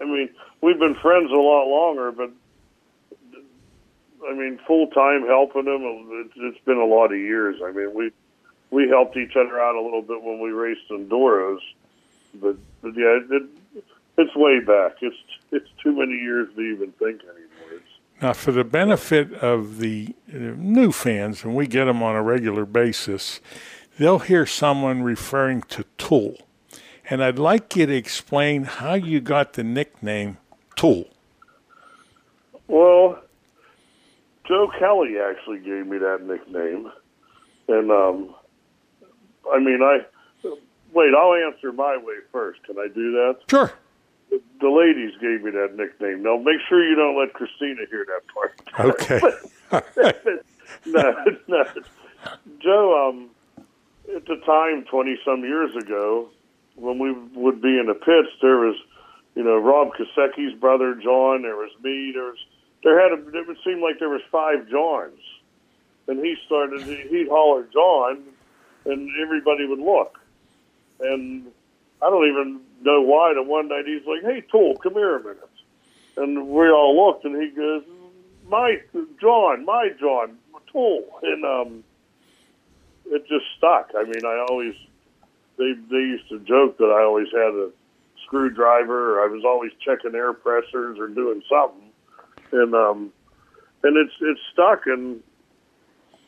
I 0.00 0.04
mean, 0.04 0.28
we've 0.60 0.78
been 0.78 0.94
friends 0.96 1.30
a 1.32 1.36
lot 1.36 1.66
longer, 1.66 2.12
but 2.12 2.30
I 4.28 4.34
mean, 4.34 4.58
full 4.66 4.88
time 4.88 5.26
helping 5.26 5.66
him. 5.66 5.82
It's, 6.26 6.34
it's 6.36 6.64
been 6.64 6.78
a 6.78 6.84
lot 6.84 7.12
of 7.12 7.18
years. 7.18 7.60
I 7.64 7.72
mean, 7.72 7.94
we 7.94 8.10
we 8.70 8.88
helped 8.88 9.16
each 9.16 9.36
other 9.36 9.60
out 9.60 9.74
a 9.74 9.80
little 9.80 10.02
bit 10.02 10.22
when 10.22 10.40
we 10.40 10.50
raced 10.50 10.88
Enduros, 10.90 11.60
but, 12.34 12.56
but 12.82 12.94
yeah, 12.94 13.18
it, 13.30 13.42
it's 14.18 14.36
way 14.36 14.60
back. 14.60 14.96
It's 15.00 15.16
it's 15.52 15.68
too 15.82 15.92
many 15.92 16.18
years 16.18 16.48
to 16.54 16.60
even 16.60 16.92
think 16.92 17.22
anymore. 17.22 17.72
It's, 17.72 18.20
Now, 18.20 18.32
for 18.32 18.52
the 18.52 18.64
benefit 18.64 19.32
of 19.34 19.78
the 19.78 20.14
uh, 20.32 20.36
new 20.56 20.92
fans, 20.92 21.44
and 21.44 21.54
we 21.54 21.66
get 21.66 21.86
them 21.86 22.02
on 22.02 22.14
a 22.14 22.22
regular 22.22 22.66
basis, 22.66 23.40
they'll 23.98 24.18
hear 24.18 24.44
someone 24.44 25.02
referring 25.02 25.62
to 25.62 25.84
Tool. 25.96 26.36
And 27.08 27.24
I'd 27.24 27.38
like 27.38 27.74
you 27.74 27.86
to 27.86 27.94
explain 27.94 28.64
how 28.64 28.92
you 28.94 29.20
got 29.20 29.54
the 29.54 29.64
nickname 29.64 30.36
Tool. 30.76 31.08
Well, 32.66 33.22
Joe 34.48 34.72
Kelly 34.78 35.16
actually 35.18 35.58
gave 35.58 35.86
me 35.86 35.98
that 35.98 36.22
nickname, 36.22 36.90
and 37.68 37.90
um, 37.90 38.34
I 39.52 39.58
mean, 39.58 39.80
I 39.82 39.98
wait. 40.92 41.12
I'll 41.14 41.34
answer 41.34 41.70
my 41.70 41.98
way 42.02 42.14
first. 42.32 42.62
Can 42.64 42.78
I 42.78 42.88
do 42.88 43.12
that? 43.12 43.36
Sure. 43.50 43.70
The, 44.30 44.40
the 44.60 44.70
ladies 44.70 45.12
gave 45.20 45.42
me 45.42 45.50
that 45.50 45.76
nickname. 45.76 46.22
Now, 46.22 46.38
make 46.38 46.60
sure 46.66 46.86
you 46.86 46.94
don't 46.96 47.18
let 47.18 47.34
Christina 47.34 47.82
hear 47.90 48.06
that 48.06 48.22
part. 48.32 48.60
Okay. 48.80 49.20
no, 50.86 51.24
no. 51.46 51.64
Joe, 52.58 53.08
um, 53.08 53.30
at 54.16 54.24
the 54.24 54.36
time, 54.46 54.84
twenty 54.90 55.18
some 55.26 55.42
years 55.42 55.76
ago, 55.76 56.30
when 56.74 56.98
we 56.98 57.12
would 57.34 57.60
be 57.60 57.78
in 57.78 57.86
the 57.86 57.94
pits, 57.94 58.34
there 58.40 58.56
was, 58.56 58.76
you 59.34 59.44
know, 59.44 59.58
Rob 59.58 59.92
Kosecki's 59.92 60.58
brother 60.58 60.94
John. 60.94 61.42
There 61.42 61.56
was 61.56 61.70
me. 61.82 62.12
There 62.14 62.24
was 62.24 62.38
there 62.82 63.00
had 63.00 63.18
a, 63.18 63.38
it 63.38 63.46
would 63.46 63.56
seem 63.64 63.80
like 63.80 63.98
there 63.98 64.08
was 64.08 64.22
five 64.30 64.68
Johns, 64.68 65.20
and 66.06 66.18
he 66.20 66.36
started. 66.46 66.82
He'd 66.82 67.28
holler 67.28 67.66
John, 67.72 68.22
and 68.84 69.10
everybody 69.20 69.66
would 69.66 69.80
look, 69.80 70.18
and 71.00 71.46
I 72.02 72.10
don't 72.10 72.28
even 72.28 72.60
know 72.82 73.02
why. 73.02 73.34
The 73.34 73.42
one 73.42 73.68
night 73.68 73.84
he's 73.86 74.06
like, 74.06 74.22
"Hey, 74.22 74.42
Tool, 74.50 74.76
come 74.76 74.94
here 74.94 75.16
a 75.16 75.20
minute," 75.20 75.50
and 76.16 76.48
we 76.48 76.68
all 76.70 77.06
looked, 77.06 77.24
and 77.24 77.40
he 77.40 77.50
goes, 77.50 77.82
"My 78.46 78.80
John, 79.20 79.64
my 79.64 79.90
John, 79.98 80.38
Tool," 80.72 81.04
and 81.22 81.44
um, 81.44 81.84
it 83.06 83.26
just 83.28 83.46
stuck. 83.56 83.90
I 83.96 84.04
mean, 84.04 84.24
I 84.24 84.46
always 84.48 84.74
they 85.56 85.72
they 85.90 85.96
used 85.96 86.28
to 86.28 86.38
joke 86.40 86.78
that 86.78 86.94
I 86.96 87.02
always 87.04 87.28
had 87.32 87.54
a 87.54 87.70
screwdriver, 88.28 89.22
I 89.22 89.26
was 89.26 89.42
always 89.44 89.72
checking 89.84 90.14
air 90.14 90.32
pressures 90.32 90.98
or 90.98 91.08
doing 91.08 91.42
something, 91.48 91.87
and 92.52 92.74
um, 92.74 93.12
and 93.82 93.96
it's 93.96 94.14
it's 94.20 94.40
stuck. 94.52 94.86
And 94.86 95.22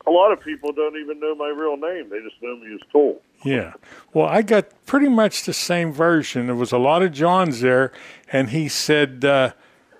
a 0.07 0.11
lot 0.11 0.31
of 0.31 0.39
people 0.39 0.71
don't 0.71 0.97
even 0.97 1.19
know 1.19 1.35
my 1.35 1.49
real 1.49 1.77
name; 1.77 2.09
they 2.09 2.19
just 2.19 2.41
know 2.41 2.55
me 2.57 2.73
as 2.73 2.81
Tool. 2.91 3.21
Yeah. 3.43 3.73
Well, 4.13 4.27
I 4.27 4.41
got 4.41 4.67
pretty 4.85 5.09
much 5.09 5.45
the 5.45 5.53
same 5.53 5.91
version. 5.91 6.45
There 6.45 6.55
was 6.55 6.71
a 6.71 6.77
lot 6.77 7.01
of 7.01 7.11
Johns 7.11 7.61
there, 7.61 7.91
and 8.31 8.49
he 8.49 8.67
said, 8.67 9.25
uh, 9.25 9.53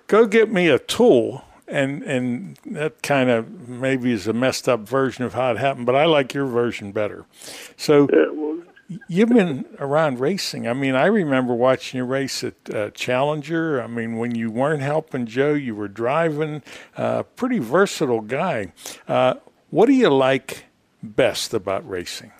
"Go 0.06 0.26
get 0.26 0.50
me 0.50 0.68
a 0.68 0.78
tool." 0.78 1.44
And 1.68 2.02
and 2.02 2.58
that 2.66 3.02
kind 3.02 3.30
of 3.30 3.68
maybe 3.68 4.12
is 4.12 4.26
a 4.26 4.34
messed 4.34 4.68
up 4.68 4.80
version 4.80 5.24
of 5.24 5.32
how 5.32 5.52
it 5.52 5.58
happened, 5.58 5.86
but 5.86 5.94
I 5.94 6.04
like 6.04 6.34
your 6.34 6.44
version 6.44 6.92
better. 6.92 7.24
So 7.76 8.08
you've 9.08 9.28
been 9.28 9.66
around 9.78 10.20
racing. 10.20 10.66
I 10.66 10.72
mean, 10.72 10.94
I 10.94 11.06
remember 11.06 11.54
watching 11.54 11.98
you 11.98 12.04
race 12.04 12.42
at 12.44 12.54
uh, 12.74 12.90
Challenger. 12.90 13.82
I 13.82 13.86
mean, 13.86 14.16
when 14.16 14.34
you 14.34 14.50
weren't 14.50 14.82
helping 14.82 15.26
Joe, 15.26 15.54
you 15.54 15.74
were 15.74 15.88
driving. 15.88 16.62
Uh, 16.96 17.22
pretty 17.22 17.58
versatile 17.58 18.20
guy. 18.20 18.72
Uh, 19.06 19.34
what 19.70 19.86
do 19.86 19.92
you 19.92 20.10
like 20.10 20.66
best 21.02 21.54
about 21.54 21.88
racing? 21.88 22.32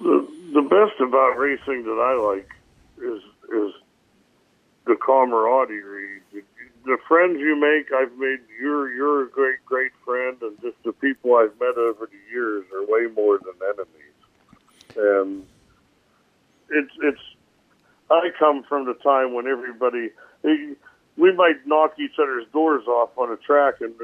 The 0.00 0.26
the 0.52 0.62
best 0.62 1.00
about 1.00 1.38
racing 1.38 1.84
that 1.84 2.00
I 2.00 2.14
like 2.14 2.50
is 2.98 3.22
is 3.52 3.74
the 4.86 4.96
camaraderie. 4.96 6.20
The, 6.32 6.42
the 6.84 6.98
friends 7.06 7.38
you 7.38 7.54
make, 7.56 7.92
I've 7.92 8.16
made. 8.18 8.40
You're 8.60 8.92
you're 8.92 9.24
a 9.24 9.30
great 9.30 9.64
great 9.64 9.92
friend, 10.04 10.36
and 10.42 10.60
just 10.60 10.82
the 10.84 10.92
people 10.92 11.36
I've 11.36 11.58
met 11.60 11.76
over 11.76 12.06
the 12.06 12.32
years 12.32 12.64
are 12.72 12.84
way 12.86 13.06
more 13.14 13.38
than 13.38 13.54
enemies. 13.62 14.10
And 14.96 15.46
it's 16.70 16.92
it's. 17.02 17.20
I 18.10 18.30
come 18.38 18.64
from 18.64 18.86
the 18.86 18.94
time 18.94 19.34
when 19.34 19.46
everybody 19.46 20.10
we 21.16 21.32
might 21.32 21.66
knock 21.66 21.94
each 21.98 22.18
other's 22.18 22.46
doors 22.52 22.86
off 22.86 23.10
on 23.16 23.30
a 23.30 23.36
track, 23.36 23.80
and 23.80 23.94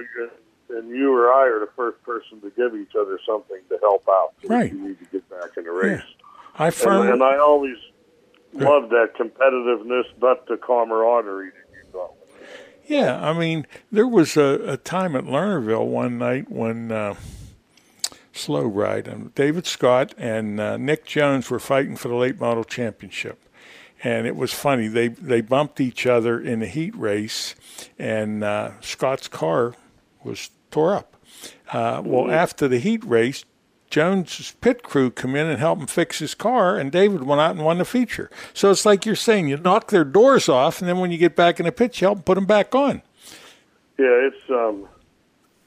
and 0.68 0.90
you 0.90 1.12
or 1.12 1.32
I 1.32 1.46
are 1.46 1.60
the 1.60 1.70
first 1.76 2.02
person 2.02 2.40
to 2.40 2.50
give 2.50 2.78
each 2.78 2.94
other 2.98 3.18
something 3.26 3.58
to 3.68 3.78
help 3.80 4.04
out. 4.08 4.34
Right. 4.44 4.72
You 4.72 4.88
need 4.88 4.98
to 4.98 5.04
get 5.06 5.28
back 5.30 5.56
in 5.56 5.64
the 5.64 5.70
race. 5.70 6.02
I 6.58 6.66
And, 6.66 6.74
firmly, 6.74 7.12
and 7.12 7.22
I 7.22 7.38
always 7.38 7.76
loved 8.52 8.90
that 8.90 9.12
competitiveness, 9.18 10.04
but 10.18 10.46
the 10.46 10.56
camaraderie 10.56 11.50
that 11.50 11.76
you 11.76 11.92
got. 11.92 12.10
Yeah, 12.86 13.28
I 13.28 13.32
mean, 13.32 13.66
there 13.90 14.06
was 14.06 14.36
a, 14.36 14.72
a 14.72 14.76
time 14.76 15.16
at 15.16 15.24
Lernerville 15.24 15.86
one 15.86 16.18
night 16.18 16.50
when 16.50 16.92
uh, 16.92 17.14
slow 18.36 18.64
ride, 18.64 19.08
and 19.08 19.34
David 19.34 19.66
Scott 19.66 20.14
and 20.18 20.60
uh, 20.60 20.76
Nick 20.76 21.04
Jones 21.06 21.50
were 21.50 21.58
fighting 21.58 21.96
for 21.96 22.08
the 22.08 22.14
late 22.14 22.40
model 22.40 22.64
championship, 22.64 23.38
and 24.04 24.26
it 24.26 24.36
was 24.36 24.52
funny. 24.52 24.88
They 24.88 25.08
they 25.08 25.40
bumped 25.40 25.80
each 25.80 26.06
other 26.06 26.40
in 26.40 26.60
the 26.60 26.66
heat 26.66 26.94
race, 26.96 27.54
and 27.98 28.44
uh, 28.44 28.72
Scott's 28.80 29.28
car 29.28 29.74
was 30.22 30.50
tore 30.70 30.94
up. 30.94 31.16
Uh, 31.72 32.02
well, 32.04 32.30
after 32.30 32.68
the 32.68 32.78
heat 32.78 33.04
race. 33.04 33.44
Jones's 33.88 34.50
pit 34.60 34.82
crew 34.82 35.12
come 35.12 35.36
in 35.36 35.46
and 35.46 35.60
help 35.60 35.78
him 35.78 35.86
fix 35.86 36.18
his 36.18 36.34
car, 36.34 36.76
and 36.76 36.90
David 36.90 37.22
went 37.22 37.40
out 37.40 37.54
and 37.54 37.64
won 37.64 37.78
the 37.78 37.84
feature. 37.84 38.28
So 38.52 38.72
it's 38.72 38.84
like 38.84 39.06
you're 39.06 39.14
saying, 39.14 39.46
you 39.46 39.56
knock 39.56 39.90
their 39.90 40.04
doors 40.04 40.48
off, 40.48 40.80
and 40.80 40.88
then 40.88 40.98
when 40.98 41.12
you 41.12 41.18
get 41.18 41.36
back 41.36 41.60
in 41.60 41.66
the 41.66 41.72
pit, 41.72 42.00
you 42.00 42.08
help 42.08 42.18
them 42.18 42.24
put 42.24 42.34
them 42.34 42.46
back 42.46 42.74
on. 42.74 43.00
Yeah, 43.96 44.28
it's 44.28 44.50
um, 44.50 44.88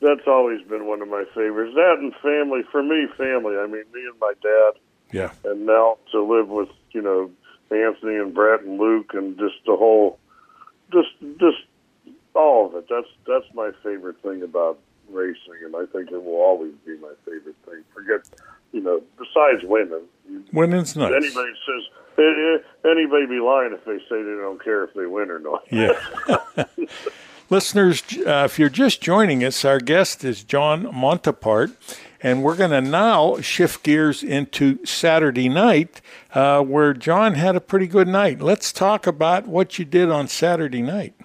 that's 0.02 0.28
always 0.28 0.62
been 0.68 0.86
one 0.86 1.02
of 1.02 1.08
my 1.10 1.26
favorites. 1.36 1.74
That 1.76 1.98
and 2.00 2.14
family. 2.22 2.62
For 2.72 2.82
me, 2.84 3.08
family. 3.18 3.58
I 3.58 3.66
mean, 3.66 3.84
me 3.94 4.02
and 4.10 4.20
my 4.20 4.34
dad, 4.42 4.72
Yeah. 5.12 5.32
and 5.50 5.66
now 5.66 5.98
to 6.12 6.24
live 6.24 6.48
with 6.50 6.70
you 6.92 7.02
know 7.02 7.32
Anthony 7.72 8.16
and 8.16 8.34
Brett 8.34 8.62
and 8.62 8.80
Luke 8.80 9.12
and 9.14 9.38
just 9.38 9.56
the 9.66 9.76
whole, 9.76 10.20
just 10.92 11.10
just 11.40 11.58
all 12.34 12.68
of 12.68 12.76
it. 12.76 12.86
That's 12.90 13.08
that's 13.28 13.54
my 13.54 13.72
favorite 13.84 14.22
thing 14.22 14.42
about 14.44 14.80
racing, 15.10 15.60
and 15.66 15.76
I 15.76 15.86
think 15.92 16.12
it 16.12 16.24
will 16.24 16.42
always 16.42 16.74
be 16.86 16.96
my 16.98 17.14
favorite 17.26 17.56
thing. 17.66 17.84
Forget, 17.94 18.22
you 18.72 18.82
know, 18.82 19.02
besides 19.18 19.64
winning, 19.64 20.06
Winning's 20.54 20.96
nice. 20.96 21.12
Anybody 21.12 21.52
says 21.66 21.84
eh, 22.18 22.22
eh, 22.22 22.90
anybody 22.90 23.26
be 23.26 23.40
lying 23.40 23.74
if 23.74 23.84
they 23.86 23.98
say 24.10 24.22
they 24.24 24.38
don't 24.40 24.64
care 24.64 24.84
if 24.84 24.94
they 24.94 25.08
win 25.08 25.30
or 25.32 25.40
not. 25.40 25.64
Yeah. 25.72 25.94
Listeners, 27.52 28.04
uh, 28.28 28.44
if 28.46 28.60
you're 28.60 28.70
just 28.70 29.02
joining 29.02 29.44
us, 29.44 29.66
our 29.66 29.80
guest 29.80 30.24
is 30.24 30.44
John 30.44 30.88
Montepart, 30.94 31.72
and 32.22 32.44
we're 32.44 32.56
going 32.56 32.70
to 32.70 32.82
now 32.82 33.42
shift 33.42 33.82
gears 33.82 34.22
into 34.22 34.86
Saturday 34.86 35.50
night, 35.50 36.00
uh, 36.36 36.62
where 36.62 36.94
John 36.94 37.34
had 37.34 37.56
a 37.56 37.60
pretty 37.60 37.88
good 37.88 38.08
night. 38.08 38.40
Let's 38.40 38.72
talk 38.72 39.08
about 39.08 39.48
what 39.48 39.80
you 39.80 39.86
did 39.86 40.12
on 40.12 40.28
Saturday 40.28 40.84
night. 40.84 41.16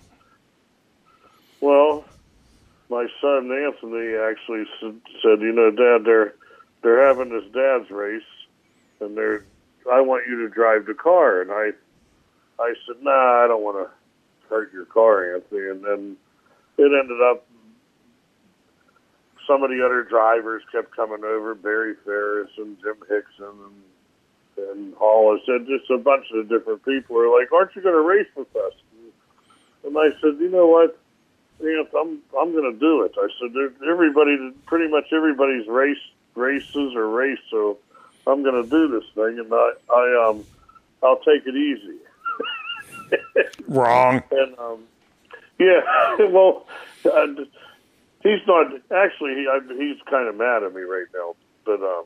Well, 1.61 2.07
my 2.89 3.07
son 3.21 3.53
Anthony 3.53 4.15
actually 4.15 4.65
said, 4.81 5.41
"You 5.43 5.53
know, 5.53 5.71
Dad, 5.71 6.07
they're 6.07 6.35
they're 6.81 7.07
having 7.07 7.29
this 7.29 7.45
dad's 7.53 7.91
race, 7.91 8.23
and 9.01 9.15
they're 9.15 9.45
I 9.93 10.01
want 10.01 10.27
you 10.27 10.39
to 10.39 10.49
drive 10.49 10.87
the 10.87 10.95
car." 10.95 11.43
And 11.43 11.51
I 11.51 11.73
I 12.59 12.75
said, 12.87 13.03
"Nah, 13.03 13.45
I 13.45 13.47
don't 13.47 13.63
want 13.63 13.77
to 13.77 13.91
hurt 14.49 14.73
your 14.73 14.87
car, 14.87 15.35
Anthony." 15.35 15.69
And 15.69 15.85
then 15.85 16.17
it 16.79 16.91
ended 16.93 17.21
up 17.23 17.47
some 19.47 19.63
of 19.63 19.71
the 19.71 19.85
other 19.85 20.03
drivers 20.03 20.63
kept 20.73 20.95
coming 20.97 21.25
over, 21.25 21.55
Barry 21.55 21.95
Ferris 22.05 22.51
and 22.57 22.77
Jim 22.81 22.97
Hickson 23.09 23.55
and 23.67 23.83
and 24.57 24.95
Hollis, 24.95 25.43
and 25.49 25.67
just 25.67 25.91
a 25.91 25.99
bunch 25.99 26.27
of 26.33 26.49
different 26.49 26.85
people 26.85 27.17
were 27.17 27.29
like, 27.29 27.53
"Aren't 27.53 27.75
you 27.75 27.83
going 27.83 27.95
to 27.95 28.01
race 28.01 28.29
with 28.37 28.55
us?" 28.55 28.73
And 29.85 29.97
I 29.99 30.11
said, 30.21 30.39
"You 30.39 30.49
know 30.49 30.67
what?" 30.69 30.99
Yeah, 31.61 31.83
I'm 31.99 32.21
I'm 32.39 32.53
going 32.53 32.73
to 32.73 32.79
do 32.79 33.03
it. 33.03 33.15
I 33.17 33.29
said 33.41 33.55
everybody, 33.89 34.53
pretty 34.67 34.89
much 34.89 35.13
everybody's 35.13 35.67
race 35.69 35.99
races 36.35 36.95
or 36.95 37.09
race, 37.09 37.39
so 37.51 37.79
I'm 38.27 38.43
going 38.43 38.63
to 38.63 38.69
do 38.69 38.89
this 38.89 39.09
thing, 39.15 39.39
and 39.39 39.53
I 39.53 39.73
I 39.93 40.29
um 40.29 40.45
I'll 41.03 41.19
take 41.19 41.47
it 41.47 41.57
easy. 41.57 41.99
Wrong. 43.69 44.23
And 44.31 44.59
um, 44.59 44.85
yeah, 45.59 45.81
well, 46.31 46.67
uh, 47.05 47.27
he's 48.23 48.41
not 48.47 48.73
actually. 48.95 49.35
He, 49.35 49.47
I, 49.51 49.61
he's 49.79 49.97
kind 50.11 50.29
of 50.29 50.37
mad 50.37 50.63
at 50.63 50.75
me 50.75 50.83
right 50.83 51.07
now, 51.15 51.35
but 51.65 51.81
um, 51.83 52.05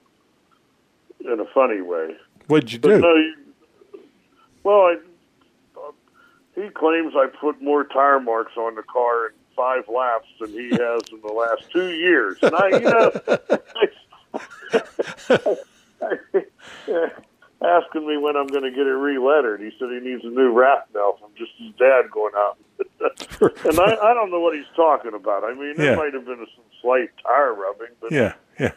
in 1.33 1.41
a 1.41 1.47
funny 1.55 1.81
way. 1.81 2.17
What'd 2.47 2.73
you 2.73 2.79
But 2.79 2.89
do? 2.89 3.01
no, 3.01 3.15
you, 3.17 3.35
well, 4.65 4.81
I, 4.81 4.97
uh, 5.77 5.93
he 6.55 6.69
claims 6.71 7.15
I 7.17 7.27
put 7.41 7.61
more 7.63 7.85
tire 7.85 8.21
marks 8.21 8.57
on 8.57 8.75
the 8.75 8.83
car 8.83 9.27
in 9.29 9.33
five 9.55 9.85
laps 9.89 10.29
than 10.41 10.51
he 10.51 10.71
has 10.71 11.03
in 11.13 11.21
the 11.21 11.33
last 11.33 11.71
two 11.73 11.91
years. 11.93 12.39
And 12.43 12.55
I, 12.55 12.69
you 12.69 12.81
know, 16.89 17.13
asking 17.63 18.07
me 18.07 18.17
when 18.17 18.37
I'm 18.37 18.47
going 18.47 18.63
to 18.63 18.71
get 18.71 18.87
it 18.87 18.93
re-lettered. 18.95 19.61
He 19.61 19.71
said 19.79 19.89
he 19.91 20.01
needs 20.01 20.25
a 20.25 20.29
new 20.29 20.53
wrap 20.53 20.89
now 20.95 21.17
from 21.21 21.31
just 21.37 21.51
his 21.59 21.73
dad 21.79 22.11
going 22.11 22.35
out. 22.37 22.57
and 23.65 23.81
I, 23.81 23.97
I 24.11 24.15
don't 24.15 24.31
know 24.31 24.41
what 24.41 24.55
he's 24.55 24.67
talking 24.77 25.13
about. 25.15 25.45
I 25.45 25.55
mean, 25.55 25.75
Yeah. 25.79 25.97
might 25.97 26.15
have 26.15 26.25
been 26.25 26.39
some 26.55 26.65
slight 26.81 27.11
tire 27.23 27.55
rubbing, 27.55 27.89
but 28.01 28.13
Yeah, 28.13 28.35
yeah. 28.61 28.71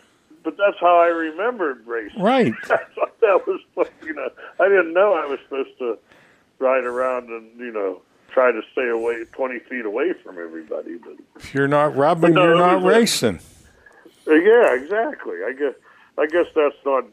but 0.43 0.57
that's 0.57 0.77
how 0.79 0.97
I 0.99 1.07
remembered 1.07 1.85
racing. 1.85 2.21
Right. 2.21 2.53
I 2.63 2.77
thought 2.95 3.19
that 3.21 3.41
was, 3.47 3.87
you 4.03 4.13
know, 4.13 4.29
I 4.59 4.67
didn't 4.67 4.93
know 4.93 5.13
I 5.13 5.25
was 5.27 5.39
supposed 5.43 5.77
to 5.79 5.97
ride 6.59 6.83
around 6.83 7.29
and, 7.29 7.59
you 7.59 7.71
know, 7.71 8.01
try 8.31 8.51
to 8.51 8.61
stay 8.71 8.87
away 8.89 9.23
20 9.33 9.59
feet 9.69 9.85
away 9.85 10.13
from 10.23 10.39
everybody. 10.39 10.95
But 10.97 11.13
If 11.35 11.53
you're 11.53 11.67
not 11.67 11.95
rubbing, 11.95 12.33
No, 12.33 12.45
you're 12.45 12.55
not 12.57 12.81
racing. 12.83 13.39
uh, 14.27 14.33
yeah, 14.33 14.73
exactly. 14.73 15.43
I 15.45 15.53
guess, 15.53 15.73
I 16.17 16.25
guess 16.27 16.45
that's 16.55 16.75
not, 16.85 17.05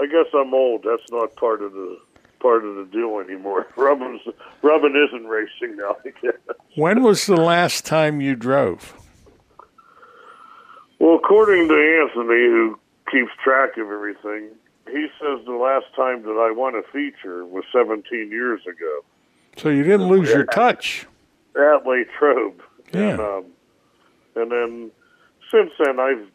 I 0.00 0.06
guess 0.06 0.26
I'm 0.34 0.52
old. 0.54 0.82
That's 0.84 1.10
not 1.10 1.34
part 1.36 1.62
of 1.62 1.72
the, 1.72 1.98
part 2.40 2.64
of 2.64 2.74
the 2.76 2.84
deal 2.90 3.18
anymore. 3.20 3.66
Rubbing, 3.76 4.20
rubbing 4.62 4.96
isn't 5.08 5.26
racing 5.26 5.76
now. 5.76 5.96
I 6.04 6.10
guess. 6.20 6.34
When 6.76 7.02
was 7.02 7.26
the 7.26 7.36
last 7.36 7.84
time 7.86 8.20
you 8.20 8.34
drove? 8.34 8.94
Well, 10.98 11.16
according 11.16 11.68
to 11.68 11.74
Anthony, 11.74 12.44
who 12.46 12.78
keeps 13.10 13.30
track 13.42 13.76
of 13.76 13.90
everything, 13.90 14.50
he 14.90 15.06
says 15.20 15.44
the 15.44 15.52
last 15.52 15.86
time 15.96 16.22
that 16.22 16.30
I 16.48 16.52
won 16.52 16.74
a 16.74 16.82
feature 16.92 17.44
was 17.44 17.64
17 17.72 18.30
years 18.30 18.60
ago 18.66 19.00
So 19.56 19.68
you 19.68 19.82
didn't 19.84 20.08
lose 20.08 20.28
your 20.30 20.44
touch. 20.46 21.06
at 21.56 21.84
Latrobe. 21.86 22.60
Yeah. 22.92 23.00
And, 23.10 23.20
um, 23.20 23.44
and 24.36 24.50
then 24.52 24.90
since 25.50 25.70
then, 25.84 25.98
I've 26.00 26.26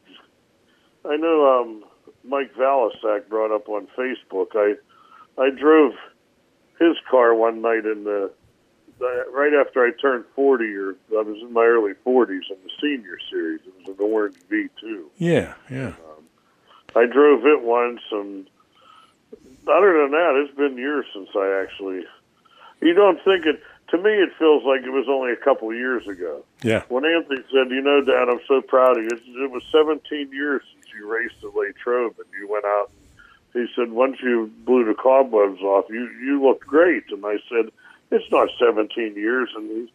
I 1.10 1.16
know 1.16 1.62
um, 1.62 1.84
Mike 2.28 2.54
Valasak 2.56 3.30
brought 3.30 3.52
up 3.52 3.70
on 3.70 3.88
Facebook. 3.98 4.48
I 4.56 4.76
I 5.42 5.50
drove 5.50 5.94
his 6.80 6.98
car 7.10 7.34
one 7.34 7.62
night 7.62 7.86
in 7.86 8.04
the 8.04 8.32
right 9.00 9.54
after 9.54 9.86
I 9.86 9.92
turned 9.92 10.26
40, 10.36 10.66
or 10.76 10.96
I 11.12 11.22
was 11.22 11.38
in 11.42 11.54
my 11.54 11.64
early 11.64 11.94
40s 12.06 12.50
in 12.50 12.58
the 12.64 12.72
senior 12.82 13.18
series. 13.30 13.62
It 13.66 13.74
was 13.78 13.98
an 13.98 14.04
orange 14.04 14.38
V2. 14.52 15.04
Yeah, 15.18 15.54
yeah. 15.70 15.88
Um, 15.88 16.26
I 16.96 17.06
drove 17.06 17.46
it 17.46 17.62
once, 17.62 18.02
and 18.12 18.50
other 19.68 20.02
than 20.02 20.12
that, 20.12 20.44
it's 20.44 20.56
been 20.58 20.78
years 20.78 21.06
since 21.14 21.30
I 21.36 21.62
actually. 21.62 22.06
You 22.82 22.94
don't 22.94 23.24
think 23.24 23.46
it. 23.46 23.62
To 23.92 23.98
me, 23.98 24.12
it 24.12 24.32
feels 24.38 24.64
like 24.66 24.82
it 24.82 24.92
was 24.92 25.08
only 25.08 25.32
a 25.32 25.38
couple 25.38 25.74
years 25.74 26.06
ago. 26.08 26.44
Yeah. 26.62 26.84
When 26.90 27.06
Anthony 27.06 27.42
said, 27.52 27.72
"You 27.72 27.82
know, 27.82 28.02
Dad, 28.04 28.28
I'm 28.30 28.42
so 28.48 28.62
proud 28.62 28.98
of 28.98 29.04
you," 29.04 29.10
it, 29.12 29.22
it 29.44 29.52
was 29.52 29.64
17 29.72 30.32
years 30.34 30.62
you 30.98 31.12
raced 31.12 31.44
at 31.44 31.56
Latrobe, 31.56 32.16
and 32.18 32.28
you 32.40 32.48
went 32.50 32.66
out. 32.66 32.90
And 33.54 33.68
he 33.68 33.74
said, 33.76 33.92
"Once 33.92 34.18
you 34.22 34.52
blew 34.66 34.86
the 34.86 34.94
cobwebs 34.94 35.62
off, 35.62 35.86
you 35.90 36.10
you 36.22 36.42
looked 36.44 36.66
great." 36.68 37.04
And 37.12 37.26
I 37.26 37.38
said, 37.50 37.72
"It's 38.12 38.30
not 38.32 38.50
17 38.60 39.16
years." 39.16 39.50
And 39.56 39.70
he's 39.70 39.90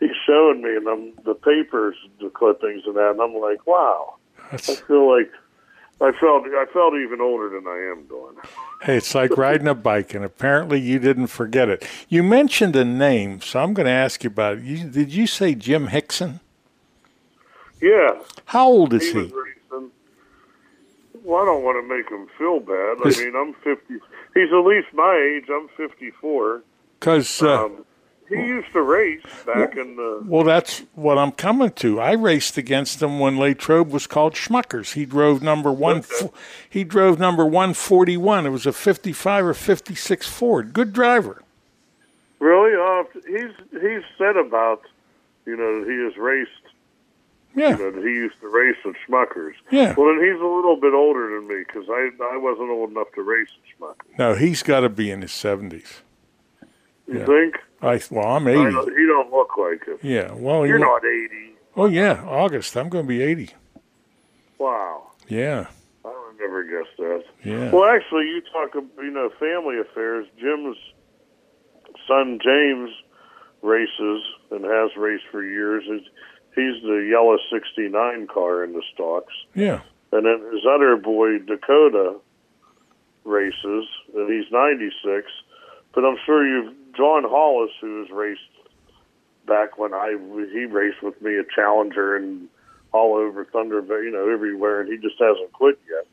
he's 0.00 0.16
showing 0.26 0.62
me, 0.62 0.76
and 0.76 0.88
I'm 0.88 1.12
the 1.24 1.34
papers, 1.34 1.96
the 2.20 2.30
clippings, 2.30 2.84
and 2.86 2.96
that, 2.96 3.10
and 3.10 3.20
I'm 3.20 3.34
like, 3.34 3.66
"Wow." 3.66 4.16
I 4.52 4.56
feel 4.56 5.16
like 5.16 5.30
I 6.00 6.12
felt 6.12 6.44
I 6.46 6.64
felt 6.72 6.94
even 6.94 7.20
older 7.20 7.50
than 7.50 7.66
I 7.66 7.90
am 7.92 8.06
doing. 8.06 8.34
Hey, 8.80 8.96
it's 8.96 9.14
like 9.14 9.36
riding 9.36 9.68
a 9.68 9.74
bike, 9.74 10.14
and 10.14 10.24
apparently 10.24 10.80
you 10.80 10.98
didn't 10.98 11.26
forget 11.26 11.68
it. 11.68 11.86
You 12.08 12.22
mentioned 12.22 12.74
a 12.74 12.84
name, 12.84 13.42
so 13.42 13.62
I'm 13.62 13.74
going 13.74 13.84
to 13.84 13.92
ask 13.92 14.24
you 14.24 14.28
about 14.28 14.58
it. 14.58 14.64
You, 14.64 14.88
did 14.88 15.12
you 15.12 15.26
say 15.26 15.54
Jim 15.54 15.88
Hickson? 15.88 16.40
Yeah. 17.82 18.18
How 18.46 18.66
old 18.66 18.94
is 18.94 19.12
he? 19.12 19.12
he? 19.12 19.18
Was. 19.26 19.32
Well, 21.24 21.42
I 21.42 21.44
don't 21.44 21.62
want 21.62 21.82
to 21.82 21.94
make 21.96 22.08
him 22.10 22.26
feel 22.38 22.60
bad. 22.60 22.96
I 23.04 23.08
mean, 23.24 23.34
I'm 23.36 23.54
50. 23.54 23.94
He's 24.34 24.52
at 24.52 24.64
least 24.64 24.88
my 24.94 25.14
age. 25.36 25.48
I'm 25.50 25.68
54. 25.76 26.62
Because, 26.98 27.42
uh, 27.42 27.64
Um, 27.66 27.84
he 28.28 28.36
used 28.36 28.72
to 28.74 28.82
race 28.82 29.22
back 29.44 29.76
in 29.76 29.96
the. 29.96 30.22
well, 30.24 30.44
that's 30.44 30.84
what 30.94 31.18
I'm 31.18 31.32
coming 31.32 31.72
to. 31.72 31.98
I 32.00 32.12
raced 32.12 32.56
against 32.56 33.02
him 33.02 33.18
when 33.18 33.38
Latrobe 33.38 33.90
was 33.90 34.06
called 34.06 34.34
Schmuckers. 34.34 34.92
He 34.92 35.04
drove 35.04 35.42
number 35.42 35.72
one. 35.72 36.04
He 36.68 36.84
drove 36.84 37.18
number 37.18 37.44
141. 37.44 38.46
It 38.46 38.50
was 38.50 38.66
a 38.66 38.72
55 38.72 39.46
or 39.46 39.54
56 39.54 40.28
Ford. 40.28 40.72
Good 40.72 40.92
driver. 40.92 41.42
Really, 42.38 42.74
uh, 42.74 43.02
he's 43.26 43.52
he's 43.82 44.02
said 44.16 44.36
about, 44.36 44.82
you 45.44 45.56
know, 45.56 45.84
he 45.84 45.96
has 46.04 46.16
raced. 46.16 46.50
Yeah. 47.54 47.70
You 47.70 47.78
know, 47.78 47.90
that 47.90 48.02
he 48.02 48.10
used 48.10 48.40
to 48.40 48.48
race 48.48 48.76
at 48.84 48.92
Schmuckers. 49.08 49.54
Yeah. 49.70 49.94
Well, 49.96 50.14
then 50.14 50.24
he's 50.24 50.40
a 50.40 50.44
little 50.46 50.76
bit 50.80 50.94
older 50.94 51.34
than 51.34 51.48
me 51.48 51.64
because 51.66 51.88
I 51.90 52.10
I 52.32 52.36
wasn't 52.36 52.70
old 52.70 52.90
enough 52.90 53.08
to 53.16 53.22
race 53.22 53.48
at 53.50 53.80
Schmuckers. 53.80 54.18
No, 54.18 54.34
he's 54.34 54.62
got 54.62 54.80
to 54.80 54.88
be 54.88 55.10
in 55.10 55.22
his 55.22 55.32
70s. 55.32 56.02
You 57.08 57.18
Yeah. 57.18 57.26
think? 57.26 57.56
I 57.82 58.00
well, 58.10 58.36
I'm 58.36 58.46
80. 58.46 58.56
don't, 58.70 58.86
you 58.96 59.06
don't 59.06 59.30
look 59.32 59.56
like 59.56 59.82
it. 59.88 59.98
Yeah. 60.02 60.32
Well, 60.32 60.64
You're 60.66 60.78
not 60.78 61.04
80. 61.04 61.54
Oh 61.76 61.86
yeah, 61.86 62.22
August. 62.24 62.76
I'm 62.76 62.88
going 62.88 63.04
to 63.04 63.08
be 63.08 63.22
80. 63.22 63.50
Wow. 64.58 65.10
Yeah. 65.28 65.66
I 66.04 66.08
would 66.08 66.38
never 66.38 66.62
guess 66.64 66.90
that. 66.98 67.24
Yeah. 67.44 67.70
Well, 67.72 67.84
actually, 67.90 68.26
you 68.26 68.42
talk, 68.52 68.74
of, 68.74 68.84
you 68.98 69.10
know, 69.10 69.30
family 69.40 69.78
affairs. 69.78 70.26
Jim's 70.38 70.76
son 72.06 72.38
James 72.42 72.90
races 73.62 74.22
and 74.50 74.64
has 74.64 74.96
raced 74.96 75.24
for 75.30 75.42
years. 75.44 75.84
He's, 75.86 76.02
he's 76.54 76.82
the 76.82 77.06
yellow 77.10 77.38
'69 77.50 78.26
car 78.26 78.64
in 78.64 78.72
the 78.72 78.82
stocks, 78.92 79.32
Yeah. 79.54 79.80
and 80.12 80.24
then 80.26 80.40
his 80.52 80.64
other 80.66 80.96
boy 80.96 81.38
Dakota 81.38 82.16
races, 83.24 83.86
and 84.14 84.30
he's 84.32 84.50
96. 84.50 85.26
But 85.94 86.04
I'm 86.04 86.16
sure 86.24 86.46
you've 86.46 86.74
John 86.96 87.24
Hollis, 87.24 87.70
who 87.80 88.00
has 88.00 88.10
raced 88.10 88.40
back 89.46 89.78
when 89.78 89.92
I 89.94 90.16
he 90.52 90.64
raced 90.66 91.02
with 91.02 91.20
me 91.22 91.36
a 91.36 91.44
Challenger 91.54 92.16
and 92.16 92.48
all 92.92 93.14
over 93.16 93.44
Thunder 93.44 93.82
Bay, 93.82 94.02
you 94.04 94.10
know, 94.10 94.28
everywhere, 94.28 94.80
and 94.80 94.90
he 94.90 94.96
just 94.98 95.18
hasn't 95.20 95.52
quit 95.52 95.78
yet. 95.88 96.06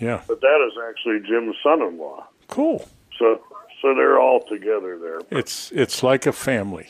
Yeah. 0.00 0.22
But 0.26 0.40
that 0.40 0.66
is 0.66 0.78
actually 0.88 1.20
Jim's 1.28 1.56
son-in-law. 1.62 2.26
Cool. 2.48 2.88
So, 3.18 3.40
so 3.80 3.94
they're 3.94 4.18
all 4.18 4.40
together 4.48 4.98
there. 4.98 5.20
It's 5.30 5.70
it's 5.72 6.02
like 6.02 6.26
a 6.26 6.32
family. 6.32 6.88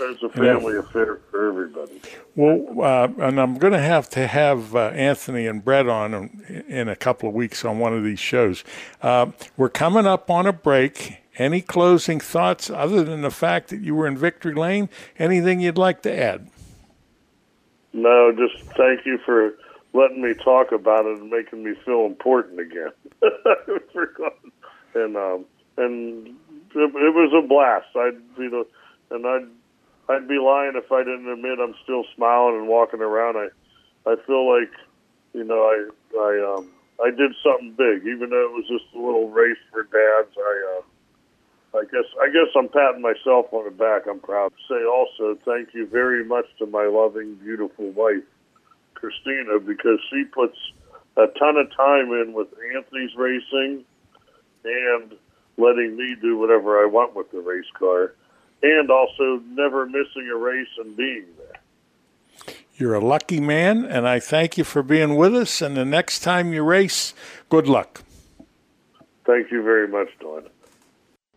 It's 0.00 0.22
a 0.22 0.28
family 0.30 0.76
affair 0.76 1.20
for 1.30 1.48
everybody. 1.48 2.00
Well, 2.34 2.80
uh, 2.80 3.08
and 3.26 3.40
I'm 3.40 3.58
going 3.58 3.72
to 3.72 3.78
have 3.80 4.08
to 4.10 4.26
have 4.26 4.74
uh, 4.74 4.88
Anthony 4.88 5.46
and 5.46 5.64
Brett 5.64 5.88
on 5.88 6.14
in- 6.14 6.64
in 6.68 6.88
a 6.88 6.96
couple 6.96 7.28
of 7.28 7.34
weeks 7.34 7.64
on 7.64 7.78
one 7.78 7.92
of 7.94 8.02
these 8.04 8.18
shows. 8.20 8.64
Uh, 9.02 9.32
we're 9.56 9.68
coming 9.68 10.06
up 10.06 10.30
on 10.30 10.46
a 10.46 10.52
break. 10.52 11.18
Any 11.36 11.60
closing 11.62 12.20
thoughts 12.20 12.68
other 12.70 13.02
than 13.02 13.22
the 13.22 13.30
fact 13.30 13.68
that 13.68 13.80
you 13.80 13.94
were 13.94 14.06
in 14.06 14.16
Victory 14.16 14.54
Lane? 14.54 14.88
Anything 15.18 15.60
you'd 15.60 15.78
like 15.78 16.02
to 16.02 16.14
add? 16.14 16.50
No, 17.92 18.32
just 18.32 18.62
thank 18.76 19.06
you 19.06 19.18
for 19.24 19.54
letting 19.92 20.22
me 20.22 20.34
talk 20.44 20.72
about 20.72 21.06
it 21.06 21.18
and 21.18 21.30
making 21.30 21.64
me 21.64 21.74
feel 21.84 22.04
important 22.06 22.60
again. 22.60 22.90
and 24.94 25.16
um, 25.16 25.44
and 25.76 26.26
it, 26.28 26.34
it 26.74 27.14
was 27.14 27.32
a 27.44 27.46
blast. 27.46 27.86
I'd 27.96 28.20
you 28.38 28.50
know, 28.50 28.66
and 29.10 29.26
I'd 29.26 29.48
I'd 30.10 30.28
be 30.28 30.38
lying 30.38 30.72
if 30.74 30.90
I 30.90 31.04
didn't 31.04 31.28
admit 31.28 31.58
I'm 31.60 31.74
still 31.84 32.04
smiling 32.16 32.56
and 32.56 32.68
walking 32.68 33.00
around. 33.00 33.36
I 33.36 33.48
I 34.10 34.16
feel 34.26 34.48
like 34.50 34.72
you 35.32 35.44
know 35.44 35.62
I 35.62 35.88
I 36.18 36.56
um 36.56 36.70
I 37.02 37.10
did 37.10 37.32
something 37.42 37.72
big, 37.72 38.06
even 38.06 38.30
though 38.30 38.44
it 38.44 38.52
was 38.52 38.66
just 38.68 38.84
a 38.94 38.98
little 38.98 39.30
race 39.30 39.60
for 39.70 39.84
dads. 39.84 40.36
I 40.36 40.78
uh, 40.78 41.78
I 41.78 41.84
guess 41.84 42.08
I 42.20 42.26
guess 42.26 42.50
I'm 42.56 42.68
patting 42.68 43.02
myself 43.02 43.52
on 43.52 43.64
the 43.64 43.70
back. 43.70 44.06
I'm 44.08 44.20
proud 44.20 44.52
to 44.52 44.74
say 44.74 44.84
also 44.84 45.38
thank 45.44 45.74
you 45.74 45.86
very 45.86 46.24
much 46.24 46.46
to 46.58 46.66
my 46.66 46.86
loving, 46.86 47.36
beautiful 47.36 47.90
wife, 47.90 48.24
Christina, 48.94 49.60
because 49.60 50.00
she 50.10 50.24
puts 50.24 50.56
a 51.16 51.26
ton 51.38 51.56
of 51.56 51.74
time 51.76 52.12
in 52.12 52.32
with 52.32 52.48
Anthony's 52.74 53.14
racing 53.16 53.84
and 54.64 55.14
letting 55.56 55.96
me 55.96 56.16
do 56.20 56.36
whatever 56.38 56.82
I 56.82 56.86
want 56.86 57.14
with 57.14 57.30
the 57.30 57.40
race 57.40 57.70
car, 57.78 58.14
and 58.62 58.90
also 58.90 59.42
never 59.50 59.86
missing 59.86 60.28
a 60.32 60.36
race 60.36 60.68
and 60.78 60.96
being 60.96 61.24
there. 61.38 62.54
You're 62.76 62.94
a 62.94 63.04
lucky 63.04 63.40
man, 63.40 63.84
and 63.84 64.08
I 64.08 64.20
thank 64.20 64.56
you 64.56 64.64
for 64.64 64.82
being 64.82 65.16
with 65.16 65.34
us. 65.34 65.60
And 65.60 65.76
the 65.76 65.84
next 65.84 66.20
time 66.20 66.52
you 66.52 66.62
race, 66.62 67.12
good 67.50 67.68
luck. 67.68 68.02
Thank 69.26 69.50
you 69.50 69.62
very 69.62 69.86
much, 69.86 70.08
Don. 70.18 70.44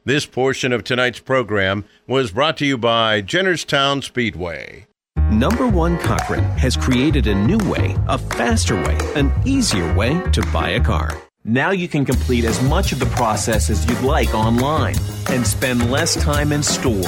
This 0.06 0.26
portion 0.26 0.74
of 0.74 0.84
tonight's 0.84 1.20
program 1.20 1.86
was 2.08 2.32
brought 2.32 2.58
to 2.58 2.66
you 2.66 2.78
by 2.78 3.22
Jennerstown 3.22 4.04
Speedway. 4.04 4.88
Number 5.32 5.68
One 5.68 5.98
Cochrane 5.98 6.44
has 6.58 6.76
created 6.76 7.28
a 7.28 7.36
new 7.36 7.58
way, 7.70 7.96
a 8.08 8.18
faster 8.18 8.76
way, 8.76 8.98
an 9.16 9.32
easier 9.46 9.94
way 9.96 10.22
to 10.32 10.42
buy 10.52 10.72
a 10.72 10.82
car. 10.82 11.23
Now 11.46 11.72
you 11.72 11.90
can 11.90 12.06
complete 12.06 12.46
as 12.46 12.62
much 12.70 12.94
of 12.94 13.00
the 13.00 13.06
process 13.06 13.70
as 13.70 13.86
you'd 13.86 14.00
like 14.00 14.34
online 14.34 14.96
and 15.30 15.46
spend 15.46 15.92
less 15.92 16.16
time 16.16 16.54
in 16.54 16.64
store. 16.64 17.04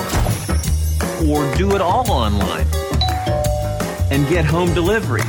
or 1.26 1.56
do 1.56 1.74
it 1.74 1.80
all 1.82 2.12
online 2.12 2.68
and 4.12 4.28
get 4.28 4.44
home 4.44 4.74
delivery. 4.74 5.22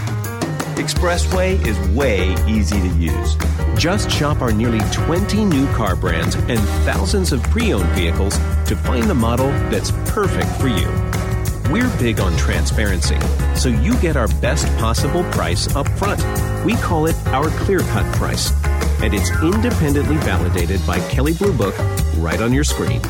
Expressway 0.74 1.64
is 1.64 1.78
way 1.90 2.34
easy 2.48 2.80
to 2.80 2.88
use. 2.96 3.36
Just 3.78 4.10
shop 4.10 4.42
our 4.42 4.50
nearly 4.50 4.80
20 4.92 5.44
new 5.44 5.72
car 5.74 5.94
brands 5.94 6.34
and 6.34 6.58
thousands 6.84 7.32
of 7.32 7.40
pre 7.44 7.72
owned 7.72 7.88
vehicles 7.90 8.36
to 8.66 8.74
find 8.74 9.04
the 9.04 9.14
model 9.14 9.50
that's 9.70 9.92
perfect 10.10 10.48
for 10.60 10.66
you. 10.66 10.88
We're 11.70 11.90
big 11.98 12.18
on 12.18 12.36
transparency, 12.36 13.18
so 13.54 13.68
you 13.68 13.96
get 14.00 14.16
our 14.16 14.28
best 14.40 14.66
possible 14.78 15.22
price 15.30 15.74
up 15.76 15.88
front. 15.90 16.20
We 16.64 16.74
call 16.74 17.06
it 17.06 17.16
our 17.28 17.48
clear 17.50 17.80
cut 17.80 18.12
price, 18.16 18.52
and 19.02 19.14
it's 19.14 19.30
independently 19.42 20.16
validated 20.18 20.84
by 20.86 20.98
Kelley 21.08 21.34
Blue 21.34 21.52
Book 21.52 21.74
right 22.16 22.40
on 22.40 22.52
your 22.52 22.64
screen. 22.64 23.00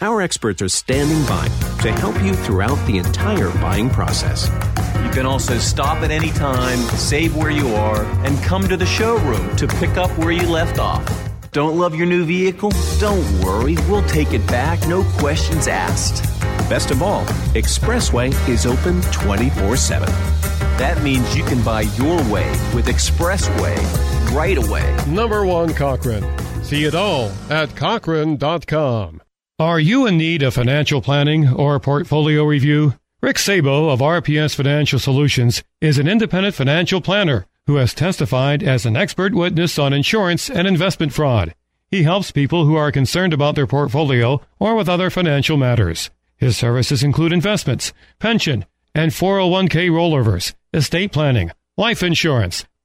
Our 0.00 0.22
experts 0.22 0.62
are 0.62 0.68
standing 0.68 1.24
by 1.26 1.48
to 1.82 1.92
help 1.92 2.22
you 2.22 2.34
throughout 2.34 2.84
the 2.86 2.98
entire 2.98 3.50
buying 3.60 3.90
process. 3.90 4.48
You 5.04 5.10
can 5.10 5.26
also 5.26 5.58
stop 5.58 5.98
at 5.98 6.10
any 6.10 6.30
time, 6.30 6.78
save 6.96 7.36
where 7.36 7.50
you 7.50 7.74
are, 7.74 8.04
and 8.24 8.40
come 8.44 8.68
to 8.68 8.76
the 8.76 8.86
showroom 8.86 9.56
to 9.56 9.66
pick 9.66 9.96
up 9.96 10.10
where 10.18 10.30
you 10.30 10.48
left 10.48 10.78
off. 10.78 11.04
Don't 11.50 11.78
love 11.78 11.94
your 11.94 12.06
new 12.06 12.24
vehicle? 12.24 12.70
Don't 13.00 13.40
worry, 13.40 13.76
we'll 13.88 14.06
take 14.06 14.32
it 14.32 14.46
back, 14.46 14.86
no 14.86 15.02
questions 15.18 15.66
asked. 15.66 16.22
Best 16.68 16.90
of 16.90 17.02
all, 17.02 17.24
Expressway 17.54 18.32
is 18.48 18.66
open 18.66 19.00
24 19.10 19.76
7. 19.76 20.08
That 20.78 21.02
means 21.02 21.36
you 21.36 21.42
can 21.42 21.60
buy 21.64 21.82
your 21.96 22.16
way 22.30 22.48
with 22.72 22.86
Expressway 22.86 24.17
right 24.32 24.58
away. 24.58 24.96
Number 25.06 25.44
one 25.44 25.74
Cochrane. 25.74 26.24
See 26.62 26.84
it 26.84 26.94
all 26.94 27.30
at 27.50 27.74
Cochrane.com. 27.74 29.22
Are 29.58 29.80
you 29.80 30.06
in 30.06 30.16
need 30.16 30.42
of 30.42 30.54
financial 30.54 31.02
planning 31.02 31.48
or 31.48 31.80
portfolio 31.80 32.44
review? 32.44 32.94
Rick 33.20 33.40
Sabo 33.40 33.88
of 33.88 33.98
RPS 33.98 34.54
Financial 34.54 35.00
Solutions 35.00 35.64
is 35.80 35.98
an 35.98 36.06
independent 36.06 36.54
financial 36.54 37.00
planner 37.00 37.46
who 37.66 37.76
has 37.76 37.92
testified 37.92 38.62
as 38.62 38.86
an 38.86 38.96
expert 38.96 39.34
witness 39.34 39.78
on 39.78 39.92
insurance 39.92 40.48
and 40.48 40.68
investment 40.68 41.12
fraud. 41.12 41.54
He 41.90 42.04
helps 42.04 42.30
people 42.30 42.66
who 42.66 42.76
are 42.76 42.92
concerned 42.92 43.32
about 43.32 43.56
their 43.56 43.66
portfolio 43.66 44.40
or 44.60 44.76
with 44.76 44.88
other 44.88 45.10
financial 45.10 45.56
matters. 45.56 46.10
His 46.36 46.56
services 46.56 47.02
include 47.02 47.32
investments, 47.32 47.92
pension, 48.20 48.64
and 48.94 49.10
401k 49.10 49.90
rollovers, 49.90 50.54
estate 50.72 51.10
planning, 51.10 51.50
life 51.76 52.02
insurance, 52.02 52.64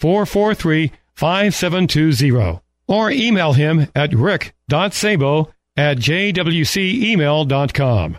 443 0.00 0.92
5720. 1.14 2.60
Or 2.88 3.10
email 3.10 3.52
him 3.52 3.88
at 3.94 4.14
rick.sabo 4.14 5.50
at 5.76 5.98
jwcemail.com. 5.98 8.18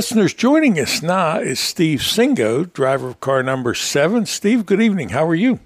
Listeners, 0.00 0.32
joining 0.32 0.80
us 0.80 1.02
now 1.02 1.38
is 1.40 1.60
Steve 1.60 1.98
Singo, 1.98 2.72
driver 2.72 3.08
of 3.08 3.20
car 3.20 3.42
number 3.42 3.74
seven. 3.74 4.24
Steve, 4.24 4.64
good 4.64 4.80
evening. 4.80 5.10
How 5.10 5.26
are 5.26 5.34
you? 5.34 5.60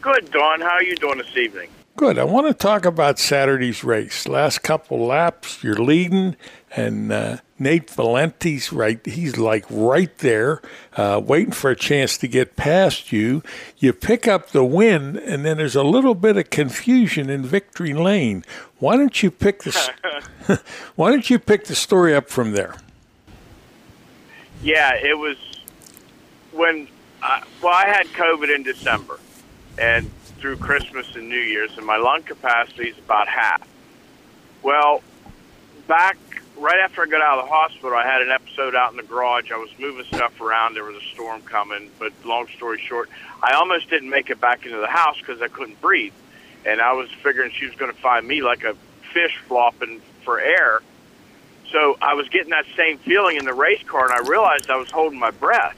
Good, 0.00 0.30
Don. 0.30 0.62
How 0.62 0.70
are 0.70 0.82
you 0.82 0.96
doing 0.96 1.18
this 1.18 1.36
evening? 1.36 1.68
Good. 1.96 2.18
I 2.18 2.24
want 2.24 2.48
to 2.48 2.54
talk 2.54 2.84
about 2.84 3.20
Saturday's 3.20 3.84
race. 3.84 4.26
Last 4.26 4.64
couple 4.64 5.06
laps, 5.06 5.62
you're 5.62 5.76
leading, 5.76 6.34
and 6.74 7.12
uh, 7.12 7.36
Nate 7.56 7.88
Valenti's 7.88 8.72
right. 8.72 9.04
He's 9.06 9.38
like 9.38 9.64
right 9.70 10.16
there, 10.18 10.60
uh, 10.96 11.20
waiting 11.24 11.52
for 11.52 11.70
a 11.70 11.76
chance 11.76 12.18
to 12.18 12.26
get 12.26 12.56
past 12.56 13.12
you. 13.12 13.44
You 13.78 13.92
pick 13.92 14.26
up 14.26 14.50
the 14.50 14.64
win, 14.64 15.16
and 15.16 15.44
then 15.44 15.56
there's 15.56 15.76
a 15.76 15.84
little 15.84 16.16
bit 16.16 16.36
of 16.36 16.50
confusion 16.50 17.30
in 17.30 17.44
victory 17.44 17.94
lane. 17.94 18.44
Why 18.80 18.96
don't 18.96 19.22
you 19.22 19.30
pick 19.30 19.62
the 19.62 19.94
Why 20.96 21.10
don't 21.10 21.30
you 21.30 21.38
pick 21.38 21.66
the 21.66 21.76
story 21.76 22.12
up 22.12 22.28
from 22.28 22.52
there? 22.52 22.74
Yeah, 24.64 24.94
it 24.96 25.16
was 25.16 25.36
when. 26.50 26.88
I, 27.22 27.44
well, 27.62 27.72
I 27.72 27.86
had 27.86 28.06
COVID 28.08 28.54
in 28.54 28.64
December, 28.64 29.18
and 29.78 30.10
through 30.38 30.56
Christmas 30.56 31.14
and 31.16 31.28
New 31.28 31.36
Year's, 31.36 31.76
and 31.76 31.86
my 31.86 31.96
lung 31.96 32.22
capacity 32.22 32.88
is 32.88 32.98
about 32.98 33.28
half. 33.28 33.66
Well, 34.62 35.02
back 35.86 36.16
right 36.56 36.78
after 36.80 37.02
I 37.02 37.06
got 37.06 37.20
out 37.20 37.38
of 37.38 37.46
the 37.46 37.50
hospital, 37.50 37.94
I 37.94 38.04
had 38.04 38.22
an 38.22 38.30
episode 38.30 38.74
out 38.74 38.90
in 38.90 38.96
the 38.96 39.02
garage. 39.02 39.50
I 39.50 39.56
was 39.56 39.70
moving 39.78 40.04
stuff 40.04 40.40
around. 40.40 40.74
There 40.74 40.84
was 40.84 40.96
a 40.96 41.06
storm 41.14 41.42
coming, 41.42 41.90
but 41.98 42.12
long 42.24 42.46
story 42.48 42.78
short, 42.78 43.08
I 43.42 43.54
almost 43.54 43.90
didn't 43.90 44.10
make 44.10 44.30
it 44.30 44.40
back 44.40 44.64
into 44.64 44.78
the 44.78 44.86
house 44.86 45.18
because 45.18 45.42
I 45.42 45.48
couldn't 45.48 45.80
breathe, 45.80 46.12
and 46.64 46.80
I 46.80 46.92
was 46.92 47.08
figuring 47.22 47.50
she 47.52 47.66
was 47.66 47.74
going 47.74 47.92
to 47.92 48.00
find 48.00 48.26
me 48.26 48.42
like 48.42 48.64
a 48.64 48.74
fish 49.12 49.36
flopping 49.48 50.00
for 50.24 50.40
air. 50.40 50.82
So 51.70 51.96
I 52.00 52.14
was 52.14 52.28
getting 52.28 52.50
that 52.50 52.66
same 52.76 52.98
feeling 52.98 53.36
in 53.36 53.44
the 53.44 53.54
race 53.54 53.82
car, 53.82 54.04
and 54.04 54.12
I 54.12 54.28
realized 54.28 54.70
I 54.70 54.76
was 54.76 54.90
holding 54.90 55.18
my 55.18 55.30
breath 55.32 55.76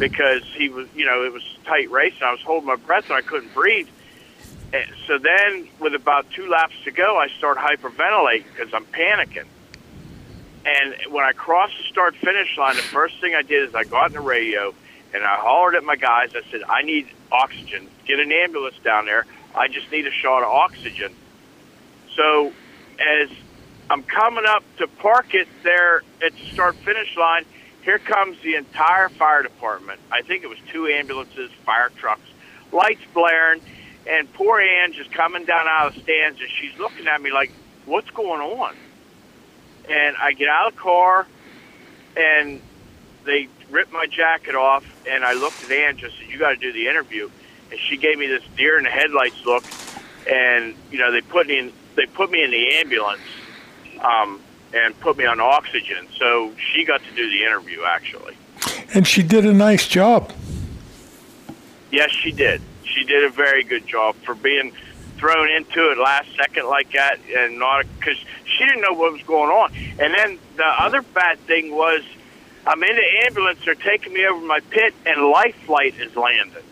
because 0.00 0.42
he 0.56 0.68
was, 0.68 0.88
you 0.96 1.04
know, 1.04 1.24
it 1.24 1.32
was 1.32 1.42
tight 1.64 1.90
race, 1.90 2.14
and 2.16 2.24
I 2.24 2.32
was 2.32 2.40
holding 2.40 2.66
my 2.66 2.76
breath 2.76 3.04
and 3.04 3.12
I 3.12 3.20
couldn't 3.20 3.54
breathe. 3.54 3.88
And 4.72 4.84
so 5.06 5.18
then, 5.18 5.68
with 5.78 5.94
about 5.94 6.30
two 6.30 6.48
laps 6.48 6.74
to 6.84 6.90
go, 6.90 7.18
I 7.18 7.28
start 7.38 7.58
hyperventilating 7.58 8.44
because 8.52 8.72
I'm 8.74 8.86
panicking. 8.86 9.46
And 10.64 11.12
when 11.12 11.24
I 11.24 11.32
crossed 11.32 11.76
the 11.78 11.84
start 11.84 12.16
finish 12.16 12.56
line, 12.58 12.76
the 12.76 12.82
first 12.82 13.20
thing 13.20 13.34
I 13.34 13.42
did 13.42 13.68
is 13.68 13.74
I 13.74 13.84
got 13.84 14.08
in 14.08 14.12
the 14.12 14.20
radio 14.20 14.74
and 15.12 15.24
I 15.24 15.36
hollered 15.36 15.74
at 15.74 15.84
my 15.84 15.96
guys. 15.96 16.30
I 16.34 16.48
said, 16.50 16.62
I 16.68 16.82
need 16.82 17.08
oxygen. 17.32 17.88
Get 18.06 18.20
an 18.20 18.30
ambulance 18.30 18.76
down 18.84 19.06
there. 19.06 19.26
I 19.54 19.68
just 19.68 19.90
need 19.90 20.06
a 20.06 20.10
shot 20.10 20.42
of 20.42 20.48
oxygen. 20.48 21.14
So 22.14 22.52
as 23.00 23.30
I'm 23.88 24.02
coming 24.02 24.44
up 24.46 24.62
to 24.78 24.86
park 24.86 25.34
it 25.34 25.48
there 25.64 26.02
at 26.24 26.32
the 26.32 26.46
start 26.52 26.76
finish 26.76 27.16
line, 27.16 27.44
here 27.90 27.98
comes 27.98 28.38
the 28.44 28.54
entire 28.54 29.08
fire 29.08 29.42
department. 29.42 29.98
I 30.12 30.22
think 30.22 30.44
it 30.44 30.46
was 30.46 30.58
two 30.70 30.86
ambulances, 30.86 31.50
fire 31.66 31.90
trucks, 31.96 32.28
lights 32.70 33.00
blaring, 33.12 33.60
and 34.08 34.32
poor 34.32 34.60
Ann 34.60 34.92
just 34.92 35.10
coming 35.10 35.44
down 35.44 35.66
out 35.66 35.88
of 35.88 35.94
the 35.96 36.02
stands, 36.02 36.40
and 36.40 36.48
she's 36.48 36.78
looking 36.78 37.08
at 37.08 37.20
me 37.20 37.32
like, 37.32 37.50
"What's 37.86 38.08
going 38.10 38.40
on?" 38.40 38.76
And 39.88 40.16
I 40.16 40.34
get 40.34 40.48
out 40.48 40.68
of 40.68 40.76
the 40.76 40.80
car, 40.80 41.26
and 42.16 42.60
they 43.24 43.48
ripped 43.70 43.92
my 43.92 44.06
jacket 44.06 44.54
off, 44.54 44.84
and 45.08 45.24
I 45.24 45.32
looked 45.32 45.64
at 45.64 45.72
Ann 45.72 45.96
just 45.96 46.16
said, 46.16 46.28
"You 46.28 46.38
got 46.38 46.50
to 46.50 46.56
do 46.58 46.72
the 46.72 46.86
interview," 46.86 47.28
and 47.72 47.80
she 47.80 47.96
gave 47.96 48.16
me 48.16 48.28
this 48.28 48.44
deer 48.56 48.78
in 48.78 48.84
the 48.84 48.90
headlights 48.90 49.44
look, 49.44 49.64
and 50.30 50.76
you 50.92 50.98
know 50.98 51.10
they 51.10 51.22
put 51.22 51.48
me 51.48 51.58
in 51.58 51.72
they 51.96 52.06
put 52.06 52.30
me 52.30 52.44
in 52.44 52.52
the 52.52 52.74
ambulance. 52.76 53.26
Um, 53.98 54.40
and 54.74 54.98
put 55.00 55.16
me 55.16 55.24
on 55.24 55.40
oxygen. 55.40 56.06
So 56.18 56.52
she 56.72 56.84
got 56.84 57.02
to 57.02 57.14
do 57.14 57.28
the 57.30 57.44
interview 57.44 57.82
actually. 57.84 58.36
And 58.94 59.06
she 59.06 59.22
did 59.22 59.46
a 59.46 59.52
nice 59.52 59.86
job. 59.86 60.32
Yes, 61.90 62.10
she 62.10 62.32
did. 62.32 62.62
She 62.84 63.04
did 63.04 63.24
a 63.24 63.30
very 63.30 63.64
good 63.64 63.86
job 63.86 64.14
for 64.16 64.34
being 64.34 64.72
thrown 65.16 65.50
into 65.50 65.90
it 65.90 65.98
last 65.98 66.28
second 66.36 66.66
like 66.66 66.92
that, 66.92 67.18
and 67.36 67.58
not 67.58 67.84
because 67.98 68.16
she 68.44 68.64
didn't 68.64 68.80
know 68.80 68.94
what 68.94 69.12
was 69.12 69.22
going 69.22 69.50
on. 69.50 69.72
And 69.98 70.14
then 70.14 70.38
the 70.56 70.64
other 70.64 71.02
bad 71.02 71.38
thing 71.40 71.74
was, 71.74 72.02
I'm 72.66 72.82
in 72.82 72.96
the 72.96 73.26
ambulance. 73.26 73.58
They're 73.64 73.74
taking 73.74 74.12
me 74.12 74.26
over 74.26 74.44
my 74.44 74.60
pit, 74.70 74.94
and 75.04 75.30
life 75.30 75.56
flight 75.66 75.94
is 76.00 76.16
landing. 76.16 76.62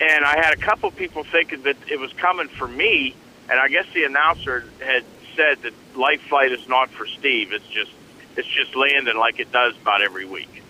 And 0.00 0.24
I 0.24 0.36
had 0.36 0.54
a 0.54 0.56
couple 0.56 0.90
people 0.90 1.24
thinking 1.24 1.62
that 1.62 1.76
it 1.88 2.00
was 2.00 2.12
coming 2.14 2.48
for 2.48 2.66
me, 2.66 3.14
and 3.48 3.60
I 3.60 3.68
guess 3.68 3.86
the 3.94 4.04
announcer 4.04 4.64
had 4.84 5.04
said 5.36 5.62
that 5.62 5.72
life 5.96 6.20
flight 6.22 6.52
is 6.52 6.68
not 6.68 6.90
for 6.90 7.06
Steve. 7.06 7.52
It's 7.52 7.66
just 7.68 7.90
it's 8.36 8.48
just 8.48 8.74
landing 8.74 9.16
like 9.16 9.38
it 9.38 9.52
does 9.52 9.74
about 9.80 10.02
every 10.02 10.24
week. 10.24 10.62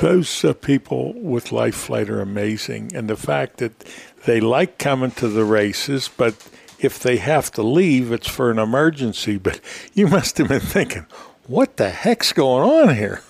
Those 0.00 0.44
uh, 0.44 0.52
people 0.52 1.12
with 1.14 1.52
life 1.52 1.74
flight 1.74 2.08
are 2.08 2.20
amazing, 2.20 2.92
and 2.94 3.08
the 3.08 3.16
fact 3.16 3.58
that 3.58 3.72
they 4.26 4.40
like 4.40 4.78
coming 4.78 5.10
to 5.12 5.28
the 5.28 5.44
races, 5.44 6.08
but 6.14 6.48
if 6.78 7.00
they 7.00 7.16
have 7.16 7.50
to 7.52 7.62
leave, 7.62 8.12
it's 8.12 8.28
for 8.28 8.50
an 8.50 8.58
emergency. 8.58 9.38
But 9.42 9.60
you 9.94 10.06
must 10.06 10.38
have 10.38 10.48
been 10.48 10.60
thinking, 10.60 11.06
what 11.46 11.76
the 11.76 11.90
heck's 11.90 12.32
going 12.32 12.68
on 12.68 12.94
here? 12.94 13.22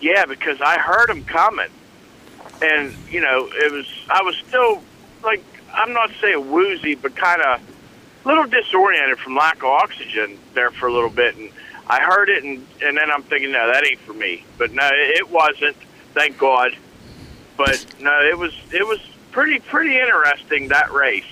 Yeah, 0.00 0.26
because 0.26 0.60
I 0.60 0.78
heard 0.78 1.08
them 1.08 1.24
coming, 1.24 1.70
and 2.62 2.94
you 3.10 3.20
know, 3.20 3.48
it 3.52 3.72
was 3.72 3.86
I 4.08 4.22
was 4.22 4.36
still 4.48 4.82
like 5.24 5.42
I'm 5.72 5.92
not 5.92 6.10
saying 6.20 6.50
woozy, 6.50 6.94
but 6.94 7.16
kind 7.16 7.42
of 7.42 7.60
little 8.26 8.44
disoriented 8.44 9.18
from 9.18 9.36
lack 9.36 9.58
of 9.58 9.70
oxygen 9.70 10.38
there 10.54 10.70
for 10.70 10.88
a 10.88 10.92
little 10.92 11.10
bit, 11.10 11.36
and 11.36 11.50
I 11.86 12.00
heard 12.00 12.28
it, 12.28 12.44
and 12.44 12.66
and 12.82 12.96
then 12.98 13.10
I'm 13.10 13.22
thinking, 13.22 13.52
no, 13.52 13.72
that 13.72 13.86
ain't 13.86 14.00
for 14.00 14.12
me. 14.12 14.44
But 14.58 14.72
no, 14.72 14.88
it 14.92 15.30
wasn't. 15.30 15.76
Thank 16.12 16.36
God. 16.36 16.76
But 17.56 17.84
no, 18.00 18.20
it 18.20 18.36
was 18.36 18.52
it 18.72 18.86
was 18.86 18.98
pretty 19.30 19.60
pretty 19.60 19.96
interesting 19.96 20.68
that 20.68 20.92
race. 20.92 21.24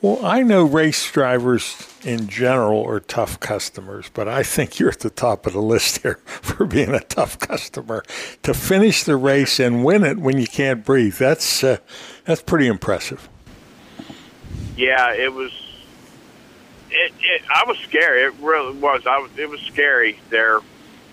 Well, 0.00 0.24
I 0.24 0.42
know 0.42 0.64
race 0.64 1.10
drivers 1.10 1.92
in 2.04 2.28
general 2.28 2.86
are 2.86 3.00
tough 3.00 3.40
customers, 3.40 4.08
but 4.14 4.28
I 4.28 4.44
think 4.44 4.78
you're 4.78 4.90
at 4.90 5.00
the 5.00 5.10
top 5.10 5.44
of 5.44 5.54
the 5.54 5.60
list 5.60 6.02
here 6.02 6.14
for 6.26 6.66
being 6.66 6.94
a 6.94 7.00
tough 7.00 7.38
customer. 7.40 8.04
To 8.44 8.54
finish 8.54 9.02
the 9.02 9.16
race 9.16 9.58
and 9.58 9.84
win 9.84 10.04
it 10.04 10.18
when 10.18 10.38
you 10.38 10.46
can't 10.46 10.84
breathe, 10.84 11.14
that's 11.14 11.64
uh, 11.64 11.78
that's 12.24 12.42
pretty 12.42 12.68
impressive. 12.68 13.28
Yeah, 14.76 15.12
it 15.12 15.32
was 15.32 15.67
it, 16.90 17.12
it 17.20 17.42
I 17.48 17.64
was 17.66 17.78
scary. 17.78 18.22
It 18.22 18.34
really 18.40 18.76
was. 18.78 19.06
I 19.06 19.18
was. 19.18 19.30
It 19.36 19.48
was 19.48 19.60
scary 19.60 20.18
there 20.30 20.60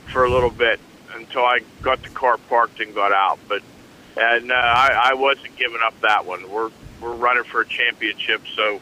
for 0.08 0.26
a 0.26 0.30
little 0.30 0.50
bit 0.50 0.80
until 1.16 1.44
I 1.44 1.60
got 1.82 2.02
the 2.04 2.10
car 2.10 2.38
parked 2.50 2.80
and 2.80 2.94
got 2.94 3.12
out. 3.12 3.40
But 3.48 3.62
and 4.18 4.52
uh, 4.52 4.56
I, 4.56 5.12
I 5.12 5.14
wasn't 5.14 5.56
giving 5.56 5.82
up 5.84 6.00
that 6.02 6.26
one. 6.26 6.50
We're 6.50 6.72
we're 7.02 7.16
running 7.16 7.44
for 7.44 7.62
a 7.62 7.68
championship, 7.68 8.42
so 8.56 8.80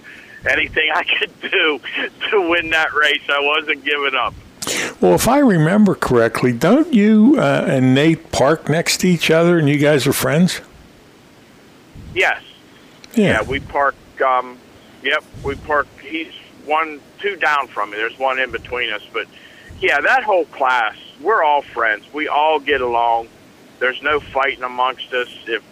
anything 0.50 0.90
I 0.94 1.04
could 1.04 1.32
do 1.52 1.80
to 2.32 2.50
win 2.50 2.70
that 2.72 2.94
race, 2.94 3.24
I 3.30 3.40
wasn't 3.42 3.84
giving 3.84 4.16
up. 4.16 4.34
Well, 5.02 5.16
if 5.16 5.28
I 5.28 5.40
remember 5.40 5.96
correctly, 5.96 6.54
don't 6.54 6.94
you 6.94 7.36
uh, 7.38 7.66
and 7.68 7.94
Nate 7.94 8.32
park 8.32 8.70
next 8.70 8.98
to 8.98 9.08
each 9.08 9.30
other, 9.32 9.60
and 9.60 9.68
you 9.68 9.78
guys 9.78 10.08
are 10.08 10.14
friends? 10.14 10.62
Yes. 12.14 12.42
Yeah. 13.14 13.42
we 13.44 13.60
park. 13.60 13.96
Um, 14.22 14.58
yep, 15.02 15.24
we 15.44 15.56
park. 15.56 15.88
He's 16.02 16.32
one, 16.66 17.00
two 17.20 17.36
down 17.36 17.68
from 17.68 17.92
me. 17.92 17.98
There's 17.98 18.18
one 18.18 18.40
in 18.40 18.52
between 18.52 18.92
us, 18.92 19.02
but 19.12 19.28
yeah, 19.80 20.00
that 20.02 20.24
whole 20.24 20.46
class, 20.46 20.96
we're 21.22 21.44
all 21.44 21.62
friends. 21.62 22.06
We 22.14 22.28
all 22.28 22.60
get 22.60 22.82
along. 22.82 23.28
There's 23.80 24.02
no 24.02 24.20
fighting 24.20 24.64
amongst 24.64 25.12
us. 25.14 25.28
If 25.46 25.64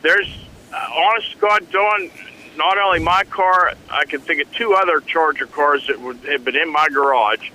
there's, 0.00 0.28
uh, 0.72 0.86
honest 0.94 1.38
God, 1.38 1.70
Don, 1.70 2.10
not 2.56 2.78
only 2.78 3.00
my 3.00 3.24
car, 3.24 3.74
I 3.90 4.04
can 4.06 4.20
think 4.20 4.42
of 4.42 4.52
two 4.54 4.74
other 4.74 5.00
Charger 5.00 5.46
cars 5.46 5.86
that 5.88 6.00
would 6.00 6.18
have 6.24 6.44
been 6.44 6.56
in 6.56 6.72
my 6.72 6.88
garage, 6.88 7.50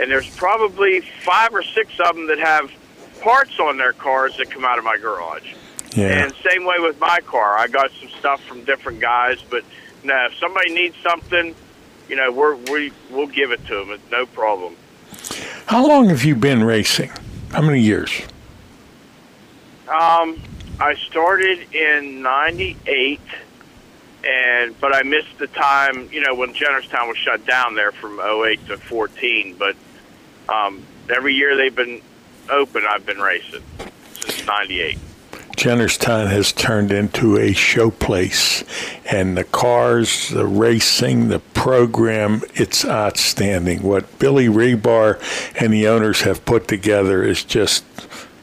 and 0.00 0.10
there's 0.10 0.28
probably 0.36 1.00
five 1.00 1.54
or 1.54 1.62
six 1.62 1.92
of 2.00 2.16
them 2.16 2.26
that 2.28 2.38
have 2.38 2.70
parts 3.20 3.58
on 3.58 3.76
their 3.76 3.92
cars 3.92 4.36
that 4.38 4.50
come 4.50 4.64
out 4.64 4.78
of 4.78 4.84
my 4.84 4.96
garage. 4.98 5.54
Yeah. 5.94 6.24
And 6.24 6.34
same 6.48 6.64
way 6.64 6.76
with 6.78 6.98
my 6.98 7.20
car. 7.20 7.56
I 7.56 7.68
got 7.68 7.90
some 8.00 8.08
stuff 8.18 8.42
from 8.44 8.64
different 8.64 9.00
guys, 9.00 9.42
but 9.48 9.64
now 10.02 10.26
if 10.26 10.34
somebody 10.38 10.74
needs 10.74 10.96
something, 11.02 11.54
you 12.08 12.16
know, 12.16 12.30
we're, 12.30 12.56
we 12.56 12.92
we'll 13.10 13.26
give 13.26 13.50
it 13.50 13.64
to 13.66 13.74
them. 13.74 13.90
It's 13.90 14.10
no 14.10 14.26
problem. 14.26 14.76
How 15.66 15.86
long 15.86 16.08
have 16.08 16.24
you 16.24 16.34
been 16.34 16.62
racing? 16.64 17.10
How 17.50 17.62
many 17.62 17.80
years? 17.80 18.10
Um, 19.88 20.40
I 20.80 20.94
started 21.08 21.72
in 21.74 22.22
'98, 22.22 23.20
and 24.24 24.78
but 24.80 24.94
I 24.94 25.02
missed 25.02 25.38
the 25.38 25.46
time, 25.46 26.08
you 26.12 26.20
know, 26.20 26.34
when 26.34 26.52
Jennerstown 26.54 27.08
was 27.08 27.16
shut 27.16 27.46
down 27.46 27.74
there 27.74 27.92
from 27.92 28.20
'08 28.20 28.66
to 28.66 28.76
14. 28.76 29.56
But 29.58 29.76
um, 30.48 30.82
every 31.08 31.34
year 31.34 31.56
they've 31.56 31.74
been 31.74 32.02
open, 32.50 32.84
I've 32.88 33.06
been 33.06 33.18
racing 33.18 33.62
since 34.20 34.46
'98. 34.46 34.98
Jennerstown 35.56 36.28
has 36.28 36.52
turned 36.52 36.92
into 36.92 37.36
a 37.36 37.50
showplace, 37.50 38.64
and 39.10 39.36
the 39.36 39.44
cars, 39.44 40.28
the 40.28 40.46
racing, 40.46 41.28
the 41.28 41.38
program, 41.38 42.42
it's 42.54 42.84
outstanding. 42.84 43.82
What 43.82 44.18
Billy 44.18 44.46
Rebar 44.46 45.20
and 45.60 45.72
the 45.72 45.88
owners 45.88 46.22
have 46.22 46.44
put 46.44 46.68
together 46.68 47.22
is 47.22 47.44
just, 47.44 47.84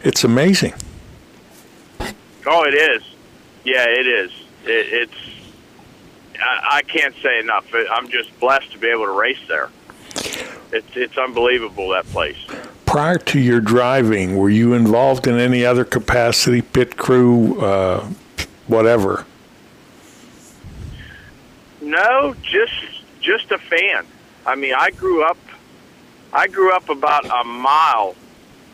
it's 0.03 0.23
amazing. 0.23 0.73
Oh, 2.47 2.63
it 2.63 2.73
is. 2.73 3.03
Yeah, 3.63 3.85
it 3.87 4.07
is. 4.07 4.31
It, 4.65 4.87
it's. 4.93 5.13
I, 6.41 6.77
I 6.77 6.81
can't 6.81 7.15
say 7.21 7.39
enough. 7.39 7.67
I'm 7.91 8.09
just 8.09 8.37
blessed 8.39 8.71
to 8.71 8.79
be 8.79 8.87
able 8.87 9.05
to 9.05 9.11
race 9.11 9.39
there. 9.47 9.69
It's 10.73 10.95
it's 10.95 11.17
unbelievable 11.17 11.89
that 11.89 12.05
place. 12.07 12.37
Prior 12.85 13.17
to 13.17 13.39
your 13.39 13.61
driving, 13.61 14.37
were 14.37 14.49
you 14.49 14.73
involved 14.73 15.27
in 15.27 15.39
any 15.39 15.65
other 15.65 15.85
capacity, 15.85 16.61
pit 16.61 16.97
crew, 16.97 17.59
uh, 17.61 18.05
whatever? 18.67 19.25
No, 21.81 22.35
just 22.41 22.73
just 23.21 23.51
a 23.51 23.57
fan. 23.57 24.05
I 24.45 24.55
mean, 24.55 24.73
I 24.77 24.91
grew 24.91 25.23
up. 25.23 25.37
I 26.33 26.47
grew 26.47 26.73
up 26.73 26.89
about 26.89 27.25
a 27.25 27.43
mile 27.43 28.15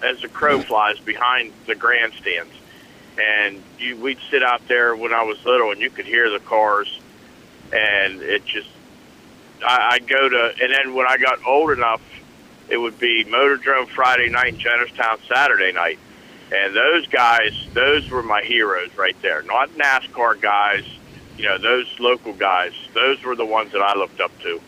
as 0.03 0.21
the 0.21 0.27
crow 0.27 0.61
flies 0.61 0.99
behind 0.99 1.53
the 1.65 1.73
grandstands, 1.73 2.53
and 3.19 3.63
you, 3.79 3.97
we'd 3.97 4.19
sit 4.29 4.43
out 4.43 4.67
there 4.67 4.95
when 4.95 5.13
I 5.13 5.23
was 5.23 5.43
little, 5.45 5.71
and 5.71 5.81
you 5.81 5.89
could 5.89 6.05
hear 6.05 6.29
the 6.29 6.39
cars, 6.39 6.99
and 7.73 8.21
it 8.21 8.45
just. 8.45 8.69
I, 9.65 9.91
I'd 9.93 10.07
go 10.07 10.29
to, 10.29 10.53
and 10.61 10.71
then 10.73 10.93
when 10.93 11.07
I 11.07 11.17
got 11.17 11.45
old 11.45 11.71
enough, 11.71 12.01
it 12.69 12.77
would 12.77 12.99
be 12.99 13.23
Motor 13.23 13.57
Motordrome 13.57 13.87
Friday 13.87 14.29
night 14.29 14.53
and 14.53 14.61
Jennerstown 14.61 15.19
Saturday 15.27 15.71
night, 15.71 15.99
and 16.51 16.75
those 16.75 17.07
guys, 17.07 17.53
those 17.73 18.09
were 18.09 18.23
my 18.23 18.41
heroes 18.41 18.95
right 18.97 19.19
there. 19.21 19.41
Not 19.43 19.69
NASCAR 19.71 20.39
guys, 20.41 20.83
you 21.37 21.45
know, 21.45 21.57
those 21.57 21.87
local 21.99 22.33
guys. 22.33 22.73
Those 22.93 23.23
were 23.23 23.35
the 23.35 23.45
ones 23.45 23.71
that 23.71 23.81
I 23.81 23.97
looked 23.97 24.19
up 24.19 24.31
to. 24.39 24.61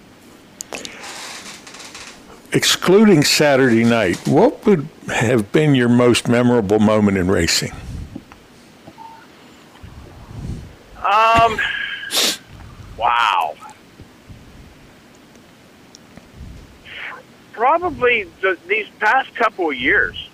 Excluding 2.52 3.24
Saturday 3.24 3.84
night, 3.84 4.28
what 4.28 4.66
would 4.66 4.88
have 5.08 5.52
been 5.52 5.76
your 5.76 5.90
most 5.90 6.28
memorable 6.28 6.80
moment 6.80 7.18
in 7.18 7.30
racing? 7.30 7.72
Um, 10.98 11.60
wow. 12.98 13.56
Probably 17.60 18.24
the, 18.40 18.58
these 18.68 18.88
past 19.02 19.36
couple 19.36 19.70
of 19.70 19.76
years, 19.76 20.30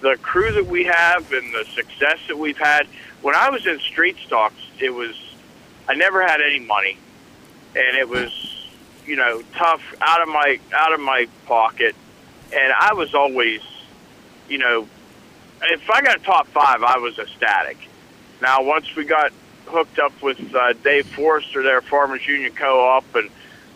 the 0.00 0.16
crew 0.22 0.50
that 0.52 0.66
we 0.66 0.84
have 0.84 1.30
and 1.30 1.52
the 1.52 1.66
success 1.74 2.18
that 2.28 2.38
we've 2.38 2.56
had. 2.56 2.86
When 3.20 3.34
I 3.34 3.50
was 3.50 3.66
in 3.66 3.78
street 3.80 4.16
stocks, 4.24 4.62
it 4.78 4.88
was 4.88 5.14
I 5.90 5.94
never 5.94 6.22
had 6.26 6.40
any 6.40 6.58
money, 6.58 6.96
and 7.76 7.98
it 7.98 8.08
was 8.08 8.32
you 9.04 9.16
know 9.16 9.42
tough 9.54 9.82
out 10.00 10.22
of 10.22 10.28
my 10.28 10.58
out 10.72 10.94
of 10.94 11.00
my 11.00 11.28
pocket, 11.44 11.94
and 12.50 12.72
I 12.72 12.94
was 12.94 13.14
always 13.14 13.60
you 14.48 14.56
know 14.56 14.88
if 15.60 15.90
I 15.90 16.00
got 16.00 16.16
a 16.16 16.24
top 16.24 16.46
five, 16.46 16.82
I 16.82 16.96
was 16.96 17.18
ecstatic. 17.18 17.76
Now 18.40 18.62
once 18.62 18.96
we 18.96 19.04
got 19.04 19.32
hooked 19.66 19.98
up 19.98 20.22
with 20.22 20.54
uh, 20.54 20.72
Dave 20.82 21.06
Forrester 21.08 21.62
there, 21.62 21.82
Farmers 21.82 22.26
Union 22.26 22.54
Co-op, 22.54 23.14
and 23.16 23.28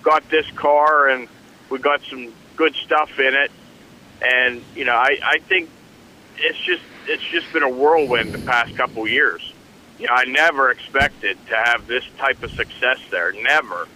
got 0.03 0.27
this 0.31 0.51
car, 0.53 1.11
and 1.11 1.29
we 1.69 1.79
got 1.79 2.01
some 2.09 2.33
good 2.57 2.75
stuff 2.75 3.19
in 3.19 3.35
it. 3.35 3.51
And 4.23 4.63
you 4.75 4.85
know, 4.85 4.95
I, 4.95 5.19
I 5.23 5.39
think 5.39 5.71
it's 6.37 6.59
just 6.59 6.83
it's 7.07 7.23
just 7.23 7.53
been 7.53 7.63
a 7.63 7.69
whirlwind 7.69 8.33
the 8.33 8.39
past 8.39 8.77
couple 8.77 9.07
years. 9.07 9.53
You 9.99 10.07
know, 10.07 10.15
I 10.15 10.25
never 10.25 10.71
expected 10.71 11.39
to 11.47 11.57
have 11.57 11.87
this 11.87 12.05
type 12.19 12.43
of 12.43 12.51
success 12.53 12.99
there. 13.11 13.33
Never. 13.33 13.87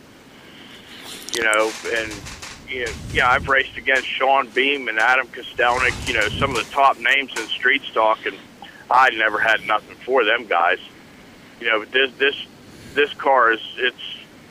You 1.35 1.45
know, 1.45 1.73
and 1.95 2.15
you 2.69 2.85
know, 2.85 2.93
yeah, 3.12 3.31
I've 3.31 3.49
raced 3.49 3.77
against 3.77 4.07
Sean 4.07 4.49
Beam 4.51 4.89
and 4.89 4.99
Adam 4.99 5.27
Kostelnik. 5.28 6.09
You 6.09 6.15
know, 6.15 6.28
some 6.28 6.51
of 6.51 6.57
the 6.57 6.70
top 6.70 6.99
names 6.99 7.33
in 7.39 7.47
street 7.49 7.83
stock, 7.83 8.27
and 8.27 8.37
I 8.91 9.11
never 9.11 9.39
had 9.39 9.67
nothing 9.67 9.97
for 9.97 10.25
them 10.25 10.47
guys 10.47 10.78
you 11.61 11.67
know, 11.67 11.85
this 11.85 12.12
this 12.19 12.37
this 12.95 13.12
car 13.15 13.53
is 13.53 13.61
it's 13.77 13.97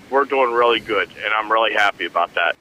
we're 0.10 0.26
doing 0.26 0.54
really 0.54 0.80
good, 0.80 1.10
and 1.10 1.34
I'm 1.36 1.52
really 1.52 1.74
happy 1.74 2.06
about 2.06 2.34
that. 2.36 2.56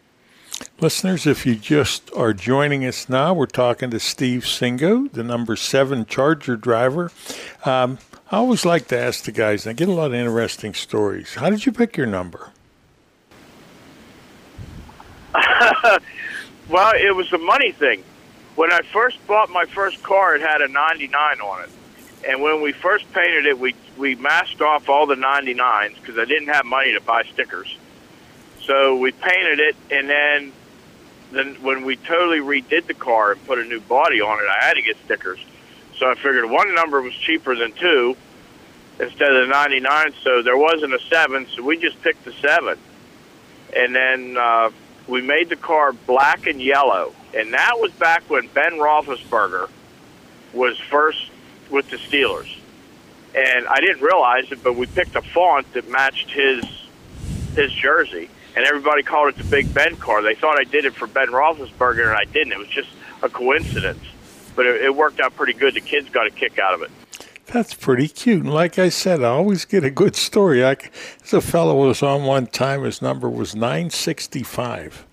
Listeners, 0.78 1.26
if 1.26 1.46
you 1.46 1.54
just 1.54 2.10
are 2.14 2.34
joining 2.34 2.84
us 2.84 3.08
now, 3.08 3.32
we're 3.32 3.46
talking 3.46 3.90
to 3.90 3.98
Steve 3.98 4.42
Singo, 4.42 5.10
the 5.10 5.24
number 5.24 5.56
seven 5.56 6.04
Charger 6.04 6.54
driver. 6.54 7.10
Um, 7.64 7.96
I 8.30 8.36
always 8.36 8.66
like 8.66 8.86
to 8.88 8.98
ask 8.98 9.24
the 9.24 9.32
guys, 9.32 9.64
and 9.64 9.70
I 9.70 9.72
get 9.72 9.88
a 9.88 9.92
lot 9.92 10.08
of 10.08 10.14
interesting 10.14 10.74
stories. 10.74 11.32
How 11.32 11.48
did 11.48 11.64
you 11.64 11.72
pick 11.72 11.96
your 11.96 12.06
number? 12.06 12.50
well, 16.68 16.92
it 16.94 17.16
was 17.16 17.32
a 17.32 17.38
money 17.38 17.72
thing. 17.72 18.04
When 18.54 18.70
I 18.70 18.80
first 18.92 19.26
bought 19.26 19.48
my 19.48 19.64
first 19.64 20.02
car, 20.02 20.36
it 20.36 20.42
had 20.42 20.60
a 20.60 20.68
99 20.68 21.40
on 21.40 21.62
it. 21.62 21.70
And 22.28 22.42
when 22.42 22.60
we 22.60 22.72
first 22.72 23.10
painted 23.14 23.46
it, 23.46 23.58
we 23.58 23.74
we 23.96 24.14
masked 24.16 24.60
off 24.60 24.90
all 24.90 25.06
the 25.06 25.14
99s 25.14 25.94
because 25.94 26.18
I 26.18 26.26
didn't 26.26 26.48
have 26.48 26.66
money 26.66 26.92
to 26.92 27.00
buy 27.00 27.22
stickers. 27.32 27.74
So 28.60 28.98
we 28.98 29.12
painted 29.12 29.60
it, 29.60 29.76
and 29.90 30.10
then 30.10 30.52
then 31.36 31.54
when 31.62 31.84
we 31.84 31.96
totally 31.96 32.40
redid 32.40 32.86
the 32.86 32.94
car 32.94 33.32
and 33.32 33.46
put 33.46 33.58
a 33.58 33.64
new 33.64 33.80
body 33.80 34.20
on 34.20 34.38
it, 34.38 34.46
I 34.48 34.64
had 34.64 34.74
to 34.74 34.82
get 34.82 34.96
stickers. 35.04 35.38
So 35.98 36.10
I 36.10 36.14
figured 36.14 36.50
one 36.50 36.74
number 36.74 37.00
was 37.00 37.14
cheaper 37.14 37.54
than 37.54 37.72
two 37.72 38.16
instead 39.00 39.32
of 39.32 39.46
the 39.46 39.52
99. 39.52 40.12
So 40.22 40.42
there 40.42 40.56
wasn't 40.56 40.94
a 40.94 41.00
seven, 41.08 41.46
so 41.54 41.62
we 41.62 41.78
just 41.78 42.00
picked 42.02 42.24
the 42.24 42.32
seven. 42.32 42.78
And 43.74 43.94
then 43.94 44.36
uh, 44.36 44.70
we 45.06 45.22
made 45.22 45.48
the 45.48 45.56
car 45.56 45.92
black 45.92 46.46
and 46.46 46.60
yellow, 46.60 47.14
and 47.34 47.52
that 47.52 47.78
was 47.78 47.92
back 47.92 48.28
when 48.30 48.48
Ben 48.48 48.72
Roethlisberger 48.72 49.68
was 50.52 50.78
first 50.78 51.30
with 51.70 51.90
the 51.90 51.96
Steelers. 51.96 52.52
And 53.34 53.66
I 53.66 53.80
didn't 53.80 54.00
realize 54.00 54.50
it, 54.50 54.62
but 54.62 54.76
we 54.76 54.86
picked 54.86 55.14
a 55.16 55.22
font 55.22 55.70
that 55.74 55.88
matched 55.90 56.30
his 56.30 56.64
his 57.54 57.72
jersey, 57.72 58.28
and 58.56 58.64
everybody 58.64 59.02
called 59.02 59.28
it 59.28 59.36
the 59.36 59.44
Big 59.44 59.72
Ben 59.72 59.96
car. 59.96 60.22
They 60.22 60.34
thought 60.34 60.58
I 60.58 60.64
did 60.64 60.84
it 60.86 60.94
for 60.94 61.06
Ben 61.06 61.28
Roethlisberger, 61.28 62.08
and 62.08 62.16
I 62.16 62.24
didn't. 62.24 62.52
It 62.52 62.58
was 62.58 62.68
just 62.68 62.88
a 63.22 63.28
coincidence, 63.28 64.02
but 64.56 64.66
it, 64.66 64.82
it 64.82 64.96
worked 64.96 65.20
out 65.20 65.36
pretty 65.36 65.52
good. 65.52 65.74
The 65.74 65.80
kids 65.80 66.08
got 66.08 66.26
a 66.26 66.30
kick 66.30 66.58
out 66.58 66.74
of 66.74 66.82
it. 66.82 66.90
That's 67.46 67.74
pretty 67.74 68.08
cute. 68.08 68.42
And 68.42 68.52
like 68.52 68.78
I 68.78 68.88
said, 68.88 69.22
I 69.22 69.28
always 69.28 69.64
get 69.64 69.84
a 69.84 69.90
good 69.90 70.16
story. 70.16 70.64
I, 70.64 70.76
a 71.32 71.40
fellow 71.40 71.86
was 71.86 72.02
on 72.02 72.24
one 72.24 72.48
time. 72.48 72.82
His 72.82 73.00
number 73.00 73.30
was 73.30 73.54
965. 73.54 75.06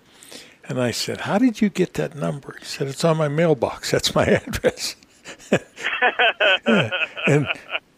And 0.67 0.81
I 0.81 0.91
said, 0.91 1.21
How 1.21 1.37
did 1.37 1.61
you 1.61 1.69
get 1.69 1.93
that 1.95 2.15
number? 2.15 2.55
He 2.57 2.65
said, 2.65 2.87
It's 2.87 3.03
on 3.03 3.17
my 3.17 3.27
mailbox. 3.27 3.91
That's 3.91 4.15
my 4.15 4.25
address. 4.25 4.95
and 6.65 7.47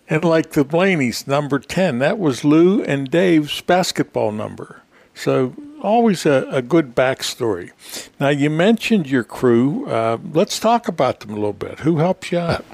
and 0.07 0.23
like 0.23 0.51
the 0.51 0.63
Blaney's 0.63 1.25
number 1.25 1.57
10, 1.57 1.99
that 1.99 2.19
was 2.19 2.43
Lou 2.43 2.83
and 2.83 3.09
Dave's 3.09 3.61
basketball 3.61 4.31
number. 4.31 4.83
So 5.15 5.53
always 5.81 6.25
a, 6.25 6.47
a 6.51 6.61
good 6.61 6.93
backstory. 6.93 7.71
Now, 8.19 8.29
you 8.29 8.49
mentioned 8.49 9.09
your 9.09 9.23
crew. 9.23 9.87
Uh, 9.87 10.17
let's 10.33 10.59
talk 10.59 10.87
about 10.87 11.21
them 11.21 11.31
a 11.31 11.35
little 11.35 11.53
bit. 11.53 11.79
Who 11.79 11.97
helps 11.97 12.31
you 12.31 12.39
out? 12.39 12.65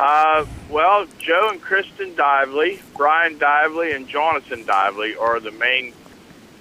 Uh, 0.00 0.46
well, 0.70 1.06
Joe 1.18 1.50
and 1.52 1.60
Kristen 1.60 2.14
Dively, 2.14 2.80
Brian 2.96 3.38
Dively, 3.38 3.94
and 3.94 4.08
Jonathan 4.08 4.64
Dively 4.64 5.16
are 5.20 5.38
the 5.38 5.52
main 5.52 5.92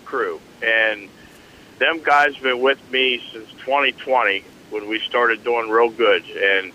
crew. 0.05 0.39
And 0.61 1.09
them 1.79 2.03
guys 2.03 2.35
have 2.35 2.43
been 2.43 2.59
with 2.59 2.79
me 2.91 3.23
since 3.31 3.49
2020 3.61 4.43
when 4.69 4.87
we 4.87 4.99
started 4.99 5.43
doing 5.43 5.69
real 5.69 5.89
good. 5.89 6.23
And 6.29 6.71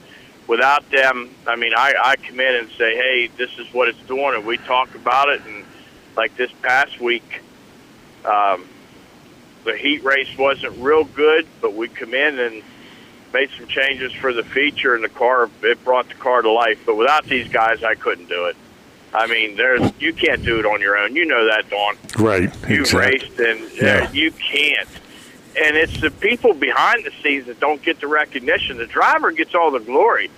without 0.48 0.89
them, 0.90 1.31
I 1.47 1.55
mean, 1.55 1.73
I, 1.76 1.94
I 2.02 2.16
come 2.16 2.40
in 2.40 2.55
and 2.56 2.68
say, 2.70 2.97
hey, 2.97 3.31
this 3.36 3.50
is 3.58 3.73
what 3.73 3.89
it's 3.89 4.02
doing, 4.08 4.34
and 4.34 4.47
we 4.47 4.56
talk 4.56 4.94
about 4.94 5.28
it. 5.28 5.42
And 5.47 5.66
like 6.17 6.36
this 6.36 6.51
past 6.62 7.01
week, 7.01 7.43
um, 8.25 8.67
the 9.65 9.77
heat 9.77 10.05
race 10.05 10.36
wasn't 10.39 10.77
real 10.78 11.05
good, 11.05 11.47
but 11.61 11.75
we 11.75 11.89
come 11.89 12.15
in 12.15 12.39
and 12.39 12.62
made 13.33 13.51
some 13.57 13.67
changes 13.67 14.12
for 14.12 14.33
the 14.33 14.43
feature, 14.43 14.95
and 14.95 15.05
the 15.05 15.09
car 15.09 15.51
it 15.62 15.85
brought 15.85 16.09
the 16.09 16.15
car 16.15 16.43
to 16.43 16.51
life. 16.51 16.81
But 16.86 16.97
without 16.97 17.25
these 17.25 17.49
guys, 17.49 17.83
I 17.83 17.95
couldn't 17.95 18.28
do 18.28 18.47
it. 18.47 18.57
I 19.12 19.27
mean, 19.27 19.57
there's 19.57 19.93
you 19.99 20.12
can't 20.12 20.45
do 20.45 20.59
it 20.59 20.67
on 20.67 20.81
your 20.81 20.97
own. 20.97 21.15
You 21.15 21.27
know 21.27 21.47
that, 21.47 21.69
Don. 21.70 21.97
Right. 22.19 22.69
You 22.69 22.81
exactly. 22.81 23.19
raced, 23.19 23.41
and 23.41 23.83
uh, 23.83 24.09
you 24.12 24.31
can't. 24.33 24.89
And 25.59 25.75
it's 25.77 26.01
the 26.01 26.11
people 26.11 26.53
behind 26.53 27.05
the 27.05 27.12
scenes 27.23 27.47
that 27.47 27.59
don't 27.61 27.83
get 27.83 28.01
the 28.01 28.07
recognition. 28.07 28.77
The 28.77 28.86
driver 28.86 29.33
gets 29.33 29.55
all 29.55 29.70
the 29.70 29.81
glory. 29.81 30.31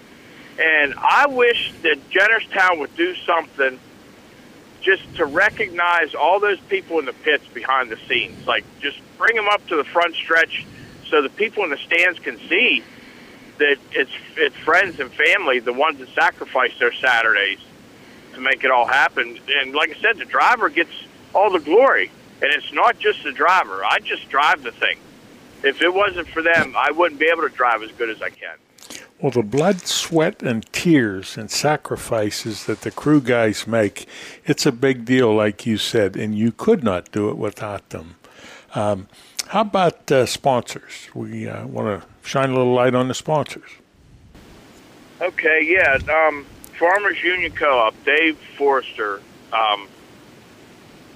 And 0.59 0.95
I 0.97 1.27
wish 1.29 1.73
that 1.83 1.99
Jennerstown 2.11 2.79
would 2.81 2.95
do 2.97 3.15
something 3.17 3.79
just 4.89 5.17
to 5.17 5.27
recognize 5.27 6.15
all 6.15 6.41
those 6.41 6.59
people 6.61 6.99
in 6.99 7.05
the 7.05 7.13
pits 7.13 7.47
behind 7.53 7.91
the 7.91 7.99
scenes. 8.09 8.47
Like, 8.47 8.65
just 8.81 8.99
bring 9.19 9.37
them 9.37 9.47
up 9.47 9.67
to 9.67 9.77
the 9.77 9.85
front 9.85 10.15
stretch 10.15 10.65
so 11.11 11.21
the 11.21 11.29
people 11.29 11.63
in 11.65 11.69
the 11.69 11.77
stands 11.77 12.19
can 12.21 12.39
see 12.49 12.83
that 13.59 13.77
it's 13.93 14.11
it's 14.39 14.57
friends 14.57 14.99
and 14.99 15.13
family, 15.13 15.59
the 15.59 15.75
ones 15.75 15.99
that 15.99 16.09
sacrifice 16.15 16.73
their 16.79 16.95
Saturdays 16.95 17.59
to 18.33 18.41
make 18.41 18.65
it 18.65 18.71
all 18.71 18.87
happen. 18.87 19.39
And 19.61 19.75
like 19.75 19.95
I 19.95 20.01
said, 20.01 20.17
the 20.17 20.25
driver 20.25 20.71
gets 20.71 20.93
all 21.35 21.51
the 21.51 21.59
glory, 21.59 22.11
and 22.41 22.51
it's 22.55 22.73
not 22.73 22.99
just 22.99 23.23
the 23.25 23.33
driver. 23.33 23.85
I 23.85 23.99
just 23.99 24.27
drive 24.31 24.63
the 24.63 24.73
thing. 24.73 24.97
If 25.65 25.83
it 25.83 25.93
wasn't 25.93 26.29
for 26.29 26.41
them, 26.41 26.75
I 26.79 26.93
wouldn't 26.93 27.21
be 27.21 27.27
able 27.31 27.43
to 27.43 27.55
drive 27.55 27.83
as 27.83 27.93
good 27.93 28.09
as 28.09 28.23
I 28.23 28.31
can. 28.31 28.57
Well, 29.21 29.33
the 29.33 29.43
blood, 29.43 29.81
sweat, 29.81 30.43
and 30.43 30.65
tears 30.73 31.37
and 31.37 31.51
sacrifices 31.51 32.67
that 32.67 32.83
the 32.83 32.93
crew 32.93 33.21
guys 33.21 33.67
make, 33.67 34.07
it's 34.45 34.65
a 34.65 34.71
big 34.71 35.05
deal, 35.05 35.35
like 35.35 35.67
you 35.67 35.77
said, 35.77 36.17
and 36.17 36.39
you 36.39 36.53
could 36.53 36.85
not 36.85 37.11
do 37.11 37.29
it 37.29 37.37
without 37.37 37.91
them. 37.91 38.15
Um, 38.77 39.09
how 39.49 39.63
about 39.63 40.13
uh, 40.13 40.25
sponsors? 40.25 41.09
We 41.15 41.49
uh, 41.49 41.67
want 41.67 42.03
to 42.03 42.09
shine 42.23 42.51
a 42.51 42.55
little 42.55 42.75
light 42.75 42.95
on 42.95 43.09
the 43.09 43.15
sponsors. 43.15 43.71
Okay, 45.21 45.67
yeah. 45.67 45.99
Um, 46.15 46.47
Farmers 46.79 47.21
Union 47.25 47.51
Co-op, 47.51 47.95
Dave 48.05 48.39
Forrester. 48.57 49.21
Um, 49.53 49.89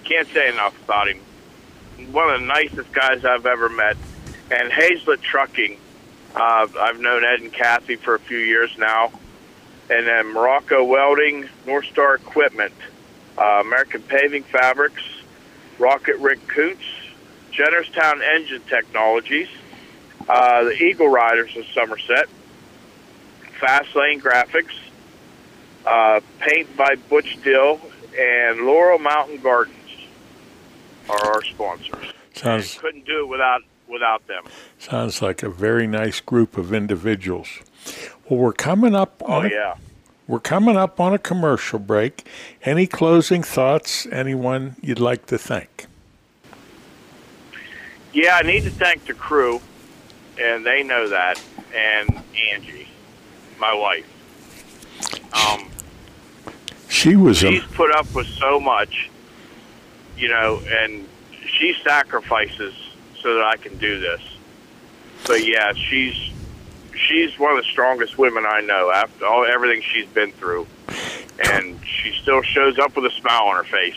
can't 0.03 0.27
say 0.29 0.49
enough 0.49 0.75
about 0.85 1.09
him. 1.09 1.19
One 2.11 2.35
of 2.35 2.41
the 2.41 2.47
nicest 2.47 2.91
guys 2.93 3.25
I've 3.25 3.47
ever 3.47 3.69
met. 3.69 3.97
And 4.51 4.73
Hazlett 4.73 5.23
Trucking. 5.23 5.79
Uh, 6.35 6.67
I've 6.81 7.01
known 7.01 7.25
Ed 7.25 7.41
and 7.41 7.53
Kathy 7.53 7.97
for 7.97 8.15
a 8.15 8.19
few 8.19 8.39
years 8.39 8.71
now. 8.79 9.13
And 9.91 10.07
then 10.07 10.33
Morocco 10.33 10.85
Welding, 10.85 11.49
North 11.67 11.87
Star 11.87 12.15
Equipment, 12.15 12.73
uh, 13.37 13.61
American 13.61 14.03
Paving 14.03 14.45
Fabrics, 14.45 15.03
Rocket 15.79 16.17
Rick 16.19 16.47
Coots, 16.49 16.85
Jennerstown 17.53 18.23
Engine 18.23 18.63
Technologies, 18.69 19.49
uh, 20.29 20.65
the 20.65 20.83
Eagle 20.83 21.09
Riders 21.09 21.55
of 21.57 21.67
Somerset, 21.75 22.29
Fast 23.61 23.95
Lane 23.95 24.21
Graphics, 24.21 24.75
uh, 25.85 26.21
Paint 26.41 26.75
by 26.77 26.95
Butch 27.11 27.39
Dill, 27.43 27.81
and 28.19 28.61
Laurel 28.63 28.99
Mountain 28.99 29.39
Gardens 29.39 29.77
are 31.09 31.35
our 31.35 31.45
sponsors. 31.45 32.13
Sounds 32.35 32.79
couldn't 32.79 33.05
do 33.05 33.25
it 33.25 33.29
without 33.29 33.63
without 33.93 34.27
them. 34.27 34.45
sounds 34.79 35.21
like 35.23 35.43
a 35.43 35.51
very 35.51 35.87
nice 35.87 36.21
group 36.21 36.57
of 36.57 36.73
individuals. 36.73 37.49
Well, 38.29 38.41
we're 38.41 38.53
coming 38.53 38.95
up 38.95 39.23
Oh 39.27 39.33
on 39.35 39.47
a, 39.47 39.51
yeah. 39.51 39.75
we're 40.27 40.41
coming 40.41 40.77
up 40.77 40.99
on 40.99 41.13
a 41.13 41.19
commercial 41.19 41.79
break. 41.79 42.27
Any 42.65 42.87
closing 42.87 43.43
thoughts? 43.43 44.07
Anyone 44.11 44.77
you'd 44.81 45.01
like 45.01 45.27
to 45.27 45.39
thank? 45.39 45.87
Yeah, 48.13 48.37
I 48.37 48.43
need 48.43 48.65
to 48.65 48.71
thank 48.71 49.07
the 49.07 49.15
crew, 49.15 49.61
and 50.41 50.67
they 50.67 50.83
know 50.83 51.09
that, 51.09 51.41
and 51.75 52.23
Angie, 52.53 52.89
my 53.59 53.73
wife. 53.75 54.07
Um, 55.35 55.69
She 56.89 57.17
was 57.17 57.43
a 57.43 57.53
she's 57.53 57.63
put 57.73 57.91
up 57.95 58.13
with 58.15 58.27
so 58.27 58.61
much, 58.61 59.09
you 60.19 60.29
know, 60.29 60.61
and 60.69 61.09
she 61.59 61.75
sacrifices 61.83 62.75
so 63.23 63.35
that 63.35 63.45
I 63.45 63.57
can 63.57 63.77
do 63.79 64.01
this. 64.01 64.21
But 65.27 65.47
yeah, 65.47 65.73
she's 65.73 66.33
she's 66.95 67.39
one 67.39 67.57
of 67.57 67.65
the 67.65 67.71
strongest 67.71 68.19
women 68.19 68.45
I 68.47 68.61
know 68.61 68.91
after 68.91 69.27
all 69.27 69.45
everything 69.45 69.83
she's 69.83 70.07
been 70.07 70.33
through, 70.33 70.67
and 71.45 71.79
she 71.87 72.13
still 72.21 72.43
shows 72.43 72.79
up 72.79 72.97
with 72.97 73.07
a 73.07 73.11
smile 73.11 73.45
on 73.45 73.57
her 73.57 73.65
face. 73.65 73.97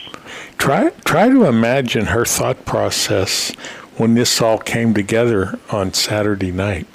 Try 0.58 0.90
try 1.04 1.30
to 1.30 1.45
imagine 1.45 2.06
her 2.08 2.26
thought 2.26 2.66
process 2.66 3.54
when 3.98 4.14
this 4.14 4.42
all 4.42 4.58
came 4.58 4.94
together 4.94 5.60
on 5.72 5.94
Saturday 5.94 6.52
night. 6.52 6.88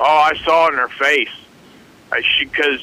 Oh, 0.00 0.04
I 0.04 0.36
saw 0.44 0.68
it 0.68 0.74
in 0.74 0.78
her 0.78 0.88
face. 0.88 1.30
I, 2.12 2.22
she 2.22 2.46
because 2.46 2.80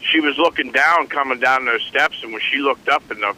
she 0.00 0.20
was 0.20 0.36
looking 0.38 0.72
down, 0.72 1.06
coming 1.06 1.38
down 1.38 1.64
those 1.64 1.82
steps, 1.82 2.22
and 2.22 2.32
when 2.32 2.42
she 2.42 2.58
looked 2.58 2.88
up, 2.88 3.08
and 3.10 3.22
the 3.22 3.34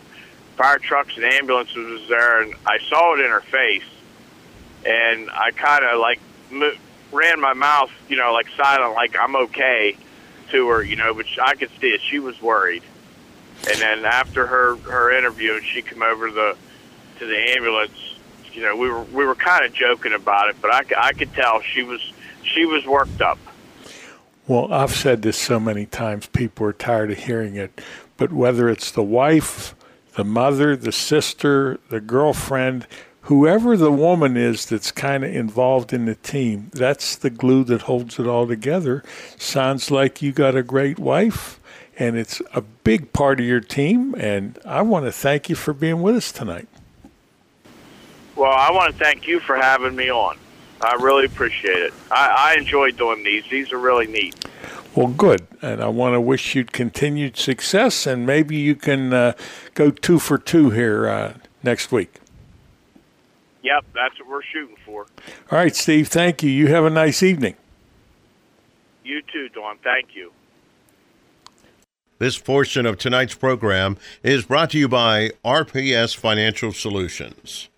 fire 0.57 0.79
trucks 0.79 1.17
and 1.17 1.25
ambulances 1.25 2.01
was 2.01 2.09
there, 2.09 2.43
and 2.43 2.55
I 2.67 2.79
saw 2.89 3.15
it 3.15 3.21
in 3.21 3.31
her 3.31 3.41
face, 3.41 3.85
and 4.85 5.31
I 5.31 5.51
kind 5.53 5.85
of 5.85 6.01
like 6.01 6.21
mo- 6.51 6.77
ran 7.11 7.41
my 7.41 7.53
mouth, 7.53 7.91
you 8.09 8.17
know, 8.17 8.33
like 8.33 8.49
silent, 8.57 8.95
like 8.95 9.17
I'm 9.19 9.37
okay, 9.37 9.97
to 10.51 10.69
her, 10.69 10.83
you 10.83 10.97
know, 10.97 11.15
but 11.15 11.27
I 11.43 11.55
could 11.55 11.71
see 11.81 11.89
it. 11.89 12.01
She 12.01 12.19
was 12.19 12.41
worried. 12.41 12.83
And 13.71 13.81
then 13.81 14.05
after 14.05 14.47
her 14.47 14.77
her 14.77 15.17
interview, 15.17 15.55
and 15.55 15.65
she 15.65 15.83
came 15.83 16.03
over 16.03 16.29
to 16.29 16.35
the 16.35 16.57
to 17.19 17.27
the 17.27 17.39
ambulance. 17.57 18.17
You 18.53 18.63
know, 18.63 18.77
we 18.77 18.91
were 18.91 19.03
we 19.05 19.25
were 19.25 19.35
kind 19.35 19.65
of 19.65 19.73
joking 19.73 20.13
about 20.13 20.49
it, 20.51 20.57
but 20.61 20.73
I, 20.73 21.09
I 21.09 21.13
could 21.13 21.33
tell 21.33 21.63
she 21.63 21.83
was 21.83 22.01
she 22.43 22.67
was 22.67 22.85
worked 22.87 23.21
up. 23.21 23.39
Well, 24.49 24.73
I've 24.73 24.95
said 24.95 25.23
this 25.23 25.39
so 25.39 25.61
many 25.61 25.87
times, 25.87 26.27
people 26.27 26.67
are 26.67 26.73
tired 26.73 27.13
of 27.13 27.19
hearing 27.19 27.55
it. 27.55 27.81
But 28.17 28.33
whether 28.33 28.69
it's 28.69 28.91
the 28.91 29.03
wife, 29.03 29.75
the 30.15 30.24
mother, 30.24 30.76
the 30.76 30.92
sister, 30.92 31.78
the 31.89 32.00
girlfriend, 32.00 32.86
whoever 33.23 33.76
the 33.76 33.92
woman 33.92 34.36
is 34.36 34.66
that's 34.66 34.91
kind 34.91 35.24
of 35.24 35.34
involved 35.34 35.92
in 35.92 36.07
the 36.07 36.16
team, 36.16 36.70
that's 36.73 37.16
the 37.16 37.31
glue 37.31 37.65
that 37.65 37.82
holds 37.82 38.18
it 38.18 38.26
all 38.26 38.47
together. 38.47 39.02
Sounds 39.39 39.91
like 39.91 40.20
you 40.20 40.32
got 40.32 40.57
a 40.57 40.62
great 40.62 40.99
wife, 40.99 41.60
and 41.99 42.16
it's 42.16 42.42
a 42.55 42.60
big 42.60 43.12
part 43.12 43.41
of 43.41 43.47
your 43.47 43.60
team. 43.60 44.15
And 44.18 44.58
I 44.65 44.82
want 44.82 45.07
to 45.07 45.12
thank 45.12 45.49
you 45.49 45.55
for 45.55 45.73
being 45.73 46.02
with 46.02 46.16
us 46.16 46.32
tonight. 46.32 46.68
Well, 48.34 48.52
I 48.52 48.70
want 48.70 48.92
to 48.92 48.99
thank 48.99 49.26
you 49.26 49.41
for 49.41 49.57
having 49.57 49.94
me 49.94 50.10
on. 50.10 50.36
I 50.81 50.94
really 50.94 51.26
appreciate 51.26 51.78
it. 51.78 51.94
I, 52.10 52.55
I 52.55 52.58
enjoy 52.58 52.91
doing 52.91 53.23
these. 53.23 53.44
These 53.49 53.73
are 53.73 53.78
really 53.78 54.07
neat. 54.08 54.34
Well, 54.95 55.09
good. 55.09 55.47
And 55.62 55.83
I 55.83 55.89
want 55.89 56.15
to 56.15 56.21
wish 56.21 56.55
you 56.55 56.65
continued 56.65 57.37
success, 57.37 58.07
and 58.07 58.27
maybe 58.27 58.57
you 58.57 58.75
can 58.75 59.12
uh, 59.12 59.33
go 59.75 59.91
two 59.91 60.19
for 60.19 60.37
two 60.37 60.71
here 60.71 61.09
uh, 61.09 61.35
next 61.62 61.91
week. 61.93 62.21
Yep, 63.62 63.85
that's 63.95 64.19
what 64.19 64.29
we're 64.29 64.43
shooting 64.43 64.77
for. 64.85 65.07
All 65.51 65.59
right, 65.59 65.75
Steve, 65.75 66.09
thank 66.09 66.43
you. 66.43 66.51
You 66.51 66.67
have 66.69 66.85
a 66.85 66.91
nice 66.91 67.23
evening. 67.23 67.57
You 69.05 69.23
too, 69.33 69.49
Don. 69.51 69.79
Thank 69.79 70.15
you. 70.15 70.33
This 72.19 72.39
portion 72.39 72.87
of 72.87 72.99
tonight's 72.99 73.35
program 73.35 73.97
is 74.23 74.45
brought 74.45 74.71
to 74.71 74.79
you 74.79 74.89
by 74.89 75.31
RPS 75.45 76.15
Financial 76.15 76.73
Solutions. 76.73 77.69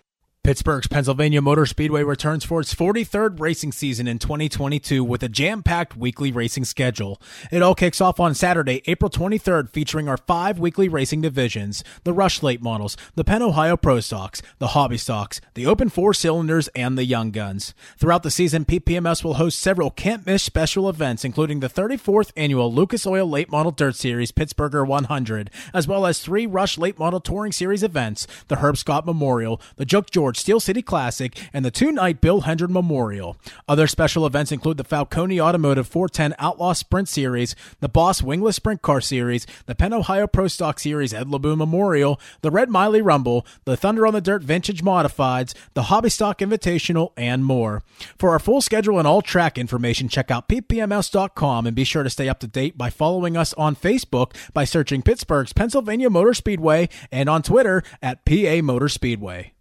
Pittsburgh's 0.45 0.87
Pennsylvania 0.87 1.41
Motor 1.41 1.65
Speedway 1.65 2.03
returns 2.03 2.45
for 2.45 2.61
its 2.61 2.75
43rd 2.75 3.41
racing 3.41 3.73
season 3.73 4.07
in 4.07 4.19
2022 4.19 5.03
with 5.03 5.23
a 5.23 5.29
jam-packed 5.31 5.97
weekly 5.97 6.31
racing 6.31 6.67
schedule. 6.67 7.19
It 7.51 7.63
all 7.63 7.75
kicks 7.75 7.99
off 7.99 8.21
on 8.21 8.35
Saturday, 8.35 8.83
April 8.85 9.11
23rd, 9.11 9.71
featuring 9.71 10.07
our 10.07 10.19
five 10.19 10.59
weekly 10.59 10.87
racing 10.87 11.23
divisions, 11.23 11.83
the 12.05 12.13
Rush 12.13 12.43
Late 12.43 12.61
models, 12.61 12.95
the 13.15 13.25
Penn 13.25 13.41
Ohio 13.41 13.79
Pro 13.79 14.01
Stocks, 14.01 14.43
the 14.59 14.69
Hobby 14.69 14.99
Stocks, 14.99 15.41
the 15.55 15.65
Open 15.65 15.89
Four 15.89 16.13
Cylinders, 16.13 16.69
and 16.77 16.99
the 16.99 17.07
Young 17.07 17.31
Guns. 17.31 17.73
Throughout 17.97 18.23
the 18.23 18.31
season, 18.31 18.67
PPMS 18.67 19.25
will 19.25 19.35
host 19.35 19.59
several 19.59 19.91
can't-miss 19.91 20.43
special 20.43 20.91
events, 20.91 21.25
including 21.25 21.61
the 21.61 21.71
34th 21.71 22.33
annual 22.37 22.71
Lucas 22.71 23.07
Oil 23.07 23.27
Late 23.27 23.51
Model 23.51 23.73
Dirt 23.73 23.97
Series 23.97 24.31
Pittsburgher 24.31 24.87
100, 24.87 25.49
as 25.73 25.89
well 25.89 26.05
as 26.05 26.19
three 26.19 26.45
Rush 26.47 26.77
Late 26.77 26.99
Model 26.99 27.21
Touring 27.21 27.53
Series 27.53 27.83
events, 27.83 28.27
the 28.49 28.57
Herb 28.57 28.77
Scott 28.77 29.07
Memorial, 29.07 29.59
the 29.77 29.87
Joke 29.87 30.11
George 30.11 30.34
Steel 30.37 30.61
City 30.61 30.83
Classic, 30.83 31.37
and 31.53 31.65
the 31.65 31.71
two-night 31.71 32.21
Bill 32.21 32.43
Hendren 32.43 32.73
Memorial. 32.73 33.37
Other 33.69 33.87
special 33.87 34.27
events 34.27 34.53
include 34.53 34.77
the 34.77 34.85
Falcone 34.85 35.41
Automotive 35.41 35.87
410 35.87 36.35
Outlaw 36.39 36.73
Sprint 36.73 37.09
Series, 37.09 37.55
the 37.81 37.89
Boss 37.89 38.23
Wingless 38.23 38.57
Sprint 38.57 38.83
Car 38.83 39.01
Series, 39.01 39.47
the 39.67 39.75
Penn 39.75 39.93
Ohio 39.93 40.27
Pro 40.27 40.49
Stock 40.49 40.79
Series 40.79 41.15
Ed 41.15 41.29
LeBoon 41.29 41.59
Memorial, 41.59 42.21
the 42.43 42.51
Red 42.51 42.71
Miley 42.71 43.03
Rumble, 43.03 43.47
the 43.65 43.77
Thunder 43.77 44.07
on 44.07 44.15
the 44.15 44.21
Dirt 44.21 44.43
Vintage 44.43 44.83
Modifieds, 44.83 45.55
the 45.75 45.85
Hobby 45.85 46.11
Stock 46.11 46.39
Invitational, 46.39 47.13
and 47.17 47.45
more. 47.45 47.83
For 48.19 48.31
our 48.31 48.39
full 48.39 48.61
schedule 48.61 48.99
and 48.99 49.09
all 49.09 49.23
track 49.23 49.59
information, 49.59 50.09
check 50.09 50.31
out 50.31 50.49
ppms.com 50.49 51.67
and 51.67 51.77
be 51.77 51.85
sure 51.85 52.03
to 52.03 52.11
stay 52.11 52.29
up 52.29 52.41
to 52.41 52.47
date 52.47 52.77
by 52.77 52.91
following 52.91 53.37
us 53.37 53.55
on 53.55 53.77
Facebook 53.77 54.35
by 54.53 54.65
searching 54.65 55.03
Pittsburgh's 55.03 55.53
Pennsylvania 55.53 56.11
Motor 56.11 56.35
Speedway 56.35 56.89
and 57.11 57.29
on 57.29 57.43
Twitter 57.43 57.83
at 58.03 58.25
PA 58.25 58.61
Motor 58.63 58.89
Speedway. 58.89 59.54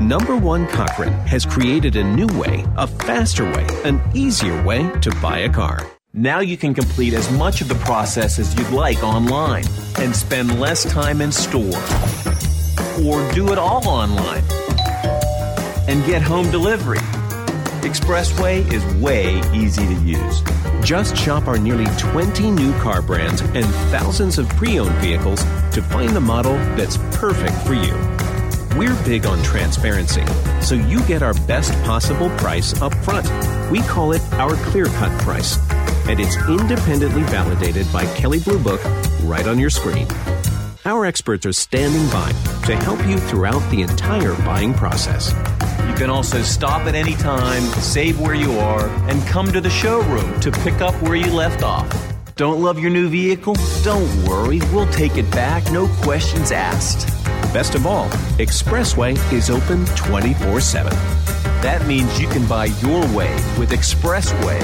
Number 0.00 0.36
One 0.36 0.66
Cochran 0.66 1.12
has 1.26 1.46
created 1.46 1.94
a 1.94 2.02
new 2.02 2.26
way, 2.38 2.64
a 2.76 2.86
faster 2.86 3.44
way, 3.44 3.66
an 3.84 4.00
easier 4.14 4.62
way 4.64 4.90
to 5.00 5.10
buy 5.22 5.40
a 5.40 5.48
car. 5.48 5.86
Now 6.12 6.40
you 6.40 6.56
can 6.56 6.74
complete 6.74 7.12
as 7.12 7.30
much 7.32 7.60
of 7.60 7.68
the 7.68 7.74
process 7.76 8.38
as 8.38 8.54
you'd 8.58 8.70
like 8.70 9.02
online 9.02 9.64
and 9.98 10.16
spend 10.16 10.58
less 10.58 10.84
time 10.84 11.20
in 11.20 11.30
store. 11.30 11.78
or 13.04 13.32
do 13.32 13.52
it 13.52 13.58
all 13.58 13.86
online 13.88 14.42
and 15.88 16.04
get 16.06 16.22
home 16.22 16.50
delivery. 16.50 16.98
Expressway 17.82 18.70
is 18.72 18.84
way 18.96 19.40
easy 19.54 19.86
to 19.86 19.94
use. 20.02 20.42
Just 20.82 21.16
shop 21.16 21.46
our 21.46 21.58
nearly 21.58 21.86
20 21.98 22.50
new 22.50 22.72
car 22.80 23.00
brands 23.00 23.42
and 23.42 23.66
thousands 23.92 24.38
of 24.38 24.48
pre 24.50 24.78
owned 24.78 24.94
vehicles 24.96 25.42
to 25.72 25.82
find 25.82 26.10
the 26.10 26.20
model 26.20 26.54
that's 26.74 26.96
perfect 27.16 27.56
for 27.66 27.74
you. 27.74 28.29
We're 28.76 28.94
big 29.04 29.26
on 29.26 29.42
transparency, 29.42 30.24
so 30.60 30.76
you 30.76 31.02
get 31.02 31.22
our 31.22 31.34
best 31.48 31.72
possible 31.82 32.30
price 32.38 32.80
up 32.80 32.94
front. 33.04 33.26
We 33.68 33.80
call 33.82 34.12
it 34.12 34.22
our 34.34 34.54
clear 34.66 34.86
cut 34.86 35.10
price, 35.22 35.58
and 36.06 36.20
it's 36.20 36.36
independently 36.48 37.22
validated 37.24 37.92
by 37.92 38.04
Kelley 38.14 38.38
Blue 38.38 38.60
Book 38.60 38.80
right 39.24 39.46
on 39.48 39.58
your 39.58 39.70
screen. 39.70 40.06
Our 40.84 41.04
experts 41.04 41.44
are 41.46 41.52
standing 41.52 42.08
by 42.10 42.30
to 42.66 42.76
help 42.76 43.04
you 43.06 43.18
throughout 43.18 43.68
the 43.72 43.82
entire 43.82 44.34
buying 44.44 44.72
process. 44.72 45.32
You 45.88 45.94
can 45.96 46.08
also 46.08 46.40
stop 46.42 46.82
at 46.82 46.94
any 46.94 47.16
time, 47.16 47.62
save 47.80 48.20
where 48.20 48.34
you 48.34 48.52
are, 48.60 48.86
and 49.10 49.20
come 49.26 49.50
to 49.52 49.60
the 49.60 49.68
showroom 49.68 50.38
to 50.40 50.52
pick 50.52 50.80
up 50.80 50.94
where 51.02 51.16
you 51.16 51.32
left 51.32 51.64
off. 51.64 52.09
Don't 52.40 52.62
love 52.62 52.78
your 52.78 52.88
new 52.88 53.10
vehicle? 53.10 53.54
Don't 53.82 54.24
worry, 54.24 54.60
we'll 54.72 54.90
take 54.90 55.18
it 55.18 55.30
back, 55.30 55.70
no 55.70 55.88
questions 56.00 56.52
asked. 56.52 57.06
Best 57.52 57.74
of 57.74 57.86
all, 57.86 58.08
Expressway 58.38 59.12
is 59.30 59.50
open 59.50 59.84
24 59.94 60.58
7. 60.62 60.90
That 61.60 61.86
means 61.86 62.18
you 62.18 62.26
can 62.28 62.46
buy 62.46 62.64
your 62.80 63.02
way 63.14 63.34
with 63.58 63.72
Expressway 63.72 64.58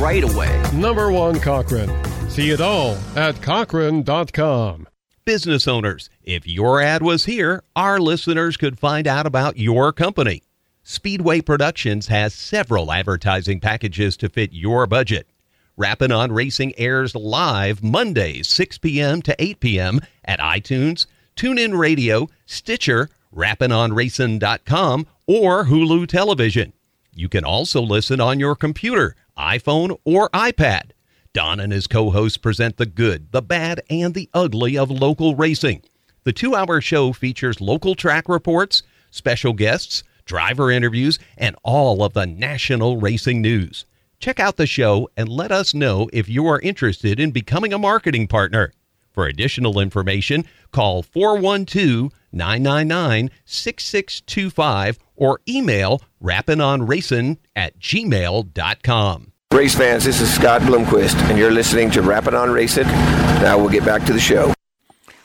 right 0.00 0.24
away. 0.24 0.60
Number 0.74 1.12
one, 1.12 1.38
Cochran. 1.38 1.88
See 2.28 2.50
it 2.50 2.60
all 2.60 2.96
at 3.14 3.40
Cochran.com. 3.40 4.88
Business 5.24 5.68
owners, 5.68 6.10
if 6.24 6.44
your 6.48 6.80
ad 6.80 7.04
was 7.04 7.26
here, 7.26 7.62
our 7.76 8.00
listeners 8.00 8.56
could 8.56 8.80
find 8.80 9.06
out 9.06 9.26
about 9.26 9.56
your 9.56 9.92
company. 9.92 10.42
Speedway 10.82 11.40
Productions 11.40 12.08
has 12.08 12.34
several 12.34 12.90
advertising 12.90 13.60
packages 13.60 14.16
to 14.16 14.28
fit 14.28 14.52
your 14.52 14.88
budget. 14.88 15.28
Rappin' 15.76 16.12
on 16.12 16.32
Racing 16.32 16.74
airs 16.76 17.14
live 17.14 17.82
Mondays, 17.82 18.46
6 18.48 18.78
p.m. 18.78 19.22
to 19.22 19.34
8 19.42 19.60
p.m. 19.60 20.00
at 20.24 20.38
iTunes, 20.38 21.06
TuneIn 21.34 21.78
Radio, 21.78 22.28
Stitcher, 22.44 23.08
rappinonracing.com, 23.34 25.06
or 25.26 25.64
Hulu 25.64 26.06
Television. 26.06 26.74
You 27.14 27.28
can 27.30 27.44
also 27.44 27.80
listen 27.80 28.20
on 28.20 28.38
your 28.38 28.54
computer, 28.54 29.16
iPhone, 29.38 29.98
or 30.04 30.28
iPad. 30.30 30.90
Don 31.32 31.58
and 31.58 31.72
his 31.72 31.86
co 31.86 32.10
hosts 32.10 32.36
present 32.36 32.76
the 32.76 32.84
good, 32.84 33.32
the 33.32 33.40
bad, 33.40 33.80
and 33.88 34.12
the 34.12 34.28
ugly 34.34 34.76
of 34.76 34.90
local 34.90 35.34
racing. 35.34 35.82
The 36.24 36.34
two 36.34 36.54
hour 36.54 36.82
show 36.82 37.14
features 37.14 37.62
local 37.62 37.94
track 37.94 38.28
reports, 38.28 38.82
special 39.10 39.54
guests, 39.54 40.04
driver 40.26 40.70
interviews, 40.70 41.18
and 41.38 41.56
all 41.62 42.04
of 42.04 42.12
the 42.12 42.26
national 42.26 42.98
racing 42.98 43.40
news. 43.40 43.86
Check 44.22 44.38
out 44.38 44.56
the 44.56 44.68
show 44.68 45.10
and 45.16 45.28
let 45.28 45.50
us 45.50 45.74
know 45.74 46.08
if 46.12 46.28
you 46.28 46.46
are 46.46 46.60
interested 46.60 47.18
in 47.18 47.32
becoming 47.32 47.72
a 47.72 47.78
marketing 47.78 48.28
partner. 48.28 48.72
For 49.10 49.26
additional 49.26 49.80
information, 49.80 50.44
call 50.70 51.02
412 51.02 52.12
999 52.30 53.30
6625 53.44 55.00
or 55.16 55.40
email 55.48 56.00
rappinonracing 56.22 57.38
at 57.56 57.80
gmail.com. 57.80 59.32
Race 59.52 59.74
fans, 59.74 60.04
this 60.04 60.20
is 60.20 60.32
Scott 60.32 60.60
Bloomquist, 60.62 61.16
and 61.28 61.36
you're 61.36 61.50
listening 61.50 61.90
to 61.90 62.00
Rappin' 62.00 62.36
on 62.36 62.52
Racing. 62.52 62.86
Now 62.86 63.58
we'll 63.58 63.70
get 63.70 63.84
back 63.84 64.04
to 64.04 64.12
the 64.12 64.20
show. 64.20 64.54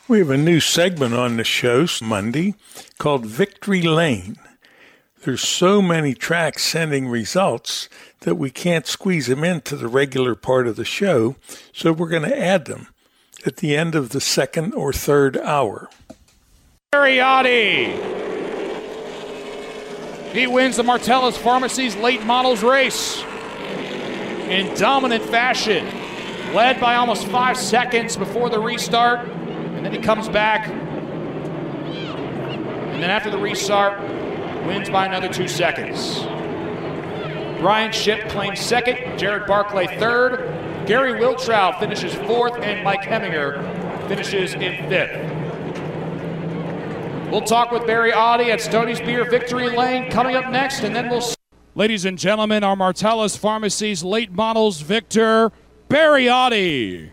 We 0.07 0.17
have 0.17 0.31
a 0.31 0.37
new 0.37 0.59
segment 0.59 1.13
on 1.13 1.37
the 1.37 1.43
show 1.43 1.85
Monday 2.01 2.55
called 2.97 3.27
Victory 3.27 3.83
Lane. 3.83 4.37
There's 5.23 5.41
so 5.41 5.81
many 5.81 6.13
tracks 6.13 6.63
sending 6.63 7.09
results 7.09 7.89
that 8.21 8.35
we 8.35 8.49
can't 8.49 8.87
squeeze 8.87 9.27
them 9.27 9.43
into 9.43 9.75
the 9.75 9.87
regular 9.87 10.35
part 10.35 10.67
of 10.67 10.75
the 10.75 10.85
show, 10.85 11.35
so 11.73 11.91
we're 11.91 12.07
going 12.09 12.29
to 12.29 12.39
add 12.39 12.65
them 12.65 12.87
at 13.45 13.57
the 13.57 13.75
end 13.75 13.95
of 13.95 14.09
the 14.09 14.21
second 14.21 14.73
or 14.73 14.91
third 14.91 15.37
hour. 15.37 15.89
Mariotti. 16.93 18.25
He 20.33 20.47
wins 20.47 20.77
the 20.77 20.83
Martella's 20.83 21.37
Pharmacies 21.37 21.95
late 21.95 22.23
models 22.23 22.63
race 22.63 23.23
in 24.49 24.73
dominant 24.75 25.23
fashion, 25.23 25.85
led 26.53 26.79
by 26.79 26.95
almost 26.95 27.27
five 27.27 27.57
seconds 27.57 28.15
before 28.15 28.49
the 28.49 28.59
restart, 28.59 29.27
and 29.27 29.85
then 29.85 29.93
he 29.93 29.99
comes 29.99 30.29
back. 30.29 30.67
And 32.97 33.03
then 33.03 33.09
after 33.09 33.29
the 33.29 33.37
restart, 33.37 33.99
wins 34.65 34.89
by 34.89 35.05
another 35.05 35.31
two 35.31 35.47
seconds. 35.47 36.25
Brian 37.59 37.91
Ship 37.91 38.29
claims 38.29 38.59
second, 38.59 39.17
Jared 39.17 39.47
Barclay 39.47 39.97
third, 39.99 40.85
Gary 40.87 41.13
Wiltrow 41.13 41.77
finishes 41.79 42.13
fourth, 42.13 42.55
and 42.61 42.83
Mike 42.83 43.01
Heminger 43.01 44.07
finishes 44.07 44.53
in 44.53 44.87
fifth. 44.89 45.33
We'll 47.31 47.41
talk 47.41 47.71
with 47.71 47.85
Barry 47.85 48.13
Audie 48.13 48.51
at 48.51 48.61
Stoney's 48.61 48.99
Beer 48.99 49.29
Victory 49.29 49.69
Lane 49.75 50.09
coming 50.09 50.35
up 50.35 50.49
next, 50.49 50.83
and 50.83 50.95
then 50.95 51.09
we'll. 51.09 51.21
Ladies 51.75 52.05
and 52.05 52.17
gentlemen, 52.17 52.63
our 52.63 52.75
Martella's 52.75 53.35
Pharmacy's 53.35 54.03
late 54.03 54.31
models 54.31 54.81
victor, 54.81 55.51
Barry 55.89 56.29
Audie. 56.29 57.11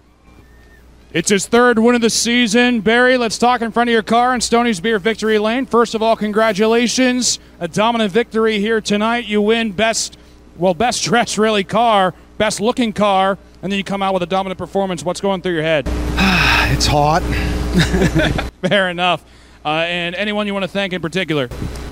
It's 1.12 1.30
his 1.30 1.46
third 1.46 1.78
win 1.78 1.94
of 1.94 2.00
the 2.00 2.10
season. 2.10 2.80
Barry, 2.80 3.16
let's 3.16 3.38
talk 3.38 3.60
in 3.60 3.70
front 3.70 3.88
of 3.88 3.92
your 3.92 4.02
car 4.02 4.34
in 4.34 4.40
Stoney's 4.40 4.80
Beer 4.80 4.98
Victory 4.98 5.38
Lane. 5.38 5.64
First 5.64 5.94
of 5.94 6.02
all, 6.02 6.16
congratulations. 6.16 7.38
A 7.60 7.68
dominant 7.68 8.10
victory 8.10 8.58
here 8.58 8.80
tonight. 8.80 9.26
You 9.26 9.40
win 9.40 9.70
best, 9.72 10.16
well, 10.56 10.74
best 10.74 11.04
dressed 11.04 11.38
really 11.38 11.64
car, 11.64 12.14
best 12.38 12.60
looking 12.60 12.92
car, 12.92 13.38
and 13.62 13.72
then 13.72 13.78
you 13.78 13.84
come 13.84 14.02
out 14.02 14.14
with 14.14 14.22
a 14.22 14.26
dominant 14.26 14.58
performance. 14.58 15.02
What's 15.02 15.20
going 15.20 15.42
through 15.42 15.54
your 15.54 15.62
head? 15.62 15.86
it's 16.72 16.86
hot. 16.86 17.22
Fair 18.62 18.90
enough. 18.90 19.24
Uh, 19.64 19.86
and 19.88 20.14
anyone 20.14 20.46
you 20.46 20.52
want 20.52 20.64
to 20.64 20.68
thank 20.68 20.92
in 20.92 21.00
particular? 21.00 21.48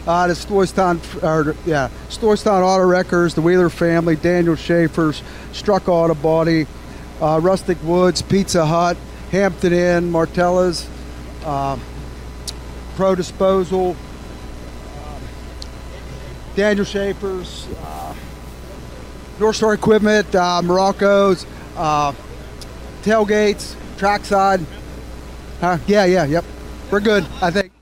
Uh, 0.06 0.26
the 0.26 0.34
Stoystown, 0.34 1.00
or 1.22 1.56
yeah, 1.64 1.88
Stoystown 2.08 2.62
Auto 2.62 2.84
Wreckers, 2.84 3.34
the 3.34 3.40
Wheeler 3.40 3.70
family, 3.70 4.16
Daniel 4.16 4.56
Schaefer's, 4.56 5.22
Struck 5.52 5.88
Auto 5.88 6.14
Body, 6.14 6.66
uh, 7.20 7.40
Rustic 7.42 7.78
Woods, 7.82 8.20
Pizza 8.20 8.66
Hut, 8.66 8.96
Hampton 9.30 9.72
Inn, 9.72 10.10
Martella's, 10.10 10.88
uh, 11.44 11.78
Pro 12.96 13.14
Disposal, 13.14 13.96
uh, 14.98 15.18
Daniel 16.54 16.84
Schaefer's, 16.84 17.66
uh, 17.84 18.11
North 19.42 19.56
Star 19.56 19.74
Equipment, 19.74 20.32
uh, 20.36 20.62
Morocco's, 20.62 21.46
uh, 21.76 22.12
tailgates, 23.02 23.74
trackside. 23.98 24.60
Yeah, 25.60 26.04
yeah, 26.04 26.24
yep. 26.24 26.44
We're 26.92 27.00
good, 27.00 27.26
I 27.40 27.50
think. 27.50 27.72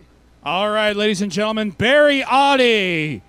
All 0.42 0.70
right, 0.70 0.96
ladies 0.96 1.20
and 1.20 1.30
gentlemen, 1.30 1.72
Barry 1.72 2.24
Audie, 2.24 3.20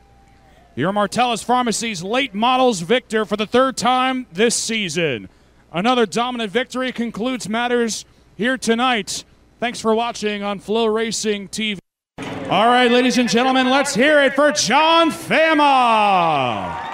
your 0.75 0.93
Martella's 0.93 1.43
Pharmacy's 1.43 2.03
late 2.03 2.33
models 2.33 2.79
victor 2.79 3.25
for 3.25 3.35
the 3.35 3.45
third 3.45 3.75
time 3.75 4.27
this 4.31 4.55
season. 4.55 5.27
Another 5.73 6.05
dominant 6.05 6.51
victory 6.51 6.93
concludes 6.93 7.49
matters 7.49 8.05
here 8.37 8.57
tonight. 8.57 9.25
Thanks 9.59 9.81
for 9.81 9.93
watching 9.93 10.41
on 10.41 10.61
FloRacing 10.61 11.49
TV. 11.49 11.79
All 12.49 12.67
right, 12.67 12.89
ladies 12.89 13.17
and 13.17 13.27
gentlemen, 13.27 13.69
let's 13.69 13.93
hear 13.93 14.21
it 14.23 14.35
for 14.35 14.53
John 14.53 15.11
Fama. 15.11 16.90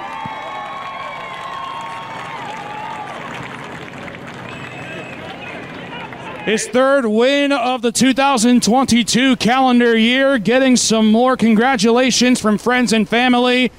His 6.48 6.66
third 6.66 7.06
win 7.06 7.51
of 7.51 7.82
the 7.82 7.92
2022 7.92 9.35
calendar 9.35 9.98
year, 9.98 10.38
getting 10.38 10.77
some 10.77 11.11
more 11.11 11.35
congratulations 11.35 12.40
from 12.40 12.58
friends 12.58 12.93
and 12.93 13.08
family. 13.08 13.69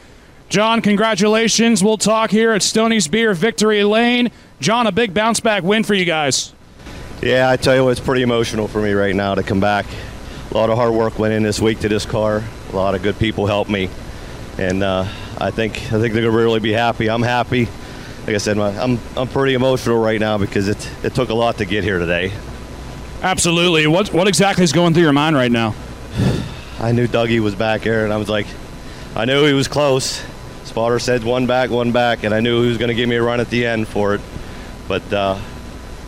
John, 0.50 0.82
congratulations. 0.82 1.82
We'll 1.82 1.96
talk 1.96 2.30
here 2.30 2.52
at 2.52 2.62
Stoney's 2.62 3.08
Beer 3.08 3.32
Victory 3.32 3.84
Lane. 3.84 4.30
John, 4.60 4.86
a 4.86 4.92
big 4.92 5.14
bounce 5.14 5.40
back 5.40 5.62
win 5.62 5.82
for 5.82 5.94
you 5.94 6.04
guys. 6.04 6.52
Yeah, 7.22 7.48
I 7.48 7.56
tell 7.56 7.74
you 7.74 7.84
what, 7.84 7.92
it's 7.92 8.00
pretty 8.00 8.20
emotional 8.20 8.68
for 8.68 8.82
me 8.82 8.92
right 8.92 9.16
now 9.16 9.34
to 9.34 9.42
come 9.42 9.60
back. 9.60 9.86
A 10.50 10.54
lot 10.54 10.68
of 10.68 10.76
hard 10.76 10.92
work 10.92 11.18
went 11.18 11.32
in 11.32 11.44
this 11.44 11.60
week 11.60 11.78
to 11.80 11.88
this 11.88 12.04
car. 12.04 12.44
A 12.70 12.76
lot 12.76 12.94
of 12.94 13.02
good 13.02 13.18
people 13.18 13.46
helped 13.46 13.70
me, 13.70 13.88
and 14.58 14.82
uh, 14.82 15.06
I 15.38 15.50
think 15.52 15.78
I 15.90 15.98
think 15.98 16.12
they're 16.12 16.22
gonna 16.22 16.36
really 16.36 16.60
be 16.60 16.72
happy. 16.72 17.08
I'm 17.08 17.22
happy. 17.22 17.66
Like 18.26 18.34
I 18.34 18.38
said, 18.38 18.58
I'm 18.58 19.00
I'm 19.16 19.28
pretty 19.28 19.54
emotional 19.54 19.96
right 19.98 20.20
now 20.20 20.36
because 20.36 20.68
it 20.68 20.90
it 21.02 21.14
took 21.14 21.30
a 21.30 21.34
lot 21.34 21.56
to 21.58 21.64
get 21.64 21.82
here 21.82 21.98
today. 21.98 22.30
Absolutely. 23.22 23.86
What 23.86 24.12
what 24.12 24.28
exactly 24.28 24.64
is 24.64 24.72
going 24.72 24.94
through 24.94 25.02
your 25.02 25.12
mind 25.12 25.34
right 25.34 25.50
now? 25.50 25.74
I 26.80 26.92
knew 26.92 27.08
Dougie 27.08 27.40
was 27.40 27.54
back 27.54 27.82
here, 27.82 28.04
and 28.04 28.12
I 28.12 28.16
was 28.16 28.28
like, 28.28 28.46
I 29.16 29.24
knew 29.24 29.44
he 29.44 29.52
was 29.52 29.66
close. 29.66 30.22
Spotter 30.64 31.00
said 31.00 31.24
one 31.24 31.46
back, 31.46 31.70
one 31.70 31.90
back, 31.90 32.22
and 32.22 32.32
I 32.32 32.40
knew 32.40 32.62
he 32.62 32.68
was 32.68 32.78
going 32.78 32.88
to 32.88 32.94
give 32.94 33.08
me 33.08 33.16
a 33.16 33.22
run 33.22 33.40
at 33.40 33.50
the 33.50 33.66
end 33.66 33.88
for 33.88 34.14
it. 34.14 34.20
But 34.86 35.12
uh, 35.12 35.40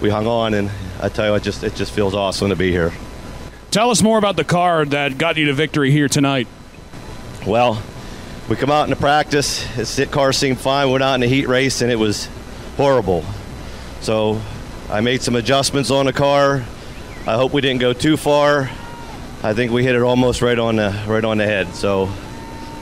we 0.00 0.10
hung 0.10 0.26
on, 0.26 0.54
and 0.54 0.70
I 1.00 1.08
tell 1.08 1.26
you, 1.26 1.34
it 1.34 1.42
just 1.42 1.64
it 1.64 1.74
just 1.74 1.92
feels 1.92 2.14
awesome 2.14 2.50
to 2.50 2.56
be 2.56 2.70
here. 2.70 2.92
Tell 3.70 3.90
us 3.90 4.02
more 4.02 4.18
about 4.18 4.36
the 4.36 4.44
car 4.44 4.84
that 4.84 5.18
got 5.18 5.36
you 5.36 5.46
to 5.46 5.52
victory 5.52 5.90
here 5.90 6.08
tonight. 6.08 6.46
Well, 7.46 7.82
we 8.48 8.56
come 8.56 8.70
out 8.70 8.88
into 8.88 9.00
practice. 9.00 9.64
The 9.96 10.06
car 10.06 10.32
seemed 10.32 10.58
fine. 10.58 10.86
We 10.86 10.92
went 10.92 11.04
out 11.04 11.14
in 11.14 11.20
the 11.20 11.28
heat 11.28 11.48
race, 11.48 11.80
and 11.82 11.90
it 11.90 11.96
was 11.96 12.28
horrible. 12.76 13.24
So 14.00 14.40
I 14.88 15.00
made 15.00 15.22
some 15.22 15.36
adjustments 15.36 15.90
on 15.90 16.06
the 16.06 16.12
car. 16.12 16.64
I 17.30 17.34
hope 17.36 17.52
we 17.52 17.60
didn't 17.60 17.80
go 17.80 17.92
too 17.92 18.16
far. 18.16 18.68
I 19.44 19.54
think 19.54 19.70
we 19.70 19.84
hit 19.84 19.94
it 19.94 20.02
almost 20.02 20.42
right 20.42 20.58
on 20.58 20.74
the 20.74 21.04
right 21.06 21.24
on 21.24 21.38
the 21.38 21.44
head. 21.44 21.72
So 21.76 22.12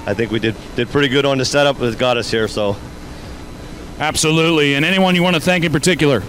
I 0.07 0.15
think 0.15 0.33
we 0.33 0.39
did 0.39 0.55
did 0.75 0.89
pretty 0.89 1.09
good 1.09 1.27
on 1.27 1.37
the 1.37 1.45
setup. 1.45 1.77
that 1.77 1.99
got 1.99 2.17
us 2.17 2.31
here. 2.31 2.49
So 2.49 2.75
Absolutely. 3.99 4.75
And 4.75 4.87
anyone 4.87 5.15
you 5.15 5.23
want 5.23 5.37
to 5.37 5.43
thank 5.43 5.65
in 5.65 5.73
particular? 5.73 6.23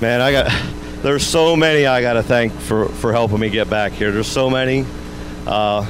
man, 0.00 0.20
I 0.20 0.32
got 0.32 0.50
there's 1.02 1.24
so 1.24 1.54
many 1.54 1.86
I 1.86 2.00
got 2.00 2.14
to 2.14 2.24
thank 2.24 2.52
for 2.52 2.88
for 2.88 3.12
helping 3.12 3.38
me 3.38 3.50
get 3.50 3.70
back 3.70 3.92
here. 3.92 4.10
There's 4.10 4.26
so 4.26 4.50
many. 4.50 4.84
Uh, 5.46 5.86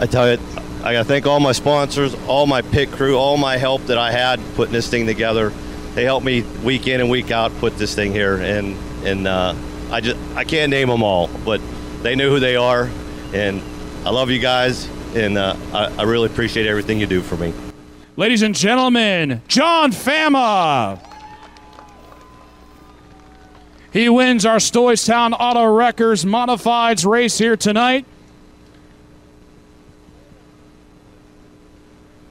I 0.00 0.06
tell 0.06 0.32
you, 0.32 0.38
I 0.82 0.92
got 0.92 1.02
to 1.02 1.04
thank 1.04 1.28
all 1.28 1.38
my 1.38 1.52
sponsors, 1.52 2.12
all 2.26 2.48
my 2.48 2.62
pit 2.62 2.90
crew, 2.90 3.16
all 3.16 3.36
my 3.36 3.56
help 3.56 3.82
that 3.82 3.98
I 3.98 4.10
had 4.10 4.40
putting 4.56 4.72
this 4.72 4.88
thing 4.88 5.06
together. 5.06 5.52
They 5.94 6.02
helped 6.02 6.26
me 6.26 6.42
week 6.64 6.88
in 6.88 7.00
and 7.00 7.08
week 7.08 7.30
out 7.30 7.56
put 7.60 7.78
this 7.78 7.94
thing 7.94 8.10
here, 8.10 8.34
and 8.34 8.76
and 9.06 9.28
uh, 9.28 9.54
I 9.90 10.00
just 10.00 10.18
I 10.36 10.44
can't 10.44 10.70
name 10.70 10.88
them 10.88 11.02
all, 11.02 11.28
but 11.44 11.60
they 12.02 12.14
know 12.14 12.30
who 12.30 12.38
they 12.38 12.56
are, 12.56 12.88
and 13.34 13.60
I 14.04 14.10
love 14.10 14.30
you 14.30 14.38
guys, 14.38 14.88
and 15.14 15.36
uh, 15.36 15.56
I, 15.72 15.86
I 15.98 16.02
really 16.04 16.26
appreciate 16.26 16.66
everything 16.66 17.00
you 17.00 17.06
do 17.06 17.20
for 17.20 17.36
me. 17.36 17.52
Ladies 18.16 18.42
and 18.42 18.54
gentlemen, 18.54 19.42
John 19.48 19.92
Fama. 19.92 21.00
He 23.92 24.08
wins 24.08 24.46
our 24.46 24.58
Stoystown 24.58 25.34
Auto 25.36 25.64
Wreckers 25.64 26.24
Modifieds 26.24 27.04
race 27.04 27.38
here 27.38 27.56
tonight. 27.56 28.06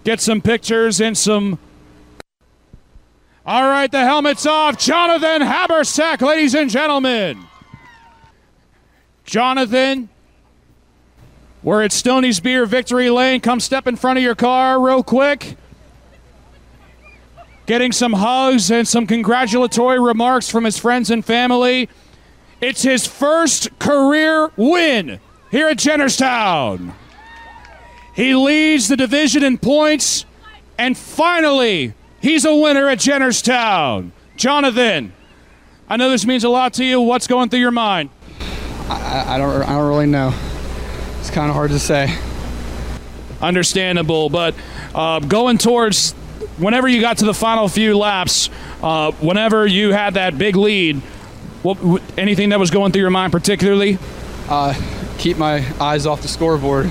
Get 0.06 0.22
some 0.22 0.40
pictures 0.40 1.02
and 1.02 1.18
some. 1.18 1.60
All 3.46 3.64
right, 3.64 3.92
the 3.92 4.00
helmet's 4.06 4.46
off. 4.46 4.78
Jonathan 4.78 5.42
Habersack, 5.42 6.22
ladies 6.22 6.56
and 6.56 6.70
gentlemen. 6.70 7.49
Jonathan, 9.30 10.09
we're 11.61 11.83
at 11.83 11.91
Stoney's 11.91 12.40
Beer 12.40 12.66
Victory 12.66 13.11
Lane. 13.11 13.41
Come 13.41 13.59
step 13.59 13.85
in 13.85 13.95
front 13.95 14.17
of 14.17 14.24
your 14.24 14.33
car 14.33 14.82
real 14.82 15.03
quick. 15.03 15.56
Getting 17.67 17.91
some 17.91 18.14
hugs 18.14 18.72
and 18.72 18.88
some 18.88 19.06
congratulatory 19.06 19.99
remarks 19.99 20.49
from 20.49 20.64
his 20.64 20.80
friends 20.80 21.11
and 21.11 21.24
family. 21.24 21.90
It's 22.59 22.82
his 22.82 23.06
first 23.06 23.77
career 23.77 24.49
win 24.58 25.19
here 25.51 25.67
at 25.67 25.77
Jennerstown. 25.77 26.93
He 28.16 28.33
leads 28.33 28.88
the 28.88 28.98
division 28.98 29.43
in 29.43 29.59
points, 29.59 30.25
and 30.75 30.98
finally, 30.98 31.93
he's 32.19 32.45
a 32.45 32.56
winner 32.56 32.90
at 32.90 32.98
Jennerstown. 32.98 34.09
Jonathan, 34.38 35.14
I 35.88 35.98
know 35.98 36.09
this 36.09 36.25
means 36.25 36.43
a 36.43 36.49
lot 36.49 36.74
to 36.74 36.83
you. 36.83 36.99
What's 36.99 37.27
going 37.27 37.49
through 37.49 37.59
your 37.59 37.69
mind? 37.69 38.09
I, 38.90 39.35
I 39.35 39.38
don't. 39.38 39.61
I 39.64 39.74
don't 39.77 39.88
really 39.88 40.08
know. 40.08 40.34
It's 41.19 41.30
kind 41.30 41.50
of 41.50 41.56
hard 41.56 41.72
to 41.72 41.80
say. 41.80 42.18
Understandable, 43.42 44.30
but 44.30 44.56
uh, 44.93 45.19
going 45.19 45.58
towards 45.58 46.11
whenever 46.58 46.88
you 46.88 47.00
got 47.00 47.18
to 47.19 47.26
the 47.26 47.34
final 47.34 47.68
few 47.69 47.98
laps, 47.98 48.50
uh, 48.82 49.11
whenever 49.14 49.66
you 49.66 49.93
had 49.93 50.16
that 50.16 50.38
big 50.38 50.56
lead, 50.56 50.98
what, 51.64 51.77
wh- 51.77 52.03
anything 52.18 52.50
that 52.50 52.59
was 52.59 52.69
going 52.72 52.92
through 52.92 53.01
your 53.01 53.09
mind 53.11 53.32
particularly? 53.32 53.98
Uh, 54.50 54.74
keep 55.18 55.38
my 55.38 55.66
eyes 55.80 56.06
off 56.06 56.22
the 56.22 56.27
scoreboard. 56.27 56.90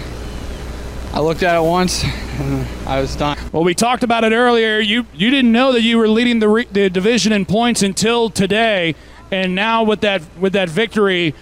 I 1.13 1.21
looked 1.21 1.43
at 1.43 1.57
it 1.57 1.67
once, 1.67 2.05
and 2.05 2.67
I 2.87 3.01
was 3.01 3.17
done. 3.17 3.37
Well, 3.53 3.65
we 3.65 3.75
talked 3.75 4.03
about 4.03 4.25
it 4.25 4.33
earlier. 4.33 4.79
You 4.79 5.07
you 5.15 5.31
didn't 5.31 5.53
know 5.53 5.73
that 5.73 5.83
you 5.83 5.99
were 5.99 6.09
leading 6.09 6.39
the, 6.39 6.49
re- 6.49 6.69
the 6.71 6.89
division 6.89 7.33
in 7.33 7.45
points 7.45 7.83
until 7.83 8.31
today, 8.31 8.95
and 9.31 9.55
now 9.55 9.83
with 9.83 10.01
that 10.01 10.23
with 10.39 10.53
that 10.53 10.69
victory, 10.69 11.35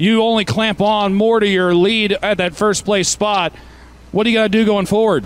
you 0.00 0.22
only 0.22 0.46
clamp 0.46 0.80
on 0.80 1.12
more 1.14 1.40
to 1.40 1.46
your 1.46 1.74
lead 1.74 2.16
at 2.22 2.38
that 2.38 2.56
first 2.56 2.84
place 2.84 3.08
spot. 3.08 3.52
What 4.12 4.24
do 4.24 4.30
you 4.30 4.36
got 4.38 4.44
to 4.44 4.48
do 4.48 4.64
going 4.64 4.86
forward? 4.86 5.24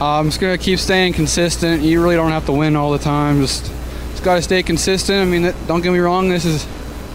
Uh, 0.00 0.18
I'm 0.18 0.26
just 0.26 0.40
gonna 0.40 0.58
keep 0.58 0.78
staying 0.78 1.14
consistent. 1.14 1.82
You 1.82 2.02
really 2.02 2.16
don't 2.16 2.30
have 2.30 2.44
to 2.46 2.52
win 2.52 2.76
all 2.76 2.92
the 2.92 2.98
time. 2.98 3.40
Just 3.40 3.70
just 4.10 4.22
gotta 4.22 4.42
stay 4.42 4.62
consistent. 4.62 5.18
I 5.20 5.24
mean, 5.24 5.54
don't 5.66 5.80
get 5.80 5.92
me 5.92 5.98
wrong. 6.00 6.28
This 6.28 6.44
is 6.44 6.64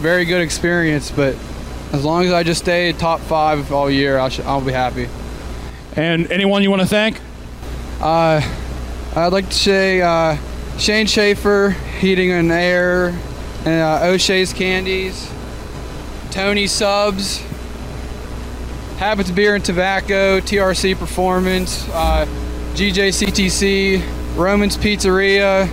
very 0.00 0.24
good 0.24 0.40
experience, 0.40 1.10
but 1.10 1.36
as 1.92 2.04
long 2.04 2.24
as 2.24 2.32
I 2.32 2.42
just 2.42 2.62
stay 2.62 2.92
top 2.92 3.20
five 3.20 3.70
all 3.70 3.88
year, 3.88 4.18
I'll, 4.18 4.30
sh- 4.30 4.40
I'll 4.40 4.60
be 4.60 4.72
happy. 4.72 5.08
And 5.94 6.30
anyone 6.32 6.62
you 6.62 6.70
want 6.70 6.82
to 6.82 6.88
thank? 6.88 7.20
Uh, 8.00 8.40
I'd 9.14 9.32
like 9.32 9.48
to 9.48 9.54
say 9.54 10.00
uh, 10.00 10.36
Shane 10.78 11.06
Schaefer, 11.06 11.70
Heating 12.00 12.32
and 12.32 12.50
Air, 12.50 13.08
and 13.64 13.82
uh, 13.82 14.06
O'Shea's 14.06 14.52
Candies, 14.52 15.30
Tony 16.32 16.66
Subs, 16.66 17.44
Habits 18.96 19.30
Beer 19.30 19.54
and 19.54 19.62
Tobacco, 19.62 20.40
TRC 20.40 20.98
Performance, 20.98 21.86
uh, 21.90 22.24
GJCTC, 22.72 24.02
Roman's 24.34 24.78
Pizzeria, 24.78 25.68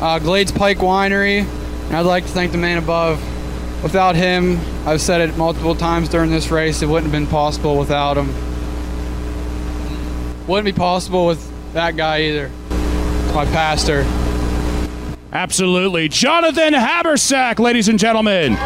uh, 0.00 0.18
Glades 0.18 0.50
Pike 0.50 0.78
Winery, 0.78 1.40
and 1.40 1.94
I'd 1.94 2.06
like 2.06 2.24
to 2.24 2.30
thank 2.30 2.52
the 2.52 2.58
man 2.58 2.78
above. 2.78 3.20
Without 3.82 4.16
him, 4.16 4.58
I've 4.86 5.02
said 5.02 5.20
it 5.20 5.36
multiple 5.36 5.74
times 5.74 6.08
during 6.08 6.30
this 6.30 6.50
race, 6.50 6.80
it 6.80 6.86
wouldn't 6.86 7.12
have 7.12 7.20
been 7.20 7.30
possible 7.30 7.76
without 7.76 8.16
him. 8.16 8.28
Wouldn't 10.46 10.64
be 10.64 10.72
possible 10.72 11.26
with 11.26 11.52
that 11.74 11.98
guy 11.98 12.22
either. 12.22 12.50
My 13.34 13.44
pastor. 13.44 14.06
Absolutely. 15.32 16.08
Jonathan 16.08 16.72
Habersack, 16.72 17.58
ladies 17.58 17.88
and 17.88 17.98
gentlemen. 17.98 18.56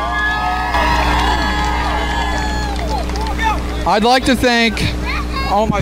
I'd 3.88 4.02
like 4.02 4.24
to 4.24 4.34
thank 4.34 4.74
all 5.52 5.68
my. 5.68 5.80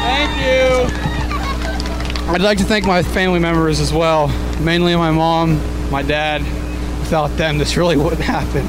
Thank 0.00 0.36
you. 0.42 2.30
I'd 2.34 2.42
like 2.42 2.58
to 2.58 2.64
thank 2.64 2.84
my 2.84 3.02
family 3.02 3.38
members 3.40 3.80
as 3.80 3.94
well, 3.94 4.28
mainly 4.60 4.94
my 4.94 5.10
mom, 5.10 5.58
my 5.90 6.02
dad. 6.02 6.42
Without 7.00 7.28
them, 7.38 7.56
this 7.56 7.78
really 7.78 7.96
wouldn't 7.96 8.20
happen. 8.20 8.66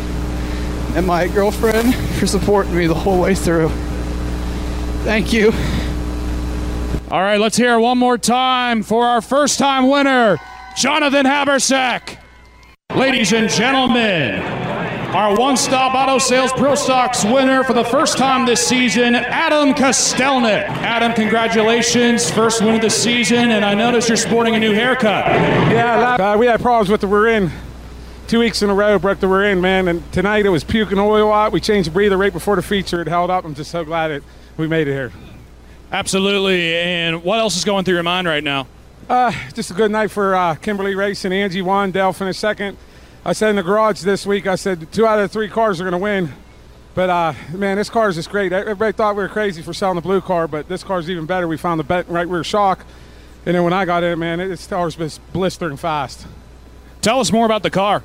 And 0.95 1.05
my 1.05 1.27
girlfriend 1.27 1.93
for 2.17 2.25
supporting 2.25 2.77
me 2.77 2.87
the 2.87 2.93
whole 2.93 3.19
way 3.19 3.35
through. 3.35 3.67
Thank 5.03 5.33
you. 5.33 5.51
All 7.11 7.21
right, 7.21 7.41
let's 7.41 7.57
hear 7.57 7.77
one 7.77 7.97
more 7.97 8.17
time 8.17 8.83
for 8.83 9.05
our 9.05 9.21
first 9.21 9.59
time 9.59 9.89
winner, 9.89 10.37
Jonathan 10.77 11.25
Habersack. 11.25 12.19
Ladies 12.95 13.33
and 13.33 13.49
gentlemen, 13.49 14.39
our 15.13 15.35
one 15.35 15.57
stop 15.57 15.93
auto 15.93 16.17
sales 16.17 16.53
Pro 16.53 16.75
Stocks 16.75 17.25
winner 17.25 17.61
for 17.65 17.73
the 17.73 17.83
first 17.83 18.17
time 18.17 18.45
this 18.45 18.65
season, 18.65 19.15
Adam 19.15 19.73
Kostelnik. 19.73 20.63
Adam, 20.69 21.13
congratulations. 21.13 22.31
First 22.31 22.61
win 22.61 22.75
of 22.75 22.81
the 22.81 22.89
season, 22.89 23.51
and 23.51 23.65
I 23.65 23.73
notice 23.73 24.07
you're 24.07 24.15
sporting 24.15 24.55
a 24.55 24.59
new 24.59 24.73
haircut. 24.73 25.25
Yeah, 25.25 26.15
uh, 26.17 26.37
we 26.37 26.45
had 26.45 26.61
problems 26.61 26.89
with 26.89 27.01
the 27.01 27.07
rear 27.07 27.27
end. 27.27 27.51
Two 28.27 28.39
weeks 28.39 28.61
in 28.61 28.69
a 28.69 28.73
row, 28.73 28.97
broke 28.97 29.19
the 29.19 29.27
rear 29.27 29.43
end, 29.51 29.61
man. 29.61 29.89
And 29.89 30.09
tonight 30.13 30.45
it 30.45 30.49
was 30.49 30.63
puking 30.63 30.97
oil 30.97 31.33
out. 31.33 31.51
We 31.51 31.59
changed 31.59 31.89
the 31.89 31.93
breather 31.93 32.17
right 32.17 32.31
before 32.31 32.55
the 32.55 32.63
feature. 32.63 33.01
It 33.01 33.09
held 33.09 33.29
up. 33.29 33.43
I'm 33.43 33.55
just 33.55 33.71
so 33.71 33.83
glad 33.83 34.07
that 34.07 34.23
we 34.55 34.69
made 34.69 34.87
it 34.87 34.93
here. 34.93 35.11
Absolutely. 35.91 36.77
And 36.77 37.25
what 37.25 37.39
else 37.39 37.57
is 37.57 37.65
going 37.65 37.83
through 37.83 37.95
your 37.95 38.03
mind 38.03 38.25
right 38.25 38.43
now? 38.43 38.67
Uh, 39.07 39.31
just 39.53 39.69
a 39.69 39.73
good 39.75 39.91
night 39.91 40.09
for 40.09 40.33
uh, 40.33 40.55
Kimberly 40.55 40.93
and 40.93 41.33
Angie 41.33 41.61
won. 41.61 41.91
Dale 41.91 42.11
finished 42.11 42.39
second. 42.39 42.75
I 43.23 43.33
said 43.33 43.51
in 43.51 43.55
the 43.55 43.61
garage 43.61 44.01
this 44.01 44.25
week, 44.25 44.47
I 44.47 44.55
said 44.55 44.91
two 44.91 45.05
out 45.05 45.19
of 45.19 45.31
three 45.31 45.47
cars 45.47 45.79
are 45.79 45.83
going 45.83 45.91
to 45.91 45.99
win. 45.99 46.33
But 46.95 47.11
uh, 47.11 47.33
man, 47.53 47.77
this 47.77 47.87
car 47.87 48.09
is 48.09 48.15
just 48.15 48.31
great. 48.31 48.51
Everybody 48.51 48.93
thought 48.93 49.15
we 49.15 49.21
were 49.21 49.29
crazy 49.29 49.61
for 49.61 49.73
selling 49.73 49.95
the 49.95 50.01
blue 50.01 50.21
car, 50.21 50.47
but 50.47 50.67
this 50.67 50.83
car's 50.83 51.07
even 51.07 51.27
better. 51.27 51.47
We 51.47 51.55
found 51.55 51.79
the 51.79 51.83
bent 51.83 52.07
right 52.07 52.27
rear 52.27 52.43
shock, 52.43 52.83
and 53.45 53.53
then 53.53 53.63
when 53.63 53.73
I 53.73 53.85
got 53.85 54.03
in, 54.03 54.17
man, 54.17 54.39
it, 54.39 54.47
this 54.47 54.65
car's 54.65 54.95
been 54.95 55.11
blistering 55.31 55.77
fast. 55.77 56.25
Tell 57.03 57.19
us 57.19 57.31
more 57.31 57.45
about 57.45 57.61
the 57.61 57.69
car. 57.69 58.03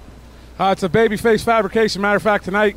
Uh, 0.59 0.73
it's 0.73 0.83
a 0.83 0.89
babyface 0.91 1.43
fabrication. 1.43 2.03
Matter 2.03 2.17
of 2.17 2.23
fact, 2.23 2.45
tonight 2.45 2.77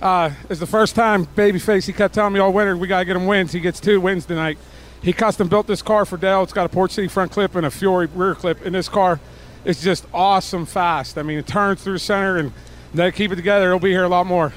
uh, 0.00 0.30
is 0.48 0.58
the 0.58 0.66
first 0.66 0.96
time 0.96 1.26
babyface. 1.26 1.86
He 1.86 1.92
kept 1.92 2.14
telling 2.14 2.32
me 2.32 2.40
all 2.40 2.52
winter 2.52 2.76
we 2.76 2.88
gotta 2.88 3.04
get 3.04 3.14
him 3.14 3.26
wins. 3.26 3.52
He 3.52 3.60
gets 3.60 3.78
two 3.78 4.00
wins 4.00 4.26
tonight. 4.26 4.58
He 5.02 5.12
custom 5.12 5.48
built 5.48 5.66
this 5.66 5.82
car 5.82 6.04
for 6.04 6.16
Dell. 6.16 6.42
It's 6.42 6.52
got 6.52 6.66
a 6.66 6.68
Port 6.68 6.92
City 6.92 7.08
front 7.08 7.32
clip 7.32 7.56
and 7.56 7.66
a 7.66 7.70
Fury 7.70 8.06
rear 8.06 8.34
clip. 8.34 8.64
And 8.64 8.74
this 8.74 8.88
car 8.88 9.20
is 9.64 9.82
just 9.82 10.06
awesome 10.14 10.64
fast. 10.64 11.18
I 11.18 11.22
mean, 11.22 11.38
it 11.38 11.46
turns 11.46 11.82
through 11.82 11.98
center, 11.98 12.38
and 12.38 12.52
they 12.94 13.10
keep 13.10 13.32
it 13.32 13.36
together. 13.36 13.66
It'll 13.66 13.80
be 13.80 13.90
here 13.90 14.04
a 14.04 14.08
lot 14.08 14.26
more. 14.26 14.52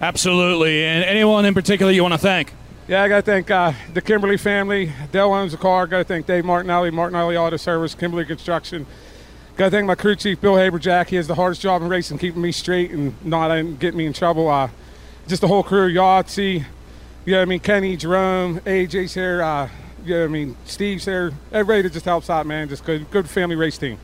Absolutely. 0.00 0.84
And 0.84 1.04
anyone 1.04 1.44
in 1.44 1.54
particular 1.54 1.92
you 1.92 2.02
want 2.02 2.14
to 2.14 2.18
thank? 2.18 2.52
Yeah, 2.88 3.02
I 3.02 3.08
got 3.08 3.16
to 3.16 3.22
thank 3.22 3.50
uh, 3.50 3.72
the 3.94 4.02
Kimberly 4.02 4.36
family. 4.36 4.92
Dell 5.12 5.32
owns 5.32 5.52
the 5.52 5.58
car. 5.58 5.86
Got 5.86 5.98
to 5.98 6.04
thank 6.04 6.26
Dave 6.26 6.44
Martinelli, 6.44 6.90
Martinelli 6.90 7.36
Auto 7.36 7.56
Service, 7.56 7.94
Kimberly 7.94 8.24
Construction. 8.24 8.86
Got 9.56 9.66
to 9.66 9.70
thank 9.70 9.86
my 9.86 9.94
crew 9.94 10.16
chief, 10.16 10.40
Bill 10.40 10.54
Haberjack. 10.54 11.06
He 11.06 11.16
has 11.16 11.28
the 11.28 11.36
hardest 11.36 11.62
job 11.62 11.80
in 11.80 11.88
racing, 11.88 12.18
keeping 12.18 12.42
me 12.42 12.50
straight 12.50 12.90
and 12.90 13.14
not 13.24 13.78
getting 13.78 13.98
me 13.98 14.06
in 14.06 14.12
trouble. 14.12 14.48
Uh, 14.48 14.68
just 15.28 15.40
the 15.40 15.48
whole 15.48 15.62
crew, 15.62 15.90
Yahtzee, 15.90 16.64
you 17.24 17.32
know 17.32 17.38
what 17.38 17.42
I 17.42 17.44
mean, 17.46 17.60
Kenny, 17.60 17.96
Jerome, 17.96 18.60
AJ's 18.60 19.14
here, 19.14 19.40
uh, 19.40 19.70
you 20.04 20.14
know 20.14 20.20
what 20.20 20.26
I 20.26 20.28
mean, 20.28 20.56
Steve's 20.64 21.04
there. 21.04 21.32
Everybody 21.52 21.82
that 21.82 21.92
just 21.92 22.04
helps 22.04 22.30
out, 22.30 22.46
man. 22.46 22.68
Just 22.68 22.84
good, 22.84 23.10
good 23.10 23.28
family 23.28 23.56
race 23.56 23.78
team. 23.78 23.98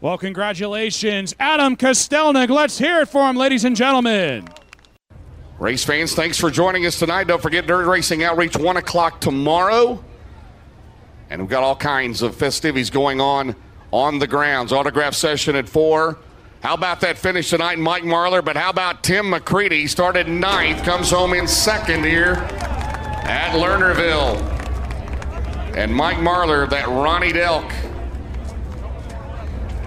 Well, 0.00 0.16
congratulations, 0.16 1.34
Adam 1.40 1.76
Kostelnik. 1.76 2.48
Let's 2.48 2.78
hear 2.78 3.00
it 3.00 3.08
for 3.08 3.28
him, 3.28 3.36
ladies 3.36 3.64
and 3.64 3.74
gentlemen. 3.74 4.48
Race 5.58 5.84
fans, 5.84 6.14
thanks 6.14 6.38
for 6.38 6.52
joining 6.52 6.86
us 6.86 7.00
tonight. 7.00 7.26
Don't 7.26 7.42
forget 7.42 7.66
Dirt 7.66 7.84
Racing 7.84 8.22
Outreach, 8.22 8.56
1 8.56 8.76
o'clock 8.76 9.20
tomorrow. 9.20 10.02
And 11.30 11.40
we've 11.40 11.50
got 11.50 11.64
all 11.64 11.74
kinds 11.74 12.22
of 12.22 12.36
festivities 12.36 12.90
going 12.90 13.20
on 13.20 13.56
on 13.90 14.20
the 14.20 14.26
grounds. 14.28 14.72
Autograph 14.72 15.14
session 15.14 15.56
at 15.56 15.68
4. 15.68 16.16
How 16.62 16.74
about 16.74 17.00
that 17.00 17.18
finish 17.18 17.50
tonight, 17.50 17.78
Mike 17.78 18.04
Marlar? 18.04 18.44
But 18.44 18.56
how 18.56 18.70
about 18.70 19.02
Tim 19.02 19.26
McCreadie? 19.26 19.88
Started 19.88 20.28
ninth, 20.28 20.84
comes 20.84 21.10
home 21.10 21.34
in 21.34 21.48
second 21.48 22.04
here 22.04 22.34
at 23.24 23.52
Lernerville. 23.52 24.57
And 25.78 25.94
Mike 25.94 26.16
Marlar, 26.16 26.68
that 26.70 26.88
Ronnie 26.88 27.32
Delk. 27.32 27.70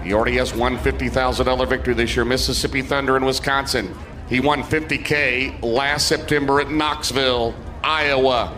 He 0.02 0.14
already 0.14 0.38
has 0.38 0.54
one 0.54 0.78
$50,000 0.78 1.68
victory 1.68 1.92
this 1.92 2.16
year, 2.16 2.24
Mississippi 2.24 2.80
Thunder 2.80 3.14
in 3.18 3.26
Wisconsin. 3.26 3.94
He 4.26 4.40
won 4.40 4.62
50K 4.62 5.62
last 5.62 6.08
September 6.08 6.62
at 6.62 6.70
Knoxville, 6.70 7.54
Iowa. 7.84 8.56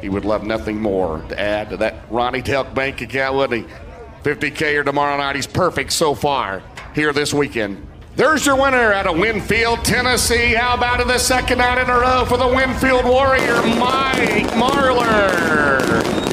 He 0.00 0.08
would 0.08 0.24
love 0.24 0.42
nothing 0.42 0.82
more 0.82 1.22
to 1.28 1.40
add 1.40 1.70
to 1.70 1.76
that 1.76 2.04
Ronnie 2.10 2.42
Delk 2.42 2.74
bank 2.74 3.00
account, 3.00 3.36
wouldn't 3.36 3.68
he? 3.68 3.74
50K 4.24 4.80
or 4.80 4.82
tomorrow 4.82 5.16
night. 5.16 5.36
He's 5.36 5.46
perfect 5.46 5.92
so 5.92 6.16
far 6.16 6.64
here 6.96 7.12
this 7.12 7.32
weekend. 7.32 7.86
There's 8.16 8.46
your 8.46 8.54
winner 8.54 8.92
out 8.92 9.08
of 9.08 9.18
Winfield, 9.18 9.84
Tennessee. 9.84 10.54
How 10.54 10.74
about 10.74 11.00
in 11.00 11.08
the 11.08 11.18
second 11.18 11.58
night 11.58 11.82
in 11.82 11.90
a 11.90 11.98
row 11.98 12.24
for 12.24 12.36
the 12.36 12.46
Winfield 12.46 13.04
Warrior, 13.04 13.60
Mike 13.76 14.46
Marlar? 14.54 16.24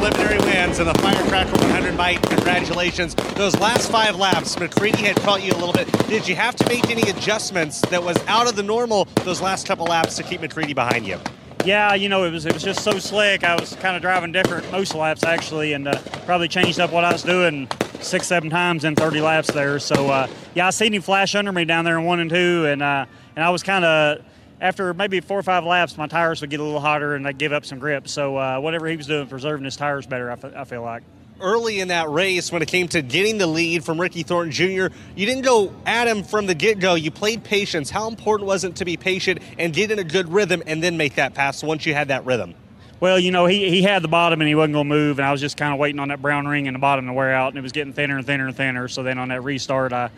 preliminary 0.00 0.38
wins 0.46 0.78
in 0.78 0.86
the 0.86 0.94
Firecracker 0.94 1.50
100 1.50 1.96
bite. 1.96 2.22
Congratulations. 2.22 3.14
Those 3.34 3.58
last 3.58 3.90
five 3.90 4.16
laps, 4.16 4.56
McCreadie 4.56 4.96
had 4.96 5.16
caught 5.16 5.42
you 5.42 5.52
a 5.52 5.58
little 5.58 5.72
bit. 5.72 5.90
Did 6.08 6.26
you 6.26 6.36
have 6.36 6.56
to 6.56 6.68
make 6.68 6.88
any 6.90 7.02
adjustments 7.10 7.80
that 7.82 8.02
was 8.02 8.16
out 8.26 8.48
of 8.48 8.56
the 8.56 8.62
normal 8.62 9.06
those 9.24 9.40
last 9.40 9.66
couple 9.66 9.86
laps 9.86 10.16
to 10.16 10.22
keep 10.22 10.40
McCreadie 10.40 10.74
behind 10.74 11.06
you? 11.06 11.18
Yeah, 11.64 11.94
you 11.94 12.08
know, 12.08 12.24
it 12.24 12.30
was 12.30 12.46
it 12.46 12.54
was 12.54 12.62
just 12.62 12.82
so 12.82 12.98
slick. 12.98 13.44
I 13.44 13.54
was 13.54 13.74
kind 13.76 13.94
of 13.94 14.00
driving 14.02 14.32
different 14.32 14.70
most 14.72 14.94
laps 14.94 15.24
actually, 15.24 15.74
and 15.74 15.86
uh, 15.88 15.98
probably 16.24 16.48
changed 16.48 16.80
up 16.80 16.90
what 16.90 17.04
I 17.04 17.12
was 17.12 17.22
doing 17.22 17.68
six, 18.00 18.26
seven 18.26 18.48
times 18.48 18.84
in 18.84 18.94
30 18.94 19.20
laps 19.20 19.50
there. 19.50 19.78
So 19.78 20.08
uh, 20.08 20.26
yeah, 20.54 20.66
I 20.66 20.70
seen 20.70 20.94
him 20.94 21.02
flash 21.02 21.34
under 21.34 21.52
me 21.52 21.66
down 21.66 21.84
there 21.84 21.98
in 21.98 22.04
one 22.06 22.20
and 22.20 22.30
two, 22.30 22.64
and 22.66 22.82
uh, 22.82 23.04
and 23.36 23.44
I 23.44 23.50
was 23.50 23.62
kind 23.62 23.84
of 23.84 24.24
after 24.60 24.94
maybe 24.94 25.20
four 25.20 25.38
or 25.38 25.42
five 25.42 25.64
laps, 25.64 25.96
my 25.96 26.06
tires 26.06 26.40
would 26.40 26.50
get 26.50 26.60
a 26.60 26.62
little 26.62 26.80
hotter 26.80 27.14
and 27.14 27.26
I'd 27.26 27.38
give 27.38 27.52
up 27.52 27.64
some 27.64 27.78
grip. 27.78 28.08
So 28.08 28.36
uh, 28.36 28.58
whatever 28.60 28.86
he 28.86 28.96
was 28.96 29.06
doing, 29.06 29.26
preserving 29.26 29.64
his 29.64 29.76
tires 29.76 30.06
better, 30.06 30.30
I, 30.30 30.34
f- 30.34 30.56
I 30.56 30.64
feel 30.64 30.82
like. 30.82 31.02
Early 31.40 31.80
in 31.80 31.88
that 31.88 32.10
race, 32.10 32.52
when 32.52 32.60
it 32.60 32.68
came 32.68 32.88
to 32.88 33.00
getting 33.02 33.38
the 33.38 33.46
lead 33.46 33.84
from 33.84 34.00
Ricky 34.00 34.22
Thornton 34.22 34.52
Jr., 34.52 34.94
you 35.16 35.26
didn't 35.26 35.42
go 35.42 35.72
at 35.86 36.06
him 36.06 36.22
from 36.22 36.46
the 36.46 36.54
get 36.54 36.78
go. 36.78 36.94
You 36.94 37.10
played 37.10 37.44
patience. 37.44 37.88
How 37.88 38.08
important 38.08 38.46
was 38.46 38.64
it 38.64 38.76
to 38.76 38.84
be 38.84 38.96
patient 38.96 39.40
and 39.58 39.72
get 39.72 39.90
in 39.90 39.98
a 39.98 40.04
good 40.04 40.30
rhythm 40.30 40.62
and 40.66 40.82
then 40.82 40.96
make 40.96 41.14
that 41.14 41.34
pass 41.34 41.62
once 41.62 41.86
you 41.86 41.94
had 41.94 42.08
that 42.08 42.26
rhythm? 42.26 42.54
Well, 43.00 43.18
you 43.18 43.30
know, 43.30 43.46
he, 43.46 43.70
he 43.70 43.82
had 43.82 44.02
the 44.02 44.08
bottom 44.08 44.42
and 44.42 44.48
he 44.48 44.54
wasn't 44.54 44.74
going 44.74 44.86
to 44.86 44.94
move, 44.94 45.18
and 45.18 45.26
I 45.26 45.32
was 45.32 45.40
just 45.40 45.56
kind 45.56 45.72
of 45.72 45.78
waiting 45.78 45.98
on 45.98 46.08
that 46.08 46.20
brown 46.20 46.46
ring 46.46 46.66
in 46.66 46.74
the 46.74 46.78
bottom 46.78 47.06
to 47.06 47.12
wear 47.14 47.32
out, 47.32 47.48
and 47.48 47.58
it 47.58 47.62
was 47.62 47.72
getting 47.72 47.94
thinner 47.94 48.18
and 48.18 48.26
thinner 48.26 48.48
and 48.48 48.56
thinner. 48.56 48.88
So 48.88 49.02
then 49.02 49.18
on 49.18 49.28
that 49.28 49.42
restart, 49.42 49.94
I 49.94 50.10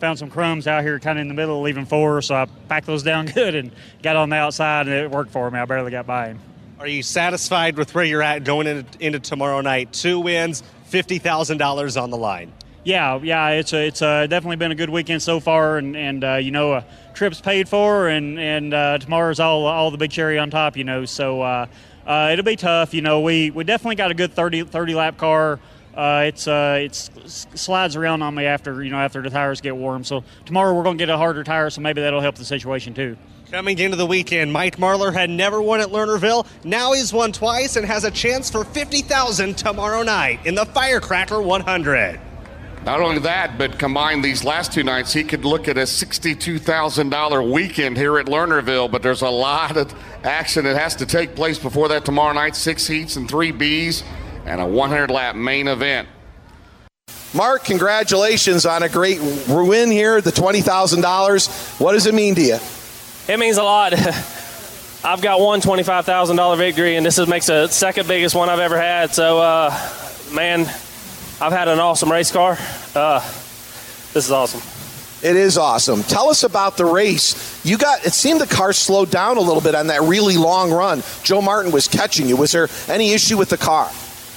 found 0.00 0.18
some 0.18 0.28
crumbs 0.28 0.66
out 0.66 0.82
here 0.82 0.98
kind 0.98 1.18
of 1.18 1.22
in 1.22 1.28
the 1.28 1.34
middle, 1.34 1.62
leaving 1.62 1.86
four, 1.86 2.20
so 2.20 2.34
I 2.34 2.46
packed 2.68 2.86
those 2.86 3.02
down 3.02 3.24
good 3.34 3.54
and 3.54 3.72
got 4.02 4.16
on 4.16 4.28
the 4.28 4.36
outside, 4.36 4.86
and 4.86 4.96
it 4.96 5.10
worked 5.10 5.32
for 5.32 5.50
me. 5.50 5.58
I 5.58 5.64
barely 5.64 5.90
got 5.90 6.06
by 6.06 6.28
him. 6.28 6.40
Are 6.78 6.86
you 6.86 7.02
satisfied 7.02 7.78
with 7.78 7.94
where 7.94 8.04
you're 8.04 8.22
at 8.22 8.44
going 8.44 8.66
into, 8.66 9.04
into 9.04 9.18
tomorrow 9.18 9.62
night? 9.62 9.94
Two 9.94 10.20
wins, 10.20 10.62
$50,000 10.90 12.02
on 12.02 12.10
the 12.10 12.18
line. 12.18 12.52
Yeah, 12.84 13.18
yeah, 13.22 13.48
it's 13.48 13.72
a, 13.72 13.86
it's 13.86 14.02
a, 14.02 14.28
definitely 14.28 14.56
been 14.56 14.72
a 14.72 14.76
good 14.76 14.90
weekend 14.90 15.22
so 15.22 15.40
far, 15.40 15.78
and 15.78 15.96
and 15.96 16.22
uh, 16.22 16.34
you 16.34 16.52
know, 16.52 16.74
a 16.74 16.84
trip's 17.14 17.40
paid 17.40 17.68
for, 17.68 18.06
and 18.06 18.38
and 18.38 18.72
uh, 18.72 18.98
tomorrow's 18.98 19.40
all 19.40 19.66
all 19.66 19.90
the 19.90 19.96
big 19.98 20.12
cherry 20.12 20.38
on 20.38 20.50
top, 20.50 20.76
you 20.76 20.84
know. 20.84 21.04
So 21.04 21.42
uh, 21.42 21.66
uh, 22.06 22.30
it'll 22.32 22.44
be 22.44 22.54
tough, 22.54 22.94
you 22.94 23.02
know. 23.02 23.22
We 23.22 23.50
we 23.50 23.64
definitely 23.64 23.96
got 23.96 24.12
a 24.12 24.14
good 24.14 24.32
30, 24.32 24.64
30 24.64 24.94
lap 24.94 25.16
car. 25.16 25.58
Uh, 25.96 26.26
it's 26.28 26.46
uh, 26.46 26.78
it's 26.80 27.10
slides 27.60 27.96
around 27.96 28.22
on 28.22 28.36
me 28.36 28.44
after 28.44 28.84
you 28.84 28.90
know 28.90 28.98
after 28.98 29.20
the 29.20 29.30
tires 29.30 29.60
get 29.60 29.74
warm. 29.76 30.04
So 30.04 30.22
tomorrow 30.44 30.72
we're 30.72 30.84
going 30.84 30.96
to 30.96 31.02
get 31.02 31.12
a 31.12 31.18
harder 31.18 31.42
tire, 31.42 31.70
so 31.70 31.80
maybe 31.80 32.02
that'll 32.02 32.20
help 32.20 32.36
the 32.36 32.44
situation 32.44 32.94
too. 32.94 33.16
Coming 33.50 33.78
into 33.78 33.96
the 33.96 34.06
weekend, 34.06 34.52
Mike 34.52 34.76
Marlar 34.76 35.14
had 35.14 35.30
never 35.30 35.62
won 35.62 35.80
at 35.80 35.90
Lernerville. 35.90 36.48
Now 36.64 36.94
he's 36.94 37.12
won 37.12 37.30
twice 37.30 37.76
and 37.76 37.86
has 37.86 38.02
a 38.02 38.10
chance 38.10 38.50
for 38.50 38.64
50000 38.64 39.56
tomorrow 39.56 40.02
night 40.02 40.44
in 40.44 40.56
the 40.56 40.66
Firecracker 40.66 41.40
100. 41.40 42.20
Not 42.84 43.00
only 43.00 43.20
that, 43.20 43.56
but 43.56 43.78
combine 43.78 44.20
these 44.20 44.42
last 44.42 44.72
two 44.72 44.82
nights, 44.82 45.12
he 45.12 45.22
could 45.22 45.44
look 45.44 45.68
at 45.68 45.78
a 45.78 45.82
$62,000 45.82 47.52
weekend 47.52 47.96
here 47.96 48.18
at 48.18 48.26
Lernerville. 48.26 48.90
But 48.90 49.04
there's 49.04 49.22
a 49.22 49.30
lot 49.30 49.76
of 49.76 49.94
action 50.24 50.64
that 50.64 50.76
has 50.76 50.96
to 50.96 51.06
take 51.06 51.36
place 51.36 51.56
before 51.56 51.86
that 51.88 52.04
tomorrow 52.04 52.32
night 52.32 52.56
six 52.56 52.84
heats 52.88 53.14
and 53.14 53.28
three 53.28 53.52
Bs 53.52 54.02
and 54.44 54.60
a 54.60 54.66
100 54.66 55.08
lap 55.08 55.36
main 55.36 55.68
event. 55.68 56.08
Mark, 57.32 57.62
congratulations 57.64 58.66
on 58.66 58.82
a 58.82 58.88
great 58.88 59.20
win 59.48 59.92
here, 59.92 60.20
the 60.20 60.32
$20,000. 60.32 61.80
What 61.80 61.92
does 61.92 62.06
it 62.06 62.14
mean 62.14 62.34
to 62.34 62.42
you? 62.42 62.58
It 63.28 63.38
means 63.38 63.56
a 63.56 63.62
lot. 63.62 63.92
I've 65.04 65.20
got 65.20 65.40
one 65.40 65.60
$25,000 65.60 66.58
victory, 66.58 66.96
and 66.96 67.04
this 67.04 67.18
is, 67.18 67.28
makes 67.28 67.46
the 67.46 67.68
second 67.68 68.08
biggest 68.08 68.34
one 68.34 68.48
I've 68.48 68.60
ever 68.60 68.76
had. 68.76 69.14
So, 69.14 69.38
uh, 69.38 69.70
man, 70.32 70.60
I've 71.40 71.52
had 71.52 71.68
an 71.68 71.78
awesome 71.78 72.10
race 72.10 72.32
car. 72.32 72.56
Uh, 72.94 73.20
this 74.12 74.24
is 74.24 74.30
awesome. 74.30 74.62
It 75.22 75.36
is 75.36 75.58
awesome. 75.58 76.02
Tell 76.02 76.28
us 76.28 76.44
about 76.44 76.76
the 76.76 76.84
race. 76.84 77.64
You 77.64 77.78
got 77.78 78.04
it 78.06 78.12
seemed 78.12 78.40
the 78.40 78.46
car 78.46 78.72
slowed 78.72 79.10
down 79.10 79.38
a 79.38 79.40
little 79.40 79.62
bit 79.62 79.74
on 79.74 79.88
that 79.88 80.02
really 80.02 80.36
long 80.36 80.70
run. 80.70 81.02
Joe 81.22 81.40
Martin 81.40 81.72
was 81.72 81.88
catching 81.88 82.28
you. 82.28 82.36
Was 82.36 82.52
there 82.52 82.68
any 82.88 83.12
issue 83.12 83.36
with 83.36 83.48
the 83.48 83.56
car? 83.56 83.90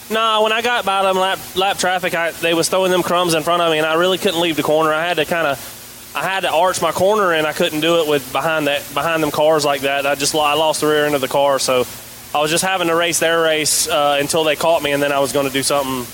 No, 0.10 0.42
when 0.42 0.52
I 0.52 0.62
got 0.62 0.86
by 0.86 1.04
them 1.04 1.18
lap, 1.18 1.40
lap 1.56 1.78
traffic, 1.78 2.16
I, 2.16 2.32
they 2.32 2.54
was 2.54 2.70
throwing 2.70 2.92
them 2.92 3.04
crumbs 3.04 3.36
in 3.36 3.44
front 3.44 3.62
of 3.62 3.72
me, 3.72 3.78
and 3.78 3.86
I 3.86 3.94
really 3.96 4.18
couldn't 4.18 4.42
leave 4.42 4.56
the 4.56 4.64
corner. 4.64 4.92
I 4.92 5.06
had 5.06 5.18
to 5.18 5.26
kind 5.26 5.46
of, 5.46 5.79
I 6.16 6.24
had 6.24 6.42
to 6.42 6.52
arch 6.52 6.82
my 6.82 6.92
corner, 6.92 7.34
and 7.34 7.46
I 7.46 7.54
couldn't 7.54 7.82
do 7.82 8.02
it 8.02 8.08
with 8.08 8.32
behind 8.32 8.68
that 8.68 8.82
behind 8.94 9.22
them 9.22 9.32
cars 9.32 9.64
like 9.64 9.82
that. 9.82 10.06
I 10.06 10.16
just 10.16 10.34
I 10.34 10.54
lost 10.54 10.82
the 10.82 10.88
rear 10.88 11.06
end 11.06 11.16
of 11.16 11.22
the 11.22 11.28
car, 11.28 11.60
so 11.60 11.86
I 12.34 12.42
was 12.42 12.52
just 12.52 12.64
having 12.64 12.88
to 12.88 12.96
race 12.96 13.20
their 13.20 13.42
race 13.42 13.88
uh, 13.88 14.18
until 14.20 14.44
they 14.44 14.56
caught 14.56 14.82
me, 14.82 14.92
and 14.92 15.02
then 15.02 15.12
I 15.12 15.20
was 15.20 15.34
going 15.34 15.48
to 15.48 15.54
do 15.54 15.64
something, 15.64 16.06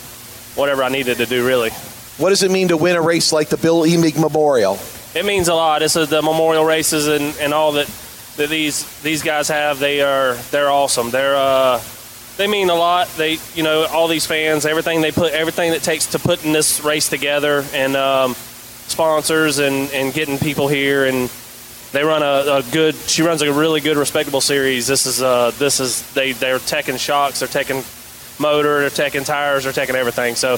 whatever 0.60 0.84
I 0.84 0.90
needed 0.90 1.18
to 1.18 1.26
do, 1.26 1.46
really. 1.46 1.72
What 2.18 2.30
does 2.30 2.44
it 2.44 2.52
mean 2.52 2.70
to 2.70 2.78
win 2.78 2.96
a 2.96 3.02
race 3.02 3.34
like 3.34 3.50
the 3.50 3.58
Bill 3.58 3.82
Emig 3.84 4.20
Memorial? 4.20 4.80
It 5.14 5.26
means 5.26 5.48
a 5.48 5.56
lot. 5.56 5.80
This 5.80 5.96
is 5.96 6.10
the 6.10 6.22
memorial 6.22 6.66
races 6.66 7.08
and, 7.08 7.36
and 7.40 7.54
all 7.54 7.74
that 7.74 7.88
that 8.38 8.50
these 8.50 8.84
these 9.02 9.24
guys 9.24 9.48
have. 9.48 9.80
They 9.80 10.02
are 10.02 10.36
they're 10.52 10.70
awesome. 10.70 11.10
They're 11.10 11.36
uh, 11.36 11.82
they 12.38 12.48
mean 12.48 12.70
a 12.70 12.76
lot. 12.76 13.08
They, 13.16 13.38
you 13.54 13.64
know, 13.64 13.86
all 13.86 14.08
these 14.08 14.26
fans, 14.26 14.66
everything 14.66 15.02
they 15.02 15.12
put, 15.12 15.32
everything 15.34 15.72
that 15.72 15.84
takes 15.84 16.08
to 16.08 16.20
putting 16.20 16.52
this 16.52 16.84
race 16.84 17.08
together, 17.08 17.66
and 17.74 17.96
um, 17.96 18.36
sponsors 18.88 19.60
and 19.60 19.90
and 19.92 20.14
getting 20.14 20.38
people 20.38 20.68
here, 20.68 21.06
and 21.06 21.30
they 21.92 22.04
run 22.04 22.24
a, 22.24 22.58
a, 22.58 22.64
good. 22.72 22.96
She 22.96 23.22
runs 23.22 23.42
a 23.42 23.52
really 23.54 23.82
good, 23.82 23.98
respectable 23.98 24.42
series. 24.42 24.88
This 24.88 25.06
is 25.06 25.22
uh, 25.22 25.52
this 25.58 25.80
is 25.80 26.02
they 26.14 26.34
they're 26.34 26.60
taking 26.60 26.98
shocks, 26.98 27.40
they're 27.40 27.48
taking 27.48 27.84
motor, 28.40 28.82
they're 28.82 28.90
taking 28.90 29.24
tires, 29.24 29.64
they're 29.64 29.74
taking 29.74 29.96
everything. 29.96 30.36
So 30.36 30.58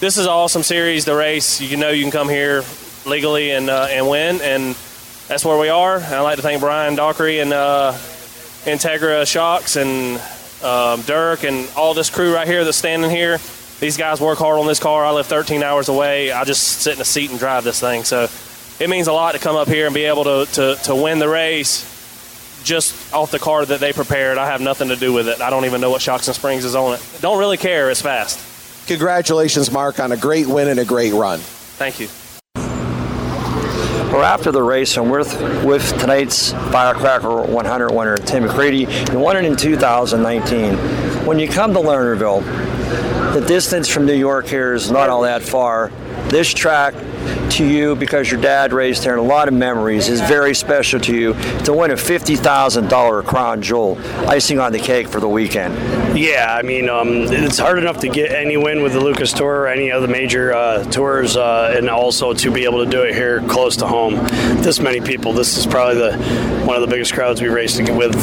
this 0.00 0.18
is 0.18 0.26
an 0.26 0.32
awesome 0.32 0.62
series. 0.62 1.04
The 1.04 1.14
race, 1.14 1.60
you 1.60 1.76
know, 1.76 1.90
you 1.90 2.02
can 2.02 2.12
come 2.12 2.28
here 2.28 2.64
legally 3.06 3.50
and 3.50 3.70
uh, 3.70 3.88
and 3.90 4.08
win, 4.08 4.40
and 4.40 4.76
that's 5.28 5.44
where 5.44 5.58
we 5.58 5.68
are. 5.68 5.96
And 5.96 6.04
I'd 6.04 6.20
like 6.20 6.36
to 6.36 6.42
thank 6.42 6.60
Brian 6.60 6.94
Dockery 6.94 7.40
and 7.40 7.52
uh, 7.52 7.92
Integra 8.64 9.26
Shocks 9.26 9.76
and 9.76 10.20
um, 10.62 11.02
Dirk 11.02 11.44
and 11.44 11.68
all 11.76 11.94
this 11.94 12.10
crew 12.10 12.34
right 12.34 12.46
here 12.46 12.64
that's 12.64 12.76
standing 12.76 13.10
here. 13.10 13.38
These 13.84 13.98
guys 13.98 14.18
work 14.18 14.38
hard 14.38 14.58
on 14.58 14.66
this 14.66 14.78
car. 14.78 15.04
I 15.04 15.10
live 15.10 15.26
13 15.26 15.62
hours 15.62 15.90
away. 15.90 16.32
I 16.32 16.44
just 16.44 16.80
sit 16.80 16.94
in 16.94 17.02
a 17.02 17.04
seat 17.04 17.28
and 17.28 17.38
drive 17.38 17.64
this 17.64 17.80
thing. 17.80 18.04
So 18.04 18.28
it 18.80 18.88
means 18.88 19.08
a 19.08 19.12
lot 19.12 19.32
to 19.32 19.38
come 19.38 19.56
up 19.56 19.68
here 19.68 19.84
and 19.84 19.94
be 19.94 20.04
able 20.04 20.24
to, 20.24 20.46
to, 20.54 20.76
to 20.84 20.94
win 20.94 21.18
the 21.18 21.28
race 21.28 22.62
just 22.64 23.12
off 23.12 23.30
the 23.30 23.38
car 23.38 23.66
that 23.66 23.80
they 23.80 23.92
prepared. 23.92 24.38
I 24.38 24.46
have 24.46 24.62
nothing 24.62 24.88
to 24.88 24.96
do 24.96 25.12
with 25.12 25.28
it. 25.28 25.42
I 25.42 25.50
don't 25.50 25.66
even 25.66 25.82
know 25.82 25.90
what 25.90 26.00
shocks 26.00 26.26
and 26.28 26.34
springs 26.34 26.64
is 26.64 26.74
on 26.74 26.94
it. 26.94 27.18
Don't 27.20 27.38
really 27.38 27.58
care. 27.58 27.90
It's 27.90 28.00
fast. 28.00 28.86
Congratulations, 28.88 29.70
Mark, 29.70 30.00
on 30.00 30.12
a 30.12 30.16
great 30.16 30.46
win 30.46 30.68
and 30.68 30.80
a 30.80 30.86
great 30.86 31.12
run. 31.12 31.40
Thank 31.40 32.00
you. 32.00 32.08
We're 34.14 34.22
after 34.22 34.50
the 34.50 34.62
race, 34.62 34.96
and 34.96 35.10
we're 35.10 35.18
with, 35.18 35.64
with 35.64 36.00
tonight's 36.00 36.52
Firecracker 36.52 37.42
100 37.42 37.90
winner, 37.90 38.16
Tim 38.16 38.44
McCreadie. 38.44 39.10
He 39.10 39.16
won 39.16 39.36
it 39.36 39.44
in 39.44 39.56
2019. 39.56 41.26
When 41.26 41.38
you 41.38 41.48
come 41.48 41.74
to 41.74 41.80
Lernerville, 41.80 42.42
the 43.34 43.40
distance 43.40 43.88
from 43.88 44.06
New 44.06 44.14
York 44.14 44.46
here 44.46 44.74
is 44.74 44.92
not 44.92 45.10
all 45.10 45.22
that 45.22 45.42
far. 45.42 45.90
This 46.28 46.54
track 46.54 46.94
to 47.50 47.64
you 47.64 47.96
because 47.96 48.30
your 48.30 48.40
dad 48.40 48.72
raised 48.72 49.02
here 49.02 49.12
and 49.12 49.20
a 49.20 49.24
lot 49.24 49.48
of 49.48 49.54
memories. 49.54 50.08
is 50.08 50.20
very 50.20 50.54
special 50.54 51.00
to 51.00 51.14
you 51.14 51.34
to 51.64 51.72
win 51.72 51.90
a 51.90 51.94
$50,000 51.94 53.24
crown 53.24 53.62
jewel, 53.62 53.98
icing 54.28 54.58
on 54.58 54.72
the 54.72 54.78
cake 54.78 55.08
for 55.08 55.20
the 55.20 55.28
weekend. 55.28 55.74
Yeah, 56.16 56.54
I 56.56 56.62
mean, 56.62 56.88
um, 56.88 57.08
it's 57.08 57.58
hard 57.58 57.78
enough 57.78 57.98
to 58.00 58.08
get 58.08 58.30
any 58.30 58.56
win 58.56 58.82
with 58.82 58.92
the 58.92 59.00
Lucas 59.00 59.32
Tour 59.32 59.62
or 59.62 59.66
any 59.66 59.90
other 59.90 60.06
major 60.06 60.54
uh, 60.54 60.84
tours, 60.84 61.36
uh, 61.36 61.74
and 61.76 61.90
also 61.90 62.34
to 62.34 62.50
be 62.52 62.64
able 62.64 62.84
to 62.84 62.90
do 62.90 63.02
it 63.02 63.14
here 63.14 63.40
close 63.42 63.76
to 63.78 63.86
home. 63.86 64.14
This 64.62 64.80
many 64.80 65.00
people, 65.00 65.32
this 65.32 65.56
is 65.56 65.66
probably 65.66 65.96
the 65.96 66.16
one 66.64 66.76
of 66.76 66.82
the 66.82 66.88
biggest 66.88 67.12
crowds 67.12 67.42
we 67.42 67.48
raced 67.48 67.80
with 67.92 68.16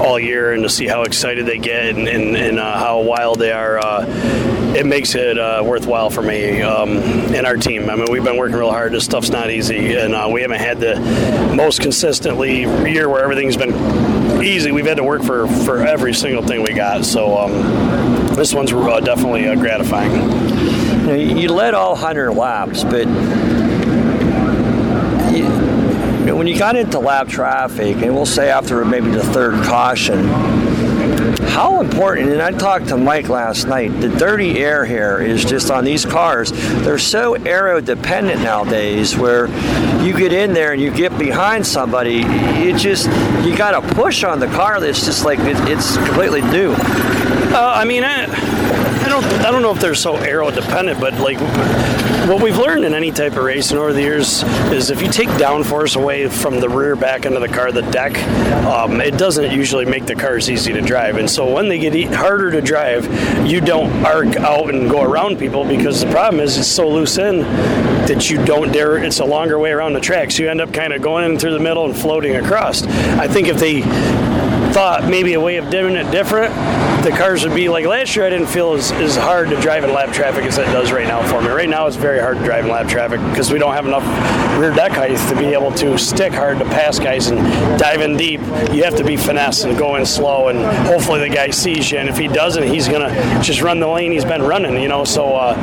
all 0.00 0.18
year, 0.18 0.52
and 0.52 0.62
to 0.62 0.68
see 0.68 0.86
how 0.86 1.02
excited 1.02 1.46
they 1.46 1.58
get 1.58 1.96
and, 1.96 2.08
and, 2.08 2.36
and 2.36 2.58
uh, 2.58 2.78
how 2.78 3.00
wild 3.00 3.38
they 3.38 3.52
are, 3.52 3.78
uh, 3.78 4.04
it 4.76 4.84
makes 4.84 5.14
it 5.14 5.38
uh, 5.38 5.62
worthwhile 5.64 6.10
for 6.10 6.20
me 6.20 6.60
um, 6.60 6.98
and 6.98 7.46
our 7.46 7.56
team. 7.56 7.88
I 7.88 7.96
mean, 7.96 8.10
we've 8.10 8.22
been 8.22 8.36
working 8.36 8.56
real 8.56 8.70
hard. 8.70 8.92
This 8.92 9.04
stuff's 9.04 9.30
not 9.30 9.50
easy, 9.50 9.96
and 9.96 10.14
uh, 10.14 10.28
we 10.30 10.42
haven't 10.42 10.60
had 10.60 10.80
the 10.80 11.00
most 11.56 11.80
consistently 11.80 12.60
year 12.60 13.08
where 13.08 13.24
everything's 13.24 13.56
been 13.56 13.72
easy. 14.44 14.72
We've 14.72 14.86
had 14.86 14.98
to 14.98 15.04
work 15.04 15.22
for, 15.22 15.46
for 15.64 15.86
every 15.86 16.12
single 16.12 16.42
thing 16.42 16.62
we 16.62 16.74
got. 16.74 17.06
So 17.06 17.38
um, 17.38 17.52
this 18.34 18.52
one's 18.52 18.72
uh, 18.72 19.00
definitely 19.00 19.48
uh, 19.48 19.54
gratifying. 19.54 20.12
You, 21.38 21.48
led 21.48 21.72
all 21.72 21.92
100 21.92 22.32
laps, 22.32 22.84
but 22.84 23.06
when 26.36 26.46
you 26.46 26.58
got 26.58 26.76
into 26.76 26.98
lap 26.98 27.28
traffic, 27.28 27.96
and 27.96 28.14
we'll 28.14 28.26
say 28.26 28.50
after 28.50 28.84
maybe 28.84 29.10
the 29.10 29.22
third 29.22 29.64
caution, 29.64 30.26
how 31.56 31.80
important, 31.80 32.28
and 32.28 32.42
I 32.42 32.50
talked 32.50 32.88
to 32.88 32.98
Mike 32.98 33.30
last 33.30 33.66
night, 33.66 33.88
the 34.02 34.10
dirty 34.10 34.58
air 34.58 34.84
here 34.84 35.22
is 35.22 35.42
just 35.42 35.70
on 35.70 35.86
these 35.86 36.04
cars. 36.04 36.52
They're 36.82 36.98
so 36.98 37.32
aero 37.32 37.80
dependent 37.80 38.42
nowadays 38.42 39.16
where 39.16 39.46
you 40.04 40.14
get 40.14 40.34
in 40.34 40.52
there 40.52 40.72
and 40.72 40.82
you 40.82 40.90
get 40.90 41.18
behind 41.18 41.66
somebody, 41.66 42.16
you 42.62 42.76
just, 42.76 43.06
you 43.42 43.56
got 43.56 43.70
to 43.70 43.94
push 43.94 44.22
on 44.22 44.38
the 44.38 44.48
car 44.48 44.80
that's 44.80 45.02
just 45.06 45.24
like, 45.24 45.38
it, 45.38 45.56
it's 45.66 45.96
completely 45.96 46.42
new. 46.42 46.74
Uh, 46.74 47.72
I 47.74 47.86
mean, 47.86 48.04
I, 48.04 48.26
don't, 49.20 49.46
I 49.46 49.50
don't 49.50 49.62
know 49.62 49.72
if 49.72 49.80
they're 49.80 49.94
so 49.94 50.16
aero 50.16 50.50
dependent, 50.50 51.00
but 51.00 51.14
like 51.14 51.38
what 52.28 52.42
we've 52.42 52.58
learned 52.58 52.84
in 52.84 52.94
any 52.94 53.10
type 53.10 53.32
of 53.32 53.44
racing 53.44 53.78
over 53.78 53.92
the 53.92 54.00
years 54.00 54.42
is 54.72 54.90
if 54.90 55.00
you 55.00 55.08
take 55.08 55.28
downforce 55.30 55.96
away 55.96 56.28
from 56.28 56.60
the 56.60 56.68
rear 56.68 56.96
back 56.96 57.24
end 57.24 57.34
of 57.34 57.40
the 57.40 57.48
car, 57.48 57.72
the 57.72 57.82
deck, 57.82 58.18
um, 58.64 59.00
it 59.00 59.16
doesn't 59.16 59.52
usually 59.52 59.84
make 59.84 60.06
the 60.06 60.14
cars 60.14 60.50
easy 60.50 60.72
to 60.72 60.80
drive. 60.80 61.16
And 61.16 61.30
so 61.30 61.52
when 61.52 61.68
they 61.68 61.78
get 61.78 62.12
harder 62.12 62.50
to 62.50 62.60
drive, 62.60 63.06
you 63.46 63.60
don't 63.60 63.90
arc 64.04 64.36
out 64.36 64.74
and 64.74 64.90
go 64.90 65.02
around 65.02 65.38
people 65.38 65.64
because 65.64 66.00
the 66.00 66.10
problem 66.10 66.40
is 66.40 66.58
it's 66.58 66.66
so 66.66 66.88
loose 66.88 67.16
in 67.18 67.40
that 68.06 68.28
you 68.28 68.44
don't 68.44 68.72
dare. 68.72 68.98
It's 68.98 69.20
a 69.20 69.24
longer 69.24 69.58
way 69.58 69.70
around 69.70 69.92
the 69.92 70.00
track, 70.00 70.30
so 70.30 70.42
you 70.42 70.50
end 70.50 70.60
up 70.60 70.72
kind 70.72 70.92
of 70.92 71.02
going 71.02 71.30
in 71.30 71.38
through 71.38 71.52
the 71.52 71.60
middle 71.60 71.84
and 71.84 71.96
floating 71.96 72.36
across. 72.36 72.82
I 72.82 73.28
think 73.28 73.48
if 73.48 73.58
they 73.58 73.82
thought 74.76 75.08
maybe 75.08 75.32
a 75.32 75.40
way 75.40 75.56
of 75.56 75.70
doing 75.70 75.96
it 75.96 76.04
different, 76.10 76.52
the 77.02 77.10
cars 77.10 77.44
would 77.44 77.54
be 77.54 77.70
like 77.70 77.86
last 77.86 78.14
year. 78.14 78.26
I 78.26 78.28
didn't 78.28 78.48
feel 78.48 78.74
as, 78.74 78.92
as 78.92 79.16
hard 79.16 79.48
to 79.48 79.58
drive 79.58 79.84
in 79.84 79.92
lap 79.94 80.12
traffic 80.12 80.44
as 80.44 80.58
it 80.58 80.66
does 80.66 80.92
right 80.92 81.06
now 81.06 81.26
for 81.26 81.40
me. 81.40 81.48
Right 81.48 81.68
now, 81.68 81.86
it's 81.86 81.96
very 81.96 82.20
hard 82.20 82.36
to 82.36 82.44
drive 82.44 82.66
in 82.66 82.70
lap 82.70 82.86
traffic 82.86 83.18
because 83.30 83.50
we 83.50 83.58
don't 83.58 83.72
have 83.72 83.86
enough 83.86 84.04
rear 84.58 84.74
deck 84.74 84.92
height 84.92 85.16
to 85.30 85.36
be 85.36 85.46
able 85.54 85.72
to 85.72 85.96
stick 85.96 86.32
hard 86.34 86.58
to 86.58 86.66
pass 86.66 86.98
guys 86.98 87.28
and 87.28 87.38
dive 87.78 88.02
in 88.02 88.18
deep. 88.18 88.40
You 88.70 88.84
have 88.84 88.96
to 88.96 89.04
be 89.04 89.16
finesse 89.16 89.64
and 89.64 89.78
go 89.78 89.96
in 89.96 90.04
slow, 90.04 90.48
and 90.48 90.58
hopefully 90.86 91.20
the 91.20 91.34
guy 91.34 91.48
sees 91.50 91.90
you. 91.90 91.96
And 91.98 92.10
if 92.10 92.18
he 92.18 92.28
doesn't, 92.28 92.64
he's 92.64 92.86
gonna 92.86 93.10
just 93.42 93.62
run 93.62 93.80
the 93.80 93.88
lane 93.88 94.12
he's 94.12 94.24
been 94.24 94.42
running. 94.42 94.82
You 94.82 94.88
know, 94.88 95.04
so 95.04 95.36
uh, 95.36 95.54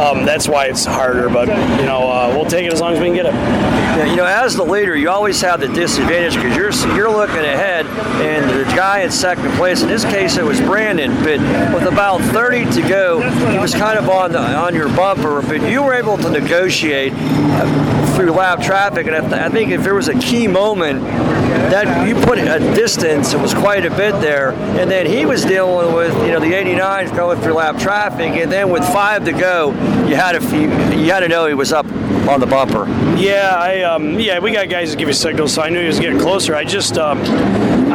um, 0.00 0.24
that's 0.24 0.48
why 0.48 0.66
it's 0.66 0.84
harder. 0.84 1.28
But 1.28 1.48
you 1.48 1.86
know, 1.86 2.10
uh, 2.10 2.32
we'll 2.34 2.50
take 2.50 2.66
it 2.66 2.72
as 2.72 2.80
long 2.80 2.94
as 2.94 2.98
we 2.98 3.06
can 3.06 3.14
get 3.14 3.26
it. 3.26 3.34
Yeah, 3.34 4.06
you 4.06 4.16
know, 4.16 4.26
as 4.26 4.56
the 4.56 4.64
leader, 4.64 4.96
you 4.96 5.10
always 5.10 5.40
have 5.42 5.60
the 5.60 5.68
disadvantage 5.68 6.34
because 6.36 6.56
you're 6.56 6.96
you're 6.96 7.10
looking 7.10 7.36
ahead, 7.36 7.86
and 7.86 8.55
the 8.64 8.64
guy 8.76 9.00
in 9.00 9.10
second 9.10 9.50
place. 9.52 9.82
In 9.82 9.88
this 9.88 10.04
case, 10.04 10.36
it 10.36 10.44
was 10.44 10.60
Brandon, 10.60 11.12
but 11.22 11.40
with 11.74 11.84
about 11.84 12.20
30 12.20 12.70
to 12.72 12.88
go, 12.88 13.20
he 13.50 13.58
was 13.58 13.74
kind 13.74 13.98
of 13.98 14.08
on 14.08 14.32
the, 14.32 14.38
on 14.38 14.74
your 14.74 14.88
bumper. 14.88 15.42
But 15.42 15.68
you 15.68 15.82
were 15.82 15.94
able 15.94 16.16
to 16.18 16.30
negotiate 16.30 17.12
uh, 17.14 18.16
through 18.16 18.32
lap 18.32 18.62
traffic, 18.62 19.06
and 19.06 19.16
I 19.34 19.48
think 19.48 19.70
if 19.70 19.82
there 19.82 19.94
was 19.94 20.08
a 20.08 20.18
key 20.18 20.46
moment 20.46 21.02
that 21.02 22.06
you 22.06 22.14
put 22.14 22.38
a 22.38 22.58
distance, 22.74 23.32
it 23.32 23.40
was 23.40 23.52
quite 23.52 23.84
a 23.84 23.90
bit 23.90 24.12
there, 24.20 24.52
and 24.52 24.90
then 24.90 25.06
he 25.06 25.26
was 25.26 25.44
dealing 25.44 25.94
with 25.94 26.14
you 26.24 26.32
know 26.32 26.40
the 26.40 26.52
89 26.54 27.14
going 27.14 27.40
through 27.40 27.54
lap 27.54 27.78
traffic, 27.78 28.32
and 28.32 28.50
then 28.50 28.70
with 28.70 28.84
five 28.84 29.24
to 29.24 29.32
go, 29.32 29.72
you 30.06 30.16
had 30.16 30.32
to 30.32 30.96
you 30.96 31.12
had 31.12 31.20
to 31.20 31.28
know 31.28 31.46
he 31.46 31.54
was 31.54 31.72
up 31.72 31.86
on 32.28 32.40
the 32.40 32.46
bumper. 32.46 32.86
Yeah, 33.18 33.54
I 33.56 33.82
um, 33.82 34.18
yeah, 34.18 34.38
we 34.38 34.52
got 34.52 34.68
guys 34.68 34.90
that 34.90 34.98
give 34.98 35.08
you 35.08 35.14
signals, 35.14 35.52
so 35.52 35.62
I 35.62 35.68
knew 35.68 35.80
he 35.80 35.86
was 35.86 36.00
getting 36.00 36.18
closer. 36.18 36.54
I 36.54 36.64
just 36.64 36.98
um, 36.98 37.18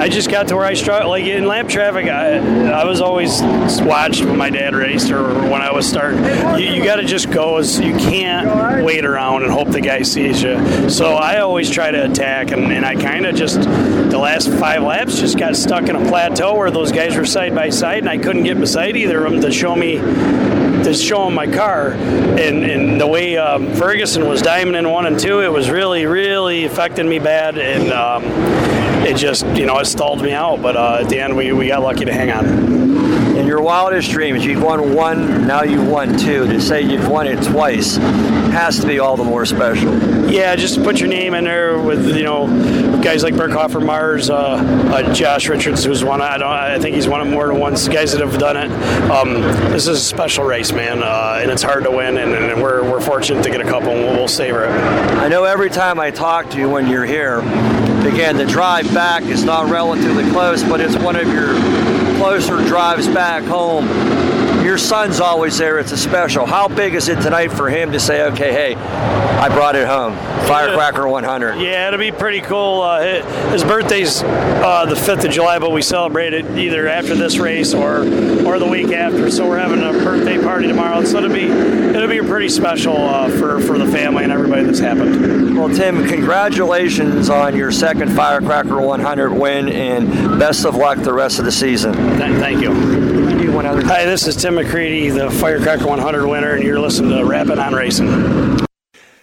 I 0.02 0.10
just 0.10 0.32
got 0.32 0.48
to 0.48 0.56
where 0.56 0.66
I 0.66 0.74
struggled. 0.74 1.12
Like 1.12 1.26
in 1.26 1.46
lap 1.46 1.70
traffic, 1.70 2.08
I, 2.08 2.38
I 2.72 2.86
was 2.86 3.02
always 3.02 3.40
watched 3.84 4.26
when 4.26 4.36
my 4.36 4.50
dad 4.50 4.74
raced 4.74 5.12
or 5.12 5.32
when 5.32 5.62
I 5.62 5.72
was 5.72 5.88
starting. 5.88 6.26
You, 6.60 6.74
you 6.74 6.84
got 6.84 6.96
to 6.96 7.06
just 7.06 7.30
go 7.30 7.58
as 7.58 7.80
you 7.80 7.96
can't 7.96 8.84
wait 8.84 9.06
around 9.06 9.44
and 9.44 9.52
hope 9.52 9.68
the 9.68 9.80
guy 9.80 10.02
sees 10.02 10.42
you. 10.42 10.90
So 10.90 11.14
I 11.14 11.42
always 11.42 11.70
try 11.70 11.92
to 11.92 12.10
attack, 12.10 12.50
and, 12.50 12.72
and 12.72 12.84
I 12.84 12.96
kind 12.96 13.28
of 13.28 13.36
just 13.36 13.62
the 13.62 14.18
last 14.18 14.50
five 14.50 14.82
laps 14.82 15.20
just 15.20 15.38
got 15.38 15.56
stuck 15.56 15.88
in 15.88 15.96
a 15.96 16.04
plateau 16.10 16.56
where 16.56 16.72
those 16.72 16.92
guys 16.92 17.16
were 17.16 17.24
side 17.24 17.54
by 17.54 17.70
side, 17.70 18.00
and 18.00 18.10
I 18.10 18.18
couldn't 18.18 18.44
get 18.44 18.60
beside 18.60 18.98
either 18.98 19.24
of 19.24 19.32
them 19.32 19.42
to 19.42 19.52
show 19.52 19.76
me 19.76 19.98
to 19.98 20.96
show 20.96 21.28
him 21.28 21.36
my 21.36 21.46
car. 21.46 21.92
And, 21.92 22.64
and 22.64 23.00
the 23.00 23.06
way 23.06 23.38
um, 23.38 23.72
Ferguson 23.76 24.28
was 24.28 24.42
diamond 24.42 24.78
in 24.78 24.90
one 24.90 25.06
and 25.06 25.20
two, 25.20 25.42
it 25.42 25.52
was 25.54 25.70
really, 25.70 26.08
really 26.08 26.66
affecting 26.66 27.08
me 27.08 27.20
bad. 27.20 27.60
And 27.60 27.92
um, 27.92 28.71
it 29.06 29.18
just, 29.18 29.46
you 29.58 29.66
know, 29.66 29.80
it 29.80 29.86
stalled 29.86 30.22
me 30.22 30.32
out. 30.32 30.62
But 30.62 30.76
uh, 30.76 31.00
at 31.02 31.10
the 31.10 31.20
end, 31.20 31.36
we, 31.36 31.52
we 31.52 31.68
got 31.68 31.82
lucky 31.82 32.06
to 32.06 32.14
hang 32.14 32.32
on. 32.32 33.11
Your 33.52 33.62
wildest 33.62 34.10
dreams, 34.12 34.46
you've 34.46 34.64
won 34.64 34.94
one, 34.94 35.46
now 35.46 35.64
you've 35.64 35.86
won 35.86 36.18
two. 36.18 36.48
To 36.48 36.62
say 36.62 36.84
you've 36.84 37.10
won 37.10 37.28
it 37.28 37.44
twice 37.44 37.98
has 37.98 38.80
to 38.80 38.88
be 38.88 39.00
all 39.00 39.18
the 39.18 39.26
more 39.26 39.46
special. 39.46 39.94
Yeah, 40.32 40.56
just 40.56 40.82
put 40.82 41.02
your 41.02 41.10
name 41.10 41.34
in 41.34 41.44
there 41.44 41.78
with 41.78 42.16
you 42.16 42.24
know 42.24 42.48
guys 43.04 43.24
like 43.24 43.34
Berghofer, 43.34 43.86
Mars, 43.86 44.30
uh, 44.30 44.36
uh, 44.36 45.14
Josh 45.14 45.50
Richards, 45.50 45.84
who's 45.84 46.02
won. 46.02 46.22
I 46.22 46.38
don't. 46.38 46.50
I 46.50 46.80
think 46.80 46.96
he's 46.96 47.10
won 47.10 47.28
it 47.28 47.30
more 47.30 47.48
than 47.48 47.60
once. 47.60 47.90
Guys 47.90 48.14
that 48.14 48.22
have 48.22 48.40
done 48.40 48.56
it. 48.56 48.72
Um, 49.12 49.42
this 49.74 49.86
is 49.86 49.98
a 49.98 50.00
special 50.00 50.46
race, 50.46 50.72
man, 50.72 51.04
uh, 51.04 51.40
and 51.42 51.52
it's 51.52 51.62
hard 51.62 51.84
to 51.84 51.92
win, 51.92 52.20
and, 52.20 52.34
and, 52.34 52.62
we're, 52.62 52.90
we're 52.90 53.02
fortunate 53.02 53.44
to 53.44 53.50
get 53.50 53.60
a 53.60 53.66
couple, 53.66 53.90
and 53.90 54.06
we'll, 54.06 54.16
we'll 54.16 54.28
savor 54.30 54.64
it. 54.64 54.70
I 54.70 55.28
know 55.28 55.44
every 55.44 55.70
time 55.70 56.00
I 56.00 56.10
talk 56.10 56.50
to 56.52 56.58
you 56.58 56.70
when 56.70 56.88
you're 56.88 57.06
here, 57.06 57.40
again, 58.08 58.38
the 58.38 58.46
drive 58.48 58.94
back 58.94 59.24
is 59.24 59.44
not 59.44 59.70
relatively 59.70 60.30
close, 60.32 60.64
but 60.64 60.80
it's 60.80 60.96
one 60.96 61.18
of 61.18 61.28
your 61.28 61.54
closer 62.22 62.58
drives 62.68 63.08
back 63.08 63.44
home. 63.46 64.11
Your 64.64 64.78
son's 64.78 65.20
always 65.20 65.58
there. 65.58 65.80
It's 65.80 65.92
a 65.92 65.98
special. 65.98 66.46
How 66.46 66.68
big 66.68 66.94
is 66.94 67.10
it 67.10 67.20
tonight 67.22 67.52
for 67.52 67.70
him 67.70 67.92
to 67.94 68.00
say, 68.00 68.24
okay, 68.26 68.52
hey, 68.52 68.76
I 68.76 69.50
brought 69.50 69.76
it 69.76 69.88
home? 69.88 70.14
Firecracker 70.46 71.08
100. 71.08 71.60
Yeah, 71.60 71.88
it'll 71.88 72.00
be 72.00 72.12
pretty 72.12 72.42
cool. 72.42 72.82
Uh, 72.82 73.24
his 73.52 73.64
birthday's 73.64 74.22
uh, 74.22 74.86
the 74.86 74.96
5th 74.96 75.26
of 75.26 75.32
July, 75.32 75.58
but 75.58 75.72
we 75.72 75.82
celebrate 75.82 76.34
it 76.34 76.46
either 76.58 76.88
after 76.88 77.16
this 77.16 77.40
race 77.40 77.74
or 77.74 78.00
or 78.46 78.60
the 78.60 78.68
week 78.70 78.92
after. 78.92 79.32
So 79.32 79.48
we're 79.48 79.58
having 79.58 79.80
a 79.82 79.94
birthday 80.04 80.38
party 80.38 80.68
tomorrow. 80.68 81.04
So 81.06 81.18
it'll 81.18 81.34
be 81.34 81.46
it'll 81.46 82.08
be 82.08 82.20
pretty 82.20 82.50
special 82.50 82.98
uh, 82.98 83.30
for 83.30 83.60
for 83.62 83.78
the 83.78 83.88
family 83.88 84.24
and 84.24 84.32
everybody 84.32 84.64
that's 84.64 84.80
happened. 84.80 85.58
Well, 85.58 85.70
Tim, 85.70 86.08
congratulations 86.08 87.30
on 87.30 87.56
your 87.56 87.72
second 87.72 88.12
Firecracker 88.16 88.80
100 88.80 89.32
win, 89.32 89.70
and 89.70 90.40
best 90.40 90.66
of 90.66 90.76
luck 90.76 91.00
the 91.00 91.14
rest 91.14 91.40
of 91.40 91.46
the 91.46 91.52
season. 91.52 91.94
Th- 91.94 92.38
thank 92.40 92.62
you. 92.62 93.11
Hi, 93.64 94.06
this 94.06 94.26
is 94.26 94.36
Tim 94.36 94.56
McCreadie, 94.56 95.14
the 95.14 95.30
Firecracker 95.30 95.86
100 95.86 96.28
winner, 96.28 96.56
and 96.56 96.64
you're 96.64 96.80
listening 96.80 97.12
to 97.12 97.24
Rappin' 97.24 97.60
on 97.60 97.76
Racing. 97.76 98.08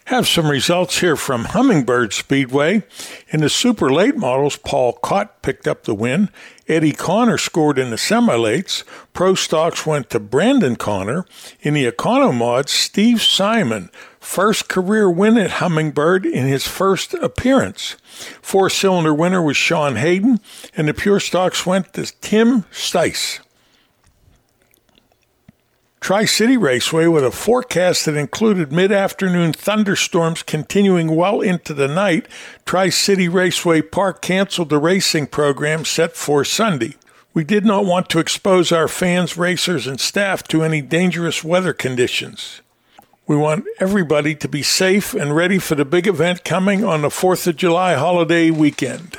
Have 0.04 0.28
some 0.28 0.48
results 0.48 1.00
here 1.00 1.16
from 1.16 1.46
Hummingbird 1.46 2.12
Speedway. 2.12 2.84
In 3.30 3.40
the 3.40 3.48
super 3.48 3.92
late 3.92 4.16
models, 4.16 4.56
Paul 4.56 4.92
Cott 4.92 5.42
picked 5.42 5.66
up 5.66 5.82
the 5.82 5.94
win. 5.94 6.28
Eddie 6.68 6.92
Connor 6.92 7.36
scored 7.36 7.80
in 7.80 7.90
the 7.90 7.98
semi 7.98 8.32
lates. 8.36 8.84
Pro 9.12 9.34
stocks 9.34 9.84
went 9.84 10.08
to 10.10 10.20
Brandon 10.20 10.76
Connor. 10.76 11.26
In 11.60 11.74
the 11.74 11.90
Econo 11.90 12.32
mods, 12.32 12.70
Steve 12.70 13.20
Simon, 13.20 13.90
first 14.20 14.68
career 14.68 15.10
win 15.10 15.36
at 15.36 15.50
Hummingbird 15.50 16.24
in 16.24 16.46
his 16.46 16.64
first 16.64 17.12
appearance. 17.14 17.96
Four 18.40 18.70
cylinder 18.70 19.12
winner 19.12 19.42
was 19.42 19.56
Sean 19.56 19.96
Hayden, 19.96 20.38
and 20.76 20.86
the 20.86 20.94
pure 20.94 21.18
stocks 21.18 21.66
went 21.66 21.92
to 21.94 22.06
Tim 22.20 22.62
Stice. 22.70 23.40
Tri 26.00 26.24
City 26.24 26.56
Raceway 26.56 27.06
with 27.06 27.24
a 27.24 27.30
forecast 27.30 28.06
that 28.06 28.16
included 28.16 28.72
mid 28.72 28.92
afternoon 28.92 29.52
thunderstorms 29.52 30.42
continuing 30.42 31.14
well 31.14 31.40
into 31.40 31.74
the 31.74 31.88
night. 31.88 32.26
Tri 32.64 32.88
City 32.88 33.28
Raceway 33.28 33.82
Park 33.82 34.22
canceled 34.22 34.70
the 34.70 34.78
racing 34.78 35.26
program 35.26 35.84
set 35.84 36.16
for 36.16 36.44
Sunday. 36.44 36.94
We 37.34 37.44
did 37.44 37.64
not 37.64 37.84
want 37.84 38.08
to 38.10 38.20
expose 38.20 38.72
our 38.72 38.88
fans, 38.88 39.36
racers, 39.36 39.86
and 39.86 40.00
staff 40.00 40.42
to 40.48 40.62
any 40.62 40.80
dangerous 40.80 41.44
weather 41.44 41.72
conditions. 41.72 42.62
We 43.26 43.36
want 43.36 43.66
everybody 43.78 44.34
to 44.36 44.48
be 44.48 44.62
safe 44.62 45.12
and 45.12 45.36
ready 45.36 45.58
for 45.58 45.74
the 45.74 45.84
big 45.84 46.06
event 46.06 46.44
coming 46.44 46.84
on 46.84 47.02
the 47.02 47.08
4th 47.08 47.46
of 47.46 47.56
July 47.56 47.94
holiday 47.94 48.50
weekend. 48.50 49.18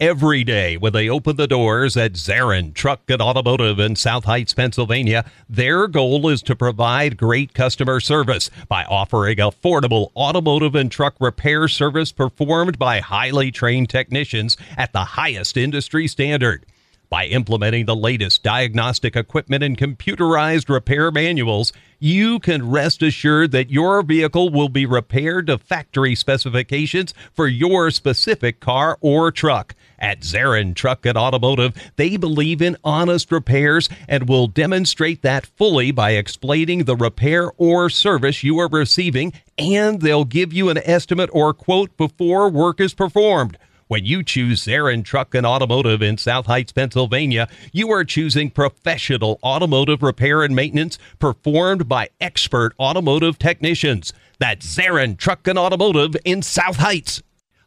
Every 0.00 0.42
day 0.42 0.76
when 0.76 0.92
they 0.92 1.08
open 1.08 1.36
the 1.36 1.46
doors 1.46 1.96
at 1.96 2.14
Zarin 2.14 2.74
Truck 2.74 3.08
and 3.08 3.22
Automotive 3.22 3.78
in 3.78 3.94
South 3.94 4.24
Heights, 4.24 4.52
Pennsylvania, 4.52 5.24
their 5.48 5.86
goal 5.86 6.28
is 6.30 6.42
to 6.42 6.56
provide 6.56 7.16
great 7.16 7.54
customer 7.54 8.00
service 8.00 8.50
by 8.66 8.82
offering 8.86 9.36
affordable 9.36 10.08
automotive 10.16 10.74
and 10.74 10.90
truck 10.90 11.14
repair 11.20 11.68
service 11.68 12.10
performed 12.10 12.76
by 12.76 12.98
highly 12.98 13.52
trained 13.52 13.88
technicians 13.88 14.56
at 14.76 14.92
the 14.92 15.04
highest 15.04 15.56
industry 15.56 16.08
standard. 16.08 16.66
By 17.08 17.26
implementing 17.26 17.86
the 17.86 17.94
latest 17.94 18.42
diagnostic 18.42 19.14
equipment 19.14 19.62
and 19.62 19.78
computerized 19.78 20.68
repair 20.68 21.12
manuals, 21.12 21.72
you 22.00 22.40
can 22.40 22.68
rest 22.68 23.00
assured 23.00 23.52
that 23.52 23.70
your 23.70 24.02
vehicle 24.02 24.50
will 24.50 24.68
be 24.68 24.86
repaired 24.86 25.46
to 25.46 25.58
factory 25.58 26.16
specifications 26.16 27.14
for 27.32 27.46
your 27.46 27.92
specific 27.92 28.58
car 28.58 28.98
or 29.00 29.30
truck. 29.30 29.76
At 30.04 30.20
Zarin 30.20 30.74
Truck 30.74 31.06
and 31.06 31.16
Automotive, 31.16 31.72
they 31.96 32.18
believe 32.18 32.60
in 32.60 32.76
honest 32.84 33.32
repairs 33.32 33.88
and 34.06 34.28
will 34.28 34.48
demonstrate 34.48 35.22
that 35.22 35.46
fully 35.46 35.92
by 35.92 36.10
explaining 36.10 36.84
the 36.84 36.94
repair 36.94 37.52
or 37.56 37.88
service 37.88 38.44
you 38.44 38.58
are 38.58 38.68
receiving, 38.68 39.32
and 39.56 40.02
they'll 40.02 40.26
give 40.26 40.52
you 40.52 40.68
an 40.68 40.76
estimate 40.84 41.30
or 41.32 41.54
quote 41.54 41.96
before 41.96 42.50
work 42.50 42.82
is 42.82 42.92
performed. 42.92 43.56
When 43.88 44.04
you 44.04 44.22
choose 44.22 44.66
Zarin 44.66 45.06
Truck 45.06 45.34
and 45.34 45.46
Automotive 45.46 46.02
in 46.02 46.18
South 46.18 46.44
Heights, 46.44 46.72
Pennsylvania, 46.72 47.48
you 47.72 47.90
are 47.90 48.04
choosing 48.04 48.50
professional 48.50 49.38
automotive 49.42 50.02
repair 50.02 50.42
and 50.42 50.54
maintenance 50.54 50.98
performed 51.18 51.88
by 51.88 52.10
expert 52.20 52.74
automotive 52.78 53.38
technicians. 53.38 54.12
That's 54.38 54.66
Zarin 54.66 55.16
Truck 55.16 55.48
and 55.48 55.58
Automotive 55.58 56.14
in 56.26 56.42
South 56.42 56.76
Heights. 56.76 57.22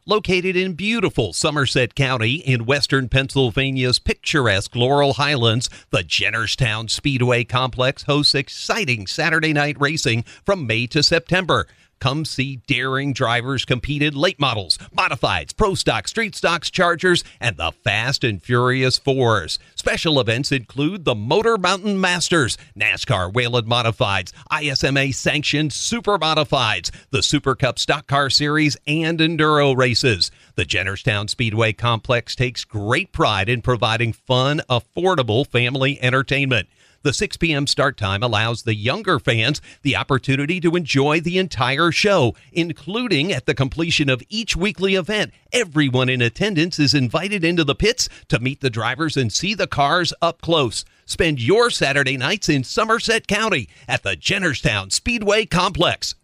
Located 0.08 0.56
in 0.56 0.72
beautiful 0.72 1.34
Somerset 1.34 1.94
County 1.94 2.36
in 2.36 2.64
western 2.64 3.10
Pennsylvania's 3.10 3.98
picturesque 3.98 4.74
Laurel 4.74 5.12
Highlands, 5.12 5.68
the 5.90 5.98
Jennerstown 5.98 6.88
Speedway 6.88 7.44
Complex 7.44 8.04
hosts 8.04 8.34
exciting 8.34 9.06
Saturday 9.06 9.52
night 9.52 9.76
racing 9.78 10.24
from 10.46 10.66
May 10.66 10.86
to 10.86 11.02
September. 11.02 11.66
Come 12.00 12.24
see 12.24 12.56
daring 12.66 13.12
drivers 13.12 13.64
compete 13.64 14.02
in 14.02 14.14
late 14.14 14.38
models, 14.38 14.78
modifieds, 14.96 15.56
pro 15.56 15.74
stock, 15.74 16.06
street 16.06 16.34
stocks, 16.34 16.70
chargers, 16.70 17.24
and 17.40 17.56
the 17.56 17.72
Fast 17.84 18.22
and 18.24 18.42
Furious 18.42 18.98
Fours. 18.98 19.58
Special 19.74 20.20
events 20.20 20.52
include 20.52 21.04
the 21.04 21.14
Motor 21.14 21.58
Mountain 21.58 22.00
Masters, 22.00 22.56
NASCAR 22.78 23.32
Whelen 23.32 23.66
Modifieds, 23.66 24.32
ISMA 24.50 25.14
sanctioned 25.14 25.72
Super 25.72 26.18
Modifieds, 26.18 26.90
the 27.10 27.22
Super 27.22 27.54
Cup 27.54 27.78
Stock 27.78 28.06
Car 28.06 28.30
Series, 28.30 28.76
and 28.86 29.18
Enduro 29.18 29.76
races. 29.76 30.30
The 30.54 30.64
Jennerstown 30.64 31.28
Speedway 31.28 31.72
Complex 31.72 32.34
takes 32.34 32.64
great 32.64 33.12
pride 33.12 33.48
in 33.48 33.62
providing 33.62 34.12
fun, 34.12 34.60
affordable 34.68 35.46
family 35.46 36.00
entertainment. 36.02 36.68
The 37.02 37.12
6 37.12 37.36
p.m. 37.36 37.68
start 37.68 37.96
time 37.96 38.24
allows 38.24 38.62
the 38.62 38.74
younger 38.74 39.20
fans 39.20 39.62
the 39.82 39.94
opportunity 39.94 40.60
to 40.60 40.74
enjoy 40.74 41.20
the 41.20 41.38
entire 41.38 41.92
show, 41.92 42.34
including 42.52 43.32
at 43.32 43.46
the 43.46 43.54
completion 43.54 44.10
of 44.10 44.22
each 44.28 44.56
weekly 44.56 44.96
event. 44.96 45.32
Everyone 45.52 46.08
in 46.08 46.20
attendance 46.20 46.80
is 46.80 46.94
invited 46.94 47.44
into 47.44 47.62
the 47.62 47.76
pits 47.76 48.08
to 48.28 48.40
meet 48.40 48.60
the 48.60 48.70
drivers 48.70 49.16
and 49.16 49.32
see 49.32 49.54
the 49.54 49.68
cars 49.68 50.12
up 50.20 50.40
close. 50.40 50.84
Spend 51.06 51.40
your 51.40 51.70
Saturday 51.70 52.16
nights 52.16 52.48
in 52.48 52.64
Somerset 52.64 53.28
County 53.28 53.68
at 53.86 54.02
the 54.02 54.16
Jennerstown 54.16 54.90
Speedway 54.90 55.46
Complex. 55.46 56.16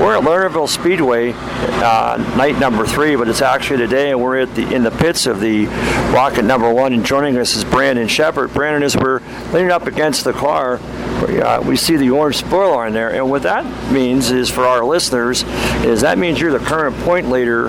We're 0.00 0.16
at 0.16 0.24
Lernerville 0.24 0.68
Speedway, 0.68 1.32
uh, 1.34 2.34
night 2.36 2.58
number 2.58 2.84
three, 2.84 3.16
but 3.16 3.28
it's 3.28 3.40
actually 3.40 3.78
today, 3.78 4.10
and 4.10 4.20
we're 4.20 4.40
at 4.40 4.54
the 4.54 4.74
in 4.74 4.82
the 4.82 4.90
pits 4.90 5.26
of 5.26 5.40
the 5.40 5.66
Rocket 6.12 6.44
Number 6.44 6.72
One. 6.72 6.92
And 6.92 7.06
joining 7.06 7.38
us 7.38 7.54
is 7.54 7.64
Brandon 7.64 8.08
Sheppard. 8.08 8.52
Brandon, 8.52 8.82
as 8.82 8.96
we're 8.96 9.20
leaning 9.52 9.70
up 9.70 9.86
against 9.86 10.24
the 10.24 10.32
car, 10.32 10.78
uh, 11.24 11.62
we 11.62 11.76
see 11.76 11.96
the 11.96 12.10
orange 12.10 12.36
spoiler 12.36 12.86
on 12.86 12.92
there, 12.92 13.12
and 13.14 13.30
what 13.30 13.42
that 13.42 13.64
means 13.92 14.30
is 14.30 14.50
for 14.50 14.64
our 14.64 14.84
listeners 14.84 15.42
is 15.84 16.00
that 16.02 16.18
means 16.18 16.40
you're 16.40 16.56
the 16.56 16.64
current 16.64 16.96
point 16.98 17.30
leader 17.30 17.64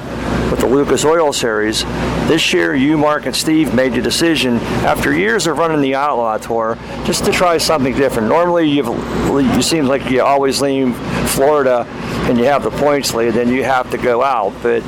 with 0.50 0.60
the 0.60 0.68
Lucas 0.68 1.04
Oil 1.04 1.34
Series. 1.34 1.84
This 2.28 2.54
year, 2.54 2.76
you, 2.76 2.98
Mark, 2.98 3.26
and 3.26 3.36
Steve 3.36 3.74
made 3.74 3.94
the 3.94 4.02
decision 4.02 4.56
after 4.86 5.14
years 5.14 5.48
of 5.48 5.58
running 5.58 5.82
the 5.82 5.96
Outlaw 5.96 6.38
Tour 6.38 6.78
just 7.06 7.26
to 7.26 7.32
try 7.32 7.58
something 7.58 7.96
different. 7.96 8.28
Normally, 8.30 8.70
you've 8.70 8.88
you 8.88 9.62
seem 9.62 9.86
like 9.86 10.10
you 10.10 10.22
always 10.22 10.62
leave 10.62 10.96
Florida 11.30 11.86
and 12.28 12.38
you 12.38 12.46
have 12.46 12.64
the 12.64 12.72
points 12.72 13.14
lead, 13.14 13.34
then 13.34 13.50
you 13.50 13.64
have 13.64 13.90
to 13.92 13.98
go 13.98 14.24
out. 14.24 14.54
But 14.64 14.82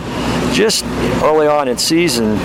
just 0.54 0.86
early 1.24 1.48
on 1.48 1.68
in 1.68 1.78
season, 1.78 2.38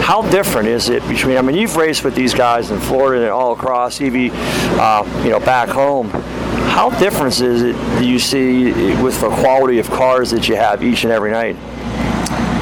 how 0.00 0.22
different 0.30 0.68
is 0.68 0.88
it 0.88 1.06
between? 1.08 1.36
I 1.36 1.42
mean, 1.42 1.56
you've 1.56 1.76
raced 1.76 2.04
with 2.04 2.14
these 2.14 2.34
guys 2.34 2.70
in 2.70 2.80
Florida 2.80 3.22
and 3.22 3.30
all 3.30 3.52
across, 3.52 4.00
even 4.00 4.30
uh, 4.32 5.22
you 5.24 5.30
know 5.30 5.40
back 5.40 5.68
home. 5.68 6.10
How 6.10 6.90
different 6.98 7.38
is 7.40 7.62
it 7.62 7.76
do 7.98 8.08
you 8.08 8.18
see 8.18 8.72
with 9.02 9.20
the 9.20 9.28
quality 9.28 9.78
of 9.78 9.90
cars 9.90 10.30
that 10.30 10.48
you 10.48 10.56
have 10.56 10.82
each 10.82 11.04
and 11.04 11.12
every 11.12 11.30
night? 11.30 11.56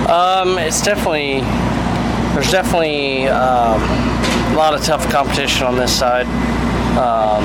Um, 0.09 0.59
it's 0.59 0.83
definitely 0.83 1.41
there's 2.35 2.51
definitely 2.51 3.29
um, 3.29 3.81
a 4.53 4.57
lot 4.57 4.75
of 4.75 4.83
tough 4.83 5.09
competition 5.11 5.67
on 5.67 5.77
this 5.77 5.97
side. 5.97 6.27
Um, 6.97 7.45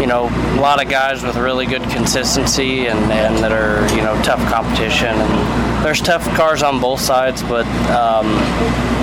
you 0.00 0.06
know, 0.06 0.28
a 0.28 0.60
lot 0.60 0.82
of 0.82 0.88
guys 0.88 1.22
with 1.22 1.36
really 1.36 1.66
good 1.66 1.82
consistency 1.90 2.86
and, 2.86 2.98
and 3.10 3.36
that 3.38 3.52
are, 3.52 3.88
you 3.94 4.02
know, 4.02 4.20
tough 4.22 4.40
competition. 4.50 5.08
And 5.08 5.67
there's 5.82 6.00
tough 6.00 6.24
cars 6.34 6.62
on 6.62 6.80
both 6.80 7.00
sides, 7.00 7.42
but 7.42 7.66
um, 7.90 8.26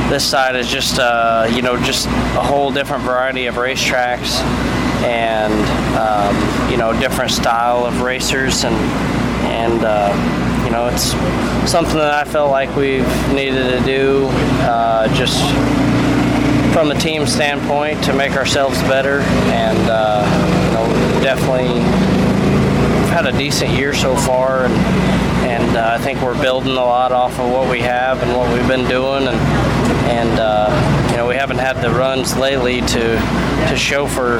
this 0.09 0.23
side 0.23 0.55
is 0.55 0.67
just, 0.67 0.99
uh, 0.99 1.47
you 1.53 1.61
know, 1.61 1.77
just 1.83 2.07
a 2.07 2.43
whole 2.43 2.71
different 2.71 3.03
variety 3.03 3.45
of 3.47 3.55
racetracks 3.55 4.39
and, 5.03 5.53
um, 5.97 6.71
you 6.71 6.77
know, 6.77 6.97
different 6.99 7.31
style 7.31 7.85
of 7.85 8.01
racers. 8.01 8.63
And, 8.63 8.75
and 9.45 9.83
uh, 9.83 10.63
you 10.65 10.71
know, 10.71 10.87
it's 10.87 11.11
something 11.69 11.97
that 11.97 12.13
I 12.13 12.29
felt 12.29 12.51
like 12.51 12.75
we've 12.75 13.07
needed 13.33 13.77
to 13.77 13.83
do 13.85 14.27
uh, 14.61 15.07
just 15.15 15.41
from 16.73 16.91
a 16.91 16.95
team 16.95 17.25
standpoint 17.25 18.03
to 18.03 18.13
make 18.13 18.33
ourselves 18.33 18.81
better 18.83 19.21
and 19.21 19.77
uh, 19.89 20.65
know, 20.75 21.21
definitely 21.21 21.79
had 23.09 23.25
a 23.25 23.31
decent 23.37 23.71
year 23.71 23.93
so 23.93 24.15
far, 24.15 24.65
and 24.65 24.75
and 25.75 25.83
uh, 25.83 25.93
I 25.93 25.97
think 25.97 26.21
we're 26.21 26.41
building 26.41 26.71
a 26.71 26.75
lot 26.75 27.11
off 27.11 27.37
of 27.37 27.51
what 27.51 27.69
we 27.69 27.81
have 27.81 28.23
and 28.23 28.31
what 28.31 28.51
we've 28.53 28.67
been 28.67 28.87
doing, 28.87 29.27
and 29.27 29.37
and 30.07 30.39
uh, 30.39 31.09
you 31.11 31.17
know 31.17 31.27
we 31.27 31.35
haven't 31.35 31.57
had 31.57 31.81
the 31.81 31.89
runs 31.89 32.37
lately 32.37 32.79
to 32.79 33.17
to 33.67 33.75
show 33.75 34.07
for 34.07 34.39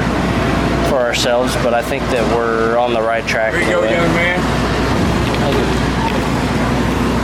for 0.88 0.96
ourselves, 0.96 1.54
but 1.56 1.74
I 1.74 1.82
think 1.82 2.02
that 2.04 2.34
we're 2.34 2.78
on 2.78 2.94
the 2.94 3.02
right 3.02 3.26
track. 3.26 3.52
There 3.52 3.60
you 3.60 3.68
go, 3.68 3.82
young 3.84 4.14
man. 4.14 4.40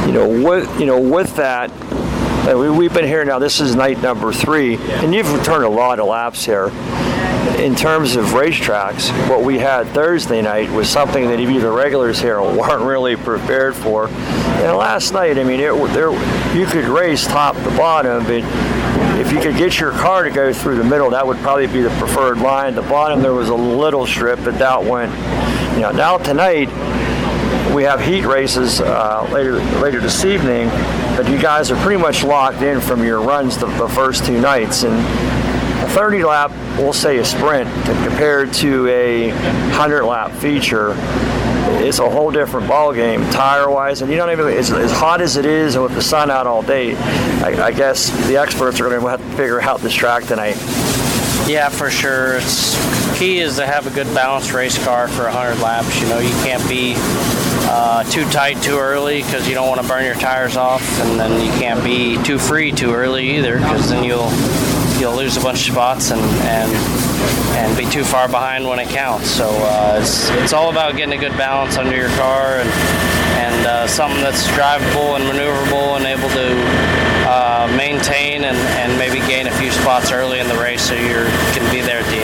You 0.07 0.13
know, 0.13 0.29
with 0.47 0.79
you 0.79 0.85
know, 0.85 1.01
with 1.01 1.35
that, 1.37 1.71
we, 2.55 2.85
have 2.85 2.95
been 2.95 3.07
here 3.07 3.25
now. 3.25 3.39
This 3.39 3.61
is 3.61 3.75
night 3.75 4.03
number 4.03 4.31
three, 4.31 4.77
and 4.77 5.15
you've 5.15 5.33
returned 5.33 5.65
a 5.65 5.71
lot 5.71 6.01
of 6.01 6.07
laps 6.07 6.45
here 6.45 6.71
in 7.59 7.75
terms 7.75 8.17
of 8.17 8.27
racetracks, 8.27 9.11
what 9.29 9.43
we 9.43 9.59
had 9.59 9.87
Thursday 9.89 10.43
night 10.43 10.71
was 10.71 10.89
something 10.89 11.27
that 11.27 11.41
even 11.41 11.61
the 11.61 11.71
regulars 11.71 12.21
here 12.21 12.41
weren't 12.43 12.83
really 12.83 13.17
prepared 13.17 13.77
for. 13.77 14.09
And 14.09 14.77
last 14.77 15.12
night, 15.12 15.39
I 15.39 15.45
mean, 15.45 15.61
it, 15.61 15.73
there 15.93 16.11
you 16.57 16.67
could 16.67 16.87
race 16.87 17.27
top 17.27 17.57
to 17.57 17.71
bottom, 17.77 18.25
but 18.25 18.43
if 19.19 19.33
you 19.33 19.41
could 19.41 19.57
get 19.57 19.79
your 19.79 19.93
car 19.93 20.25
to 20.25 20.31
go 20.31 20.53
through 20.53 20.77
the 20.77 20.85
middle, 20.85 21.11
that 21.11 21.27
would 21.27 21.39
probably 21.39 21.67
be 21.67 21.83
the 21.83 21.91
preferred 21.91 22.39
line. 22.39 22.75
The 22.75 22.83
bottom 22.83 23.23
there 23.23 23.33
was 23.33 23.49
a 23.49 23.55
little 23.55 24.07
strip, 24.07 24.41
but 24.45 24.59
that 24.59 24.83
went. 24.83 25.12
You 25.75 25.83
know, 25.83 25.91
now 25.91 26.19
tonight 26.19 26.69
we 27.73 27.85
have 27.85 28.01
heat 28.01 28.25
races 28.25 28.81
uh, 28.81 29.29
later 29.33 29.55
later 29.81 30.01
this 30.01 30.25
evening, 30.25 30.69
but 31.17 31.29
you 31.29 31.39
guys 31.41 31.71
are 31.71 31.83
pretty 31.83 32.01
much 32.01 32.25
locked 32.25 32.62
in 32.62 32.81
from 32.81 33.05
your 33.05 33.21
runs 33.21 33.57
the, 33.57 33.67
the 33.67 33.89
first 33.89 34.27
two 34.27 34.41
nights 34.41 34.83
and 34.83 34.93
30 35.93 36.25
lap, 36.25 36.51
we'll 36.79 36.95
say 36.95 37.19
a 37.19 37.25
sprint, 37.25 37.69
compared 37.85 38.51
to 38.55 38.89
a 38.89 39.31
100 39.31 40.05
lap 40.05 40.31
feature, 40.31 40.95
it's 41.85 41.99
a 41.99 42.09
whole 42.09 42.31
different 42.31 42.67
ball 42.67 42.95
game 42.95 43.29
tire 43.31 43.71
wise. 43.71 44.01
And 44.01 44.11
you 44.11 44.17
don't 44.17 44.31
even, 44.31 44.47
as, 44.47 44.71
as 44.73 44.91
hot 44.91 45.21
as 45.21 45.37
it 45.37 45.45
is 45.45 45.75
and 45.75 45.85
with 45.85 45.95
the 45.95 46.01
sun 46.01 46.31
out 46.31 46.47
all 46.47 46.62
day, 46.62 46.97
I, 46.97 47.67
I 47.67 47.73
guess 47.73 48.09
the 48.27 48.39
experts 48.39 48.81
are 48.81 48.89
going 48.89 49.01
to 49.01 49.07
have 49.07 49.21
to 49.21 49.37
figure 49.37 49.61
out 49.61 49.81
this 49.81 49.93
track 49.93 50.25
tonight. 50.25 50.57
Yeah, 51.47 51.69
for 51.69 51.91
sure. 51.91 52.37
It's 52.37 53.19
key 53.19 53.41
is 53.41 53.57
to 53.57 53.67
have 53.67 53.87
a 53.87 53.91
good 53.91 54.07
balanced 54.15 54.55
race 54.55 54.83
car 54.83 55.09
for 55.09 55.25
100 55.25 55.61
laps. 55.61 56.01
You 56.01 56.09
know, 56.09 56.21
you 56.21 56.31
can't 56.43 56.67
be 56.71 56.95
uh, 57.69 58.05
too 58.05 58.25
tight 58.31 58.62
too 58.62 58.79
early 58.79 59.23
because 59.23 59.47
you 59.47 59.55
don't 59.55 59.69
want 59.69 59.83
to 59.83 59.87
burn 59.87 60.07
your 60.07 60.15
tires 60.15 60.57
off, 60.57 60.83
and 61.01 61.21
then 61.21 61.45
you 61.45 61.53
can't 61.61 61.85
be 61.85 62.23
too 62.23 62.39
free 62.39 62.73
too 62.73 62.95
early 62.95 63.37
either 63.37 63.59
because 63.59 63.91
then 63.91 64.05
you'll 64.05 64.31
you'll 65.03 65.17
lose 65.17 65.37
a 65.37 65.41
bunch 65.41 65.67
of 65.67 65.75
spots 65.75 66.13
and, 66.13 66.23
and 66.47 66.71
and 67.59 67.77
be 67.77 67.85
too 67.85 68.05
far 68.05 68.29
behind 68.29 68.65
when 68.65 68.79
it 68.79 68.89
counts. 68.89 69.29
So 69.29 69.49
uh, 69.51 69.99
it's 70.01 70.31
it's 70.31 70.53
all 70.53 70.71
about 70.71 70.95
getting 70.95 71.19
a 71.19 71.21
good 71.21 71.37
balance 71.37 71.77
under 71.77 71.97
your 71.97 72.09
car 72.11 72.63
and 72.63 72.71
and 73.43 73.67
uh, 73.67 73.89
something 73.89 74.23
that's 74.23 74.47
drivable 74.55 75.19
and 75.19 75.25
maneuverable 75.25 75.97
and 75.97 76.07
able 76.07 76.31
to 76.31 76.55
uh, 77.27 77.67
maintain 77.77 78.45
and, 78.45 78.57
and 78.79 78.97
maybe 78.97 79.19
gain 79.27 79.49
a 79.49 79.53
few 79.59 79.73
spots 79.73 80.13
early 80.13 80.39
in 80.39 80.47
the 80.47 80.55
race 80.55 80.83
so 80.83 80.95
you 80.95 81.27
can 81.51 81.67
be 81.75 81.81
there 81.81 81.99
at 81.99 82.07
the. 82.07 82.22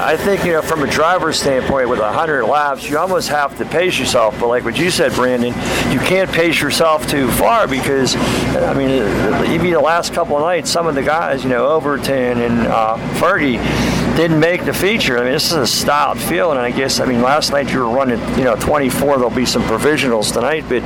I 0.00 0.16
think 0.16 0.44
you 0.44 0.52
know 0.52 0.62
from 0.62 0.82
a 0.82 0.86
driver's 0.86 1.38
standpoint, 1.38 1.88
with 1.88 2.00
100 2.00 2.46
laps, 2.46 2.88
you 2.88 2.98
almost 2.98 3.28
have 3.28 3.56
to 3.58 3.64
pace 3.64 3.98
yourself. 3.98 4.38
But 4.40 4.48
like 4.48 4.64
what 4.64 4.78
you 4.78 4.90
said, 4.90 5.12
Brandon, 5.12 5.52
you 5.92 5.98
can't 6.00 6.30
pace 6.30 6.60
yourself 6.60 7.06
too 7.06 7.30
far 7.32 7.68
because 7.68 8.16
I 8.16 8.74
mean, 8.74 8.90
even 9.52 9.70
the 9.70 9.80
last 9.80 10.14
couple 10.14 10.36
of 10.36 10.42
nights, 10.42 10.70
some 10.70 10.86
of 10.86 10.94
the 10.94 11.02
guys, 11.02 11.44
you 11.44 11.50
know, 11.50 11.66
Overton 11.68 12.40
and 12.40 12.60
uh, 12.66 12.96
Fergie 13.18 13.58
didn't 14.16 14.40
make 14.40 14.64
the 14.64 14.74
feature. 14.74 15.18
I 15.18 15.22
mean, 15.22 15.32
this 15.32 15.46
is 15.46 15.56
a 15.56 15.66
stout 15.66 16.18
field, 16.18 16.52
and 16.52 16.60
I 16.60 16.70
guess 16.70 17.00
I 17.00 17.06
mean 17.06 17.22
last 17.22 17.50
night 17.50 17.72
you 17.72 17.80
were 17.80 17.88
running, 17.88 18.20
you 18.38 18.44
know, 18.44 18.56
24. 18.56 19.16
There'll 19.16 19.30
be 19.30 19.46
some 19.46 19.62
provisionals 19.62 20.32
tonight, 20.32 20.64
but 20.68 20.82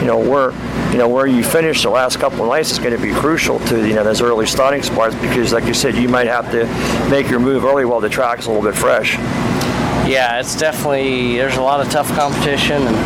you 0.00 0.06
know 0.06 0.18
where, 0.18 0.52
you 0.92 0.98
know 0.98 1.08
where 1.08 1.26
you 1.26 1.42
finish 1.42 1.82
the 1.82 1.90
last 1.90 2.18
couple 2.18 2.42
of 2.42 2.48
nights 2.48 2.70
is 2.70 2.78
going 2.78 2.94
to 2.94 3.02
be 3.02 3.12
crucial 3.12 3.58
to 3.60 3.86
you 3.86 3.94
know 3.94 4.04
those 4.04 4.20
early 4.20 4.46
starting 4.46 4.82
spots 4.82 5.14
because, 5.16 5.52
like 5.52 5.64
you 5.64 5.74
said, 5.74 5.96
you 5.96 6.08
might 6.08 6.26
have 6.26 6.50
to 6.50 6.66
make 7.10 7.28
your 7.30 7.40
move 7.40 7.64
early 7.64 7.84
while 7.84 8.00
the 8.00 8.08
track's 8.08 8.46
a 8.46 8.50
little 8.50 8.64
bit 8.64 8.78
fresh. 8.78 9.16
Yeah, 10.06 10.38
it's 10.38 10.54
definitely 10.54 11.36
there's 11.36 11.56
a 11.56 11.62
lot 11.62 11.84
of 11.84 11.90
tough 11.90 12.08
competition, 12.14 12.82
and 12.82 12.96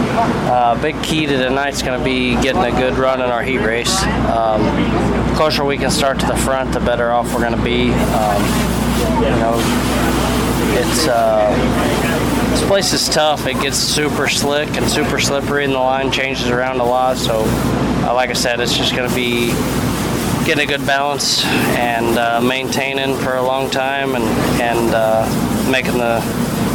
uh, 0.51 0.79
big 0.83 1.01
key 1.03 1.27
to 1.27 1.37
tonight's 1.37 1.81
going 1.81 1.99
to 1.99 2.05
be 2.05 2.35
getting 2.43 2.63
a 2.63 2.73
good 2.73 2.95
run 2.95 3.23
in 3.23 3.31
our 3.31 3.43
heat 3.43 3.61
race. 3.61 4.03
Um, 4.29 4.61
closer 5.37 5.65
we 5.65 5.79
can 5.79 5.91
start 5.91 6.19
to 6.21 6.27
the 6.27 6.37
front, 6.37 6.73
the 6.73 6.81
better 6.81 7.11
off 7.13 7.33
we're 7.33 7.41
going 7.41 7.57
to 7.57 7.65
be. 7.65 7.93
Um, 7.93 8.90
you 9.21 9.37
know, 9.37 9.55
it's 10.81 11.07
uh, 11.07 12.51
this 12.51 12.65
place 12.67 12.93
is 12.93 13.09
tough. 13.09 13.47
It 13.47 13.61
gets 13.61 13.77
super 13.77 14.29
slick 14.29 14.69
and 14.77 14.89
super 14.89 15.21
slippery, 15.21 15.65
and 15.65 15.75
the 15.75 15.79
line 15.79 16.11
changes 16.11 16.49
around 16.49 16.81
a 16.81 16.85
lot. 16.85 17.17
So, 17.19 17.45
uh, 17.47 18.15
like 18.15 18.31
I 18.31 18.35
said, 18.35 18.61
it's 18.61 18.77
just 18.77 18.97
going 18.97 19.09
to 19.09 19.15
be 19.15 19.49
getting 20.47 20.65
a 20.65 20.67
good 20.67 20.87
balance 20.87 21.45
and 21.77 22.19
uh, 22.19 22.41
maintaining 22.41 23.17
for 23.19 23.35
a 23.35 23.43
long 23.43 23.71
time, 23.71 24.15
and 24.15 24.25
and 24.61 24.95
uh, 24.95 25.71
making 25.71 25.99
the 25.99 26.21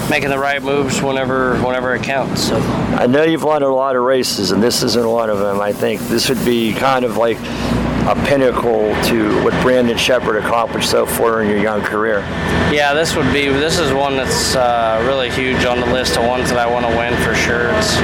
making 0.10 0.30
the 0.30 0.38
right 0.38 0.62
moves 0.62 1.02
whenever 1.02 1.58
whenever 1.64 1.96
it 1.96 2.04
counts. 2.04 2.48
So 2.48 2.58
I 2.58 3.08
know 3.08 3.24
you've 3.24 3.44
won 3.44 3.64
a 3.64 3.74
lot 3.74 3.96
of 3.96 4.04
races, 4.04 4.52
and 4.52 4.62
this 4.62 4.84
isn't 4.84 5.10
one 5.10 5.32
of 5.32 5.40
them. 5.40 5.62
I 5.62 5.74
think 5.74 6.00
this 6.02 6.30
would 6.30 6.46
be 6.46 6.74
kind 6.74 7.06
of 7.06 7.18
like 7.18 7.38
a 8.08 8.16
pinnacle 8.26 8.94
to 9.06 9.44
what 9.44 9.54
Brandon 9.64 9.98
Sheppard 9.98 10.38
accomplished 10.38 10.90
so 10.90 11.06
far 11.06 11.42
in 11.42 11.50
your 11.50 11.58
young 11.58 11.82
career? 11.82 12.20
Yeah, 12.72 12.94
this 12.94 13.16
would 13.16 13.32
be. 13.34 13.48
This 13.48 13.80
is 13.80 13.92
one 13.94 14.16
that's 14.16 14.56
uh, 14.56 15.04
really 15.08 15.30
huge 15.32 15.66
on 15.66 15.80
the 15.80 15.88
list 15.88 16.18
of 16.18 16.26
ones 16.26 16.50
that 16.50 16.60
I 16.60 16.72
want 16.72 16.86
to 16.86 16.96
win 16.96 17.16
for 17.24 17.34
sure. 17.34 17.70
It's 17.76 17.98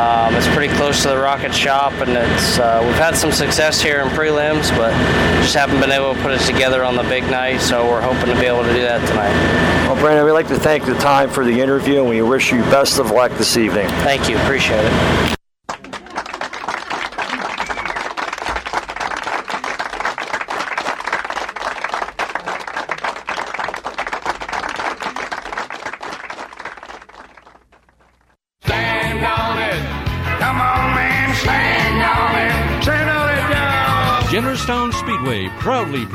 um, 0.00 0.34
it's 0.34 0.48
pretty 0.48 0.72
close 0.74 1.02
to 1.02 1.08
the 1.08 1.18
rocket 1.18 1.54
shop, 1.54 1.92
and 1.94 2.10
it's 2.10 2.58
uh, 2.58 2.80
we've 2.84 2.94
had 2.94 3.16
some 3.16 3.30
success 3.32 3.80
here 3.80 4.00
in 4.00 4.08
prelims, 4.08 4.70
but 4.76 4.92
just 5.42 5.54
haven't 5.54 5.80
been 5.80 5.92
able 5.92 6.14
to 6.14 6.22
put 6.22 6.32
it 6.32 6.40
together 6.40 6.84
on 6.84 6.96
the 6.96 7.02
big 7.04 7.24
night. 7.24 7.60
So 7.60 7.88
we're 7.88 8.00
hoping 8.00 8.34
to 8.34 8.40
be 8.40 8.46
able 8.46 8.62
to 8.62 8.72
do 8.72 8.82
that 8.82 9.06
tonight. 9.08 9.34
Well, 9.86 10.00
Brandon, 10.00 10.24
we'd 10.24 10.32
like 10.32 10.48
to 10.48 10.58
thank 10.58 10.86
the 10.86 10.94
time 10.94 11.28
for 11.28 11.44
the 11.44 11.60
interview, 11.60 12.00
and 12.00 12.08
we 12.08 12.22
wish 12.22 12.52
you 12.52 12.62
best 12.62 12.98
of 12.98 13.10
luck 13.10 13.32
this 13.32 13.56
evening. 13.56 13.88
Thank 14.02 14.28
you. 14.28 14.36
Appreciate 14.38 14.84
it. 14.84 15.39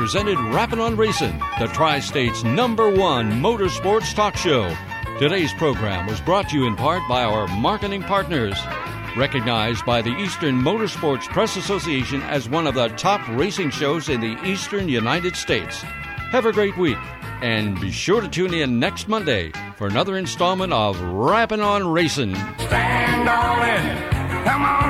Presented 0.06 0.38
Rappin' 0.54 0.78
on 0.78 0.96
Racing, 0.96 1.36
the 1.58 1.66
Tri 1.66 1.98
State's 1.98 2.44
number 2.44 2.88
one 2.88 3.28
motorsports 3.42 4.14
talk 4.14 4.36
show. 4.36 4.72
Today's 5.18 5.52
program 5.54 6.06
was 6.06 6.20
brought 6.20 6.48
to 6.50 6.56
you 6.56 6.68
in 6.68 6.76
part 6.76 7.02
by 7.08 7.24
our 7.24 7.48
marketing 7.48 8.04
partners. 8.04 8.56
Recognized 9.16 9.84
by 9.84 10.02
the 10.02 10.16
Eastern 10.16 10.62
Motorsports 10.62 11.24
Press 11.24 11.56
Association 11.56 12.22
as 12.22 12.48
one 12.48 12.68
of 12.68 12.76
the 12.76 12.86
top 12.90 13.20
racing 13.30 13.70
shows 13.70 14.08
in 14.08 14.20
the 14.20 14.40
eastern 14.44 14.88
United 14.88 15.34
States. 15.34 15.82
Have 16.30 16.46
a 16.46 16.52
great 16.52 16.78
week, 16.78 16.98
and 17.42 17.80
be 17.80 17.90
sure 17.90 18.20
to 18.20 18.28
tune 18.28 18.54
in 18.54 18.78
next 18.78 19.08
Monday 19.08 19.50
for 19.74 19.88
another 19.88 20.16
installment 20.16 20.72
of 20.72 21.00
Rappin' 21.00 21.60
on 21.60 21.84
Racing. 21.84 22.36
Stand 22.36 23.28
on 23.28 23.68
it. 23.68 24.44
Come 24.44 24.62
on. 24.62 24.86